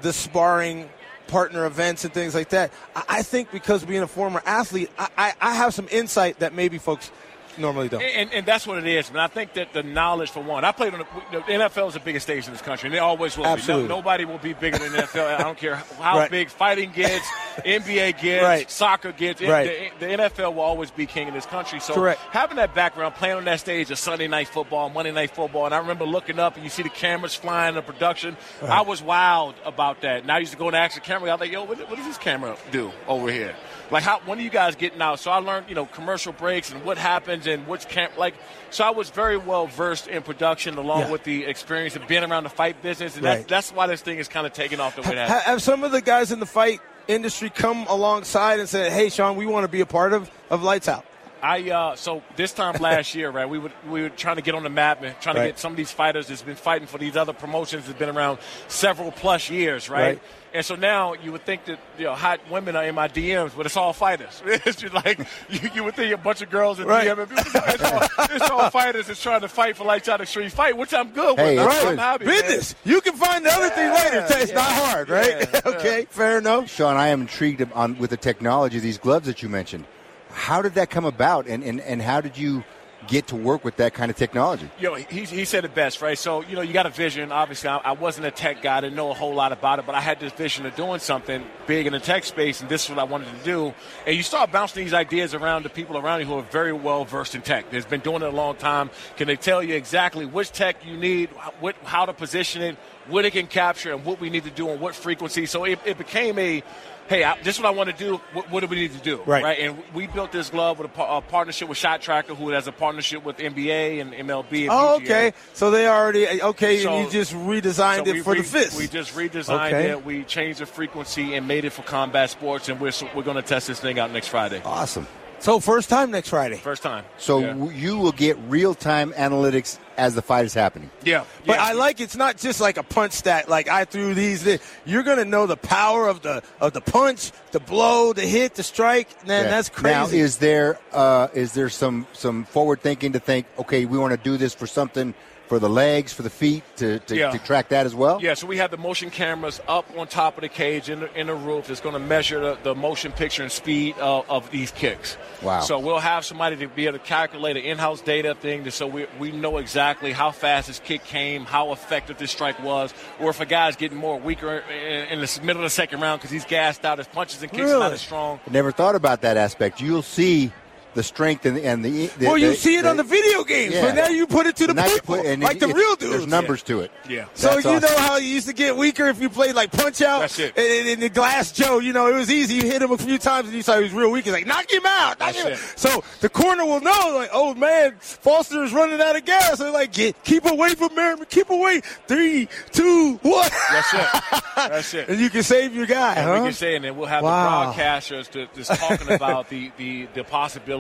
the 0.03 0.13
sparring 0.13 0.89
partner 1.27 1.67
events 1.67 2.05
and 2.05 2.13
things 2.13 2.35
like 2.35 2.51
that. 2.51 2.73
I, 2.95 3.23
think 3.23 3.51
because 3.51 3.85
being 3.85 4.03
a 4.03 4.07
former 4.07 4.43
athlete, 4.45 4.91
I, 4.99 5.33
I 5.41 5.55
have 5.55 5.75
some 5.75 5.89
insight 5.91 6.41
that 6.41 6.53
maybe 6.53 6.79
folks 6.79 7.11
normally 7.59 7.89
don't. 7.89 8.03
And, 8.03 8.33
and 8.33 8.47
that's 8.47 8.67
what 8.67 8.79
it 8.79 8.87
is. 8.87 9.11
But 9.11 9.21
I 9.21 9.27
think 9.29 9.55
that 9.55 9.73
the 9.73 9.83
knowledge, 9.83 10.31
for 10.31 10.43
one, 10.43 10.65
I 10.65 10.73
played 10.73 10.95
on 10.95 11.01
the, 11.01 11.39
the 11.39 11.41
NFL 11.43 11.89
is 11.89 11.95
the 11.95 12.01
biggest 12.01 12.27
stage 12.27 12.47
in 12.47 12.53
this 12.53 12.63
country, 12.63 12.89
and 12.89 12.95
it 12.95 12.99
always 12.99 13.37
will 13.37 13.47
Absolutely. 13.47 13.85
be. 13.85 13.89
No, 13.89 13.97
nobody 13.97 14.25
will 14.25 14.39
be 14.39 14.53
bigger 14.53 14.79
than 14.79 14.93
the 14.93 14.99
NFL. 14.99 15.35
I 15.39 15.43
don't 15.43 15.59
care 15.59 15.77
how 15.99 16.19
Right. 16.19 16.31
big 16.31 16.49
fighting 16.51 16.91
gets, 16.93 17.27
NBA 17.65 18.21
gets, 18.21 18.43
Right. 18.45 18.71
soccer 18.71 19.13
gets. 19.13 19.41
Right. 19.41 19.91
the, 19.99 20.07
the 20.07 20.13
NFL 20.23 20.55
will 20.55 20.63
always 20.63 20.91
be 20.91 21.07
king 21.07 21.29
in 21.29 21.35
this 21.35 21.47
country. 21.47 21.81
So 21.81 21.95
Correct. 21.95 22.21
having 22.31 22.57
that 22.57 22.75
background, 22.75 23.15
playing 23.15 23.37
on 23.37 23.45
that 23.45 23.61
stage 23.61 23.91
of 23.91 23.99
Sunday 23.99 24.29
night 24.29 24.49
football, 24.49 24.89
Monday 24.91 25.13
night 25.13 25.31
football, 25.31 25.67
and 25.67 25.75
I 25.75 25.79
remember 25.79 26.05
looking 26.05 26.39
up 26.39 26.55
and 26.57 26.65
you 26.65 26.71
see 26.71 26.83
the 26.83 26.89
cameras 26.89 27.35
flying, 27.35 27.75
the 27.75 27.83
production. 27.83 28.37
I 28.63 28.83
was 28.83 29.03
wild 29.03 29.55
about 29.65 30.01
that. 30.03 30.23
And 30.23 30.31
I 30.33 30.39
used 30.39 30.53
to 30.53 30.59
go 30.59 30.67
and 30.67 30.77
ask 30.77 30.95
the 30.95 31.01
camera. 31.01 31.31
I 31.31 31.35
was 31.35 31.41
like, 31.41 31.53
"Yo, 31.53 31.65
what, 31.65 31.79
what 31.89 31.97
does 31.97 32.07
this 32.07 32.19
camera 32.19 32.57
do 32.71 32.91
over 33.07 33.31
here?" 33.31 33.55
Like, 33.91 34.03
how 34.03 34.21
when 34.25 34.39
are 34.39 34.43
you 34.43 34.51
guys 34.51 34.75
getting 34.77 35.01
out? 35.03 35.21
So 35.21 35.31
I 35.31 35.37
learned, 35.39 35.67
you 35.69 35.75
know, 35.75 35.87
commercial 35.87 36.33
breaks 36.33 36.73
and 36.73 36.85
what 36.85 36.99
happens 36.99 37.47
and 37.47 37.67
which 37.67 37.87
camp. 37.89 38.17
Like, 38.17 38.35
so 38.71 38.85
I 38.85 38.91
was 38.91 39.11
very 39.11 39.37
well 39.37 39.67
versed 39.67 40.09
in 40.09 40.23
production, 40.23 40.77
along 40.79 41.01
Yeah. 41.01 41.11
with 41.11 41.25
the 41.25 41.45
experience 41.45 41.95
of 41.97 42.07
being 42.09 42.25
around 42.25 42.45
the 42.45 42.51
fight 42.51 42.83
business, 42.83 43.17
and 43.17 43.25
Right. 43.25 43.37
that's 43.47 43.71
that's 43.71 43.73
why 43.73 43.87
this 43.87 44.01
thing 44.01 44.19
is 44.19 44.29
kind 44.29 44.47
of 44.47 44.53
taking 44.53 44.81
off 44.81 44.97
the 44.97 45.03
way 45.03 45.17
has. 45.17 45.43
have 45.45 45.63
some 45.63 45.85
of 45.85 45.93
the 45.93 46.01
guys 46.01 46.33
in 46.33 46.41
the 46.41 46.47
fight 46.47 46.81
industry 47.09 47.51
come 47.51 47.87
alongside 47.89 48.59
and 48.61 48.69
said, 48.69 48.91
"Hey, 48.93 49.09
Sean, 49.11 49.37
we 49.37 49.47
want 49.47 49.65
to 49.65 49.69
be 49.69 49.81
a 49.81 49.87
part 49.87 50.13
of 50.13 50.31
of 50.51 50.63
Lights 50.63 50.89
Out." 50.89 51.05
I 51.43 51.71
uh, 51.71 51.95
so 51.95 52.23
this 52.37 52.55
time 52.55 52.77
last 52.81 53.15
year, 53.15 53.29
right? 53.29 53.47
We 53.47 53.59
would 53.59 53.73
we 53.91 54.01
were 54.01 54.09
trying 54.09 54.37
to 54.37 54.43
get 54.43 54.55
on 54.55 54.63
the 54.63 54.71
map 54.71 55.03
and 55.03 55.15
trying 55.21 55.37
Right. 55.37 55.43
to 55.43 55.49
get 55.51 55.59
some 55.59 55.73
of 55.73 55.77
these 55.77 55.91
fighters 55.93 56.29
that's 56.29 56.41
been 56.41 56.57
fighting 56.57 56.87
for 56.89 56.97
these 56.97 57.17
other 57.17 57.35
promotions 57.35 57.85
that's 57.85 57.99
been 57.99 58.09
around 58.09 58.39
several 58.69 59.13
plus 59.13 59.51
years, 59.51 59.91
right? 59.91 60.03
Right. 60.03 60.21
And 60.55 60.65
so 60.65 60.77
now 60.77 61.15
you 61.15 61.33
would 61.33 61.45
think 61.45 61.65
that 61.65 61.81
you 61.99 62.05
know 62.05 62.15
hot 62.15 62.39
women 62.49 62.77
are 62.77 62.85
in 62.85 62.95
my 62.95 63.09
DMs, 63.09 63.57
but 63.57 63.67
it's 63.67 63.77
all 63.77 63.93
fighters. 63.93 64.41
It's 64.47 64.77
just 64.81 64.95
like 64.95 65.19
you, 65.51 65.69
you 65.75 65.83
would 65.85 65.97
think 65.97 66.15
a 66.15 66.17
bunch 66.17 66.43
of 66.43 66.49
girls 66.51 66.79
in 66.79 66.87
Right. 66.87 67.09
DM, 67.09 67.19
and 67.19 67.29
people- 67.29 67.45
it's, 67.67 67.83
all, 67.85 68.25
it's 68.37 68.51
all 68.51 68.71
fighters 68.71 69.09
that's 69.09 69.21
trying 69.21 69.41
to 69.41 69.49
fight 69.49 69.77
for 69.77 69.83
lights 69.85 70.09
out 70.09 70.21
extreme 70.21 70.49
fight, 70.51 70.77
which 70.77 70.95
I'm 70.95 71.11
good 71.11 71.37
Hey, 71.39 71.59
with. 71.59 71.67
it's 71.75 71.85
I'm 71.85 71.99
happy, 71.99 72.25
man. 72.27 72.41
Business. 72.43 72.77
You 72.85 73.01
can 73.01 73.15
find 73.15 73.45
the 73.45 73.51
other 73.53 73.69
thing 73.71 73.91
later. 73.91 74.27
It's 74.31 74.53
not 74.53 74.71
hard, 74.71 75.09
right? 75.11 75.67
okay, 75.67 76.07
fair 76.09 76.39
enough. 76.39 76.71
Sean, 76.71 76.97
I 76.97 77.09
am 77.09 77.23
intrigued 77.23 77.61
on 77.73 77.99
with 77.99 78.11
the 78.11 78.17
technology 78.17 78.77
of 78.77 78.83
these 78.85 78.99
gloves 78.99 79.27
that 79.27 79.43
you 79.43 79.49
mentioned. 79.49 79.85
How 80.31 80.63
did 80.63 80.75
that 80.75 80.89
come 80.89 81.05
about, 81.05 81.47
and, 81.49 81.65
and, 81.65 81.81
and 81.81 82.01
how 82.01 82.21
did 82.21 82.39
you 82.39 82.63
get 83.07 83.29
to 83.29 83.37
work 83.37 83.65
with 83.65 83.77
that 83.77 83.95
kind 83.95 84.11
of 84.11 84.17
technology? 84.17 84.69
you 84.79 84.89
know, 84.89 84.95
he, 84.95 85.25
he 85.25 85.45
said 85.45 85.65
it 85.65 85.75
best, 85.75 86.03
right? 86.03 86.19
So, 86.19 86.43
you 86.43 86.57
know, 86.57 86.63
you 86.63 86.73
got 86.73 86.87
a 86.87 86.91
vision. 86.91 87.33
Obviously, 87.33 87.69
I, 87.69 87.79
I 87.79 87.93
wasn't 87.93 88.27
a 88.27 88.31
tech 88.31 88.63
guy, 88.63 88.79
I 88.79 88.81
didn't 88.83 88.97
know 88.97 89.11
a 89.11 89.15
whole 89.15 89.35
lot 89.35 89.53
about 89.53 89.79
it, 89.79 89.87
but 89.87 89.95
I 89.95 90.01
had 90.01 90.21
this 90.21 90.33
vision 90.33 90.67
of 90.67 90.75
doing 90.77 91.01
something 91.01 91.45
big 91.67 91.87
in 91.87 91.93
the 91.93 92.01
tech 92.01 92.25
space, 92.25 92.61
and 92.61 92.69
this 92.69 92.85
is 92.85 92.91
what 92.91 92.99
I 92.99 93.05
wanted 93.05 93.29
to 93.39 93.45
do. 93.45 93.75
And 94.07 94.17
you 94.17 94.23
start 94.23 94.53
bouncing 94.53 94.85
these 94.85 94.95
ideas 94.95 95.35
around 95.35 95.63
to 95.63 95.69
people 95.69 95.97
around 95.97 96.21
you 96.21 96.27
who 96.27 96.35
are 96.35 96.43
very 96.43 96.73
well 96.73 97.05
versed 97.05 97.35
in 97.35 97.43
tech. 97.43 97.71
They've 97.71 97.89
been 97.89 98.01
doing 98.01 98.23
it 98.23 98.29
a 98.29 98.31
long 98.31 98.57
time. 98.57 98.91
Can 99.17 99.27
they 99.27 99.37
tell 99.37 99.63
you 99.63 99.75
exactly 99.75 100.27
which 100.27 100.53
tech 100.53 100.85
you 100.85 100.97
need, 100.97 101.31
what, 101.61 101.77
how 101.85 102.07
to 102.07 102.13
position 102.13 102.63
it, 102.63 102.77
what 103.09 103.25
it 103.25 103.33
can 103.33 103.47
capture, 103.47 103.93
and 103.93 104.05
what 104.05 104.21
we 104.21 104.31
need 104.31 104.45
to 104.45 104.51
do 104.51 104.71
on 104.71 104.81
what 104.81 104.95
frequency? 104.95 105.47
So 105.47 105.65
it, 105.65 105.79
it 105.85 105.99
became 105.99 106.39
a 106.39 106.63
Hey, 107.09 107.23
I, 107.23 107.37
this 107.43 107.57
is 107.57 107.63
what 107.63 107.69
I 107.69 107.77
want 107.77 107.91
to 107.91 107.97
do. 107.97 108.17
What, 108.33 108.51
what 108.51 108.61
do 108.61 108.67
we 108.67 108.77
need 108.77 108.93
to 108.93 108.99
do? 108.99 109.21
Right. 109.27 109.45
right? 109.45 109.59
And 109.59 109.83
we 109.93 110.07
built 110.07 110.33
this 110.33 110.49
glove 110.49 110.79
with 110.79 110.91
a, 110.91 110.95
par- 110.95 111.19
a 111.19 111.21
partnership 111.21 111.69
with 111.69 111.77
ShotTracker, 111.77 112.35
who 112.37 112.49
has 112.51 112.67
a 112.67 112.73
partnership 112.73 113.25
with 113.25 113.37
NBA 113.37 114.01
and 114.01 114.13
MLB. 114.15 114.63
And 114.63 114.71
Oh, 114.71 114.99
PGA. 115.01 115.05
okay. 115.05 115.33
So 115.53 115.71
they 115.71 115.87
already 115.87 116.41
okay, 116.43 116.83
So- 116.83 116.95
and 116.95 117.05
you 117.07 117.13
just 117.13 117.35
redesigned 117.35 118.07
So 118.07 118.15
it 118.15 118.23
for 118.25 118.33
re- 118.33 118.39
the 118.39 118.45
fist. 118.45 118.79
We 118.79 118.87
just 118.89 119.15
redesigned 119.15 119.67
Okay. 119.73 119.91
it. 119.91 120.05
We 120.05 120.25
changed 120.25 120.61
the 120.61 120.67
frequency 120.67 121.35
and 121.35 121.47
made 121.47 121.65
it 121.67 121.71
for 121.75 121.83
combat 121.83 122.31
sports, 122.31 122.69
and 122.71 122.81
we're 122.81 122.93
we're 123.15 123.23
going 123.23 123.37
to 123.37 123.43
test 123.43 123.67
this 123.67 123.81
thing 123.81 123.99
out 123.99 124.11
next 124.11 124.29
Friday. 124.29 124.63
Awesome. 124.65 125.07
So 125.41 125.61
first 125.61 125.91
time 125.91 126.11
next 126.11 126.31
Friday. 126.31 126.57
First 126.57 126.83
time. 126.83 127.05
So 127.19 127.41
Yeah. 127.41 127.71
you 127.71 127.99
will 127.99 128.13
get 128.13 128.39
real 128.49 128.75
time 128.75 129.13
analytics 129.13 129.79
as 129.97 130.15
the 130.15 130.23
fight 130.23 130.45
is 130.45 130.55
happening. 130.55 130.91
Yeah. 131.05 131.25
But 131.47 131.57
yeah. 131.57 131.65
I 131.65 131.73
like 131.73 132.01
it's 132.01 132.17
not 132.17 132.37
just 132.37 132.61
like 132.61 132.77
a 132.77 132.83
punch 132.83 133.13
stat. 133.13 133.49
Like 133.49 133.69
I 133.69 133.85
threw 133.85 134.15
these. 134.15 134.45
th- 134.45 134.61
You're 134.85 135.03
gonna 135.03 135.25
know 135.25 135.47
the 135.47 135.57
power 135.57 136.09
of 136.09 136.23
the 136.23 136.43
of 136.61 136.73
the 136.73 136.81
punch, 136.81 137.33
the 137.53 137.61
blow, 137.61 138.13
the 138.13 138.23
hit, 138.23 138.55
the 138.55 138.63
strike. 138.63 139.09
Man, 139.27 139.45
Yeah. 139.45 139.51
that's 139.51 139.69
crazy. 139.69 139.95
Now, 139.95 140.07
is 140.25 140.39
there 140.39 140.79
uh, 140.93 141.29
is 141.35 141.53
there 141.53 141.69
some 141.69 142.07
some 142.13 142.45
forward 142.45 142.81
thinking 142.81 143.13
to 143.13 143.19
think? 143.21 143.47
Okay, 143.59 143.85
we 143.87 143.99
want 143.99 144.13
to 144.13 144.17
do 144.19 144.37
this 144.37 144.55
for 144.55 144.67
something 144.67 145.15
for 145.49 145.59
the 145.59 145.69
legs, 145.69 146.13
for 146.13 146.23
the 146.23 146.31
feet, 146.31 146.63
to 146.77 146.99
to, 147.01 147.17
Yeah. 147.17 147.31
to 147.31 147.39
track 147.39 147.69
that 147.69 147.87
as 147.87 147.95
well. 147.95 148.19
Yeah, 148.23 148.35
so 148.35 148.47
we 148.47 148.57
have 148.59 148.71
the 148.71 148.77
motion 148.79 149.11
cameras 149.11 149.61
up 149.69 149.85
on 149.97 150.07
top 150.07 150.37
of 150.37 150.43
the 150.43 150.49
cage 150.49 150.89
in 150.89 151.01
the, 151.01 151.19
in 151.21 151.27
the 151.27 151.35
roof 151.35 151.67
that's 151.67 151.81
going 151.81 151.93
to 151.93 151.99
measure 151.99 152.41
the, 152.41 152.59
the 152.63 152.75
motion 152.75 153.13
picture 153.13 153.43
and 153.43 153.53
speed 153.53 153.97
of, 153.99 154.29
of 154.31 154.51
these 154.51 154.71
kicks. 154.71 155.17
Wow. 155.43 155.61
So 155.61 155.79
we'll 155.79 155.99
have 155.99 156.25
somebody 156.25 156.57
to 156.57 156.67
be 156.69 156.87
able 156.87 156.99
to 156.99 157.05
calculate 157.05 157.57
an 157.57 157.63
in-house 157.65 158.01
data 158.01 158.35
thing 158.35 158.65
to, 158.65 158.71
so 158.71 158.87
we, 158.87 159.07
we 159.19 159.33
know 159.33 159.59
exactly 159.59 160.13
how 160.13 160.31
fast 160.31 160.69
this 160.69 160.81
kick 160.81 161.05
came, 161.05 161.45
how 161.45 161.73
effective 161.73 162.19
this 162.19 162.31
strike 162.31 162.63
was, 162.63 162.95
or 163.21 163.31
if 163.31 163.41
a 163.41 163.47
guy's 163.47 163.77
getting 163.77 163.99
more 163.99 164.19
weaker 164.19 164.59
in, 164.59 165.09
in 165.09 165.21
the 165.21 165.41
middle 165.43 165.63
of 165.63 165.67
the 165.67 165.71
second 165.71 166.01
round 166.01 166.21
because 166.21 166.31
he's 166.31 166.45
gassed 166.47 166.85
out, 166.85 166.99
his 166.99 167.07
punches 167.09 167.43
and 167.43 167.53
kicks 167.53 167.71
are 167.71 167.79
not 167.79 167.93
as 167.93 168.01
strong. 168.01 168.41
Never 168.51 168.73
thought 168.73 168.95
about 168.95 169.21
that 169.23 169.37
aspect. 169.37 169.81
You'll 169.81 170.03
see 170.03 170.53
the 170.95 171.03
strength 171.03 171.45
and 171.47 171.57
the, 171.57 171.65
and 171.65 171.85
the, 171.85 172.07
the 172.19 172.27
well, 172.27 172.39
you 172.39 172.51
the- 172.51 172.57
see 172.57 172.77
it 172.77 172.83
the- 172.83 172.91
on 172.91 172.97
the 172.97 173.03
video 173.03 173.45
games, 173.45 173.75
Yeah. 173.75 173.83
but 173.83 173.95
now 173.95 174.09
you 174.09 174.27
put 174.27 174.47
it 174.47 174.57
to 174.57 174.67
the 174.67 174.75
Now 174.75 174.85
people, 174.89 175.17
put- 175.17 175.27
and 175.27 175.43
like 175.43 175.57
it- 175.57 175.61
the 175.61 175.69
it- 175.69 175.77
real 175.77 175.97
dudes. 175.97 176.13
There's 176.13 176.27
numbers 176.27 176.63
to 176.65 176.81
it. 176.81 176.91
Yeah. 177.09 177.27
So 177.35 177.49
That's 177.61 177.65
you 177.65 177.81
know 177.81 177.99
how 177.99 178.17
you 178.17 178.29
used 178.29 178.47
to 178.47 178.53
get 178.53 178.77
weaker 178.77 179.07
if 179.09 179.21
you 179.21 179.29
played 179.29 179.55
like 179.55 179.73
Punch 179.73 180.01
Out? 180.03 180.21
That's 180.21 180.39
it. 180.39 180.57
And, 180.57 180.89
and 180.89 181.03
the 181.03 181.09
Glass 181.09 181.53
Joe, 181.53 181.79
you 181.81 181.93
know, 181.93 182.07
it 182.09 182.15
was 182.15 182.31
easy. 182.31 182.55
You 182.55 182.63
hit 182.63 182.81
him 182.83 182.93
a 182.93 182.99
few 182.99 183.19
times 183.19 183.49
and 183.49 183.57
you 183.57 183.63
saw 183.63 183.77
he 183.77 183.83
was 183.83 183.93
real 183.93 184.11
weak. 184.11 184.25
He's 184.25 184.33
like, 184.33 184.47
knock 184.47 184.71
him 184.71 184.87
out. 184.87 185.19
Knock 185.19 185.35
That's 185.35 185.43
him. 185.43 185.53
it. 185.53 185.59
So 185.77 186.03
the 186.21 186.29
corner 186.29 186.65
will 186.65 186.81
know, 186.81 187.13
like, 187.15 187.31
oh 187.33 187.55
man, 187.55 187.95
Foster 187.99 188.63
is 188.65 188.73
running 188.73 189.01
out 189.01 189.17
of 189.17 189.25
gas. 189.25 189.59
They're 189.59 189.71
like, 189.71 189.93
get, 189.93 190.23
keep 190.25 190.45
away 190.47 190.75
from 190.75 190.95
Merriman. 190.95 191.27
Keep 191.29 191.51
away. 191.51 191.81
Three, 192.07 192.49
two, 192.73 193.15
one. 193.23 193.51
That's 193.71 193.95
it. 193.95 194.43
That's 194.57 194.95
it. 194.95 195.09
and 195.09 195.21
you 195.21 195.31
can 195.31 195.43
save 195.43 195.75
your 195.75 195.87
guy, 195.87 196.15
And 196.15 196.27
huh? 196.29 196.35
we 196.41 196.47
can 196.49 196.53
say, 196.55 196.77
and 196.77 196.85
then 196.85 196.97
we'll 196.97 197.09
have 197.09 197.23
Wow. 197.25 197.73
the 197.73 197.83
broadcasters 197.83 198.31
to, 198.31 198.47
just 198.55 198.73
talking 198.81 199.11
about 199.11 199.49
the, 199.49 199.71
the, 199.77 200.07
the 200.15 200.23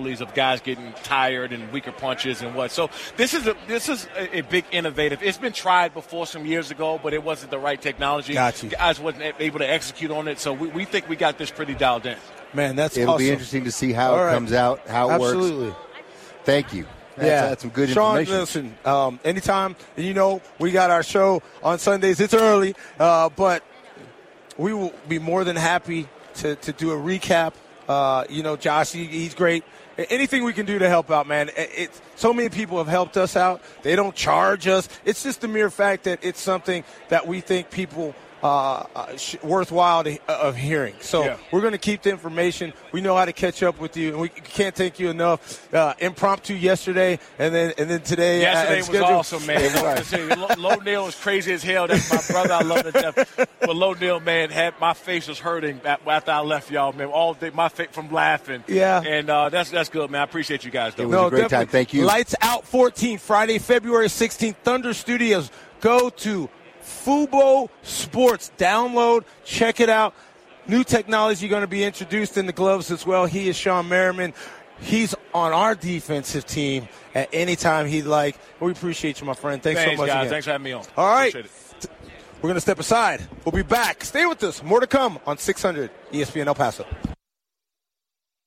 possibilities 0.04 0.20
of 0.20 0.34
guys 0.34 0.60
getting 0.60 0.92
tired 1.02 1.52
and 1.52 1.72
weaker 1.72 1.92
punches 1.92 2.42
and 2.42 2.54
what. 2.54 2.70
So 2.70 2.90
this 3.16 3.34
is 3.34 3.46
a 3.46 3.56
this 3.66 3.88
is 3.88 4.06
a, 4.16 4.38
a 4.38 4.40
big 4.42 4.64
innovative. 4.70 5.22
It's 5.22 5.38
been 5.38 5.52
tried 5.52 5.94
before 5.94 6.26
some 6.26 6.46
years 6.46 6.70
ago, 6.70 7.00
but 7.02 7.12
it 7.14 7.22
wasn't 7.22 7.50
the 7.50 7.58
right 7.58 7.80
technology. 7.80 8.34
Got 8.34 8.62
you. 8.62 8.70
Guys 8.70 9.00
wasn't 9.00 9.34
able 9.38 9.58
to 9.60 9.68
execute 9.68 10.10
on 10.10 10.28
it, 10.28 10.38
so 10.38 10.52
we, 10.52 10.68
we 10.68 10.84
think 10.84 11.08
we 11.08 11.16
got 11.16 11.38
this 11.38 11.50
pretty 11.50 11.74
dialed 11.74 12.06
in. 12.06 12.16
Man, 12.52 12.76
that's 12.76 12.96
It'll 12.96 13.14
awesome. 13.14 13.26
be 13.26 13.30
interesting 13.30 13.64
to 13.64 13.72
see 13.72 13.92
how 13.92 14.12
All 14.12 14.18
it 14.20 14.24
right. 14.24 14.34
comes 14.34 14.52
out, 14.52 14.86
how 14.86 15.10
it 15.10 15.14
Absolutely. 15.14 15.66
works. 15.66 15.76
Absolutely. 15.76 15.76
Thank 16.44 16.72
you. 16.72 16.86
That's, 17.16 17.26
yeah, 17.28 17.48
that's 17.48 17.62
some 17.62 17.70
good 17.70 17.88
Sean, 17.90 18.18
information. 18.18 18.40
listen, 18.40 18.74
um, 18.84 19.20
anytime, 19.24 19.76
you 19.96 20.14
know, 20.14 20.40
we 20.58 20.72
got 20.72 20.90
our 20.90 21.02
show 21.04 21.42
on 21.62 21.78
Sundays. 21.78 22.20
It's 22.20 22.34
early, 22.34 22.74
uh, 22.98 23.28
but 23.30 23.62
we 24.58 24.74
will 24.74 24.92
be 25.08 25.20
more 25.20 25.44
than 25.44 25.54
happy 25.56 26.08
to, 26.36 26.56
to 26.56 26.72
do 26.72 26.90
a 26.90 26.96
recap 26.96 27.54
Uh, 27.86 28.24
you 28.30 28.42
know, 28.42 28.56
Josh, 28.56 28.92
he, 28.92 29.04
he's 29.04 29.34
great. 29.34 29.62
Anything 29.96 30.44
we 30.44 30.52
can 30.52 30.66
do 30.66 30.78
to 30.78 30.88
help 30.88 31.10
out, 31.10 31.26
man. 31.26 31.50
It's 31.56 32.00
so 32.16 32.32
many 32.32 32.48
people 32.48 32.78
have 32.78 32.88
helped 32.88 33.16
us 33.16 33.36
out. 33.36 33.62
They 33.82 33.94
don't 33.94 34.14
charge 34.14 34.66
us. 34.66 34.88
It's 35.04 35.22
just 35.22 35.40
the 35.40 35.48
mere 35.48 35.70
fact 35.70 36.04
that 36.04 36.18
it's 36.22 36.40
something 36.40 36.84
that 37.08 37.26
we 37.26 37.40
think 37.40 37.70
people 37.70 38.14
uh, 38.44 38.84
uh, 38.94 39.16
sh- 39.16 39.36
worthwhile 39.42 40.04
to, 40.04 40.18
uh, 40.28 40.32
of 40.42 40.54
hearing. 40.54 40.94
So 41.00 41.24
Yeah. 41.24 41.38
we're 41.50 41.62
going 41.62 41.72
to 41.72 41.78
keep 41.78 42.02
the 42.02 42.10
information. 42.10 42.74
We 42.92 43.00
know 43.00 43.16
how 43.16 43.24
to 43.24 43.32
catch 43.32 43.62
up 43.62 43.80
with 43.80 43.96
you, 43.96 44.10
and 44.10 44.20
we 44.20 44.28
can't 44.28 44.74
thank 44.74 44.98
you 44.98 45.08
enough. 45.08 45.72
Uh, 45.72 45.94
impromptu 45.98 46.52
yesterday, 46.54 47.18
and 47.38 47.54
then 47.54 47.72
and 47.78 47.88
then 47.90 48.02
today. 48.02 48.42
Yesterday 48.42 48.74
uh, 48.74 48.76
was 48.76 48.86
schedule- 48.86 49.06
awesome, 49.06 49.46
man. 49.46 49.76
I 49.78 49.82
want 49.82 49.98
to 49.98 50.04
say, 50.04 50.34
Lo, 50.36 50.48
Lo 50.58 50.74
Neal 50.76 51.04
was 51.06 51.14
crazy 51.14 51.54
as 51.54 51.62
hell. 51.62 51.86
That's 51.86 52.12
my 52.12 52.20
brother. 52.34 52.52
I 52.54 52.60
love 52.62 52.82
to 52.84 52.92
death. 52.92 53.48
But 53.60 53.76
Low 53.76 53.94
Neal, 53.94 54.20
man, 54.20 54.50
had 54.50 54.74
my 54.78 54.92
face 54.92 55.26
was 55.26 55.38
hurting 55.38 55.80
after 55.86 56.30
I 56.30 56.40
left 56.40 56.70
y'all, 56.70 56.92
man. 56.92 57.06
All 57.08 57.32
day, 57.32 57.50
my 57.50 57.70
face 57.70 57.88
from 57.92 58.10
laughing. 58.12 58.62
Yeah. 58.68 59.00
and 59.00 59.30
uh, 59.30 59.48
that's 59.48 59.70
that's 59.70 59.88
good, 59.88 60.10
man. 60.10 60.20
I 60.20 60.24
appreciate 60.24 60.64
you 60.64 60.70
guys. 60.70 60.94
Though. 60.94 61.08
No, 61.08 61.30
definitely. 61.30 62.02
Lights 62.02 62.34
Out 62.42 62.66
14, 62.66 63.16
Friday, 63.16 63.58
February 63.58 64.08
16th, 64.08 64.56
Thunder 64.56 64.92
Studios. 64.92 65.50
Go 65.80 66.10
to 66.10 66.50
Fubo 66.84 67.68
Sports. 67.82 68.50
Download, 68.58 69.24
check 69.44 69.80
it 69.80 69.88
out. 69.88 70.14
New 70.66 70.84
technology 70.84 71.48
going 71.48 71.60
to 71.62 71.66
be 71.66 71.84
introduced 71.84 72.36
in 72.38 72.46
the 72.46 72.52
gloves 72.52 72.90
as 72.90 73.04
well. 73.06 73.26
He 73.26 73.48
is 73.48 73.56
Shawne 73.56 73.88
Merriman. 73.88 74.32
He's 74.80 75.14
on 75.34 75.52
our 75.52 75.74
defensive 75.74 76.46
team 76.46 76.88
at 77.14 77.28
any 77.32 77.56
time 77.56 77.86
he'd 77.86 78.02
like. 78.02 78.36
We 78.60 78.72
appreciate 78.72 79.20
you, 79.20 79.26
my 79.26 79.34
friend. 79.34 79.62
Thanks, 79.62 79.80
Thanks, 79.80 79.96
so 79.96 80.02
much. 80.02 80.08
guys. 80.08 80.22
again. 80.22 80.30
Thanks 80.30 80.44
for 80.46 80.52
having 80.52 80.64
me 80.64 80.72
on. 80.72 80.84
All 80.96 81.06
right. 81.10 81.34
We're 81.34 82.48
going 82.48 82.54
to 82.54 82.60
step 82.60 82.78
aside. 82.78 83.26
We'll 83.44 83.52
be 83.52 83.62
back. 83.62 84.04
Stay 84.04 84.26
with 84.26 84.42
us. 84.42 84.62
More 84.62 84.80
to 84.80 84.86
come 84.86 85.18
on 85.26 85.38
600 85.38 85.90
ESPN 86.12 86.46
El 86.46 86.54
Paso. 86.54 86.84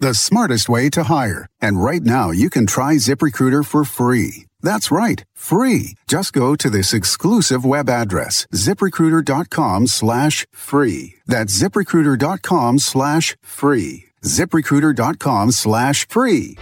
the 0.00 0.14
smartest 0.14 0.68
way 0.68 0.90
to 0.90 1.04
hire. 1.04 1.46
And 1.60 1.82
right 1.82 2.02
now, 2.02 2.30
you 2.30 2.50
can 2.50 2.66
try 2.66 2.94
ZipRecruiter 2.94 3.64
for 3.64 3.84
free. 3.84 4.46
That's 4.62 4.90
right, 4.90 5.24
free. 5.34 5.94
Just 6.06 6.32
go 6.32 6.56
to 6.56 6.68
this 6.68 6.92
exclusive 6.92 7.64
web 7.64 7.88
address, 7.88 8.46
ziprecruiter.com 8.52 9.86
slash 9.86 10.46
free. 10.52 11.14
That's 11.26 11.56
ziprecruiter.com 11.62 12.78
slash 12.78 13.36
free. 13.42 14.04
ziprecruiter.com 14.22 15.50
slash 15.52 16.08
free. 16.08 16.56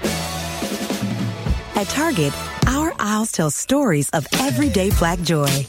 At 1.74 1.88
Target, 1.88 2.32
our 2.66 2.92
aisles 2.98 3.32
tell 3.32 3.50
stories 3.50 4.10
of 4.10 4.26
everyday 4.34 4.90
black 4.90 5.20
joy. 5.22 5.66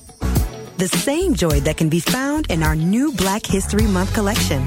The 0.78 0.88
same 0.88 1.36
joy 1.36 1.60
that 1.62 1.78
can 1.78 1.90
be 1.90 2.00
found 2.00 2.50
in 2.50 2.64
our 2.64 2.76
new 2.76 3.12
Black 3.12 3.46
History 3.46 3.86
Month 3.86 4.14
collection. 4.14 4.64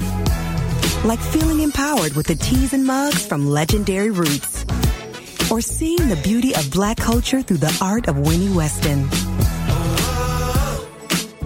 Like 1.05 1.19
feeling 1.19 1.59
empowered 1.59 2.15
with 2.15 2.29
the 2.29 2.37
teas 2.37 2.73
and 2.73 2.87
mugs 2.87 3.27
from 3.27 3.45
legendary 3.45 4.13
roots. 4.13 4.65
Or 5.51 5.61
seeing 5.61 6.09
the 6.09 6.21
beauty 6.23 6.55
of 6.55 6.71
black 6.71 6.97
culture 6.97 7.43
through 7.43 7.57
the 7.57 7.77
art 7.83 8.07
of 8.07 8.17
Winnie 8.19 8.55
Weston. 8.55 9.09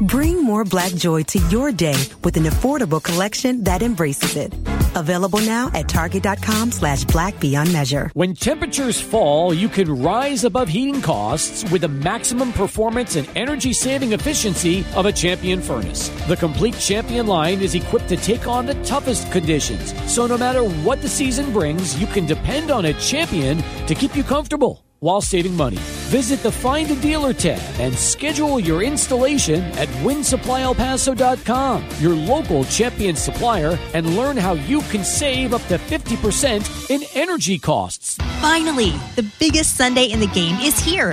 Bring 0.07 0.45
more 0.45 0.65
black 0.65 0.93
joy 0.95 1.25
to 1.25 1.41
your 1.51 1.73
day 1.73 2.01
with 2.23 2.37
an 2.37 2.45
affordable 2.45 3.03
collection 3.03 3.65
that 3.65 3.83
embraces 3.83 4.37
it. 4.37 4.55
Available 4.95 5.41
now 5.41 5.69
at 5.75 5.89
target.com 5.89 6.71
slash 6.71 7.03
black 7.07 7.41
beyond 7.41 7.73
measure. 7.73 8.11
When 8.15 8.35
temperatures 8.35 9.01
fall, 9.01 9.53
you 9.53 9.69
can 9.69 10.01
rise 10.01 10.45
above 10.45 10.69
heating 10.69 11.03
costs 11.03 11.69
with 11.73 11.81
the 11.81 11.89
maximum 11.89 12.53
performance 12.53 13.17
and 13.17 13.29
energy 13.35 13.73
saving 13.73 14.13
efficiency 14.13 14.85
of 14.95 15.07
a 15.07 15.13
Champion 15.13 15.61
furnace. 15.61 16.09
The 16.29 16.37
complete 16.37 16.79
Champion 16.79 17.27
line 17.27 17.61
is 17.61 17.75
equipped 17.75 18.09
to 18.11 18.17
take 18.17 18.47
on 18.47 18.67
the 18.67 18.81
toughest 18.85 19.33
conditions. 19.33 19.93
So 20.09 20.29
no 20.29 20.39
matter 20.39 20.63
what 20.63 21.03
the 21.03 21.09
season 21.09 21.53
brings, 21.53 21.99
you 22.01 22.07
can 22.07 22.27
depend 22.27 22.71
on 22.71 22.85
a 22.85 22.95
Champion 22.95 23.61
to 23.89 23.95
keep 23.97 24.15
you 24.15 24.23
comfortable 24.23 24.85
while 25.01 25.21
saving 25.21 25.57
money. 25.57 25.79
Visit 26.07 26.41
the 26.45 26.53
Find 26.53 26.89
a 26.93 26.95
Dealer 26.95 27.33
tab 27.33 27.61
and 27.81 27.93
schedule 27.93 28.61
your 28.61 28.85
installation 28.85 29.61
at 29.73 29.89
WinSupplyElPaso.com, 30.05 31.85
your 31.99 32.15
local 32.15 32.65
champion 32.67 33.17
supplier, 33.17 33.77
and 33.93 34.17
learn 34.17 34.37
how 34.37 34.53
you 34.53 34.83
can 34.83 35.03
save 35.03 35.53
up 35.53 35.63
to 35.63 35.79
50% 35.79 36.91
in 36.91 37.03
energy 37.17 37.59
costs. 37.59 38.19
Finally, 38.41 38.91
the 39.17 39.29
biggest 39.41 39.77
Sunday 39.77 40.05
in 40.05 40.21
the 40.21 40.29
game 40.29 40.57
is 40.61 40.79
here. 40.79 41.13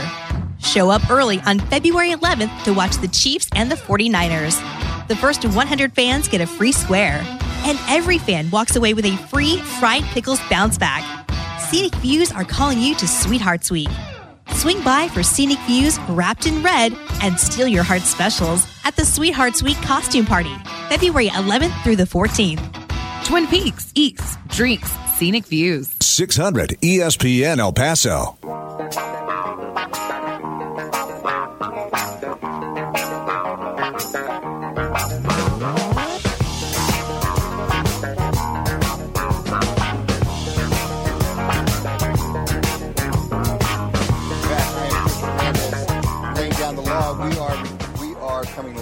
Show 0.60 0.92
up 0.92 1.10
early 1.10 1.40
on 1.40 1.58
February 1.58 2.12
11th 2.12 2.64
to 2.66 2.74
watch 2.76 2.96
the 2.98 3.08
Chiefs 3.08 3.50
and 3.56 3.72
the 3.72 3.76
49ers. 3.76 4.62
The 5.08 5.16
first 5.16 5.44
100 5.44 5.94
fans 5.94 6.28
get 6.28 6.40
a 6.40 6.46
free 6.46 6.72
square, 6.72 7.24
and 7.66 7.80
every 7.90 8.20
fan 8.20 8.48
walks 8.52 8.76
away 8.76 8.94
with 8.94 9.06
a 9.06 9.18
free 9.30 9.58
fried 9.80 10.04
pickles 10.04 10.40
bounce 10.52 10.78
back. 10.78 11.04
Scenic 11.60 11.96
Views 11.96 12.32
are 12.32 12.44
calling 12.44 12.78
you 12.78 12.94
to 12.94 13.08
Sweetheart 13.08 13.64
Suite. 13.64 13.90
Swing 14.52 14.84
by 14.84 15.08
for 15.08 15.24
scenic 15.24 15.60
views 15.62 16.00
wrapped 16.10 16.46
in 16.46 16.64
red 16.64 16.94
and 17.22 17.40
steal 17.40 17.68
your 17.68 17.84
heart 17.84 18.02
specials 18.02 18.66
at 18.84 18.96
the 18.96 19.06
Sweethearts 19.06 19.64
Week 19.64 19.78
costume 19.78 20.26
party, 20.26 20.56
February 20.90 21.30
11th 21.30 21.84
through 21.84 21.96
the 21.96 22.04
14th. 22.04 22.62
Twin 23.26 23.48
Peaks, 23.48 23.92
eats, 23.96 24.38
drinks, 24.48 24.92
scenic 25.18 25.46
views. 25.46 25.94
600 26.02 26.78
ESPN 26.82 27.60
El 27.60 27.74
Paso. 27.74 28.38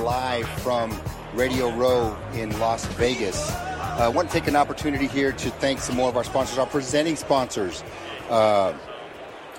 Live 0.01 0.47
from 0.61 0.99
Radio 1.33 1.69
Row 1.75 2.17
in 2.33 2.57
Las 2.59 2.85
Vegas. 2.95 3.51
I 3.51 4.07
want 4.07 4.29
to 4.29 4.33
take 4.33 4.47
an 4.47 4.55
opportunity 4.55 5.05
here 5.05 5.31
to 5.31 5.51
thank 5.51 5.77
some 5.79 5.95
more 5.95 6.09
of 6.09 6.17
our 6.17 6.23
sponsors, 6.23 6.57
our 6.57 6.65
presenting 6.65 7.15
sponsors. 7.15 7.83
Uh, 8.29 8.73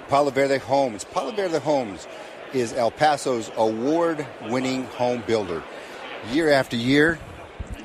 Palo 0.08 0.30
Verde 0.30 0.58
Homes. 0.58 1.04
Palo 1.04 1.30
Verde 1.30 1.60
Homes 1.60 2.08
is 2.52 2.72
El 2.72 2.90
Paso's 2.90 3.52
award-winning 3.56 4.82
home 4.84 5.22
builder. 5.26 5.62
Year 6.32 6.50
after 6.50 6.74
year, 6.76 7.20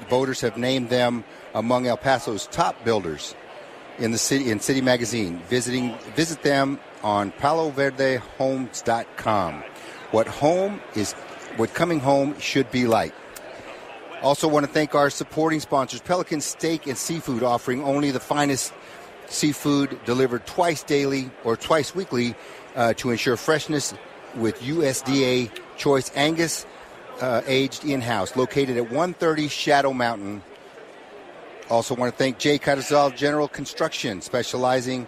voters 0.10 0.42
have 0.42 0.58
named 0.58 0.90
them 0.90 1.24
among 1.53 1.86
El 1.86 1.98
Paso's 1.98 2.48
top 2.48 2.84
builders 2.84 3.36
in 4.00 4.10
the 4.11 4.18
city 4.18 4.50
in 4.50 4.60
City 4.60 4.82
Magazine. 4.82 5.40
Visiting 5.48 5.95
visit 6.16 6.42
them 6.42 6.80
on 7.03 7.32
paloverdehomes.com. 7.34 9.64
What 10.11 10.27
home 10.27 10.82
is 10.95 11.14
what 11.58 11.74
coming 11.74 12.00
home 12.00 12.40
should 12.40 12.69
be 12.72 12.88
like. 12.88 13.14
Also 14.22 14.48
want 14.48 14.66
to 14.66 14.72
thank 14.72 14.95
our 14.95 15.10
supporting 15.10 15.60
sponsors, 15.60 16.02
Pelican 16.02 16.42
Steak 16.42 16.88
and 16.88 16.98
Seafood 16.98 17.44
offering 17.44 17.84
only 17.84 18.11
the 18.11 18.19
finest 18.19 18.74
seafood 19.27 20.00
delivered 20.06 20.45
twice 20.48 20.84
daily 20.84 21.30
or 21.44 21.56
twice 21.56 21.94
weekly 21.94 22.36
uh, 22.76 22.94
to 22.94 23.11
ensure 23.11 23.38
freshness 23.38 23.94
with 24.36 24.60
USDA 24.61 25.52
Choice 25.77 26.11
Angus 26.16 26.66
uh, 27.22 27.42
aged 27.45 27.86
in 27.86 28.02
house, 28.02 28.36
located 28.36 28.77
at 28.77 28.84
130 28.84 29.48
Shadow 29.48 29.94
Mountain. 29.94 30.42
Also, 31.69 31.95
want 31.95 32.11
to 32.11 32.18
thank 32.18 32.38
Jay 32.38 32.58
Carrizal 32.58 33.16
General 33.16 33.48
Construction, 33.48 34.22
specializing 34.22 35.08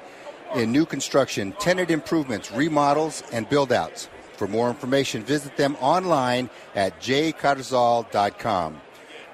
in 0.55 0.71
new 0.71 0.85
construction, 0.85 1.53
tenant 1.53 1.89
improvements, 1.89 2.51
remodels, 2.51 3.23
and 3.31 3.47
build 3.47 3.71
outs. 3.71 4.09
For 4.39 4.47
more 4.47 4.69
information, 4.69 5.21
visit 5.23 5.57
them 5.57 5.75
online 5.81 6.49
at 6.73 6.97
jcarrizal.com. 7.01 8.81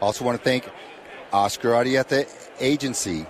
Also, 0.02 0.26
want 0.26 0.40
to 0.40 0.44
thank 0.44 0.68
Oscar 1.32 1.74
Arieta 1.74 2.28
Agency. 2.60 3.28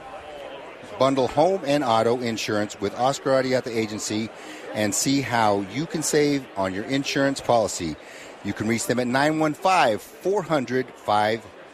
Bundle 0.97 1.27
home 1.27 1.61
and 1.65 1.83
auto 1.83 2.21
insurance 2.21 2.79
with 2.79 2.97
Oscar 2.97 3.31
Arieta 3.31 3.67
Agency 3.67 4.29
and 4.73 4.95
see 4.95 5.19
how 5.19 5.65
you 5.73 5.85
can 5.85 6.01
save 6.01 6.45
on 6.55 6.73
your 6.73 6.85
insurance 6.85 7.41
policy. 7.41 7.97
You 8.45 8.53
can 8.53 8.69
reach 8.69 8.87
them 8.87 8.97
at 8.97 9.07
915 9.07 9.97
400 9.97 10.87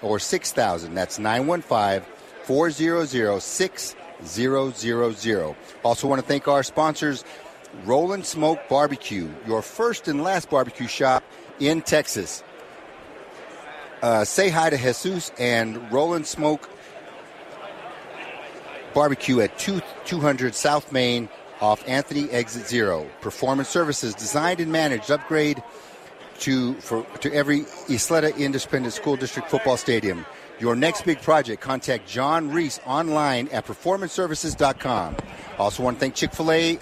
or 0.01 0.17
6000. 0.17 0.95
That's 0.95 1.19
915 1.19 2.11
400 2.45 3.39
6000. 3.39 4.01
Also, 5.83 6.07
want 6.07 6.21
to 6.21 6.27
thank 6.27 6.47
our 6.47 6.63
sponsors, 6.63 7.23
Rollin' 7.85 8.23
Smoke 8.23 8.59
Barbecue, 8.69 9.29
your 9.47 9.61
first 9.61 10.07
and 10.07 10.23
last 10.23 10.49
barbecue 10.49 10.87
shop 10.87 11.23
in 11.59 11.81
Texas. 11.81 12.43
Uh, 14.01 14.25
say 14.25 14.49
hi 14.49 14.69
to 14.69 14.77
Jesus 14.77 15.31
and 15.37 15.91
Rollin' 15.91 16.25
Smoke 16.25 16.69
Barbecue 18.93 19.39
at 19.39 19.57
2, 19.57 19.81
200 20.05 20.55
South 20.55 20.91
Main 20.91 21.29
off 21.61 21.87
Anthony 21.87 22.29
Exit 22.31 22.67
Zero. 22.67 23.07
Performance 23.21 23.69
services 23.69 24.13
designed 24.15 24.59
and 24.59 24.71
managed. 24.71 25.11
Upgrade 25.11 25.63
to 26.39 26.73
for 26.75 27.03
to 27.19 27.31
every 27.33 27.61
Ysleta 27.87 28.35
Independent 28.35 28.93
School 28.93 29.15
District 29.15 29.49
football 29.49 29.77
stadium. 29.77 30.25
Your 30.59 30.75
next 30.75 31.05
big 31.05 31.21
project, 31.21 31.61
contact 31.61 32.07
John 32.07 32.51
Reese 32.51 32.79
online 32.85 33.47
at 33.49 33.65
performanceservices.com. 33.65 35.15
Also 35.57 35.81
want 35.81 35.97
to 35.97 35.99
thank 35.99 36.13
Chick-fil-A 36.13 36.79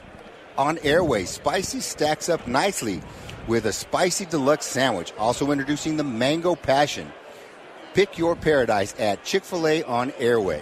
on 0.59 0.77
Airway. 0.79 1.23
Spicy 1.23 1.79
stacks 1.79 2.27
up 2.27 2.45
nicely 2.45 3.01
with 3.47 3.65
a 3.65 3.71
spicy 3.71 4.25
deluxe 4.25 4.65
sandwich. 4.65 5.13
Also 5.17 5.49
introducing 5.51 5.95
the 5.95 6.03
Mango 6.03 6.53
Passion. 6.53 7.11
Pick 7.93 8.17
your 8.17 8.35
paradise 8.35 8.93
at 8.99 9.23
Chick-fil-A 9.23 9.83
on 9.83 10.11
Airway. 10.19 10.61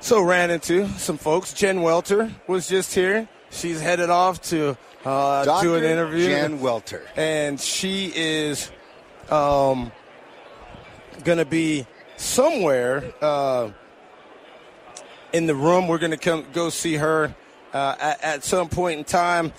So 0.00 0.22
ran 0.22 0.50
into 0.50 0.86
some 0.90 1.16
folks. 1.16 1.52
Jen 1.54 1.80
Welter 1.80 2.30
was 2.46 2.68
just 2.68 2.94
here. 2.94 3.28
She's 3.50 3.80
headed 3.80 4.10
off 4.10 4.40
to 4.50 4.76
uh, 5.04 5.62
do 5.62 5.74
an 5.74 5.84
interview. 5.84 6.26
Jen 6.26 6.60
Welter. 6.60 7.02
and 7.16 7.58
she 7.58 8.12
is 8.14 8.70
um, 9.30 9.90
going 11.24 11.38
to 11.38 11.44
be 11.44 11.86
somewhere 12.16 13.12
uh, 13.22 13.70
in 15.32 15.46
the 15.46 15.54
room. 15.54 15.88
We're 15.88 15.98
going 15.98 16.12
to 16.12 16.16
come 16.16 16.44
go 16.52 16.68
see 16.68 16.94
her 16.94 17.34
uh, 17.72 17.96
at, 18.00 18.22
at 18.22 18.44
some 18.44 18.68
point 18.68 18.98
in 18.98 19.04
time. 19.04 19.52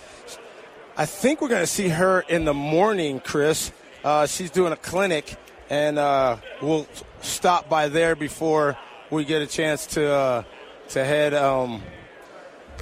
I 0.95 1.05
think 1.05 1.41
we're 1.41 1.47
going 1.49 1.61
to 1.61 1.67
see 1.67 1.89
her 1.89 2.21
in 2.21 2.45
the 2.45 2.53
morning, 2.53 3.19
Chris. 3.19 3.71
Uh, 4.03 4.27
she's 4.27 4.51
doing 4.51 4.73
a 4.73 4.77
clinic, 4.77 5.35
and 5.69 5.97
uh, 5.97 6.37
we'll 6.61 6.85
stop 7.21 7.69
by 7.69 7.87
there 7.87 8.15
before 8.15 8.77
we 9.09 9.25
get 9.25 9.41
a 9.41 9.47
chance 9.47 9.87
to 9.87 10.07
uh, 10.11 10.43
to 10.89 11.03
head 11.03 11.33
um, 11.33 11.81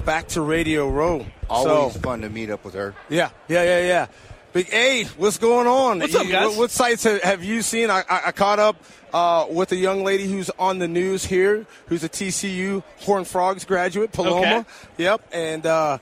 back 0.04 0.28
to 0.28 0.42
Radio 0.42 0.88
Row. 0.88 1.24
Always 1.48 1.94
So- 1.94 2.00
fun 2.00 2.20
to 2.22 2.28
meet 2.28 2.50
up 2.50 2.64
with 2.64 2.74
her. 2.74 2.94
yeah, 3.08 3.30
yeah, 3.48 3.62
yeah, 3.62 3.86
yeah. 3.86 4.06
Big 4.52 4.68
A, 4.74 5.04
what's 5.16 5.38
going 5.38 5.66
on? 5.66 6.00
What's 6.00 6.14
up, 6.14 6.28
guys? 6.28 6.48
What, 6.48 6.58
what 6.58 6.70
sites 6.70 7.04
have, 7.04 7.22
have 7.22 7.42
you 7.42 7.62
seen? 7.62 7.88
I, 7.88 8.02
I, 8.08 8.22
I 8.26 8.32
caught 8.32 8.58
up 8.58 8.76
uh, 9.14 9.46
with 9.48 9.72
a 9.72 9.76
young 9.76 10.04
lady 10.04 10.26
who's 10.26 10.50
on 10.58 10.78
the 10.78 10.88
news 10.88 11.24
here, 11.24 11.64
who's 11.86 12.04
a 12.04 12.08
TCU 12.08 12.82
Horn 13.00 13.24
Frogs 13.24 13.64
graduate, 13.64 14.12
Paloma. 14.12 14.58
Okay. 14.58 14.64
Yep, 14.98 15.28
and 15.32 15.64
uh, 15.64 15.98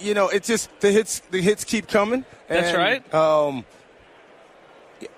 you 0.00 0.14
know, 0.14 0.28
it 0.28 0.42
just 0.42 0.68
the 0.80 0.90
hits 0.90 1.20
the 1.30 1.40
hits 1.40 1.62
keep 1.62 1.86
coming. 1.86 2.24
That's 2.48 2.76
right. 2.76 3.14
Um, 3.14 3.64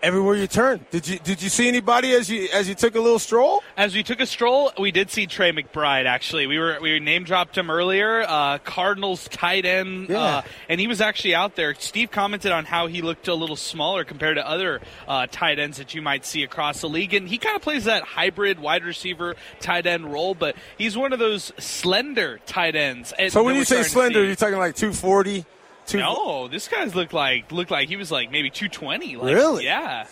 everywhere 0.03 0.35
you 0.37 0.47
turn, 0.47 0.85
did 0.91 1.07
you 1.09 1.19
did 1.19 1.43
you 1.43 1.49
see 1.49 1.69
anybody 1.69 2.13
as 2.15 2.29
you 2.31 2.49
as 2.53 2.69
you 2.69 2.75
took 2.75 2.95
a 2.95 3.01
little 3.01 3.19
stroll? 3.19 3.63
As 3.77 3.95
we 3.95 4.03
took 4.03 4.21
a 4.21 4.27
stroll, 4.27 4.73
we 4.79 4.91
did 4.91 5.11
see 5.11 5.27
Trey 5.27 5.53
McBride. 5.53 6.07
Actually, 6.07 6.47
we 6.47 6.59
were 6.59 6.79
we 6.81 6.99
name 7.01 7.25
dropped 7.25 7.57
him 7.57 7.71
earlier. 7.71 8.25
Uh, 8.27 8.59
Cardinals 8.59 9.29
tight 9.29 9.65
end, 9.65 10.09
Yeah. 10.09 10.19
uh, 10.19 10.43
and 10.69 10.81
he 10.81 10.87
was 10.87 11.01
actually 11.01 11.35
out 11.35 11.57
there. 11.57 11.75
Steve 11.75 12.11
commented 12.11 12.53
on 12.53 12.65
how 12.65 12.87
he 12.87 13.03
looked 13.03 13.29
a 13.29 13.35
little 13.35 13.57
smaller 13.57 14.05
compared 14.05 14.37
to 14.37 14.47
other 14.49 14.81
uh, 15.09 15.27
tight 15.31 15.59
ends 15.59 15.79
that 15.79 15.95
you 15.95 16.03
might 16.03 16.25
see 16.25 16.43
across 16.43 16.81
the 16.81 16.89
league, 16.89 17.15
and 17.15 17.29
he 17.29 17.39
kind 17.39 17.57
of 17.57 17.63
plays 17.63 17.85
that 17.85 18.03
hybrid 18.03 18.59
wide 18.59 18.85
receiver 18.85 19.37
tight 19.61 19.87
end 19.87 20.13
role. 20.13 20.35
But 20.35 20.57
he's 20.79 20.97
one 20.97 21.13
of 21.13 21.19
those 21.19 21.53
slender 21.59 22.39
tight 22.47 22.77
ends. 22.77 23.13
So 23.29 23.43
when 23.43 23.57
you 23.57 23.65
say 23.65 23.83
slender, 23.83 24.25
you're 24.25 24.37
talking 24.37 24.59
like 24.59 24.75
240. 24.77 25.45
Two, 25.87 25.99
no, 25.99 26.49
this 26.49 26.67
guy's 26.67 26.95
looked 26.97 27.13
like 27.13 27.53
looked 27.53 27.71
like 27.71 27.89
he 27.89 27.97
was 27.97 28.11
like 28.11 28.31
maybe 28.33 28.51
two 28.51 28.69
twenty. 28.69 29.17
Like, 29.17 29.35
Really? 29.35 29.65
Yeah. 29.65 30.07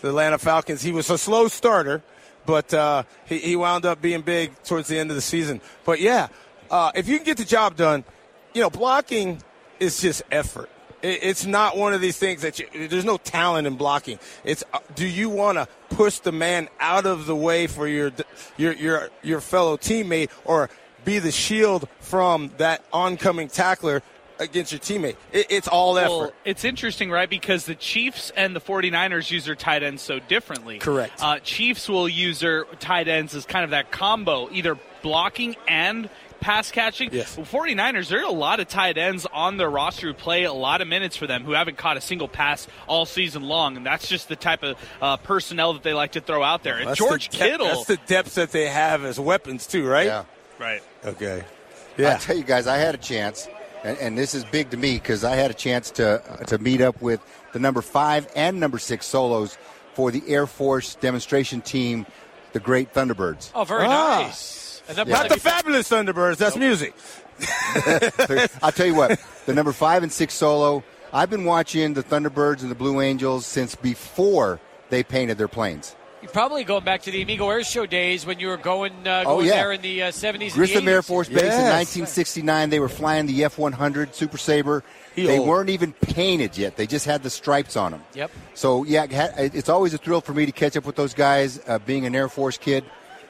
the 0.00 0.08
Atlanta 0.08 0.38
Falcons. 0.38 0.82
He 0.82 0.92
was 0.92 1.10
a 1.10 1.18
slow 1.18 1.48
starter, 1.48 2.02
but 2.46 2.72
uh, 2.72 3.04
he, 3.26 3.38
he 3.38 3.56
wound 3.56 3.86
up 3.86 4.00
being 4.00 4.20
big 4.20 4.52
towards 4.62 4.88
the 4.88 4.98
end 4.98 5.10
of 5.10 5.16
the 5.16 5.22
season. 5.22 5.60
But 5.84 6.00
yeah, 6.00 6.28
uh, 6.70 6.92
if 6.94 7.08
you 7.08 7.16
can 7.16 7.24
get 7.24 7.36
the 7.38 7.44
job 7.44 7.76
done, 7.76 8.04
you 8.52 8.62
know, 8.62 8.70
blocking 8.70 9.42
is 9.84 10.00
just 10.00 10.22
effort. 10.30 10.70
It, 11.02 11.20
it's 11.22 11.46
not 11.46 11.76
one 11.76 11.94
of 11.94 12.00
these 12.00 12.16
things 12.16 12.42
that 12.42 12.58
you, 12.58 12.88
there's 12.88 13.04
no 13.04 13.18
talent 13.18 13.66
in 13.66 13.76
blocking. 13.76 14.18
It's 14.44 14.64
uh, 14.72 14.78
do 14.94 15.06
you 15.06 15.28
want 15.28 15.58
to 15.58 15.68
push 15.90 16.18
the 16.18 16.32
man 16.32 16.68
out 16.80 17.06
of 17.06 17.26
the 17.26 17.36
way 17.36 17.66
for 17.66 17.86
your 17.86 18.10
your 18.56 18.72
your 18.72 19.10
your 19.22 19.40
fellow 19.40 19.76
teammate 19.76 20.30
or 20.44 20.70
be 21.04 21.18
the 21.18 21.30
shield 21.32 21.88
from 22.00 22.50
that 22.56 22.82
oncoming 22.92 23.48
tackler 23.48 24.02
against 24.38 24.72
your 24.72 24.80
teammate? 24.80 25.16
It, 25.32 25.46
it's 25.50 25.68
all 25.68 25.98
effort. 25.98 26.10
Well, 26.10 26.32
it's 26.44 26.64
interesting, 26.64 27.10
right? 27.10 27.28
Because 27.28 27.66
the 27.66 27.74
Chiefs 27.74 28.32
and 28.36 28.56
the 28.56 28.60
49ers 28.60 29.30
use 29.30 29.44
their 29.44 29.54
tight 29.54 29.82
ends 29.82 30.02
so 30.02 30.18
differently. 30.18 30.78
Correct. 30.78 31.22
Uh, 31.22 31.38
Chiefs 31.38 31.88
will 31.88 32.08
use 32.08 32.40
their 32.40 32.64
tight 32.80 33.08
ends 33.08 33.34
as 33.34 33.44
kind 33.44 33.64
of 33.64 33.70
that 33.70 33.90
combo, 33.92 34.48
either 34.50 34.78
blocking 35.02 35.54
and 35.68 36.08
pass 36.44 36.70
catching. 36.70 37.08
Yes. 37.10 37.36
Well, 37.36 37.46
49ers, 37.46 38.08
there 38.08 38.20
are 38.20 38.24
a 38.28 38.30
lot 38.30 38.60
of 38.60 38.68
tight 38.68 38.98
ends 38.98 39.26
on 39.32 39.56
their 39.56 39.70
roster 39.70 40.08
who 40.08 40.12
play 40.14 40.44
a 40.44 40.52
lot 40.52 40.82
of 40.82 40.88
minutes 40.88 41.16
for 41.16 41.26
them 41.26 41.42
who 41.42 41.52
haven't 41.52 41.78
caught 41.78 41.96
a 41.96 42.00
single 42.02 42.28
pass 42.28 42.66
all 42.86 43.06
season 43.06 43.42
long. 43.42 43.78
And 43.78 43.86
that's 43.86 44.08
just 44.08 44.28
the 44.28 44.36
type 44.36 44.62
of 44.62 44.76
uh, 45.00 45.16
personnel 45.16 45.72
that 45.72 45.82
they 45.82 45.94
like 45.94 46.12
to 46.12 46.20
throw 46.20 46.42
out 46.42 46.62
there. 46.62 46.76
And 46.76 46.88
That's 46.88 46.98
George 46.98 47.30
the 47.30 47.38
depth- 47.38 47.50
Kittle. 47.50 47.66
That's 47.68 47.86
the 47.86 47.96
depth 48.06 48.34
that 48.34 48.52
they 48.52 48.66
have 48.68 49.04
as 49.04 49.18
weapons 49.18 49.66
too, 49.66 49.86
right? 49.86 50.06
Yeah. 50.06 50.24
right. 50.58 50.82
Okay. 51.04 51.44
Yeah. 51.96 52.14
I 52.14 52.18
tell 52.18 52.36
you 52.36 52.44
guys, 52.44 52.66
I 52.66 52.76
had 52.76 52.94
a 52.94 52.98
chance, 52.98 53.48
and, 53.82 53.96
and 53.98 54.18
this 54.18 54.34
is 54.34 54.44
big 54.44 54.70
to 54.70 54.76
me 54.76 54.94
because 54.94 55.24
I 55.24 55.36
had 55.36 55.50
a 55.50 55.54
chance 55.54 55.90
to 55.92 56.20
to 56.48 56.58
meet 56.58 56.80
up 56.82 57.00
with 57.00 57.20
the 57.52 57.58
number 57.58 57.80
five 57.82 58.26
and 58.36 58.60
number 58.60 58.78
six 58.78 59.06
solos 59.06 59.56
for 59.94 60.10
the 60.10 60.22
Air 60.28 60.46
Force 60.46 60.96
demonstration 60.96 61.60
team, 61.62 62.04
the 62.52 62.60
Great 62.60 62.92
Thunderbirds. 62.92 63.50
Oh, 63.54 63.64
very 63.64 63.86
Ah. 63.86 64.22
nice. 64.26 64.63
And 64.88 64.96
Yeah. 64.98 65.04
Not 65.04 65.28
the 65.28 65.40
fabulous 65.40 65.88
Thunderbirds. 65.88 66.36
That's 66.36 66.56
music. 66.56 66.94
I'll 68.62 68.72
tell 68.72 68.86
you 68.86 68.94
what, 68.94 69.20
the 69.46 69.54
number 69.54 69.72
five 69.72 70.02
and 70.02 70.12
six 70.12 70.34
solo. 70.34 70.84
I've 71.12 71.30
been 71.30 71.44
watching 71.44 71.94
the 71.94 72.02
Thunderbirds 72.02 72.62
and 72.62 72.70
the 72.70 72.74
Blue 72.74 73.00
Angels 73.00 73.46
since 73.46 73.74
before 73.74 74.60
they 74.90 75.02
painted 75.02 75.38
their 75.38 75.48
planes. 75.48 75.94
You're 76.22 76.30
probably 76.32 76.64
going 76.64 76.84
back 76.84 77.02
to 77.02 77.10
the 77.10 77.20
Amigo 77.20 77.50
Air 77.50 77.62
Show 77.64 77.84
days 77.84 78.24
when 78.24 78.40
you 78.40 78.48
were 78.48 78.56
going, 78.56 79.06
uh, 79.06 79.24
Oh, 79.26 79.40
yeah. 79.40 79.50
there 79.56 79.72
in 79.72 79.82
the 79.82 80.04
uh, 80.04 80.10
70s 80.10 80.54
Grissom 80.54 80.86
the 80.86 80.90
Air 80.92 81.02
Force 81.02 81.28
Base 81.28 81.42
in 81.42 81.48
1969. 81.48 82.70
They 82.70 82.80
were 82.80 82.88
flying 82.88 83.26
the 83.26 83.44
F-100 83.44 84.14
Super 84.14 84.38
Sabre. 84.38 84.82
He 85.14 85.26
they 85.26 85.38
old. 85.38 85.46
weren't 85.48 85.68
even 85.68 85.92
painted 85.92 86.56
yet. 86.56 86.76
They 86.76 86.86
just 86.86 87.04
had 87.04 87.22
the 87.22 87.28
stripes 87.30 87.76
on 87.76 87.92
them. 87.92 88.02
Yep. 88.14 88.30
So 88.54 88.84
yeah, 88.84 89.04
it's 89.38 89.68
always 89.68 89.92
a 89.92 89.98
thrill 89.98 90.22
for 90.22 90.32
me 90.32 90.46
to 90.46 90.52
catch 90.52 90.76
up 90.78 90.86
with 90.86 90.96
those 90.96 91.12
guys. 91.14 91.60
Uh, 91.68 91.78
being 91.78 92.06
an 92.06 92.14
Air 92.16 92.28
Force 92.30 92.56
kid, 92.56 92.84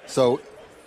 so 0.06 0.40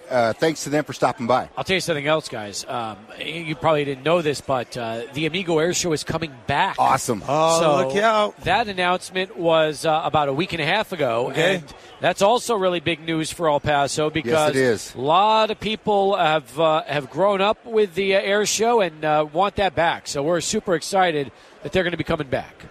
uh, 0.09 0.33
thanks 0.33 0.63
to 0.63 0.69
them 0.69 0.83
for 0.83 0.93
stopping 0.93 1.27
by. 1.27 1.49
I'll 1.57 1.63
tell 1.63 1.75
you 1.75 1.81
something 1.81 2.07
else, 2.07 2.29
guys. 2.29 2.65
Um, 2.67 2.97
you 3.19 3.55
probably 3.55 3.85
didn't 3.85 4.03
know 4.03 4.21
this, 4.21 4.41
but 4.41 4.75
uh, 4.77 5.03
the 5.13 5.25
Amigo 5.25 5.59
Air 5.59 5.73
Show 5.73 5.93
is 5.93 6.03
coming 6.03 6.33
back. 6.47 6.75
Awesome. 6.79 7.23
Oh, 7.27 7.59
so 7.59 7.87
look 7.87 7.97
out. 7.97 8.37
That 8.41 8.67
announcement 8.67 9.37
was 9.37 9.85
uh, 9.85 10.01
about 10.03 10.29
a 10.29 10.33
week 10.33 10.53
and 10.53 10.61
a 10.61 10.65
half 10.65 10.91
ago, 10.91 11.29
Okay. 11.29 11.55
and 11.55 11.73
that's 11.99 12.21
also 12.21 12.55
really 12.55 12.79
big 12.79 12.99
news 13.01 13.31
for 13.31 13.49
El 13.49 13.59
Paso 13.59 14.09
because 14.09 14.55
is. 14.55 14.93
a 14.95 15.01
lot 15.01 15.51
of 15.51 15.59
people 15.59 16.15
have 16.15 16.59
uh, 16.59 16.83
have 16.83 17.09
grown 17.09 17.41
up 17.41 17.65
with 17.65 17.95
the 17.95 18.15
uh, 18.15 18.19
air 18.19 18.45
show 18.45 18.81
and 18.81 19.03
uh, 19.03 19.25
want 19.31 19.55
that 19.55 19.75
back. 19.75 20.07
So 20.07 20.23
we're 20.23 20.41
super 20.41 20.75
excited 20.75 21.31
that 21.63 21.71
they're 21.71 21.83
going 21.83 21.91
to 21.91 21.97
be 21.97 22.03
coming 22.03 22.27
back. 22.27 22.65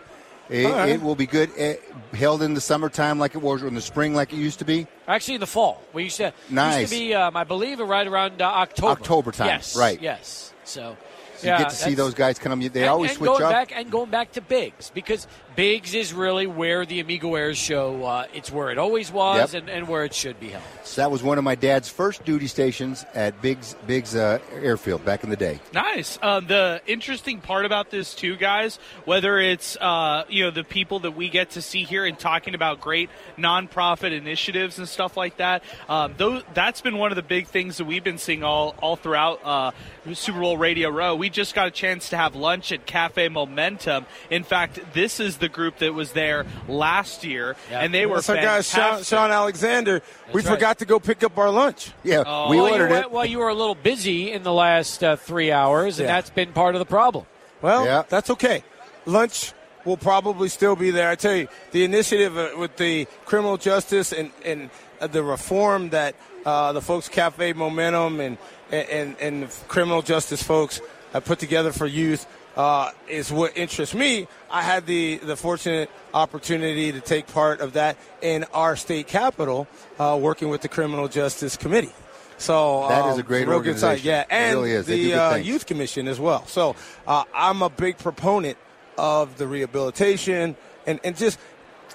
It, 0.48 0.66
right. 0.70 0.88
it 0.90 1.02
will 1.02 1.16
be 1.16 1.26
good. 1.26 1.50
eh, 1.56 1.76
held 2.14 2.42
in 2.42 2.54
the 2.54 2.60
summertime 2.60 3.18
like 3.18 3.34
it 3.34 3.42
was, 3.42 3.62
or 3.62 3.68
in 3.68 3.74
the 3.74 3.80
spring 3.80 4.14
like 4.14 4.32
it 4.32 4.36
used 4.36 4.60
to 4.60 4.64
be. 4.64 4.86
Actually, 5.08 5.34
in 5.34 5.40
the 5.40 5.46
fall, 5.46 5.82
we 5.92 6.04
used 6.04 6.18
to 6.18 6.32
Nice. 6.50 6.80
used 6.82 6.92
to 6.92 6.98
be, 6.98 7.14
um, 7.14 7.36
I 7.36 7.44
believe, 7.44 7.80
it 7.80 7.84
right 7.84 8.06
around 8.06 8.40
uh, 8.40 8.46
October. 8.46 8.92
October 8.92 9.32
time, 9.32 9.48
yes, 9.48 9.76
right. 9.76 10.00
Yes. 10.00 10.52
So, 10.64 10.96
So 11.36 11.46
yeah, 11.46 11.58
you 11.58 11.64
get 11.64 11.70
to 11.70 11.76
see 11.76 11.94
those 11.94 12.14
guys 12.14 12.38
come. 12.38 12.58
They 12.60 12.66
and, 12.66 12.90
always 12.90 13.10
and 13.10 13.18
switch 13.18 13.28
going 13.28 13.42
up. 13.42 13.50
back 13.50 13.72
and 13.74 13.90
going 13.90 14.10
back 14.10 14.32
to 14.32 14.40
Biggs 14.40 14.90
because 14.94 15.26
Biggs 15.56 15.94
is 15.94 16.12
really 16.12 16.46
where 16.46 16.84
the 16.86 17.00
Amigo 17.00 17.34
Airs 17.34 17.56
show. 17.58 18.04
Uh, 18.04 18.26
it's 18.34 18.52
where 18.52 18.70
it 18.70 18.78
always 18.78 19.10
was 19.10 19.54
Yep. 19.54 19.62
and, 19.62 19.70
and 19.70 19.88
where 19.88 20.04
it 20.04 20.14
should 20.14 20.38
be 20.38 20.48
held. 20.50 20.62
So 20.84 21.00
that 21.00 21.10
was 21.10 21.22
one 21.22 21.38
of 21.38 21.44
my 21.44 21.54
dad's 21.54 21.88
first 21.88 22.24
duty 22.24 22.46
stations 22.46 23.04
at 23.14 23.40
Biggs 23.42 23.74
Biggs 23.86 24.14
uh, 24.14 24.38
Airfield 24.52 25.04
back 25.04 25.24
in 25.24 25.30
the 25.30 25.36
day. 25.36 25.58
Nice. 25.72 26.18
Um, 26.22 26.46
the 26.46 26.80
interesting 26.86 27.40
part 27.40 27.64
about 27.64 27.90
this 27.90 28.14
too, 28.14 28.36
guys, 28.36 28.78
whether 29.06 29.38
it's 29.40 29.76
uh, 29.80 30.24
you 30.28 30.44
know 30.44 30.50
the 30.50 30.62
people 30.64 31.00
that 31.00 31.12
we 31.12 31.28
get 31.30 31.50
to 31.50 31.62
see 31.62 31.84
here 31.84 32.04
and 32.04 32.18
talking 32.18 32.54
about 32.54 32.80
great 32.80 33.08
nonprofit 33.38 34.12
initiatives 34.12 34.78
and 34.78 34.88
stuff 34.88 35.16
like 35.16 35.38
that, 35.38 35.62
um, 35.88 36.14
those, 36.18 36.42
that's 36.54 36.80
been 36.82 36.98
one 36.98 37.10
of 37.12 37.16
the 37.16 37.22
big 37.22 37.46
things 37.46 37.78
that 37.78 37.84
we've 37.86 38.04
been 38.04 38.18
seeing 38.18 38.42
all 38.44 38.74
all 38.82 38.96
throughout 38.96 39.40
uh, 39.44 39.70
Super 40.12 40.40
Bowl 40.40 40.56
Radio 40.58 40.90
Row. 40.90 41.14
We 41.16 41.30
just 41.30 41.54
got 41.54 41.66
a 41.66 41.70
chance 41.70 42.10
to 42.10 42.16
have 42.16 42.34
lunch 42.34 42.72
at 42.72 42.86
Cafe 42.86 43.28
Momentum. 43.28 44.06
In 44.30 44.42
fact, 44.44 44.78
this 44.92 45.18
is 45.20 45.38
the 45.38 45.45
group 45.48 45.78
that 45.78 45.94
was 45.94 46.12
there 46.12 46.46
last 46.68 47.24
year, 47.24 47.56
and 47.70 47.92
they 47.92 48.06
were 48.06 48.16
That's 48.16 48.30
our 48.30 48.36
guy 48.36 48.60
Sean. 48.60 49.02
Shaun 49.02 49.30
Alexander. 49.30 50.02
we 50.32 50.42
right. 50.42 50.54
forgot 50.54 50.78
to 50.78 50.84
go 50.84 50.98
pick 51.00 51.22
up 51.22 51.36
our 51.38 51.50
lunch. 51.50 51.92
Yeah, 52.02 52.22
well, 52.22 52.54
you 52.54 52.66
it. 52.66 53.10
Well, 53.10 53.24
you 53.26 53.38
were 53.38 53.48
a 53.48 53.54
little 53.54 53.74
busy 53.74 54.32
in 54.32 54.42
the 54.42 54.52
last 54.52 55.02
uh, 55.02 55.16
three 55.16 55.52
hours, 55.52 55.98
and 55.98 56.08
Yeah. 56.08 56.14
that's 56.14 56.30
been 56.30 56.52
part 56.52 56.74
of 56.74 56.78
the 56.78 56.86
problem. 56.86 57.26
Well, 57.62 57.84
yeah. 57.84 58.02
that's 58.08 58.30
okay. 58.30 58.62
Lunch 59.06 59.52
will 59.84 59.96
probably 59.96 60.48
still 60.48 60.76
be 60.76 60.90
there. 60.90 61.08
I 61.08 61.14
tell 61.14 61.34
you, 61.34 61.48
the 61.70 61.84
initiative 61.84 62.36
uh, 62.36 62.50
with 62.58 62.76
the 62.76 63.06
criminal 63.24 63.56
justice 63.56 64.12
and, 64.12 64.30
and 64.44 64.68
uh, 65.00 65.06
the 65.06 65.22
reform 65.22 65.90
that 65.90 66.16
uh, 66.44 66.72
the 66.72 66.82
folks 66.82 67.08
Cafe 67.08 67.52
Momentum 67.54 68.20
and, 68.20 68.36
and, 68.70 69.16
and 69.20 69.42
the 69.44 69.64
criminal 69.68 70.02
justice 70.02 70.42
folks 70.42 70.80
have 71.12 71.24
put 71.24 71.38
together 71.38 71.72
for 71.72 71.86
youth 71.86 72.26
uh, 72.56 72.90
is 73.08 73.30
what 73.30 73.56
interests 73.56 73.94
me. 73.94 74.26
I 74.50 74.62
had 74.62 74.86
the, 74.86 75.16
the 75.18 75.36
fortunate 75.36 75.90
opportunity 76.14 76.92
to 76.92 77.00
take 77.00 77.26
part 77.26 77.60
of 77.60 77.74
that 77.74 77.96
in 78.22 78.44
our 78.52 78.76
state 78.76 79.06
capital, 79.06 79.68
uh, 79.98 80.18
working 80.20 80.48
with 80.48 80.62
the 80.62 80.68
Criminal 80.68 81.08
Justice 81.08 81.56
Committee. 81.56 81.92
So 82.38 82.86
That 82.88 83.04
um, 83.04 83.10
is 83.12 83.18
a 83.18 83.22
great 83.22 83.42
it's 83.42 83.48
real 83.48 83.60
good 83.60 83.78
site. 83.78 83.98
organization. 83.98 84.08
Yeah, 84.08 84.24
and 84.30 84.62
really. 84.62 84.82
The 84.82 85.14
uh, 85.14 85.34
youth 85.36 85.66
commission 85.66 86.08
as 86.08 86.18
well. 86.20 86.46
So 86.46 86.76
uh, 87.06 87.24
I'm 87.34 87.62
a 87.62 87.70
big 87.70 87.98
proponent 87.98 88.58
of 88.98 89.36
the 89.38 89.46
rehabilitation 89.46 90.56
and, 90.86 91.00
and 91.04 91.16
just 91.16 91.38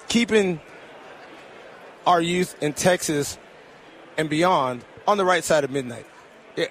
keeping 0.07 0.59
our 2.05 2.21
youth 2.21 2.55
in 2.61 2.73
Texas 2.73 3.37
and 4.17 4.29
beyond 4.29 4.83
on 5.07 5.17
the 5.17 5.25
right 5.25 5.43
side 5.43 5.63
of 5.63 5.71
midnight. 5.71 6.05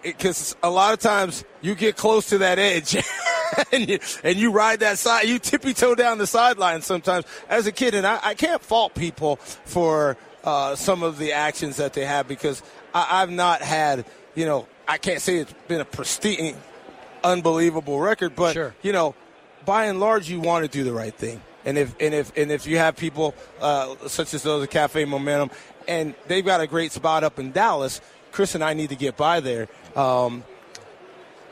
Because 0.02 0.56
a 0.62 0.70
lot 0.70 0.92
of 0.92 0.98
times 0.98 1.44
you 1.62 1.74
get 1.74 1.96
close 1.96 2.28
to 2.30 2.38
that 2.38 2.58
edge 2.58 2.94
and, 3.72 3.88
you, 3.88 3.98
and 4.24 4.36
you 4.36 4.52
ride 4.52 4.80
that 4.80 4.98
side, 4.98 5.28
you 5.28 5.38
tippy 5.38 5.74
toe 5.74 5.94
down 5.94 6.18
the 6.18 6.26
sideline 6.26 6.82
sometimes 6.82 7.24
as 7.48 7.66
a 7.66 7.72
kid. 7.72 7.94
And 7.94 8.06
I, 8.06 8.18
I 8.22 8.34
can't 8.34 8.62
fault 8.62 8.94
people 8.94 9.36
for 9.36 10.16
uh, 10.44 10.74
some 10.76 11.02
of 11.02 11.18
the 11.18 11.32
actions 11.32 11.76
that 11.76 11.92
they 11.92 12.04
have 12.04 12.28
because 12.28 12.62
I, 12.94 13.22
I've 13.22 13.30
not 13.30 13.62
had, 13.62 14.04
you 14.34 14.46
know, 14.46 14.66
I 14.88 14.98
can't 14.98 15.20
say 15.20 15.36
it's 15.38 15.54
been 15.68 15.80
a 15.80 15.84
pristine, 15.84 16.56
unbelievable 17.22 17.98
record, 18.00 18.34
but, 18.34 18.74
you 18.82 18.92
know, 18.92 19.14
by 19.64 19.86
and 19.86 20.00
large, 20.00 20.28
you 20.28 20.40
want 20.40 20.64
to 20.64 20.70
do 20.70 20.84
the 20.84 20.92
right 20.92 21.14
thing. 21.14 21.40
And 21.64 21.76
if 21.76 21.94
and 22.00 22.14
if 22.14 22.36
and 22.38 22.50
if 22.50 22.66
you 22.66 22.78
have 22.78 22.96
people 22.96 23.34
uh, 23.60 23.94
such 24.06 24.32
as 24.32 24.42
those 24.42 24.64
at 24.64 24.70
Cafe 24.70 25.04
Momentum, 25.04 25.50
and 25.86 26.14
they've 26.26 26.44
got 26.44 26.60
a 26.62 26.66
great 26.66 26.90
spot 26.92 27.22
up 27.22 27.38
in 27.38 27.52
Dallas, 27.52 28.00
Chris 28.32 28.54
and 28.54 28.64
I 28.64 28.74
need 28.74 28.88
to 28.88 28.96
get 28.96 29.16
by 29.16 29.40
there. 29.40 29.68
Um, 29.94 30.42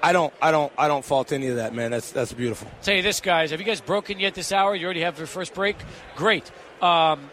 I 0.02 0.12
don't, 0.12 0.32
I 0.40 0.50
don't, 0.50 0.72
I 0.78 0.88
don't 0.88 1.04
fault 1.04 1.32
any 1.32 1.48
of 1.48 1.56
that, 1.56 1.74
man. 1.74 1.90
That's 1.90 2.12
that's 2.12 2.32
beautiful. 2.32 2.70
Tell 2.82 2.94
you 2.94 3.02
this, 3.02 3.20
guys. 3.20 3.50
Have 3.50 3.60
you 3.60 3.66
guys 3.66 3.80
broken 3.80 4.18
yet 4.20 4.34
this 4.34 4.52
hour? 4.52 4.74
You 4.74 4.84
already 4.86 5.00
have 5.02 5.18
your 5.18 5.26
first 5.26 5.54
break. 5.54 5.76
Great. 6.14 6.50
Um, 6.80 7.30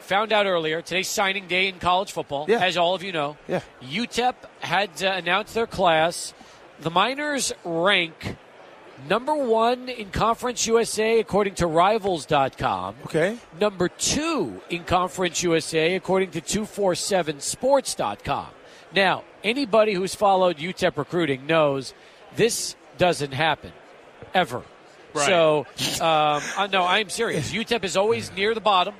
found 0.00 0.32
out 0.32 0.46
earlier 0.46 0.80
today's 0.80 1.08
signing 1.08 1.46
day 1.48 1.68
in 1.68 1.78
college 1.78 2.12
football, 2.12 2.46
Yeah. 2.48 2.60
as 2.64 2.78
all 2.78 2.94
of 2.94 3.02
you 3.02 3.12
know. 3.12 3.36
Yeah. 3.46 3.60
UTEP 3.82 4.34
had 4.60 5.02
uh, 5.02 5.12
announced 5.16 5.52
their 5.54 5.66
class. 5.66 6.32
The 6.80 6.90
Miners 6.90 7.52
rank 7.64 8.36
number 9.08 9.34
one 9.34 9.88
in 9.88 10.10
Conference 10.10 10.66
USA 10.66 11.20
according 11.20 11.56
to 11.56 11.66
Rivals.com. 11.66 12.94
Okay. 13.04 13.36
Number 13.60 13.88
two 13.88 14.62
in 14.70 14.84
Conference 14.84 15.42
USA 15.42 15.94
according 15.96 16.30
to 16.30 16.40
247sports.com. 16.40 18.46
Now, 18.94 19.24
anybody 19.44 19.92
who's 19.94 20.14
followed 20.14 20.58
UTEP 20.58 20.96
recruiting 20.96 21.46
knows 21.46 21.94
this 22.36 22.76
doesn't 22.96 23.32
happen 23.32 23.72
ever. 24.34 24.62
Right. 25.14 25.26
So, 25.26 25.66
um, 26.04 26.70
no, 26.70 26.84
I'm 26.84 27.08
serious. 27.08 27.52
UTEP 27.52 27.84
is 27.84 27.96
always 27.96 28.32
near 28.32 28.54
the 28.54 28.60
bottom 28.60 28.94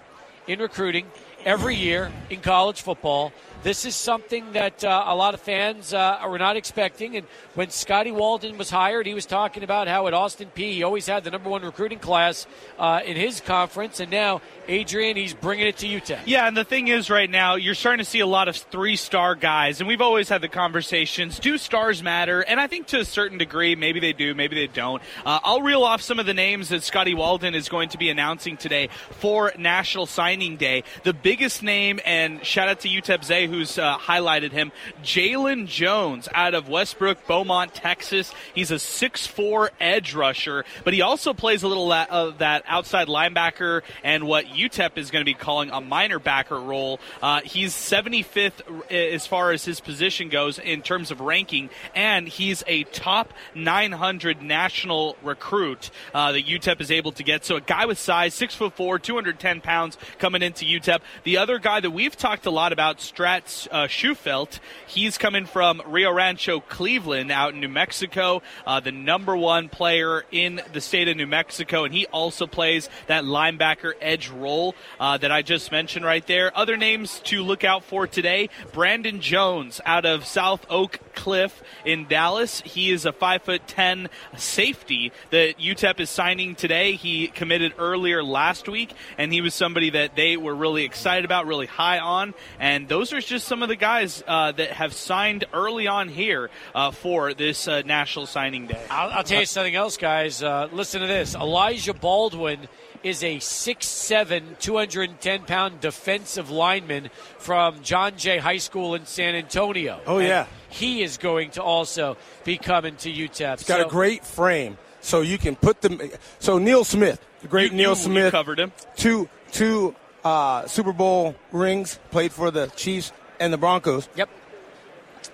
in 0.47 0.59
recruiting 0.59 1.07
every 1.45 1.77
year 1.77 2.11
in 2.31 2.41
college 2.41 2.83
football. 2.83 3.33
This 3.65 3.85
is 3.85 3.97
something 3.97 4.53
that 4.53 4.85
uh, 4.85 5.05
a 5.09 5.17
lot 5.17 5.35
of 5.35 5.41
fans 5.41 5.93
uh, 5.93 6.21
were 6.29 6.39
not 6.39 6.57
expecting. 6.57 7.17
And 7.17 7.27
when 7.55 7.71
Scotty 7.71 8.13
Walden 8.13 8.57
was 8.57 8.71
hired, 8.71 9.05
he 9.05 9.15
was 9.15 9.27
talking 9.27 9.65
about 9.65 9.89
how 9.89 10.07
at 10.07 10.15
Austin 10.15 10.49
Peay 10.55 10.75
he 10.75 10.85
always 10.85 11.09
had 11.09 11.25
the 11.25 11.33
number 11.33 11.51
one 11.51 11.63
recruiting 11.63 11.99
class 11.99 12.47
uh, 12.79 13.01
in 13.05 13.17
his 13.17 13.41
conference, 13.41 13.99
and 13.99 14.13
now 14.13 14.41
Adrian 14.69 15.17
he's 15.17 15.35
bringing 15.35 15.67
it 15.67 15.77
to 15.79 15.89
UTEP. 15.89 16.21
Yeah, 16.25 16.47
and 16.47 16.57
the 16.57 16.63
thing 16.65 16.87
is, 16.87 17.11
right 17.11 17.29
now, 17.29 17.57
you're 17.57 17.75
starting 17.75 18.05
to 18.05 18.09
see 18.09 18.21
a 18.21 18.27
lot 18.27 18.47
of 18.47 18.57
three 18.57 18.95
star 18.95 19.35
guys, 19.35 19.81
and 19.81 19.89
we've 19.89 20.01
always 20.01 20.29
had 20.29 20.41
the 20.41 20.49
conversations 20.49 21.41
do 21.41 21.59
stars 21.59 22.01
matter? 22.01 22.43
And 22.43 22.61
I 22.61 22.69
think 22.69 22.87
to 22.89 23.01
a 23.01 23.05
certain 23.05 23.39
degree, 23.39 23.75
maybe 23.75 23.99
they 23.99 24.13
do, 24.13 24.37
maybe 24.37 24.55
they 24.55 24.73
don't. 24.73 25.03
Uh, 25.27 25.41
I'll 25.43 25.63
reel 25.63 25.83
off 25.83 26.01
some 26.01 26.21
of 26.21 26.27
the 26.27 26.35
names 26.35 26.69
that 26.69 26.85
Scotty 26.85 27.15
Walden 27.15 27.57
is 27.57 27.69
going 27.69 27.89
to 27.89 27.99
be 27.99 28.09
announcing 28.09 28.57
today 28.57 28.89
for 29.11 29.53
National 29.59 30.07
Signing 30.07 30.57
Day. 30.57 30.85
The 31.03 31.13
biggest 31.13 31.65
name, 31.65 31.99
and 32.05 32.47
shout 32.47 32.69
out 32.69 32.81
to 32.81 32.89
UTEP 32.89 33.25
Zay, 33.25 33.49
who's 33.59 33.77
uh, 33.77 33.99
highlighted 33.99 34.53
him, 34.53 34.71
Jalen 35.03 35.67
Jones 35.67 36.29
out 36.33 36.55
of 36.55 36.69
Westbrook, 36.69 37.27
Beaumont, 37.27 37.75
Texas. 37.75 38.33
He's 38.55 38.71
a 38.71 38.77
6'4 38.77 39.71
edge 39.81 40.15
rusher, 40.15 40.65
but 40.85 40.95
he 40.95 41.03
also 41.03 41.35
plays 41.35 41.65
a 41.65 41.69
little 41.69 41.93
of 41.93 42.39
that 42.39 42.63
outside 42.69 43.09
linebacker 43.09 43.83
and 44.05 44.29
what 44.29 44.47
UTEP 44.47 44.97
is 44.97 45.11
going 45.11 45.23
to 45.23 45.25
be 45.25 45.35
calling 45.35 45.71
a 45.71 45.81
minor 45.81 46.21
backer 46.21 46.61
role. 46.61 47.01
Uh, 47.21 47.41
he's 47.41 47.75
75th 47.75 48.93
as 48.93 49.27
far 49.27 49.51
as 49.51 49.65
his 49.65 49.81
position 49.81 50.29
goes 50.29 50.61
in 50.61 50.83
terms 50.83 51.11
of 51.11 51.21
ranking, 51.21 51.69
and 51.97 52.29
he's 52.29 52.63
a 52.69 52.85
top 52.85 53.35
900 53.57 54.41
national 54.41 55.17
recruit 55.23 55.91
uh, 56.15 56.31
that 56.31 56.47
UTEP 56.47 56.81
is 56.81 56.93
able 56.93 57.11
to 57.13 57.25
get. 57.25 57.45
So 57.45 57.57
a 57.57 57.61
guy 57.61 57.87
with 57.87 57.99
size, 57.99 58.35
six 58.35 58.55
foot 58.55 58.75
four, 58.75 59.01
210 59.01 59.61
pounds, 59.63 59.99
coming 60.19 60.43
into 60.43 60.65
UTEP. 60.65 61.01
The 61.25 61.39
other 61.39 61.59
guy 61.59 61.81
that 61.81 61.91
we've 61.91 62.17
talked 62.17 62.47
a 62.47 62.51
lot 62.51 62.73
about, 62.73 62.99
Strat 62.99 63.38
uh, 63.71 63.87
Schufelt, 63.87 64.61
he's 64.87 65.19
coming 65.19 65.47
from 65.47 65.83
Rio 65.87 66.13
Rancho, 66.13 66.61
Cleveland, 66.61 67.31
out 67.31 67.55
in 67.55 67.61
New 67.61 67.69
Mexico. 67.69 68.43
Uh, 68.67 68.81
the 68.81 68.93
number 68.93 69.37
one 69.37 69.69
player 69.69 70.25
in 70.31 70.61
the 70.73 70.81
state 70.81 71.09
of 71.09 71.17
New 71.17 71.27
Mexico, 71.27 71.85
and 71.85 71.95
he 71.95 72.07
also 72.07 72.47
plays 72.47 72.89
that 73.07 73.25
linebacker 73.25 73.93
edge 74.01 74.29
role 74.29 74.75
uh, 75.01 75.17
that 75.19 75.31
I 75.31 75.43
just 75.43 75.71
mentioned 75.71 76.05
right 76.05 76.27
there. 76.27 76.57
Other 76.57 76.77
names 76.77 77.21
to 77.25 77.43
look 77.43 77.65
out 77.65 77.85
for 77.85 78.07
today: 78.07 78.49
Brandon 78.73 79.21
Jones 79.21 79.81
out 79.85 80.05
of 80.05 80.25
South 80.25 80.67
Oak 80.69 80.99
Cliff 81.15 81.63
in 81.85 82.07
Dallas. 82.07 82.61
He 82.63 82.91
is 82.91 83.05
a 83.05 83.13
five 83.13 83.43
foot 83.43 83.67
ten 83.67 84.09
safety 84.37 85.13
that 85.31 85.59
UTEP 85.59 86.01
is 86.01 86.11
signing 86.11 86.55
today. 86.55 86.93
He 86.93 87.29
committed 87.29 87.75
earlier 87.79 88.23
last 88.23 88.69
week, 88.69 88.95
and 89.17 89.33
he 89.33 89.41
was 89.41 89.55
somebody 89.55 89.91
that 89.91 90.17
they 90.17 90.37
were 90.37 90.55
really 90.55 90.85
excited 90.85 91.25
about, 91.25 91.47
really 91.47 91.67
high 91.67 91.99
on, 91.99 92.35
and 92.59 92.89
those 92.89 93.13
are 93.13 93.21
just 93.29 93.47
some 93.47 93.63
of 93.63 93.69
the 93.69 93.77
guys 93.77 94.23
uh, 94.27 94.53
that 94.53 94.71
have 94.73 94.93
signed 94.93 95.45
early 95.53 95.87
on 95.87 96.09
here 96.09 96.51
uh, 96.75 96.91
for 96.91 97.35
this 97.35 97.69
uh, 97.69 97.83
National 97.85 98.27
Signing 98.27 98.67
Day. 98.67 98.81
I'll, 98.91 99.11
I'll 99.11 99.23
tell 99.25 99.41
you 99.41 99.47
something 99.47 99.75
else, 99.75 99.97
guys. 99.97 100.43
Uh, 100.43 100.69
listen 100.73 101.01
to 101.01 101.07
this. 101.07 101.35
Elijah 101.35 101.95
Baldwin 101.95 102.69
is 103.05 103.23
a 103.23 103.37
6'7", 103.37 104.59
210 104.59 105.43
pound 105.45 105.81
defensive 105.81 106.51
lineman 106.51 107.11
from 107.39 107.83
John 107.83 108.17
Jay 108.17 108.39
High 108.39 108.59
School 108.59 108.95
in 108.95 109.07
San 109.07 109.35
Antonio. 109.35 110.01
Oh, 110.07 110.19
And 110.19 110.27
yeah. 110.29 110.47
he 110.69 111.03
is 111.03 111.17
going 111.17 111.51
to 111.53 111.63
also 111.63 112.17
be 112.45 112.59
coming 112.59 112.97
to 112.97 113.11
UTEP. 113.11 113.59
He's 113.59 113.69
got 113.69 113.81
a 113.81 113.89
great 113.89 114.25
frame, 114.25 114.79
so 115.01 115.21
you 115.21 115.39
can 115.39 115.55
put 115.57 115.81
them. 115.81 116.01
So 116.41 116.59
Neil 116.59 116.85
Smith, 116.85 117.25
the 117.41 117.49
great 117.49 117.71
You- 117.73 117.77
Neil 117.79 117.91
you- 117.91 117.97
Smith, 117.97 118.25
you 118.27 118.31
covered 118.33 118.59
him. 118.59 118.73
Two 118.97 119.29
two 119.53 119.95
uh, 120.29 120.67
Super 120.67 120.93
Bowl 120.93 121.35
rings, 121.53 121.99
played 122.11 122.33
for 122.33 122.51
the 122.51 122.67
Chiefs 122.77 123.13
and 123.41 123.53
the 123.53 123.57
Broncos. 123.57 124.09
Yep. 124.15 124.29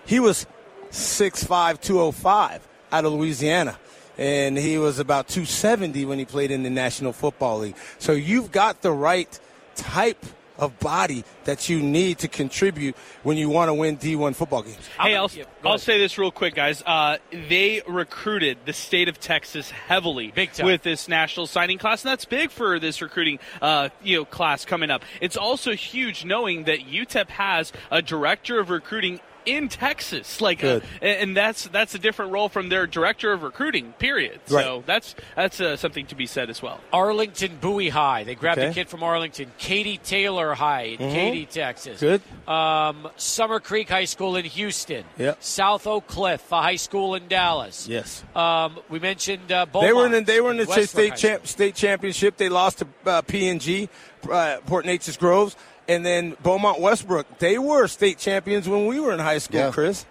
He 0.06 0.20
was 0.20 0.47
6'5", 0.90 1.81
205 1.81 2.68
out 2.92 3.05
of 3.05 3.12
Louisiana. 3.12 3.76
And 4.16 4.56
he 4.56 4.78
was 4.78 5.00
about 5.00 5.26
270 5.26 6.05
when 6.05 6.20
he 6.20 6.24
played 6.24 6.52
in 6.52 6.62
the 6.62 6.70
National 6.70 7.12
Football 7.12 7.58
League. 7.58 7.76
So 7.98 8.12
you've 8.12 8.52
got 8.52 8.82
the 8.82 8.92
right 8.92 9.40
type 9.74 10.24
of 10.58 10.78
body 10.78 11.24
that 11.44 11.68
you 11.68 11.81
need 11.81 12.18
to 12.18 12.28
contribute 12.28 12.97
when 13.23 13.36
you 13.36 13.49
want 13.49 13.68
to 13.68 13.74
win 13.74 13.97
D1 13.97 14.34
football 14.34 14.62
games. 14.62 14.89
Hey, 15.00 15.16
I'll, 15.16 15.31
I'll 15.65 15.78
say 15.78 15.99
this 15.99 16.18
real 16.18 16.31
quick, 16.31 16.55
guys. 16.55 16.83
Uh, 16.84 17.18
they 17.31 17.83
recruited 17.86 18.58
the 18.65 18.73
state 18.73 19.08
of 19.08 19.18
Texas 19.18 19.70
heavily 19.70 20.31
time. 20.31 20.66
with 20.66 20.83
this 20.83 21.08
national 21.08 21.47
signing 21.47 21.78
class, 21.78 22.05
and 22.05 22.10
that's 22.10 22.24
big 22.24 22.50
for 22.50 22.78
this 22.78 23.02
recruiting 23.02 23.39
uh, 23.60 23.89
you 24.02 24.18
know 24.18 24.24
class 24.24 24.65
coming 24.65 24.91
up. 24.91 25.02
It's 25.20 25.36
also 25.36 25.73
huge 25.73 26.24
knowing 26.24 26.65
that 26.65 26.81
UTEP 26.81 27.28
has 27.31 27.73
a 27.91 28.02
director 28.02 28.58
of 28.60 28.70
recruiting 28.70 29.20
in 29.47 29.68
Texas, 29.68 30.40
like, 30.40 30.62
uh, 30.64 30.81
and 31.02 31.20
and 31.24 31.36
that's 31.36 31.64
that's 31.68 31.94
a 31.94 31.98
different 31.98 32.32
role 32.32 32.48
from 32.48 32.68
their 32.68 32.86
director 32.86 33.32
of 33.32 33.42
recruiting. 33.42 33.92
Period. 33.98 34.40
Right. 34.50 34.64
So 34.64 34.82
that's 34.86 35.14
that's 35.36 35.60
uh, 35.60 35.76
something 35.76 36.06
to 36.06 36.14
be 36.14 36.26
said 36.26 36.50
as 36.50 36.62
well. 36.62 36.81
Arlington 36.92 37.58
Bowie 37.60 37.89
High. 37.89 38.24
They 38.24 38.34
grabbed 38.34 38.60
a 38.60 38.73
kid 38.73 38.89
from 38.89 39.02
Arlington. 39.02 39.50
Katy 39.58 39.98
Taylor 39.98 40.55
High 40.55 40.97
in 40.98 40.98
Mhm. 40.98 41.12
Katy, 41.12 41.47
Texas. 41.47 42.00
Good. 42.00 42.23
Um, 42.48 43.08
Summer 43.16 43.60
Creek 43.60 43.89
High 43.89 44.05
School 44.05 44.36
in 44.36 44.44
Houston. 44.44 45.05
Yep. 45.18 45.42
South 45.42 45.86
Oak 45.86 46.06
Cliff, 46.06 46.50
a 46.52 46.62
high 46.62 46.76
school 46.76 47.14
in 47.14 47.28
Dallas. 47.28 47.86
Yes. 47.89 48.23
Um, 48.34 48.78
we 48.89 48.98
mentioned 48.98 49.50
uh, 49.52 49.66
Beaumont. 49.66 49.89
They 49.89 49.92
were 49.92 50.06
in 50.06 50.12
the, 50.12 50.20
they 50.23 50.40
were 50.40 50.50
in 50.50 50.56
the 50.58 50.64
Westbrook 50.66 50.89
state 50.89 51.16
champ, 51.16 51.47
state 51.47 51.74
championship. 51.74 52.36
They 52.36 52.48
lost 52.48 52.78
to 52.78 52.86
uh, 53.06 53.23
PNG, 53.23 53.89
uh, 54.31 54.58
Port 54.66 54.84
Neches 54.84 55.18
Groves, 55.18 55.56
and 55.88 56.04
then 56.04 56.36
Beaumont 56.42 56.80
Westbrook. 56.80 57.38
They 57.38 57.58
were 57.58 57.86
state 57.88 58.18
champions 58.18 58.68
when 58.68 58.86
we 58.86 59.00
were 59.00 59.12
in 59.12 59.18
high 59.20 59.38
school. 59.38 59.60
Yeah. 59.60 59.70
Chris, 59.70 60.04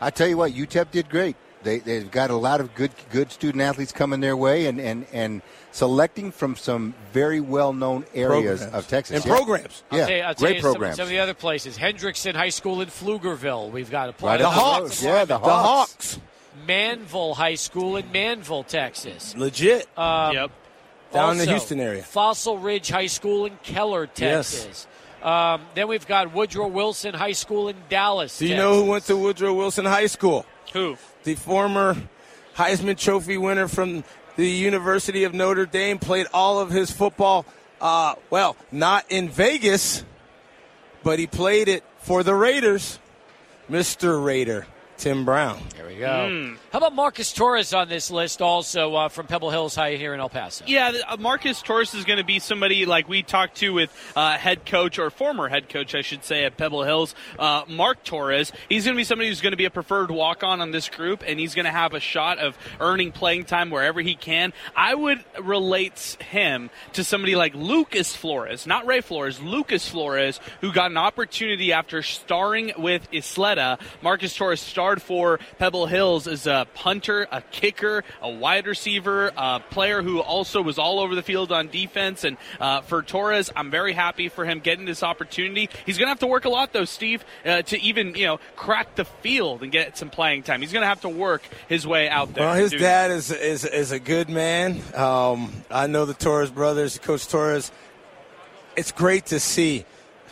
I 0.00 0.10
tell 0.10 0.26
you 0.28 0.36
what, 0.36 0.52
UTEP 0.52 0.90
did 0.90 1.08
great. 1.10 1.36
They, 1.62 1.78
they've 1.80 2.10
got 2.10 2.30
a 2.30 2.36
lot 2.36 2.60
of 2.60 2.74
good 2.74 2.90
good 3.10 3.30
student 3.30 3.60
athletes 3.62 3.92
coming 3.92 4.20
their 4.20 4.34
way, 4.36 4.64
and, 4.66 4.80
and, 4.80 5.06
and 5.12 5.42
selecting 5.72 6.32
from 6.32 6.56
some 6.56 6.94
very 7.12 7.40
well 7.40 7.74
known 7.74 8.06
areas 8.14 8.60
Programs. 8.62 8.84
of 8.84 8.88
Texas 8.88 9.16
And 9.16 9.24
Yeah. 9.26 9.36
programs. 9.36 9.82
I'll 9.90 9.98
Yeah, 9.98 10.06
tell 10.06 10.16
you, 10.16 10.22
I'll 10.22 10.34
great 10.34 10.56
you 10.56 10.62
some, 10.62 10.72
programs. 10.72 10.96
some 10.96 11.02
of 11.02 11.08
the 11.10 11.18
other 11.18 11.34
places. 11.34 11.76
Hendrickson 11.76 12.34
High 12.34 12.48
School 12.48 12.80
in 12.80 12.88
Pflugerville. 12.88 13.70
We've 13.70 13.90
got 13.90 14.08
a 14.08 14.24
Right 14.24 14.38
the 14.38 14.48
up 14.48 14.54
the 14.54 14.82
road. 14.84 15.02
Yeah, 15.02 15.18
the 15.20 15.26
the 15.26 15.38
Hawks. 15.38 16.14
Hawks, 16.14 16.18
Manvel 16.66 17.34
High 17.36 17.54
School 17.56 17.96
in 17.96 18.06
Manvel, 18.10 18.66
Texas. 18.66 19.34
legit. 19.36 19.86
Um, 19.98 20.34
yep. 20.34 20.50
Down 21.12 21.32
in 21.32 21.38
the 21.38 21.46
Houston 21.46 21.78
area. 21.80 22.02
Fossil 22.04 22.56
Ridge 22.58 22.88
High 22.88 23.08
School 23.08 23.44
in 23.44 23.58
Keller, 23.62 24.08
Yes. 24.16 24.86
Um, 25.22 25.62
then 25.74 25.88
we've 25.88 26.06
got 26.06 26.32
Woodrow 26.32 26.68
Wilson 26.68 27.14
High 27.14 27.32
School 27.32 27.68
in 27.68 27.76
Dallas. 27.88 28.38
Do 28.38 28.46
you 28.46 28.54
Texas. 28.54 28.64
know 28.64 28.82
who 28.82 28.90
went 28.90 29.04
to 29.04 29.16
Woodrow 29.16 29.52
Wilson 29.54 29.84
High 29.84 30.06
School? 30.06 30.46
Who? 30.72 30.96
The 31.24 31.34
former 31.34 31.96
Heisman 32.56 32.96
Trophy 32.96 33.36
winner 33.36 33.68
from 33.68 34.04
the 34.36 34.48
University 34.48 35.24
of 35.24 35.34
Notre 35.34 35.66
Dame 35.66 35.98
played 35.98 36.26
all 36.32 36.60
of 36.60 36.70
his 36.70 36.90
football. 36.90 37.44
Uh, 37.80 38.14
well, 38.30 38.56
not 38.72 39.04
in 39.10 39.28
Vegas, 39.28 40.04
but 41.02 41.18
he 41.18 41.26
played 41.26 41.68
it 41.68 41.84
for 41.98 42.22
the 42.22 42.34
Raiders. 42.34 42.98
Mr. 43.70 44.22
Raider, 44.24 44.66
Tim 45.00 45.24
Brown. 45.24 45.58
There 45.78 45.86
we 45.86 45.96
go. 45.96 46.56
How 46.72 46.78
about 46.78 46.94
Marcus 46.94 47.32
Torres 47.32 47.72
on 47.72 47.88
this 47.88 48.10
list 48.10 48.42
also 48.42 48.94
uh, 48.94 49.08
from 49.08 49.26
Pebble 49.26 49.50
Hills 49.50 49.74
High 49.74 49.96
here 49.96 50.12
in 50.12 50.20
El 50.20 50.28
Paso? 50.28 50.62
Yeah, 50.68 50.92
uh, 51.08 51.16
Marcus 51.16 51.62
Torres 51.62 51.94
is 51.94 52.04
going 52.04 52.18
to 52.18 52.24
be 52.24 52.38
somebody 52.38 52.84
like 52.84 53.08
we 53.08 53.22
talked 53.22 53.56
to 53.56 53.72
with 53.72 53.90
uh, 54.14 54.36
head 54.36 54.66
coach 54.66 54.98
or 54.98 55.08
former 55.08 55.48
head 55.48 55.70
coach, 55.70 55.94
I 55.94 56.02
should 56.02 56.22
say, 56.22 56.44
at 56.44 56.58
Pebble 56.58 56.82
Hills, 56.82 57.14
uh, 57.38 57.62
Mark 57.66 58.04
Torres. 58.04 58.52
He's 58.68 58.84
going 58.84 58.94
to 58.94 59.00
be 59.00 59.04
somebody 59.04 59.30
who's 59.30 59.40
going 59.40 59.52
to 59.52 59.56
be 59.56 59.64
a 59.64 59.70
preferred 59.70 60.10
walk 60.10 60.44
on 60.44 60.60
on 60.60 60.70
this 60.70 60.90
group, 60.90 61.24
and 61.26 61.40
he's 61.40 61.54
going 61.54 61.64
to 61.64 61.70
have 61.72 61.94
a 61.94 62.00
shot 62.00 62.38
of 62.38 62.58
earning 62.78 63.10
playing 63.10 63.44
time 63.44 63.70
wherever 63.70 64.02
he 64.02 64.14
can. 64.14 64.52
I 64.76 64.94
would 64.94 65.24
relate 65.40 66.18
him 66.20 66.68
to 66.92 67.04
somebody 67.04 67.36
like 67.36 67.54
Lucas 67.54 68.14
Flores, 68.14 68.66
not 68.66 68.84
Ray 68.84 69.00
Flores, 69.00 69.40
Lucas 69.40 69.88
Flores, 69.88 70.40
who 70.60 70.74
got 70.74 70.90
an 70.90 70.98
opportunity 70.98 71.72
after 71.72 72.02
starring 72.02 72.72
with 72.76 73.10
Ysleta. 73.12 73.80
Marcus 74.02 74.36
Torres 74.36 74.60
starred 74.60 74.89
for 74.98 75.38
Pebble 75.58 75.86
Hills 75.86 76.26
as 76.26 76.46
a 76.46 76.66
punter, 76.74 77.28
a 77.30 77.42
kicker, 77.50 78.02
a 78.22 78.30
wide 78.30 78.66
receiver, 78.66 79.30
a 79.36 79.60
player 79.60 80.02
who 80.02 80.20
also 80.20 80.62
was 80.62 80.78
all 80.78 81.00
over 81.00 81.14
the 81.14 81.22
field 81.22 81.52
on 81.52 81.68
defense. 81.68 82.24
And 82.24 82.36
uh, 82.58 82.80
for 82.80 83.02
Torres, 83.02 83.50
I'm 83.54 83.70
very 83.70 83.92
happy 83.92 84.28
for 84.28 84.44
him 84.44 84.60
getting 84.60 84.84
this 84.84 85.02
opportunity. 85.02 85.68
He's 85.86 85.98
going 85.98 86.06
to 86.06 86.10
have 86.10 86.20
to 86.20 86.26
work 86.26 86.44
a 86.44 86.48
lot, 86.48 86.72
though, 86.72 86.84
Steve, 86.84 87.24
uh, 87.44 87.62
to 87.62 87.80
even 87.80 88.14
you 88.14 88.26
know 88.26 88.40
crack 88.56 88.94
the 88.94 89.04
field 89.04 89.62
and 89.62 89.70
get 89.70 89.96
some 89.96 90.10
playing 90.10 90.42
time. 90.42 90.60
He's 90.60 90.72
going 90.72 90.82
to 90.82 90.88
have 90.88 91.02
to 91.02 91.08
work 91.08 91.42
his 91.68 91.86
way 91.86 92.08
out 92.08 92.34
there. 92.34 92.46
Well, 92.46 92.54
his 92.54 92.72
dad 92.72 93.10
is, 93.10 93.30
is 93.30 93.64
is 93.64 93.92
a 93.92 94.00
good 94.00 94.28
man. 94.28 94.80
Um, 94.94 95.52
I 95.70 95.86
know 95.86 96.06
the 96.06 96.14
Torres 96.14 96.50
brothers, 96.50 96.98
Coach 96.98 97.28
Torres. 97.28 97.70
It's 98.76 98.92
great 98.92 99.26
to 99.26 99.40
see 99.40 99.84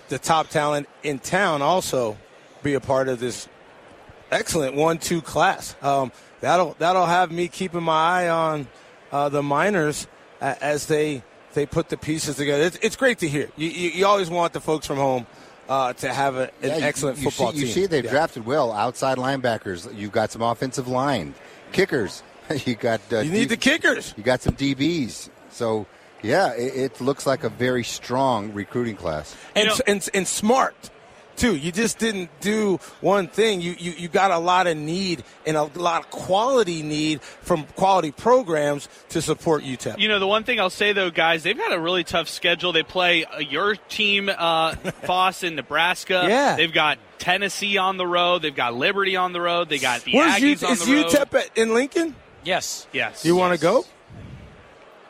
the 0.09 0.19
top 0.19 0.49
talent 0.49 0.89
in 1.03 1.19
town 1.19 1.63
also 1.63 2.17
be 2.63 2.75
a 2.75 2.81
part 2.81 3.09
of 3.09 3.21
this 3.21 3.49
excellent 4.31 4.75
one-two 4.75 5.23
class. 5.23 5.75
Um, 5.83 6.13
that'll 6.41 6.75
that'll 6.79 7.07
have 7.07 7.31
me 7.33 7.49
keeping 7.49 7.83
my 7.83 8.25
eye 8.25 8.29
on 8.29 8.67
uh, 9.13 9.29
the 9.29 9.43
minors 9.43 10.07
uh, 10.41 10.55
as 10.61 10.87
they 10.87 11.23
they 11.55 11.67
put 11.67 11.89
the 11.89 11.97
pieces 11.97 12.37
together. 12.37 12.63
It's, 12.65 12.79
it's 12.83 12.97
great 12.97 13.19
to 13.21 13.29
hear. 13.29 13.49
You, 13.57 13.69
you, 13.69 13.91
you 13.91 14.07
always 14.07 14.31
want 14.31 14.53
the 14.53 14.61
folks 14.61 14.87
from 14.87 14.99
home 14.99 15.27
uh, 15.69 15.93
to 15.95 16.13
have 16.13 16.37
a, 16.37 16.43
an 16.63 16.71
Yeah, 16.71 16.87
excellent 16.87 17.19
you, 17.19 17.31
football 17.31 17.53
see, 17.53 17.59
team. 17.59 17.67
You 17.67 17.73
see, 17.73 17.87
they've 17.87 18.05
Yeah. 18.05 18.11
drafted 18.11 18.47
well. 18.47 18.73
Outside 18.73 19.17
linebackers, 19.19 19.93
you've 19.97 20.13
got 20.13 20.31
some 20.31 20.43
offensive 20.43 20.89
line, 20.89 21.35
kickers. 21.73 22.23
you 22.67 22.75
got 22.75 23.01
uh, 23.13 23.19
You 23.21 23.33
need 23.33 23.49
the 23.49 23.57
kickers. 23.57 24.15
You 24.17 24.23
got 24.23 24.41
some 24.43 24.55
DBs. 24.55 25.31
So 25.51 25.87
yeah, 26.23 26.53
it, 26.55 26.77
it 26.77 27.01
looks 27.01 27.27
like 27.27 27.45
a 27.45 27.49
very 27.49 27.83
strong 27.85 28.53
recruiting 28.53 28.97
class. 28.97 29.35
and, 29.57 29.69
and 29.87 30.09
and 30.15 30.27
smart 30.29 30.91
too. 31.39 31.57
You 31.57 31.73
just 31.73 31.99
didn't 31.99 32.31
do 32.41 32.79
one 33.01 33.29
thing. 33.29 33.61
You, 33.61 33.75
you 33.79 33.93
you 33.93 34.09
got 34.09 34.31
a 34.31 34.39
lot 34.39 34.67
of 34.67 34.77
need 34.77 35.25
and 35.47 35.57
a 35.57 35.63
lot 35.63 36.05
of 36.05 36.11
quality 36.11 36.83
need 36.83 37.23
from 37.23 37.65
quality 37.77 38.11
programs 38.11 38.89
to 39.11 39.23
support 39.23 39.65
UTEP. 39.65 39.99
You 39.99 40.09
know, 40.09 40.19
the 40.19 40.27
one 40.27 40.45
thing 40.45 40.61
I'll 40.61 40.71
say 40.71 40.93
though, 40.93 41.11
guys, 41.11 41.43
they've 41.43 41.57
got 41.57 41.73
a 41.73 41.81
really 41.81 42.05
tough 42.05 42.29
schedule. 42.29 42.73
They 42.73 42.83
play 42.83 43.25
uh, 43.25 43.39
your 43.39 43.77
team, 43.77 44.29
uh, 44.29 44.75
Foss 45.05 45.43
in 45.43 45.55
Nebraska. 45.55 46.27
Yeah. 46.29 46.57
They've 46.57 46.73
got 46.73 46.99
Tennessee 47.19 47.79
on 47.79 47.97
the 47.97 48.07
road. 48.07 48.43
They've 48.43 48.55
got 48.55 48.75
Liberty 48.75 49.17
on 49.17 49.33
the 49.33 49.41
road. 49.41 49.69
They 49.69 49.79
got 49.79 50.03
the 50.03 50.13
Where's 50.13 50.35
Aggies 50.35 50.63
U- 50.63 50.67
on 50.67 50.73
is 50.75 50.87
the 50.87 50.95
road. 50.95 51.07
Is 51.07 51.15
UTEP 51.15 51.35
at, 51.35 51.59
in 51.59 51.75
Lincoln? 51.75 52.15
Yes. 52.45 52.87
Yes. 52.93 53.25
You 53.25 53.37
want 53.37 53.55
to 53.55 53.61
go? 53.61 53.85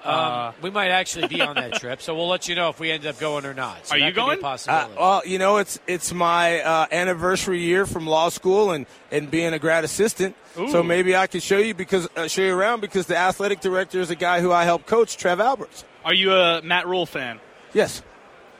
Um, 0.04 0.54
we 0.62 0.70
might 0.70 0.90
actually 0.90 1.26
be 1.26 1.40
on 1.40 1.56
that 1.56 1.74
trip, 1.74 2.00
so 2.00 2.14
we'll 2.14 2.28
let 2.28 2.48
you 2.48 2.54
know 2.54 2.68
if 2.68 2.78
we 2.78 2.90
end 2.90 3.04
up 3.04 3.18
going 3.18 3.44
or 3.44 3.52
not. 3.52 3.86
So 3.86 3.96
Are 3.96 3.98
that 3.98 4.06
you 4.06 4.12
be 4.12 4.20
a 4.20 4.24
going? 4.24 4.44
Uh, 4.44 4.88
well, 4.96 5.22
you 5.26 5.38
know, 5.38 5.56
it's 5.56 5.80
it's 5.86 6.12
my 6.12 6.60
uh, 6.60 6.86
anniversary 6.92 7.60
year 7.60 7.84
from 7.84 8.06
law 8.06 8.28
school 8.28 8.70
and, 8.70 8.86
and 9.10 9.30
being 9.30 9.52
a 9.52 9.58
grad 9.58 9.84
assistant. 9.84 10.36
So 10.70 10.82
maybe 10.82 11.14
I 11.14 11.28
can 11.28 11.40
show 11.40 11.58
you 11.58 11.72
because 11.74 12.08
uh, 12.16 12.26
show 12.26 12.42
you 12.42 12.54
around 12.54 12.80
because 12.80 13.06
the 13.06 13.16
athletic 13.16 13.60
director 13.60 14.00
is 14.00 14.10
a 14.10 14.16
guy 14.16 14.40
who 14.40 14.50
I 14.50 14.64
helped 14.64 14.86
coach, 14.86 15.16
Trev 15.16 15.40
Alberts. 15.40 15.84
Are 16.04 16.14
you 16.14 16.32
a 16.32 16.62
Matt 16.62 16.86
Rhule 16.88 17.06
fan? 17.06 17.38
Yes. 17.72 18.02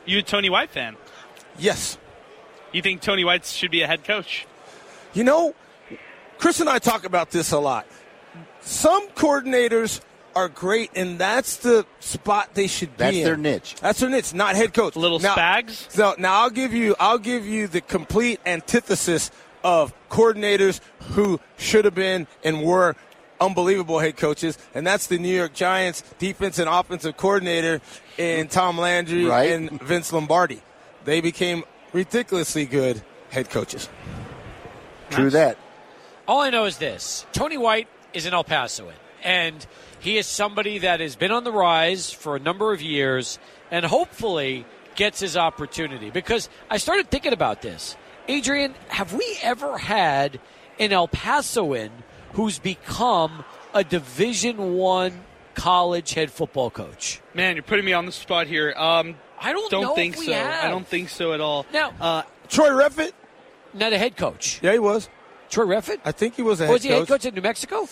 You 0.06 0.18
a 0.18 0.22
Tony 0.22 0.48
White 0.48 0.70
fan? 0.70 0.96
Yes. 1.58 1.98
You 2.72 2.82
think 2.82 3.00
Tony 3.00 3.24
White 3.24 3.44
should 3.44 3.70
be 3.70 3.82
a 3.82 3.86
head 3.86 4.04
coach? 4.04 4.46
You 5.12 5.24
know, 5.24 5.54
Chris 6.38 6.60
and 6.60 6.68
I 6.68 6.78
talk 6.78 7.04
about 7.04 7.30
this 7.30 7.50
a 7.52 7.58
lot. 7.58 7.86
Some 8.60 9.08
coordinators 9.10 10.00
are 10.38 10.48
great, 10.48 10.90
and 10.94 11.18
that's 11.18 11.56
the 11.56 11.84
spot 12.00 12.54
they 12.54 12.66
should 12.68 12.90
be 12.96 13.04
That's 13.04 13.16
in. 13.16 13.24
their 13.24 13.36
niche. 13.36 13.74
That's 13.80 13.98
their 14.00 14.08
niche, 14.10 14.32
not 14.34 14.54
head 14.56 14.72
coach. 14.72 14.94
Little 14.96 15.18
now, 15.18 15.34
spags? 15.34 15.90
So 15.90 16.14
now 16.18 16.42
I'll 16.42 16.50
give 16.50 16.72
you 16.72 16.94
I'll 17.00 17.18
give 17.18 17.44
you 17.46 17.66
the 17.66 17.80
complete 17.80 18.40
antithesis 18.46 19.30
of 19.64 19.92
coordinators 20.08 20.80
who 21.14 21.40
should 21.56 21.84
have 21.84 21.94
been 21.94 22.26
and 22.44 22.62
were 22.62 22.94
unbelievable 23.40 23.98
head 23.98 24.16
coaches, 24.16 24.56
and 24.74 24.86
that's 24.86 25.06
the 25.08 25.18
New 25.18 25.34
York 25.36 25.52
Giants 25.54 26.02
defense 26.18 26.58
and 26.58 26.68
offensive 26.68 27.16
coordinator 27.16 27.80
in 28.16 28.48
Tom 28.48 28.78
Landry 28.78 29.24
Right. 29.24 29.50
and 29.50 29.80
Vince 29.82 30.12
Lombardi. 30.12 30.60
they 31.04 31.20
became 31.20 31.64
ridiculously 31.92 32.64
good 32.66 33.02
head 33.30 33.48
coaches. 33.50 33.88
True 35.10 35.30
that. 35.30 35.56
All 36.26 36.40
I 36.40 36.50
know 36.50 36.64
is 36.66 36.78
this 36.78 37.26
Tony 37.32 37.56
White 37.56 37.88
is 38.12 38.26
an 38.26 38.34
El 38.34 38.44
Pasoan, 38.44 38.92
and 39.24 39.66
he 40.00 40.18
is 40.18 40.26
somebody 40.26 40.78
that 40.78 41.00
has 41.00 41.16
been 41.16 41.30
on 41.30 41.44
the 41.44 41.52
rise 41.52 42.12
for 42.12 42.36
a 42.36 42.38
number 42.38 42.72
of 42.72 42.80
years 42.80 43.38
and 43.70 43.84
hopefully 43.84 44.64
gets 44.94 45.20
his 45.20 45.36
opportunity. 45.36 46.10
Because 46.10 46.48
I 46.70 46.78
started 46.78 47.10
thinking 47.10 47.32
about 47.32 47.62
this. 47.62 47.96
Adrian, 48.28 48.74
have 48.88 49.12
we 49.12 49.38
ever 49.42 49.78
had 49.78 50.40
an 50.78 50.92
El 50.92 51.08
Pasoan 51.08 51.90
who's 52.34 52.58
become 52.58 53.44
a 53.74 53.82
Division 53.82 54.74
One 54.74 55.24
college 55.54 56.14
head 56.14 56.30
football 56.30 56.70
coach? 56.70 57.20
Man, 57.34 57.56
you're 57.56 57.62
putting 57.62 57.84
me 57.84 57.92
on 57.92 58.06
the 58.06 58.12
spot 58.12 58.46
here. 58.46 58.74
Um, 58.76 59.16
I 59.40 59.52
don't, 59.52 59.70
don't 59.70 59.82
know 59.82 59.94
think 59.94 60.14
if 60.14 60.20
we 60.20 60.26
so. 60.26 60.32
have. 60.34 60.64
I 60.64 60.68
don't 60.68 60.86
think 60.86 61.08
so 61.08 61.32
at 61.32 61.40
all. 61.40 61.64
Now, 61.72 61.92
uh, 62.00 62.22
Troy 62.48 62.68
Reffett, 62.70 63.12
not 63.72 63.92
a 63.92 63.98
head 63.98 64.16
coach. 64.16 64.60
Yeah, 64.62 64.72
he 64.72 64.78
was. 64.78 65.08
Troy 65.50 65.64
Reffett? 65.66 66.00
I 66.04 66.12
think 66.12 66.34
he 66.36 66.42
was 66.42 66.60
a 66.60 66.66
head 66.66 66.72
was 66.72 66.82
he 66.82 66.88
coach. 66.90 66.98
head 67.00 67.08
coach 67.08 67.24
in 67.26 67.34
New 67.34 67.40
Mexico? 67.42 67.88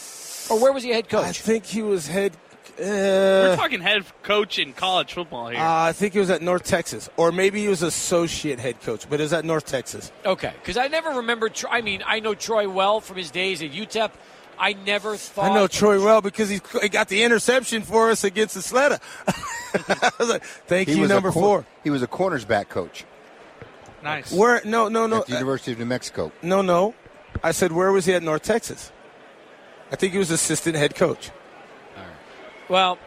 Or 0.50 0.60
where 0.60 0.72
was 0.72 0.82
he 0.82 0.90
head 0.90 1.08
coach? 1.08 1.24
I 1.24 1.32
think 1.32 1.64
he 1.66 1.82
was 1.82 2.06
head. 2.06 2.32
Uh, 2.78 2.82
We're 2.82 3.56
talking 3.56 3.80
head 3.80 4.04
coach 4.22 4.58
in 4.58 4.74
college 4.74 5.14
football 5.14 5.48
here. 5.48 5.58
Uh, 5.58 5.84
I 5.84 5.92
think 5.92 6.12
he 6.12 6.18
was 6.18 6.28
at 6.28 6.42
North 6.42 6.62
Texas, 6.64 7.08
or 7.16 7.32
maybe 7.32 7.60
he 7.62 7.68
was 7.68 7.82
associate 7.82 8.58
head 8.60 8.80
coach, 8.82 9.08
but 9.08 9.18
it 9.18 9.22
was 9.22 9.32
at 9.32 9.44
North 9.46 9.64
Texas. 9.64 10.12
Okay, 10.26 10.52
because 10.60 10.76
I 10.76 10.88
never 10.88 11.10
remember. 11.10 11.48
Tro- 11.48 11.70
I 11.70 11.80
mean, 11.80 12.02
I 12.06 12.20
know 12.20 12.34
Troy 12.34 12.68
well 12.68 13.00
from 13.00 13.16
his 13.16 13.30
days 13.30 13.62
at 13.62 13.70
UTEP. 13.70 14.10
I 14.58 14.74
never 14.74 15.16
thought. 15.16 15.50
I 15.50 15.54
know 15.54 15.66
Troy 15.66 16.02
well 16.04 16.20
because 16.20 16.48
he, 16.50 16.60
he 16.82 16.88
got 16.90 17.08
the 17.08 17.22
interception 17.22 17.82
for 17.82 18.10
us 18.10 18.24
against 18.24 18.54
the 18.54 18.60
Ysleta. 18.60 19.00
I 20.02 20.10
was 20.18 20.28
like, 20.28 20.44
Thank 20.44 20.88
He 20.88 20.94
you, 20.96 21.00
was 21.02 21.10
number 21.10 21.30
cor- 21.32 21.42
four. 21.42 21.66
He 21.84 21.90
was 21.90 22.02
a 22.02 22.06
cornersback 22.06 22.68
coach 22.68 23.04
Nice. 24.02 24.32
Where? 24.32 24.60
No, 24.64 24.88
no, 24.88 25.06
no, 25.06 25.18
at 25.18 25.26
the 25.26 25.32
University 25.32 25.72
of 25.72 25.78
New 25.78 25.86
Mexico. 25.86 26.30
no, 26.42 26.62
no. 26.62 26.94
I 27.42 27.52
said, 27.52 27.72
where 27.72 27.92
was 27.92 28.06
he 28.06 28.14
at 28.14 28.22
North 28.22 28.42
Texas? 28.42 28.92
I 29.90 29.96
think 29.96 30.12
he 30.12 30.18
was 30.18 30.30
assistant 30.30 30.76
head 30.76 30.94
coach. 30.94 31.30
Well, 32.68 32.98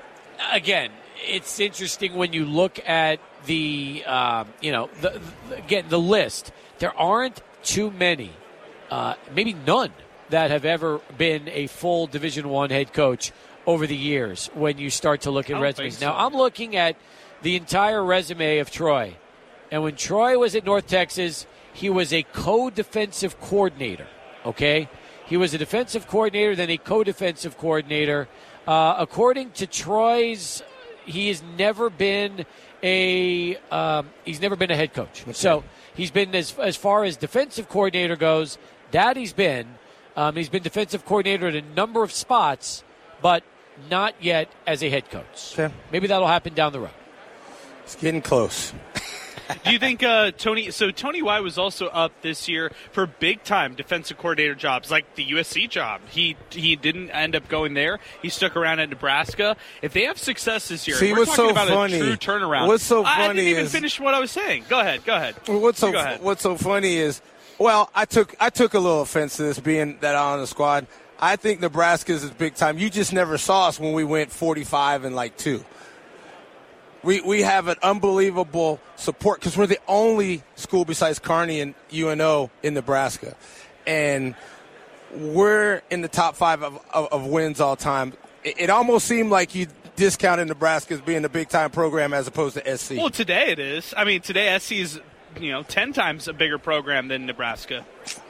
again, 0.51 0.91
it's 1.27 1.59
interesting 1.59 2.15
when 2.15 2.31
you 2.33 2.45
look 2.45 2.79
at 2.87 3.19
the, 3.45 4.03
um, 4.05 4.47
you 4.61 4.71
know, 4.71 4.89
the, 5.01 5.21
the, 5.49 5.57
again 5.57 5.85
the 5.89 5.99
list. 5.99 6.51
There 6.79 6.97
aren't 6.97 7.41
too 7.63 7.91
many, 7.91 8.31
uh, 8.89 9.15
maybe 9.35 9.53
none, 9.53 9.91
that 10.29 10.51
have 10.51 10.63
ever 10.63 11.01
been 11.17 11.49
a 11.49 11.67
full 11.67 12.07
Division 12.07 12.47
One 12.49 12.69
head 12.69 12.93
coach 12.93 13.33
over 13.65 13.85
the 13.85 13.97
years. 13.97 14.49
When 14.53 14.77
you 14.77 14.89
start 14.89 15.21
to 15.21 15.31
look 15.31 15.49
at 15.49 15.59
resumes, 15.59 15.97
so. 15.97 16.07
now 16.07 16.17
I'm 16.17 16.33
looking 16.33 16.75
at 16.75 16.95
the 17.41 17.55
entire 17.55 18.03
resume 18.03 18.59
of 18.59 18.71
Troy, 18.71 19.17
and 19.71 19.83
when 19.83 19.95
Troy 19.95 20.37
was 20.37 20.55
at 20.55 20.63
North 20.65 20.87
Texas, 20.87 21.45
he 21.73 21.89
was 21.89 22.13
a 22.13 22.23
co-defensive 22.23 23.39
coordinator. 23.41 24.07
Okay, 24.45 24.89
he 25.25 25.37
was 25.37 25.53
a 25.53 25.57
defensive 25.57 26.07
coordinator, 26.07 26.55
then 26.55 26.69
a 26.69 26.77
co-defensive 26.77 27.57
coordinator. 27.57 28.27
Uh, 28.67 28.95
according 28.97 29.51
to 29.51 29.67
Troy's, 29.67 30.63
he 31.05 31.27
has 31.29 31.41
never 31.57 31.89
been 31.89 32.45
a 32.81 33.57
um, 33.71 34.09
he's 34.25 34.41
never 34.41 34.55
been 34.55 34.71
a 34.71 34.75
head 34.75 34.93
coach. 34.93 35.23
So 35.33 35.63
he's 35.93 36.11
been 36.11 36.33
as 36.35 36.57
as 36.59 36.75
far 36.75 37.03
as 37.03 37.17
defensive 37.17 37.69
coordinator 37.69 38.15
goes. 38.15 38.57
That 38.91 39.17
he's 39.17 39.33
been. 39.33 39.67
Um, 40.15 40.35
he's 40.35 40.49
been 40.49 40.63
defensive 40.63 41.05
coordinator 41.05 41.47
at 41.47 41.55
a 41.55 41.61
number 41.61 42.03
of 42.03 42.11
spots, 42.11 42.83
but 43.21 43.43
not 43.89 44.15
yet 44.19 44.49
as 44.67 44.83
a 44.83 44.89
head 44.89 45.09
coach. 45.09 45.53
Okay. 45.57 45.73
Maybe 45.91 46.07
that'll 46.07 46.27
happen 46.27 46.53
down 46.53 46.73
the 46.73 46.79
road. 46.81 46.89
It's 47.83 47.95
getting 47.95 48.21
close. 48.21 48.73
Do 49.63 49.71
you 49.71 49.79
think 49.79 50.03
uh, 50.03 50.31
Tony? 50.31 50.71
So 50.71 50.91
Tony 50.91 51.21
White 51.21 51.41
was 51.41 51.57
also 51.57 51.87
up 51.87 52.11
this 52.21 52.47
year 52.47 52.71
for 52.91 53.05
big 53.07 53.43
time 53.43 53.73
defensive 53.75 54.17
coordinator 54.17 54.55
jobs, 54.55 54.91
like 54.91 55.15
the 55.15 55.25
USC 55.31 55.69
job. 55.69 56.01
He 56.09 56.35
he 56.51 56.75
didn't 56.75 57.09
end 57.11 57.35
up 57.35 57.47
going 57.47 57.73
there. 57.73 57.99
He 58.21 58.29
stuck 58.29 58.55
around 58.55 58.79
at 58.79 58.89
Nebraska. 58.89 59.55
If 59.81 59.93
they 59.93 60.03
have 60.05 60.17
success 60.17 60.67
this 60.67 60.87
year, 60.87 60.97
See, 60.97 61.11
we're 61.13 61.25
talking 61.25 61.35
so 61.35 61.49
about 61.49 61.67
funny- 61.69 61.95
a 61.99 61.99
true 61.99 62.15
turnaround. 62.17 62.67
what's 62.67 62.83
so 62.83 63.03
I- 63.03 63.23
I 63.25 63.27
didn't 63.29 63.47
even 63.47 63.65
is- 63.65 63.71
finish 63.71 63.99
what 63.99 64.13
I 64.13 64.19
was 64.19 64.31
saying. 64.31 64.65
Go 64.69 64.79
ahead. 64.79 65.03
Go 65.05 65.15
ahead. 65.15 65.35
What's 65.47 65.79
so 65.79 65.95
ahead. 65.95 66.21
what's 66.21 66.43
so 66.43 66.55
funny 66.55 66.97
is, 66.97 67.21
well, 67.57 67.89
I 67.95 68.05
took 68.05 68.35
I 68.39 68.49
took 68.49 68.73
a 68.73 68.79
little 68.79 69.01
offense 69.01 69.37
to 69.37 69.43
this 69.43 69.59
being 69.59 69.97
that 70.01 70.15
I'm 70.15 70.33
on 70.33 70.39
the 70.39 70.47
squad. 70.47 70.87
I 71.19 71.35
think 71.35 71.59
Nebraska's 71.59 72.23
is 72.23 72.29
big 72.31 72.55
time. 72.55 72.77
You 72.77 72.89
just 72.89 73.11
never 73.11 73.37
saw 73.37 73.67
us 73.67 73.77
when 73.79 73.91
we 73.91 74.05
went 74.05 74.31
45 74.31 75.03
and 75.03 75.15
like 75.15 75.35
two. 75.35 75.65
We 77.03 77.21
we 77.21 77.41
have 77.41 77.67
an 77.67 77.77
unbelievable 77.81 78.79
support 78.95 79.39
because 79.39 79.57
we're 79.57 79.67
the 79.67 79.79
only 79.87 80.43
school 80.55 80.85
besides 80.85 81.19
Kearney 81.19 81.61
and 81.61 81.73
UNO 81.93 82.51
in 82.61 82.73
Nebraska, 82.73 83.35
and 83.87 84.35
we're 85.15 85.81
in 85.89 86.01
the 86.01 86.07
top 86.07 86.35
five 86.35 86.61
of, 86.63 86.79
of, 86.93 87.07
of 87.11 87.25
wins 87.25 87.61
all 87.61 87.75
time. 87.75 88.13
It, 88.43 88.55
it 88.59 88.69
almost 88.69 89.07
seemed 89.07 89.29
like 89.29 89.55
you 89.55 89.67
discounted 89.95 90.47
Nebraska 90.47 90.95
as 90.95 91.01
being 91.01 91.25
a 91.25 91.29
big 91.29 91.49
time 91.49 91.71
program 91.71 92.13
as 92.13 92.27
opposed 92.27 92.55
to 92.55 92.77
SC. 92.77 92.91
Well, 92.91 93.09
today 93.09 93.51
it 93.51 93.59
is. 93.59 93.93
I 93.95 94.03
mean, 94.03 94.21
today 94.21 94.57
SC 94.59 94.71
is 94.73 94.99
you 95.39 95.51
know 95.51 95.63
ten 95.63 95.93
times 95.93 96.27
a 96.27 96.33
bigger 96.33 96.57
program 96.57 97.07
than 97.07 97.25
Nebraska. 97.25 97.85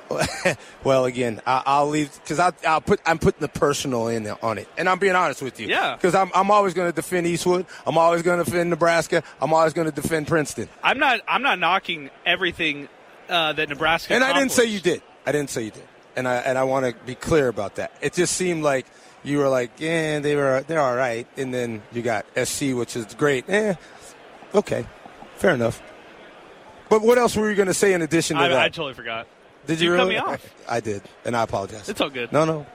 well, 0.84 1.06
again, 1.06 1.42
I, 1.46 1.64
I'll 1.66 1.90
leave 1.90 2.14
because 2.22 2.40
I'll 2.40 2.82
put 2.82 3.00
I'm 3.06 3.20
putting 3.20 3.42
the 3.42 3.48
personal 3.48 4.08
in 4.08 4.28
on 4.28 4.58
it, 4.58 4.68
and 4.78 4.90
I'm 4.90 5.00
being 5.00 5.16
honest 5.16 5.42
with 5.42 5.60
you. 5.60 5.68
Yeah. 5.68 5.96
Because 5.96 6.16
I'm 6.16 6.32
I'm 6.34 6.52
always 6.52 6.74
going 6.74 6.90
to 6.90 6.96
defend 6.96 7.28
Eastwood. 7.28 7.66
I'm 7.86 7.98
always 7.98 8.22
going 8.22 8.40
to 8.40 8.46
defend 8.46 8.70
Nebraska. 8.70 9.24
I'm 9.42 9.54
always 9.54 9.74
going 9.74 9.90
to 9.90 9.94
defend 9.94 10.28
Princeton. 10.28 10.70
I'm 10.84 11.00
not. 11.00 11.22
I'm 11.28 11.42
not 11.42 11.60
knocking 11.60 12.10
everything 12.26 12.90
uh, 13.30 13.54
that 13.54 13.70
Nebraska. 13.70 14.14
And 14.14 14.24
I 14.24 14.34
didn't 14.34 14.52
say 14.52 14.66
you 14.66 14.80
did. 14.80 15.02
I 15.26 15.32
didn't 15.32 15.50
say 15.50 15.64
you 15.64 15.72
did. 15.72 15.88
And 16.16 16.28
I 16.28 16.38
and 16.38 16.58
I 16.58 16.64
want 16.64 16.86
to 16.86 17.06
be 17.06 17.16
clear 17.16 17.48
about 17.48 17.76
that. 17.76 17.92
It 18.02 18.14
just 18.14 18.36
seemed 18.36 18.64
like 18.64 18.86
you 19.24 19.38
were 19.38 19.50
like, 19.50 19.72
yeah, 19.78 20.20
they 20.20 20.36
were 20.36 20.64
they're 20.68 20.82
all 20.82 20.96
right, 20.96 21.28
and 21.38 21.54
then 21.54 21.82
you 21.92 22.02
got 22.02 22.26
SC, 22.36 22.74
which 22.74 22.96
is 22.96 23.06
great. 23.16 23.50
Eh, 23.50 23.76
okay, 24.54 24.86
fair 25.36 25.54
enough. 25.54 25.82
But 26.90 27.04
what 27.04 27.18
else 27.20 27.36
were 27.36 27.50
you 27.50 27.56
going 27.56 27.68
to 27.68 27.74
say 27.74 27.94
in 27.94 28.02
addition 28.02 28.38
to 28.38 28.44
I, 28.44 28.48
that? 28.50 28.60
I 28.60 28.70
totally 28.70 28.96
forgot. 28.96 29.28
Did 29.70 29.80
you, 29.82 29.92
You 29.92 29.98
cut 29.98 30.04
really? 30.04 30.16
me 30.16 30.18
off. 30.18 30.54
I, 30.68 30.78
I 30.78 30.80
did, 30.80 31.02
and 31.26 31.38
I 31.38 31.44
apologize. 31.44 31.88
It's 31.90 32.02
all 32.02 32.10
good. 32.10 32.32
No, 32.32 32.44
no. 32.44 32.66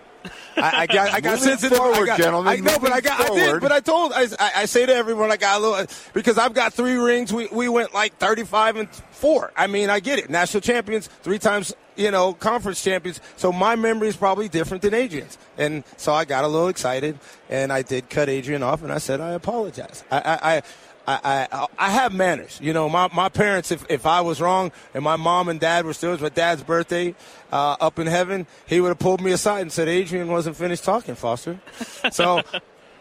I, 0.56 0.82
I 0.82 0.86
got, 0.86 1.12
I 1.12 1.20
got 1.20 1.38
sensitive. 1.40 1.76
forward, 1.76 2.04
I 2.04 2.06
got, 2.06 2.18
gentlemen, 2.18 2.52
I 2.52 2.56
know, 2.56 2.78
but 2.78 2.92
I 2.92 3.00
got, 3.00 3.20
I 3.20 3.34
did. 3.34 3.60
But 3.60 3.72
I 3.72 3.80
told, 3.80 4.12
I, 4.12 4.22
I, 4.38 4.52
I 4.58 4.64
say 4.66 4.86
to 4.86 4.94
everyone, 4.94 5.30
I 5.30 5.36
got 5.36 5.60
a 5.60 5.66
little 5.66 5.86
because 6.14 6.38
I've 6.38 6.54
got 6.54 6.72
three 6.72 6.94
rings. 6.94 7.32
We 7.32 7.48
we 7.48 7.68
went 7.68 7.92
like 7.92 8.16
thirty-five 8.18 8.76
and 8.76 8.88
four. 9.10 9.52
I 9.56 9.66
mean, 9.66 9.90
I 9.90 10.00
get 10.00 10.18
it. 10.18 10.30
National 10.30 10.60
champions, 10.62 11.08
three 11.08 11.38
times, 11.38 11.74
you 11.96 12.10
know, 12.10 12.32
conference 12.32 12.82
champions. 12.82 13.20
So 13.36 13.52
my 13.52 13.76
memory 13.76 14.08
is 14.08 14.16
probably 14.16 14.48
different 14.48 14.82
than 14.82 14.94
Adrian's, 14.94 15.36
and 15.58 15.84
so 15.98 16.14
I 16.14 16.24
got 16.24 16.44
a 16.44 16.48
little 16.48 16.68
excited, 16.68 17.18
and 17.50 17.70
I 17.70 17.82
did 17.82 18.08
cut 18.08 18.30
Adrian 18.30 18.62
off, 18.62 18.82
and 18.82 18.92
I 18.92 18.98
said 18.98 19.20
I 19.20 19.32
apologize. 19.32 20.04
I, 20.10 20.18
I, 20.20 20.54
I 20.56 20.62
I, 21.06 21.46
I 21.52 21.66
I 21.78 21.90
have 21.90 22.12
manners. 22.14 22.58
You 22.62 22.72
know, 22.72 22.88
my, 22.88 23.08
my 23.12 23.28
parents, 23.28 23.70
if, 23.70 23.84
if 23.90 24.06
I 24.06 24.20
was 24.22 24.40
wrong 24.40 24.72
and 24.94 25.04
my 25.04 25.16
mom 25.16 25.48
and 25.48 25.60
dad 25.60 25.84
were 25.84 25.92
still, 25.92 26.10
it 26.10 26.14
was 26.14 26.22
my 26.22 26.28
dad's 26.30 26.62
birthday 26.62 27.14
uh, 27.52 27.76
up 27.80 27.98
in 27.98 28.06
heaven, 28.06 28.46
he 28.66 28.80
would 28.80 28.88
have 28.88 28.98
pulled 28.98 29.20
me 29.20 29.32
aside 29.32 29.60
and 29.60 29.72
said, 29.72 29.88
Adrian 29.88 30.28
wasn't 30.28 30.56
finished 30.56 30.84
talking, 30.84 31.14
Foster. 31.14 31.58
So 32.12 32.42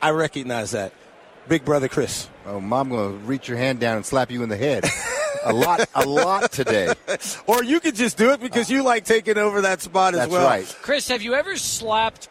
I 0.02 0.12
recognize 0.12 0.72
that. 0.72 0.94
Big 1.48 1.66
brother 1.66 1.88
Chris. 1.88 2.30
Oh, 2.46 2.60
mom, 2.60 2.90
going 2.90 3.20
to 3.20 3.26
reach 3.26 3.48
your 3.48 3.58
hand 3.58 3.80
down 3.80 3.98
and 3.98 4.06
slap 4.06 4.32
you 4.32 4.44
in 4.44 4.50
the 4.50 4.58
head. 4.58 4.86
a 5.44 5.54
lot, 5.54 5.88
a 5.96 6.06
lot 6.06 6.52
today. 6.52 6.94
Or 7.48 7.64
you 7.64 7.80
could 7.80 7.96
just 7.96 8.18
do 8.18 8.32
it 8.32 8.40
because 8.40 8.70
you 8.70 8.84
like 8.84 9.06
taking 9.06 9.38
over 9.38 9.62
that 9.62 9.82
spot 9.82 10.14
as 10.14 10.22
That's 10.22 10.32
well. 10.32 10.46
right. 10.48 10.78
Chris, 10.82 11.08
have 11.10 11.22
you 11.22 11.34
ever 11.36 11.56
slapped 11.58 12.30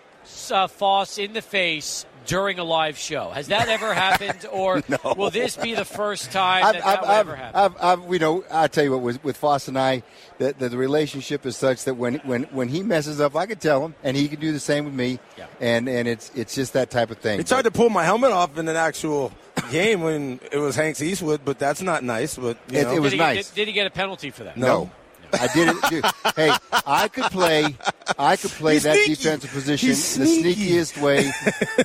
uh, 0.51 0.67
Foss 0.67 1.19
in 1.19 1.33
the 1.35 1.43
face 1.43 2.05
during 2.27 2.59
a 2.59 2.65
live 2.65 2.97
show? 2.99 3.31
Has 3.31 3.49
that 3.49 3.69
ever 3.69 3.95
happened, 3.95 4.47
or 4.53 4.83
No. 4.89 5.15
will 5.17 5.31
this 5.31 5.57
be 5.57 5.75
the 5.75 5.85
first 5.85 6.33
time 6.33 6.65
I've, 6.65 6.75
that 6.75 6.87
I've, 6.87 6.95
that 6.95 7.03
will 7.03 7.11
I've, 7.11 7.19
ever 7.29 7.37
happen? 7.37 7.61
I've, 7.81 8.01
I've, 8.05 8.13
you 8.13 8.19
know, 8.19 8.45
I 8.51 8.69
tell 8.69 8.85
you 8.85 8.93
what, 8.93 9.01
with, 9.03 9.25
with 9.25 9.37
Foss 9.37 9.69
and 9.69 9.79
I, 9.79 10.03
the, 10.39 10.55
the, 10.59 10.69
the 10.71 10.77
relationship 10.79 11.47
is 11.47 11.57
such 11.57 11.85
that 11.85 11.95
when, 11.95 12.17
when, 12.25 12.45
when 12.45 12.69
he 12.69 12.83
messes 12.83 13.21
up, 13.21 13.37
I 13.37 13.47
can 13.47 13.59
tell 13.59 13.85
him, 13.85 13.95
and 14.03 14.17
he 14.17 14.29
can 14.29 14.41
do 14.41 14.53
the 14.53 14.61
same 14.61 14.85
with 14.85 14.95
me. 14.95 15.19
Yeah. 15.39 15.47
And 15.61 15.89
and 15.89 16.09
it's 16.09 16.31
it's 16.35 16.55
just 16.55 16.73
that 16.73 16.91
type 16.91 17.11
of 17.11 17.19
thing. 17.19 17.39
He 17.39 17.45
hard 17.49 17.65
to 17.65 17.71
pull 17.71 17.89
my 17.91 18.05
helmet 18.05 18.33
off 18.33 18.59
in 18.59 18.67
an 18.69 18.77
actual 18.77 19.33
game 19.71 20.01
when 20.03 20.41
it 20.51 20.59
was 20.59 20.75
Hanks 20.75 21.01
Eastwood, 21.01 21.43
but 21.45 21.59
that's 21.59 21.83
not 21.83 22.03
nice. 22.03 22.37
But 22.37 22.57
you 22.71 22.79
It- 22.81 22.83
know. 22.85 22.93
it 22.95 22.99
was 23.01 23.13
did, 23.13 23.17
he, 23.21 23.23
nice. 23.27 23.49
did, 23.51 23.55
did 23.55 23.69
he 23.69 23.73
get 23.75 23.87
a 23.87 23.91
penalty 23.91 24.31
for 24.31 24.45
that? 24.45 24.57
No. 24.57 24.91
I 25.33 25.49
did 25.55 25.69
it. 25.69 25.77
Dude, 25.91 26.05
hey, 26.37 26.53
I 26.87 27.09
could 27.09 27.31
play. 27.31 27.77
I 28.19 28.37
could 28.37 28.51
play 28.51 28.75
He's 28.75 28.83
that 28.85 28.97
sneaky. 28.97 29.15
defensive 29.15 29.51
position 29.51 29.89
the 29.91 29.95
sneakiest 29.95 31.03
way, 31.03 31.31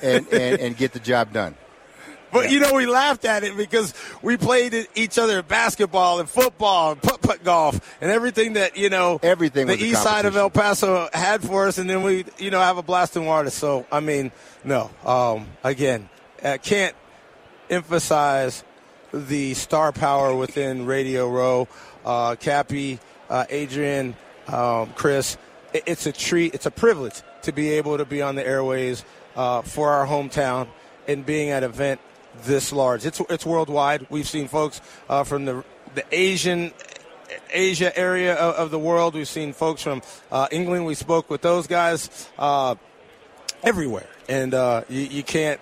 and, 0.02 0.26
and, 0.28 0.60
and 0.60 0.76
get 0.76 0.92
the 0.92 1.00
job 1.00 1.32
done. 1.32 1.54
But 2.30 2.50
you 2.50 2.60
know, 2.60 2.74
we 2.74 2.86
laughed 2.86 3.24
at 3.24 3.42
it 3.42 3.56
because 3.56 3.94
we 4.20 4.36
played 4.36 4.86
each 4.94 5.18
other 5.18 5.42
basketball 5.42 6.20
and 6.20 6.28
football 6.28 6.92
and 6.92 7.02
putt 7.02 7.22
putt 7.22 7.42
golf 7.42 7.80
and 8.02 8.10
everything 8.10 8.52
that 8.54 8.76
you 8.76 8.90
know 8.90 9.18
Everything 9.22 9.66
the 9.66 9.78
east 9.82 10.02
side 10.02 10.26
of 10.26 10.36
El 10.36 10.50
Paso 10.50 11.08
had 11.12 11.42
for 11.42 11.66
us, 11.68 11.78
and 11.78 11.88
then 11.88 12.02
we 12.02 12.26
you 12.38 12.50
know 12.50 12.60
have 12.60 12.76
a 12.76 12.82
blast 12.82 13.16
in 13.16 13.24
water. 13.24 13.50
So 13.50 13.86
I 13.90 14.00
mean, 14.00 14.30
no, 14.62 14.90
um, 15.06 15.46
again, 15.64 16.10
I 16.44 16.58
can't 16.58 16.94
emphasize 17.70 18.64
the 19.12 19.54
star 19.54 19.92
power 19.92 20.34
within 20.34 20.84
Radio 20.86 21.30
Row. 21.30 21.68
Uh, 22.04 22.36
Cappy, 22.36 22.98
uh, 23.28 23.44
Adrian, 23.50 24.16
um, 24.46 24.90
Chris, 24.94 25.36
it, 25.72 25.84
it's 25.86 26.06
a 26.06 26.12
treat, 26.12 26.54
it's 26.54 26.66
a 26.66 26.70
privilege 26.70 27.22
to 27.42 27.52
be 27.52 27.70
able 27.70 27.98
to 27.98 28.04
be 28.04 28.22
on 28.22 28.34
the 28.34 28.46
airways 28.46 29.04
uh, 29.36 29.62
for 29.62 29.90
our 29.90 30.06
hometown 30.06 30.68
and 31.06 31.24
being 31.24 31.50
at 31.50 31.62
an 31.62 31.70
event 31.70 32.00
this 32.44 32.72
large. 32.72 33.04
It's 33.06 33.20
it's 33.30 33.44
worldwide. 33.44 34.06
We've 34.10 34.28
seen 34.28 34.48
folks 34.48 34.80
uh, 35.08 35.24
from 35.24 35.44
the 35.44 35.64
the 35.94 36.04
Asian 36.12 36.72
Asia 37.50 37.96
area 37.98 38.34
of, 38.34 38.70
the 38.70 38.78
world. 38.78 39.14
We've 39.14 39.28
seen 39.28 39.52
folks 39.52 39.82
from 39.82 40.02
uh, 40.30 40.48
England. 40.50 40.86
We 40.86 40.94
spoke 40.94 41.30
with 41.30 41.40
those 41.40 41.66
guys 41.66 42.28
uh, 42.38 42.74
everywhere, 43.62 44.06
and 44.28 44.54
uh, 44.54 44.82
you, 44.88 45.02
you, 45.02 45.22
can't 45.22 45.60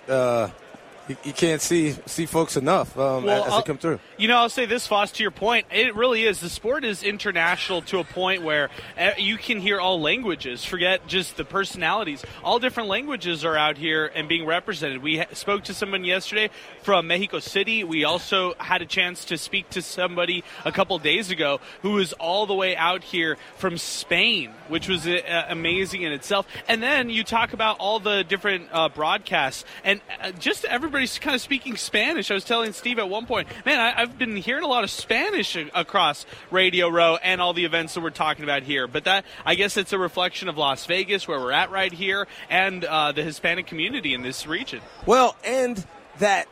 you, 1.07 1.17
you, 1.23 1.33
can't 1.33 1.61
see 1.61 1.95
see 2.05 2.25
folks 2.25 2.57
enough 2.57 2.97
um, 2.97 3.23
well, 3.23 3.45
as, 3.45 3.55
they 3.55 3.61
come 3.61 3.77
through. 3.77 3.99
You 4.17 4.27
know, 4.27 4.37
I'll 4.37 4.49
say 4.49 4.65
this, 4.65 4.87
Foss. 4.87 5.11
To 5.13 5.23
your 5.23 5.31
point, 5.31 5.67
it 5.71 5.95
really 5.95 6.23
is. 6.23 6.39
The 6.39 6.49
sport 6.49 6.83
is 6.83 7.03
international 7.03 7.81
to 7.83 7.99
a 7.99 8.03
point 8.03 8.43
where 8.43 8.69
eh, 8.97 9.13
you 9.17 9.37
can 9.37 9.59
hear 9.59 9.79
all 9.79 10.01
languages. 10.01 10.65
Forget 10.65 11.07
just 11.07 11.37
the 11.37 11.45
personalities. 11.45 12.23
All 12.43 12.59
different 12.59 12.89
languages 12.89 13.45
are 13.45 13.55
out 13.55 13.77
here 13.77 14.11
and 14.13 14.27
being 14.27 14.45
represented. 14.45 15.01
We 15.01 15.23
spoke 15.33 15.63
to 15.65 15.73
someone 15.73 16.03
yesterday 16.03 16.49
from 16.83 17.07
Mexico 17.07 17.39
City. 17.39 17.83
We 17.83 18.03
also 18.03 18.53
had 18.57 18.81
a 18.81 18.85
chance 18.85 19.25
to 19.25 19.37
speak 19.37 19.69
to 19.71 19.81
somebody 19.81 20.43
a 20.65 20.71
couple 20.71 20.97
days 20.99 21.31
ago 21.31 21.59
who 21.81 21.93
was 21.93 22.13
all 22.13 22.45
the 22.45 22.55
way 22.55 22.75
out 22.75 23.03
here 23.03 23.37
from 23.57 23.77
Spain, 23.77 24.51
which 24.67 24.87
was 24.87 25.07
uh, 25.07 25.45
amazing 25.49 26.01
in 26.01 26.11
itself. 26.11 26.47
And 26.67 26.83
then 26.83 27.09
you 27.09 27.23
talk 27.23 27.53
about 27.53 27.77
all 27.79 27.99
the 27.99 28.23
different 28.23 28.69
uh, 28.71 28.89
broadcasts 28.89 29.63
and 29.83 30.01
uh, 30.21 30.31
just 30.31 30.65
everybody 30.65 30.96
everybody's 30.97 31.19
kind 31.19 31.35
of 31.35 31.41
speaking 31.41 31.77
Spanish. 31.77 32.31
I 32.31 32.33
was 32.33 32.43
telling 32.43 32.73
Steve 32.73 32.97
at 32.97 33.07
one 33.07 33.27
point, 33.27 33.47
man, 33.67 33.79
I, 33.79 33.99
have 33.99 34.17
been 34.17 34.35
hearing 34.35 34.63
a 34.63 34.67
lot 34.67 34.83
of 34.83 34.89
Spanish 34.89 35.55
across 35.75 36.25
Radio 36.49 36.89
Row 36.89 37.17
and 37.21 37.39
all 37.39 37.53
the 37.53 37.65
events 37.65 37.93
that 37.93 38.01
we're 38.01 38.09
talking 38.09 38.43
about 38.43 38.63
here. 38.63 38.87
But 38.87 39.03
that, 39.03 39.23
I 39.45 39.53
guess, 39.53 39.77
it's 39.77 39.93
a 39.93 39.99
reflection 39.99 40.49
of 40.49 40.57
Las 40.57 40.87
Vegas, 40.87 41.27
where 41.27 41.39
we're 41.39 41.51
at 41.51 41.69
right 41.69 41.93
here, 41.93 42.27
and 42.49 42.83
uh, 42.83 43.11
the 43.11 43.21
Hispanic 43.21 43.67
community 43.67 44.15
in 44.15 44.23
this 44.23 44.47
region. 44.47 44.81
Well, 45.05 45.35
and 45.45 45.85
that. 46.17 46.47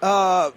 Uh, 0.00 0.52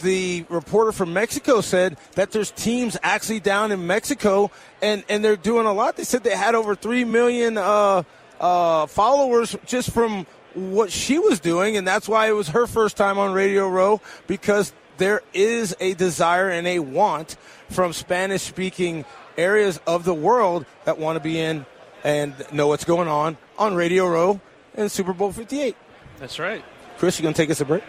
the 0.00 0.44
reporter 0.48 0.90
from 0.90 1.12
Mexico 1.12 1.60
said 1.60 1.96
that 2.16 2.32
there's 2.32 2.50
teams 2.50 2.96
actually 3.04 3.38
down 3.38 3.70
in 3.70 3.86
Mexico 3.86 4.50
and, 4.82 5.04
and 5.08 5.24
they're 5.24 5.36
doing 5.36 5.66
a 5.66 5.72
lot. 5.72 5.96
They 5.96 6.02
said 6.02 6.24
they 6.24 6.34
had 6.34 6.56
over 6.56 6.74
3 6.74 7.04
million 7.04 7.56
uh, 7.56 8.02
uh, 8.40 8.86
followers 8.86 9.54
just 9.64 9.92
from 9.92 10.26
what 10.54 10.90
she 10.90 11.18
was 11.18 11.40
doing, 11.40 11.76
and 11.76 11.86
that's 11.86 12.08
why 12.08 12.28
it 12.28 12.32
was 12.32 12.48
her 12.48 12.66
first 12.66 12.96
time 12.96 13.18
on 13.18 13.32
Radio 13.32 13.68
Row 13.68 14.00
because 14.26 14.72
there 14.96 15.22
is 15.32 15.76
a 15.80 15.94
desire 15.94 16.48
and 16.48 16.66
a 16.66 16.78
want 16.78 17.36
from 17.70 17.92
Spanish 17.92 18.42
speaking 18.42 19.04
areas 19.36 19.80
of 19.86 20.04
the 20.04 20.14
world 20.14 20.64
that 20.84 20.98
want 20.98 21.16
to 21.16 21.20
be 21.20 21.40
in 21.40 21.66
and 22.04 22.34
know 22.52 22.68
what's 22.68 22.84
going 22.84 23.08
on 23.08 23.36
on 23.58 23.74
Radio 23.74 24.06
Row 24.06 24.40
and 24.74 24.90
Super 24.90 25.12
Bowl 25.12 25.32
58. 25.32 25.76
That's 26.18 26.38
right. 26.38 26.64
Chris, 26.98 27.18
you 27.18 27.22
going 27.22 27.34
to 27.34 27.42
take 27.42 27.50
us 27.50 27.60
a 27.60 27.64
break? 27.64 27.82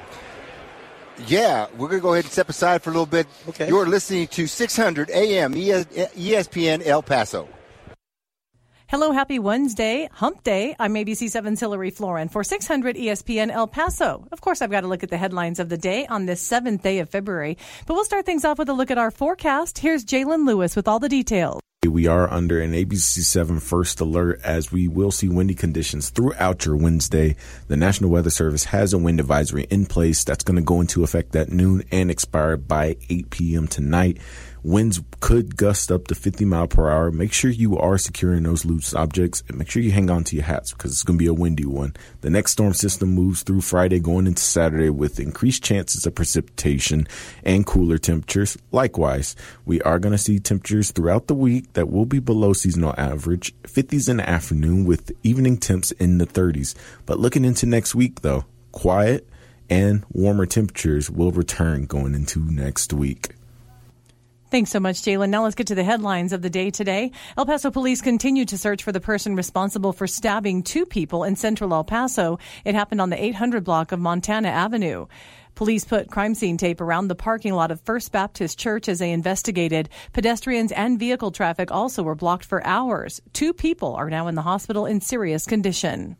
Yeah, 1.27 1.67
we're 1.77 1.87
going 1.87 1.99
to 1.99 2.03
go 2.03 2.13
ahead 2.13 2.25
and 2.25 2.31
step 2.31 2.49
aside 2.49 2.81
for 2.81 2.89
a 2.89 2.93
little 2.93 3.05
bit. 3.05 3.27
Okay. 3.49 3.67
You're 3.67 3.85
listening 3.85 4.27
to 4.29 4.47
600 4.47 5.09
AM 5.11 5.53
ESPN 5.53 6.85
El 6.85 7.03
Paso. 7.03 7.47
Hello, 8.87 9.11
happy 9.11 9.39
Wednesday, 9.39 10.07
hump 10.13 10.43
day. 10.43 10.75
I'm 10.77 10.93
ABC7's 10.93 11.59
Hillary 11.59 11.89
Florin 11.89 12.29
for 12.29 12.43
600 12.43 12.95
ESPN 12.95 13.49
El 13.49 13.65
Paso. 13.65 14.27
Of 14.31 14.41
course, 14.41 14.61
I've 14.61 14.69
got 14.69 14.81
to 14.81 14.87
look 14.87 15.01
at 15.01 15.09
the 15.09 15.17
headlines 15.17 15.59
of 15.59 15.69
the 15.69 15.77
day 15.77 16.05
on 16.05 16.27
this 16.27 16.39
seventh 16.39 16.83
day 16.83 16.99
of 16.99 17.09
February, 17.09 17.57
but 17.87 17.95
we'll 17.95 18.05
start 18.05 18.27
things 18.27 18.45
off 18.45 18.59
with 18.59 18.69
a 18.69 18.73
look 18.73 18.91
at 18.91 18.99
our 18.99 19.09
forecast. 19.09 19.79
Here's 19.79 20.05
Jalen 20.05 20.45
Lewis 20.45 20.75
with 20.75 20.87
all 20.87 20.99
the 20.99 21.09
details. 21.09 21.61
We 21.83 22.07
are 22.07 22.31
under 22.31 22.59
an 22.61 22.73
ABC7 22.73 23.61
first 23.61 24.01
alert 24.01 24.41
as 24.43 24.71
we 24.71 24.87
will 24.87 25.11
see 25.11 25.29
windy 25.29 25.55
conditions 25.55 26.09
throughout 26.09 26.65
your 26.65 26.75
Wednesday. 26.75 27.35
The 27.67 27.77
National 27.77 28.09
Weather 28.09 28.29
Service 28.29 28.65
has 28.65 28.93
a 28.93 28.97
wind 28.97 29.19
advisory 29.19 29.63
in 29.69 29.85
place 29.85 30.23
that's 30.23 30.43
going 30.43 30.57
to 30.57 30.63
go 30.63 30.81
into 30.81 31.03
effect 31.03 31.35
at 31.35 31.49
noon 31.49 31.83
and 31.91 32.11
expire 32.11 32.57
by 32.57 32.97
8 33.09 33.29
p.m. 33.29 33.67
tonight. 33.67 34.17
Winds 34.65 34.99
could 35.19 35.57
gust 35.57 35.91
up 35.91 36.07
to 36.07 36.15
50 36.15 36.43
mile 36.43 36.67
per 36.67 36.89
hour. 36.89 37.11
Make 37.11 37.31
sure 37.31 37.51
you 37.51 37.77
are 37.77 37.99
securing 37.99 38.41
those 38.41 38.65
loose 38.65 38.95
objects 38.95 39.43
and 39.47 39.59
make 39.59 39.69
sure 39.69 39.83
you 39.83 39.91
hang 39.91 40.09
on 40.09 40.23
to 40.23 40.35
your 40.35 40.45
hats 40.45 40.73
because 40.73 40.91
it's 40.91 41.03
going 41.03 41.19
to 41.19 41.23
be 41.23 41.27
a 41.27 41.35
windy 41.35 41.67
one. 41.67 41.93
The 42.21 42.31
next 42.31 42.53
storm 42.53 42.73
system 42.73 43.09
moves 43.09 43.43
through 43.43 43.61
Friday 43.61 43.99
going 43.99 44.25
into 44.25 44.41
Saturday 44.41 44.89
with 44.89 45.19
increased 45.19 45.63
chances 45.63 46.07
of 46.07 46.15
precipitation 46.15 47.07
and 47.43 47.63
cooler 47.63 47.99
temperatures. 47.99 48.57
Likewise, 48.71 49.35
we 49.65 49.83
are 49.83 49.99
going 49.99 50.13
to 50.13 50.17
see 50.17 50.39
temperatures 50.39 50.89
throughout 50.89 51.27
the 51.27 51.35
week 51.35 51.71
that 51.73 51.91
will 51.91 52.07
be 52.07 52.17
below 52.17 52.53
seasonal 52.53 52.95
average, 52.97 53.53
50s 53.65 54.09
in 54.09 54.17
the 54.17 54.27
afternoon 54.27 54.83
with 54.83 55.11
evening 55.21 55.57
temps 55.57 55.91
in 55.91 56.17
the 56.17 56.25
30s. 56.25 56.73
But 57.05 57.19
looking 57.19 57.45
into 57.45 57.67
next 57.67 57.93
week 57.93 58.21
though, 58.21 58.45
quiet 58.71 59.29
and 59.69 60.03
warmer 60.09 60.47
temperatures 60.47 61.11
will 61.11 61.31
return 61.31 61.85
going 61.85 62.15
into 62.15 62.39
next 62.39 62.91
week. 62.93 63.35
Thanks 64.55 64.71
so 64.71 64.79
much, 64.79 65.01
Jalen. 65.01 65.31
Now 65.31 65.43
let's 65.43 65.55
get 65.55 65.67
to 65.67 65.75
the 65.75 65.83
headlines 65.83 66.31
of 66.31 66.41
the 66.41 66.49
day 66.49 66.71
today. 66.71 67.11
El 67.35 67.45
Paso 67.45 67.71
police 67.71 68.01
continue 68.01 68.45
to 68.45 68.57
search 68.57 68.83
for 68.83 68.93
the 68.93 69.01
person 69.01 69.35
responsible 69.35 69.91
for 69.91 70.07
stabbing 70.07 70.63
two 70.63 70.85
people 70.85 71.25
in 71.25 71.35
central 71.35 71.73
El 71.73 71.83
Paso. 71.83 72.39
It 72.63 72.73
happened 72.73 73.01
on 73.01 73.09
the 73.09 73.21
800 73.21 73.65
block 73.65 73.91
of 73.91 73.99
Montana 73.99 74.47
Avenue. 74.47 75.07
Police 75.55 75.83
put 75.83 76.09
crime 76.09 76.35
scene 76.35 76.55
tape 76.55 76.79
around 76.79 77.09
the 77.09 77.15
parking 77.15 77.53
lot 77.53 77.69
of 77.69 77.81
First 77.81 78.13
Baptist 78.13 78.57
Church 78.57 78.87
as 78.87 78.99
they 78.99 79.11
investigated. 79.11 79.89
Pedestrians 80.13 80.71
and 80.71 80.97
vehicle 80.97 81.31
traffic 81.31 81.69
also 81.69 82.01
were 82.01 82.15
blocked 82.15 82.45
for 82.45 82.65
hours. 82.65 83.21
Two 83.33 83.51
people 83.51 83.93
are 83.95 84.09
now 84.09 84.27
in 84.27 84.35
the 84.35 84.41
hospital 84.41 84.85
in 84.85 85.01
serious 85.01 85.45
condition. 85.45 86.15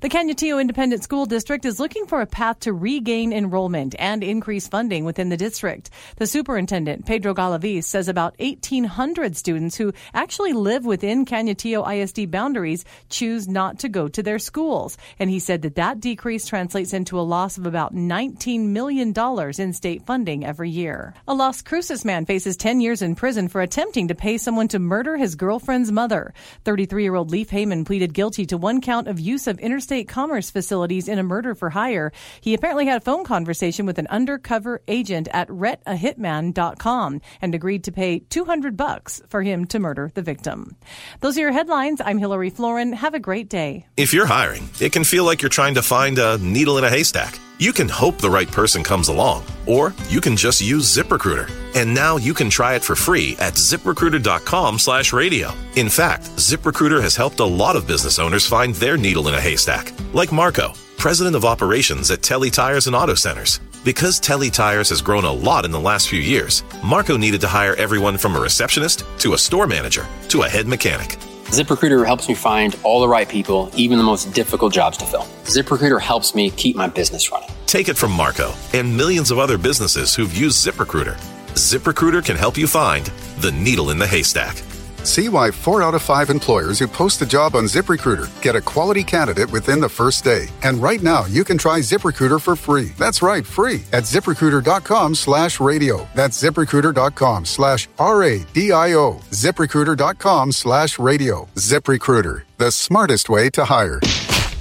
The 0.00 0.08
Canutillo 0.08 0.60
Independent 0.60 1.02
School 1.02 1.26
District 1.26 1.64
is 1.64 1.80
looking 1.80 2.06
for 2.06 2.20
a 2.20 2.26
path 2.26 2.60
to 2.60 2.72
regain 2.72 3.32
enrollment 3.32 3.94
and 3.98 4.22
increase 4.22 4.68
funding 4.68 5.04
within 5.04 5.28
the 5.28 5.36
district. 5.36 5.90
The 6.16 6.26
superintendent, 6.26 7.06
Pedro 7.06 7.34
Galaviz, 7.34 7.84
says 7.84 8.08
about 8.08 8.38
1,800 8.38 9.36
students 9.36 9.76
who 9.76 9.92
actually 10.14 10.52
live 10.52 10.84
within 10.84 11.24
Canutillo 11.24 11.86
ISD 11.86 12.30
boundaries 12.30 12.84
choose 13.08 13.48
not 13.48 13.78
to 13.80 13.88
go 13.88 14.08
to 14.08 14.22
their 14.22 14.38
schools. 14.38 14.96
And 15.18 15.30
he 15.30 15.38
said 15.38 15.62
that 15.62 15.76
that 15.76 16.00
decrease 16.00 16.46
translates 16.46 16.92
into 16.92 17.18
a 17.18 17.22
loss 17.22 17.58
of 17.58 17.66
about 17.66 17.94
$19 17.94 18.68
million 18.68 19.14
in 19.58 19.72
state 19.72 20.06
funding 20.06 20.44
every 20.44 20.70
year. 20.70 21.14
A 21.28 21.34
Las 21.34 21.62
Cruces 21.62 22.04
man 22.04 22.26
faces 22.26 22.56
10 22.56 22.80
years 22.80 23.02
in 23.02 23.14
prison 23.14 23.48
for 23.48 23.60
attempting 23.60 24.08
to 24.08 24.14
pay 24.14 24.38
someone 24.38 24.68
to 24.68 24.78
murder 24.78 25.16
his 25.16 25.34
girlfriend's 25.34 25.92
mother. 25.92 26.32
33 26.64 27.02
year 27.02 27.14
old 27.14 27.30
Leaf 27.30 27.50
Heyman 27.50 27.86
pleaded 27.86 28.14
guilty 28.14 28.46
to 28.46 28.56
one 28.56 28.80
count 28.80 29.08
of 29.08 29.20
use 29.20 29.46
of 29.46 29.59
interstate 29.60 30.08
commerce 30.08 30.50
facilities 30.50 31.08
in 31.08 31.18
a 31.18 31.22
murder 31.22 31.54
for 31.54 31.70
hire. 31.70 32.12
He 32.40 32.54
apparently 32.54 32.86
had 32.86 33.00
a 33.00 33.04
phone 33.04 33.24
conversation 33.24 33.86
with 33.86 33.98
an 33.98 34.06
undercover 34.08 34.82
agent 34.88 35.28
at 35.32 35.48
rentahitman.com 35.48 37.20
and 37.40 37.54
agreed 37.54 37.84
to 37.84 37.92
pay 37.92 38.20
200 38.20 38.76
bucks 38.76 39.22
for 39.28 39.42
him 39.42 39.64
to 39.66 39.78
murder 39.78 40.10
the 40.14 40.22
victim. 40.22 40.76
Those 41.20 41.36
are 41.38 41.42
your 41.42 41.52
headlines. 41.52 42.00
I'm 42.04 42.18
Hillary 42.18 42.50
Florin. 42.50 42.92
Have 42.92 43.14
a 43.14 43.20
great 43.20 43.48
day. 43.48 43.86
If 43.96 44.12
you're 44.14 44.26
hiring, 44.26 44.68
it 44.80 44.92
can 44.92 45.04
feel 45.04 45.24
like 45.24 45.42
you're 45.42 45.48
trying 45.48 45.74
to 45.74 45.82
find 45.82 46.18
a 46.18 46.38
needle 46.38 46.78
in 46.78 46.84
a 46.84 46.90
haystack. 46.90 47.38
You 47.60 47.74
can 47.74 47.90
hope 47.90 48.16
the 48.16 48.30
right 48.30 48.50
person 48.50 48.82
comes 48.82 49.08
along, 49.08 49.44
or 49.66 49.92
you 50.08 50.22
can 50.22 50.34
just 50.34 50.62
use 50.62 50.96
ZipRecruiter. 50.96 51.50
And 51.74 51.92
now 51.92 52.16
you 52.16 52.32
can 52.32 52.48
try 52.48 52.74
it 52.74 52.82
for 52.82 52.96
free 52.96 53.36
at 53.38 53.52
ziprecruiter.com 53.52 54.78
slash 54.78 55.12
radio. 55.12 55.52
In 55.76 55.90
fact, 55.90 56.22
ZipRecruiter 56.36 57.02
has 57.02 57.16
helped 57.16 57.38
a 57.38 57.44
lot 57.44 57.76
of 57.76 57.86
business 57.86 58.18
owners 58.18 58.46
find 58.46 58.74
their 58.76 58.96
needle 58.96 59.28
in 59.28 59.34
a 59.34 59.40
haystack, 59.40 59.92
like 60.14 60.32
Marco, 60.32 60.72
president 60.96 61.36
of 61.36 61.44
operations 61.44 62.10
at 62.10 62.22
Telle 62.22 62.48
Tires 62.48 62.86
and 62.86 62.96
Auto 62.96 63.14
Centers. 63.14 63.60
Because 63.84 64.18
Telle 64.18 64.48
Tires 64.48 64.88
has 64.88 65.02
grown 65.02 65.26
a 65.26 65.30
lot 65.30 65.66
in 65.66 65.70
the 65.70 65.78
last 65.78 66.08
few 66.08 66.18
years, 66.18 66.64
Marco 66.82 67.18
needed 67.18 67.42
to 67.42 67.46
hire 67.46 67.74
everyone 67.74 68.16
from 68.16 68.36
a 68.36 68.40
receptionist 68.40 69.04
to 69.18 69.34
a 69.34 69.38
store 69.38 69.66
manager 69.66 70.06
to 70.30 70.44
a 70.44 70.48
head 70.48 70.66
mechanic. 70.66 71.18
ZipRecruiter 71.50 72.06
helps 72.06 72.28
me 72.28 72.34
find 72.36 72.78
all 72.84 73.00
the 73.00 73.08
right 73.08 73.28
people, 73.28 73.72
even 73.74 73.98
the 73.98 74.04
most 74.04 74.32
difficult 74.32 74.72
jobs 74.72 74.96
to 74.98 75.04
fill. 75.04 75.22
ZipRecruiter 75.42 76.00
helps 76.00 76.32
me 76.32 76.50
keep 76.50 76.76
my 76.76 76.86
business 76.86 77.32
running. 77.32 77.50
Take 77.66 77.88
it 77.88 77.98
from 77.98 78.12
Marco 78.12 78.54
and 78.72 78.96
millions 78.96 79.32
of 79.32 79.40
other 79.40 79.58
businesses 79.58 80.14
who've 80.14 80.32
used 80.32 80.64
ZipRecruiter. 80.64 81.18
ZipRecruiter 81.54 82.24
can 82.24 82.36
help 82.36 82.56
you 82.56 82.68
find 82.68 83.04
the 83.40 83.50
needle 83.50 83.90
in 83.90 83.98
the 83.98 84.06
haystack. 84.06 84.62
See 85.04 85.28
why 85.28 85.50
four 85.50 85.82
out 85.82 85.94
of 85.94 86.02
five 86.02 86.30
employers 86.30 86.78
who 86.78 86.86
post 86.86 87.22
a 87.22 87.26
job 87.26 87.54
on 87.54 87.64
ZipRecruiter 87.64 88.28
get 88.42 88.56
a 88.56 88.60
quality 88.60 89.02
candidate 89.02 89.50
within 89.50 89.80
the 89.80 89.88
first 89.88 90.24
day. 90.24 90.48
And 90.62 90.82
right 90.82 91.02
now, 91.02 91.24
you 91.26 91.44
can 91.44 91.58
try 91.58 91.80
ZipRecruiter 91.80 92.40
for 92.40 92.56
free. 92.56 92.90
That's 92.98 93.22
right, 93.22 93.46
free 93.46 93.82
at 93.92 94.04
ziprecruiter.com 94.04 95.14
slash 95.14 95.60
radio. 95.60 96.08
That's 96.14 96.42
ziprecruiter.com 96.42 97.44
slash 97.44 97.88
R-A-D-I-O. 97.98 99.14
ZipRecruiter.com 99.30 100.52
slash 100.52 100.98
radio. 100.98 101.48
ZipRecruiter, 101.56 102.42
the 102.58 102.70
smartest 102.70 103.28
way 103.28 103.50
to 103.50 103.64
hire. 103.64 104.00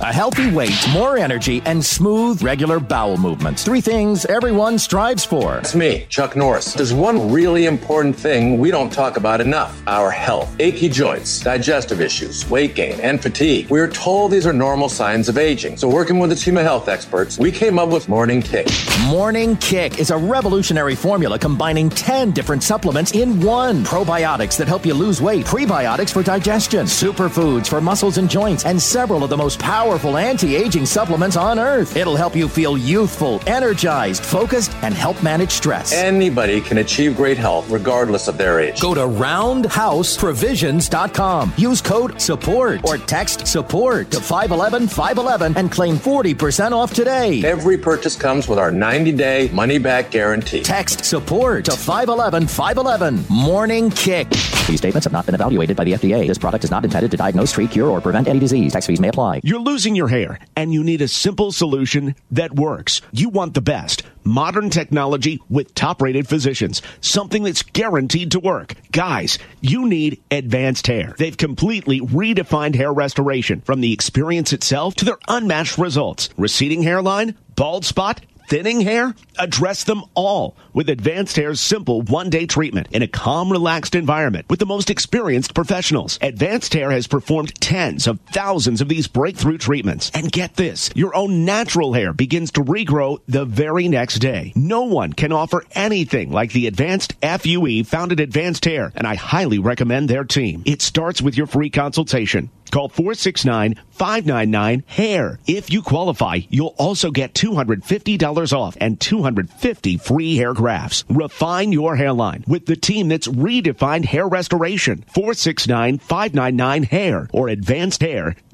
A 0.01 0.13
healthy 0.13 0.49
weight, 0.49 0.87
more 0.93 1.17
energy, 1.17 1.61
and 1.65 1.83
smooth, 1.83 2.41
regular 2.41 2.79
bowel 2.79 3.17
movements. 3.17 3.65
Three 3.65 3.81
things 3.81 4.23
everyone 4.23 4.79
strives 4.79 5.25
for. 5.25 5.57
It's 5.57 5.75
me, 5.75 6.05
Chuck 6.07 6.37
Norris. 6.37 6.73
There's 6.73 6.93
one 6.93 7.29
really 7.29 7.65
important 7.65 8.15
thing 8.15 8.59
we 8.59 8.71
don't 8.71 8.89
talk 8.93 9.17
about 9.17 9.41
enough 9.41 9.81
our 9.87 10.09
health. 10.09 10.55
Achy 10.61 10.87
joints, 10.87 11.41
digestive 11.41 11.99
issues, 11.99 12.49
weight 12.49 12.75
gain, 12.75 12.97
and 13.01 13.21
fatigue. 13.21 13.69
We 13.69 13.81
are 13.81 13.89
told 13.89 14.31
these 14.31 14.47
are 14.47 14.53
normal 14.53 14.87
signs 14.87 15.27
of 15.27 15.37
aging. 15.37 15.75
So, 15.75 15.89
working 15.89 16.17
with 16.17 16.31
a 16.31 16.35
team 16.35 16.55
of 16.55 16.63
health 16.63 16.87
experts, 16.87 17.37
we 17.37 17.51
came 17.51 17.77
up 17.77 17.89
with 17.89 18.07
Morning 18.07 18.41
Kick. 18.41 18.67
Morning 19.07 19.57
Kick 19.57 19.99
is 19.99 20.11
a 20.11 20.17
revolutionary 20.17 20.95
formula 20.95 21.37
combining 21.37 21.89
10 21.89 22.31
different 22.31 22.63
supplements 22.63 23.11
in 23.11 23.41
one. 23.41 23.83
Probiotics 23.83 24.55
that 24.59 24.69
help 24.69 24.85
you 24.85 24.93
lose 24.93 25.21
weight, 25.21 25.45
prebiotics 25.45 26.13
for 26.13 26.23
digestion, 26.23 26.85
superfoods 26.85 27.67
for 27.67 27.81
muscles 27.81 28.17
and 28.17 28.29
joints, 28.29 28.63
and 28.63 28.81
several 28.81 29.25
of 29.25 29.29
the 29.29 29.35
most 29.35 29.59
powerful 29.59 29.88
anti 29.89 30.55
aging 30.55 30.85
supplements 30.85 31.35
on 31.35 31.57
earth. 31.57 31.95
It'll 31.95 32.15
help 32.15 32.35
you 32.35 32.47
feel 32.47 32.77
youthful, 32.77 33.41
energized, 33.47 34.23
focused, 34.23 34.71
and 34.83 34.93
help 34.93 35.23
manage 35.23 35.49
stress. 35.51 35.93
Anybody 35.93 36.61
can 36.61 36.77
achieve 36.79 37.15
great 37.15 37.37
health 37.37 37.69
regardless 37.69 38.27
of 38.27 38.37
their 38.37 38.59
age. 38.59 38.81
Go 38.81 38.93
to 38.93 39.01
roundhouseprovisions.com. 39.01 41.53
Use 41.57 41.81
code 41.81 42.21
SUPPORT 42.21 42.85
or 42.85 42.97
text 42.97 43.47
SUPPORT 43.47 44.11
to 44.11 44.19
511 44.19 44.87
511 44.87 45.57
and 45.57 45.71
claim 45.71 45.95
40% 45.95 46.71
off 46.71 46.93
today. 46.93 47.43
Every 47.43 47.77
purchase 47.77 48.15
comes 48.15 48.47
with 48.47 48.59
our 48.59 48.71
90 48.71 49.11
day 49.13 49.49
money 49.53 49.79
back 49.79 50.11
guarantee. 50.11 50.61
Text 50.61 51.03
SUPPORT 51.03 51.65
to 51.65 51.71
511 51.71 52.47
511. 52.47 53.25
Morning 53.29 53.89
Kick. 53.89 54.29
These 54.67 54.79
statements 54.79 55.05
have 55.05 55.13
not 55.13 55.25
been 55.25 55.35
evaluated 55.35 55.75
by 55.75 55.83
the 55.83 55.93
FDA. 55.93 56.27
This 56.27 56.37
product 56.37 56.63
is 56.63 56.69
not 56.69 56.85
intended 56.85 57.09
to 57.11 57.17
diagnose, 57.17 57.51
treat, 57.51 57.71
cure, 57.71 57.89
or 57.89 57.99
prevent 58.01 58.27
any 58.27 58.39
disease. 58.39 58.73
Tax 58.73 58.85
fees 58.85 58.99
may 58.99 59.07
apply. 59.07 59.41
You're 59.43 59.59
losing 59.59 59.78
your 59.85 60.07
hair, 60.07 60.39
and 60.55 60.73
you 60.73 60.83
need 60.83 61.01
a 61.01 61.07
simple 61.07 61.51
solution 61.51 62.15
that 62.31 62.55
works. 62.55 63.01
You 63.11 63.29
want 63.29 63.53
the 63.53 63.61
best. 63.61 64.03
Modern 64.23 64.69
technology 64.69 65.41
with 65.49 65.73
top 65.73 66.01
rated 66.01 66.27
physicians. 66.27 66.81
Something 67.01 67.43
that's 67.43 67.63
guaranteed 67.63 68.31
to 68.31 68.39
work. 68.39 68.75
Guys, 68.91 69.39
you 69.61 69.87
need 69.87 70.21
advanced 70.29 70.87
hair. 70.87 71.15
They've 71.17 71.35
completely 71.35 71.99
redefined 72.01 72.75
hair 72.75 72.93
restoration 72.93 73.61
from 73.61 73.81
the 73.81 73.93
experience 73.93 74.53
itself 74.53 74.95
to 74.95 75.05
their 75.05 75.19
unmatched 75.27 75.77
results. 75.77 76.29
Receding 76.37 76.83
hairline, 76.83 77.35
bald 77.55 77.85
spot, 77.85 78.21
thinning 78.49 78.81
hair? 78.81 79.13
Address 79.37 79.83
them 79.83 80.03
all 80.15 80.57
with 80.73 80.89
Advanced 80.89 81.35
Hair's 81.35 81.61
simple 81.61 82.01
one 82.01 82.31
day 82.31 82.47
treatment 82.47 82.87
in 82.91 83.03
a 83.03 83.07
calm, 83.07 83.51
relaxed 83.51 83.93
environment 83.93 84.47
with 84.49 84.57
the 84.57 84.65
most 84.65 84.89
experienced 84.89 85.53
professionals. 85.53 86.17
Advanced 86.21 86.73
Hair 86.73 86.89
has 86.89 87.05
performed 87.05 87.53
tens 87.61 88.07
of 88.07 88.19
thousands 88.33 88.81
of 88.81 88.89
these 88.89 89.07
breakthrough 89.07 89.59
treatments. 89.59 90.09
And 90.15 90.31
get 90.31 90.55
this 90.55 90.89
your 90.95 91.15
own 91.15 91.45
natural 91.45 91.93
hair 91.93 92.11
begins 92.11 92.51
to 92.53 92.63
regrow 92.63 93.19
the 93.27 93.45
very 93.45 93.87
next 93.87 94.17
day. 94.17 94.51
No 94.55 94.81
one 94.81 95.13
can 95.13 95.31
offer 95.31 95.63
anything 95.73 96.31
like 96.31 96.51
the 96.51 96.65
advanced 96.65 97.13
FUE 97.21 97.83
found 97.83 98.11
at 98.11 98.19
Advanced 98.19 98.65
Hair, 98.65 98.91
and 98.95 99.05
I 99.05 99.13
highly 99.13 99.59
recommend 99.59 100.09
their 100.09 100.23
team. 100.23 100.63
It 100.65 100.81
starts 100.81 101.21
with 101.21 101.37
your 101.37 101.47
free 101.47 101.69
consultation. 101.69 102.49
Call 102.71 102.89
469 102.89 103.75
599 103.91 104.83
HAIR. 104.87 105.39
If 105.47 105.71
you 105.71 105.81
qualify, 105.81 106.39
you'll 106.49 106.75
also 106.77 107.11
get 107.11 107.33
$250 107.33 108.38
off 108.53 108.77
and 108.79 108.99
250 108.99 109.97
free 109.97 110.37
hair 110.37 110.53
grafts. 110.53 111.03
Refine 111.09 111.71
your 111.71 111.95
hairline 111.95 112.43
with 112.47 112.65
the 112.65 112.75
team 112.75 113.07
that's 113.07 113.27
redefined 113.27 114.05
hair 114.05 114.27
restoration. 114.27 115.03
469 115.13 115.99
599 115.99 116.83
HAIR 116.83 117.29
or 117.33 117.49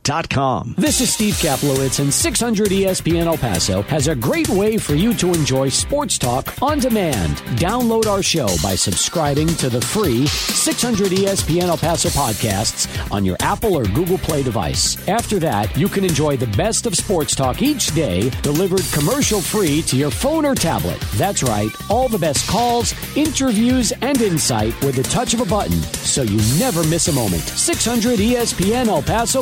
advancedhair.com. 0.06 0.75
This 0.77 1.01
is 1.01 1.14
Steve 1.14 1.34
Kaplowitz, 1.35 2.00
and 2.00 2.14
600 2.14 2.67
ESPN 2.69 3.25
El 3.25 3.38
Paso 3.38 3.82
has 3.84 4.08
a 4.08 4.16
great 4.16 4.50
way 4.50 4.77
for 4.77 4.95
you 4.95 5.14
to 5.16 5.34
enjoy 5.34 5.69
sports 5.69 6.17
talk 6.17 6.61
on 6.61 6.80
demand. 6.80 7.38
Download 7.58 8.06
our 8.06 8.24
show 8.24 8.48
by 8.61 8.75
subscribing 8.75 9.48
to 9.48 9.69
the 9.69 9.82
free 9.82 10.27
600 10.27 11.11
ESPN 11.11 11.64
El 11.64 11.77
Paso 11.77 12.09
podcasts 12.09 12.88
on 13.11 13.25
your 13.25 13.38
Apple 13.40 13.75
or 13.75 13.85
Google 13.85 14.17
Play 14.17 14.43
device. 14.43 15.08
After 15.08 15.40
that, 15.40 15.75
you 15.77 15.88
can 15.88 16.03
enjoy 16.03 16.38
the 16.38 16.48
best 16.58 16.85
of 16.85 16.95
sports 16.95 17.35
talk 17.35 17.61
each 17.61 17.93
day, 17.95 18.30
delivered 18.42 18.84
commercial 18.93 19.42
free 19.42 19.82
to 19.84 19.98
your 19.98 20.11
phone 20.11 20.45
or 20.45 20.56
tablet. 20.56 21.00
That's 21.16 21.43
right, 21.43 21.69
all 21.90 22.08
the 22.08 22.19
best 22.19 22.48
calls, 22.48 22.93
interviews, 23.16 23.92
and 24.01 24.22
insight 24.22 24.80
with 24.84 24.95
the 24.95 25.03
touch 25.03 25.34
of 25.34 25.42
a 25.42 25.45
button, 25.45 25.82
so 25.93 26.22
you 26.22 26.38
never 26.59 26.84
miss 26.85 27.08
a 27.08 27.14
moment. 27.14 27.43
600 27.43 28.19
ESPN 28.19 28.88
El 28.88 29.01
Paso 29.01 29.42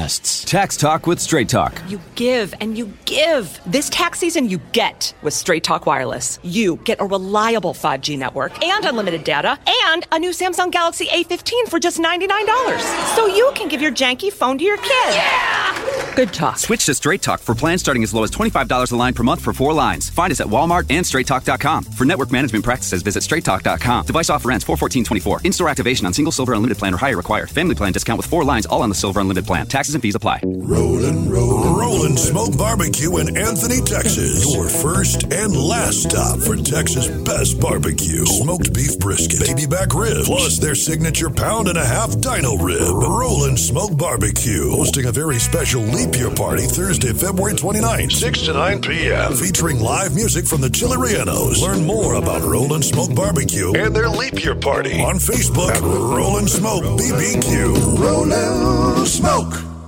podcasts. 0.00 0.44
Tax 0.44 0.76
Talk 0.76 1.06
with 1.06 1.20
Straight 1.20 1.48
Talk. 1.48 1.80
You 1.88 2.00
give 2.14 2.54
and 2.60 2.76
you 2.76 2.92
give. 3.04 3.60
This 3.66 3.88
tax 3.90 4.18
season, 4.18 4.48
you 4.48 4.58
get 4.72 5.14
with 5.22 5.34
Straight 5.34 5.64
Talk 5.64 5.86
Wireless. 5.86 6.38
You 6.42 6.76
get 6.84 7.00
a 7.00 7.04
reliable 7.04 7.74
5G 7.74 8.18
network 8.18 8.62
and 8.64 8.84
unlimited 8.84 9.24
data 9.24 9.58
and 9.88 10.06
a 10.12 10.18
new 10.18 10.30
Samsung 10.30 10.70
Galaxy 10.70 11.06
A15 11.06 11.68
for 11.68 11.78
just 11.78 11.98
$99. 11.98 12.80
So 13.14 13.26
you 13.26 13.50
can 13.54 13.68
give 13.68 13.80
your 13.80 13.92
janky 13.92 14.32
phone 14.32 14.58
to 14.58 14.64
your 14.64 14.78
kid. 14.78 15.14
Yeah! 15.14 15.90
Good 16.16 16.34
talk. 16.34 16.58
Switch 16.58 16.86
to 16.86 16.94
Straight 16.94 17.22
Talk 17.22 17.40
for 17.40 17.54
plans 17.54 17.80
starting 17.80 18.02
as 18.02 18.12
low 18.12 18.24
as 18.24 18.30
$25 18.30 18.92
a 18.92 18.96
line 18.96 19.14
per 19.14 19.22
month 19.22 19.40
for 19.40 19.52
four 19.52 19.72
lines. 19.72 20.10
Find 20.10 20.30
us 20.30 20.40
at 20.40 20.46
Walmart 20.48 20.86
and 20.90 21.04
StraightTalk.com. 21.04 21.84
For 21.84 22.04
network 22.04 22.32
management 22.32 22.64
practices, 22.64 23.02
visit 23.02 23.22
StraightTalk.com. 23.22 24.06
Device 24.06 24.30
offer 24.30 24.50
ends 24.50 24.64
41424. 24.64 25.42
In-store 25.44 25.68
activation 25.68 26.06
on 26.06 26.12
single 26.12 26.32
silver 26.32 26.52
unlimited 26.52 26.78
plan 26.78 26.94
or 26.94 26.96
higher 26.96 27.16
required. 27.16 27.48
Family 27.50 27.74
plan 27.74 27.92
discount 27.92 28.16
with 28.16 28.26
four 28.26 28.44
lines 28.44 28.66
all 28.66 28.82
on 28.82 28.88
the 28.88 28.94
silver 28.94 29.20
unlimited 29.20 29.46
plan. 29.46 29.66
Taxes 29.90 29.94
and 29.94 30.02
fees 30.02 30.14
apply. 30.14 30.40
Rollin', 30.44 31.28
rollin', 31.28 31.74
rollin' 31.74 32.16
smoke 32.16 32.56
barbecue 32.56 33.16
in 33.18 33.36
Anthony, 33.36 33.80
Texas. 33.80 34.54
Your 34.54 34.68
first 34.68 35.24
and 35.32 35.56
last 35.56 36.04
stop 36.04 36.38
for 36.38 36.56
Texas' 36.56 37.08
best 37.24 37.60
barbecue. 37.60 38.24
Smoked 38.24 38.72
beef 38.72 38.98
brisket, 38.98 39.40
baby 39.40 39.66
back 39.66 39.94
ribs, 39.94 40.28
plus 40.28 40.58
their 40.58 40.74
signature 40.74 41.30
pound 41.30 41.68
and 41.68 41.78
a 41.78 41.84
half 41.84 42.18
dino 42.20 42.56
rib. 42.56 42.80
Rollin' 42.80 43.56
Smoke 43.56 43.96
Barbecue, 43.96 44.70
hosting 44.70 45.06
a 45.06 45.12
very 45.12 45.38
special 45.38 45.82
leap 45.82 46.14
year 46.16 46.30
party 46.30 46.66
Thursday, 46.66 47.12
February 47.12 47.54
29th, 47.54 48.12
6 48.12 48.42
to 48.42 48.52
9 48.52 48.80
p.m. 48.82 49.34
Featuring 49.34 49.80
live 49.80 50.14
music 50.14 50.46
from 50.46 50.60
the 50.60 50.68
Chilerianos. 50.68 51.60
Learn 51.60 51.84
more 51.84 52.14
about 52.14 52.42
Rollin' 52.42 52.82
Smoke 52.82 53.14
Barbecue 53.14 53.72
and 53.74 53.94
their 53.94 54.08
leap 54.08 54.44
year 54.44 54.54
party 54.54 55.00
on 55.02 55.16
Facebook 55.16 55.70
at 55.70 55.82
Rollin' 55.82 56.48
Smoke 56.48 56.84
BBQ. 57.00 57.98
Rollin' 57.98 59.06
Smoke. 59.06 59.79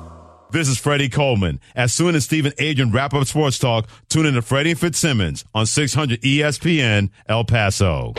This 0.52 0.68
is 0.68 0.78
Freddie 0.78 1.08
Coleman. 1.08 1.60
As 1.74 1.94
soon 1.94 2.14
as 2.14 2.24
Stephen 2.24 2.52
Adrian 2.58 2.92
wrap 2.92 3.14
up 3.14 3.26
sports 3.26 3.58
talk, 3.58 3.88
tune 4.10 4.26
in 4.26 4.34
to 4.34 4.42
Freddie 4.42 4.74
Fitzsimmons 4.74 5.46
on 5.54 5.64
600 5.64 6.20
ESPN 6.20 7.08
El 7.26 7.44
Paso. 7.44 8.12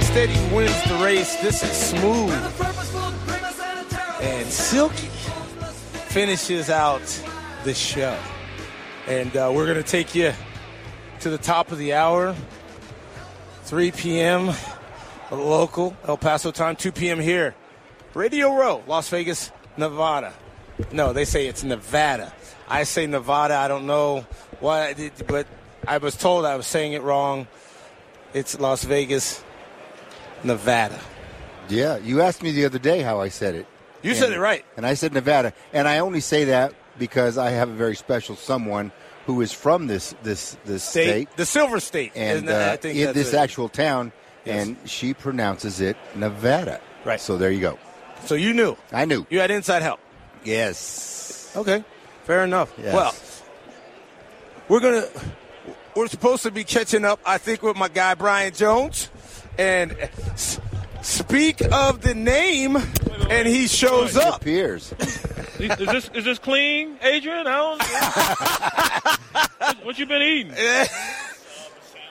Steady 0.00 0.54
wins 0.54 0.84
the 0.84 0.98
race. 1.04 1.36
This 1.36 1.62
is 1.62 1.70
smooth. 1.70 2.99
Silky 4.50 5.06
finishes 6.08 6.70
out 6.70 7.02
the 7.64 7.72
show. 7.72 8.18
And 9.06 9.36
uh, 9.36 9.52
we're 9.54 9.64
going 9.64 9.82
to 9.82 9.88
take 9.88 10.14
you 10.14 10.32
to 11.20 11.30
the 11.30 11.38
top 11.38 11.70
of 11.70 11.78
the 11.78 11.94
hour, 11.94 12.34
3 13.62 13.92
p.m. 13.92 14.52
local, 15.30 15.96
El 16.06 16.16
Paso 16.16 16.50
time, 16.50 16.76
2 16.76 16.92
p.m. 16.92 17.20
here. 17.20 17.54
Radio 18.14 18.54
Row, 18.54 18.82
Las 18.88 19.08
Vegas, 19.08 19.52
Nevada. 19.76 20.32
No, 20.92 21.12
they 21.12 21.24
say 21.24 21.46
it's 21.46 21.62
Nevada. 21.62 22.32
I 22.68 22.82
say 22.82 23.06
Nevada. 23.06 23.54
I 23.54 23.68
don't 23.68 23.86
know 23.86 24.26
why 24.58 24.94
did, 24.94 25.12
but 25.26 25.46
I 25.86 25.98
was 25.98 26.16
told 26.16 26.44
I 26.44 26.56
was 26.56 26.66
saying 26.66 26.94
it 26.94 27.02
wrong. 27.02 27.46
It's 28.34 28.58
Las 28.58 28.84
Vegas, 28.84 29.44
Nevada. 30.42 30.98
Yeah, 31.68 31.98
you 31.98 32.20
asked 32.20 32.42
me 32.42 32.50
the 32.50 32.64
other 32.64 32.78
day 32.78 33.02
how 33.02 33.20
I 33.20 33.28
said 33.28 33.54
it. 33.54 33.66
You 34.02 34.10
And- 34.10 34.18
said 34.18 34.32
it 34.32 34.38
right. 34.40 34.64
And 34.76 34.86
I 34.86 34.94
said 34.94 35.12
Nevada. 35.12 35.52
And 35.72 35.86
I 35.88 35.98
only 35.98 36.20
say 36.20 36.44
that 36.44 36.72
because 36.98 37.36
I 37.38 37.50
have 37.50 37.68
a 37.68 37.74
very 37.74 37.96
special 37.96 38.36
someone 38.36 38.92
who 39.26 39.40
is 39.42 39.52
from 39.52 39.86
this 39.86 40.14
this 40.22 40.56
this 40.64 40.82
State, 40.82 41.06
state, 41.08 41.28
the 41.36 41.46
Silver 41.46 41.78
State, 41.80 42.12
and 42.16 42.36
Isn't 42.36 42.46
that- 42.46 42.70
I 42.70 42.74
uh, 42.74 42.76
think 42.78 42.98
in 42.98 43.12
this 43.12 43.32
it. 43.32 43.36
actual 43.36 43.68
town, 43.68 44.12
Yes. 44.44 44.66
and 44.66 44.76
she 44.86 45.14
pronounces 45.14 45.80
it 45.80 45.96
Nevada. 46.14 46.80
Right. 47.04 47.20
So 47.20 47.36
there 47.36 47.50
you 47.50 47.60
go. 47.60 47.78
So 48.24 48.34
you 48.34 48.52
knew. 48.54 48.76
I 48.92 49.04
knew. 49.04 49.26
You 49.30 49.40
had 49.40 49.50
inside 49.50 49.82
help. 49.82 50.00
Yes. 50.44 51.52
Okay. 51.56 51.84
Fair 52.24 52.44
enough. 52.44 52.72
Yes. 52.82 52.94
Well, 52.94 53.14
we're 54.68 54.80
gonna 54.80 55.06
we're 55.94 56.06
supposed 56.08 56.42
to 56.44 56.50
be 56.50 56.64
catching 56.64 57.04
up, 57.04 57.20
I 57.26 57.38
think, 57.38 57.62
with 57.62 57.76
my 57.76 57.88
guy 57.88 58.14
Brian 58.14 58.52
Jones. 58.54 59.10
And 59.58 59.96
speak 61.02 61.60
of 61.72 62.00
the 62.02 62.14
name. 62.14 62.76
And 63.30 63.46
he 63.46 63.66
shows 63.68 64.16
It 64.16 64.22
up. 64.24 64.40
appears. 64.40 64.92
is 65.60 65.76
this 65.76 66.10
is 66.14 66.24
this 66.24 66.38
clean, 66.38 66.96
Adrian? 67.02 67.46
I 67.46 67.56
don't. 67.56 67.82
what, 69.58 69.76
what 69.84 69.98
you 69.98 70.06
been 70.06 70.22
eating? 70.22 70.52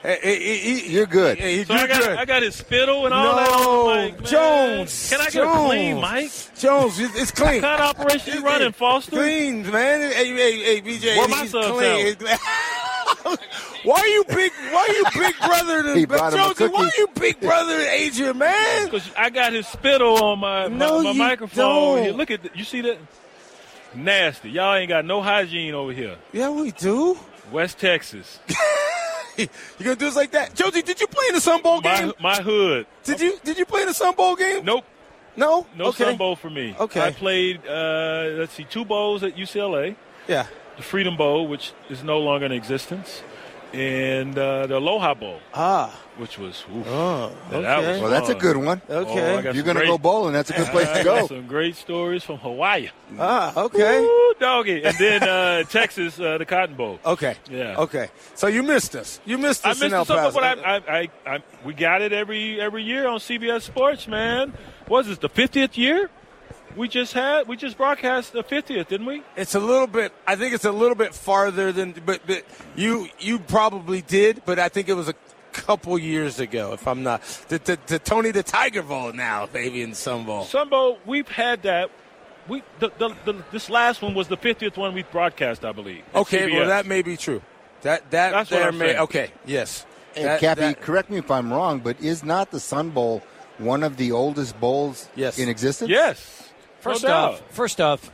You're 0.02 1.06
good. 1.06 1.38
Yeah, 1.38 1.46
he- 1.48 1.64
So 1.64 1.74
I 1.74 1.78
you're 1.80 1.88
got 1.88 2.02
good. 2.02 2.18
I 2.18 2.24
got 2.24 2.42
his 2.42 2.54
spittle 2.56 3.04
and 3.04 3.14
all 3.14 3.36
that. 3.36 3.50
No, 3.50 3.90
I'm 3.90 3.96
like, 4.14 4.22
Jones. 4.24 5.08
Can 5.10 5.20
I 5.20 5.24
get 5.24 5.32
Jones. 5.34 5.64
a 5.64 5.66
clean, 5.68 6.00
Mike? 6.00 6.30
Jones, 6.58 6.98
it's 6.98 7.30
clean. 7.30 7.60
What 7.62 7.62
kind 7.62 7.82
of 7.82 7.88
operation 8.00 8.34
you 8.34 8.42
running, 8.42 8.72
Foster? 8.72 9.10
Clean, 9.16 9.70
man. 9.70 10.00
Hey, 10.12 10.28
hey, 10.34 10.58
hey, 10.62 10.80
BJ, 10.80 11.16
Where 11.18 11.28
my 11.28 11.42
he's 11.42 11.52
clean. 11.52 12.16
why 13.84 14.00
are 14.00 14.06
you 14.06 14.24
big? 14.24 14.52
Why 14.70 14.86
are 14.88 14.92
you 14.94 15.04
big 15.26 15.36
brother 15.38 15.82
to 15.82 15.94
He 15.98 16.06
brought 16.06 16.32
him 16.32 16.40
a 16.40 16.42
Jonesy? 16.44 16.66
Why 16.68 16.84
are 16.84 16.92
you 16.98 17.08
big 17.14 17.40
brother 17.40 17.76
to 17.78 17.90
Adrian, 17.90 18.38
man? 18.38 18.84
Because 18.90 19.10
I 19.18 19.28
got 19.30 19.52
his 19.52 19.66
spittle 19.66 20.22
on 20.24 20.38
my, 20.38 20.68
my, 20.68 20.76
No, 20.76 21.02
my 21.02 21.10
you 21.10 21.18
microphone. 21.18 22.04
don't. 22.04 22.16
Look 22.16 22.30
at 22.30 22.42
th- 22.42 22.54
you 22.56 22.64
see 22.64 22.80
that? 22.82 22.96
Nasty. 23.94 24.50
Y'all 24.50 24.74
ain't 24.76 24.88
got 24.88 25.04
no 25.04 25.20
hygiene 25.20 25.74
over 25.74 25.92
here. 25.92 26.16
Yeah, 26.32 26.48
we 26.50 26.70
do. 26.70 27.18
West 27.52 27.78
Texas. 27.78 28.38
you 29.78 29.84
gonna 29.84 29.96
do 29.96 30.08
us 30.08 30.16
like 30.16 30.30
that, 30.32 30.54
Josie? 30.54 30.82
Did 30.82 31.00
you 31.00 31.06
play 31.06 31.26
in 31.28 31.34
the 31.34 31.40
Sun 31.40 31.62
Bowl 31.62 31.80
game? 31.80 32.12
My, 32.20 32.36
my 32.36 32.42
hood. 32.42 32.86
Did 33.04 33.20
you 33.20 33.38
Did 33.44 33.58
you 33.58 33.66
play 33.66 33.82
in 33.82 33.88
the 33.88 33.94
Sun 33.94 34.14
Bowl 34.14 34.36
game? 34.36 34.64
Nope. 34.64 34.84
No. 35.36 35.66
No 35.76 35.86
okay. 35.86 36.04
Sun 36.04 36.16
Bowl 36.16 36.36
for 36.36 36.50
me. 36.50 36.74
Okay. 36.78 37.00
I 37.00 37.12
played, 37.12 37.66
uh, 37.66 38.30
let's 38.38 38.52
see, 38.52 38.64
two 38.64 38.84
bowls 38.84 39.22
at 39.22 39.36
UCLA. 39.36 39.96
Yeah. 40.28 40.46
The 40.76 40.82
Freedom 40.82 41.16
Bowl, 41.16 41.46
which 41.46 41.72
is 41.88 42.02
no 42.02 42.18
longer 42.18 42.46
in 42.46 42.52
existence, 42.52 43.22
and 43.72 44.36
uh, 44.36 44.66
the 44.66 44.76
Aloha 44.78 45.14
Bowl. 45.14 45.40
Ah. 45.54 45.98
Which 46.20 46.38
was, 46.38 46.64
oof, 46.76 46.86
Oh, 46.86 47.32
that- 47.50 47.62
that 47.62 47.78
was 47.78 48.00
Well, 48.02 48.10
that's 48.10 48.28
a 48.28 48.34
good 48.34 48.58
one. 48.58 48.82
Okay. 48.90 49.48
Oh, 49.48 49.52
You're 49.52 49.62
gonna 49.64 49.86
go 49.86 49.96
bowling. 49.96 50.34
That's 50.34 50.50
a 50.50 50.52
good 50.52 50.66
place 50.76 50.88
to 50.92 51.02
go. 51.02 51.26
some 51.26 51.46
great 51.46 51.76
stories 51.76 52.22
from 52.22 52.36
Hawaii. 52.38 52.90
Ah, 53.18 53.54
okay. 53.64 54.00
Ooh, 54.04 54.34
doggy. 54.38 54.82
And 54.84 54.94
then 54.98 55.22
uh, 55.22 55.62
Texas, 55.70 56.20
uh, 56.20 56.36
the 56.36 56.44
Cotton 56.44 56.76
Bowl. 56.76 56.98
Okay. 57.06 57.36
Yeah. 57.50 57.76
Okay. 57.78 58.10
So 58.34 58.48
you 58.48 58.62
missed 58.62 58.94
us. 58.96 59.18
You 59.24 59.38
missed 59.38 59.64
I 59.66 59.70
us 59.70 59.80
missed 59.80 59.86
in 59.86 59.94
El 59.94 60.02
it 60.02 60.06
so 60.08 60.14
much, 60.16 60.34
Paso. 60.34 60.40
but 60.40 60.58
I, 60.66 60.76
I, 60.76 60.98
I, 61.00 61.08
I, 61.36 61.42
we 61.64 61.72
got 61.72 62.02
it 62.02 62.12
every 62.12 62.60
every 62.60 62.82
year 62.82 63.06
on 63.08 63.18
CBS 63.18 63.62
Sports, 63.62 64.06
man. 64.06 64.52
Was 64.88 65.06
this 65.06 65.16
the 65.18 65.30
fiftieth 65.30 65.78
year? 65.78 66.10
We 66.76 66.86
just 66.86 67.14
had 67.14 67.48
we 67.48 67.56
just 67.56 67.76
broadcast 67.76 68.32
the 68.32 68.42
fiftieth, 68.44 68.88
didn't 68.88 69.06
we? 69.06 69.22
It's 69.36 69.54
a 69.56 69.58
little 69.60 69.88
bit. 69.88 70.12
I 70.26 70.36
think 70.36 70.54
it's 70.54 70.64
a 70.66 70.70
little 70.70 70.94
bit 70.94 71.14
farther 71.14 71.72
than. 71.72 71.92
But, 72.06 72.20
but 72.26 72.44
you 72.76 73.08
you 73.18 73.38
probably 73.40 74.02
did. 74.02 74.42
But 74.44 74.58
I 74.60 74.68
think 74.68 74.88
it 74.88 74.94
was 74.94 75.08
a 75.08 75.14
couple 75.52 75.98
years 75.98 76.40
ago, 76.40 76.72
if 76.72 76.86
I'm 76.88 77.02
not. 77.02 77.22
The, 77.48 77.58
the, 77.58 77.78
the 77.86 77.98
Tony 77.98 78.30
the 78.30 78.42
Tiger 78.42 78.82
Bowl 78.82 79.12
now, 79.12 79.46
baby, 79.46 79.82
in 79.82 79.94
Sun 79.94 80.24
Bowl. 80.24 80.44
Sunbow, 80.44 80.98
we've 81.06 81.28
had 81.28 81.62
that. 81.62 81.90
We 82.48 82.62
the, 82.78 82.90
the, 82.98 83.14
the, 83.24 83.44
this 83.52 83.68
last 83.70 84.02
one 84.02 84.14
was 84.14 84.28
the 84.28 84.36
fiftieth 84.36 84.76
one 84.76 84.94
we 84.94 85.02
broadcast, 85.04 85.64
I 85.64 85.72
believe. 85.72 86.02
Okay, 86.14 86.48
CBS. 86.48 86.54
well 86.58 86.66
that 86.68 86.86
may 86.86 87.02
be 87.02 87.16
true. 87.16 87.42
That 87.82 88.10
that 88.10 88.30
That's 88.32 88.50
what 88.50 88.58
there 88.58 88.68
I'm 88.68 88.78
may. 88.78 88.86
saying. 88.88 88.98
Okay, 89.00 89.30
yes. 89.46 89.86
And 90.16 90.24
That- 90.26 90.40
Cappy, 90.40 90.60
that- 90.62 90.80
correct 90.80 91.10
me 91.10 91.18
if 91.18 91.30
I'm 91.30 91.52
wrong, 91.52 91.80
but 91.80 92.00
is 92.00 92.24
not 92.24 92.50
the 92.50 92.58
Sun 92.60 92.90
Bowl 92.90 93.22
one 93.58 93.82
of 93.84 93.96
the 93.98 94.10
oldest 94.12 94.58
bowls 94.58 95.08
Yes. 95.14 95.38
in 95.38 95.48
existence? 95.48 95.90
Yes. 95.90 96.48
First 96.80 97.04
No 97.04 97.10
off, 97.12 97.38
doubt. 97.40 97.52
first 97.52 97.80
off, 97.80 98.10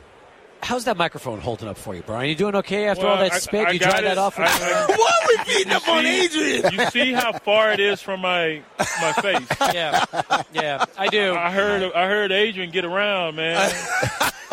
how's 0.61 0.85
that 0.85 0.97
microphone 0.97 1.39
holding 1.39 1.67
up 1.67 1.77
for 1.77 1.95
you, 1.95 2.01
Brian? 2.03 2.29
You 2.29 2.35
doing 2.35 2.55
okay 2.55 2.87
after 2.87 3.03
Well, 3.05 3.13
all 3.15 3.19
that 3.23 3.33
I- 3.33 3.39
spit? 3.39 3.67
I 3.67 3.71
you 3.71 3.79
got 3.79 3.91
dry 3.91 4.01
that 4.01 4.11
it. 4.13 4.17
off? 4.17 4.37
I- 4.39 4.43
I- 4.45 4.85
Why 4.97 5.11
are 5.21 5.27
we 5.45 5.53
beating 5.53 5.73
up 5.73 5.87
on 5.87 6.05
Adrian? 6.05 6.73
You 6.73 6.85
see 6.91 7.13
how 7.13 7.33
far 7.33 7.71
it 7.71 7.79
is 7.79 8.01
from 8.01 8.21
my 8.21 8.61
my 9.01 9.11
face. 9.13 9.47
yeah, 9.73 10.05
yeah, 10.53 10.85
I 10.97 11.07
do. 11.07 11.33
I 11.35 11.51
heard 11.51 11.91
I 11.93 12.07
heard 12.07 12.31
Adrian 12.31 12.71
get 12.71 12.85
around, 12.85 13.35
man. 13.35 13.71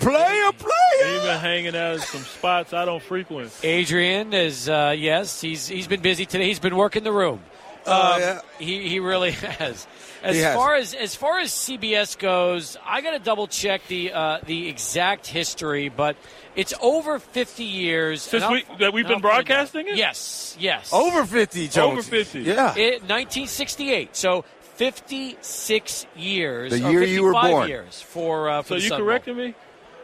player, 0.00 0.52
player. 0.52 1.12
He's 1.12 1.22
been 1.22 1.40
hanging 1.40 1.76
out 1.76 1.94
at 1.96 2.00
some 2.02 2.20
spots 2.22 2.72
I 2.72 2.84
don't 2.84 3.02
frequent. 3.02 3.52
Adrian 3.62 4.32
is 4.32 4.68
uh, 4.68 4.94
yes, 4.96 5.40
he's 5.40 5.66
he's 5.66 5.86
been 5.86 6.00
busy 6.02 6.26
today. 6.26 6.46
He's 6.46 6.60
been 6.60 6.76
working 6.76 7.04
the 7.04 7.12
room. 7.12 7.40
Oh, 7.86 8.14
Um, 8.14 8.20
yeah. 8.20 8.40
He 8.58 8.88
he 8.88 9.00
really 9.00 9.32
has. 9.32 9.86
As 10.22 10.36
He 10.36 10.42
has. 10.42 10.54
far 10.54 10.74
as 10.76 10.94
as 10.94 11.14
far 11.14 11.38
as 11.40 11.50
CBS 11.50 12.16
goes, 12.18 12.76
I 12.84 13.00
got 13.00 13.10
to 13.12 13.18
double 13.18 13.46
check 13.48 13.86
the 13.88 14.12
uh, 14.12 14.38
the 14.46 14.68
exact 14.68 15.26
history, 15.26 15.88
but 15.88 16.16
it's 16.54 16.72
over 16.80 17.18
50 17.18 17.64
years 17.64 18.22
Since 18.22 18.44
we- 18.48 18.64
that 18.78 18.92
we've 18.92 19.08
been 19.08 19.20
broadcasting 19.20 19.88
it? 19.88 19.96
Yes, 19.96 20.56
yes. 20.60 20.92
Over 20.92 21.24
50, 21.24 21.68
Jones. 21.68 21.92
Over 21.92 22.02
50. 22.02 22.40
Yeah. 22.42 22.74
It, 22.76 23.02
1968. 23.02 24.14
So 24.14 24.44
56 24.76 26.06
years. 26.16 26.70
The 26.72 26.78
year 26.78 27.02
you 27.02 27.22
were 27.24 27.32
55 27.32 27.50
born. 27.50 27.68
Years 27.68 28.00
for 28.02 28.48
uh, 28.50 28.62
for 28.62 28.68
So 28.68 28.74
you 28.76 28.80
Sun 28.88 28.98
Bowl. 29.00 29.06
correcting 29.08 29.36
me? 29.36 29.54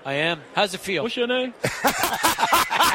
I 0.05 0.14
am. 0.14 0.40
How's 0.55 0.72
it 0.74 0.80
feel? 0.80 1.02
What's 1.05 1.16
your 1.16 1.26
name? 1.26 1.52
My 1.64 2.86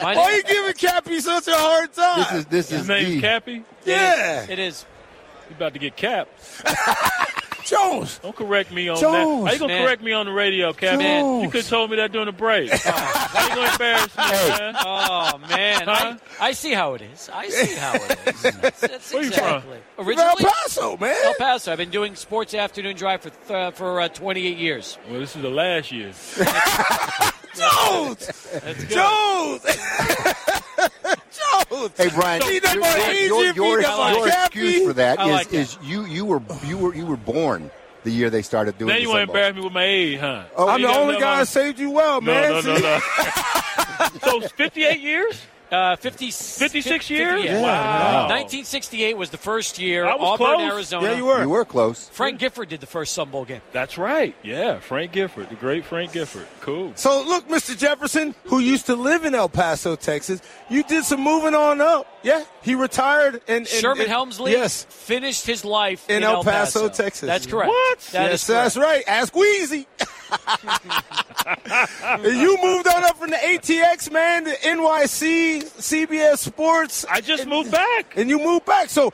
Why 0.00 0.14
name- 0.14 0.18
are 0.24 0.32
you 0.32 0.42
giving 0.42 0.72
Cappy 0.74 1.20
such 1.20 1.48
a 1.48 1.54
hard 1.54 1.92
time? 1.92 2.18
This 2.18 2.32
is 2.32 2.46
this 2.46 2.70
His 2.70 2.80
is 2.82 2.88
name's 2.88 3.08
the 3.14 3.20
Cappy. 3.20 3.64
yeah. 3.84 4.46
It 4.48 4.58
is. 4.58 4.84
You 5.50 5.56
about 5.56 5.72
to 5.74 5.78
get 5.78 5.96
capped. 5.96 6.30
Jones. 7.64 8.20
Don't 8.20 8.36
correct 8.36 8.70
me 8.70 8.88
on 8.88 8.96
Jones. 9.00 9.44
that. 9.44 9.46
How 9.48 9.52
you 9.54 9.58
gonna 9.58 9.72
Man. 9.72 9.84
correct 9.84 10.00
me 10.02 10.12
on 10.12 10.26
the 10.26 10.32
radio, 10.32 10.72
Cappy? 10.72 11.02
Jones. 11.02 11.42
You 11.42 11.50
could 11.50 11.62
have 11.62 11.68
told 11.68 11.90
me 11.90 11.96
that 11.96 12.12
during 12.12 12.26
the 12.26 12.32
break. 12.32 12.70
How 12.84 13.48
you 13.48 13.54
gonna 13.56 13.72
embarrass 13.72 14.16
me, 14.16 14.22
man? 14.24 14.74
Oh 14.78 15.38
man, 15.50 15.82
Huh? 15.84 16.16
I, 16.40 16.46
I 16.48 16.52
see 16.52 16.72
how 16.74 16.94
it 16.94 17.02
is. 17.02 17.28
I 17.34 17.48
see 17.48 17.74
how 17.74 17.94
it 17.94 18.18
is. 18.28 18.42
That's, 18.60 18.80
that's 18.80 19.12
Where 19.12 19.22
you 19.24 19.30
from? 19.32 19.64
exactly. 19.98 20.46
El 20.46 20.52
Paso, 20.52 20.96
man. 20.96 21.16
El 21.24 21.34
Paso. 21.34 21.72
I've 21.72 21.78
been 21.78 21.90
doing 21.90 22.14
sports 22.14 22.54
afternoon 22.54 22.94
drive 22.94 23.22
for 23.22 23.30
th- 23.30 23.74
for 23.74 24.00
uh, 24.00 24.08
28 24.10 24.56
years. 24.56 24.96
Well, 25.10 25.18
this 25.18 25.34
is 25.34 25.42
the 25.42 25.50
last 25.50 25.90
year. 25.90 26.12
Jones. 27.56 28.30
Let's. 28.64 28.84
Jones. 28.84 29.62
Jones. 31.80 31.92
Hey 31.96 32.10
Brian, 32.14 32.40
Beat 32.46 32.64
up 32.64 32.74
your, 32.74 32.84
on 32.84 32.98
your, 33.00 33.12
your, 33.14 33.44
your, 33.44 33.78
beat 33.78 33.86
your 34.16 34.28
excuse 34.28 34.86
for 34.86 34.92
that 34.94 35.20
I 35.20 35.40
is 35.40 35.46
that. 35.46 35.54
is 35.54 35.78
you 35.82 36.04
you 36.04 36.24
were 36.24 36.42
you 36.66 36.78
were 36.78 36.94
you 36.94 37.06
were 37.06 37.16
born 37.16 37.70
the 38.04 38.10
year 38.10 38.30
they 38.30 38.42
started 38.42 38.78
doing 38.78 38.88
Now 38.88 38.94
the 38.94 39.00
you 39.02 39.08
want 39.08 39.20
to 39.22 39.26
Sun 39.26 39.36
embarrass 39.36 39.56
me 39.56 39.62
with 39.62 39.72
my 39.72 39.84
age, 39.84 40.20
huh? 40.20 40.44
Oh, 40.56 40.68
I'm 40.68 40.80
the 40.82 40.88
only 40.88 41.18
guy 41.18 41.40
that 41.40 41.48
saved 41.48 41.78
you 41.78 41.90
well, 41.90 42.20
No, 42.20 42.32
man. 42.32 42.52
no, 42.52 42.60
no, 42.60 42.76
See? 42.76 42.82
no. 42.82 44.30
so 44.40 44.48
58 44.48 45.00
years? 45.00 45.42
Uh, 45.70 45.96
50, 45.96 46.30
56 46.30 46.84
50 47.08 47.14
years? 47.14 47.44
yeah. 47.44 47.60
Wow. 47.60 48.22
1968 48.28 49.16
was 49.16 49.30
the 49.30 49.36
first 49.36 49.78
year. 49.80 50.06
I 50.06 50.14
was 50.14 50.40
Auburn, 50.40 50.56
close. 50.56 50.72
Arizona. 50.72 51.06
Yeah, 51.08 51.16
you 51.16 51.24
were. 51.24 51.42
You 51.42 51.48
were 51.48 51.64
close. 51.64 52.08
Frank 52.10 52.38
Gifford 52.38 52.68
did 52.68 52.80
the 52.80 52.86
first 52.86 53.12
Sun 53.14 53.30
Bowl 53.30 53.44
game. 53.44 53.60
That's 53.72 53.98
right. 53.98 54.34
Yeah, 54.42 54.78
Frank 54.78 55.12
Gifford, 55.12 55.48
the 55.48 55.56
great 55.56 55.84
Frank 55.84 56.12
Gifford. 56.12 56.46
Cool. 56.60 56.92
So 56.94 57.22
look, 57.26 57.48
Mr. 57.48 57.76
Jefferson, 57.76 58.34
who 58.44 58.60
used 58.60 58.86
to 58.86 58.94
live 58.96 59.24
in 59.24 59.34
El 59.34 59.48
Paso, 59.48 59.96
Texas, 59.96 60.40
you 60.70 60.82
did 60.84 61.04
some 61.04 61.20
moving 61.20 61.54
on 61.54 61.80
up. 61.80 62.06
Yeah, 62.22 62.44
he 62.62 62.74
retired 62.74 63.36
and, 63.48 63.58
and 63.58 63.66
Sherman 63.66 64.06
and- 64.06 64.12
Hemsley 64.12 64.50
Yes, 64.52 64.84
finished 64.88 65.46
his 65.46 65.64
life 65.64 66.08
In 66.08 66.18
in, 66.18 66.22
El 66.24 66.42
Paso, 66.44 66.88
Texas. 66.88 67.26
That's 67.26 67.46
correct. 67.46 67.68
What? 67.68 67.98
That 68.12 68.30
yes, 68.30 68.42
is 68.42 68.46
that's 68.46 68.76
right. 68.76 69.04
Ask 69.06 69.32
Weezy. 69.34 69.86
And 72.02 72.24
you 72.40 72.58
moved 72.62 72.88
on 72.88 73.04
up 73.04 73.16
from 73.18 73.30
the 73.30 73.36
ATX, 73.36 74.10
man, 74.10 74.44
to 74.44 74.50
NYC, 74.50 75.62
CBS 75.64 76.38
Sports. 76.38 77.04
I 77.10 77.20
just 77.20 77.46
moved 77.46 77.70
back. 77.70 78.16
And 78.16 78.28
you 78.30 78.38
moved 78.38 78.64
back. 78.66 78.88
So 78.90 79.12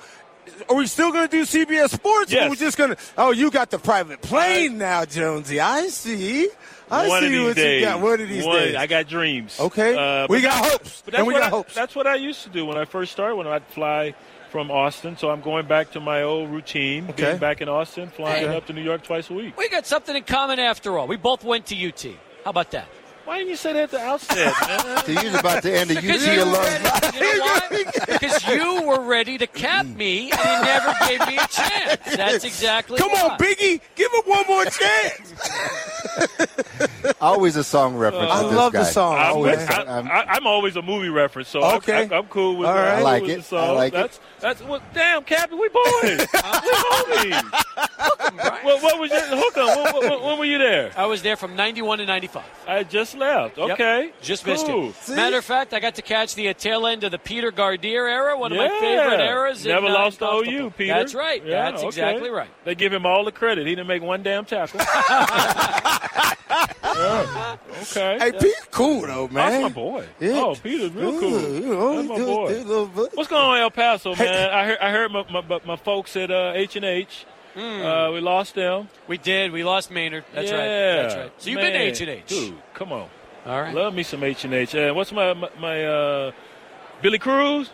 are 0.69 0.77
we 0.77 0.87
still 0.87 1.13
going 1.13 1.29
to 1.29 1.31
do 1.31 1.43
CBS 1.45 1.91
Sports? 1.91 2.33
Or 2.33 2.37
Yes. 2.37 2.47
are 2.47 2.51
we 2.51 2.57
just 2.57 2.77
going 2.79 2.91
to, 2.91 2.97
oh, 3.19 3.31
you 3.33 3.51
got 3.51 3.71
the 3.71 3.79
private 3.79 4.21
plane 4.23 4.79
now, 4.79 5.05
Jonesy. 5.05 5.61
I 5.61 5.89
see. 5.89 6.49
I 6.91 7.09
One 7.09 7.21
see 7.21 7.27
of 7.27 7.33
these 7.33 7.45
what 7.47 7.57
days. 7.57 7.81
you 7.81 7.87
got. 7.87 8.01
One 8.01 8.21
of 8.21 8.29
these 8.29 8.45
One- 8.45 8.57
days. 8.59 8.77
I 8.77 8.87
got 8.87 9.09
dreams. 9.09 9.59
Okay. 9.59 9.97
Uh, 9.97 10.27
we 10.29 10.41
got 10.43 10.53
hopes. 10.71 11.03
But 11.05 11.15
and 11.15 11.27
we 11.27 11.33
got 11.35 11.45
I, 11.45 11.49
hopes. 11.49 11.75
That's 11.75 11.95
what 11.95 12.07
I 12.07 12.17
used 12.17 12.43
to 12.45 12.51
do 12.51 12.67
when 12.67 12.77
I 12.77 12.85
first 12.85 13.13
started. 13.13 13.37
When 13.37 13.47
I'd 13.47 13.65
fly 13.69 14.15
from 14.53 14.71
Austin, 14.71 15.17
so 15.17 15.31
I'm 15.31 15.41
going 15.41 15.67
back 15.67 15.91
to 15.93 16.01
my 16.01 16.23
old 16.23 16.51
routine. 16.51 17.07
Okay. 17.11 17.25
Being 17.25 17.39
back 17.39 17.63
in 17.63 17.71
Austin, 17.71 18.11
flying 18.11 18.47
Hey. 18.49 18.55
up 18.57 18.67
to 18.67 18.75
New 18.75 18.83
York 18.83 19.03
twice 19.03 19.31
a 19.31 19.33
week. 19.33 19.57
We 19.57 19.69
got 19.71 19.87
something 19.87 20.15
in 20.15 20.25
common 20.25 20.59
after 20.59 20.99
all. 20.99 21.07
We 21.09 21.17
both 21.17 21.43
went 21.43 21.65
to 21.67 21.75
UT. 21.89 22.05
How 22.45 22.51
about 22.51 22.71
that? 22.73 22.87
Why 23.25 23.39
didn't 23.39 23.51
you 23.51 23.57
say 23.57 23.73
that 23.73 23.85
at 23.85 23.91
the 23.93 24.01
outset, 24.01 24.53
man? 24.67 25.05
So 25.07 25.13
you're 25.23 25.39
about 25.41 25.63
to 25.63 25.73
end 25.73 25.91
a 25.93 25.95
Because 25.95 26.27
UT 26.27 26.33
you, 26.35 26.41
were 26.41 26.45
alone. 26.51 26.65
ready, 26.65 27.17
you 27.19 27.39
know 27.39 27.45
why? 27.47 27.85
because 28.19 28.49
you 28.49 28.83
were 28.83 29.01
ready 29.01 29.39
to 29.39 29.47
cap 29.47 29.87
me 29.87 30.31
and 30.33 30.41
you 30.41 30.65
never 30.67 30.95
gave 31.09 31.21
me 31.29 31.37
a 31.37 31.47
chance. 31.47 32.01
That's 32.17 32.45
exactly 32.45 32.99
Come 32.99 33.13
why. 33.13 33.21
on, 33.31 33.39
Biggie. 33.39 33.81
Give 33.95 34.13
him 34.13 34.23
one 34.27 34.45
more 34.49 34.65
chance. 34.67 35.33
Always 37.21 37.55
a 37.57 37.65
song 37.65 37.97
reference. 37.97 38.31
I 38.31 38.43
with 38.43 38.51
this 38.51 38.59
love 38.59 38.73
the 38.73 38.85
song. 38.85 39.17
I'm, 39.17 39.33
Always. 39.35 39.59
I, 39.69 39.83
I, 40.01 40.25
I'm 40.35 40.47
always 40.47 40.75
a 40.77 40.83
movie 40.83 41.09
reference, 41.09 41.49
so 41.49 41.63
I'm- 41.63 41.77
Okay. 41.79 42.03
I'm, 42.03 42.13
I'm 42.13 42.27
cool 42.27 42.57
with 42.57 42.69
All 42.69 42.75
that. 42.75 43.03
right. 43.03 43.03
I'm 43.03 43.07
I 43.07 43.19
cool 43.21 43.29
like 43.29 43.39
it. 43.39 43.53
I 43.53 43.71
like 43.71 43.95
it. 43.95 44.21
That's, 44.43 44.59
That's 44.59 44.69
what. 44.69 44.83
Damn, 44.93 45.23
Captain, 45.23 45.57
we 45.57 45.69
boys. 45.69 45.85
we 46.03 46.17
homies. 46.27 47.53
what, 48.65 48.83
what 48.83 48.99
was 48.99 49.11
your 49.13 49.21
hook 49.21 49.57
on? 49.57 49.95
When, 49.95 50.11
when, 50.11 50.23
when 50.23 50.39
were 50.39 50.45
you 50.45 50.59
there? 50.59 50.91
I 50.97 51.07
was 51.07 51.23
there 51.23 51.37
from 51.37 51.55
91 51.55 51.99
to 51.99 52.07
95. 52.07 52.43
I 52.67 52.83
just 52.83 53.17
left. 53.17 53.57
Yep. 53.57 53.71
Okay. 53.71 54.13
Just 54.21 54.45
cool. 54.45 54.87
missed 54.87 55.11
it. 55.11 55.15
Matter 55.15 55.39
of 55.39 55.45
fact, 55.45 55.73
I 55.73 55.79
got 55.79 55.95
to 55.95 56.03
catch 56.03 56.35
the 56.35 56.49
uh, 56.49 56.55
tail 56.55 56.89
end 56.89 57.05
of 57.05 57.13
the 57.13 57.21
Peter 57.21 57.53
Gardere 57.53 58.11
era, 58.11 58.37
one 58.37 58.51
of 58.51 58.59
my 58.59 58.69
favorite 58.69 59.21
eras. 59.21 59.65
in, 59.65 59.71
Never 59.71 59.87
uh, 59.87 59.95
lost 59.95 60.19
to 60.19 60.27
OU. 60.27 60.71
Peter. 60.71 60.93
That's 60.93 61.15
right. 61.15 61.45
Yeah, 61.47 61.71
That's 61.71 61.79
okay. 61.83 61.89
exactly 61.89 62.31
right. 62.31 62.51
They 62.65 62.75
give 62.75 62.93
him 62.93 63.07
all 63.07 63.25
the 63.25 63.33
credit. 63.33 63.69
He 63.69 63.77
didn't 63.77 63.87
make 63.87 64.03
one 64.03 64.25
damn 64.25 64.45
tackle. 64.45 64.81
Yeah. 66.85 67.57
Okay. 67.83 68.19
Hey, 68.19 68.33
Pete's 68.33 68.67
cool 68.71 69.03
though, 69.03 69.29
man. 69.29 69.51
That's 69.51 69.63
my 69.63 69.69
boy. 69.71 70.07
Yeah. 70.21 70.33
Oh, 70.35 70.55
Peter's 70.55 70.93
real 70.93 71.19
cool. 71.19 71.41
You 71.41 71.61
know, 71.61 71.97
That's 71.97 72.09
my 72.09 72.19
he 72.19 72.25
boy. 72.25 72.49
did 72.49 72.67
a 72.67 72.69
little. 72.69 72.87
What's 73.15 73.29
going 73.29 73.43
on 73.43 73.57
in 73.57 73.63
El 73.63 73.71
Paso, 73.71 74.15
man? 74.15 74.51
I 74.51 74.67
heard 74.67 74.79
I 74.79 74.91
heard 74.91 75.13
my 75.13 75.43
my, 75.43 75.61
my 75.65 75.77
folks 75.77 76.17
at 76.17 76.31
uh, 76.31 76.53
H 76.55 76.77
and 76.77 76.85
H. 76.85 77.25
Uh, 77.57 78.11
we 78.13 78.21
lost 78.21 78.55
them. 78.55 78.89
We 79.09 79.19
did. 79.19 79.53
We 79.53 79.65
lost 79.65 79.91
Maynard. 79.91 80.25
That's 80.35 80.51
yeah. 80.51 80.57
right. 80.57 81.03
That's 81.03 81.15
right. 81.17 81.33
So 81.39 81.51
you've 81.51 81.61
been 81.61 81.73
to 81.73 81.79
Man. 81.79 81.89
H 81.89 82.01
and 82.01 82.11
H, 82.11 82.27
dude. 82.27 82.55
Come 82.75 82.93
on. 82.93 83.09
All 83.47 83.61
right. 83.61 83.75
Love 83.75 83.95
me 83.95 84.03
some 84.03 84.23
H 84.23 84.45
and 84.45 84.55
H. 84.55 84.75
What's 84.75 85.13
my 85.13 85.33
my, 85.35 85.51
my 85.59 85.85
uh, 85.85 86.33
Billy 87.01 87.19
Crews? 87.19 87.71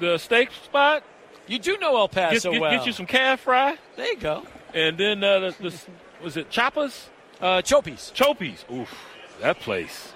The 0.00 0.18
steak 0.18 0.50
spot. 0.64 1.02
You 1.46 1.58
do 1.58 1.76
know 1.78 1.96
El 1.96 2.08
Get, 2.08 2.30
Paso 2.30 2.52
get, 2.52 2.60
well. 2.60 2.70
get 2.70 2.86
you 2.86 2.92
some 2.92 3.06
calf 3.06 3.40
fry. 3.40 3.76
There 3.96 4.06
you 4.06 4.16
go. 4.16 4.44
And 4.72 4.96
then 4.96 5.22
uh, 5.24 5.40
the, 5.40 5.70
the 5.70 5.80
was 6.22 6.36
it 6.36 6.48
Choppers? 6.50 7.08
Uh, 7.40 7.62
Choppies. 7.62 8.12
Choppies. 8.12 8.64
Oof, 8.70 8.92
that 9.40 9.58
place. 9.60 10.12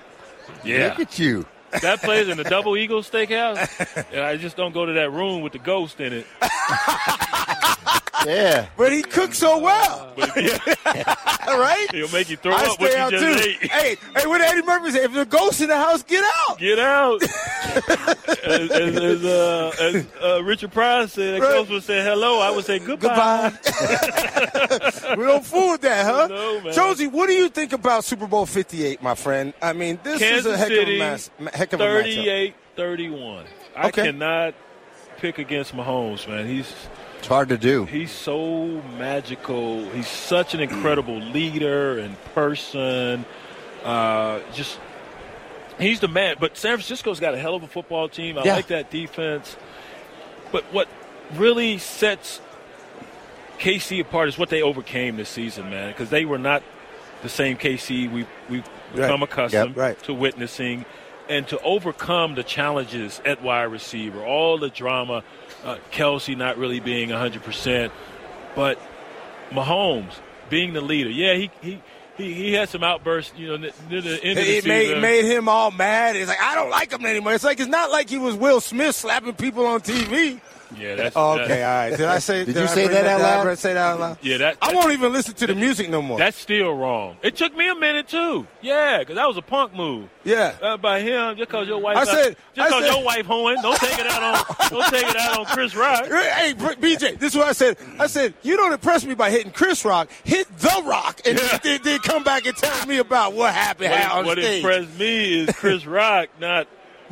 Yeah. 0.62 0.88
Look 0.88 1.00
at 1.00 1.18
you. 1.18 1.46
That 1.82 2.00
place 2.02 2.28
in 2.28 2.36
the 2.36 2.44
Double 2.44 2.76
Eagle 2.76 3.00
Steakhouse. 3.02 4.06
and 4.12 4.20
I 4.20 4.36
just 4.36 4.56
don't 4.56 4.72
go 4.72 4.86
to 4.86 4.92
that 4.92 5.10
room 5.10 5.42
with 5.42 5.52
the 5.52 5.58
ghost 5.58 6.00
in 6.00 6.12
it. 6.12 6.26
Yeah. 8.26 8.66
But 8.76 8.92
he 8.92 9.02
cooks 9.02 9.38
so 9.38 9.58
well, 9.58 10.12
But 10.16 10.34
yeah, 10.36 10.58
right? 11.48 11.86
he'll 11.92 12.08
make 12.10 12.30
you 12.30 12.36
throw 12.36 12.54
I 12.54 12.64
up 12.66 12.80
what 12.80 12.90
stay 12.90 12.98
you 12.98 13.04
out 13.04 13.10
just 13.12 13.42
too. 13.44 13.50
ate. 13.62 13.70
Hey, 13.70 13.96
hey, 14.16 14.26
what 14.26 14.38
did 14.38 14.46
Eddie 14.48 14.62
Murphy 14.66 14.90
said? 14.92 15.04
If 15.04 15.12
there's 15.12 15.26
a 15.26 15.30
ghost 15.30 15.60
in 15.60 15.68
the 15.68 15.76
house, 15.76 16.02
get 16.02 16.24
out. 16.48 16.58
Get 16.58 16.78
out. 16.78 17.22
as 18.44 18.70
as, 18.70 18.96
as, 18.96 19.24
uh, 19.24 19.72
as 19.80 20.06
uh, 20.22 20.42
Richard 20.42 20.72
Pryor 20.72 21.06
said, 21.06 21.36
the 21.36 21.40
Right. 21.44 21.52
ghost 21.52 21.70
would 21.70 21.82
say 21.82 22.02
hello. 22.02 22.40
I 22.40 22.50
would 22.50 22.64
say 22.64 22.78
goodbye. 22.78 23.52
Goodbye. 23.62 25.14
we 25.18 25.24
don't 25.24 25.44
fool 25.44 25.72
with 25.72 25.80
that, 25.82 26.04
huh? 26.04 26.26
No, 26.28 26.60
man. 26.60 26.72
Josie, 26.72 27.06
what 27.08 27.26
do 27.26 27.32
you 27.34 27.48
think 27.48 27.72
about 27.72 28.04
Super 28.04 28.26
Bowl 28.26 28.46
58, 28.46 29.02
my 29.02 29.14
friend? 29.14 29.52
I 29.60 29.72
mean, 29.72 29.98
this 30.02 30.18
Kansas 30.18 30.46
is 30.46 30.52
a 30.52 30.56
heck 30.56 30.68
City, 30.68 30.82
of 30.82 30.88
a, 30.88 30.98
mass, 30.98 31.30
heck 31.52 31.72
of 31.72 31.80
a 31.80 31.84
matchup. 31.84 32.54
38-31. 32.76 33.44
I 33.76 33.88
Okay. 33.88 34.04
cannot 34.04 34.54
pick 35.18 35.38
against 35.38 35.74
Mahomes, 35.74 36.26
man. 36.28 36.46
He's 36.46 36.72
It's 37.24 37.28
hard 37.30 37.48
to 37.48 37.56
do. 37.56 37.86
He's 37.86 38.10
so 38.10 38.66
magical. 38.98 39.88
He's 39.92 40.06
such 40.06 40.52
an 40.52 40.60
incredible 40.60 41.16
leader 41.32 41.98
and 41.98 42.22
person. 42.34 43.24
Uh, 43.82 44.40
just 44.52 44.78
he's 45.80 46.00
the 46.00 46.08
man. 46.08 46.36
But 46.38 46.58
San 46.58 46.76
Francisco's 46.76 47.20
got 47.20 47.32
a 47.32 47.38
hell 47.38 47.54
of 47.54 47.62
a 47.62 47.66
football 47.66 48.10
team. 48.10 48.36
I 48.36 48.44
Yeah. 48.44 48.56
like 48.56 48.66
that 48.66 48.90
defense. 48.90 49.56
But 50.52 50.64
what 50.64 50.86
really 51.32 51.78
sets 51.78 52.42
KC 53.58 54.00
apart 54.00 54.28
is 54.28 54.36
what 54.36 54.50
they 54.50 54.60
overcame 54.60 55.16
this 55.16 55.30
season, 55.30 55.70
man. 55.70 55.92
Because 55.92 56.10
they 56.10 56.26
were 56.26 56.36
not 56.36 56.62
the 57.22 57.30
same 57.30 57.56
KC 57.56 58.06
we 58.06 58.26
we've 58.50 58.68
become 58.94 59.20
Right. 59.22 59.30
accustomed 59.32 59.76
Yep, 59.76 59.76
right. 59.78 60.02
to 60.02 60.12
witnessing, 60.12 60.84
and 61.30 61.48
to 61.48 61.58
overcome 61.60 62.34
the 62.34 62.42
challenges 62.42 63.22
at 63.24 63.42
wide 63.42 63.62
receiver, 63.72 64.22
all 64.22 64.58
the 64.58 64.68
drama, 64.68 65.24
uh, 65.64 65.78
Kelce 65.90 66.36
not 66.36 66.58
really 66.58 66.80
being 66.80 67.10
100 67.10 67.42
percent, 67.42 67.92
but 68.54 68.78
Mahomes 69.50 70.12
being 70.50 70.72
the 70.72 70.80
leader. 70.80 71.10
Yeah, 71.10 71.34
he 71.34 71.50
he. 71.60 71.82
He, 72.16 72.32
he 72.32 72.52
had 72.52 72.68
some 72.68 72.84
outbursts, 72.84 73.32
you 73.36 73.48
know, 73.48 73.56
near 73.56 73.72
the 74.00 74.22
end 74.22 74.38
of 74.38 74.44
the 74.44 74.56
It 74.58 74.62
season. 74.62 74.68
made, 74.68 75.00
made 75.02 75.24
him 75.24 75.48
all 75.48 75.72
mad. 75.72 76.14
It's 76.14 76.28
like, 76.28 76.40
I 76.40 76.54
don't 76.54 76.70
like 76.70 76.92
him 76.92 77.04
anymore. 77.04 77.34
It's 77.34 77.42
like, 77.42 77.58
it's 77.58 77.68
not 77.68 77.90
like 77.90 78.08
he 78.08 78.18
was 78.18 78.36
Will 78.36 78.60
Smith 78.60 78.94
slapping 78.94 79.32
people 79.34 79.66
on 79.66 79.80
TV. 79.80 80.40
Yeah, 80.78 80.94
that's 80.96 81.16
Oh, 81.16 81.36
that's- 81.36 81.50
okay, 81.50 81.62
all 81.64 81.70
right. 81.74 81.90
Did 81.90 82.06
I 82.06 82.18
say? 82.18 82.44
Did 82.44 82.56
you 82.56 82.62
I 82.62 82.66
say 82.66 82.86
bring 82.86 82.94
that 83.02 83.06
out 83.06 83.18
did 83.18 83.24
I 83.26 83.44
loud? 83.44 83.58
say 83.58 83.72
that 83.74 83.80
out 83.80 84.00
loud? 84.00 84.18
Yeah, 84.22 84.36
that, 84.38 84.58
I 84.62 84.74
won't 84.74 84.92
even 84.92 85.12
listen 85.12 85.34
to 85.34 85.46
the 85.46 85.54
music 85.54 85.88
no 85.90 86.02
more. 86.02 86.18
That's 86.18 86.36
still 86.38 86.72
wrong. 86.74 87.16
It 87.22 87.36
took 87.36 87.56
me 87.56 87.68
a 87.68 87.74
minute 87.74 88.08
too. 88.08 88.46
Yeah, 88.62 88.98
because 89.00 89.16
that 89.16 89.26
was 89.28 89.36
a 89.36 89.42
punk 89.42 89.74
move. 89.74 90.08
yeah. 90.24 90.54
Uh, 90.62 90.76
by 90.76 91.00
him, 91.00 91.36
just 91.36 91.48
because 91.50 91.68
your 91.68 91.78
wife, 91.78 91.96
I 91.96 92.04
said- 92.04 92.36
just 92.54 92.58
I 92.60 92.64
because 92.68 92.84
said- 92.86 92.94
your 92.96 93.04
wife 93.04 93.26
hoeing, 93.26 93.60
don't 93.62 93.78
take 93.78 93.98
it 93.98 94.06
out 94.06 94.22
on, 94.22 94.68
don't 94.70 94.90
take 94.90 95.06
it 95.08 95.16
out 95.16 95.38
on 95.40 95.44
Chris 95.46 95.74
Rock. 95.74 96.06
Hey, 96.34 96.54
BJ, 96.54 97.18
this 97.18 97.32
is 97.32 97.38
what 97.38 97.48
I 97.48 97.52
said. 97.52 97.76
I 97.98 98.06
said, 98.06 98.34
you 98.42 98.56
don't 98.56 98.72
impress 98.72 99.04
me 99.04 99.14
by 99.14 99.30
hitting 99.30 99.52
Chris 99.52 99.84
Rock. 99.84 100.08
Hit 100.24 100.46
The 100.58 100.82
Rock. 100.84 101.20
And 101.26 101.38
then, 101.38 101.80
then 101.82 101.98
come 102.00 102.22
back 102.24 102.46
and 102.46 102.56
tell 102.56 102.86
me 102.86 102.98
about 102.98 103.32
what 103.34 103.54
happened 103.54 103.90
What, 103.90 104.10
on 104.12 104.26
what 104.26 104.38
stage. 104.38 104.62
impressed 104.64 104.98
me 104.98 105.40
is 105.40 105.50
Chris 105.56 105.86
Rock 105.86 106.28
not 106.40 106.66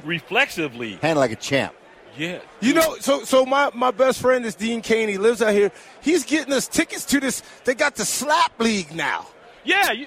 reflexively. 0.05 0.99
Handle 1.03 1.21
like 1.21 1.31
a 1.33 1.37
champ. 1.37 1.75
Yeah, 2.17 2.41
You 2.61 2.75
know, 2.75 2.97
so 3.01 3.25
so 3.25 3.47
my, 3.47 3.71
my 3.75 3.91
best 3.91 4.21
friend 4.21 4.45
is 4.45 4.55
Dean 4.55 4.83
Cain. 4.83 5.09
He 5.09 5.17
lives 5.17 5.41
out 5.41 5.55
here. 5.55 5.73
He's 6.03 6.25
getting 6.25 6.53
us 6.53 6.69
tickets 6.69 7.05
to 7.07 7.21
this. 7.21 7.43
They 7.65 7.75
got 7.75 7.95
the 7.97 8.05
slap 8.05 8.59
league 8.61 8.95
now. 8.95 9.27
yeah, 9.65 9.93
you, 9.93 10.07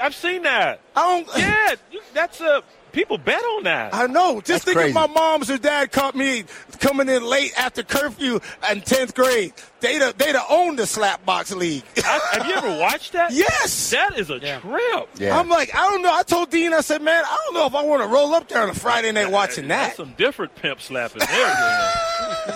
I've 0.00 0.14
seen 0.14 0.42
that. 0.42 0.80
I 0.94 1.22
don't. 1.24 1.38
Yeah, 1.38 1.74
you, 1.90 2.00
that's 2.14 2.40
uh, 2.40 2.60
people 2.92 3.18
bet 3.18 3.42
on 3.42 3.64
that. 3.64 3.94
I 3.94 4.06
know. 4.06 4.36
Just 4.40 4.48
That's 4.48 4.64
think 4.64 4.76
crazy. 4.76 4.88
if 4.90 4.94
my 4.94 5.06
mom's 5.06 5.50
or 5.50 5.58
dad 5.58 5.92
caught 5.92 6.14
me 6.14 6.44
coming 6.78 7.08
in 7.08 7.24
late 7.24 7.52
after 7.58 7.82
curfew 7.82 8.40
in 8.70 8.80
tenth 8.82 9.14
grade, 9.14 9.52
they'd 9.80 10.00
have, 10.00 10.16
they'd 10.18 10.34
have 10.34 10.46
owned 10.50 10.78
the 10.78 10.86
slap 10.86 11.24
box 11.24 11.52
league. 11.54 11.82
I, 11.98 12.20
have 12.32 12.46
you 12.46 12.54
ever 12.54 12.78
watched 12.80 13.12
that? 13.12 13.32
yes. 13.32 13.90
that 13.90 14.18
is 14.18 14.30
a 14.30 14.38
trip. 14.38 15.08
Yeah. 15.18 15.38
I'm 15.38 15.48
like, 15.48 15.74
I 15.74 15.90
don't 15.90 16.02
know. 16.02 16.14
I 16.14 16.22
told 16.22 16.50
Dean, 16.50 16.72
I 16.72 16.80
said, 16.80 17.02
man, 17.02 17.22
I 17.24 17.38
don't 17.46 17.54
know 17.54 17.66
if 17.66 17.74
I 17.74 17.82
want 17.84 18.02
to 18.02 18.08
roll 18.08 18.34
up 18.34 18.48
there 18.48 18.62
on 18.62 18.70
a 18.70 18.74
Friday 18.74 19.12
night 19.12 19.30
watching 19.30 19.68
that. 19.68 19.76
That's 19.78 19.96
that. 19.96 20.02
some 20.04 20.14
different 20.16 20.54
pimp 20.56 20.80
slapping 20.80 21.20
there. 21.20 21.28
man. 21.28 21.90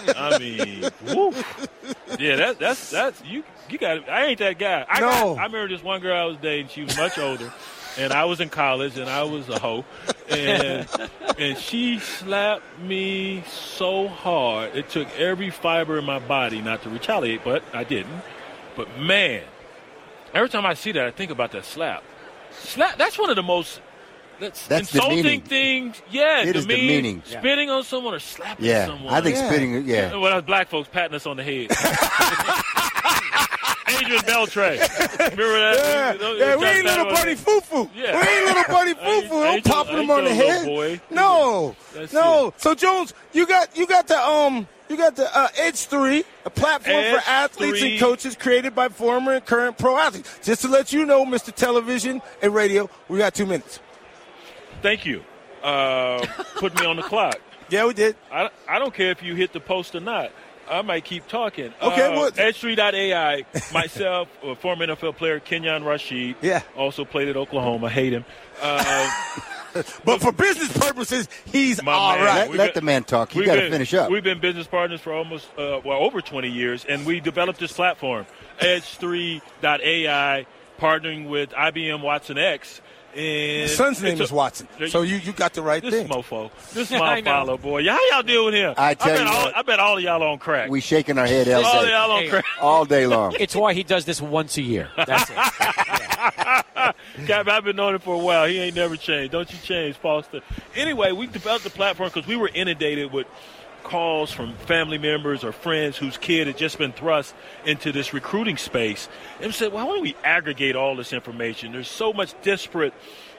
I 0.16 0.38
mean, 0.38 0.90
woo. 1.14 1.32
yeah, 2.18 2.36
that, 2.36 2.58
that's 2.58 2.90
that's 2.90 3.22
you. 3.24 3.42
You 3.68 3.78
got. 3.78 4.08
I 4.08 4.26
ain't 4.26 4.38
that 4.40 4.58
guy. 4.58 4.84
I 4.88 5.00
No. 5.00 5.06
got, 5.06 5.38
I 5.38 5.44
remember 5.46 5.68
this 5.68 5.82
one 5.82 6.00
girl 6.00 6.16
I 6.16 6.24
was 6.24 6.36
dating. 6.38 6.68
She 6.68 6.82
was 6.84 6.96
much 6.96 7.18
older, 7.18 7.52
and 7.98 8.12
I 8.12 8.24
was 8.24 8.40
in 8.40 8.48
college, 8.48 8.98
and 8.98 9.08
I 9.08 9.23
was 9.24 9.48
a 9.48 9.58
hoe, 9.58 9.84
and 10.28 10.89
and 11.39 11.58
she 11.58 11.98
slapped 11.98 12.64
me 12.81 13.42
so 13.48 14.08
hard 14.08 14.74
it 14.76 14.89
took 14.90 15.08
every 15.18 15.50
fiber 15.50 15.98
in 15.98 16.05
my 16.05 16.18
body 16.18 16.60
not 16.62 16.82
to 16.82 16.90
retaliate, 16.90 17.44
but 17.44 17.62
I 17.73 17.84
didn't. 17.84 18.23
But 18.76 18.98
man, 18.98 19.42
every 20.32 20.48
time 20.48 20.66
I 20.66 20.74
see 20.74 20.92
that, 20.92 21.05
I 21.06 21.10
think 21.10 21.31
about 21.31 21.52
that 21.52 21.64
slap. 21.64 22.02
Slap. 22.52 22.97
That's 22.98 23.18
one 23.18 23.31
of 23.31 23.36
the 23.36 23.42
most. 23.42 23.81
That's, 24.40 24.66
That's 24.66 24.92
insulting 24.92 25.18
demeaning. 25.18 25.40
things. 25.42 26.02
Yeah, 26.10 26.42
It 26.42 26.56
is 26.56 26.66
demean, 26.66 26.81
demeaning. 26.89 27.23
Spitting 27.24 27.70
on 27.70 27.84
someone 27.84 28.14
or 28.14 28.18
slapping 28.18 28.66
Yeah. 28.66 28.86
someone. 28.86 29.14
I 29.14 29.20
think 29.20 29.36
Yeah. 29.36 29.47
spitting, 29.48 29.86
yeah. 29.86 30.16
When 30.16 30.32
us 30.32 30.42
black 30.44 30.68
folks 30.68 30.89
patting 30.92 31.14
us 31.14 31.24
on 31.24 31.36
the 31.36 31.44
head. 31.44 31.70
Adrian 34.00 34.23
Beltre. 34.23 34.78
Remember 35.18 35.58
that? 35.74 36.18
Yeah, 36.20 36.32
yeah, 36.34 36.56
we 36.56 36.66
ain't 36.66 36.84
little 36.84 37.05
buddy 37.06 37.34
foo 37.34 37.60
foo. 37.60 37.90
Yeah. 37.94 38.20
We 38.20 38.28
ain't 38.28 38.47
little 38.47 38.64
buddy 38.74 38.94
foo 38.94 39.28
foo. 39.28 39.39
I 39.42 39.44
Don't 39.44 39.55
ain't 39.56 39.66
your- 39.66 39.97
them 39.97 40.10
on 40.10 40.24
the 40.24 40.34
head. 40.34 40.66
boy. 40.66 41.00
No, 41.10 41.76
That's 41.94 42.12
no. 42.12 42.52
So 42.56 42.74
Jones, 42.74 43.14
you 43.32 43.47
got 43.47 43.76
you 43.76 43.86
got 43.86 44.06
the 44.08 44.18
um 44.18 44.66
you 44.89 44.97
got 44.98 45.16
the 45.16 45.34
uh, 45.36 45.48
Edge 45.56 45.86
Three, 45.86 46.24
a 46.44 46.50
platform 46.50 46.97
Edge 46.97 47.14
for 47.23 47.31
athletes 47.31 47.81
3. 47.81 47.92
and 47.92 48.00
coaches 48.00 48.36
created 48.36 48.74
by 48.74 48.89
former 48.90 49.32
and 49.34 49.44
current 49.44 49.78
pro 49.78 49.97
athletes. 49.97 50.39
Just 50.42 50.62
to 50.62 50.68
let 50.68 50.92
you 50.92 51.06
know, 51.06 51.24
Mr. 51.24 51.52
Television 51.55 52.20
and 52.42 52.55
Radio, 52.55 52.90
we 53.08 53.18
got 53.18 53.34
two 53.34 53.47
minutes. 53.47 53.81
Thank 54.82 55.06
you. 55.06 55.23
Uh, 55.62 56.24
put 56.56 56.78
me 56.78 56.84
on 56.86 56.97
the 56.97 57.02
clock. 57.02 57.36
Yeah, 57.70 57.86
we 57.86 57.94
did. 57.94 58.14
I, 58.31 58.50
I 58.68 58.78
don't 58.78 58.92
care 58.92 59.10
if 59.10 59.23
you 59.23 59.34
hit 59.34 59.55
the 59.55 59.58
post 59.58 59.94
or 59.94 60.00
not. 60.00 60.31
I 60.68 60.82
might 60.82 61.04
keep 61.04 61.26
talking. 61.28 61.72
Okay, 61.82 62.06
uh, 62.06 62.10
well- 62.12 62.30
Edge3.ai, 62.30 63.44
myself, 63.72 64.28
a 64.42 64.54
former 64.56 64.86
NFL 64.86 65.16
player, 65.16 65.40
Kenyon 65.40 65.82
Rasheed. 65.82 66.36
Yeah. 66.42 66.62
Also 66.76 67.04
played 67.04 67.28
at 67.28 67.36
Oklahoma. 67.36 67.88
Hate 67.90 68.12
him. 68.12 68.24
Uh, 68.62 69.10
But 70.04 70.20
for 70.20 70.30
business 70.30 70.72
purposes, 70.78 71.28
he's 71.46 71.82
My 71.82 71.90
all 71.92 72.14
man. 72.14 72.24
right. 72.24 72.34
Let, 72.36 72.48
We've 72.50 72.58
let 72.60 72.74
been- 72.74 72.80
the 72.82 72.86
man 72.86 73.02
talk. 73.02 73.34
You 73.34 73.40
We've 73.40 73.46
got 73.46 73.56
to 73.56 73.62
been- 73.62 73.72
finish 73.72 73.92
up. 73.92 74.08
We've 74.08 74.22
been 74.22 74.38
business 74.38 74.68
partners 74.68 75.00
for 75.00 75.12
almost, 75.12 75.48
uh, 75.58 75.80
well, 75.84 75.98
over 75.98 76.20
20 76.20 76.48
years, 76.48 76.84
and 76.84 77.04
we 77.04 77.18
developed 77.18 77.58
this 77.58 77.72
platform, 77.72 78.24
Edge3.ai, 78.60 80.46
partnering 80.78 81.28
with 81.28 81.50
IBM 81.50 82.02
Watson 82.02 82.38
X. 82.38 82.80
And 83.16 83.62
His 83.62 83.76
son's 83.76 84.02
name 84.02 84.18
a- 84.18 84.22
is 84.24 84.32
Watson. 84.32 84.66
So 84.88 85.02
you, 85.02 85.16
you 85.16 85.32
got 85.32 85.54
the 85.54 85.62
right 85.62 85.80
This 85.82 85.94
thing. 85.94 86.08
mofo. 86.08 86.50
This 86.72 86.90
is 86.92 86.98
my 86.98 87.20
know. 87.20 87.30
follow, 87.30 87.56
boy. 87.58 87.78
Yeah, 87.78 87.92
How 87.94 88.10
y'all 88.10 88.22
doing 88.22 88.54
here? 88.54 88.74
I 88.76 88.94
tell 88.94 89.08
bet 89.16 89.20
you 89.20 89.26
all, 89.32 89.44
what. 89.44 89.56
I 89.56 89.62
bet 89.62 89.78
all 89.80 89.96
of 89.98 90.02
y'all 90.02 90.22
on 90.22 90.38
crack. 90.38 90.68
We 90.68 90.80
shaking 90.80 91.16
our 91.18 91.26
head 91.26 91.48
all 91.48 91.64
all 91.64 91.82
day, 91.84 91.90
y'all 91.90 92.10
on 92.10 92.22
Hey. 92.24 92.28
crack. 92.28 92.44
all 92.60 92.84
day 92.84 93.06
long. 93.06 93.36
It's 93.40 93.54
why 93.54 93.72
he 93.72 93.82
does 93.84 94.04
this 94.04 94.20
once 94.20 94.56
a 94.56 94.62
year. 94.62 94.88
That's 94.96 95.30
it. 95.30 95.36
Cap, 97.26 97.46
I've 97.48 97.64
been 97.64 97.76
knowing 97.76 97.94
him 97.94 98.00
for 98.00 98.14
a 98.14 98.18
while. 98.18 98.46
He 98.48 98.58
ain't 98.58 98.74
never 98.76 98.96
changed. 98.96 99.32
Don't 99.32 99.50
you 99.50 99.58
change, 99.62 99.96
Foster. 99.96 100.40
Anyway, 100.74 101.12
we 101.12 101.26
developed 101.26 101.64
the 101.64 101.70
platform 101.70 102.10
because 102.12 102.26
we 102.28 102.36
were 102.36 102.50
inundated 102.52 103.12
with 103.12 103.26
calls 103.84 104.32
from 104.32 104.54
family 104.54 104.98
members 104.98 105.44
or 105.44 105.52
friends 105.52 105.96
whose 105.96 106.16
kid 106.16 106.46
had 106.46 106.56
just 106.56 106.78
been 106.78 106.92
thrust 106.92 107.34
into 107.64 107.92
this 107.92 108.12
recruiting 108.12 108.56
space 108.56 109.08
and 109.40 109.54
said, 109.54 109.72
well, 109.72 109.86
why 109.86 109.92
don't 109.92 110.02
we 110.02 110.16
aggregate 110.24 110.74
all 110.74 110.96
this 110.96 111.12
information? 111.12 111.72
There's 111.72 111.88
so 111.88 112.12
much 112.12 112.34
disparate 112.42 112.94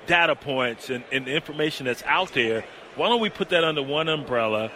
data 0.08 0.36
points 0.36 0.90
and, 0.90 1.04
and 1.12 1.28
information 1.28 1.86
that's 1.86 2.04
out 2.04 2.34
there. 2.34 2.64
Why 2.96 3.10
don't 3.10 3.20
we 3.20 3.30
put 3.30 3.50
that 3.50 3.64
under 3.64 3.84
one 3.84 4.08
umbrella, 4.08 4.72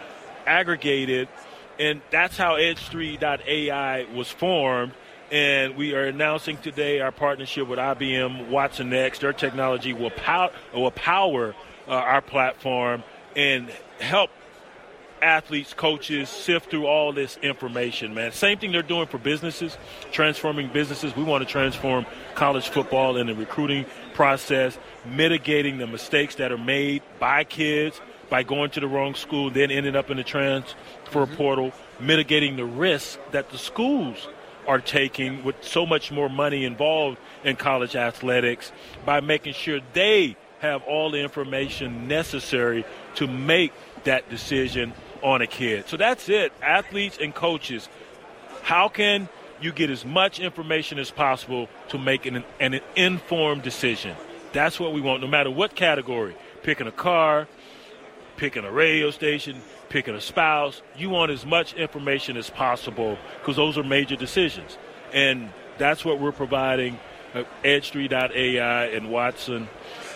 aggregate 0.46 1.08
it, 1.08 1.28
and 1.78 2.02
that's 2.10 2.36
how 2.36 2.56
Edge3.ai 2.56 4.06
was 4.14 4.30
formed. 4.30 4.92
And 5.32 5.76
we 5.76 5.94
are 5.94 6.04
announcing 6.04 6.58
today 6.58 7.00
our 7.00 7.12
partnership 7.12 7.68
with 7.68 7.78
IBM 7.78 8.48
Watson 8.48 8.92
X. 8.92 9.20
Their 9.20 9.32
technology 9.32 9.92
will, 9.92 10.10
pow- 10.10 10.50
will 10.74 10.90
power 10.90 11.54
uh, 11.86 11.92
our 11.92 12.20
platform 12.20 13.04
and 13.36 13.70
help 14.00 14.30
athletes, 15.22 15.74
coaches 15.74 16.28
sift 16.28 16.70
through 16.70 16.86
all 16.86 17.12
this 17.12 17.36
information, 17.38 18.14
man. 18.14 18.32
Same 18.32 18.58
thing 18.58 18.72
they're 18.72 18.82
doing 18.82 19.06
for 19.06 19.18
businesses, 19.18 19.76
transforming 20.12 20.68
businesses. 20.68 21.14
We 21.16 21.24
want 21.24 21.46
to 21.46 21.50
transform 21.50 22.06
college 22.34 22.68
football 22.68 23.16
in 23.16 23.26
the 23.26 23.34
recruiting 23.34 23.86
process, 24.14 24.78
mitigating 25.04 25.78
the 25.78 25.86
mistakes 25.86 26.36
that 26.36 26.52
are 26.52 26.58
made 26.58 27.02
by 27.18 27.44
kids 27.44 28.00
by 28.30 28.44
going 28.44 28.70
to 28.70 28.80
the 28.80 28.86
wrong 28.86 29.14
school, 29.14 29.50
then 29.50 29.70
ending 29.70 29.96
up 29.96 30.08
in 30.10 30.16
the 30.16 30.24
transfer 30.24 30.74
mm-hmm. 31.26 31.34
portal, 31.34 31.72
mitigating 31.98 32.56
the 32.56 32.64
risk 32.64 33.18
that 33.32 33.50
the 33.50 33.58
schools 33.58 34.28
are 34.66 34.80
taking 34.80 35.42
with 35.42 35.56
so 35.62 35.84
much 35.84 36.12
more 36.12 36.28
money 36.28 36.64
involved 36.64 37.18
in 37.44 37.56
college 37.56 37.96
athletics 37.96 38.70
by 39.04 39.20
making 39.20 39.52
sure 39.52 39.80
they 39.92 40.36
have 40.60 40.82
all 40.84 41.10
the 41.10 41.18
information 41.18 42.06
necessary 42.06 42.84
to 43.16 43.26
make 43.26 43.72
that 44.04 44.28
decision 44.30 44.92
on 45.22 45.42
a 45.42 45.46
kid. 45.46 45.88
So 45.88 45.96
that's 45.96 46.28
it. 46.28 46.52
Athletes 46.62 47.18
and 47.20 47.34
coaches, 47.34 47.88
how 48.62 48.88
can 48.88 49.28
you 49.60 49.72
get 49.72 49.90
as 49.90 50.04
much 50.04 50.40
information 50.40 50.98
as 50.98 51.10
possible 51.10 51.68
to 51.88 51.98
make 51.98 52.26
an, 52.26 52.44
an 52.58 52.80
informed 52.96 53.62
decision? 53.62 54.16
That's 54.52 54.80
what 54.80 54.92
we 54.92 55.00
want, 55.00 55.22
no 55.22 55.28
matter 55.28 55.50
what 55.50 55.74
category. 55.74 56.36
Picking 56.62 56.86
a 56.86 56.92
car, 56.92 57.46
picking 58.36 58.64
a 58.64 58.72
radio 58.72 59.10
station, 59.10 59.60
picking 59.88 60.14
a 60.14 60.20
spouse. 60.20 60.82
You 60.96 61.10
want 61.10 61.30
as 61.30 61.44
much 61.44 61.74
information 61.74 62.36
as 62.36 62.50
possible 62.50 63.18
because 63.38 63.56
those 63.56 63.78
are 63.78 63.84
major 63.84 64.16
decisions. 64.16 64.78
And 65.12 65.50
that's 65.78 66.04
what 66.04 66.18
we're 66.18 66.32
providing 66.32 66.98
at 67.34 67.46
Edge3.ai 67.62 68.86
and 68.86 69.10
Watson 69.10 69.68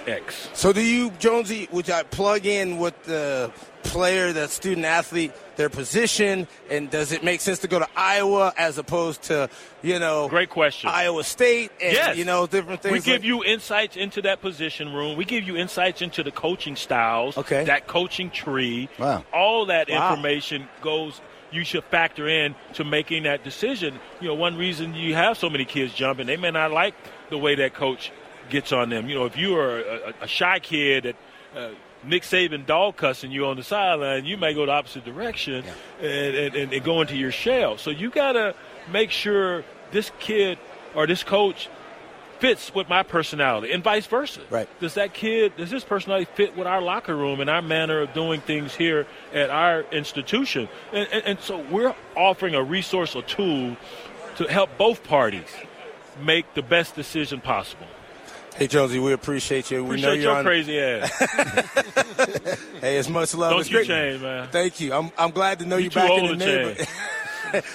X. 0.07 0.49
So 0.55 0.73
do 0.73 0.81
you, 0.83 1.11
Jonesy, 1.19 1.69
would 1.73 1.89
I 1.91 2.03
plug 2.03 2.47
in 2.47 2.79
with 2.79 3.01
the 3.05 3.51
player, 3.83 4.33
the 4.33 4.49
student 4.49 4.87
athlete, 4.87 5.33
their 5.57 5.69
position, 5.69 6.49
and 6.71 6.91
does 6.91 7.13
it 7.13 7.23
make 7.23 7.41
sense 7.41 7.61
to 7.61 7.69
go 7.69 7.79
to 7.79 7.89
Iowa 7.97 8.53
as 8.57 8.79
opposed 8.79 9.23
to, 9.25 9.49
you 9.83 9.99
know, 9.99 10.29
great 10.29 10.51
question, 10.51 10.91
Iowa 10.93 11.23
State, 11.23 11.71
and 11.81 11.93
yes. 11.93 12.17
you 12.17 12.25
know, 12.25 12.47
different 12.47 12.83
things. 12.83 12.93
We 12.93 13.01
give 13.01 13.21
like- 13.21 13.25
you 13.25 13.45
insights 13.45 13.97
into 13.97 14.23
that 14.23 14.41
position 14.41 14.93
room. 14.93 15.17
We 15.17 15.25
give 15.25 15.45
you 15.45 15.57
insights 15.57 16.03
into 16.03 16.23
the 16.23 16.31
coaching 16.33 16.77
styles, 16.77 17.37
okay, 17.39 17.65
that 17.65 17.87
coaching 17.87 18.31
tree. 18.31 18.89
Wow. 18.99 19.25
All 19.33 19.67
that 19.67 19.89
Wow. 19.89 20.11
information 20.11 20.69
goes. 20.81 21.21
You 21.53 21.63
should 21.63 21.85
factor 21.85 22.27
in 22.27 22.57
to 22.73 22.83
making 22.83 23.23
that 23.25 23.45
decision. 23.45 24.01
You 24.21 24.29
know, 24.29 24.35
one 24.35 24.57
reason 24.57 24.95
you 24.95 25.15
have 25.15 25.39
so 25.39 25.49
many 25.49 25.65
kids 25.65 25.95
jumping, 25.95 26.27
they 26.27 26.37
may 26.37 26.51
not 26.51 26.73
like 26.73 26.95
the 27.31 27.39
way 27.39 27.55
that 27.55 27.75
coach 27.75 28.11
gets 28.51 28.73
on 28.73 28.91
them. 28.91 29.09
You 29.09 29.17
know, 29.17 29.25
if 29.25 29.37
you 29.37 29.57
are 29.57 29.81
a, 29.81 30.15
a 30.23 30.27
shy 30.27 30.59
kid 30.59 31.05
that 31.05 31.17
uh, 31.57 31.71
Nick 32.05 32.23
Saban 32.23 32.67
dog 32.67 32.97
cussing 32.97 33.31
you 33.31 33.47
on 33.47 33.57
the 33.57 33.63
sideline, 33.63 34.25
you 34.25 34.37
may 34.37 34.55
go 34.55 34.67
the 34.67 34.73
opposite 34.73 35.05
direction 35.05 35.65
and, 36.01 36.37
and, 36.37 36.55
and, 36.55 36.73
and 36.73 36.85
go 36.85 37.01
into 37.01 37.17
your 37.17 37.33
shell. 37.33 37.79
So 37.79 37.91
you 37.91 38.11
got 38.11 38.33
to 38.33 38.55
make 38.91 39.11
sure 39.11 39.65
this 39.91 40.11
kid 40.19 40.59
or 40.95 41.07
this 41.07 41.23
coach 41.23 41.69
fits 42.41 42.75
with 42.75 42.89
my 42.89 43.03
personality 43.03 43.73
and 43.73 43.83
vice 43.83 44.07
versa. 44.07 44.41
Right. 44.51 44.69
Does 44.81 44.95
that 44.95 45.15
kid, 45.15 45.57
does 45.57 45.71
his 45.71 45.85
personality 45.85 46.29
fit 46.35 46.57
with 46.57 46.67
our 46.67 46.83
locker 46.83 47.17
room 47.17 47.41
and 47.41 47.49
our 47.49 47.63
manner 47.63 48.01
of 48.01 48.13
doing 48.13 48.41
things 48.41 48.75
here 48.75 49.07
at 49.33 49.51
our 49.51 49.83
institution? 49.93 50.69
And, 50.93 51.09
and, 51.11 51.25
and 51.25 51.41
so 51.41 51.65
we're 51.71 51.95
offering 52.17 52.55
a 52.55 52.63
resource, 52.63 53.15
a 53.15 53.23
tool 53.23 53.77
to 54.37 54.45
help 54.45 54.77
both 54.77 55.05
parties 55.05 55.49
make 56.21 56.53
the 56.55 56.63
best 56.63 56.95
decision 56.95 57.41
possible. 57.41 57.87
Hey 58.57 58.69
Jonesy, 58.69 59.01
we 59.01 59.13
appreciate 59.13 59.71
you. 59.73 59.83
We 59.83 60.01
Appreciate 60.03 60.07
know 60.09 60.13
you're 60.15 60.23
your 60.23 60.37
on. 60.37 60.45
crazy 60.45 60.79
ass. 60.79 61.11
hey, 62.81 62.99
it's 62.99 63.09
much 63.09 63.35
love. 63.35 63.51
Don't 63.51 63.61
it's 63.61 63.69
you 63.71 63.79
great. 63.79 63.87
change, 63.89 64.23
man. 64.23 64.49
Thank 64.53 64.79
you. 64.81 64.93
I'm 64.93 65.11
I'm 65.19 65.31
glad 65.33 65.59
to 65.59 65.67
know 65.67 65.77
You 65.77 65.85
you 65.85 65.91
too 65.91 65.99
back 66.01 66.11
in 66.13 66.27
the 66.27 66.37
neighborhood. 66.37 66.87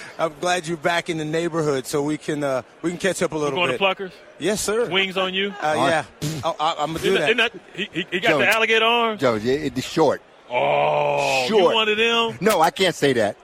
I'm 0.18 0.34
glad 0.40 0.66
you're 0.66 0.76
back 0.78 1.10
in 1.10 1.18
the 1.18 1.24
neighborhood, 1.24 1.86
so 1.86 2.02
we 2.02 2.16
can 2.16 2.42
uh, 2.42 2.62
we 2.80 2.90
can 2.90 2.98
catch 2.98 3.22
up 3.22 3.32
a 3.32 3.34
You 3.34 3.40
little 3.42 3.58
going 3.58 3.70
bit. 3.72 3.78
Going 3.80 3.94
to 3.96 4.02
Pluckers? 4.04 4.12
Yes, 4.38 4.62
sir. 4.62 4.88
Wings 4.88 5.18
on 5.18 5.34
you? 5.34 5.48
Uh, 5.60 5.74
yeah, 5.76 6.04
I, 6.44 6.54
I, 6.58 6.74
I'm 6.78 6.92
gonna 6.94 6.98
do 7.00 7.14
Isn't 7.16 7.36
that. 7.36 7.52
isn't 7.54 7.62
he, 7.74 7.88
he, 7.92 8.06
he 8.12 8.20
got 8.20 8.30
Joe, 8.30 8.38
the 8.38 8.48
alligator 8.48 8.84
arms? 8.86 9.20
Joe, 9.20 9.34
it- 9.36 9.44
it's 9.76 9.86
short. 9.86 10.22
Oh, 10.50 11.44
short. 11.46 11.60
you 11.62 11.74
one 11.74 11.88
of 11.90 11.98
them? 11.98 12.38
No, 12.40 12.60
I 12.62 12.70
can't 12.70 12.94
say 12.94 13.12
that. 13.14 13.36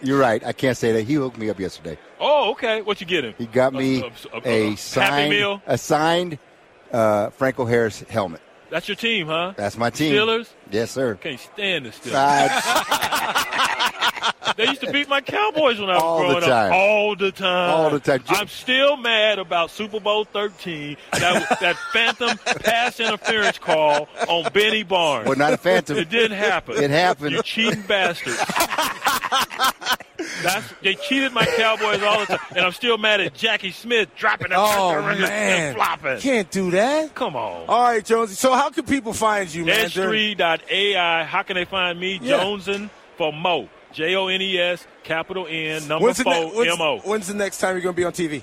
You're 0.00 0.18
right. 0.18 0.42
I 0.44 0.52
can't 0.52 0.76
say 0.76 0.92
that. 0.92 1.02
He 1.02 1.14
hooked 1.14 1.38
me 1.38 1.50
up 1.50 1.58
yesterday. 1.60 1.98
Oh, 2.20 2.52
okay. 2.52 2.82
What 2.82 3.00
you 3.00 3.06
get 3.06 3.24
him? 3.24 3.34
He 3.38 3.46
got 3.46 3.72
me 3.74 4.00
A- 4.00 4.04
a- 4.06 4.08
a- 4.08 4.10
a, 4.10 4.38
a 4.38 4.64
Happy 4.70 4.76
signed, 4.76 5.30
Meal? 5.30 5.62
a 5.66 5.76
signed 5.78 6.38
uh, 6.92 7.30
Franco 7.30 7.64
Harris 7.64 8.00
helmet. 8.08 8.40
That's 8.70 8.88
your 8.88 8.96
team, 8.96 9.26
huh? 9.26 9.52
That's 9.56 9.76
my 9.76 9.90
team. 9.90 10.14
Steelers? 10.14 10.48
Yes, 10.70 10.90
sir. 10.90 11.16
Can't 11.16 11.38
stand 11.38 11.86
the 11.86 11.90
Steelers. 11.90 12.08
They 14.56 14.66
used 14.68 14.80
to 14.82 14.92
beat 14.92 15.08
my 15.08 15.20
Cowboys 15.20 15.78
when 15.80 15.88
I 15.90 15.94
was 15.94 16.02
All 16.02 16.18
the 16.20 16.24
growing 16.26 16.40
time. 16.42 16.72
up. 16.72 16.76
All 16.78 17.16
the 17.16 17.32
time. 17.32 17.70
All 17.70 17.90
the 17.90 18.00
time. 18.00 18.22
I'm 18.28 18.48
still 18.48 18.96
mad 18.96 19.38
about 19.38 19.70
Super 19.70 20.00
Bowl 20.00 20.24
13, 20.24 20.96
that, 21.12 21.58
that 21.60 21.76
phantom 21.92 22.36
pass 22.62 23.00
interference 23.00 23.58
call 23.58 24.08
on 24.28 24.50
Benny 24.52 24.82
Barnes. 24.82 25.26
Well, 25.28 25.36
not 25.38 25.52
a 25.52 25.56
phantom. 25.56 25.96
It 25.96 26.10
didn't 26.10 26.36
happen. 26.36 26.76
It 26.82 26.90
happened. 26.90 27.32
You 27.32 27.42
cheating 27.42 27.82
bastards. 27.82 28.38
That's, 30.42 30.72
they 30.82 30.94
cheated 30.94 31.32
my 31.32 31.44
Cowboys 31.46 32.02
all 32.02 32.20
the 32.20 32.26
time, 32.26 32.38
and 32.56 32.60
I'm 32.64 32.72
still 32.72 32.98
mad 32.98 33.20
at 33.20 33.34
Jackie 33.34 33.70
Smith 33.70 34.08
dropping 34.16 34.48
that 34.50 34.58
Oh 34.58 34.90
and 34.98 35.20
man, 35.20 35.74
flopping. 35.74 36.18
can't 36.18 36.50
do 36.50 36.70
that. 36.72 37.14
Come 37.14 37.36
on. 37.36 37.64
All 37.68 37.82
right, 37.84 38.04
Jonesy. 38.04 38.34
So 38.34 38.52
how 38.52 38.70
can 38.70 38.84
people 38.84 39.12
find 39.12 39.52
you, 39.52 39.64
man? 39.64 39.88
during- 39.90 40.36
Edge3.ai. 40.36 41.24
How 41.24 41.42
can 41.42 41.54
they 41.54 41.64
find 41.64 41.98
me? 41.98 42.18
Yeah. 42.22 42.38
Joneson 42.38 42.90
for 43.16 43.32
Mo. 43.32 43.68
J 43.92 44.14
O 44.16 44.28
N 44.28 44.40
E 44.42 44.58
S, 44.58 44.86
capital 45.04 45.46
N, 45.48 45.86
number 45.88 46.06
When's 46.06 46.22
four, 46.22 46.32
ne- 46.32 46.50
when's, 46.50 46.72
M 46.72 46.80
O. 46.80 46.98
when's 47.04 47.26
the 47.28 47.34
next 47.34 47.58
time 47.58 47.74
you're 47.74 47.82
going 47.82 47.94
to 47.94 48.00
be 48.00 48.04
on 48.04 48.12
TV? 48.12 48.42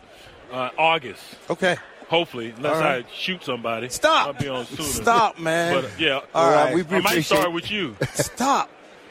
Uh, 0.52 0.70
August. 0.78 1.22
Okay. 1.50 1.76
Hopefully, 2.08 2.54
unless 2.58 2.80
right. 2.82 3.06
I 3.06 3.14
shoot 3.14 3.44
somebody. 3.44 3.90
Stop. 3.90 4.28
I'll 4.28 4.34
be 4.34 4.48
on 4.50 4.66
sooner. 4.66 4.84
Stop, 4.84 5.38
man. 5.40 5.76
But, 5.76 5.86
uh, 5.86 5.90
yeah. 6.00 6.20
All 6.34 6.50
right. 6.50 6.74
we 6.74 6.82
I 6.82 6.86
might 6.86 7.00
appreciate- 7.12 7.26
start 7.26 7.54
with 7.54 7.70
you. 7.70 7.96
Stop, 8.14 8.70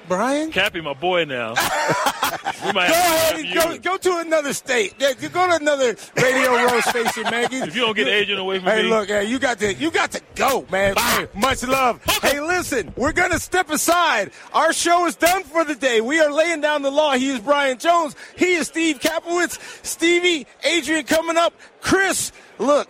Brian. 0.08 0.50
Cappy, 0.50 0.80
my 0.80 0.94
boy 0.94 1.24
now. 1.24 1.50
we 2.64 2.72
might 2.72 2.88
Go 2.88 2.94
ahead 2.94 3.36
to 3.36 3.68
and 3.70 3.82
go, 3.82 3.92
go 3.92 3.96
to 3.98 4.18
another 4.18 4.52
state. 4.52 4.94
Yeah, 4.98 5.12
you 5.20 5.28
go 5.28 5.46
to 5.46 5.56
another 5.56 5.96
radio 6.16 6.52
row 6.52 6.80
station, 6.80 7.24
man. 7.24 7.48
If 7.52 7.76
you 7.76 7.82
don't 7.82 7.94
get 7.94 8.08
agent 8.08 8.40
away 8.40 8.58
from 8.58 8.68
hey, 8.68 8.76
me. 8.76 8.82
Hey, 8.82 8.88
look, 8.88 9.08
hey, 9.08 9.24
you 9.24 9.38
got 9.38 9.58
to 9.60 9.74
you 9.74 9.90
got 9.90 10.10
to 10.12 10.22
go, 10.34 10.66
man. 10.70 10.96
Hey, 10.96 11.28
much 11.34 11.62
love. 11.62 12.02
Hey, 12.22 12.40
listen, 12.40 12.92
we're 12.96 13.12
gonna 13.12 13.38
step 13.38 13.70
aside. 13.70 14.32
Our 14.52 14.72
show 14.72 15.06
is 15.06 15.16
done 15.16 15.44
for 15.44 15.64
the 15.64 15.74
day. 15.74 16.00
We 16.00 16.20
are 16.20 16.32
laying 16.32 16.60
down 16.60 16.82
the 16.82 16.90
law. 16.90 17.12
He 17.12 17.30
is 17.30 17.40
Brian 17.40 17.78
Jones. 17.78 18.16
He 18.36 18.54
is 18.54 18.68
Steve 18.68 19.00
Kaplowitz. 19.00 19.58
Stevie, 19.84 20.46
Adrian 20.64 21.04
coming 21.04 21.36
up. 21.36 21.54
Chris, 21.80 22.32
look, 22.58 22.88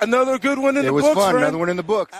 another 0.00 0.38
good 0.38 0.58
one 0.58 0.76
in 0.76 0.84
it 0.84 0.86
the 0.86 0.92
was 0.92 1.04
fun. 1.04 1.14
friend. 1.14 1.36
Another 1.38 1.58
one 1.58 1.68
in 1.68 1.76
the 1.76 1.82
books. 1.82 2.16